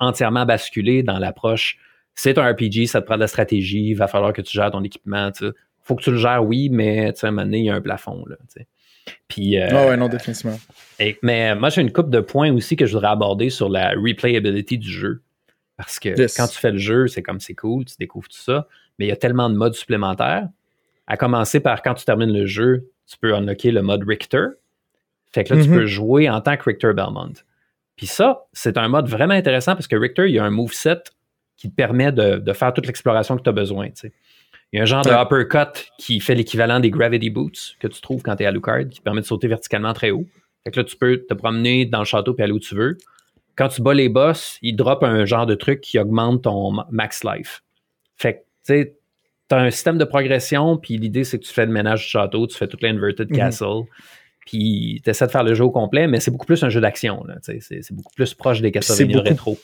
entièrement 0.00 0.46
basculés 0.46 1.02
dans 1.02 1.18
l'approche. 1.18 1.76
C'est 2.14 2.38
un 2.38 2.50
RPG, 2.50 2.86
ça 2.86 3.02
te 3.02 3.06
prend 3.06 3.16
de 3.16 3.20
la 3.20 3.26
stratégie, 3.26 3.88
il 3.90 3.94
va 3.94 4.06
falloir 4.08 4.32
que 4.32 4.40
tu 4.40 4.52
gères 4.56 4.70
ton 4.70 4.82
équipement, 4.82 5.30
tu 5.30 5.44
sais. 5.46 5.52
Faut 5.82 5.94
que 5.96 6.02
tu 6.02 6.10
le 6.12 6.16
gères, 6.16 6.42
oui, 6.42 6.70
mais 6.70 7.12
tu 7.12 7.20
sais, 7.20 7.26
à 7.26 7.28
un 7.28 7.32
moment 7.32 7.44
donné, 7.44 7.58
il 7.58 7.64
y 7.66 7.70
a 7.70 7.74
un 7.74 7.80
plafond, 7.82 8.24
là, 8.26 8.36
tu. 8.56 8.64
Puis, 9.28 9.58
euh, 9.58 9.68
Ah 9.72 9.86
ouais, 9.88 9.96
non, 9.96 10.08
définitivement. 10.08 10.58
et- 10.98 11.18
mais 11.22 11.54
moi, 11.54 11.70
j'ai 11.70 11.80
une 11.82 11.92
coupe 11.92 12.10
de 12.10 12.20
points 12.20 12.52
aussi 12.52 12.76
que 12.76 12.86
je 12.86 12.92
voudrais 12.92 13.08
aborder 13.10 13.50
sur 13.50 13.68
la 13.68 13.90
replayability 13.90 14.78
du 14.78 14.90
jeu. 14.90 15.22
Parce 15.76 15.98
que 15.98 16.10
Yes. 16.10 16.36
quand 16.36 16.46
tu 16.46 16.58
fais 16.58 16.70
le 16.70 16.78
jeu, 16.78 17.08
c'est 17.08 17.22
comme 17.22 17.40
c'est 17.40 17.54
cool, 17.54 17.84
tu 17.84 17.94
découvres 17.98 18.28
tout 18.28 18.36
ça, 18.38 18.68
mais 18.98 19.06
il 19.06 19.08
y 19.08 19.12
a 19.12 19.16
tellement 19.16 19.48
de 19.50 19.56
modes 19.56 19.74
supplémentaires. 19.74 20.48
À 21.06 21.16
commencer 21.16 21.58
par 21.60 21.82
quand 21.82 21.94
tu 21.94 22.04
termines 22.04 22.32
le 22.32 22.46
jeu, 22.46 22.88
tu 23.06 23.16
peux 23.18 23.34
unlocker 23.34 23.72
le 23.72 23.82
mode 23.82 24.04
Richter. 24.06 24.46
Fait 25.32 25.44
que 25.44 25.54
là, 25.54 25.62
tu 25.62 25.68
Mhm. 25.70 25.74
peux 25.76 25.86
jouer 25.86 26.28
en 26.30 26.40
tant 26.40 26.56
que 26.56 26.62
Richter 26.64 26.92
Belmont. 26.94 27.32
Puis 27.96 28.06
ça, 28.06 28.44
c'est 28.52 28.76
un 28.76 28.88
mode 28.88 29.08
vraiment 29.08 29.34
intéressant 29.34 29.72
parce 29.74 29.86
que 29.88 29.96
Richter, 29.96 30.28
il 30.28 30.34
y 30.34 30.38
a 30.38 30.44
un 30.44 30.50
moveset 30.50 31.02
qui 31.56 31.70
te 31.70 31.74
permet 31.74 32.12
de, 32.12 32.36
de 32.36 32.52
faire 32.52 32.72
toute 32.72 32.86
l'exploration 32.86 33.36
que 33.36 33.42
tu 33.42 33.48
as 33.48 33.52
besoin. 33.52 33.86
tu 33.88 33.92
sais. 34.08 34.12
Il 34.72 34.76
y 34.76 34.80
a 34.80 34.82
un 34.84 34.86
genre 34.86 35.04
de 35.04 35.10
uppercut 35.10 35.86
qui 35.98 36.18
fait 36.20 36.34
l'équivalent 36.34 36.80
des 36.80 36.90
Gravity 36.90 37.28
Boots 37.30 37.76
que 37.78 37.88
tu 37.88 38.00
trouves 38.00 38.22
quand 38.22 38.36
tu 38.36 38.42
es 38.42 38.46
à 38.46 38.50
Lucard, 38.50 38.88
qui 38.88 38.98
te 39.00 39.02
permet 39.04 39.20
de 39.20 39.26
sauter 39.26 39.46
verticalement 39.48 39.92
très 39.92 40.10
haut. 40.10 40.26
Fait 40.64 40.70
que 40.70 40.80
là, 40.80 40.84
tu 40.84 40.96
peux 40.96 41.18
te 41.18 41.34
promener 41.34 41.84
dans 41.84 41.98
le 41.98 42.04
château 42.04 42.34
et 42.38 42.42
aller 42.42 42.52
où 42.52 42.58
tu 42.60 42.74
veux. 42.74 42.96
Quand 43.56 43.68
tu 43.68 43.82
bats 43.82 43.92
les 43.92 44.08
boss, 44.08 44.58
ils 44.62 44.74
dropent 44.74 45.04
un 45.06 45.26
genre 45.26 45.44
de 45.44 45.54
truc 45.54 45.82
qui 45.82 45.98
augmente 45.98 46.44
ton 46.44 46.70
ma- 46.70 46.86
max 46.90 47.22
life. 47.22 47.62
Fait 48.16 48.34
que, 48.34 48.38
tu 48.38 48.44
sais, 48.62 48.96
t'as 49.48 49.58
un 49.60 49.70
système 49.70 49.98
de 49.98 50.04
progression, 50.04 50.78
puis 50.78 50.96
l'idée, 50.96 51.24
c'est 51.24 51.38
que 51.38 51.44
tu 51.44 51.52
fais 51.52 51.66
le 51.66 51.72
ménage 51.72 52.04
du 52.04 52.08
château, 52.08 52.46
tu 52.46 52.56
fais 52.56 52.66
toute 52.66 52.80
l'inverted 52.82 53.28
Mhm. 53.30 53.36
castle, 53.36 53.82
puis 54.46 55.02
tu 55.04 55.10
essaies 55.10 55.26
de 55.26 55.30
faire 55.32 55.44
le 55.44 55.52
jeu 55.54 55.64
au 55.64 55.70
complet, 55.70 56.06
mais 56.06 56.18
c'est 56.20 56.30
beaucoup 56.30 56.46
plus 56.46 56.62
un 56.64 56.70
jeu 56.70 56.80
d'action. 56.80 57.22
C'est 57.42 57.92
beaucoup 57.92 58.14
plus 58.14 58.32
proche 58.32 58.62
des 58.62 58.70
Castlevania 58.72 59.20
rétro. 59.20 59.58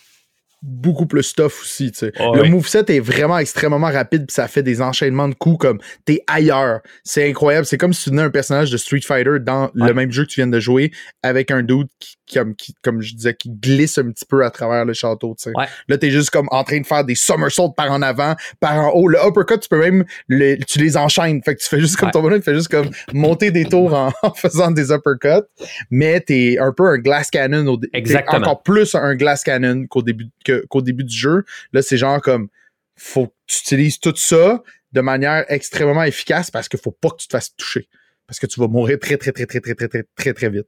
Beaucoup 0.62 1.06
plus 1.06 1.32
tough 1.34 1.52
aussi. 1.62 1.92
tu 1.92 1.98
sais. 1.98 2.12
Le 2.18 2.42
ouais. 2.42 2.48
moveset 2.48 2.84
est 2.88 3.00
vraiment 3.00 3.38
extrêmement 3.38 3.86
rapide 3.90 4.26
puis 4.26 4.34
ça 4.34 4.48
fait 4.48 4.62
des 4.62 4.82
enchaînements 4.82 5.28
de 5.28 5.34
coups 5.34 5.58
comme 5.58 5.78
t'es 6.04 6.22
ailleurs. 6.26 6.80
C'est 7.04 7.28
incroyable. 7.28 7.64
C'est 7.66 7.78
comme 7.78 7.92
si 7.92 8.04
tu 8.04 8.10
tenais 8.10 8.22
un 8.22 8.30
personnage 8.30 8.70
de 8.70 8.76
Street 8.76 9.00
Fighter 9.02 9.38
dans 9.40 9.70
Ouais. 9.74 9.88
le 9.88 9.94
même 9.94 10.10
jeu 10.12 10.24
que 10.24 10.30
tu 10.30 10.40
viens 10.40 10.46
de 10.48 10.60
jouer 10.60 10.90
avec 11.22 11.50
un 11.50 11.62
dude 11.62 11.86
qui, 12.00 12.16
comme, 12.34 12.54
qui- 12.54 12.74
comme 12.82 13.00
je 13.00 13.14
disais, 13.14 13.34
qui 13.34 13.50
glisse 13.50 13.98
un 13.98 14.10
petit 14.10 14.24
peu 14.24 14.44
à 14.44 14.50
travers 14.50 14.84
le 14.84 14.92
château. 14.92 15.34
tu 15.38 15.44
sais. 15.44 15.56
Ouais. 15.56 15.66
Là, 15.88 15.98
t'es 15.98 16.10
juste 16.10 16.30
comme 16.30 16.48
en 16.50 16.64
train 16.64 16.80
de 16.80 16.86
faire 16.86 17.04
des 17.04 17.14
somersaults 17.14 17.74
par 17.76 17.90
en 17.92 18.02
avant, 18.02 18.34
par 18.60 18.74
en 18.74 18.90
haut. 18.90 19.08
Le 19.08 19.18
uppercut, 19.26 19.60
tu 19.60 19.68
peux 19.68 19.78
même 19.80 20.04
le- 20.28 20.56
tu 20.64 20.78
les 20.78 20.96
enchaînes. 20.96 21.42
Fait 21.42 21.54
que 21.54 21.60
tu 21.62 21.68
fais 21.68 21.80
juste 21.80 21.96
comme 21.96 22.08
Ouais. 22.08 22.12
ton 22.12 22.22
bonhomme, 22.22 22.38
tu 22.40 22.44
fais 22.44 22.54
juste 22.54 22.68
comme 22.68 22.90
monter 23.12 23.50
des 23.50 23.64
tours 23.64 23.94
en, 23.94 24.12
en 24.22 24.34
faisant 24.34 24.70
des 24.70 24.90
uppercuts. 24.92 25.46
Mais 25.90 26.20
t'es 26.20 26.58
un 26.58 26.72
peu 26.72 26.86
un 26.86 26.98
glass 26.98 27.30
cannon 27.30 27.66
au 27.66 27.80
Exactement. 27.92 28.38
encore 28.38 28.62
plus 28.62 28.94
un 28.94 29.14
glass 29.14 29.42
cannon 29.44 29.86
qu'au 29.86 30.02
début, 30.02 30.26
qu'au 30.68 30.82
début 30.82 31.04
du 31.04 31.16
jeu. 31.16 31.44
Là, 31.72 31.82
c'est 31.82 31.96
genre 31.96 32.20
comme 32.20 32.48
faut 32.96 33.26
que 33.28 33.32
tu 33.46 33.58
utilises 33.62 33.98
tout 34.00 34.14
ça 34.16 34.62
de 34.92 35.00
manière 35.00 35.44
extrêmement 35.48 36.02
efficace 36.02 36.50
parce 36.50 36.68
qu'il 36.68 36.80
faut 36.80 36.90
pas 36.90 37.10
que 37.10 37.16
tu 37.16 37.28
te 37.28 37.32
fasses 37.32 37.54
toucher. 37.56 37.88
Parce 38.26 38.38
que 38.40 38.46
tu 38.46 38.60
vas 38.60 38.68
mourir 38.68 38.98
très, 38.98 39.16
très, 39.16 39.32
très, 39.32 39.46
très, 39.46 39.60
très, 39.60 39.74
très, 39.74 39.88
très, 39.88 40.04
très, 40.16 40.34
très 40.34 40.50
vite. 40.50 40.66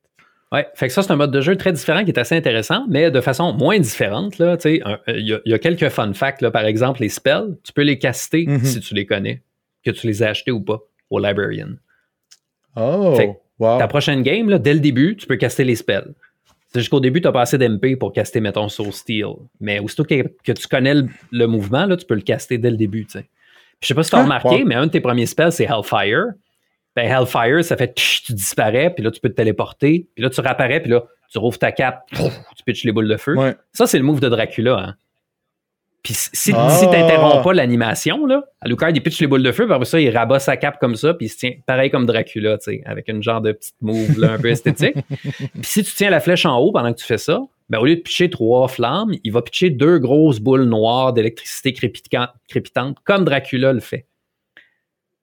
Ouais, 0.52 0.66
fait 0.74 0.88
que 0.88 0.92
ça, 0.92 1.02
c'est 1.02 1.12
un 1.12 1.16
mode 1.16 1.30
de 1.30 1.40
jeu 1.40 1.56
très 1.56 1.72
différent 1.72 2.02
qui 2.04 2.10
est 2.10 2.18
assez 2.18 2.34
intéressant, 2.36 2.84
mais 2.88 3.10
de 3.12 3.20
façon 3.20 3.52
moins 3.52 3.78
différente. 3.78 4.40
un- 4.40 4.56
Il 5.06 5.28
y, 5.28 5.32
a- 5.32 5.40
il 5.44 5.50
y 5.50 5.54
a 5.54 5.58
quelques 5.60 5.88
fun 5.90 6.12
facts. 6.12 6.42
Là, 6.42 6.50
par 6.50 6.64
exemple, 6.64 7.00
les 7.02 7.08
spells, 7.08 7.56
tu 7.62 7.72
peux 7.72 7.82
les 7.82 7.98
caster 7.98 8.46
Mhm. 8.48 8.64
si 8.64 8.80
tu 8.80 8.94
les 8.94 9.06
connais, 9.06 9.42
que 9.84 9.92
tu 9.92 10.06
les 10.08 10.22
as 10.24 10.30
achetés 10.30 10.50
ou 10.50 10.60
pas 10.60 10.80
au 11.08 11.18
Librarian. 11.20 11.68
Oh, 12.76 13.14
Fait 13.16 13.28
que 13.28 13.32
wow. 13.58 13.78
Ta 13.78 13.88
prochaine 13.88 14.22
game, 14.22 14.48
là, 14.48 14.58
dès 14.58 14.74
le 14.74 14.80
début, 14.80 15.16
tu 15.16 15.26
peux 15.26 15.36
caster 15.36 15.64
les 15.64 15.76
spells. 15.76 16.14
C'est 16.72 16.80
jusqu'au 16.80 17.00
début, 17.00 17.20
tu 17.20 17.26
n'as 17.28 17.32
pas 17.32 17.42
assez 17.42 17.58
d'MP 17.58 17.96
pour 17.96 18.12
caster, 18.12 18.40
mettons, 18.40 18.68
Soul 18.68 18.92
Steel. 18.92 19.26
Mais 19.60 19.80
aussitôt 19.80 20.04
que, 20.04 20.22
que 20.44 20.52
tu 20.52 20.68
connais 20.68 20.94
le, 20.94 21.08
le 21.32 21.46
mouvement, 21.46 21.84
là, 21.86 21.96
tu 21.96 22.06
peux 22.06 22.14
le 22.14 22.20
caster 22.20 22.58
dès 22.58 22.70
le 22.70 22.76
début. 22.76 23.06
Je 23.12 23.86
sais 23.86 23.94
pas 23.94 24.02
si 24.04 24.10
tu 24.10 24.16
as 24.16 24.20
Ah, 24.20 24.22
remarqué, 24.24 24.62
wow. 24.62 24.64
mais 24.66 24.74
un 24.76 24.86
de 24.86 24.90
tes 24.92 25.00
premiers 25.00 25.26
spells, 25.26 25.52
c'est 25.52 25.64
Hellfire. 25.64 26.26
Ben, 26.96 27.06
Hellfire, 27.08 27.64
ça 27.64 27.76
fait 27.76 27.94
tch, 27.96 28.24
tu 28.24 28.32
disparais, 28.34 28.90
puis 28.94 29.04
là, 29.04 29.10
tu 29.10 29.20
peux 29.20 29.28
te 29.28 29.34
téléporter, 29.34 30.08
puis 30.14 30.22
là, 30.24 30.30
tu 30.30 30.40
réapparais, 30.40 30.80
puis 30.80 30.90
là, 30.90 31.04
tu 31.30 31.38
rouvres 31.38 31.58
ta 31.58 31.70
cape, 31.72 32.02
tu 32.10 32.64
pitches 32.66 32.84
les 32.84 32.92
boules 32.92 33.08
de 33.08 33.16
feu. 33.16 33.36
Ouais. 33.36 33.54
Ça, 33.72 33.86
c'est 33.86 33.98
le 33.98 34.04
move 34.04 34.18
de 34.20 34.28
Dracula. 34.28 34.76
Hein. 34.78 34.94
Puis 36.02 36.14
si, 36.14 36.52
Ah. 36.56 36.70
si 36.70 36.86
t'interromps 36.86 37.44
pas 37.44 37.52
l'animation, 37.52 38.24
là, 38.26 38.42
Alucard, 38.62 38.90
il 38.90 39.02
pitch 39.02 39.20
les 39.20 39.26
boules 39.26 39.42
de 39.42 39.52
feu, 39.52 39.66
puis 39.66 39.74
après 39.74 39.84
ça, 39.84 40.00
il 40.00 40.10
rabat 40.16 40.38
sa 40.40 40.56
cape 40.56 40.78
comme 40.80 40.96
ça, 40.96 41.12
puis 41.14 41.26
il 41.26 41.28
se 41.28 41.36
tient 41.36 41.52
pareil 41.66 41.90
comme 41.90 42.06
Dracula, 42.06 42.56
tu 42.58 42.64
sais, 42.72 42.82
avec 42.86 43.06
une 43.08 43.22
genre 43.22 43.42
de 43.42 43.52
petite 43.52 43.76
move 43.82 44.18
là, 44.18 44.32
un 44.32 44.38
peu 44.38 44.48
esthétique. 44.48 44.94
puis 45.38 45.62
si 45.62 45.84
tu 45.84 45.92
tiens 45.94 46.08
la 46.10 46.20
flèche 46.20 46.46
en 46.46 46.58
haut 46.58 46.72
pendant 46.72 46.92
que 46.92 46.98
tu 46.98 47.04
fais 47.04 47.18
ça, 47.18 47.40
ben, 47.68 47.78
au 47.78 47.84
lieu 47.84 47.96
de 47.96 48.00
pitcher 48.00 48.30
trois 48.30 48.66
flammes, 48.66 49.12
il 49.22 49.30
va 49.30 49.42
pitcher 49.42 49.68
deux 49.70 49.98
grosses 49.98 50.40
boules 50.40 50.64
noires 50.64 51.12
d'électricité 51.12 51.72
crépitan- 51.72 52.30
crépitante, 52.48 52.96
comme 53.04 53.24
Dracula 53.24 53.72
le 53.74 53.80
fait. 53.80 54.06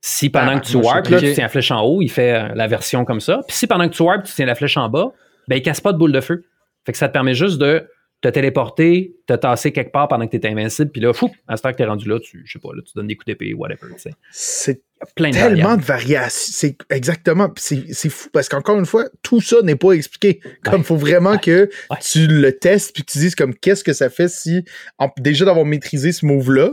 Si 0.10 0.30
pendant 0.30 0.54
Ah, 0.56 0.60
que 0.60 0.66
tu 0.66 0.78
warp, 0.78 1.08
là, 1.10 1.20
tu 1.20 1.34
tiens 1.34 1.44
la 1.44 1.50
flèche 1.50 1.72
en 1.72 1.82
haut, 1.82 2.02
il 2.02 2.10
fait 2.10 2.34
euh, 2.34 2.48
la 2.56 2.68
version 2.68 3.04
comme 3.04 3.20
ça. 3.20 3.42
Puis 3.48 3.58
si 3.58 3.68
pendant 3.68 3.90
que 3.90 3.94
tu 3.94 4.02
warp, 4.04 4.24
tu 4.24 4.34
tiens 4.34 4.46
la 4.46 4.56
flèche 4.56 4.78
en 4.78 4.88
bas, 4.88 5.12
ben 5.50 5.58
il 5.58 5.62
casse 5.62 5.82
pas 5.82 5.92
de 5.92 5.98
boule 5.98 6.12
de 6.14 6.22
feu. 6.22 6.46
Fait 6.86 6.92
que 6.94 6.98
ça 6.98 7.08
te 7.10 7.14
permet 7.14 7.34
juste 7.34 7.58
de 7.58 7.86
te 8.22 8.30
téléporter, 8.30 9.16
te 9.28 9.34
tasser 9.34 9.72
quelque 9.72 9.92
part 9.92 10.08
pendant 10.08 10.26
que 10.28 10.36
tu 10.36 10.42
es 10.44 10.50
invincible, 10.50 10.90
puis 10.92 11.02
là, 11.02 11.14
fou, 11.14 11.30
à 11.48 11.56
ce 11.58 11.62
temps 11.62 11.72
que 11.72 11.78
tu 11.78 11.84
es 11.84 11.86
rendu 11.86 12.08
là, 12.10 12.20
tu, 12.20 12.42
je 12.46 12.54
sais 12.54 12.60
pas, 12.60 12.70
là, 12.74 12.82
tu 12.84 12.92
donnes 12.96 13.06
des 13.08 13.16
coups 13.16 13.28
d'épée, 13.28 13.54
whatever. 13.54 13.88
C'est 14.32 14.82
Il 15.02 15.14
plein 15.16 15.30
de 15.30 15.36
tellement 15.36 15.76
de 15.78 15.84
variations. 15.84 16.52
C'est 16.54 16.78
exactement. 16.90 17.50
C'est 17.58 17.84
c'est 17.94 18.10
fou 18.10 18.30
parce 18.34 18.50
qu'encore 18.50 18.80
une 18.80 18.86
fois, 18.88 19.06
tout 19.22 19.42
ça 19.42 19.58
n'est 19.62 19.76
pas 19.76 19.92
expliqué. 19.92 20.40
Comme 20.64 20.76
Ouais. 20.76 20.84
faut 20.84 20.96
vraiment 20.96 21.38
que 21.38 21.70
Ouais. 21.92 21.98
tu 22.02 22.26
le 22.28 22.52
testes 22.58 22.94
puis 22.96 23.04
que 23.04 23.12
tu 23.12 23.20
dises 23.20 23.36
comme 23.36 23.54
qu'est-ce 23.54 23.84
que 23.84 23.94
ça 23.94 24.10
fait 24.10 24.30
si 24.30 24.64
en- 24.98 25.12
déjà 25.20 25.46
d'avoir 25.46 25.66
maîtrisé 25.66 26.12
ce 26.12 26.26
move 26.26 26.52
là, 26.52 26.72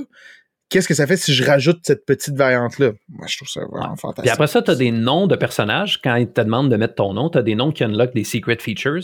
qu'est-ce 0.69 0.89
que 0.89 0.95
ça 0.95 1.07
fait 1.07 1.17
si 1.17 1.33
je 1.35 1.45
rajoute 1.45 1.79
cette 1.83 2.05
petite 2.07 2.35
variante 2.37 2.79
là. 2.79 2.93
Moi, 3.09 3.27
je 3.29 3.37
trouve 3.37 3.49
ça 3.49 3.61
vraiment 3.61 3.93
Puis 3.93 4.01
fantastique. 4.01 4.33
après 4.33 4.47
ça, 4.47 4.63
tu 4.63 4.71
as 4.71 4.75
des 4.75 4.91
noms 4.91 5.27
de 5.27 5.37
personnages. 5.37 6.01
Quand 6.03 6.17
ils 6.17 6.29
te 6.31 6.41
demandent 6.41 6.71
de 6.71 6.77
mettre 6.77 6.95
ton 6.97 7.13
nom, 7.15 7.31
tu 7.31 7.39
as 7.39 7.43
des 7.43 7.55
noms 7.55 7.71
qui 7.73 7.85
unlock 7.85 8.13
des 8.15 8.25
secret 8.25 8.57
features. 8.61 9.03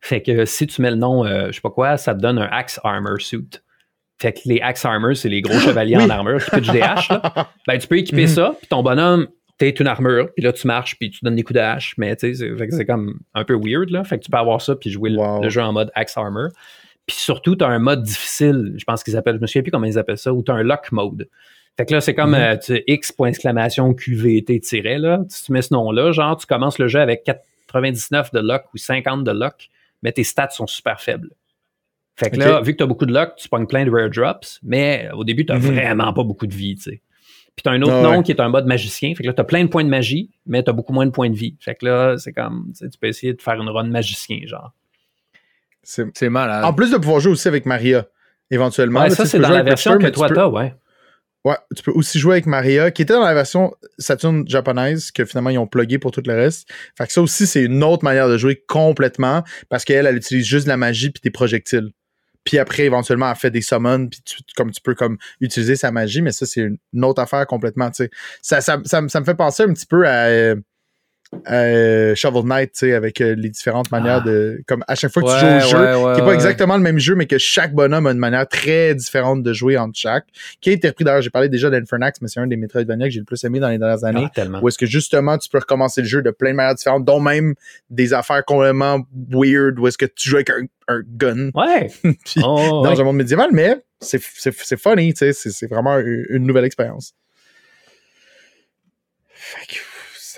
Fait 0.00 0.22
que 0.22 0.44
si 0.44 0.66
tu 0.66 0.80
mets 0.82 0.90
le 0.90 0.96
nom, 0.96 1.24
euh, 1.24 1.48
je 1.48 1.52
sais 1.52 1.60
pas 1.60 1.70
quoi, 1.70 1.96
ça 1.96 2.14
te 2.14 2.20
donne 2.20 2.38
un 2.38 2.48
Axe 2.50 2.78
Armor 2.84 3.20
Suit. 3.20 3.60
Fait 4.20 4.32
que 4.32 4.40
les 4.46 4.60
Axe 4.60 4.84
Armor, 4.84 5.16
c'est 5.16 5.28
les 5.28 5.42
gros 5.42 5.58
chevaliers 5.60 5.96
Oui. 5.96 6.04
en 6.04 6.10
armure 6.10 6.44
qui 6.44 6.50
pitchent 6.50 6.70
des 6.72 6.80
haches. 6.82 7.08
Là. 7.10 7.50
Ben, 7.66 7.78
tu 7.78 7.86
peux 7.86 7.98
équiper 7.98 8.22
Mhm. 8.22 8.28
ça, 8.28 8.54
puis 8.58 8.66
ton 8.68 8.82
bonhomme, 8.82 9.28
t'es 9.58 9.70
une 9.70 9.86
armure, 9.88 10.28
puis 10.34 10.44
là, 10.44 10.52
tu 10.52 10.66
marches, 10.68 10.96
puis 10.98 11.10
tu 11.10 11.18
donnes 11.24 11.34
des 11.34 11.42
coups 11.42 11.56
de 11.56 11.60
hache. 11.60 11.94
Mais 11.98 12.14
tu 12.16 12.32
sais, 12.34 12.52
c'est- 12.70 12.84
comme 12.86 13.18
un 13.34 13.44
peu 13.44 13.54
weird. 13.54 13.90
Là. 13.90 14.04
Fait 14.04 14.18
que 14.18 14.24
tu 14.24 14.30
peux 14.30 14.38
avoir 14.38 14.60
ça, 14.62 14.76
puis 14.76 14.88
jouer 14.90 15.10
le, 15.10 15.48
jeu 15.50 15.60
en 15.62 15.72
mode 15.72 15.90
Axe 15.94 16.16
Armor. 16.16 16.48
Puis 17.08 17.16
surtout, 17.16 17.56
tu 17.56 17.64
as 17.64 17.68
un 17.68 17.78
mode 17.80 18.02
difficile, 18.04 18.74
je 18.76 18.84
pense 18.84 19.02
qu'ils 19.02 19.16
appellent, 19.16 19.36
je 19.36 19.40
me 19.40 19.46
souviens 19.48 19.62
plus 19.62 19.70
comment 19.72 19.86
ils 19.86 19.98
appellent 19.98 20.16
ça, 20.18 20.32
où 20.32 20.42
tu 20.44 20.52
as 20.52 20.54
un 20.54 20.62
lock 20.62 20.92
mode. 20.92 21.28
Fait 21.76 21.86
que 21.86 21.94
là, 21.94 22.00
c'est 22.00 22.14
comme 22.14 22.30
Mhm. 22.30 22.36
euh, 22.36 22.56
tu 22.56 22.82
X 22.86 23.10
point 23.12 23.28
exclamation 23.28 23.94
QVT 23.94 24.60
là. 24.98 25.20
Si 25.28 25.44
tu 25.44 25.52
mets 25.52 25.62
ce 25.62 25.72
nom-là, 25.74 26.12
genre, 26.12 26.36
tu 26.36 26.46
commences 26.46 26.78
le 26.78 26.86
jeu 26.86 27.00
avec 27.00 27.24
99 27.24 28.30
de 28.32 28.40
lock 28.40 28.64
ou 28.74 28.78
50 28.78 29.24
de 29.24 29.30
lock, 29.32 29.68
mais 30.02 30.12
tes 30.12 30.22
stats 30.24 30.50
sont 30.50 30.66
super 30.66 31.00
faibles. 31.00 31.30
Fait 32.16 32.30
que 32.30 32.36
là, 32.36 32.60
vu 32.60 32.72
que 32.72 32.78
tu 32.78 32.82
as 32.82 32.86
beaucoup 32.86 33.06
de 33.06 33.14
luck, 33.14 33.36
tu 33.36 33.48
pognes 33.48 33.66
plein 33.66 33.84
de 33.86 33.90
rare 33.90 34.10
drops, 34.10 34.58
mais 34.62 35.08
au 35.14 35.24
début, 35.24 35.46
tu 35.46 35.52
Mhm. 35.52 35.60
vraiment 35.60 36.12
pas 36.12 36.24
beaucoup 36.24 36.46
de 36.48 36.54
vie, 36.54 36.74
tu 36.74 36.82
sais. 36.82 37.00
Puis 37.54 37.62
tu 37.62 37.68
as 37.68 37.72
un 37.72 37.82
autre 37.82 37.92
Ah 37.94 38.02
nom 38.02 38.18
ouais. 38.18 38.22
qui 38.24 38.32
est 38.32 38.40
un 38.40 38.48
mode 38.48 38.66
magicien. 38.66 39.14
Fait 39.14 39.22
que 39.22 39.28
là, 39.28 39.32
tu 39.34 39.40
as 39.40 39.44
plein 39.44 39.64
de 39.64 39.68
points 39.68 39.84
de 39.84 39.88
magie, 39.88 40.30
mais 40.46 40.62
tu 40.62 40.70
as 40.70 40.72
beaucoup 40.72 40.92
moins 40.92 41.06
de 41.06 41.10
points 41.12 41.30
de 41.30 41.36
vie. 41.36 41.56
Fait 41.60 41.74
que 41.76 41.86
là, 41.86 42.16
c'est 42.18 42.32
comme, 42.32 42.72
tu 42.78 42.86
peux 43.00 43.06
essayer 43.06 43.32
de 43.34 43.40
faire 43.42 43.54
une 43.54 43.68
run 43.68 43.84
magicien, 43.88 44.40
genre. 44.46 44.72
C'est- 46.14 46.28
malade. 46.28 46.64
En 46.64 46.74
plus 46.74 46.90
de 46.90 46.98
pouvoir 46.98 47.20
jouer 47.20 47.32
aussi 47.32 47.48
avec 47.48 47.64
Maria, 47.64 48.06
éventuellement. 48.50 49.00
Ouais, 49.00 49.08
là, 49.08 49.14
ça, 49.14 49.24
c'est 49.24 49.38
dans 49.38 49.48
la 49.48 49.62
version 49.62 49.92
Witcher, 49.92 50.06
que 50.06 50.14
toi, 50.14 50.28
peux- 50.28 50.34
t'as, 50.34 50.46
ouais. 50.48 50.74
Ouais, 51.44 51.56
tu 51.74 51.82
peux 51.82 51.92
aussi 51.92 52.18
jouer 52.18 52.32
avec 52.34 52.46
Maria, 52.46 52.90
qui 52.90 53.00
était 53.02 53.14
dans 53.14 53.24
la 53.24 53.32
version 53.32 53.72
Saturn 53.96 54.46
japonaise, 54.46 55.10
que 55.10 55.24
finalement 55.24 55.48
ils 55.50 55.56
ont 55.58 55.66
plugué 55.66 55.98
pour 55.98 56.10
tout 56.10 56.22
le 56.26 56.34
reste. 56.34 56.68
Fait 56.96 57.06
que 57.06 57.12
ça 57.12 57.22
aussi, 57.22 57.46
c'est 57.46 57.62
une 57.62 57.82
autre 57.82 58.04
manière 58.04 58.28
de 58.28 58.36
jouer 58.36 58.62
complètement, 58.68 59.44
parce 59.70 59.84
qu'elle, 59.86 60.04
elle 60.06 60.16
utilise 60.16 60.44
juste 60.44 60.64
de 60.66 60.68
la 60.68 60.76
magie 60.76 61.08
puis 61.10 61.22
des 61.22 61.30
projectiles. 61.30 61.90
Puis 62.44 62.58
après, 62.58 62.82
éventuellement, 62.84 63.30
elle 63.30 63.36
fait 63.36 63.50
des 63.50 63.62
summons, 63.62 64.08
puis 64.08 64.20
tu, 64.24 64.38
comme 64.56 64.70
tu 64.72 64.80
peux 64.82 64.94
comme 64.94 65.16
utiliser 65.40 65.76
sa 65.76 65.90
magie, 65.90 66.20
mais 66.20 66.32
ça, 66.32 66.44
c'est 66.44 66.60
une, 66.92 67.04
autre 67.04 67.22
affaire 67.22 67.46
complètement, 67.46 67.90
tu 67.90 68.04
sais. 68.04 68.10
Ça, 68.42 68.60
ça, 68.60 68.78
ça, 68.84 69.00
me- 69.00 69.08
ça 69.08 69.20
me 69.20 69.24
fait 69.24 69.34
penser 69.34 69.62
un 69.62 69.72
petit 69.72 69.86
peu 69.86 70.06
à, 70.06 70.26
euh, 70.26 70.56
à 71.44 72.14
Shovel 72.14 72.44
Knight, 72.44 72.72
tu 72.72 72.78
sais, 72.78 72.94
avec 72.94 73.20
euh, 73.20 73.34
les 73.36 73.50
différentes 73.50 73.90
manières 73.90 74.22
Ah. 74.24 74.28
de... 74.28 74.60
Comme 74.66 74.82
à 74.88 74.94
chaque 74.94 75.12
fois 75.12 75.22
que 75.22 75.28
tu 75.28 75.40
joues 75.40 75.46
au 75.46 75.70
jeu, 75.70 75.96
ouais, 75.96 76.14
qui 76.14 76.20
est 76.20 76.24
pas 76.24 76.32
exactement 76.34 76.76
le 76.76 76.82
même 76.82 76.98
jeu, 76.98 77.14
mais 77.14 77.26
que 77.26 77.36
chaque 77.38 77.74
bonhomme 77.74 78.06
a 78.06 78.12
une 78.12 78.18
manière 78.18 78.48
très 78.48 78.94
différente 78.94 79.42
de 79.42 79.52
jouer 79.52 79.76
entre 79.76 79.98
chaque. 79.98 80.24
Qui 80.60 80.70
a 80.70 80.72
été 80.72 80.88
repris 80.88 81.04
d'ailleurs, 81.04 81.22
j'ai 81.22 81.30
parlé 81.30 81.48
déjà 81.48 81.68
d'Infernax, 81.70 82.20
mais 82.22 82.28
c'est 82.28 82.40
un 82.40 82.46
des 82.46 82.56
Metroidvania 82.56 83.06
que 83.06 83.12
j'ai 83.12 83.18
le 83.20 83.24
plus 83.26 83.42
aimé 83.44 83.60
dans 83.60 83.68
les 83.68 83.78
dernières 83.78 84.04
années. 84.04 84.28
Ah. 84.36 84.42
Où 84.62 84.68
est-ce 84.68 84.78
que 84.78 84.86
justement 84.86 85.36
tu 85.38 85.48
peux 85.48 85.58
recommencer 85.58 86.00
le 86.00 86.06
jeu 86.08 86.22
de 86.22 86.30
plein 86.30 86.50
de 86.52 86.56
manières 86.56 86.74
différentes, 86.74 87.04
dont 87.04 87.20
même 87.20 87.54
des 87.90 88.14
affaires 88.14 88.44
complètement 88.44 89.00
weird, 89.30 89.78
où 89.78 89.86
est-ce 89.86 89.98
que 89.98 90.06
tu 90.06 90.30
joues 90.30 90.36
avec 90.36 90.50
un, 90.50 90.62
un 90.88 91.02
gun 91.06 91.50
Ouais. 91.54 91.90
puis 92.24 92.40
Oh, 92.42 92.82
dans 92.84 92.90
ouais. 92.92 93.00
un 93.00 93.04
monde 93.04 93.16
médiéval, 93.16 93.50
mais 93.52 93.76
c'est, 94.00 94.22
c'est, 94.22 94.54
c'est 94.56 94.80
funny, 94.80 95.12
tu 95.12 95.18
sais, 95.18 95.32
c'est, 95.32 95.50
c'est 95.50 95.66
vraiment 95.66 95.98
une, 95.98 96.24
une 96.30 96.46
nouvelle 96.46 96.64
expérience. 96.64 97.12
Fait 99.34 99.66
que, 99.66 99.78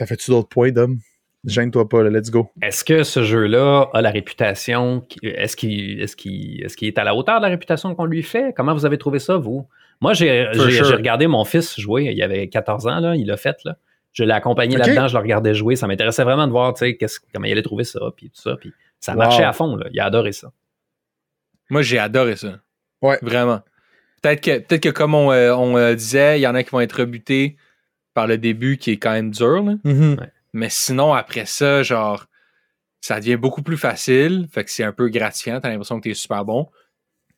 ça 0.01 0.07
fait-tu 0.07 0.31
d'autres 0.31 0.49
points, 0.49 0.71
Dom? 0.73 0.99
Gêne-toi 1.45 1.89
pas, 1.89 2.03
là, 2.03 2.11
let's 2.11 2.31
go. 2.31 2.51
Est-ce 2.63 2.85
que 2.85 3.03
ce 3.03 3.23
jeu-là 3.23 3.89
a 3.93 4.01
la 4.03 4.11
réputation, 4.11 5.07
est-ce 5.23 5.57
qu'il 5.57 6.87
est, 6.89 6.99
à 6.99 7.05
la 7.05 7.15
hauteur 7.15 7.39
de 7.39 7.43
la 7.45 7.51
réputation 7.51 7.95
qu'on 7.95 8.05
lui 8.07 8.23
fait? 8.23 8.55
Comment 8.57 8.73
vous 8.75 8.85
avez 8.87 8.99
trouvé 8.99 9.19
ça, 9.19 9.37
vous? 9.37 9.67
Moi, 10.01 10.15
j'ai 10.15 10.47
sure. 10.55 10.97
regardé 10.97 11.27
mon 11.27 11.45
fils 11.45 11.79
jouer, 11.79 12.05
il 12.15 12.23
avait 12.23 12.49
14 12.49 12.87
ans, 12.87 13.01
là, 13.01 13.15
il 13.17 13.27
l'a 13.27 13.37
fait, 13.37 13.57
là. 13.65 13.77
Je 14.13 14.25
l'ai 14.25 14.33
accompagné 14.33 14.77
là-dedans, 14.77 15.07
je 15.09 15.15
le 15.15 15.21
regardais 15.23 15.55
jouer. 15.55 15.77
Ça 15.77 15.87
m'intéressait 15.87 16.25
vraiment 16.25 16.47
de 16.47 16.53
voir, 16.53 16.73
tu 16.75 16.81
sais, 16.81 16.97
qu'est-ce- 16.97 17.21
comment 17.33 17.47
il 17.47 17.53
allait 17.53 17.63
trouver 17.63 17.85
ça, 17.85 18.01
puis 18.17 18.29
tout 18.31 18.41
ça. 18.41 18.57
Puis 18.59 18.73
ça 18.99 19.13
Wow. 19.13 19.19
marchait 19.19 19.45
à 19.45 19.53
fond, 19.53 19.77
là. 19.77 19.87
Il 19.93 20.01
a 20.01 20.07
adoré 20.07 20.33
ça. 20.33 20.51
Moi, 21.71 21.83
j'ai 21.83 21.99
adoré 21.99 22.37
ça. 22.37 22.59
Ouais. 23.03 23.19
Vraiment. 23.23 23.61
Peut-être 24.23 24.41
que, 24.43 24.59
peut 24.59 24.79
que 24.79 24.89
comme 24.89 25.15
on, 25.15 25.31
euh, 25.33 25.55
on, 25.55 25.77
euh, 25.77 25.95
disait, 25.95 26.39
il 26.39 26.43
y 26.43 26.47
en 26.47 26.55
a 26.55 26.63
qui 26.63 26.71
vont 26.71 26.81
être 26.81 26.99
rebutés 27.01 27.57
par 28.21 28.27
le 28.27 28.37
début 28.37 28.77
qui 28.77 28.91
est 28.91 28.99
quand 28.99 29.13
même 29.13 29.31
dur. 29.31 29.63
là. 29.63 29.75
Mhm. 29.83 30.17
Mais 30.53 30.69
sinon, 30.69 31.15
après 31.15 31.47
ça, 31.47 31.83
genre, 31.83 32.27
ça 33.01 33.19
devient 33.19 33.37
beaucoup 33.37 33.63
plus 33.63 33.79
facile. 33.79 34.47
Fait 34.53 34.63
que 34.65 34.71
c'est 34.71 34.85
un 34.85 34.93
peu 34.93 35.09
gratifiant. 35.09 35.59
T'as 35.59 35.71
l'impression 35.71 35.99
que 35.99 36.09
t'es 36.09 36.15
super 36.15 36.45
bon. 36.45 36.69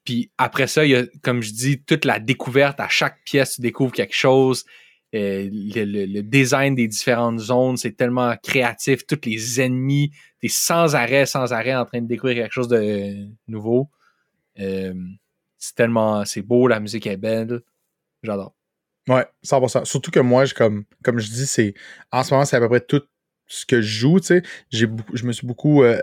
Puis 0.04 0.32
après 0.38 0.66
ça, 0.66 0.84
il 0.84 0.90
y 0.90 0.96
a, 0.96 1.04
comme 1.22 1.40
je 1.40 1.52
dis, 1.52 1.80
toute 1.84 2.04
la 2.04 2.18
découverte. 2.18 2.80
À 2.80 2.88
chaque 2.88 3.22
pièce, 3.24 3.54
tu 3.54 3.60
découvres 3.60 3.92
quelque 3.92 4.16
chose. 4.16 4.64
Euh, 5.14 5.48
le, 5.52 5.84
le- 5.84 6.06
le 6.06 6.22
design 6.22 6.74
des 6.74 6.88
différentes 6.88 7.38
zones, 7.38 7.76
c'est 7.76 7.92
tellement 7.96 8.34
créatif. 8.42 9.06
Tous 9.06 9.20
les 9.24 9.60
ennemis, 9.60 10.10
t'es 10.40 10.48
sans 10.48 10.96
arrêt, 10.96 11.26
sans 11.26 11.52
arrêt 11.52 11.76
en 11.76 11.84
train 11.84 12.00
de 12.00 12.08
découvrir 12.08 12.42
quelque 12.42 12.52
chose 12.52 12.66
de 12.68 13.28
nouveau. 13.46 13.88
Euh, 14.58 14.94
c'est 15.58 15.76
tellement, 15.76 16.24
c'est 16.24 16.42
beau, 16.42 16.66
la 16.66 16.80
musique 16.80 17.06
est 17.06 17.16
belle. 17.18 17.60
J'adore. 18.24 18.52
Ouais, 19.08 19.26
100%. 19.44 19.84
Surtout 19.84 20.10
que 20.10 20.20
moi, 20.20 20.44
je, 20.44 20.54
comme, 20.54 20.84
comme 21.02 21.18
je 21.18 21.28
dis, 21.28 21.46
c'est 21.46 21.74
en 22.12 22.22
ce 22.22 22.32
moment, 22.32 22.44
c'est 22.44 22.56
à 22.56 22.60
peu 22.60 22.68
près 22.68 22.80
tout 22.80 23.02
ce 23.48 23.66
que 23.66 23.80
je 23.80 24.00
joue. 24.00 24.20
tu 24.20 24.26
sais. 24.26 24.42
Je 24.70 24.86
me 24.86 25.32
suis 25.32 25.46
beaucoup, 25.46 25.82
euh, 25.82 26.00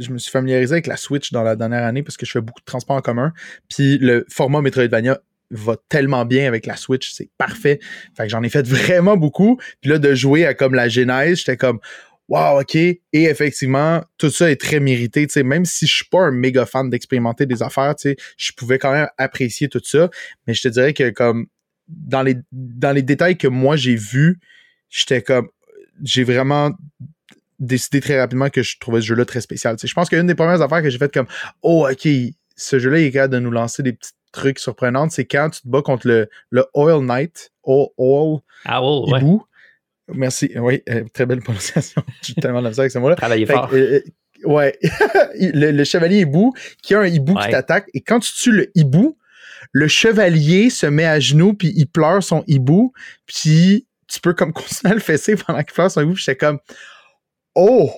je 0.00 0.10
me 0.10 0.18
suis 0.18 0.30
familiarisé 0.30 0.74
avec 0.74 0.86
la 0.86 0.96
Switch 0.96 1.32
dans 1.32 1.42
la 1.42 1.56
dernière 1.56 1.84
année 1.84 2.02
parce 2.02 2.16
que 2.16 2.26
je 2.26 2.32
fais 2.32 2.40
beaucoup 2.40 2.60
de 2.60 2.64
transports 2.64 2.96
en 2.96 3.02
commun. 3.02 3.32
Puis 3.68 3.98
le 3.98 4.26
format 4.28 4.60
Metroidvania 4.62 5.20
va 5.50 5.76
tellement 5.88 6.24
bien 6.24 6.48
avec 6.48 6.66
la 6.66 6.76
Switch, 6.76 7.12
c'est 7.12 7.28
parfait. 7.36 7.78
Fait 8.16 8.24
que 8.24 8.30
j'en 8.30 8.42
ai 8.42 8.48
fait 8.48 8.66
vraiment 8.66 9.16
beaucoup. 9.16 9.58
Puis 9.80 9.90
là, 9.90 9.98
de 9.98 10.14
jouer 10.14 10.46
à 10.46 10.54
comme 10.54 10.74
la 10.74 10.88
genèse, 10.88 11.38
j'étais 11.38 11.56
comme 11.56 11.80
Wow, 12.28 12.60
OK. 12.60 12.76
Et 12.76 13.00
effectivement, 13.12 14.02
tout 14.16 14.30
ça 14.30 14.50
est 14.50 14.58
très 14.58 14.80
mérité. 14.80 15.26
Même 15.42 15.66
si 15.66 15.86
je 15.86 15.96
suis 15.96 16.04
pas 16.06 16.20
un 16.20 16.30
méga 16.30 16.64
fan 16.64 16.88
d'expérimenter 16.88 17.44
des 17.44 17.62
affaires, 17.62 17.94
je 18.38 18.52
pouvais 18.52 18.78
quand 18.78 18.92
même 18.92 19.08
apprécier 19.18 19.68
tout 19.68 19.82
ça. 19.84 20.08
Mais 20.46 20.54
je 20.54 20.62
te 20.62 20.68
dirais 20.68 20.94
que 20.94 21.10
comme 21.10 21.46
dans 21.88 22.22
les, 22.22 22.36
dans 22.52 22.92
les 22.92 23.02
détails 23.02 23.36
que 23.38 23.48
moi 23.48 23.76
j'ai 23.76 23.96
vus, 23.96 24.38
j'étais 24.90 25.22
comme. 25.22 25.48
J'ai 26.02 26.24
vraiment 26.24 26.72
décidé 27.58 28.00
très 28.00 28.18
rapidement 28.18 28.48
que 28.50 28.62
je 28.62 28.78
trouvais 28.80 29.00
ce 29.00 29.06
jeu-là 29.06 29.24
très 29.24 29.40
spécial. 29.40 29.76
Je 29.82 29.92
pense 29.94 30.08
qu'une 30.08 30.26
des 30.26 30.34
premières 30.34 30.60
affaires 30.62 30.82
que 30.82 30.90
j'ai 30.90 30.98
faites 30.98 31.12
comme 31.14 31.28
Oh, 31.62 31.86
OK, 31.88 32.08
ce 32.56 32.78
jeu-là 32.78 32.98
il 32.98 33.04
est 33.06 33.10
capable 33.12 33.34
de 33.34 33.38
nous 33.38 33.50
lancer 33.50 33.82
des 33.82 33.92
petits 33.92 34.10
trucs 34.32 34.58
surprenants, 34.58 35.08
c'est 35.10 35.26
quand 35.26 35.50
tu 35.50 35.60
te 35.60 35.68
bats 35.68 35.82
contre 35.82 36.08
le, 36.08 36.28
le 36.50 36.64
Oil 36.74 37.04
Knight, 37.04 37.52
Oil, 37.64 37.88
Oil 37.98 38.38
Ah, 38.64 38.82
oh, 38.82 39.06
ouais. 39.12 39.18
Hibou. 39.20 39.44
Merci. 40.12 40.50
Oui, 40.56 40.82
euh, 40.88 41.04
très 41.12 41.26
belle 41.26 41.40
prononciation. 41.40 42.02
J'ai 42.22 42.34
tellement 42.34 42.62
de 42.62 42.66
avec 42.68 42.90
ce 42.90 42.98
mot-là. 42.98 43.14
Travaillez 43.16 43.46
Fait 43.46 43.52
fort. 43.52 43.68
euh, 43.72 44.00
euh, 44.00 44.48
ouais. 44.48 44.78
le, 45.38 45.70
le 45.70 45.84
chevalier 45.84 46.20
hibou 46.20 46.52
qui 46.82 46.94
a 46.94 47.00
un 47.00 47.06
hibou 47.06 47.34
Ouais. 47.34 47.44
qui 47.44 47.50
t'attaque 47.50 47.88
et 47.94 48.00
quand 48.00 48.18
tu 48.20 48.32
tues 48.32 48.52
le 48.52 48.70
hibou, 48.74 49.16
le 49.70 49.88
chevalier 49.88 50.70
se 50.70 50.86
met 50.86 51.04
à 51.04 51.20
genoux 51.20 51.54
puis 51.54 51.72
il 51.76 51.86
pleure 51.86 52.22
son 52.22 52.42
hibou 52.46 52.92
puis 53.26 53.86
tu 54.08 54.20
peux 54.20 54.34
comme 54.34 54.52
continuer 54.52 54.92
à 54.92 54.94
le 54.94 55.00
fesser 55.00 55.36
pendant 55.36 55.62
qu'il 55.62 55.72
pleure 55.72 55.90
son 55.90 56.00
hibou. 56.02 56.14
puis 56.14 56.24
J'étais 56.24 56.38
comme 56.38 56.58
oh 57.54 57.90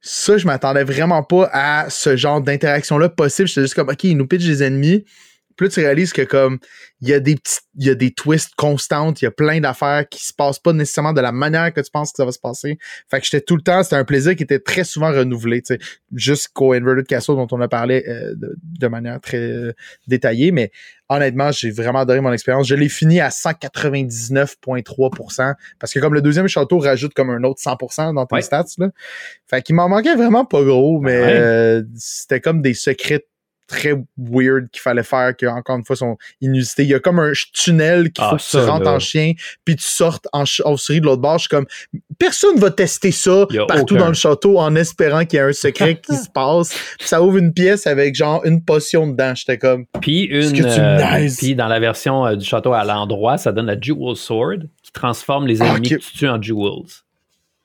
ça 0.00 0.38
je 0.38 0.46
m'attendais 0.46 0.84
vraiment 0.84 1.22
pas 1.22 1.48
à 1.52 1.90
ce 1.90 2.16
genre 2.16 2.40
d'interaction 2.40 2.98
là 2.98 3.08
possible. 3.08 3.48
J'étais 3.48 3.62
juste 3.62 3.74
comme 3.74 3.90
ok 3.90 4.04
il 4.04 4.16
nous 4.16 4.26
pitch 4.26 4.44
des 4.44 4.62
ennemis. 4.62 5.04
Puis 5.60 5.68
là, 5.68 5.74
tu 5.74 5.80
réalises 5.80 6.14
que 6.14 6.22
comme 6.22 6.58
il 7.02 7.08
y 7.10 7.12
a 7.12 7.20
des 7.20 7.34
petits, 7.36 7.58
il 7.76 7.86
y 7.86 7.90
a 7.90 7.94
des 7.94 8.12
twists 8.12 8.54
constantes, 8.56 9.20
il 9.20 9.26
y 9.26 9.28
a 9.28 9.30
plein 9.30 9.60
d'affaires 9.60 10.08
qui 10.08 10.24
se 10.26 10.32
passent 10.32 10.58
pas 10.58 10.72
nécessairement 10.72 11.12
de 11.12 11.20
la 11.20 11.32
manière 11.32 11.70
que 11.74 11.82
tu 11.82 11.90
penses 11.90 12.12
que 12.12 12.16
ça 12.16 12.24
va 12.24 12.32
se 12.32 12.38
passer. 12.38 12.78
Fait 13.10 13.20
que 13.20 13.26
j'étais 13.26 13.42
tout 13.42 13.56
le 13.56 13.62
temps, 13.62 13.82
c'était 13.82 13.96
un 13.96 14.04
plaisir 14.04 14.34
qui 14.36 14.42
était 14.42 14.58
très 14.58 14.84
souvent 14.84 15.12
renouvelé, 15.12 15.60
tu 15.60 15.74
sais, 15.74 15.80
jusqu'au 16.14 16.72
Inverted 16.72 17.06
Castle 17.06 17.34
dont 17.36 17.46
on 17.52 17.60
a 17.60 17.68
parlé 17.68 18.02
euh, 18.08 18.34
de, 18.36 18.56
de 18.62 18.86
manière 18.88 19.20
très 19.20 19.36
euh, 19.36 19.74
détaillée, 20.06 20.50
mais 20.50 20.70
honnêtement, 21.10 21.52
j'ai 21.52 21.70
vraiment 21.70 21.98
adoré 22.00 22.22
mon 22.22 22.32
expérience. 22.32 22.66
Je 22.66 22.74
l'ai 22.74 22.88
fini 22.88 23.20
à 23.20 23.28
199,3% 23.28 25.54
parce 25.78 25.92
que 25.92 25.98
comme 26.00 26.14
le 26.14 26.22
deuxième 26.22 26.48
château 26.48 26.78
rajoute 26.78 27.14
comme 27.14 27.30
un 27.30 27.42
autre 27.44 27.60
100% 27.60 28.14
dans 28.14 28.26
tes 28.26 28.36
Ouais. 28.36 28.42
stats 28.42 28.64
là. 28.78 28.90
Fait 29.48 29.62
qu'il 29.62 29.74
m'en 29.74 29.88
manquait 29.88 30.14
vraiment 30.14 30.44
pas 30.44 30.62
gros, 30.62 31.00
mais 31.00 31.20
Ouais. 31.20 31.36
euh, 31.38 31.82
c'était 31.96 32.40
comme 32.40 32.62
des 32.62 32.74
secrets 32.74 33.26
très 33.70 33.94
weird 34.18 34.68
qu'il 34.70 34.82
fallait 34.82 35.02
faire 35.02 35.34
qui 35.36 35.46
encore 35.46 35.76
une 35.76 35.84
fois 35.84 35.96
sont 35.96 36.16
inusités. 36.40 36.82
Il 36.82 36.88
y 36.90 36.94
a 36.94 37.00
comme 37.00 37.18
un 37.18 37.32
tunnel 37.52 38.10
qu'il 38.12 38.22
Ah, 38.24 38.30
faut 38.30 38.36
que 38.36 38.42
tu 38.64 38.68
rentres 38.70 38.84
là. 38.84 38.92
en 38.92 38.98
chien 38.98 39.32
puis 39.64 39.76
tu 39.76 39.84
sortes 39.86 40.26
en 40.32 40.44
ch- 40.44 40.62
en 40.64 40.76
souris 40.76 41.00
de 41.00 41.06
l'autre 41.06 41.22
bord. 41.22 41.38
Je 41.38 41.42
suis 41.42 41.48
comme 41.48 41.66
personne 42.18 42.58
va 42.58 42.70
tester 42.70 43.12
ça 43.12 43.46
partout 43.68 43.94
aucun. 43.94 43.96
dans 44.04 44.08
le 44.08 44.14
château 44.14 44.58
en 44.58 44.74
espérant 44.76 45.24
qu'il 45.24 45.38
y 45.38 45.40
a 45.40 45.46
un 45.46 45.52
secret 45.52 46.00
qui 46.00 46.16
se 46.16 46.28
passe. 46.28 46.70
Puis 46.98 47.08
ça 47.08 47.22
ouvre 47.22 47.38
une 47.38 47.52
pièce 47.52 47.86
avec 47.86 48.14
genre 48.14 48.44
une 48.44 48.62
potion 48.64 49.06
dedans. 49.06 49.34
J'étais 49.34 49.58
comme 49.58 49.86
Puis 50.00 50.24
une. 50.24 50.52
que 50.52 50.62
tu 50.62 50.80
euh, 50.80 51.28
puis 51.38 51.54
dans 51.54 51.68
la 51.68 51.80
version 51.80 52.26
euh, 52.26 52.36
du 52.36 52.44
château 52.44 52.72
à 52.72 52.84
l'endroit, 52.84 53.38
ça 53.38 53.52
donne 53.52 53.66
la 53.66 53.80
Jewel 53.80 54.16
Sword 54.16 54.58
qui 54.82 54.92
transforme 54.92 55.46
les 55.46 55.62
Ah, 55.62 55.66
ennemis 55.66 55.88
que 55.90 55.94
tu 55.96 56.12
tues 56.12 56.28
en 56.28 56.40
Jewels. 56.42 56.90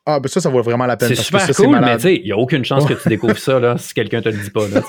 ah 0.06 0.20
ben 0.20 0.28
ça 0.30 0.40
ça 0.40 0.50
vaut 0.50 0.62
vraiment 0.62 0.86
la 0.86 0.96
peine 0.98 1.10
C'est 1.10 1.16
super 1.16 1.46
que 1.48 1.54
ça 1.54 1.64
cool, 1.64 1.80
mais 1.80 1.96
tu 1.98 2.02
sais, 2.04 2.16
il 2.16 2.24
n'y 2.26 2.32
a 2.32 2.38
aucune 2.38 2.64
chance 2.64 2.86
que 2.86 2.94
tu 2.94 3.10
découvres 3.10 3.38
ça 3.38 3.60
là, 3.60 3.78
si 3.78 3.94
quelqu'un 3.94 4.22
te 4.22 4.30
le 4.30 4.38
dit 4.38 4.50
pas. 4.52 4.68
là. 4.68 4.82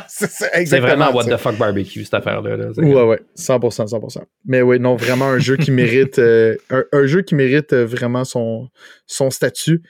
c'est 0.08 0.80
vraiment 0.80 1.12
what 1.12 1.24
the 1.24 1.36
fuck 1.38 1.56
barbecue, 1.56 2.04
cette 2.04 2.14
affaire-là. 2.14 2.56
là. 2.56 2.66
Ouais, 2.76 3.02
ouais, 3.04 3.20
100%, 3.36 3.88
100%. 3.88 4.22
Mais 4.46 4.62
oui, 4.62 4.78
non, 4.80 4.96
vraiment 4.96 5.26
un 5.26 5.38
jeu 5.38 5.56
qui 5.56 5.70
mérite, 5.70 6.18
euh, 6.18 6.56
un, 6.70 6.84
un 6.92 7.06
jeu 7.06 7.22
qui 7.22 7.34
mérite 7.34 7.72
euh, 7.72 7.84
vraiment 7.86 8.24
son, 8.24 8.68
son 9.06 9.30
statut. 9.30 9.82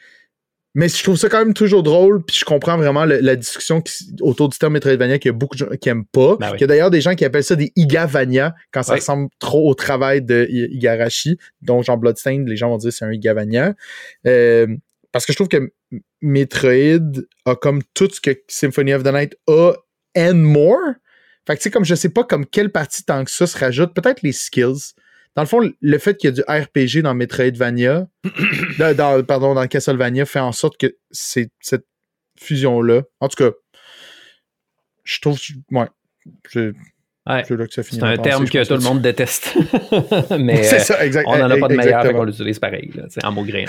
Mais 0.77 0.89
je 0.89 1.01
trouve 1.05 1.17
ça 1.17 1.29
quand 1.29 1.39
même 1.39 1.55
toujours 1.55 1.85
drôle, 1.85 2.25
puis 2.25 2.37
je 2.37 2.45
comprends 2.45 2.77
vraiment 2.77 3.05
le- 3.05 3.21
la 3.21 3.37
discussion 3.37 3.81
qui- 3.81 4.07
autour 4.23 4.49
du 4.49 4.59
terme 4.59 4.73
Metroidvania 4.73 5.21
qu'il 5.21 5.29
y 5.29 5.31
a 5.31 5.33
beaucoup 5.39 5.55
de 5.55 5.61
gens 5.61 5.69
qui 5.81 5.89
aiment 5.89 6.05
pas. 6.07 6.37
Ben 6.41 6.49
oui. 6.51 6.57
Il 6.59 6.61
y 6.63 6.65
a 6.65 6.67
d'ailleurs 6.67 6.91
des 6.91 7.01
gens 7.01 7.15
qui 7.15 7.25
appellent 7.25 7.45
ça 7.45 7.55
des 7.55 7.71
Igavania 7.77 8.57
quand 8.73 8.83
ça 8.83 8.95
ressemble 8.97 9.29
trop 9.39 9.71
au 9.71 9.75
travail 9.75 10.21
de 10.21 10.49
Igarashi. 10.51 11.39
Donc, 11.63 11.85
genre 11.85 11.97
Bloodstained, 11.97 12.49
les 12.49 12.57
gens 12.57 12.71
vont 12.71 12.79
dire 12.79 12.93
c'est 12.93 13.05
un 13.05 13.13
Igavania. 13.13 13.75
Euh, 14.27 14.67
parce 15.13 15.27
que 15.27 15.33
je 15.33 15.37
trouve 15.37 15.47
que 15.47 15.71
Metroid 16.21 17.23
a 17.45 17.55
comme 17.55 17.83
tout 17.95 18.09
ce 18.13 18.21
que 18.21 18.31
Symphony 18.49 18.95
of 18.95 19.05
the 19.05 19.13
Night 19.13 19.37
a 19.49 19.75
and 20.17 20.35
more. 20.35 20.95
Fait 21.47 21.55
que 21.55 21.59
tu 21.61 21.65
sais, 21.65 21.71
comme 21.71 21.85
je 21.85 21.95
sais 21.95 22.09
pas 22.09 22.25
comme 22.25 22.47
quelle 22.47 22.73
partie 22.73 23.05
tant 23.05 23.25
que 23.25 23.31
ça 23.31 23.47
se 23.47 23.59
rajoute, 23.59 23.95
peut-être 23.95 24.23
les 24.23 24.33
skills. 24.33 24.95
Dans 25.37 25.43
le 25.43 25.49
fond, 25.49 25.73
le 25.81 25.99
fait 25.99 26.17
qu'il 26.17 26.29
y 26.29 26.33
a 26.33 26.33
du 26.33 26.43
RPG 26.43 27.03
dans 27.03 27.15
Metroidvania, 27.15 28.07
pardon, 29.27 29.55
dans 29.55 29.67
Castlevania, 29.67 30.27
fait 30.27 30.39
en 30.39 30.53
sorte 30.53 30.79
que 30.79 30.97
c'est 31.11 31.51
cette 31.61 31.87
fusion-là. 32.39 33.03
En 33.21 33.29
tout 33.29 33.37
cas, 33.37 33.51
je 35.03 35.21
trouve. 35.21 35.39
Ouais. 35.71 35.89
C'est 37.27 37.33
Ouais. 37.33 37.43
c'est 37.49 37.57
là 37.57 37.67
que 37.67 37.73
ça 37.73 37.83
finit. 37.83 38.01
C'est 38.01 38.07
un 38.07 38.17
terme 38.19 38.47
que 38.47 38.67
tout 38.69 38.75
le 38.75 38.81
monde 38.81 39.01
déteste. 39.01 39.55
mais 40.39 40.63
C'est 40.63 40.77
euh, 40.77 40.79
ça, 40.81 41.05
exact. 41.07 41.25
on 41.27 41.39
n'en 41.39 41.51
a 41.51 41.57
pas 41.57 41.69
de 41.69 41.77
meilleur, 41.77 42.13
qu'on 42.13 42.25
l'utilise 42.25 42.59
pareil, 42.59 42.91
là, 42.95 43.05
en 43.27 43.33
mots 43.33 43.45
gris. 43.45 43.65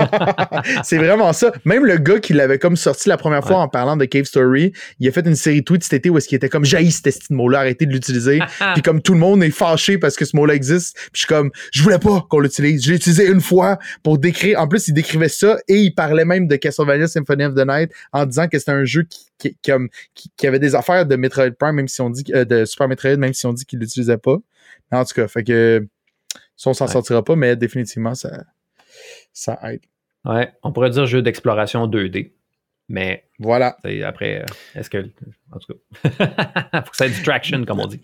c'est 0.82 0.96
vraiment 0.96 1.32
ça. 1.34 1.52
Même 1.64 1.84
le 1.84 1.98
gars 1.98 2.18
qui 2.20 2.32
l'avait 2.32 2.58
comme 2.58 2.76
sorti 2.76 3.08
la 3.08 3.16
première 3.18 3.42
fois 3.44 3.56
Ouais. 3.56 3.62
en 3.62 3.68
parlant 3.68 3.96
de 3.96 4.04
Cave 4.06 4.24
Story, 4.24 4.72
il 4.98 5.08
a 5.08 5.12
fait 5.12 5.26
une 5.26 5.34
série 5.36 5.60
de 5.60 5.64
tweets 5.64 5.82
cet 5.84 5.92
été 5.94 6.10
où 6.10 6.16
est-ce 6.18 6.28
qu'il 6.28 6.36
était 6.36 6.48
comme 6.48 6.64
jaillit 6.64 6.90
ce 6.90 7.10
mot-là, 7.30 7.60
arrêtez 7.60 7.84
de 7.86 7.92
l'utiliser. 7.92 8.40
Puis 8.74 8.82
comme 8.82 9.02
tout 9.02 9.12
le 9.12 9.18
monde 9.18 9.42
est 9.42 9.50
fâché 9.50 9.98
parce 9.98 10.16
que 10.16 10.24
ce 10.24 10.34
mot-là 10.36 10.54
existe, 10.54 10.96
puis 10.96 11.10
je 11.14 11.18
suis 11.20 11.26
comme 11.26 11.50
je 11.72 11.82
voulais 11.82 11.98
pas 11.98 12.26
qu'on 12.28 12.40
l'utilise. 12.40 12.84
Je 12.84 12.90
l'ai 12.90 12.96
utilisé 12.96 13.26
une 13.26 13.40
fois 13.40 13.78
pour 14.02 14.18
décrire. 14.18 14.60
En 14.60 14.68
plus, 14.68 14.88
il 14.88 14.94
décrivait 14.94 15.28
ça 15.28 15.58
et 15.68 15.76
il 15.76 15.94
parlait 15.94 16.24
même 16.24 16.46
de 16.48 16.56
Castlevania 16.56 17.08
Symphony 17.08 17.44
of 17.44 17.54
the 17.54 17.66
Night 17.66 17.90
en 18.12 18.24
disant 18.26 18.48
que 18.48 18.58
c'était 18.58 18.72
un 18.72 18.84
jeu 18.84 19.02
qui, 19.02 19.29
qui, 19.40 19.56
comme, 19.64 19.88
qui, 20.14 20.30
qui 20.36 20.46
avait 20.46 20.58
des 20.60 20.74
affaires 20.74 21.06
de 21.06 21.16
Metroid 21.16 21.50
Prime, 21.58 21.74
même 21.74 21.88
si 21.88 22.00
on 22.00 22.10
dit 22.10 22.24
euh, 22.34 22.44
de 22.44 22.64
Super 22.64 22.86
Metroid, 22.88 23.16
même 23.16 23.32
si 23.34 23.46
on 23.46 23.52
dit 23.52 23.64
qu'il 23.64 23.78
l'utilisait 23.80 24.18
pas. 24.18 24.36
Mais 24.92 24.98
en 24.98 25.04
tout 25.04 25.14
cas, 25.14 25.26
fait 25.28 25.42
que 25.44 25.86
ça, 26.56 26.70
on 26.70 26.74
s'en 26.74 26.86
Ouais. 26.86 26.92
sortira 26.92 27.24
pas, 27.24 27.34
mais 27.36 27.56
définitivement, 27.56 28.14
ça, 28.14 28.44
ça 29.32 29.58
aide. 29.64 29.80
Ouais, 30.24 30.52
on 30.62 30.72
pourrait 30.72 30.90
dire 30.90 31.06
jeu 31.06 31.22
d'exploration 31.22 31.86
2D. 31.86 32.32
Mais 32.88 33.24
Voilà. 33.38 33.76
après, 34.04 34.42
euh, 34.42 34.46
est-ce 34.74 34.90
que. 34.90 35.08
En 35.52 35.58
tout 35.58 35.72
cas, 35.72 36.82
faut 36.84 36.90
que 36.90 36.96
ça 36.96 37.06
ait 37.06 37.10
du 37.10 37.22
traction, 37.22 37.64
comme 37.64 37.80
on 37.80 37.86
dit. 37.86 38.00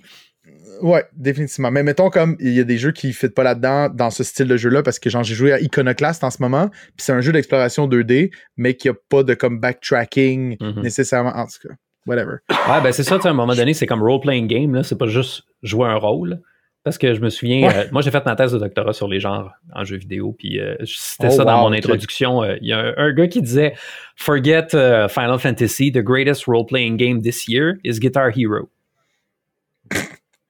Ouais, 0.83 1.05
définitivement. 1.15 1.71
Mais 1.71 1.83
mettons 1.83 2.11
comme 2.11 2.37
il 2.41 2.53
y 2.53 2.61
a 2.61 2.65
des 2.65 2.77
jeux 2.79 2.93
qui 2.93 3.09
ne 3.23 3.29
pas 3.29 3.43
là-dedans 3.43 3.89
dans 3.89 4.11
ce 4.11 4.23
style 4.25 4.47
de 4.49 4.57
jeu-là 4.57 4.83
parce 4.83 4.99
que 4.99 5.09
genre 5.11 5.23
j'ai 5.23 5.35
joué 5.35 5.53
à 5.53 5.61
Iconoclast 5.61 6.23
en 6.25 6.31
ce 6.31 6.43
moment, 6.43 6.69
puis 6.69 6.93
c'est 6.99 7.13
un 7.13 7.21
jeu 7.21 7.33
d'exploration 7.33 7.89
2D, 7.89 8.31
mais 8.57 8.75
qui 8.75 8.89
a 8.89 8.95
pas 9.09 9.23
de 9.23 9.35
comme 9.35 9.59
backtracking 9.61 10.57
Mhm. 10.61 10.83
nécessairement. 10.83 11.31
En 11.35 11.47
tout 11.47 11.69
cas, 11.69 11.75
whatever. 12.07 12.37
Ouais, 12.51 12.81
ben 12.83 12.93
c'est 12.93 13.03
ça, 13.05 13.17
tu 13.17 13.23
sais, 13.23 13.29
à 13.29 13.31
un 13.31 13.35
moment 13.35 13.55
donné, 13.55 13.73
c'est 13.75 13.87
comme 13.87 14.03
role-playing 14.03 14.47
game, 14.47 14.75
là. 14.75 14.83
C'est 14.83 14.99
pas 14.99 15.07
juste 15.09 15.45
jouer 15.63 15.89
un 15.89 15.97
rôle. 15.97 16.41
Parce 16.85 16.99
que 16.99 17.15
je 17.15 17.21
me 17.21 17.31
souviens, 17.31 17.67
Ouais. 17.67 17.77
euh, 17.79 17.85
moi 17.91 18.01
j'ai 18.01 18.13
fait 18.13 18.25
ma 18.27 18.37
thèse 18.37 18.53
de 18.53 18.59
doctorat 18.59 18.93
sur 18.93 19.09
les 19.09 19.19
genres 19.19 19.51
en 19.75 19.83
jeux 19.83 19.97
vidéo, 19.97 20.37
puis 20.39 20.61
euh, 20.61 20.77
c'était 20.85 21.27
Oh, 21.33 21.37
ça 21.37 21.45
dans 21.45 21.63
mon 21.63 21.73
introduction. 21.73 22.45
Euh, 22.45 22.59
Il 22.61 22.69
y 22.69 22.73
a 22.73 22.79
un, 22.79 22.95
un 22.97 23.13
gars 23.13 23.27
qui 23.27 23.43
disait 23.43 23.75
Forget 24.15 24.67
uh, 24.73 25.09
Final 25.09 25.41
Fantasy, 25.41 25.91
the 25.91 25.99
greatest 25.99 26.45
role-playing 26.47 26.97
game 26.97 27.21
this 27.23 27.49
year 27.49 27.75
is 27.83 27.99
Guitar 27.99 28.31
Hero. 28.31 28.69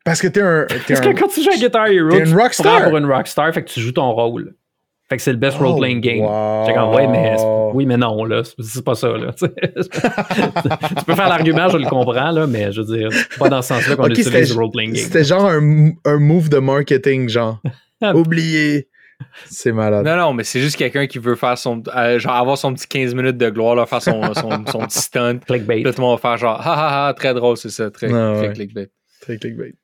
Parce 0.07 0.23
que 0.23 0.29
t'es 0.29 0.41
un. 0.41 0.65
Parce 0.89 1.01
un 1.01 1.13
que 1.13 1.19
quand 1.21 1.29
tu 1.29 1.43
joues 1.43 1.51
à 1.51 1.57
Guitar 1.57 1.89
Hero, 1.89 2.09
t'es 2.11 2.19
une 2.21 2.25
tu 2.27 2.31
te 2.33 2.37
rockstar. 2.39 2.85
pour 2.85 2.97
une 2.97 3.05
rockstar, 3.07 3.53
fait 3.53 3.63
que 3.65 3.69
tu 3.69 3.81
joues 3.81 3.93
ton 3.93 4.11
rôle. 4.13 4.55
Fait 5.09 5.17
que 5.17 5.23
c'est 5.23 5.31
le 5.33 5.39
best 5.39 5.59
Oh, 5.61 5.65
role-playing 5.65 6.01
game. 6.01 6.21
wow. 6.21 6.65
J'étais 6.67 6.79
comme, 6.79 6.95
ouais, 6.95 7.07
mais 7.07 7.37
oui, 7.75 7.87
mais 7.87 7.97
non, 7.97 8.25
là. 8.25 8.43
C'est- 8.59 8.85
pas 8.85 8.95
ça, 8.97 9.09
là. 9.09 9.33
tu 9.39 11.05
peux 11.07 11.15
faire 11.15 11.29
l'argument, 11.29 11.69
je 11.69 11.77
le 11.77 11.87
comprends, 11.89 12.31
là, 12.33 12.47
mais 12.49 12.73
je 12.73 12.81
veux 12.83 12.97
dire, 12.97 13.09
c'est 13.13 13.39
pas 13.39 13.49
dans 13.49 13.63
ce 13.63 13.69
sens-là 13.75 13.95
qu'on 13.97 14.09
utilise 14.09 14.55
le 14.55 14.61
role-playing 14.61 14.93
game. 14.95 15.05
C'était 15.05 15.23
genre 15.25 15.45
un, 15.47 15.91
un 16.05 16.19
move 16.19 16.49
de 16.49 16.59
marketing, 16.59 17.29
genre. 17.29 17.61
Oublié. 18.15 18.89
C'est 19.49 19.73
malade. 19.73 20.05
Non, 20.05 20.17
non, 20.17 20.33
mais 20.35 20.45
c'est 20.45 20.61
juste 20.61 20.77
quelqu'un 20.77 21.07
qui 21.07 21.19
veut 21.19 21.37
faire 21.37 21.57
son. 21.57 21.83
euh, 21.97 22.19
genre 22.19 22.35
avoir 22.35 22.59
son 22.59 22.75
petit 22.75 22.87
15 22.87 23.15
minutes 23.15 23.39
de 23.39 23.49
gloire, 23.49 23.75
là, 23.75 23.87
faire 23.87 24.03
son, 24.03 24.21
son, 24.35 24.65
son 24.67 24.79
petit 24.87 24.99
stunt. 24.99 25.39
Clickbait. 25.47 25.83
Puis 25.83 25.85
tout 25.85 26.01
le 26.01 26.03
monde 26.03 26.19
va 26.21 26.31
faire 26.31 26.37
genre, 26.37 26.61
ha 26.61 26.73
ha 26.75 27.09
ha, 27.09 27.15
très 27.15 27.33
drôle, 27.33 27.57
c'est 27.57 27.71
ça, 27.71 27.91
très, 27.91 28.09
Ah, 28.13 28.33
très 28.37 28.49
ouais. 28.49 28.53
clickbait. 28.55 28.91
Très 29.23 29.39
clickbait. 29.39 29.75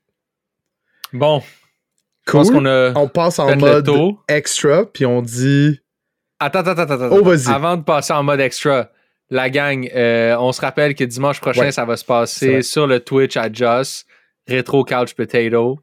Bon, 1.13 1.43
Cool. 2.27 2.67
a. 2.67 2.93
On 2.97 3.09
passe 3.09 3.39
en 3.39 3.57
mode 3.57 3.89
extra, 4.29 4.87
puis 4.87 5.05
on 5.07 5.23
dit. 5.23 5.81
Attends, 6.39 6.61
attends, 6.61 6.71
attends, 6.83 6.95
attends. 6.95 7.17
Oh, 7.17 7.25
vas-y. 7.25 7.49
Avant 7.53 7.77
de 7.77 7.83
passer 7.83 8.13
en 8.13 8.23
mode 8.23 8.41
extra, 8.41 8.91
la 9.31 9.51
gang, 9.51 9.89
euh, 9.95 10.37
on 10.39 10.53
se 10.53 10.61
rappelle 10.61 10.95
que 10.95 11.05
dimanche 11.05 11.41
prochain, 11.41 11.63
Ouais. 11.63 11.73
ça 11.73 11.85
va 11.85 11.97
se 11.97 12.05
passer 12.05 12.63
sur 12.63 12.87
le 12.87 13.01
Twitch 13.01 13.37
à 13.37 13.53
Joss, 13.53 14.05
Retro 14.51 14.85
Couch 14.85 15.15
Potato, 15.15 15.79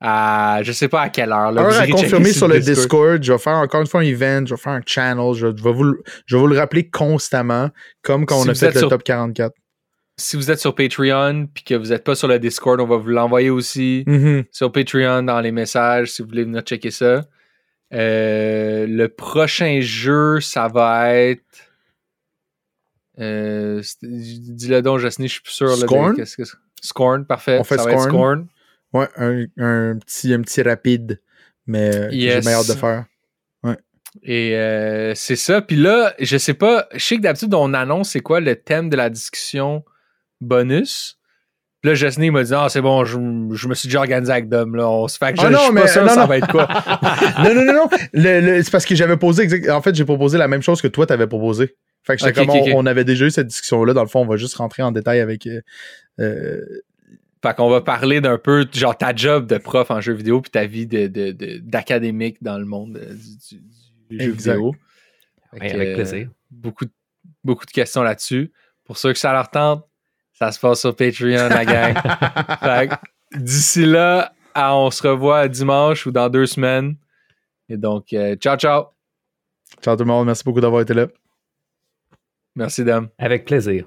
à 0.00 0.60
je 0.62 0.72
sais 0.72 0.88
pas 0.88 1.02
à 1.02 1.08
quelle 1.08 1.32
heure. 1.32 1.52
Là, 1.52 1.66
à 1.66 1.70
checker 1.86 1.92
confirmer 1.92 2.32
sur 2.32 2.48
le 2.48 2.58
Discord. 2.60 3.22
Je 3.22 3.32
vais 3.32 3.38
faire 3.38 3.56
encore 3.56 3.80
une 3.80 3.86
fois 3.86 4.00
un 4.00 4.04
event, 4.04 4.44
je 4.46 4.54
vais 4.54 4.60
faire 4.60 4.72
un 4.72 4.82
channel, 4.86 5.34
je 5.34 5.46
vais 5.48 5.72
vous, 5.72 5.84
le- 5.84 6.02
je 6.26 6.36
vais 6.36 6.40
vous 6.40 6.46
le 6.46 6.56
rappeler 6.58 6.88
constamment, 6.88 7.70
comme 8.02 8.24
quand 8.26 8.42
Si 8.42 8.48
on 8.48 8.52
a 8.52 8.54
fait 8.54 8.72
le 8.74 8.80
sur- 8.80 8.88
top 8.88 9.02
44. 9.02 9.54
Si 10.18 10.36
vous 10.36 10.50
êtes 10.50 10.58
sur 10.58 10.74
Patreon 10.74 11.46
puis 11.52 11.62
que 11.62 11.74
vous 11.74 11.86
n'êtes 11.86 12.04
pas 12.04 12.14
sur 12.14 12.28
le 12.28 12.38
Discord, 12.38 12.80
on 12.80 12.86
va 12.86 12.96
vous 12.96 13.08
l'envoyer 13.08 13.50
aussi. 13.50 14.04
Mhm. 14.06 14.44
sur 14.50 14.72
Patreon 14.72 15.22
dans 15.22 15.40
les 15.40 15.52
messages 15.52 16.10
si 16.12 16.22
vous 16.22 16.28
voulez 16.28 16.44
venir 16.44 16.62
checker 16.62 16.90
ça. 16.90 17.24
Euh, 17.94 18.86
le 18.86 19.08
prochain 19.08 19.78
jeu, 19.80 20.40
ça 20.40 20.68
va 20.68 21.14
être. 21.14 21.42
Euh, 23.20 23.82
Dis-le 24.02 24.82
donc, 24.82 24.98
Jocelyne, 24.98 25.28
je 25.28 25.32
suis 25.34 25.42
plus 25.42 25.52
sûr. 25.52 25.70
Scorn? 25.76 26.16
que. 26.16 26.22
Scorn, 26.82 27.24
parfait. 27.24 27.58
On 27.60 27.64
fait 27.64 27.78
ça 27.78 27.84
va 27.84 27.92
être 27.92 28.02
Scorn. 28.02 28.46
Ouais, 28.92 29.08
un, 29.16 29.44
un 29.56 29.98
petit, 29.98 30.32
un 30.34 30.40
petit 30.42 30.62
rapide, 30.62 31.20
mais 31.66 31.94
euh, 31.94 32.08
j'ai 32.10 32.32
hâte 32.32 32.68
de 32.68 32.74
faire. 32.74 33.06
Et 34.22 34.56
euh, 34.56 35.14
c'est 35.14 35.36
ça. 35.36 35.60
Puis 35.60 35.76
là, 35.76 36.14
je 36.18 36.38
sais 36.38 36.54
pas, 36.54 36.88
je 36.94 36.98
sais 36.98 37.16
que 37.16 37.22
d'habitude, 37.22 37.52
on 37.54 37.74
annonce 37.74 38.10
c'est 38.10 38.20
quoi 38.20 38.40
le 38.40 38.56
thème 38.56 38.88
de 38.88 38.96
la 38.96 39.10
discussion 39.10 39.84
bonus. 40.40 41.16
Puis 41.80 41.90
là, 41.90 41.94
Jocelyne 41.94 42.32
m'a 42.32 42.42
dit 42.42 42.52
Ah, 42.54 42.68
c'est 42.68 42.80
bon, 42.80 43.04
je, 43.04 43.12
je 43.54 43.68
me 43.68 43.74
suis 43.74 43.86
déjà 43.88 44.00
organisé 44.00 44.32
avec 44.32 44.48
Dom. 44.48 44.74
Là. 44.74 44.88
On 44.88 45.06
se 45.08 45.16
fait 45.16 45.32
que 45.34 45.40
je, 45.40 45.46
Ah 45.46 45.50
non, 45.50 45.58
je 45.58 45.64
suis 45.64 45.72
mais- 45.74 45.80
pas 45.82 45.86
sûr 45.88 46.02
non, 46.02 46.08
ça 46.08 46.20
non. 46.22 46.26
va 46.26 46.38
être 46.38 46.48
quoi. 46.48 46.66
non, 47.44 47.54
non, 47.54 47.64
non, 47.64 47.72
non. 47.72 47.88
Le- 48.12 48.40
le- 48.40 48.62
c'est 48.62 48.70
parce 48.70 48.84
que 48.84 48.94
j'avais 48.96 49.16
posé. 49.16 49.42
exact- 49.44 49.68
En 49.70 49.80
fait, 49.82 49.94
j'ai 49.94 50.04
proposé 50.04 50.38
la 50.38 50.48
même 50.48 50.62
chose 50.62 50.82
que 50.82 50.88
toi, 50.88 51.06
t'avais 51.06 51.26
proposé. 51.28 51.76
Fait 52.02 52.16
que 52.16 52.24
j'étais 52.24 52.40
Ok, 52.40 52.46
comme, 52.46 52.72
on, 52.74 52.86
avait 52.86 53.04
déjà 53.04 53.26
eu 53.26 53.30
cette 53.30 53.46
discussion-là. 53.48 53.92
Dans 53.92 54.02
le 54.02 54.08
fond, 54.08 54.20
on 54.22 54.26
va 54.26 54.36
juste 54.36 54.56
rentrer 54.56 54.82
en 54.82 54.90
détail 54.92 55.20
avec. 55.20 55.46
euh, 55.46 55.60
euh, 56.20 56.60
Fait 57.42 57.54
qu'on 57.54 57.68
va 57.70 57.80
parler 57.80 58.20
d'un 58.20 58.38
peu, 58.38 58.66
genre, 58.72 58.96
ta 58.98 59.14
job 59.14 59.46
de 59.46 59.58
prof 59.58 59.90
en 59.92 60.00
jeu 60.00 60.12
vidéo 60.14 60.40
puis 60.40 60.50
ta 60.50 60.66
vie 60.66 60.86
de, 60.88 61.06
de- 61.06 61.30
de- 61.32 61.58
d'académique 61.58 62.42
dans 62.42 62.58
le 62.58 62.64
monde 62.64 62.98
euh, 63.00 63.14
du, 63.14 63.56
du- 63.56 64.18
du 64.18 64.24
jeu 64.24 64.32
Exact. 64.32 64.52
vidéo. 64.54 64.74
Ouais, 65.52 65.72
avec 65.72 65.74
euh, 65.88 65.94
plaisir. 65.94 66.28
beaucoup, 66.50 66.84
de- 66.86 66.90
beaucoup 67.44 67.66
de 67.66 67.70
questions 67.70 68.02
là-dessus. 68.02 68.52
Pour 68.84 68.96
ceux 68.98 69.12
que 69.12 69.18
ça 69.18 69.32
leur 69.32 69.50
tente, 69.50 69.84
ça 70.38 70.52
se 70.52 70.60
passe 70.60 70.80
sur 70.80 70.94
Patreon, 70.94 71.48
la 71.48 71.64
gang. 71.64 72.88
D'ici 73.34 73.84
là, 73.84 74.32
on 74.54 74.90
se 74.90 75.06
revoit 75.06 75.48
dimanche 75.48 76.06
ou 76.06 76.12
dans 76.12 76.28
deux 76.28 76.46
semaines. 76.46 76.96
Et 77.68 77.76
donc, 77.76 78.12
euh, 78.12 78.36
ciao, 78.36 78.56
ciao. 78.56 78.84
Ciao 79.82 79.96
tout 79.96 80.04
le 80.04 80.08
monde. 80.08 80.26
Merci 80.26 80.44
beaucoup 80.44 80.60
d'avoir 80.60 80.82
été 80.82 80.94
là. 80.94 81.08
Merci, 82.54 82.84
Dame. 82.84 83.08
Avec 83.18 83.44
plaisir. 83.44 83.86